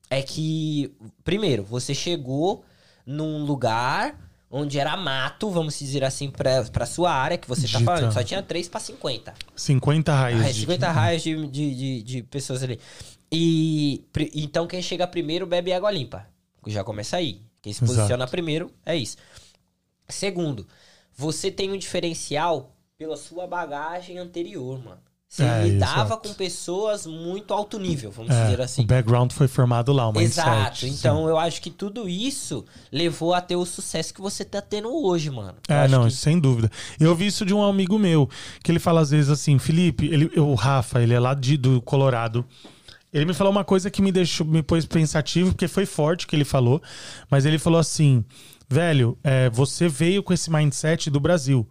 É 0.09 0.23
que, 0.23 0.95
primeiro, 1.25 1.65
você 1.65 1.93
chegou 1.93 2.65
num 3.05 3.45
lugar 3.45 4.17
onde 4.49 4.79
era 4.79 4.97
mato, 4.97 5.51
vamos 5.51 5.77
dizer 5.77 6.05
assim, 6.05 6.31
pra, 6.31 6.63
pra 6.63 6.87
sua 6.87 7.11
área, 7.13 7.37
que 7.37 7.49
você 7.49 7.63
tá 7.63 7.67
Digital. 7.79 7.97
falando. 7.97 8.13
Só 8.13 8.23
tinha 8.23 8.41
3 8.41 8.69
pra 8.69 8.79
50. 8.79 9.35
50 9.57 10.15
raios. 10.15 10.43
Ah, 10.43 10.49
é 10.49 10.53
de- 10.53 10.61
50 10.61 10.93
raios 10.93 11.23
de, 11.25 11.47
de, 11.49 11.75
de, 11.75 12.03
de 12.05 12.23
pessoas 12.23 12.63
ali. 12.63 12.79
E 13.33 14.05
então 14.33 14.69
quem 14.69 14.81
chega 14.81 15.09
primeiro 15.09 15.45
bebe 15.45 15.73
água 15.73 15.91
limpa. 15.91 16.25
Já 16.69 16.85
começa 16.85 17.17
aí. 17.17 17.43
Quem 17.61 17.73
se 17.73 17.83
Exato. 17.83 17.97
posiciona 17.97 18.29
primeiro 18.29 18.71
é 18.87 18.95
isso. 18.97 19.17
Segundo, 20.09 20.69
você 21.17 21.51
tem 21.51 21.73
um 21.73 21.77
diferencial 21.77 22.75
pela 22.99 23.17
sua 23.17 23.47
bagagem 23.47 24.19
anterior, 24.19 24.83
mano. 24.85 24.99
Você 25.29 25.45
É, 25.45 25.63
lidava 25.69 26.07
exato. 26.15 26.29
com 26.29 26.35
pessoas 26.35 27.07
muito 27.07 27.53
alto 27.55 27.79
nível, 27.79 28.11
vamos 28.11 28.35
É, 28.35 28.45
dizer 28.47 28.61
assim. 28.63 28.83
O 28.83 28.87
background 28.87 29.31
foi 29.31 29.47
formado 29.47 29.93
lá, 29.93 30.11
mindset. 30.11 30.41
Exato. 30.49 30.79
sim. 30.79 30.89
Então 30.89 31.29
eu 31.29 31.39
acho 31.39 31.61
que 31.63 31.71
tudo 31.71 32.09
isso 32.09 32.65
levou 32.91 33.35
a 33.35 33.41
ter 33.41 33.55
o 33.55 33.65
sucesso 33.65 34.13
que 34.13 34.21
você 34.23 34.45
tá 34.45 34.61
tendo 34.61 34.89
hoje, 34.93 35.31
mano. 35.31 35.55
Eu 35.69 35.77
É, 35.77 35.87
não, 35.87 36.03
que- 36.03 36.09
isso 36.09 36.17
sem 36.17 36.41
dúvida. 36.41 36.71
Eu 36.99 37.15
vi 37.15 37.27
isso 37.27 37.45
de 37.45 37.55
um 37.55 37.63
amigo 37.63 37.99
meu, 37.99 38.29
que 38.65 38.73
ele 38.73 38.79
fala 38.81 39.01
às 39.03 39.11
vezes 39.11 39.31
assim, 39.31 39.59
Felipe, 39.61 40.07
ele, 40.07 40.41
o 40.41 40.55
Rafa, 40.55 41.01
ele 41.01 41.15
é 41.15 41.21
lá 41.21 41.35
de, 41.35 41.57
do 41.57 41.81
Colorado. 41.83 42.45
Ele 43.13 43.27
me 43.27 43.35
falou 43.35 43.53
uma 43.53 43.65
coisa 43.65 43.91
que 43.91 44.03
me 44.03 44.11
deixou, 44.11 44.45
me 44.47 44.63
pôs 44.63 44.87
pensativo, 44.87 45.51
porque 45.53 45.69
foi 45.69 45.87
forte 45.87 46.25
o 46.25 46.29
que 46.29 46.35
ele 46.35 46.45
falou, 46.45 46.83
mas 47.31 47.45
ele 47.47 47.59
falou 47.59 47.79
assim, 47.79 48.25
velho, 48.69 49.17
é, 49.23 49.49
você 49.51 49.89
veio 49.89 50.21
com 50.23 50.33
esse 50.33 50.51
mindset 50.51 51.11
do 51.11 51.21
Brasil. 51.21 51.69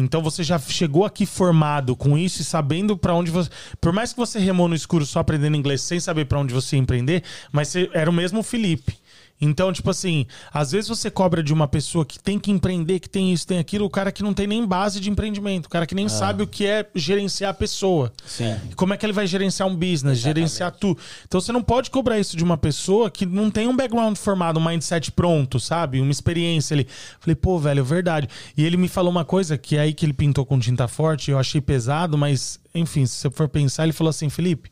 Então 0.00 0.22
você 0.22 0.42
já 0.42 0.58
chegou 0.58 1.04
aqui 1.04 1.26
formado 1.26 1.96
com 1.96 2.16
isso 2.16 2.42
e 2.42 2.44
sabendo 2.44 2.96
pra 2.96 3.14
onde 3.14 3.30
você. 3.30 3.50
Por 3.80 3.92
mais 3.92 4.12
que 4.12 4.18
você 4.18 4.38
remou 4.38 4.68
no 4.68 4.74
escuro 4.74 5.04
só 5.06 5.20
aprendendo 5.20 5.56
inglês 5.56 5.80
sem 5.82 6.00
saber 6.00 6.26
pra 6.26 6.38
onde 6.38 6.52
você 6.54 6.76
ia 6.76 6.82
empreender, 6.82 7.22
mas 7.52 7.68
você 7.68 7.90
era 7.92 8.10
o 8.10 8.12
mesmo 8.12 8.42
Felipe. 8.42 8.99
Então, 9.40 9.72
tipo 9.72 9.88
assim, 9.88 10.26
às 10.52 10.72
vezes 10.72 10.88
você 10.88 11.10
cobra 11.10 11.42
de 11.42 11.52
uma 11.52 11.66
pessoa 11.66 12.04
que 12.04 12.18
tem 12.18 12.38
que 12.38 12.50
empreender, 12.50 13.00
que 13.00 13.08
tem 13.08 13.32
isso, 13.32 13.46
tem 13.46 13.58
aquilo, 13.58 13.86
o 13.86 13.90
cara 13.90 14.12
que 14.12 14.22
não 14.22 14.34
tem 14.34 14.46
nem 14.46 14.66
base 14.66 15.00
de 15.00 15.10
empreendimento, 15.10 15.66
o 15.66 15.68
cara 15.70 15.86
que 15.86 15.94
nem 15.94 16.08
sabe 16.08 16.42
o 16.42 16.46
que 16.46 16.66
é 16.66 16.86
gerenciar 16.94 17.50
a 17.50 17.54
pessoa. 17.54 18.12
Sim. 18.26 18.54
Como 18.76 18.92
é 18.92 18.96
que 18.96 19.06
ele 19.06 19.12
vai 19.12 19.26
gerenciar 19.26 19.68
um 19.68 19.74
business, 19.74 20.18
gerenciar 20.18 20.72
tudo. 20.72 21.00
Então 21.26 21.40
você 21.40 21.52
não 21.52 21.62
pode 21.62 21.90
cobrar 21.90 22.18
isso 22.18 22.36
de 22.36 22.44
uma 22.44 22.58
pessoa 22.58 23.10
que 23.10 23.24
não 23.24 23.50
tem 23.50 23.66
um 23.66 23.76
background 23.76 24.16
formado, 24.16 24.60
um 24.60 24.64
mindset 24.64 25.10
pronto, 25.12 25.58
sabe? 25.58 26.00
Uma 26.00 26.10
experiência 26.10 26.74
ali. 26.74 26.86
Falei, 27.18 27.34
pô, 27.34 27.58
velho, 27.58 27.80
é 27.80 27.82
verdade. 27.82 28.28
E 28.56 28.64
ele 28.64 28.76
me 28.76 28.88
falou 28.88 29.10
uma 29.10 29.24
coisa 29.24 29.56
que 29.56 29.76
é 29.76 29.80
aí 29.80 29.94
que 29.94 30.04
ele 30.04 30.12
pintou 30.12 30.44
com 30.44 30.58
tinta 30.58 30.86
forte, 30.86 31.30
eu 31.30 31.38
achei 31.38 31.60
pesado, 31.60 32.18
mas, 32.18 32.60
enfim, 32.74 33.06
se 33.06 33.16
você 33.16 33.30
for 33.30 33.48
pensar, 33.48 33.84
ele 33.84 33.92
falou 33.92 34.10
assim, 34.10 34.28
Felipe, 34.28 34.70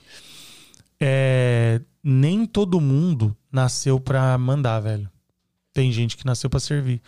é, 1.00 1.80
nem 2.08 2.46
todo 2.46 2.80
mundo 2.80 3.36
nasceu 3.52 4.00
pra 4.00 4.36
mandar, 4.38 4.80
velho. 4.80 5.10
Tem 5.72 5.92
gente 5.92 6.16
que 6.16 6.24
nasceu 6.24 6.48
pra 6.48 6.58
servir. 6.58 7.02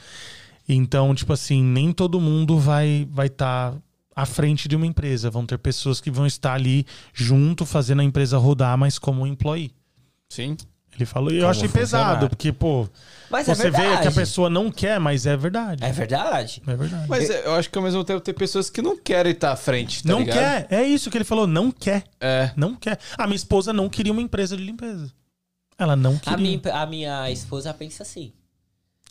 Então, 0.69 1.15
tipo 1.15 1.33
assim, 1.33 1.63
nem 1.63 1.93
todo 1.93 2.21
mundo 2.21 2.59
vai 2.59 3.09
vai 3.11 3.27
estar 3.27 3.75
à 4.15 4.27
frente 4.27 4.69
de 4.69 4.77
uma 4.77 4.87
empresa. 4.87 5.31
Vão 5.31 5.47
ter 5.47 5.59
pessoas 5.59 6.01
que 6.01 6.11
vão 6.11 6.27
estar 6.27 6.53
ali 6.53 6.87
junto, 7.15 7.65
fazendo 7.65 8.01
a 8.01 8.05
empresa 8.05 8.37
rodar, 8.37 8.77
mas 8.77 8.99
como 8.99 9.27
employee. 9.27 9.73
Sim. 10.29 10.57
Ele 11.03 11.07
falou, 11.07 11.31
e 11.31 11.37
eu 11.37 11.41
Como 11.43 11.51
achei 11.51 11.69
pesado, 11.69 12.29
porque, 12.29 12.53
pô, 12.53 12.89
Mas 13.31 13.49
é 13.49 13.55
você 13.55 13.71
vê 13.71 13.79
verdade. 13.81 14.03
que 14.03 14.09
a 14.09 14.13
pessoa 14.13 14.49
não 14.51 14.71
quer, 14.71 14.99
mas 15.01 15.27
é 15.27 15.37
verdade. 15.37 15.85
É 15.85 15.91
verdade. 15.93 16.63
É 16.67 16.75
verdade. 16.77 17.07
Mas 17.09 17.31
eu 17.31 17.55
acho 17.55 17.71
que 17.71 17.79
ao 17.79 17.85
mesmo 17.85 18.05
tempo 18.05 18.21
tem 18.21 18.35
pessoas 18.35 18.69
que 18.71 18.83
não 18.83 18.97
querem 18.97 19.33
estar 19.33 19.53
à 19.53 19.57
frente, 19.57 20.03
tá 20.03 20.09
não 20.11 20.21
ligado? 20.21 20.37
quer. 20.37 20.67
É 20.71 20.83
isso 20.83 21.11
que 21.11 21.17
ele 21.17 21.25
falou, 21.25 21.47
não 21.47 21.71
quer. 21.71 22.05
É. 22.21 22.51
Não 22.57 22.75
quer. 22.75 22.99
A 23.17 23.27
minha 23.27 23.37
esposa 23.37 23.73
não 23.73 23.89
queria 23.89 24.13
uma 24.13 24.23
empresa 24.23 24.57
de 24.57 24.63
limpeza. 24.63 25.11
Ela 25.79 25.97
não 25.97 26.19
queria. 26.19 26.35
A 26.35 26.41
minha, 26.41 26.61
a 26.75 26.87
minha 26.87 27.31
esposa 27.31 27.73
pensa 27.73 28.03
assim. 28.03 28.33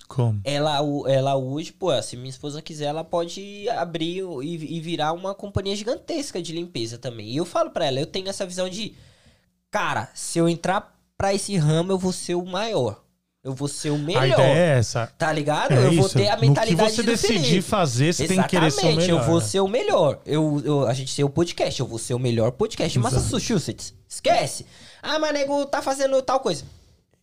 Como? 0.08 0.42
Ela, 0.44 0.82
o- 0.82 1.08
ela 1.08 1.36
hoje, 1.36 1.72
pô, 1.72 2.00
se 2.02 2.16
minha 2.18 2.30
esposa 2.30 2.62
quiser, 2.62 2.86
ela 2.86 3.04
pode 3.04 3.68
abrir 3.70 4.24
e, 4.44 4.78
e 4.78 4.80
virar 4.80 5.14
uma 5.14 5.36
companhia 5.36 5.76
gigantesca 5.76 6.42
de 6.42 6.52
limpeza 6.54 6.98
também. 6.98 7.28
E 7.30 7.38
eu 7.38 7.46
falo 7.46 7.70
pra 7.70 7.86
ela, 7.86 8.00
eu 8.00 8.08
tenho 8.08 8.28
essa 8.28 8.46
visão 8.46 8.68
de, 8.68 8.96
cara, 9.70 10.10
se 10.16 10.40
eu 10.40 10.50
entrar 10.50 10.99
pra 11.20 11.34
esse 11.34 11.56
ramo, 11.58 11.92
eu 11.92 11.98
vou 12.00 12.14
ser 12.14 12.36
o 12.36 12.46
maior. 12.46 13.04
Eu 13.44 13.54
vou 13.54 13.68
ser 13.68 13.90
o 13.90 13.98
melhor. 13.98 14.24
A 14.24 14.28
ideia 14.28 14.54
é 14.54 14.78
essa. 14.80 15.08
Tá 15.18 15.32
ligado? 15.32 15.74
É 15.74 15.78
eu 15.88 15.92
vou 15.94 16.06
isso. 16.06 16.18
ter 16.18 16.28
a 16.30 16.38
mentalidade 16.38 16.82
No 16.82 16.90
que 16.90 16.96
você 16.96 17.02
do 17.04 17.12
decidir 17.12 17.62
fazer, 17.62 18.14
você 18.14 18.28
tem 18.28 18.42
que 18.42 18.48
querer 18.50 18.72
ser 18.72 18.78
o 18.78 18.80
Exatamente, 18.90 19.08
melhor. 19.08 19.22
eu 19.22 19.26
vou 19.26 19.40
né? 19.40 19.46
ser 19.46 19.60
o 19.60 19.68
melhor. 19.68 20.20
Eu, 20.26 20.62
eu- 20.66 20.88
a 20.88 20.94
gente 20.94 21.12
ser 21.12 21.24
o 21.24 21.30
podcast, 21.30 21.80
eu 21.80 21.86
vou 21.86 22.00
ser 22.00 22.14
o 22.14 22.20
melhor 22.20 22.52
podcast 22.52 22.98
Massachusetts. 23.00 23.94
Esquece. 24.08 24.66
Ah, 25.02 25.20
mas 25.20 25.34
nego 25.34 25.66
tá 25.66 25.82
fazendo 25.82 26.22
tal 26.22 26.40
coisa. 26.40 26.64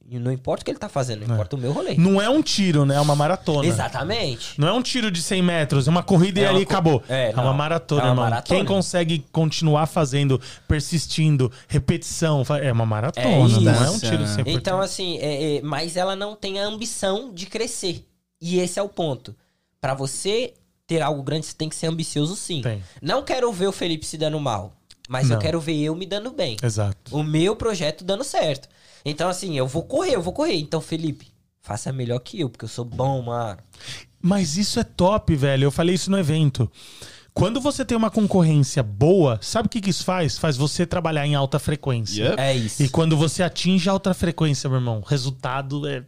E 0.09 0.19
não 0.21 0.31
importa 0.31 0.63
o 0.63 0.65
que 0.65 0.71
ele 0.71 0.79
tá 0.79 0.89
fazendo, 0.89 1.27
não 1.27 1.35
importa 1.35 1.57
o 1.57 1.59
meu 1.59 1.73
rolê. 1.73 1.97
Não 1.97 2.21
é 2.23 2.29
um 2.31 2.41
tiro, 2.41 2.85
né? 2.85 2.95
É 2.95 3.01
uma 3.01 3.17
maratona. 3.17 3.67
Exatamente. 3.67 4.59
Não 4.59 4.69
é 4.69 4.73
um 4.73 4.81
tiro 4.81 5.11
de 5.11 5.21
100 5.21 5.43
metros, 5.43 5.89
é 5.89 5.91
uma 5.91 6.03
corrida 6.03 6.39
e 6.41 6.45
É 6.45 6.49
uma 6.49 6.57
ali 6.57 6.65
co- 6.65 6.73
acabou. 6.73 7.03
É, 7.09 7.31
É, 7.33 7.35
uma 7.35 7.53
maratona, 7.53 8.03
É 8.03 8.05
uma 8.07 8.15
maratona. 8.15 8.59
Quem 8.61 8.65
consegue 8.65 9.25
continuar 9.33 9.87
fazendo, 9.87 10.41
persistindo, 10.69 11.51
repetição, 11.67 12.45
é 12.63 12.71
uma 12.71 12.87
maratona, 12.87 13.27
É 13.27 13.39
não 13.61 13.85
é 13.85 13.91
um 13.91 13.99
tiro 13.99 14.27
sem 14.29 14.45
Então, 14.47 14.81
assim, 14.81 15.19
é- 15.19 15.57
é, 15.57 15.63
mas 15.63 15.97
ela 15.97 16.15
não 16.15 16.37
tem 16.37 16.61
a 16.61 16.67
ambição 16.67 17.33
de 17.33 17.47
crescer. 17.47 18.07
E 18.41 18.59
esse 18.61 18.79
é 18.79 18.83
o 18.83 18.89
ponto. 18.89 19.35
Pra 19.81 19.95
você 19.95 20.55
ter 20.87 21.03
algo 21.03 21.23
grande, 21.23 21.47
você 21.47 21.55
tem 21.55 21.69
que 21.69 21.75
ser 21.75 21.87
ambicioso 21.89 22.37
sim. 22.37 22.61
Tem. 22.63 22.83
Não 23.03 23.23
quero 23.25 23.51
ver 23.53 23.67
o 23.67 23.73
Felipe 23.73 24.07
se 24.07 24.17
dando 24.17 24.39
mal, 24.39 24.73
mas 25.09 25.29
eu 25.31 25.35
Não. 25.35 25.43
quero 25.43 25.61
ver 25.61 25.77
eu 25.83 25.97
me 25.97 26.07
dando 26.07 26.31
bem. 26.31 26.57
Exato. 26.63 27.17
O 27.17 27.25
meu 27.25 27.57
projeto 27.57 28.05
dando 28.05 28.23
certo. 28.23 28.69
Então, 29.09 29.29
assim, 29.29 29.57
eu 29.57 29.69
vou 29.69 29.85
correr, 29.85 30.17
eu 30.17 30.21
vou 30.21 30.33
correr. 30.33 30.57
Então, 30.57 30.81
Felipe, 30.81 31.29
faça 31.63 31.93
melhor 31.93 32.19
que 32.19 32.41
eu, 32.41 32.51
porque 32.51 32.65
eu 32.65 32.69
sou 32.69 32.85
bom, 32.85 33.23
mano. 33.23 33.59
Mas 34.21 34.57
isso 34.57 34.81
é 34.81 34.85
top, 34.85 35.37
velho. 35.37 35.65
Eu 35.65 35.71
falei 35.71 35.95
isso 35.95 36.11
no 36.11 36.19
evento. 36.19 36.69
Quando 37.33 37.61
você 37.61 37.85
tem 37.85 37.97
uma 37.97 38.11
concorrência 38.11 38.83
boa, 38.83 39.39
sabe 39.41 39.67
o 39.67 39.69
que, 39.69 39.81
que 39.81 39.91
isso 39.91 40.05
faz? 40.05 40.39
Faz 40.39 40.57
você 40.57 40.85
trabalhar 40.85 41.25
em 41.25 41.37
alta 41.37 41.61
frequência. 41.61 42.31
Yep. 42.31 42.41
É 42.41 42.57
isso. 42.57 42.83
E 42.83 42.89
quando 42.89 43.17
você 43.17 43.45
atinge 43.45 43.89
alta 43.89 44.13
frequência, 44.13 44.69
meu 44.69 44.79
irmão, 44.79 44.99
o 44.99 45.09
resultado 45.09 45.87
é 45.87 46.03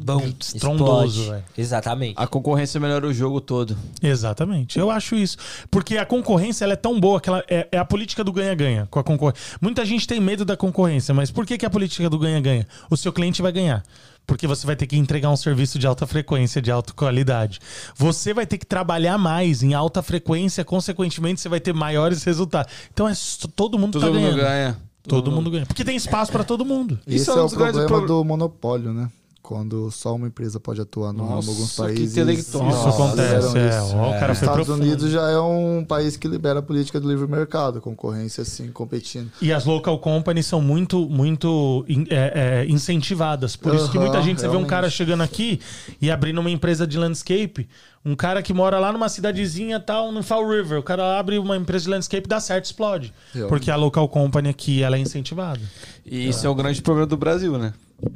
Bom, 0.00 0.22
estrondoso, 0.40 1.30
velho. 1.30 1.44
Exatamente. 1.56 2.14
A 2.16 2.26
concorrência 2.26 2.78
melhora 2.80 3.06
o 3.06 3.12
jogo 3.12 3.40
todo. 3.40 3.76
Exatamente, 4.00 4.78
eu 4.78 4.90
acho 4.90 5.16
isso. 5.16 5.36
Porque 5.70 5.96
a 5.98 6.06
concorrência 6.06 6.64
ela 6.64 6.74
é 6.74 6.76
tão 6.76 7.00
boa 7.00 7.20
que 7.20 7.28
ela 7.28 7.42
é, 7.48 7.66
é 7.72 7.78
a 7.78 7.84
política 7.84 8.22
do 8.22 8.32
ganha-ganha 8.32 8.86
com 8.90 8.98
a 9.00 9.04
concorrência. 9.04 9.42
Muita 9.60 9.84
gente 9.84 10.06
tem 10.06 10.20
medo 10.20 10.44
da 10.44 10.56
concorrência, 10.56 11.12
mas 11.12 11.30
por 11.32 11.44
que, 11.44 11.58
que 11.58 11.64
é 11.64 11.68
a 11.68 11.70
política 11.70 12.08
do 12.08 12.18
ganha-ganha? 12.18 12.66
O 12.88 12.96
seu 12.96 13.12
cliente 13.12 13.42
vai 13.42 13.50
ganhar. 13.52 13.82
Porque 14.26 14.46
você 14.46 14.66
vai 14.66 14.76
ter 14.76 14.86
que 14.86 14.96
entregar 14.96 15.30
um 15.30 15.36
serviço 15.36 15.78
de 15.78 15.86
alta 15.86 16.06
frequência, 16.06 16.60
de 16.60 16.70
alta 16.70 16.92
qualidade. 16.92 17.58
Você 17.96 18.32
vai 18.34 18.46
ter 18.46 18.58
que 18.58 18.66
trabalhar 18.66 19.16
mais 19.18 19.62
em 19.62 19.72
alta 19.74 20.02
frequência, 20.02 20.64
consequentemente, 20.64 21.40
você 21.40 21.48
vai 21.48 21.58
ter 21.60 21.72
maiores 21.74 22.22
resultados. 22.24 22.72
Então 22.92 23.08
é 23.08 23.14
todo 23.56 23.78
mundo 23.78 23.94
Todo 23.98 24.02
tá 24.02 24.06
mundo 24.08 24.20
ganhando. 24.20 24.36
ganha. 24.36 24.76
Todo 25.08 25.32
mundo 25.32 25.50
ganha. 25.50 25.64
Porque 25.66 25.82
tem 25.82 25.96
espaço 25.96 26.30
pra 26.30 26.44
todo 26.44 26.64
mundo. 26.64 27.00
Isso 27.06 27.22
Isso 27.22 27.30
é 27.30 27.34
um 27.34 27.38
é 27.38 27.44
o 27.46 27.48
problema 27.50 27.86
pro- 27.86 28.06
do 28.06 28.22
monopólio, 28.24 28.92
né? 28.92 29.08
Quando 29.48 29.90
só 29.90 30.14
uma 30.14 30.26
empresa 30.26 30.60
pode 30.60 30.78
atuar 30.78 31.10
no 31.10 31.22
alguns 31.22 31.46
Nossa, 31.58 31.86
que 31.86 31.94
países. 31.94 32.12
intelectual. 32.12 32.68
Isso 32.68 32.84
Nossa, 32.84 32.88
acontece. 33.02 33.58
É, 33.58 33.68
isso. 33.70 33.96
ó, 33.96 34.10
o 34.10 34.20
cara 34.20 34.32
Os 34.32 34.38
Estados 34.42 34.66
profundo. 34.66 34.84
Unidos 34.84 35.10
já 35.10 35.30
é 35.30 35.38
um 35.40 35.82
país 35.88 36.18
que 36.18 36.28
libera 36.28 36.58
a 36.58 36.62
política 36.62 37.00
do 37.00 37.08
livre 37.08 37.26
mercado, 37.26 37.80
concorrência 37.80 38.42
assim, 38.42 38.70
competindo. 38.70 39.30
E 39.40 39.50
as 39.50 39.64
local 39.64 39.98
companies 40.00 40.44
são 40.44 40.60
muito, 40.60 41.08
muito 41.08 41.82
in- 41.88 42.06
é, 42.10 42.60
é, 42.60 42.66
incentivadas. 42.68 43.56
Por 43.56 43.74
isso 43.74 43.90
que 43.90 43.98
muita 43.98 44.20
gente, 44.20 44.38
você 44.38 44.48
vê 44.48 44.56
um 44.58 44.66
cara 44.66 44.90
chegando 44.90 45.22
aqui 45.22 45.58
e 45.98 46.10
abrindo 46.10 46.42
uma 46.42 46.50
empresa 46.50 46.86
de 46.86 46.98
landscape. 46.98 47.66
Um 48.04 48.14
cara 48.14 48.42
que 48.42 48.52
mora 48.52 48.78
lá 48.78 48.92
numa 48.92 49.08
cidadezinha 49.08 49.80
tal, 49.80 50.12
no 50.12 50.22
Fall 50.22 50.46
River. 50.46 50.78
O 50.78 50.82
cara 50.82 51.18
abre 51.18 51.38
uma 51.38 51.56
empresa 51.56 51.84
de 51.86 51.90
landscape, 51.90 52.28
dá 52.28 52.38
certo, 52.38 52.66
explode. 52.66 53.14
Realmente. 53.32 53.48
Porque 53.48 53.70
a 53.70 53.76
local 53.76 54.06
company 54.10 54.50
aqui, 54.50 54.82
ela 54.82 54.96
é 54.96 55.00
incentivada. 55.00 55.60
E 56.04 56.28
isso 56.28 56.46
é 56.46 56.50
o 56.50 56.54
grande 56.54 56.82
problema 56.82 57.06
do 57.06 57.16
Brasil, 57.16 57.56
né? 57.56 57.72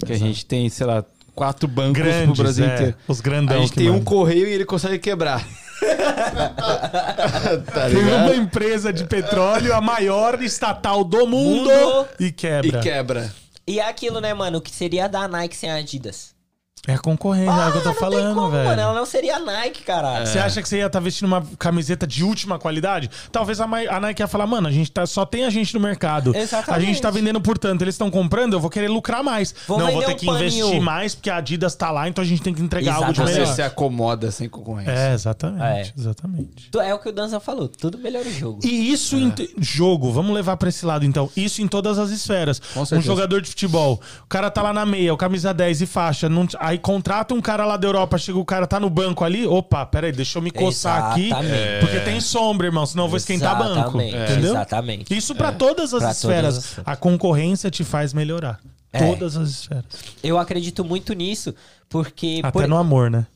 Que 0.06 0.12
a 0.12 0.18
gente 0.18 0.44
tem, 0.44 0.68
sei 0.68 0.86
lá, 0.86 1.02
quatro 1.34 1.66
bancos 1.68 2.02
Grandes, 2.02 2.34
pro 2.34 2.42
Brasil 2.42 2.64
é, 2.64 2.74
inteiro. 2.74 2.94
os 3.08 3.20
grandão 3.20 3.56
a 3.56 3.60
gente 3.60 3.70
que 3.72 3.78
tem 3.78 3.88
um 3.88 3.94
mandam. 3.94 4.04
correio 4.04 4.46
e 4.46 4.52
ele 4.52 4.64
consegue 4.64 4.98
quebrar. 4.98 5.46
tá 7.72 7.88
Tem 7.90 8.04
uma 8.14 8.34
empresa 8.34 8.92
de 8.92 9.04
petróleo, 9.04 9.74
a 9.74 9.80
maior 9.80 10.40
estatal 10.42 11.02
do 11.04 11.26
mundo, 11.26 11.70
Mundo. 11.70 12.08
e 12.20 12.30
quebra. 12.30 12.78
E 12.78 12.82
quebra. 12.82 13.34
E 13.66 13.78
é 13.80 13.88
aquilo, 13.88 14.20
né, 14.20 14.32
mano? 14.34 14.58
O 14.58 14.60
que 14.60 14.70
seria 14.70 15.08
da 15.08 15.26
Nike 15.28 15.56
sem 15.56 15.70
a 15.70 15.76
Adidas? 15.76 16.31
É 16.88 16.94
a 16.94 16.98
concorrência, 16.98 17.48
é 17.48 17.68
o 17.68 17.70
que 17.72 17.78
eu 17.78 17.82
tô 17.82 17.88
não 17.90 17.94
tem 17.94 18.00
falando, 18.00 18.34
como, 18.34 18.50
velho. 18.50 18.64
mano. 18.68 18.82
Ela 18.82 18.92
não 18.92 19.06
seria 19.06 19.36
a 19.36 19.38
Nike, 19.38 19.84
caralho. 19.84 20.26
Você 20.26 20.40
acha 20.40 20.60
que 20.60 20.68
você 20.68 20.78
ia 20.78 20.86
estar 20.86 20.98
vestindo 20.98 21.28
uma 21.28 21.40
camiseta 21.56 22.08
de 22.08 22.24
última 22.24 22.58
qualidade? 22.58 23.08
Talvez 23.30 23.60
a, 23.60 23.66
a 23.66 24.00
Nike 24.00 24.20
ia 24.20 24.26
falar, 24.26 24.48
mano, 24.48 24.66
a 24.66 24.70
gente 24.72 24.90
tá, 24.90 25.06
só 25.06 25.24
tem 25.24 25.44
a 25.44 25.50
gente 25.50 25.72
no 25.74 25.78
mercado. 25.78 26.34
Exatamente. 26.34 26.82
A 26.82 26.84
gente 26.84 27.00
tá 27.00 27.08
vendendo 27.08 27.40
por 27.40 27.56
tanto, 27.56 27.84
eles 27.84 27.94
estão 27.94 28.10
comprando, 28.10 28.54
eu 28.54 28.60
vou 28.60 28.68
querer 28.68 28.88
lucrar 28.88 29.22
mais. 29.22 29.54
Vou 29.68 29.78
não, 29.78 29.92
vou 29.92 30.02
ter 30.02 30.10
um 30.12 30.16
que 30.16 30.26
paninho. 30.26 30.42
investir 30.66 30.80
mais 30.80 31.14
porque 31.14 31.30
a 31.30 31.36
Adidas 31.36 31.72
tá 31.76 31.92
lá, 31.92 32.08
então 32.08 32.20
a 32.20 32.26
gente 32.26 32.42
tem 32.42 32.52
que 32.52 32.60
entregar 32.60 32.94
algo 32.94 33.12
de 33.12 33.20
Exatamente. 33.20 33.34
melhor. 33.38 33.46
Você 33.46 33.54
se 33.54 33.62
acomoda 33.62 34.30
sem 34.32 34.48
concorrência. 34.48 34.90
É, 34.90 35.14
exatamente, 35.14 35.62
É. 35.96 36.00
exatamente. 36.00 36.68
É 36.82 36.92
o 36.92 36.98
que 36.98 37.08
o 37.10 37.12
Danza 37.12 37.38
falou. 37.38 37.68
Tudo 37.68 37.96
melhora 37.96 38.26
o 38.26 38.32
jogo. 38.32 38.58
E 38.64 38.92
isso 38.92 39.14
em 39.14 39.30
te- 39.30 39.54
jogo, 39.56 40.10
vamos 40.10 40.34
levar 40.34 40.56
pra 40.56 40.68
esse 40.68 40.84
lado 40.84 41.04
então. 41.04 41.30
Isso 41.36 41.62
em 41.62 41.68
todas 41.68 41.96
as 41.96 42.10
esferas. 42.10 42.60
Um 42.76 42.84
certeza. 42.84 43.02
jogador 43.06 43.40
de 43.40 43.50
futebol, 43.50 44.00
o 44.24 44.26
cara 44.26 44.50
tá 44.50 44.60
lá 44.62 44.72
na 44.72 44.84
meia, 44.84 45.14
o 45.14 45.16
camisa 45.16 45.54
10 45.54 45.80
e 45.80 45.86
faixa, 45.86 46.28
não- 46.28 46.48
aí 46.72 46.78
contrata 46.78 47.32
um 47.34 47.40
cara 47.40 47.64
lá 47.64 47.76
da 47.76 47.86
Europa, 47.86 48.18
chega 48.18 48.38
o 48.38 48.44
cara 48.44 48.66
tá 48.66 48.80
no 48.80 48.90
banco 48.90 49.24
ali, 49.24 49.46
opa, 49.46 49.86
peraí, 49.86 50.10
deixa 50.12 50.38
eu 50.38 50.42
me 50.42 50.50
coçar 50.50 51.12
aqui, 51.12 51.26
Exatamente. 51.26 51.80
porque 51.80 52.00
tem 52.00 52.20
sombra, 52.20 52.66
irmão, 52.66 52.84
senão 52.86 53.04
eu 53.04 53.08
vou 53.08 53.16
esquentar 53.16 53.56
banco, 53.56 53.78
Exatamente, 54.00 54.16
entendeu? 54.16 54.50
Exatamente. 54.52 55.16
Isso 55.16 55.34
pra 55.34 55.52
todas 55.52 55.94
as 55.94 56.00
Pra 56.02 56.10
esferas. 56.10 56.54
todas 56.54 56.78
as. 56.78 56.82
A 56.86 56.96
concorrência 56.96 57.70
te 57.70 57.84
faz 57.84 58.12
melhorar. 58.12 58.58
É. 58.92 58.98
Todas 59.06 59.36
as 59.36 59.48
esferas. 59.48 59.84
Eu 60.22 60.38
acredito 60.38 60.84
muito 60.84 61.12
nisso, 61.14 61.54
porque. 61.88 62.40
Até 62.42 62.50
por- 62.52 62.68
no 62.68 62.76
amor, 62.76 63.10
né? 63.10 63.26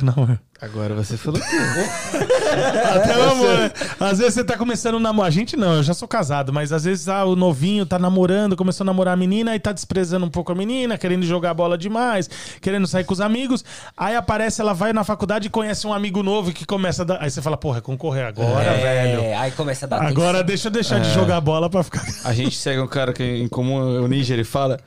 Até 0.00 0.04
no 0.04 0.12
amor. 0.12 0.40
Agora 0.60 0.94
você 0.94 1.16
falou 1.16 1.40
que. 1.40 1.46
Até 2.94 3.14
amor. 3.14 3.58
né? 3.58 3.72
Às 3.98 4.18
vezes 4.18 4.34
você 4.34 4.44
tá 4.44 4.56
começando 4.56 4.96
a 4.96 5.00
namorar. 5.00 5.28
A 5.28 5.30
gente 5.30 5.56
não, 5.56 5.76
eu 5.76 5.82
já 5.82 5.94
sou 5.94 6.06
casado, 6.06 6.52
mas 6.52 6.72
às 6.72 6.84
vezes 6.84 7.08
ah, 7.08 7.24
o 7.24 7.34
novinho 7.34 7.86
tá 7.86 7.98
namorando, 7.98 8.56
começou 8.56 8.84
a 8.84 8.86
namorar 8.86 9.14
a 9.14 9.16
menina 9.16 9.54
e 9.54 9.60
tá 9.60 9.72
desprezando 9.72 10.26
um 10.26 10.30
pouco 10.30 10.52
a 10.52 10.54
menina, 10.54 10.98
querendo 10.98 11.24
jogar 11.24 11.54
bola 11.54 11.78
demais, 11.78 12.28
querendo 12.60 12.86
sair 12.86 13.04
com 13.04 13.12
os 13.12 13.20
amigos. 13.20 13.64
Aí 13.96 14.14
aparece, 14.14 14.60
ela 14.60 14.74
vai 14.74 14.92
na 14.92 15.04
faculdade 15.04 15.46
e 15.46 15.50
conhece 15.50 15.86
um 15.86 15.92
amigo 15.92 16.22
novo 16.22 16.52
que 16.52 16.66
começa 16.66 17.02
a 17.02 17.04
dar. 17.04 17.22
Aí 17.22 17.30
você 17.30 17.40
fala, 17.40 17.56
porra, 17.56 17.78
é 17.78 17.80
concorrer 17.80 18.26
agora, 18.26 18.64
É, 18.70 19.06
velho. 19.06 19.38
Aí 19.38 19.50
começa 19.52 19.86
a 19.86 19.88
dar 19.88 20.02
Agora 20.02 20.42
deixa 20.44 20.68
eu 20.68 20.72
deixar 20.72 21.00
de 21.00 21.10
jogar 21.10 21.40
bola 21.40 21.70
pra 21.70 21.82
ficar. 21.82 22.04
A 22.24 22.34
gente 22.34 22.56
segue 22.56 22.80
um 22.80 22.86
cara 22.86 23.12
que 23.12 23.22
em 23.24 23.48
comum, 23.48 24.02
o 24.02 24.08
Ninja, 24.08 24.34
ele 24.34 24.44
fala. 24.44 24.78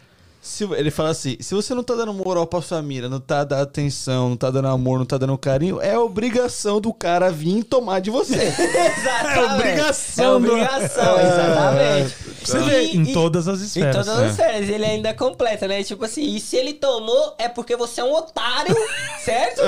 Se, 0.45 0.65
ele 0.65 0.91
fala 0.91 1.11
assim: 1.11 1.37
se 1.39 1.55
você 1.55 1.73
não 1.73 1.81
tá 1.81 1.95
dando 1.95 2.13
moral 2.13 2.45
pra 2.45 2.61
sua 2.61 2.81
mira, 2.81 3.07
não 3.07 3.21
tá 3.21 3.45
dando 3.45 3.61
atenção, 3.61 4.27
não 4.29 4.35
tá 4.35 4.51
dando 4.51 4.67
amor, 4.67 4.99
não 4.99 5.05
tá 5.05 5.17
dando 5.17 5.37
carinho, 5.37 5.79
é 5.79 5.97
obrigação 5.97 6.81
do 6.81 6.93
cara 6.93 7.31
vir 7.31 7.63
tomar 7.63 8.01
de 8.01 8.09
você. 8.11 8.35
Exatamente. 8.51 9.39
É 9.39 9.55
obrigação 9.55 10.25
É 10.25 10.27
do- 10.27 10.35
obrigação, 10.47 11.19
exatamente. 11.19 12.15
Você 12.43 12.59
vê, 12.59 12.81
E- 12.87 12.97
em 12.97 13.03
e- 13.03 13.13
todas 13.13 13.47
as 13.47 13.61
Em 13.61 13.65
esferas. 13.65 14.05
todas 14.05 14.19
as 14.19 14.35
férias, 14.35 14.67
ele 14.69 14.83
ainda 14.83 15.13
completa, 15.13 15.65
né? 15.65 15.81
Tipo 15.81 16.03
assim, 16.03 16.35
e 16.35 16.41
se 16.41 16.57
ele 16.57 16.73
tomou, 16.73 17.35
é 17.37 17.47
porque 17.47 17.77
você 17.77 18.01
é 18.01 18.03
um 18.03 18.13
otário, 18.13 18.75
certo? 19.23 19.61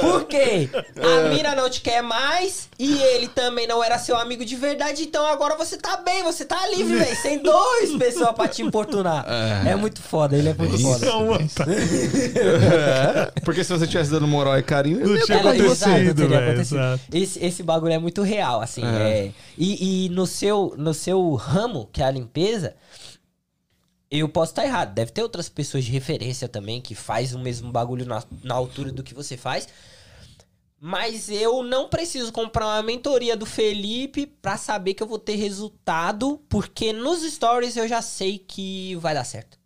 Por 0.00 0.24
quê? 0.24 0.70
A 0.96 1.28
mira 1.28 1.54
não 1.54 1.68
te 1.68 1.82
quer 1.82 2.02
mais 2.02 2.66
e 2.78 2.94
ele 3.02 3.28
também 3.28 3.66
não 3.66 3.84
era 3.84 3.98
seu 3.98 4.16
amigo 4.16 4.42
de 4.42 4.56
verdade, 4.56 5.02
então 5.02 5.26
agora 5.26 5.54
você 5.54 5.76
tá 5.76 5.98
bem, 5.98 6.22
você 6.22 6.46
tá 6.46 6.66
livre, 6.68 6.96
velho. 6.96 7.16
Sem 7.20 7.40
dois 7.42 7.94
pessoas 7.98 8.32
pra 8.34 8.48
te 8.48 8.62
importunar. 8.62 9.26
É, 9.66 9.74
muito 9.76 10.00
foda, 10.00 10.13
ele 10.36 10.48
é 10.48 10.54
muito 10.54 10.78
foda. 10.78 11.06
Não, 11.06 11.48
tá. 11.48 11.64
É, 13.36 13.40
Porque 13.40 13.62
se 13.64 13.72
você 13.72 13.86
tivesse 13.86 14.10
dando 14.10 14.26
moral 14.26 14.58
e 14.58 14.62
carinho, 14.62 15.00
Não 15.00 15.16
eu 15.16 15.24
tinha 15.24 15.38
acontecido, 15.38 16.28
velho. 16.28 16.60
Esse, 17.12 17.44
esse 17.44 17.62
bagulho 17.62 17.92
é 17.92 17.98
muito 17.98 18.22
real, 18.22 18.60
assim. 18.60 18.84
É. 18.84 19.32
E, 19.58 20.06
e 20.06 20.08
no, 20.10 20.26
seu, 20.26 20.74
no 20.76 20.92
seu 20.94 21.34
ramo, 21.34 21.88
que 21.92 22.02
é 22.02 22.06
a 22.06 22.10
limpeza, 22.10 22.74
Eu 24.10 24.28
posso 24.28 24.52
estar 24.52 24.64
errado. 24.64 24.94
Deve 24.94 25.10
ter 25.10 25.22
outras 25.22 25.48
pessoas 25.48 25.84
de 25.84 25.90
referência 25.90 26.48
também 26.48 26.80
que 26.80 26.94
faz 26.94 27.34
o 27.34 27.38
mesmo 27.38 27.72
bagulho 27.72 28.06
na, 28.06 28.22
na 28.42 28.54
altura 28.54 28.92
do 28.92 29.02
que 29.02 29.14
você 29.14 29.36
faz. 29.36 29.66
Mas 30.86 31.30
eu 31.30 31.62
não 31.62 31.88
preciso 31.88 32.30
comprar 32.30 32.66
uma 32.66 32.82
mentoria 32.82 33.34
do 33.36 33.46
Felipe 33.46 34.26
pra 34.26 34.58
saber 34.58 34.92
que 34.92 35.02
eu 35.02 35.06
vou 35.06 35.18
ter 35.18 35.34
resultado, 35.36 36.38
porque 36.46 36.92
nos 36.92 37.22
stories 37.22 37.76
eu 37.76 37.88
já 37.88 38.02
sei 38.02 38.38
que 38.38 38.94
vai 38.96 39.14
dar 39.14 39.24
certo. 39.24 39.58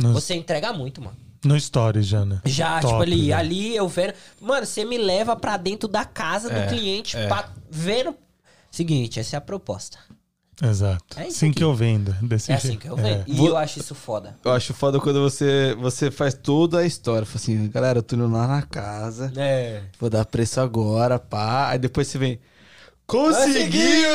No, 0.00 0.12
Você 0.12 0.34
entrega 0.34 0.72
muito, 0.72 1.00
mano. 1.02 1.16
no 1.44 1.58
Stories 1.60 2.06
já, 2.06 2.24
né? 2.24 2.40
Já, 2.44 2.80
Top, 2.80 2.86
tipo, 2.92 3.02
ali, 3.02 3.28
né? 3.28 3.32
ali 3.34 3.76
eu 3.76 3.88
vendo. 3.88 4.14
Mano, 4.40 4.64
você 4.66 4.84
me 4.84 4.96
leva 4.98 5.34
pra 5.36 5.56
dentro 5.56 5.88
da 5.88 6.04
casa 6.04 6.48
do 6.48 6.56
É, 6.56 6.66
cliente, 6.66 7.16
é. 7.16 7.26
pra- 7.26 7.50
vendo. 7.70 8.14
Seguinte, 8.70 9.18
essa 9.20 9.36
é 9.36 9.38
a 9.38 9.40
proposta. 9.40 9.98
Exato. 10.62 11.18
É 11.18 11.22
assim 11.26 11.46
aqui. 11.48 11.56
que 11.56 11.64
eu 11.64 11.74
vendo. 11.74 12.12
Desse 12.22 12.52
É 12.52 12.54
assim 12.56 12.68
jeito. 12.68 12.80
que 12.82 12.88
eu 12.88 12.96
vejo. 12.96 13.24
E 13.26 13.32
Vou- 13.34 13.48
eu 13.48 13.56
acho 13.56 13.78
isso 13.80 13.94
foda. 13.94 14.38
Eu 14.44 14.52
acho 14.52 14.74
foda 14.74 15.00
quando 15.00 15.20
você, 15.20 15.74
você 15.80 16.10
faz 16.10 16.34
toda 16.34 16.78
a 16.80 16.86
história. 16.86 17.24
Fala 17.24 17.36
assim, 17.36 17.68
galera, 17.70 17.98
eu 18.00 18.02
tô 18.02 18.14
indo 18.14 18.28
lá 18.30 18.46
na 18.46 18.60
casa, 18.62 19.32
É. 19.36 19.82
vou 19.98 20.10
dar 20.10 20.24
preço 20.26 20.60
agora, 20.60 21.18
pá. 21.18 21.70
Aí 21.70 21.78
depois 21.78 22.08
você 22.08 22.18
vem. 22.18 22.38
Conseguiu! 23.10 24.08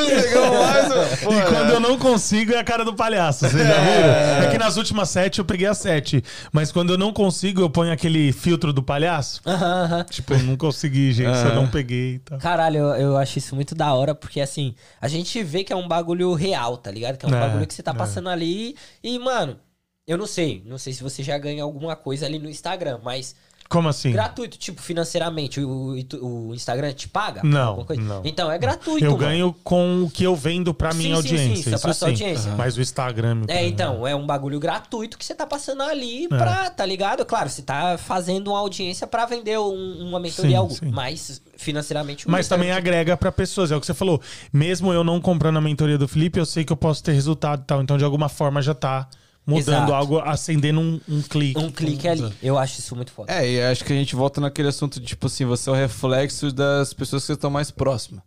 Mais 0.62 0.86
um. 0.90 1.24
Pô, 1.24 1.32
E 1.32 1.42
quando 1.42 1.70
é. 1.70 1.74
eu 1.74 1.80
não 1.80 1.98
consigo 1.98 2.52
é 2.52 2.58
a 2.58 2.64
cara 2.64 2.84
do 2.84 2.94
palhaço, 2.94 3.40
vocês 3.40 3.52
já 3.52 3.74
viram? 3.80 4.46
É 4.46 4.50
que 4.50 4.58
nas 4.58 4.76
últimas 4.76 5.10
sete 5.10 5.38
eu 5.38 5.44
peguei 5.44 5.66
a 5.66 5.74
sete. 5.74 6.24
Mas 6.50 6.72
quando 6.72 6.94
eu 6.94 6.98
não 6.98 7.12
consigo, 7.12 7.60
eu 7.60 7.68
ponho 7.68 7.92
aquele 7.92 8.32
filtro 8.32 8.72
do 8.72 8.82
palhaço. 8.82 9.42
Aham, 9.46 9.84
aham. 9.84 10.04
Tipo, 10.04 10.32
eu 10.34 10.42
não 10.44 10.56
consegui, 10.56 11.12
gente. 11.12 11.36
Eu 11.44 11.54
não 11.54 11.68
peguei 11.68 12.14
e 12.14 12.18
tal. 12.20 12.38
Caralho, 12.38 12.78
eu, 12.78 12.86
eu 12.94 13.16
acho 13.18 13.38
isso 13.38 13.54
muito 13.54 13.74
da 13.74 13.92
hora, 13.92 14.14
porque 14.14 14.40
assim, 14.40 14.74
a 15.00 15.08
gente 15.08 15.42
vê 15.42 15.62
que 15.62 15.72
é 15.72 15.76
um 15.76 15.86
bagulho 15.86 16.32
real, 16.34 16.78
tá 16.78 16.90
ligado? 16.90 17.18
Que 17.18 17.26
é 17.26 17.28
um 17.28 17.34
É, 17.34 17.40
bagulho 17.40 17.66
que 17.66 17.74
você 17.74 17.82
tá 17.82 17.90
é. 17.90 17.94
passando 17.94 18.28
ali. 18.30 18.76
E, 19.04 19.18
mano, 19.18 19.58
eu 20.06 20.16
não 20.16 20.26
sei. 20.26 20.62
Não 20.64 20.78
sei 20.78 20.92
se 20.94 21.02
você 21.02 21.22
já 21.22 21.36
ganha 21.36 21.62
alguma 21.62 21.96
coisa 21.96 22.24
ali 22.24 22.38
no 22.38 22.48
Instagram, 22.48 22.98
mas 23.04 23.34
Como 23.68 23.88
assim? 23.88 24.12
gratuito, 24.12 24.56
tipo, 24.56 24.80
financeiramente, 24.80 25.60
o, 25.60 25.96
o- 26.20 26.48
o 26.48 26.54
Instagram 26.54 26.92
te 26.92 27.08
paga? 27.08 27.42
Não, 27.42 27.84
não. 27.98 28.22
Então 28.24 28.50
é 28.50 28.56
gratuito. 28.58 29.04
Eu 29.04 29.12
mano. 29.12 29.22
ganho 29.24 29.56
com 29.64 30.04
o 30.04 30.10
que 30.10 30.22
eu 30.24 30.36
vendo 30.36 30.72
pra 30.72 30.92
Sim, 30.92 30.98
minha 30.98 31.16
sim, 31.16 31.22
sim, 31.22 31.34
audiência. 31.36 31.62
só 31.70 31.76
isso 31.76 31.82
pra 31.82 31.94
sua 31.94 32.08
sim. 32.08 32.12
audiência. 32.12 32.52
Mas 32.56 32.76
o 32.76 32.80
Instagram. 32.80 33.42
É, 33.48 33.66
então, 33.66 34.06
é 34.06 34.14
um 34.14 34.24
bagulho 34.26 34.60
gratuito 34.60 35.18
que 35.18 35.24
você 35.24 35.34
tá 35.34 35.46
passando 35.46 35.82
ali 35.82 36.28
pra, 36.28 36.70
tá 36.70 36.86
ligado? 36.86 37.24
Claro, 37.24 37.48
você 37.50 37.62
tá 37.62 37.98
fazendo 37.98 38.48
uma 38.48 38.58
audiência 38.58 39.06
pra 39.06 39.26
vender 39.26 39.58
um- 39.58 40.06
uma 40.08 40.20
mentoria, 40.20 40.50
Sim, 40.52 40.56
algo, 40.56 40.74
sim. 40.74 40.90
mas 40.90 41.42
financeiramente... 41.56 42.28
Mas 42.28 42.48
também 42.48 42.68
te- 42.68 42.76
agrega 42.76 43.16
pra 43.16 43.32
pessoas. 43.32 43.70
É 43.72 43.76
o 43.76 43.80
que 43.80 43.86
você 43.86 43.94
falou. 43.94 44.20
Mesmo 44.52 44.92
eu 44.92 45.02
não 45.02 45.20
comprando 45.20 45.56
a 45.56 45.60
mentoria 45.60 45.98
do 45.98 46.06
Felipe, 46.06 46.38
eu 46.38 46.46
sei 46.46 46.64
que 46.64 46.72
eu 46.72 46.76
posso 46.76 47.02
ter 47.02 47.12
resultado 47.12 47.62
e 47.62 47.64
tal. 47.64 47.82
Então, 47.82 47.98
de 47.98 48.04
alguma 48.04 48.28
forma, 48.28 48.62
já 48.62 48.74
tá 48.74 49.08
mudando 49.46 49.76
Exato. 49.76 49.94
algo, 49.94 50.18
acendendo 50.18 50.80
um, 50.80 51.00
um 51.08 51.22
clique. 51.22 51.58
Um 51.60 51.70
clique 51.70 52.08
ali. 52.08 52.32
Eu 52.42 52.58
acho 52.58 52.80
isso 52.80 52.96
muito 52.96 53.12
foda. 53.12 53.32
É, 53.32 53.48
e 53.48 53.62
acho 53.62 53.84
que 53.84 53.92
a 53.92 53.96
gente 53.96 54.16
volta 54.16 54.40
naquele 54.40 54.68
assunto 54.68 54.98
de, 54.98 55.06
tipo 55.06 55.26
assim, 55.26 55.44
você 55.44 55.68
é 55.70 55.72
o 55.72 55.76
reflexo 55.76 56.50
das 56.52 56.92
pessoas 56.92 57.24
que 57.24 57.32
estão 57.32 57.50
mais 57.50 57.70
próximas. 57.70 58.22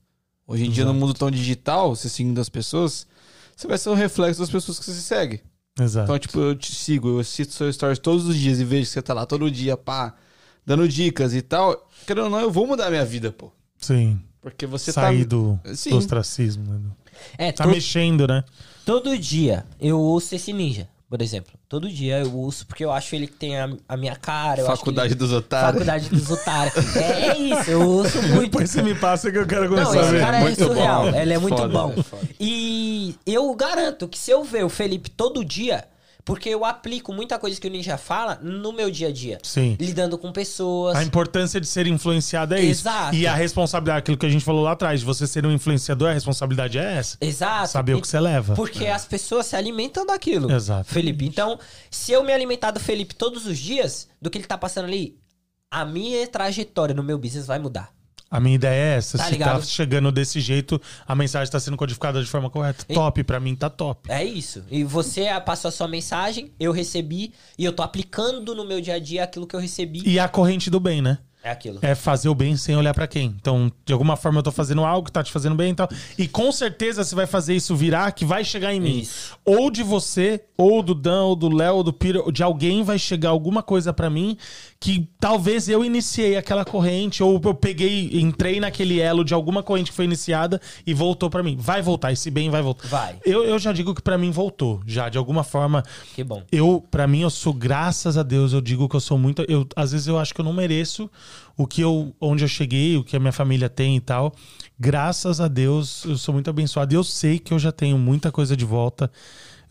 Hoje 0.48 0.66
em 0.66 0.72
dia, 0.72 0.86
no 0.86 0.94
mundo 0.94 1.14
tão 1.14 1.30
digital, 1.30 1.96
você 1.96 2.10
seguindo 2.10 2.40
as 2.42 2.50
pessoas, 2.50 3.06
você 3.56 3.68
vai 3.68 3.78
ser 3.78 3.90
o 3.90 3.94
reflexo 3.94 4.40
das 4.40 4.50
pessoas 4.50 4.80
que 4.80 4.86
você 4.86 4.94
segue. 4.94 5.42
Exato. 5.80 6.06
Então, 6.06 6.18
tipo, 6.20 6.40
eu 6.40 6.56
te 6.56 6.74
sigo, 6.74 7.10
eu 7.10 7.20
assisto 7.20 7.54
seus 7.54 7.76
stories 7.76 8.00
todos 8.00 8.26
os 8.26 8.36
dias 8.36 8.60
e 8.60 8.64
vejo 8.64 8.84
que 8.88 8.94
você 8.94 9.02
tá 9.02 9.14
lá 9.14 9.26
todo 9.26 9.50
dia, 9.52 9.78
pá, 9.78 10.16
dando 10.66 10.88
dicas 10.88 11.34
e 11.36 11.42
tal. 11.42 11.88
Querendo 12.08 12.24
ou 12.26 12.30
não, 12.30 12.40
eu 12.40 12.50
vou 12.52 12.66
mudar 12.66 12.88
a 12.88 12.90
minha 12.90 13.06
vida, 13.06 13.32
pô. 13.32 13.52
Sim. 13.78 14.20
Porque 14.42 14.66
você 14.66 14.92
Sair 14.92 15.24
tá. 15.26 15.30
do, 15.36 15.60
Sim. 15.76 15.92
do 15.92 15.98
ostracismo. 15.98 16.64
Né? 16.74 16.80
É, 17.38 17.52
Tá 17.52 17.66
to- 17.66 17.70
mexendo, 17.70 18.26
né? 18.28 18.44
todo 18.86 19.16
dia 19.18 19.66
eu 19.80 20.00
ouço 20.00 20.34
esse 20.34 20.52
ninja, 20.52 20.88
por 21.10 21.22
exemplo. 21.22 21.52
Todo 21.68 21.90
dia 21.90 22.20
eu 22.20 22.36
ouço 22.38 22.68
porque 22.68 22.86
eu 22.86 22.92
acho 22.92 23.16
ele 23.16 23.26
que 23.26 23.34
tem 23.34 23.58
a, 23.60 23.70
a 23.88 23.98
minha 23.98 24.16
cara. 24.16 24.62
Eu 24.62 24.66
Faculdade 24.68 25.08
acho 25.08 25.16
que 25.16 25.20
dos 25.20 25.30
ele... 25.32 25.40
otários. 25.40 25.72
Faculdade 25.72 26.10
dos 26.10 26.30
otários. 26.32 26.96
É, 26.96 27.28
é 27.30 27.38
isso, 27.38 27.72
eu 27.72 27.82
ouço 27.82 28.22
muito. 28.30 28.52
Depois 28.52 28.70
você 28.70 28.82
me 28.84 28.94
passa 28.94 29.32
que 29.32 29.38
eu 29.40 29.48
quero 29.48 29.68
começar 29.68 29.92
Não, 29.94 30.00
a 30.00 30.04
esse 30.04 30.12
ver. 30.12 30.20
cara 30.22 30.38
é 30.38 30.42
Muito 30.42 30.64
surreal. 30.64 31.12
bom. 31.12 31.18
Ele 31.20 31.34
é 31.34 31.38
muito 31.40 31.58
Foda, 31.58 31.68
bom. 31.74 31.94
é. 31.98 32.28
E 32.40 33.16
eu 33.26 33.54
garanto 33.56 34.08
que 34.08 34.18
se 34.20 34.30
eu 34.30 34.44
ver 34.44 34.64
o 34.64 34.70
Felipe 34.70 35.10
todo 35.10 35.44
dia, 35.44 35.84
porque 36.30 36.50
eu 36.50 36.64
aplico 36.64 37.12
muita 37.12 37.38
coisa 37.40 37.60
que 37.60 37.68
o 37.68 37.70
Ninja 37.72 37.98
fala 37.98 38.40
no 38.42 38.72
meu 38.72 38.90
dia 38.92 39.08
a 39.10 39.12
dia. 39.12 39.40
Sim. 39.44 39.76
Lidando 39.80 40.18
com 40.18 40.32
pessoas. 40.32 40.96
A 40.96 41.04
importância 41.04 41.60
de 41.60 41.68
ser 41.68 41.88
influenciado 41.88 42.54
é 42.54 42.62
isso. 42.62 42.82
Exato. 42.88 43.16
E 43.16 43.26
a 43.26 43.34
responsabilidade, 43.34 44.00
aquilo 44.00 44.18
que 44.18 44.26
a 44.26 44.30
gente 44.30 44.46
falou 44.46 44.64
lá 44.64 44.72
atrás, 44.74 45.00
de 45.00 45.06
você 45.06 45.26
ser 45.26 45.46
um 45.46 45.52
influenciador, 45.52 46.10
a 46.10 46.14
responsabilidade 46.14 46.78
é 46.78 46.98
essa. 46.98 47.18
Exato. 47.20 47.70
Saber 47.72 47.96
o 47.96 47.98
E- 47.98 48.02
que 48.02 48.08
você 48.08 48.20
leva. 48.20 48.54
Porque 48.56 48.86
as 48.88 49.06
pessoas 49.06 49.48
se 49.48 49.56
alimentam 49.56 50.06
daquilo. 50.06 50.52
Exato. 50.52 50.90
Felipe. 50.94 51.26
Então, 51.26 51.60
se 51.90 52.12
eu 52.12 52.24
me 52.24 52.32
alimentar 52.32 52.72
do 52.72 52.80
Felipe 52.80 53.16
todos 53.16 53.46
os 53.48 53.58
dias, 53.58 54.08
do 54.22 54.30
que 54.30 54.38
ele 54.38 54.46
tá 54.46 54.58
passando 54.58 54.86
ali, 54.86 55.18
a 55.72 55.84
minha 55.86 56.26
trajetória 56.28 56.94
no 56.96 57.04
meu 57.04 57.18
business 57.18 57.46
vai 57.48 57.60
mudar. 57.60 57.92
A 58.32 58.40
minha 58.40 58.56
ideia 58.56 58.94
é 58.94 58.98
essa. 58.98 59.18
Tá 59.18 59.24
Se 59.26 59.32
ligado? 59.32 59.60
tá 59.60 59.66
chegando 59.66 60.12
desse 60.12 60.40
jeito, 60.40 60.80
a 61.08 61.16
mensagem 61.16 61.52
tá 61.52 61.60
sendo 61.60 61.76
codificada 61.76 62.22
de 62.24 62.30
forma 62.30 62.50
correta. 62.50 62.86
E- 62.88 62.94
Top, 62.94 63.24
pra 63.24 63.40
mim 63.40 63.56
tá 63.56 63.70
top. 63.70 64.10
É 64.12 64.24
isso. 64.24 64.64
E 64.70 64.84
você 64.84 65.26
passou 65.46 65.70
a 65.70 65.72
sua 65.72 65.88
mensagem, 65.88 66.52
eu 66.60 66.72
recebi, 66.72 67.34
e 67.58 67.66
eu 67.66 67.74
tô 67.74 67.82
aplicando 67.82 68.54
no 68.54 68.66
meu 68.66 68.80
dia 68.82 68.96
a 68.96 69.00
dia 69.00 69.24
aquilo 69.24 69.48
que 69.48 69.56
eu 69.56 69.60
recebi. 69.60 70.02
E 70.06 70.20
a 70.20 70.28
corrente 70.28 70.70
do 70.70 70.80
bem, 70.80 71.02
né? 71.02 71.18
É 71.42 71.52
aquilo. 71.52 71.80
É 71.82 71.96
fazer 71.96 72.28
o 72.28 72.36
bem 72.36 72.58
sem 72.58 72.76
olhar 72.76 72.94
pra 72.94 73.08
quem. 73.08 73.34
Então, 73.40 73.72
de 73.86 73.94
alguma 73.94 74.18
forma 74.18 74.40
eu 74.40 74.44
tô 74.44 74.52
fazendo 74.52 74.84
algo 74.84 75.06
que 75.06 75.12
tá 75.12 75.24
te 75.24 75.32
fazendo 75.32 75.56
bem 75.56 75.72
e 75.72 75.74
tal. 75.74 75.88
E 76.18 76.28
com 76.28 76.52
certeza 76.52 77.02
você 77.02 77.16
vai 77.16 77.26
fazer 77.26 77.56
isso 77.56 77.74
virar 77.78 78.12
que 78.12 78.26
vai 78.26 78.44
chegar 78.44 78.74
em 78.74 78.80
mim. 78.82 79.00
Isso. 79.00 79.38
Ou 79.46 79.72
de 79.72 79.82
você, 79.82 80.44
ou 80.58 80.84
do 80.84 80.94
Dan, 80.94 81.24
ou 81.24 81.38
do 81.38 81.48
Léo, 81.48 81.76
ou 81.78 81.84
do 81.84 81.94
Piro, 81.94 82.24
ou 82.26 82.32
de 82.32 82.44
alguém 82.44 82.84
vai 82.84 83.00
chegar 83.00 83.30
alguma 83.30 83.64
coisa 83.64 83.94
pra 83.94 84.10
mim 84.10 84.36
que 84.80 85.10
talvez 85.20 85.68
eu 85.68 85.84
iniciei 85.84 86.38
aquela 86.38 86.64
corrente, 86.64 87.22
ou 87.22 87.40
eu 87.44 87.54
peguei, 87.54 88.10
entrei 88.14 88.62
naquele 88.62 89.02
elo 89.02 89.26
de 89.26 89.34
alguma 89.34 89.62
corrente 89.62 89.92
que 89.92 89.96
foi 89.96 90.06
iniciada 90.06 90.62
e 90.88 90.94
voltou 90.94 91.30
pra 91.30 91.44
mim. 91.44 91.58
Vai 91.60 91.82
voltar, 91.82 92.14
esse 92.14 92.32
bem 92.32 92.50
vai 92.50 92.62
voltar. 92.62 92.88
Vai. 92.88 93.20
Eu, 93.26 93.44
eu 93.44 93.60
já 93.60 93.74
digo 93.74 93.94
que 93.94 94.02
pra 94.02 94.18
mim 94.18 94.32
voltou. 94.32 94.82
Já, 94.88 95.10
de 95.10 95.18
alguma 95.18 95.44
forma. 95.44 95.84
Que 96.16 96.24
bom. 96.24 96.44
Eu, 96.50 96.82
para 96.90 97.06
mim, 97.08 97.22
eu 97.22 97.30
sou, 97.30 97.54
graças 97.54 98.18
a 98.18 98.24
Deus, 98.24 98.54
eu 98.54 98.62
digo 98.62 98.88
que 98.88 98.96
eu 98.96 99.02
sou 99.02 99.18
muito. 99.18 99.44
Eu, 99.50 99.68
às 99.76 99.92
vezes 99.92 100.08
eu 100.08 100.18
acho 100.18 100.34
que 100.34 100.40
eu 100.40 100.46
não 100.46 100.54
mereço 100.54 101.12
o 101.58 101.68
que 101.68 101.82
eu. 101.82 102.16
onde 102.22 102.46
eu 102.46 102.48
cheguei, 102.48 102.96
o 102.96 103.04
que 103.04 103.18
a 103.18 103.20
minha 103.20 103.34
família 103.34 103.68
tem 103.68 103.98
e 103.98 104.02
tal. 104.02 104.34
Graças 104.80 105.42
a 105.42 105.50
Deus, 105.50 106.06
eu 106.06 106.18
sou 106.18 106.34
muito 106.34 106.50
abençoado. 106.50 106.96
Eu 106.96 107.04
sei 107.04 107.38
que 107.38 107.54
eu 107.54 107.60
já 107.60 107.74
tenho 107.74 107.98
muita 107.98 108.32
coisa 108.32 108.56
de 108.56 108.64
volta. 108.64 109.12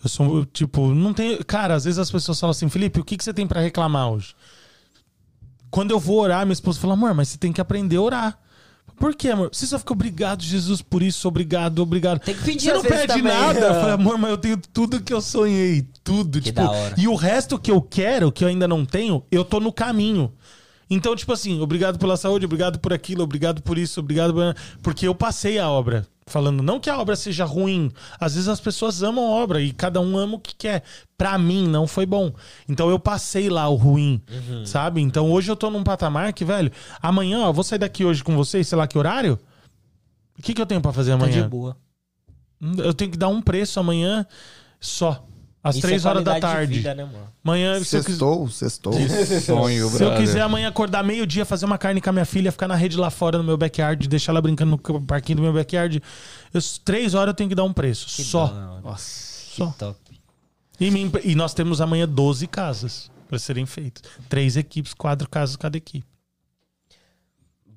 Eu 0.05 0.09
sou, 0.10 0.36
eu, 0.36 0.44
tipo, 0.44 0.89
não 0.89 1.14
tenho. 1.14 1.43
Cara, 1.47 1.74
às 1.74 1.85
vezes 1.85 1.98
as 1.98 2.10
pessoas 2.10 2.39
falam 2.39 2.51
assim, 2.51 2.68
Felipe, 2.68 3.01
o 3.01 3.05
que, 3.05 3.16
que 3.16 3.24
você 3.24 3.32
tem 3.32 3.47
pra 3.47 3.62
reclamar 3.62 4.10
hoje? 4.10 4.35
Quando 5.70 5.90
eu 5.90 5.98
vou 5.98 6.20
orar, 6.20 6.44
minha 6.44 6.52
esposa 6.52 6.80
fala, 6.80 6.94
amor, 6.94 7.14
mas 7.14 7.28
você 7.28 7.38
tem 7.38 7.52
que 7.52 7.60
aprender 7.60 7.96
a 7.96 8.02
orar. 8.02 8.38
Por 8.98 9.14
quê, 9.14 9.30
amor? 9.30 9.50
Você 9.52 9.66
só 9.66 9.78
fica 9.78 9.92
obrigado, 9.92 10.42
Jesus, 10.42 10.82
por 10.82 11.02
isso, 11.02 11.28
obrigado, 11.28 11.78
obrigado. 11.80 12.18
Tem 12.18 12.34
que 12.34 12.42
pedir 12.42 12.70
Você 12.70 12.72
não 12.72 12.82
pede 12.82 13.06
também. 13.06 13.32
nada. 13.32 13.60
Eu 13.60 13.74
falei, 13.74 13.92
amor, 13.92 14.18
mas 14.18 14.30
eu 14.30 14.38
tenho 14.38 14.56
tudo 14.56 15.00
que 15.00 15.12
eu 15.12 15.20
sonhei. 15.20 15.86
Tudo. 16.02 16.40
Que 16.40 16.46
tipo, 16.46 16.60
da 16.60 16.70
hora. 16.70 16.94
E 16.98 17.06
o 17.06 17.14
resto 17.14 17.58
que 17.58 17.70
eu 17.70 17.80
quero, 17.80 18.32
que 18.32 18.42
eu 18.42 18.48
ainda 18.48 18.66
não 18.66 18.84
tenho, 18.84 19.22
eu 19.30 19.44
tô 19.44 19.60
no 19.60 19.72
caminho. 19.72 20.32
Então, 20.90 21.14
tipo 21.14 21.32
assim, 21.32 21.60
obrigado 21.60 21.98
pela 21.98 22.16
saúde, 22.16 22.46
obrigado 22.46 22.78
por 22.78 22.92
aquilo, 22.92 23.22
obrigado 23.22 23.62
por 23.62 23.76
isso, 23.78 24.00
obrigado 24.00 24.32
por... 24.32 24.56
Porque 24.82 25.06
eu 25.06 25.14
passei 25.14 25.58
a 25.58 25.68
obra. 25.68 26.06
Falando, 26.28 26.62
não 26.62 26.78
que 26.78 26.88
a 26.90 26.98
obra 26.98 27.16
seja 27.16 27.44
ruim. 27.44 27.90
Às 28.20 28.34
vezes 28.34 28.48
as 28.48 28.60
pessoas 28.60 29.02
amam 29.02 29.24
a 29.26 29.30
obra 29.30 29.60
e 29.60 29.72
cada 29.72 30.00
um 30.00 30.16
ama 30.16 30.36
o 30.36 30.40
que 30.40 30.55
quer. 30.55 30.82
Pra 31.16 31.36
mim, 31.38 31.66
não 31.66 31.86
foi 31.86 32.06
bom. 32.06 32.32
Então 32.68 32.88
eu 32.90 32.98
passei 32.98 33.48
lá 33.50 33.68
o 33.68 33.74
ruim, 33.74 34.22
Uhum. 34.30 34.64
sabe? 34.66 35.00
Então 35.00 35.30
hoje 35.32 35.50
eu 35.50 35.56
tô 35.56 35.70
num 35.70 35.82
patamar 35.82 36.32
que, 36.32 36.44
velho, 36.44 36.70
amanhã, 37.02 37.40
ó, 37.40 37.48
eu 37.48 37.52
vou 37.52 37.64
sair 37.64 37.78
daqui 37.78 38.05
hoje 38.05 38.22
com 38.22 38.36
vocês, 38.36 38.68
sei 38.68 38.78
lá 38.78 38.86
que 38.86 38.96
horário. 38.98 39.38
O 40.38 40.42
que, 40.42 40.55
que 40.55 40.62
eu 40.62 40.66
tenho 40.66 40.80
pra 40.80 40.92
fazer 40.92 41.10
Tá 41.12 41.16
de 41.18 41.24
amanhã? 41.24 41.48
boa. 41.48 41.76
Eu 42.76 42.92
tenho 42.94 43.10
que 43.10 43.16
dar 43.18 43.28
um 43.28 43.40
preço 43.42 43.80
amanhã 43.80 44.24
só. 44.80 45.24
Às 45.62 45.74
Isso 45.76 45.86
três 45.86 46.05
é 46.05 46.09
horas 46.09 46.22
da 46.24 46.39
tarde. 46.39 46.74
vida, 46.74 46.94
né? 46.94 47.09
Amanhã, 47.44 47.82
se 47.82 47.97
eu, 47.97 48.01
quis- 48.01 48.10
Sextou, 48.16 48.48
sextou. 48.48 48.93
Sonho, 49.44 49.90
se 49.90 50.02
eu 50.05 50.16
quiser 50.16 50.40
amanhã 50.43 50.68
acordar 50.68 51.02
meio-dia, 51.02 51.44
fazer 51.44 51.66
uma 51.66 51.76
carne 51.76 52.01
com 52.01 52.09
a 52.09 52.12
minha 52.12 52.24
filha, 52.24 52.52
ficar 52.52 52.68
na 52.68 52.76
rede 52.76 52.97
lá 52.97 53.10
fora 53.10 53.36
no 53.39 53.44
meu 53.44 53.56
backyard, 53.56 54.06
deixar 54.09 54.30
ela 54.32 54.40
brincando 54.40 54.80
no 54.89 55.02
parquinho 55.02 55.36
do 55.36 55.43
meu 55.43 55.52
backyard, 55.52 56.01
eu, 56.55 56.60
três 56.85 57.12
horas 57.14 57.32
eu 57.32 57.35
tenho 57.35 57.48
que 57.48 57.56
dar 57.56 57.64
um 57.64 57.72
preço. 57.72 58.06
Que 58.14 58.22
só. 58.22 58.47
Nossa. 58.82 59.55
Só. 59.56 59.66
Top. 59.78 59.98
E, 60.78 60.90
me- 60.93 61.10
e 61.24 61.35
nós 61.35 61.52
temos 61.52 61.80
amanhã 61.80 62.09
12 62.09 62.47
casas 62.47 63.10
para 63.28 63.39
serem 63.39 63.66
feitas. 63.66 64.02
Três 64.28 64.56
equipes, 64.56 64.94
quatro 64.94 65.28
casas 65.28 65.56
cada 65.56 65.76
equipe. 65.76 66.06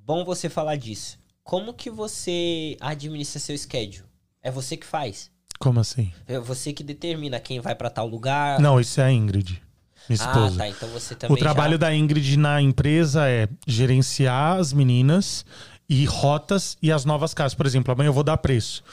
Bom 0.06 0.24
você 0.24 0.50
falar 0.50 0.76
disso. 0.76 1.18
Como 1.44 1.74
que 1.74 1.90
você 1.90 2.78
administra 2.80 3.40
seu 3.40 3.58
schedule? 3.58 4.06
É 4.44 4.52
você 4.52 4.78
que 4.78 4.86
faz? 4.86 5.32
Como 5.62 5.80
assim? 5.80 6.12
É 6.28 6.40
você 6.40 6.74
que 6.74 6.84
determina 6.84 7.40
quem 7.40 7.60
vai 7.60 7.76
pra 7.76 7.90
tal 7.90 8.08
lugar? 8.08 8.60
Não, 8.60 8.80
isso 8.80 9.00
é 9.00 9.06
a 9.06 9.12
Ingrid, 9.12 9.62
minha 10.10 10.20
Ah, 10.22 10.26
esposa. 10.26 10.58
tá. 10.58 10.68
Então 10.68 10.90
você 10.90 11.16
também 11.16 11.36
O 11.36 11.40
trabalho 11.40 11.74
já... 11.74 11.78
da 11.78 11.96
Ingrid 11.96 12.38
na 12.38 12.62
empresa 12.62 13.30
é 13.30 13.48
gerenciar 13.68 14.58
as 14.58 14.74
meninas 14.74 15.46
e 15.88 16.06
rotas 16.06 16.78
e 16.82 16.92
as 16.92 17.06
novas 17.06 17.34
casas. 17.34 17.54
Por 17.54 17.66
exemplo, 17.66 17.92
amanhã 17.94 18.08
eu 18.10 18.14
vou 18.14 18.24
dar 18.24 18.38
preço. 18.38 18.84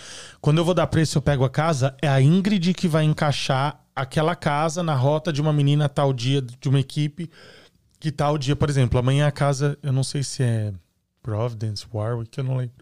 Quando 0.40 0.58
eu 0.58 0.64
vou 0.64 0.74
dar 0.74 0.86
preço, 0.88 1.18
eu 1.18 1.22
pego 1.22 1.44
a 1.44 1.50
casa, 1.50 1.94
é 2.02 2.08
a 2.08 2.20
Ingrid 2.20 2.74
que 2.74 2.86
vai 2.88 3.04
encaixar 3.04 3.80
aquela 3.94 4.36
casa 4.36 4.82
na 4.82 4.94
rota 4.94 5.32
de 5.32 5.40
uma 5.40 5.52
menina 5.52 5.88
tal 5.88 6.12
dia, 6.12 6.40
de 6.42 6.68
uma 6.68 6.78
equipe 6.80 7.30
que 8.00 8.12
tal 8.12 8.38
dia, 8.38 8.54
por 8.54 8.68
exemplo, 8.70 8.98
amanhã 8.98 9.26
a 9.26 9.32
casa, 9.32 9.76
eu 9.82 9.92
não 9.92 10.04
sei 10.04 10.22
se 10.22 10.42
é 10.42 10.72
Providence, 11.20 11.84
Warwick, 11.92 12.38
eu 12.38 12.44
não 12.44 12.56
lembro. 12.56 12.76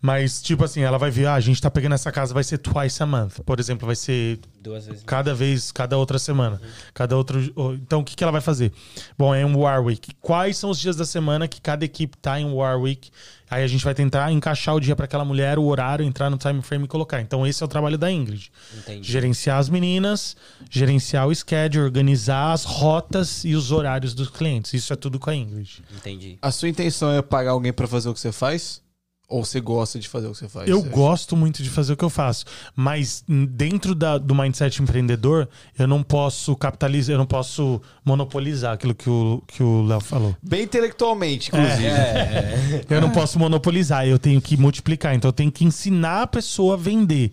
Mas, 0.00 0.42
tipo 0.42 0.62
assim, 0.64 0.82
ela 0.82 0.98
vai 0.98 1.10
ver, 1.10 1.26
ah, 1.26 1.34
a 1.34 1.40
gente 1.40 1.60
tá 1.60 1.70
pegando 1.70 1.94
essa 1.94 2.12
casa, 2.12 2.34
vai 2.34 2.44
ser 2.44 2.58
twice 2.58 3.02
a 3.02 3.06
month. 3.06 3.40
Por 3.44 3.58
exemplo, 3.58 3.86
vai 3.86 3.96
ser 3.96 4.38
Duas 4.60 4.86
vezes. 4.86 5.02
cada 5.04 5.34
vez, 5.34 5.72
cada 5.72 5.96
outra 5.96 6.18
semana. 6.18 6.60
Cada 6.92 7.16
outro. 7.16 7.40
Então, 7.74 8.00
o 8.00 8.04
que, 8.04 8.14
que 8.14 8.22
ela 8.22 8.32
vai 8.32 8.40
fazer? 8.40 8.72
Bom, 9.16 9.34
é 9.34 9.42
em 9.42 9.54
Warwick. 9.56 10.14
Quais 10.20 10.58
são 10.58 10.70
os 10.70 10.78
dias 10.78 10.96
da 10.96 11.04
semana 11.04 11.48
que 11.48 11.60
cada 11.60 11.84
equipe 11.84 12.16
tá 12.18 12.38
em 12.38 12.44
Warwick? 12.44 13.10
Aí 13.48 13.62
a 13.62 13.66
gente 13.66 13.84
vai 13.84 13.94
tentar 13.94 14.30
encaixar 14.32 14.74
o 14.74 14.80
dia 14.80 14.96
para 14.96 15.04
aquela 15.04 15.24
mulher, 15.24 15.56
o 15.58 15.64
horário, 15.64 16.04
entrar 16.04 16.28
no 16.28 16.36
time 16.36 16.60
frame 16.62 16.84
e 16.84 16.88
colocar. 16.88 17.20
Então, 17.20 17.46
esse 17.46 17.62
é 17.62 17.66
o 17.66 17.68
trabalho 17.68 17.96
da 17.96 18.10
Ingrid. 18.10 18.50
Entendi. 18.76 19.10
Gerenciar 19.10 19.58
as 19.58 19.68
meninas, 19.68 20.36
gerenciar 20.68 21.26
o 21.28 21.34
schedule, 21.34 21.84
organizar 21.84 22.52
as 22.52 22.64
rotas 22.64 23.44
e 23.44 23.54
os 23.54 23.70
horários 23.70 24.14
dos 24.14 24.28
clientes. 24.28 24.74
Isso 24.74 24.92
é 24.92 24.96
tudo 24.96 25.18
com 25.18 25.30
a 25.30 25.34
Ingrid. 25.34 25.82
Entendi. 25.96 26.38
A 26.42 26.50
sua 26.50 26.68
intenção 26.68 27.12
é 27.12 27.22
pagar 27.22 27.52
alguém 27.52 27.72
pra 27.72 27.86
fazer 27.86 28.08
o 28.08 28.14
que 28.14 28.20
você 28.20 28.32
faz? 28.32 28.84
Ou 29.28 29.44
você 29.44 29.60
gosta 29.60 29.98
de 29.98 30.08
fazer 30.08 30.28
o 30.28 30.30
que 30.30 30.38
você 30.38 30.48
faz? 30.48 30.68
Eu 30.68 30.80
Você- 30.82 30.88
gosto 30.88 31.36
muito 31.36 31.60
de 31.60 31.68
fazer 31.68 31.94
o 31.94 31.96
que 31.96 32.04
eu 32.04 32.10
faço, 32.10 32.44
mas 32.76 33.24
dentro 33.26 33.92
da- 33.92 34.18
do 34.18 34.32
mindset 34.36 34.80
empreendedor, 34.80 35.48
eu 35.76 35.88
não 35.88 36.00
posso 36.02 36.54
capitalizar, 36.54 37.14
eu 37.14 37.18
não 37.18 37.26
posso 37.26 37.82
monopolizar 38.04 38.74
aquilo 38.74 38.94
que 38.94 39.10
o 39.10 39.42
que 39.48 39.62
o 39.64 39.82
Léo 39.84 40.00
falou. 40.00 40.36
Bem 40.40 40.62
intelectualmente, 40.62 41.48
inclusive. 41.48 41.86
É, 41.86 42.84
Eu 42.88 43.00
não 43.00 43.10
posso 43.10 43.36
monopolizar, 43.38 44.06
eu 44.06 44.18
tenho 44.18 44.40
que 44.40 44.56
multiplicar. 44.56 45.14
Então 45.14 45.28
eu 45.28 45.32
tenho 45.32 45.50
que 45.50 45.64
ensinar 45.64 46.22
a 46.22 46.26
pessoa 46.28 46.74
a 46.74 46.76
vender. 46.76 47.32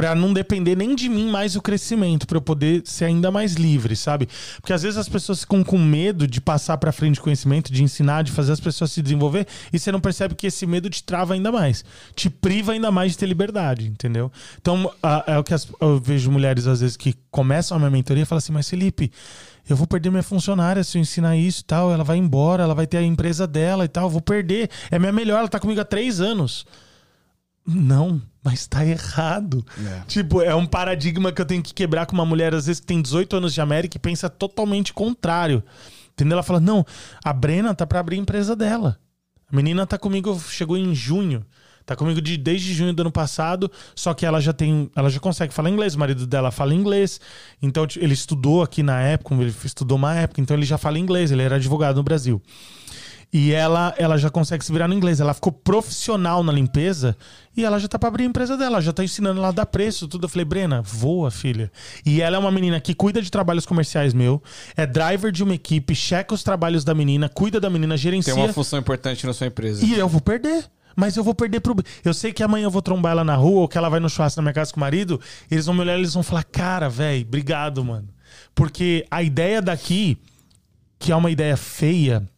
Pra 0.00 0.14
não 0.14 0.32
depender 0.32 0.74
nem 0.76 0.94
de 0.94 1.10
mim 1.10 1.28
mais 1.30 1.56
o 1.56 1.60
crescimento, 1.60 2.26
pra 2.26 2.38
eu 2.38 2.40
poder 2.40 2.80
ser 2.86 3.04
ainda 3.04 3.30
mais 3.30 3.52
livre, 3.52 3.94
sabe? 3.94 4.26
Porque 4.58 4.72
às 4.72 4.82
vezes 4.82 4.96
as 4.96 5.10
pessoas 5.10 5.40
ficam 5.40 5.62
com 5.62 5.76
medo 5.76 6.26
de 6.26 6.40
passar 6.40 6.78
pra 6.78 6.90
frente 6.90 7.20
conhecimento, 7.20 7.70
de 7.70 7.82
ensinar, 7.82 8.22
de 8.24 8.32
fazer 8.32 8.52
as 8.52 8.60
pessoas 8.60 8.92
se 8.92 9.02
desenvolver, 9.02 9.46
e 9.70 9.78
você 9.78 9.92
não 9.92 10.00
percebe 10.00 10.34
que 10.34 10.46
esse 10.46 10.66
medo 10.66 10.88
te 10.88 11.04
trava 11.04 11.34
ainda 11.34 11.52
mais, 11.52 11.84
te 12.14 12.30
priva 12.30 12.72
ainda 12.72 12.90
mais 12.90 13.12
de 13.12 13.18
ter 13.18 13.26
liberdade, 13.26 13.88
entendeu? 13.88 14.32
Então 14.58 14.90
é 15.26 15.36
o 15.36 15.44
que 15.44 15.52
as- 15.52 15.68
eu 15.78 16.00
vejo 16.00 16.30
mulheres 16.30 16.66
às 16.66 16.80
vezes 16.80 16.96
que 16.96 17.14
começam 17.30 17.76
a 17.76 17.78
minha 17.78 17.90
mentoria 17.90 18.22
e 18.22 18.26
falam 18.26 18.38
assim: 18.38 18.52
Mas 18.54 18.70
Felipe, 18.70 19.12
eu 19.68 19.76
vou 19.76 19.86
perder 19.86 20.08
minha 20.08 20.22
funcionária 20.22 20.82
se 20.82 20.96
eu 20.96 21.02
ensinar 21.02 21.36
isso 21.36 21.60
e 21.60 21.64
tal. 21.64 21.92
Ela 21.92 22.04
vai 22.04 22.16
embora, 22.16 22.62
ela 22.62 22.74
vai 22.74 22.86
ter 22.86 22.96
a 22.96 23.02
empresa 23.02 23.46
dela 23.46 23.84
e 23.84 23.88
tal. 23.88 24.04
Eu 24.04 24.10
vou 24.10 24.22
perder. 24.22 24.70
É 24.90 24.98
minha 24.98 25.12
melhor, 25.12 25.40
ela 25.40 25.48
tá 25.48 25.60
comigo 25.60 25.78
há 25.78 25.84
três 25.84 26.22
anos. 26.22 26.64
Não, 27.66 28.20
mas 28.42 28.66
tá 28.66 28.84
errado. 28.84 29.64
É. 29.78 30.00
Tipo, 30.06 30.40
é 30.42 30.54
um 30.54 30.66
paradigma 30.66 31.30
que 31.30 31.40
eu 31.40 31.46
tenho 31.46 31.62
que 31.62 31.74
quebrar 31.74 32.06
com 32.06 32.14
uma 32.14 32.24
mulher, 32.24 32.54
às 32.54 32.66
vezes, 32.66 32.80
que 32.80 32.86
tem 32.86 33.02
18 33.02 33.36
anos 33.36 33.54
de 33.54 33.60
América 33.60 33.96
e 33.96 34.00
pensa 34.00 34.28
totalmente 34.28 34.92
contrário. 34.92 35.62
Entendeu? 36.12 36.36
Ela 36.36 36.42
fala: 36.42 36.60
não, 36.60 36.84
a 37.24 37.32
Brena 37.32 37.74
tá 37.74 37.86
pra 37.86 38.00
abrir 38.00 38.16
a 38.16 38.20
empresa 38.20 38.56
dela. 38.56 38.98
A 39.50 39.56
menina 39.56 39.86
tá 39.86 39.98
comigo, 39.98 40.38
chegou 40.48 40.76
em 40.76 40.94
junho. 40.94 41.44
Tá 41.84 41.96
comigo 41.96 42.20
de, 42.20 42.36
desde 42.36 42.72
junho 42.72 42.92
do 42.92 43.00
ano 43.00 43.10
passado, 43.10 43.68
só 43.96 44.14
que 44.14 44.24
ela 44.24 44.40
já 44.40 44.52
tem. 44.52 44.88
Ela 44.94 45.10
já 45.10 45.18
consegue 45.18 45.52
falar 45.52 45.70
inglês, 45.70 45.94
o 45.94 45.98
marido 45.98 46.26
dela 46.26 46.50
fala 46.50 46.72
inglês. 46.72 47.20
Então, 47.60 47.86
tipo, 47.86 48.04
ele 48.04 48.14
estudou 48.14 48.62
aqui 48.62 48.82
na 48.82 49.00
época, 49.00 49.34
ele 49.34 49.52
estudou 49.64 49.98
uma 49.98 50.14
época, 50.14 50.40
então 50.40 50.56
ele 50.56 50.64
já 50.64 50.78
fala 50.78 50.98
inglês, 50.98 51.32
ele 51.32 51.42
era 51.42 51.56
advogado 51.56 51.96
no 51.96 52.02
Brasil. 52.04 52.40
E 53.32 53.52
ela, 53.52 53.94
ela 53.96 54.18
já 54.18 54.28
consegue 54.28 54.64
se 54.64 54.72
virar 54.72 54.88
no 54.88 54.94
inglês. 54.94 55.20
Ela 55.20 55.32
ficou 55.32 55.52
profissional 55.52 56.42
na 56.42 56.50
limpeza 56.50 57.16
e 57.56 57.64
ela 57.64 57.78
já 57.78 57.86
tá 57.86 57.96
pra 57.98 58.08
abrir 58.08 58.24
a 58.24 58.26
empresa 58.26 58.56
dela. 58.56 58.76
Ela 58.76 58.80
já 58.80 58.92
tá 58.92 59.04
ensinando 59.04 59.38
ela 59.38 59.48
a 59.48 59.52
dar 59.52 59.66
preço, 59.66 60.08
tudo. 60.08 60.24
Eu 60.24 60.28
falei, 60.28 60.44
Brena, 60.44 60.82
voa, 60.82 61.30
filha. 61.30 61.70
E 62.04 62.20
ela 62.20 62.36
é 62.36 62.38
uma 62.38 62.50
menina 62.50 62.80
que 62.80 62.92
cuida 62.92 63.22
de 63.22 63.30
trabalhos 63.30 63.64
comerciais 63.64 64.12
meu, 64.12 64.42
é 64.76 64.84
driver 64.84 65.30
de 65.30 65.44
uma 65.44 65.54
equipe, 65.54 65.94
checa 65.94 66.34
os 66.34 66.42
trabalhos 66.42 66.82
da 66.82 66.92
menina, 66.92 67.28
cuida 67.28 67.60
da 67.60 67.70
menina, 67.70 67.96
gerencia. 67.96 68.34
Tem 68.34 68.42
uma 68.42 68.52
função 68.52 68.78
importante 68.80 69.24
na 69.24 69.32
sua 69.32 69.46
empresa. 69.46 69.84
E 69.84 69.94
eu 69.94 70.08
vou 70.08 70.20
perder. 70.20 70.64
Mas 70.96 71.16
eu 71.16 71.22
vou 71.22 71.34
perder 71.34 71.60
pro. 71.60 71.76
Eu 72.04 72.12
sei 72.12 72.32
que 72.32 72.42
amanhã 72.42 72.64
eu 72.64 72.70
vou 72.70 72.82
trombar 72.82 73.12
ela 73.12 73.24
na 73.24 73.36
rua 73.36 73.60
ou 73.60 73.68
que 73.68 73.78
ela 73.78 73.88
vai 73.88 74.00
no 74.00 74.10
churrasco 74.10 74.40
na 74.40 74.42
minha 74.42 74.52
casa 74.52 74.72
com 74.72 74.78
o 74.78 74.80
marido. 74.80 75.20
Eles 75.48 75.66
vão 75.66 75.74
me 75.74 75.82
olhar 75.82 75.96
e 75.96 76.00
eles 76.00 76.14
vão 76.14 76.22
falar: 76.22 76.42
Cara, 76.42 76.88
velho, 76.88 77.24
obrigado, 77.24 77.84
mano. 77.84 78.08
Porque 78.54 79.06
a 79.08 79.22
ideia 79.22 79.62
daqui, 79.62 80.18
que 80.98 81.12
é 81.12 81.16
uma 81.16 81.30
ideia 81.30 81.56
feia, 81.56 82.28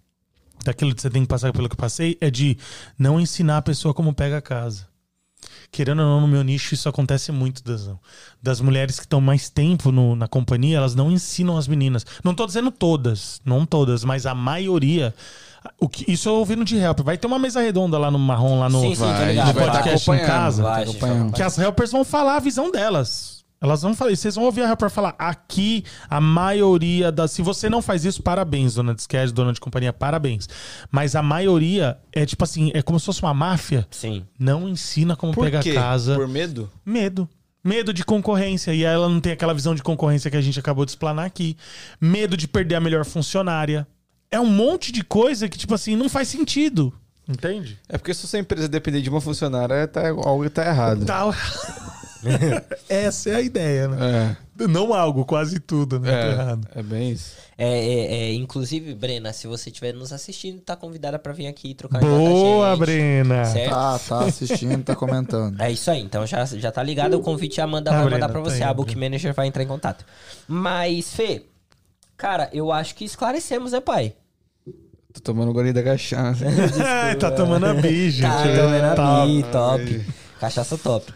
daquilo 0.64 0.94
que 0.94 1.02
você 1.02 1.10
tem 1.10 1.22
que 1.22 1.28
passar 1.28 1.52
pelo 1.52 1.68
que 1.68 1.74
eu 1.74 1.78
passei, 1.78 2.16
é 2.20 2.30
de 2.30 2.56
não 2.98 3.20
ensinar 3.20 3.58
a 3.58 3.62
pessoa 3.62 3.92
como 3.94 4.12
pega 4.14 4.38
a 4.38 4.42
casa. 4.42 4.86
Querendo 5.72 6.00
ou 6.00 6.06
não, 6.06 6.20
no 6.20 6.28
meu 6.28 6.42
nicho, 6.44 6.74
isso 6.74 6.88
acontece 6.88 7.32
muito, 7.32 7.64
Dazão. 7.64 7.98
Das 8.42 8.60
mulheres 8.60 8.96
que 8.96 9.06
estão 9.06 9.20
mais 9.20 9.48
tempo 9.48 9.90
no- 9.90 10.14
na 10.14 10.28
companhia, 10.28 10.76
elas 10.76 10.94
não 10.94 11.10
ensinam 11.10 11.56
as 11.56 11.66
meninas. 11.66 12.04
Não 12.22 12.34
tô 12.34 12.46
dizendo 12.46 12.70
todas, 12.70 13.40
não 13.44 13.64
todas, 13.66 14.04
mas 14.04 14.26
a 14.26 14.34
maioria. 14.34 15.14
O 15.80 15.88
que, 15.88 16.10
isso 16.10 16.28
eu 16.28 16.34
ouvi 16.34 16.56
no 16.56 16.64
de 16.64 16.76
help. 16.76 17.00
Vai 17.00 17.16
ter 17.16 17.26
uma 17.26 17.38
mesa 17.38 17.60
redonda 17.60 17.96
lá 17.96 18.10
no 18.10 18.18
marrom, 18.18 18.58
lá 18.60 18.68
no, 18.68 18.80
Sim, 18.82 18.94
sim, 18.94 19.00
Vai, 19.00 19.12
vai 19.12 19.34
no 19.34 19.50
estar 19.50 19.54
podcast 19.54 20.10
em 20.10 20.18
casa. 20.18 20.62
Vai, 20.62 20.84
tá 20.84 21.06
vai- 21.06 21.30
Que 21.32 21.42
as 21.42 21.58
helpers 21.58 21.90
vão 21.92 22.04
falar 22.04 22.36
a 22.36 22.40
visão 22.40 22.70
delas. 22.70 23.31
Elas 23.62 23.80
vão 23.80 23.94
falar, 23.94 24.10
vocês 24.10 24.34
vão 24.34 24.44
ouvir 24.44 24.62
a 24.62 24.68
helper 24.70 24.90
falar. 24.90 25.14
Aqui, 25.16 25.84
a 26.10 26.20
maioria 26.20 27.12
das. 27.12 27.30
Se 27.30 27.42
você 27.42 27.70
não 27.70 27.80
faz 27.80 28.04
isso, 28.04 28.20
parabéns, 28.20 28.74
dona 28.74 28.92
de 28.92 29.02
sketch, 29.02 29.30
dona 29.30 29.52
de 29.52 29.60
companhia, 29.60 29.92
parabéns. 29.92 30.48
Mas 30.90 31.14
a 31.14 31.22
maioria 31.22 31.96
é 32.12 32.26
tipo 32.26 32.42
assim, 32.42 32.72
é 32.74 32.82
como 32.82 32.98
se 32.98 33.06
fosse 33.06 33.22
uma 33.22 33.32
máfia. 33.32 33.86
Sim. 33.88 34.26
Não 34.36 34.68
ensina 34.68 35.14
como 35.14 35.32
Por 35.32 35.44
pegar 35.44 35.62
quê? 35.62 35.74
casa. 35.74 36.16
Por 36.16 36.26
medo? 36.26 36.68
Medo. 36.84 37.28
Medo 37.62 37.94
de 37.94 38.04
concorrência. 38.04 38.74
E 38.74 38.82
ela 38.82 39.08
não 39.08 39.20
tem 39.20 39.30
aquela 39.32 39.54
visão 39.54 39.76
de 39.76 39.82
concorrência 39.82 40.28
que 40.28 40.36
a 40.36 40.40
gente 40.40 40.58
acabou 40.58 40.84
de 40.84 40.90
explanar 40.90 41.26
aqui. 41.26 41.56
Medo 42.00 42.36
de 42.36 42.48
perder 42.48 42.74
a 42.74 42.80
melhor 42.80 43.04
funcionária. 43.04 43.86
É 44.28 44.40
um 44.40 44.46
monte 44.46 44.90
de 44.90 45.04
coisa 45.04 45.48
que, 45.48 45.56
tipo 45.56 45.72
assim, 45.72 45.94
não 45.94 46.08
faz 46.08 46.26
sentido. 46.26 46.92
Entende? 47.28 47.78
É 47.88 47.96
porque 47.96 48.12
se 48.12 48.26
sua 48.26 48.40
empresa 48.40 48.68
depender 48.68 49.00
de 49.00 49.08
uma 49.08 49.20
funcionária, 49.20 49.86
tá, 49.86 50.08
algo 50.08 50.50
tá 50.50 50.66
errado. 50.66 51.04
Tal. 51.06 51.32
Essa 52.88 53.30
é 53.30 53.34
a 53.36 53.40
ideia, 53.40 53.88
né? 53.88 54.36
É, 54.58 54.66
Não 54.68 54.94
algo, 54.94 55.24
quase 55.24 55.58
tudo, 55.60 55.98
né? 55.98 56.10
Tá 56.10 56.26
errado. 56.28 56.68
é, 56.74 56.80
é 56.80 56.82
bem 56.82 57.10
isso. 57.12 57.34
É, 57.58 57.68
é, 57.68 58.14
é, 58.14 58.34
inclusive, 58.34 58.94
Brena, 58.94 59.32
se 59.32 59.46
você 59.46 59.70
estiver 59.70 59.92
nos 59.92 60.12
assistindo, 60.12 60.60
tá 60.60 60.74
convidada 60.76 61.18
pra 61.18 61.32
vir 61.32 61.46
aqui 61.46 61.74
trocar 61.74 61.98
a 61.98 62.00
Boa, 62.00 62.70
gente, 62.70 62.78
Brena. 62.80 63.44
Certo? 63.44 63.70
Tá, 63.70 63.98
tá 63.98 64.24
assistindo, 64.24 64.82
tá 64.82 64.96
comentando. 64.96 65.60
É 65.60 65.70
isso 65.70 65.90
aí, 65.90 66.00
então 66.00 66.26
já, 66.26 66.44
já 66.44 66.72
tá 66.72 66.82
ligado. 66.82 67.14
O 67.14 67.20
convite 67.20 67.60
a 67.60 67.64
Amanda 67.64 67.90
Ah, 67.90 67.94
vai 67.94 68.04
Brena, 68.04 68.16
mandar 68.20 68.32
pra 68.32 68.42
tá 68.42 68.50
você. 68.50 68.62
A 68.62 68.66
indo. 68.66 68.74
Book 68.76 68.96
Manager 68.96 69.34
vai 69.34 69.46
entrar 69.46 69.62
em 69.62 69.68
contato. 69.68 70.04
Mas, 70.48 71.12
Fê, 71.14 71.44
cara, 72.16 72.48
eu 72.52 72.72
acho 72.72 72.94
que 72.94 73.04
esclarecemos, 73.04 73.72
né, 73.72 73.80
pai? 73.80 74.14
Tô 75.12 75.20
tomando 75.20 75.50
o 75.56 75.72
da 75.72 75.82
cachaça. 75.82 76.44
tá 77.20 77.30
tomando 77.30 77.66
a 77.66 77.74
bi, 77.74 78.10
gente. 78.10 78.22
Tá, 78.28 78.46
É, 78.46 78.56
tomando 78.56 78.96
tá. 78.96 79.22
a 79.22 79.26
bi, 79.26 79.42
top. 79.44 80.06
Cachaça 80.40 80.78
top. 80.78 81.12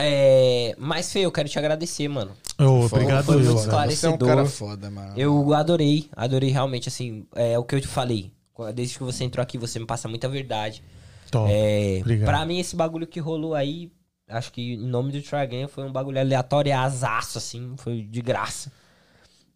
É, 0.00 0.76
mas, 0.78 1.12
Fê, 1.12 1.20
eu 1.20 1.32
quero 1.32 1.48
te 1.48 1.58
agradecer, 1.58 2.06
mano. 2.08 2.30
Ô, 2.58 2.84
obrigado, 2.86 3.24
Foi 3.24 3.36
muito 3.36 3.48
eu. 3.48 3.54
claro. 3.68 3.90
Você 3.90 4.06
é 4.06 4.10
um 4.10 4.12
esclarecedor. 4.14 4.28
cara 4.28 4.44
foda, 4.46 4.90
mano. 4.90 5.12
Eu 5.16 5.52
adorei, 5.54 6.08
adorei 6.16 6.50
realmente, 6.50 6.88
assim, 6.88 7.26
é 7.34 7.58
o 7.58 7.64
que 7.64 7.74
eu 7.74 7.80
te 7.80 7.88
falei. 7.88 8.30
Desde 8.74 8.96
que 8.98 9.04
você 9.04 9.24
entrou 9.24 9.42
aqui, 9.42 9.58
você 9.58 9.78
me 9.78 9.86
passa 9.86 10.08
muita 10.08 10.28
verdade. 10.28 10.82
Top. 11.30 11.50
É, 11.52 11.98
Obrigado. 12.00 12.26
pra 12.28 12.46
mim, 12.46 12.58
esse 12.58 12.74
bagulho 12.76 13.06
que 13.06 13.20
rolou 13.20 13.54
aí, 13.54 13.90
acho 14.28 14.52
que 14.52 14.74
em 14.74 14.76
nome 14.76 15.12
do 15.12 15.20
Try 15.22 15.38
Again 15.38 15.68
foi 15.68 15.84
um 15.84 15.92
bagulho 15.92 16.18
aleatório, 16.20 16.76
azaço, 16.76 17.38
assim, 17.38 17.74
foi 17.76 18.02
de 18.02 18.20
graça. 18.22 18.72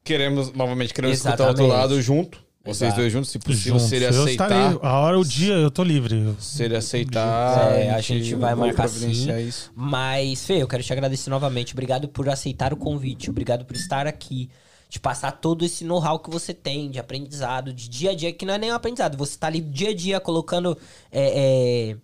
Queremos, 0.05 0.53
novamente, 0.53 0.93
queremos 0.93 1.17
escutar 1.19 1.33
o 1.33 1.35
Exatamente. 1.47 1.63
outro 1.63 1.77
lado 1.77 2.03
junto. 2.03 2.43
Vocês 2.65 2.83
Exato. 2.83 3.01
dois 3.01 3.13
juntos, 3.13 3.31
se 3.31 3.39
possível, 3.41 3.73
Juntos. 3.75 3.89
se 3.89 3.97
ele 3.97 4.05
eu 4.05 4.23
aceitar. 4.23 4.51
estarei. 4.51 4.79
A 4.83 4.99
hora, 5.01 5.19
o 5.19 5.25
dia, 5.25 5.55
eu 5.55 5.71
tô 5.71 5.83
livre. 5.83 6.33
Se 6.39 6.63
ele 6.63 6.77
aceitar, 6.77 7.73
É, 7.73 7.91
a 7.91 8.01
gente 8.01 8.35
vai 8.37 8.55
marcar 8.55 8.89
sim. 8.89 9.11
isso. 9.41 9.73
Mas, 9.75 10.45
Fê, 10.47 10.63
eu 10.63 10.69
quero 10.69 10.83
te 10.83 10.93
agradecer 10.93 11.29
novamente. 11.29 11.73
Obrigado 11.75 12.07
por 12.09 12.29
aceitar 12.29 12.73
o 12.73 12.77
convite. 12.77 13.29
Obrigado 13.31 13.65
por 13.65 13.75
estar 13.75 14.07
aqui. 14.07 14.49
De 14.89 15.01
passar 15.01 15.33
todo 15.33 15.65
esse 15.65 15.85
know-how 15.85 16.19
que 16.21 16.29
você 16.31 16.53
tem, 16.55 16.91
de 16.91 16.99
aprendizado, 17.01 17.73
de 17.73 17.89
dia 17.89 18.11
a 18.11 18.15
dia, 18.15 18.33
que 18.33 18.45
não 18.45 18.55
é 18.55 18.59
nem 18.59 18.71
um 18.71 18.75
aprendizado. 18.75 19.17
Você 19.17 19.37
tá 19.39 19.47
ali 19.47 19.61
dia 19.61 19.89
a 19.89 19.95
dia 19.95 20.21
colocando 20.21 20.77
é, 21.11 21.91
é, 21.91 21.97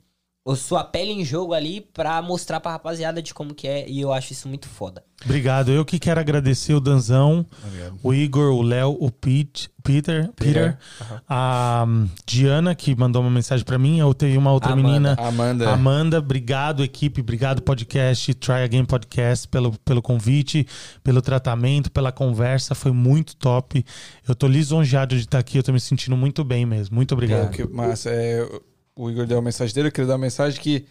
a 0.50 0.56
sua 0.56 0.82
pele 0.84 1.12
em 1.12 1.24
jogo 1.24 1.52
ali 1.54 1.80
pra 1.92 2.20
mostrar 2.22 2.60
pra 2.60 2.72
rapaziada 2.72 3.20
de 3.22 3.34
como 3.34 3.54
que 3.54 3.68
é. 3.68 3.88
E 3.88 4.00
eu 4.00 4.12
acho 4.12 4.32
isso 4.32 4.48
muito 4.48 4.68
foda. 4.68 5.02
Obrigado. 5.24 5.72
Eu 5.72 5.84
que 5.84 5.98
quero 5.98 6.20
agradecer 6.20 6.72
o 6.74 6.80
Danzão, 6.80 7.44
Obrigado. 7.66 7.98
o 8.04 8.14
Igor, 8.14 8.52
o 8.54 8.62
Léo, 8.62 8.96
o 9.00 9.10
Pete, 9.10 9.68
Peter, 9.82 10.30
Peter, 10.36 10.78
a 11.28 11.84
hum, 11.88 12.08
Diana, 12.24 12.72
que 12.74 12.94
mandou 12.94 13.20
uma 13.22 13.30
mensagem 13.30 13.64
pra 13.64 13.78
mim. 13.78 13.98
Eu 13.98 14.14
tenho 14.14 14.38
uma 14.38 14.52
outra 14.52 14.72
Amanda. 14.74 14.88
menina. 14.88 15.16
Amanda. 15.18 15.70
Amanda, 15.72 16.18
obrigado, 16.18 16.84
equipe, 16.84 17.20
obrigado, 17.20 17.62
podcast, 17.62 18.32
Try 18.34 18.62
Again 18.64 18.84
Podcast, 18.84 19.48
pelo, 19.48 19.72
pelo 19.84 20.00
convite, 20.00 20.64
pelo 21.02 21.20
tratamento, 21.20 21.90
pela 21.90 22.12
conversa, 22.12 22.74
foi 22.76 22.92
muito 22.92 23.34
top. 23.36 23.84
Eu 24.26 24.36
tô 24.36 24.46
lisonjeado 24.46 25.16
de 25.16 25.22
estar 25.22 25.38
aqui, 25.40 25.58
eu 25.58 25.62
tô 25.64 25.72
me 25.72 25.80
sentindo 25.80 26.16
muito 26.16 26.44
bem 26.44 26.64
mesmo. 26.64 26.94
Muito 26.94 27.12
É, 27.12 27.14
obrigado. 27.14 27.46
o 27.48 27.50
que 27.50 27.64
massa. 27.66 28.10
É, 28.10 28.48
o 28.98 29.10
Igor 29.10 29.26
deu 29.26 29.36
uma 29.38 29.42
mensagem 29.44 29.74
dele, 29.74 29.88
eu 29.88 29.92
queria 29.92 30.08
dar 30.08 30.14
uma 30.14 30.18
mensagem 30.26 30.60
que 30.60 30.84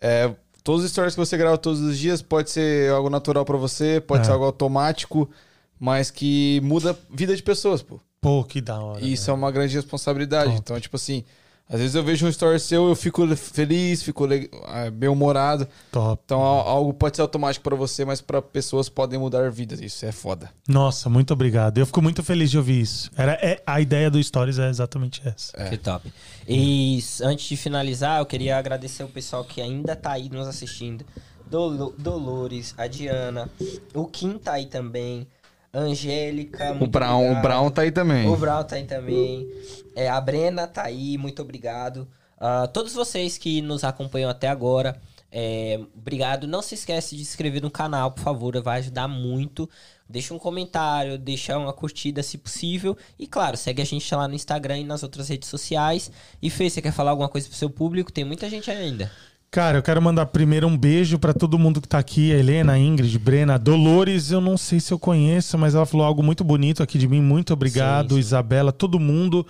é, 0.00 0.30
todos 0.64 0.84
os 0.84 0.90
stories 0.90 1.14
que 1.14 1.20
você 1.20 1.36
grava 1.36 1.56
todos 1.56 1.80
os 1.80 1.98
dias 1.98 2.20
pode 2.22 2.50
ser 2.50 2.90
algo 2.90 3.08
natural 3.08 3.44
pra 3.44 3.56
você, 3.56 4.00
pode 4.00 4.22
É. 4.22 4.24
ser 4.24 4.32
algo 4.32 4.44
automático, 4.44 5.30
mas 5.78 6.10
que 6.10 6.60
muda 6.62 6.90
a 6.92 6.96
vida 7.16 7.34
de 7.36 7.42
pessoas, 7.42 7.82
pô. 7.82 8.00
Pô, 8.20 8.44
que 8.44 8.60
da 8.60 8.78
hora. 8.78 9.00
E 9.00 9.12
isso 9.14 9.30
é 9.30 9.34
uma 9.34 9.50
grande 9.50 9.74
responsabilidade. 9.74 10.48
Top. 10.50 10.58
Então, 10.60 10.80
tipo 10.80 10.96
assim, 10.96 11.24
às 11.70 11.78
vezes 11.78 11.94
eu 11.94 12.02
vejo 12.02 12.26
um 12.26 12.28
story 12.28 12.58
seu, 12.58 12.88
eu 12.88 12.96
fico 12.96 13.24
feliz, 13.36 14.02
fico 14.02 14.26
ah, 14.66 14.90
bem-humorado. 14.90 15.68
Top. 15.92 16.20
Então, 16.24 16.40
al- 16.40 16.66
algo 16.68 16.92
pode 16.92 17.14
ser 17.16 17.22
automático 17.22 17.62
pra 17.62 17.76
você, 17.76 18.04
mas 18.04 18.20
pra 18.20 18.42
pessoas 18.42 18.88
podem 18.88 19.18
mudar 19.18 19.50
vidas. 19.52 19.80
Isso 19.80 20.04
é 20.04 20.10
foda. 20.12 20.50
Nossa, 20.68 21.08
muito 21.08 21.32
obrigado. 21.32 21.78
Eu 21.78 21.86
fico 21.86 22.02
muito 22.02 22.22
feliz 22.22 22.50
de 22.50 22.58
ouvir 22.58 22.80
isso. 22.80 23.08
Era, 23.16 23.32
é, 23.34 23.62
a 23.64 23.80
ideia 23.80 24.10
do 24.10 24.20
Stories 24.22 24.58
é 24.58 24.68
exatamente 24.68 25.22
essa. 25.24 25.52
É. 25.56 25.68
Que 25.70 25.76
top. 25.76 26.12
E 26.48 26.98
antes 27.22 27.46
de 27.48 27.56
finalizar, 27.56 28.18
eu 28.18 28.26
queria 28.26 28.58
agradecer 28.58 29.04
o 29.04 29.08
pessoal 29.08 29.44
que 29.44 29.60
ainda 29.60 29.94
tá 29.94 30.10
aí 30.12 30.28
nos 30.28 30.48
assistindo. 30.48 31.04
Dolo- 31.48 31.94
Dolores, 31.98 32.74
a 32.76 32.86
Diana, 32.86 33.48
o 33.94 34.04
Kim 34.06 34.38
tá 34.38 34.52
aí 34.54 34.66
também, 34.66 35.26
Angélica. 35.72 36.76
O 36.80 36.86
Brown, 36.86 37.32
o. 37.32 37.42
Brown 37.42 37.70
tá 37.70 37.82
aí 37.82 37.92
também. 37.92 38.28
O 38.28 38.36
Brown 38.36 38.64
tá 38.64 38.76
aí 38.76 38.84
também. 38.84 39.48
É, 39.94 40.08
a 40.08 40.20
Brena 40.20 40.66
tá 40.66 40.84
aí, 40.84 41.16
muito 41.16 41.42
obrigado. 41.42 42.08
Ah, 42.38 42.66
todos 42.66 42.94
vocês 42.94 43.36
que 43.36 43.60
nos 43.60 43.84
acompanham 43.84 44.30
até 44.30 44.48
agora, 44.48 45.00
é, 45.30 45.78
obrigado. 45.94 46.46
Não 46.46 46.62
se 46.62 46.74
esquece 46.74 47.14
de 47.14 47.24
se 47.24 47.32
inscrever 47.32 47.62
no 47.62 47.70
canal, 47.70 48.10
por 48.12 48.22
favor, 48.22 48.60
vai 48.62 48.78
ajudar 48.78 49.06
muito. 49.06 49.68
Deixa 50.08 50.34
um 50.34 50.38
comentário, 50.38 51.18
deixa 51.18 51.56
uma 51.56 51.72
curtida 51.72 52.22
se 52.22 52.38
possível. 52.38 52.96
E 53.18 53.26
claro, 53.26 53.56
segue 53.56 53.82
a 53.82 53.84
gente 53.84 54.12
lá 54.14 54.26
no 54.26 54.34
Instagram 54.34 54.78
e 54.78 54.84
nas 54.84 55.02
outras 55.02 55.28
redes 55.28 55.48
sociais. 55.48 56.10
E 56.42 56.50
Fê, 56.50 56.68
você 56.68 56.82
quer 56.82 56.92
falar 56.92 57.10
alguma 57.10 57.28
coisa 57.28 57.46
pro 57.46 57.56
seu 57.56 57.70
público? 57.70 58.10
Tem 58.10 58.24
muita 58.24 58.48
gente 58.48 58.70
ainda. 58.70 59.12
Cara, 59.50 59.78
eu 59.78 59.82
quero 59.82 60.00
mandar 60.00 60.26
primeiro 60.26 60.68
um 60.68 60.78
beijo 60.78 61.18
pra 61.18 61.34
todo 61.34 61.58
mundo 61.58 61.80
que 61.80 61.88
tá 61.88 61.98
aqui. 61.98 62.32
A 62.32 62.38
Helena, 62.38 62.74
a 62.74 62.78
Ingrid, 62.78 63.18
Brena, 63.18 63.58
Dolores, 63.58 64.30
eu 64.30 64.40
não 64.40 64.56
sei 64.56 64.78
se 64.78 64.92
eu 64.92 64.98
conheço, 64.98 65.58
mas 65.58 65.74
ela 65.74 65.84
falou 65.84 66.06
algo 66.06 66.22
muito 66.22 66.44
bonito 66.44 66.84
aqui 66.84 66.96
de 66.96 67.08
mim. 67.08 67.20
Muito 67.20 67.52
obrigado, 67.52 68.10
Sim, 68.10 68.14
sim. 68.14 68.20
Isabela, 68.20 68.70
todo 68.70 69.00
mundo. 69.00 69.44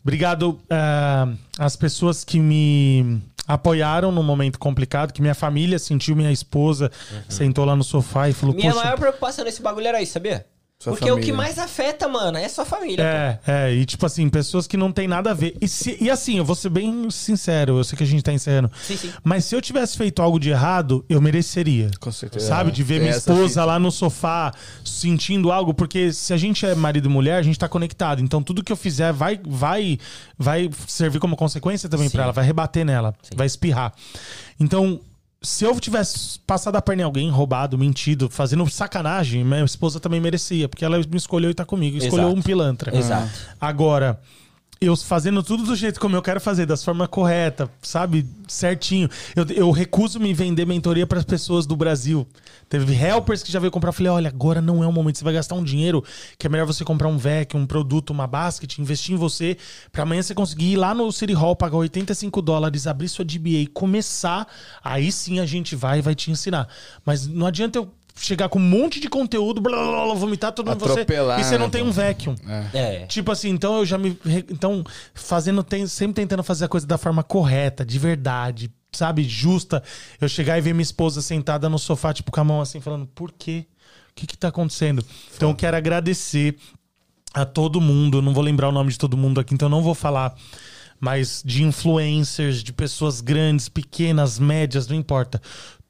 Obrigado 0.00 0.60
ah, 0.70 1.28
às 1.58 1.74
pessoas 1.74 2.22
que 2.22 2.38
me 2.38 3.20
apoiaram 3.44 4.12
no 4.12 4.22
momento 4.22 4.60
complicado, 4.60 5.12
que 5.12 5.20
minha 5.20 5.34
família 5.34 5.76
sentiu, 5.76 6.14
minha 6.14 6.30
esposa 6.30 6.90
sentou 7.28 7.64
lá 7.64 7.74
no 7.74 7.82
sofá 7.82 8.28
e 8.28 8.32
falou, 8.32 8.54
Minha 8.54 8.72
maior 8.72 8.96
preocupação 8.96 9.44
nesse 9.44 9.60
bagulho 9.60 9.88
era 9.88 10.00
isso, 10.00 10.12
sabia? 10.12 10.46
Sua 10.82 10.94
Porque 10.94 11.04
o 11.04 11.14
família. 11.14 11.24
que 11.32 11.36
mais 11.36 11.58
afeta, 11.60 12.08
mano, 12.08 12.36
é 12.38 12.48
sua 12.48 12.64
família. 12.64 13.04
É, 13.04 13.38
é, 13.68 13.72
e 13.72 13.84
tipo 13.84 14.04
assim, 14.04 14.28
pessoas 14.28 14.66
que 14.66 14.76
não 14.76 14.90
tem 14.90 15.06
nada 15.06 15.30
a 15.30 15.34
ver. 15.34 15.56
E, 15.60 15.68
se- 15.68 15.96
e 16.00 16.10
assim, 16.10 16.38
eu 16.38 16.44
vou 16.44 16.56
ser 16.56 16.70
bem 16.70 17.08
sincero, 17.08 17.78
eu 17.78 17.84
sei 17.84 17.96
que 17.96 18.02
a 18.02 18.06
gente 18.06 18.20
tá 18.22 18.32
encerrando. 18.32 18.68
pô. 18.68 18.74
Sim, 18.82 18.96
sim. 18.96 19.12
Mas 19.22 19.44
se 19.44 19.54
eu 19.54 19.60
tivesse 19.62 19.96
feito 19.96 20.20
algo 20.20 20.40
de 20.40 20.50
errado, 20.50 21.04
eu 21.08 21.20
mereceria. 21.20 21.88
Com 22.00 22.10
certeza. 22.10 22.48
Sabe? 22.48 22.72
De 22.72 22.82
ver 22.82 22.94
Tem 22.94 23.02
minha 23.04 23.16
esposa 23.16 23.64
lá 23.64 23.78
no 23.78 23.92
sofá 23.92 24.52
sentindo 24.84 25.52
algo, 25.52 25.72
porque 25.72 26.12
se 26.12 26.32
a 26.32 26.36
gente 26.36 26.66
é 26.66 26.74
marido 26.74 27.06
e 27.08 27.12
mulher, 27.12 27.36
a 27.36 27.42
gente 27.42 27.56
tá 27.58 27.68
conectado. 27.68 28.20
Então 28.20 28.42
tudo 28.42 28.64
que 28.64 28.72
eu 28.72 28.76
fizer 28.76 29.12
vai 29.12 29.38
vai 29.46 29.98
vai 30.36 30.68
servir 30.88 31.20
como 31.20 31.36
consequência 31.36 31.88
também 31.88 32.08
Sim. 32.08 32.14
pra 32.16 32.24
ela, 32.24 32.32
vai 32.32 32.44
rebater 32.44 32.84
nela, 32.84 33.14
vai 33.36 33.46
espirrar. 33.46 33.92
Então, 34.58 35.00
se 35.42 35.64
eu 35.64 35.78
tivesse 35.80 36.38
passado 36.40 36.76
a 36.76 36.82
perna 36.82 37.02
em 37.02 37.04
alguém, 37.04 37.30
roubado, 37.30 37.76
mentido, 37.76 38.28
fazendo 38.30 38.68
sacanagem, 38.70 39.44
minha 39.44 39.64
esposa 39.64 39.98
também 39.98 40.20
merecia, 40.20 40.68
porque 40.68 40.84
ela 40.84 40.98
me 40.98 41.16
escolheu 41.16 41.50
e 41.50 41.54
tá 41.54 41.64
comigo, 41.64 41.96
escolheu 41.96 42.26
Exato. 42.26 42.38
um 42.38 42.42
pilantra. 42.42 42.96
Exato. 42.96 43.30
Agora, 43.60 44.20
eu 44.84 44.96
fazendo 44.96 45.42
tudo 45.42 45.62
do 45.62 45.76
jeito 45.76 46.00
como 46.00 46.16
eu 46.16 46.22
quero 46.22 46.40
fazer, 46.40 46.66
da 46.66 46.76
forma 46.76 47.06
correta, 47.06 47.70
sabe? 47.80 48.26
Certinho. 48.48 49.08
Eu, 49.36 49.44
eu 49.54 49.70
recuso 49.70 50.18
me 50.18 50.34
vender 50.34 50.66
mentoria 50.66 51.06
para 51.06 51.18
as 51.18 51.24
pessoas 51.24 51.66
do 51.66 51.76
Brasil. 51.76 52.26
Teve 52.68 52.94
helpers 52.94 53.42
que 53.42 53.52
já 53.52 53.60
veio 53.60 53.70
comprar. 53.70 53.90
Eu 53.90 53.92
falei: 53.94 54.10
olha, 54.10 54.28
agora 54.28 54.60
não 54.60 54.82
é 54.82 54.86
o 54.86 54.92
momento. 54.92 55.18
Você 55.18 55.24
vai 55.24 55.34
gastar 55.34 55.54
um 55.54 55.62
dinheiro 55.62 56.04
que 56.38 56.46
é 56.46 56.50
melhor 56.50 56.66
você 56.66 56.84
comprar 56.84 57.08
um 57.08 57.16
VEC, 57.16 57.56
um 57.56 57.66
produto, 57.66 58.10
uma 58.10 58.26
basket, 58.26 58.78
investir 58.78 59.14
em 59.14 59.18
você, 59.18 59.56
para 59.92 60.02
amanhã 60.02 60.22
você 60.22 60.34
conseguir 60.34 60.72
ir 60.72 60.76
lá 60.76 60.94
no 60.94 61.10
City 61.12 61.32
Hall, 61.32 61.54
pagar 61.54 61.76
85 61.76 62.42
dólares, 62.42 62.86
abrir 62.86 63.08
sua 63.08 63.24
DBA, 63.24 63.70
começar. 63.72 64.46
Aí 64.82 65.12
sim 65.12 65.38
a 65.38 65.46
gente 65.46 65.76
vai 65.76 65.98
e 65.98 66.02
vai 66.02 66.14
te 66.14 66.30
ensinar. 66.30 66.68
Mas 67.04 67.26
não 67.26 67.46
adianta 67.46 67.78
eu. 67.78 67.90
Chegar 68.14 68.48
com 68.48 68.58
um 68.58 68.62
monte 68.62 69.00
de 69.00 69.08
conteúdo, 69.08 69.60
blá, 69.60 69.76
blá, 69.76 70.04
blá, 70.04 70.14
vomitar 70.14 70.52
tudo 70.52 70.70
em 70.70 70.74
você. 70.76 71.00
E 71.40 71.44
você 71.44 71.56
não 71.58 71.66
né, 71.66 71.72
tem 71.72 71.82
um 71.82 71.90
vacuum. 71.90 72.34
É. 72.46 73.06
Tipo 73.06 73.32
assim, 73.32 73.48
então 73.50 73.78
eu 73.78 73.86
já 73.86 73.96
me. 73.98 74.16
re- 74.24 74.44
Então, 74.50 74.84
fazendo. 75.14 75.62
Tem, 75.64 75.86
sempre 75.86 76.14
tentando 76.14 76.42
fazer 76.42 76.66
a 76.66 76.68
coisa 76.68 76.86
da 76.86 76.98
forma 76.98 77.22
correta, 77.22 77.84
de 77.84 77.98
verdade, 77.98 78.70
sabe? 78.92 79.24
Justa. 79.24 79.82
Eu 80.20 80.28
chegar 80.28 80.58
e 80.58 80.60
ver 80.60 80.72
minha 80.74 80.82
esposa 80.82 81.22
sentada 81.22 81.68
no 81.68 81.78
sofá, 81.78 82.12
tipo, 82.12 82.30
com 82.30 82.40
a 82.40 82.44
mão 82.44 82.60
assim, 82.60 82.80
falando, 82.80 83.06
por 83.06 83.32
quê? 83.32 83.66
O 84.10 84.14
que 84.14 84.26
que 84.26 84.36
tá 84.36 84.48
acontecendo? 84.48 85.04
Então, 85.34 85.48
eu 85.50 85.54
quero 85.56 85.76
agradecer 85.76 86.56
a 87.32 87.46
todo 87.46 87.80
mundo. 87.80 88.18
Eu 88.18 88.22
não 88.22 88.34
vou 88.34 88.42
lembrar 88.44 88.68
o 88.68 88.72
nome 88.72 88.92
de 88.92 88.98
todo 88.98 89.16
mundo 89.16 89.40
aqui, 89.40 89.54
então 89.54 89.66
eu 89.66 89.70
não 89.70 89.82
vou 89.82 89.94
falar. 89.94 90.34
Mas 91.00 91.42
de 91.44 91.64
influencers, 91.64 92.62
de 92.62 92.72
pessoas 92.72 93.20
grandes, 93.20 93.68
pequenas, 93.68 94.38
médias, 94.38 94.86
não 94.86 94.94
importa. 94.94 95.40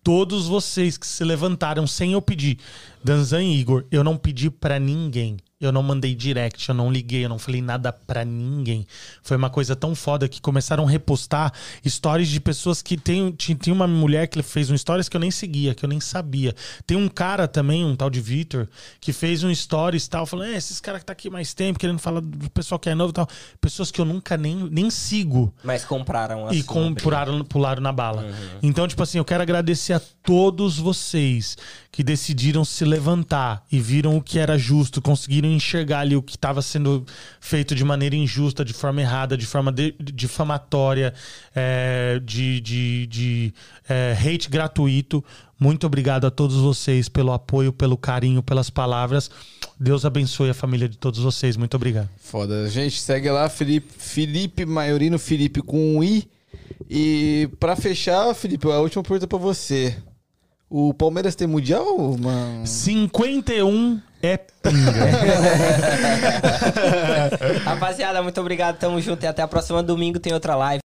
Todos 0.03 0.49
vocês 0.49 0.99
que 0.99 1.07
se 1.07 1.23
levantaram 1.25 1.87
sem 1.87 2.13
eu 2.13 2.21
pedir. 2.21 2.59
Danzan 3.05 3.43
e 3.43 3.61
Igor, 3.61 3.85
eu 3.91 4.03
não 4.03 4.17
pedi 4.17 4.51
pra 4.51 4.79
ninguém. 4.79 5.37
Eu 5.63 5.73
não 5.73 5.83
mandei 5.83 6.15
direct, 6.15 6.69
eu 6.69 6.75
não 6.75 6.91
liguei, 6.91 7.25
eu 7.25 7.29
não 7.29 7.39
falei 7.39 7.63
nada 7.63 7.93
pra 7.93 8.25
ninguém. 8.25 8.87
Foi 9.23 9.37
uma 9.37 9.49
coisa 9.49 9.77
tão 9.77 9.95
foda 9.95 10.29
que 10.29 10.41
começaram 10.41 10.87
a 10.87 10.91
repostar 10.91 11.53
stories 11.87 12.29
de 12.29 12.41
pessoas 12.41 12.83
que 12.83 12.97
tem, 12.97 13.31
tinha, 13.33 13.57
uma 13.73 13.87
mulher 13.87 14.27
que 14.27 14.43
fez 14.43 14.71
um 14.71 14.77
stories 14.77 15.09
que 15.09 15.17
eu 15.17 15.21
nem 15.21 15.31
seguia, 15.31 15.75
que 15.75 15.85
eu 15.85 15.89
nem 15.89 16.01
sabia. 16.01 16.55
Tem 16.87 16.97
um 16.97 17.09
cara 17.09 17.47
também, 17.47 17.85
um 17.85 17.95
tal 17.95 18.11
de 18.11 18.21
Victor, 18.21 18.69
que 19.01 19.13
fez 19.13 19.45
um 19.45 19.55
stories 19.55 20.07
e 20.07 20.11
tal, 20.11 20.27
falando: 20.27 20.53
é, 20.53 20.57
esses 20.57 20.81
caras 20.81 21.01
que 21.01 21.07
tá 21.07 21.13
aqui 21.13 21.31
mais 21.31 21.55
tempo, 21.55 21.79
querendo 21.79 21.99
falar 21.99 22.21
do 22.21 22.51
pessoal 22.51 22.79
que 22.79 22.91
é 22.91 22.95
novo 22.95 23.11
e 23.11 23.15
tal. 23.15 23.29
Pessoas 23.61 23.91
que 23.91 24.01
eu 24.01 24.05
nunca 24.05 24.37
nem, 24.37 24.57
nem 24.71 24.91
sigo 24.91 25.53
Mas 25.63 25.85
compraram 25.85 26.49
a 26.49 26.55
e 26.55 26.63
sua 26.63 26.75
com, 26.75 26.85
briga. 26.87 27.03
pularam, 27.03 27.45
pularam 27.45 27.83
na 27.83 27.93
bala. 27.93 28.27
Então, 28.63 28.87
tipo 28.89 29.03
assim, 29.03 29.19
eu 29.19 29.25
quero 29.25 29.43
agradecer 29.43 29.93
a 29.93 30.01
todos 30.23 30.79
vocês 30.79 31.57
que 31.95 32.03
decidiram 32.03 32.65
se 32.65 32.87
levantar 32.87 33.67
e 33.71 33.79
viram 33.79 34.17
o 34.17 34.23
que 34.23 34.39
era 34.39 34.57
justo, 34.57 35.03
conseguiram 35.03 35.47
enxergar 35.51 36.01
ali 36.01 36.17
o 36.17 36.23
que 36.23 36.37
estava 36.37 36.63
sendo 36.63 37.05
feito 37.39 37.75
de 37.75 37.85
maneira 37.85 38.17
injusta, 38.17 38.65
de 38.65 38.73
forma 38.73 39.03
errada, 39.03 39.37
de 39.37 39.45
forma 39.45 39.71
de- 39.71 39.95
difamatória, 40.01 41.13
é, 41.55 42.19
de, 42.25 42.61
de, 42.63 43.07
de 43.09 43.55
é, 43.87 44.17
hate 44.19 44.49
gratuito. 44.49 45.23
Muito 45.61 45.87
obrigado 45.87 46.27
a 46.27 46.31
todos 46.31 46.57
vocês 46.57 47.11
pelo 47.11 47.31
apoio, 47.31 47.75
pelo 47.75 47.99
carinho, 47.99 48.43
pelas 48.43 48.71
palavras. 48.71 49.31
Deus 49.79 50.07
abençoe 50.07 50.49
a 50.49 50.55
família 50.55 50.89
de 50.89 50.97
todos 50.97 51.21
vocês. 51.21 51.59
Muito 51.59 51.75
obrigado. 51.77 52.09
Foda. 52.19 52.71
Gente, 52.71 52.99
segue 53.03 53.31
lá, 53.31 53.51
Felipe, 53.51 53.93
Felipe 53.99 54.65
Maiorino, 54.65 55.19
Felipe 55.19 55.61
com 55.61 55.99
um 55.99 56.03
I. 56.03 56.27
E 56.89 57.51
pra 57.61 57.77
fechar, 57.77 58.35
Felipe, 58.35 58.67
a 58.67 58.79
última 58.81 59.03
pergunta 59.03 59.27
pra 59.27 59.39
você. 59.39 59.95
O 60.75 60.95
Palmeiras 60.95 61.35
tem 61.35 61.47
mundial, 61.47 62.17
mano? 62.19 62.67
51 62.67 64.01
é 64.23 64.39
pinga. 64.39 64.91
Rapaziada, 67.63 68.23
muito 68.23 68.41
obrigado. 68.41 68.79
Tamo 68.79 68.99
junto 68.99 69.23
e 69.23 69.27
até 69.27 69.43
a 69.43 69.47
próxima 69.49 69.83
domingo 69.83 70.19
tem 70.19 70.33
outra 70.33 70.57
live. 70.57 70.81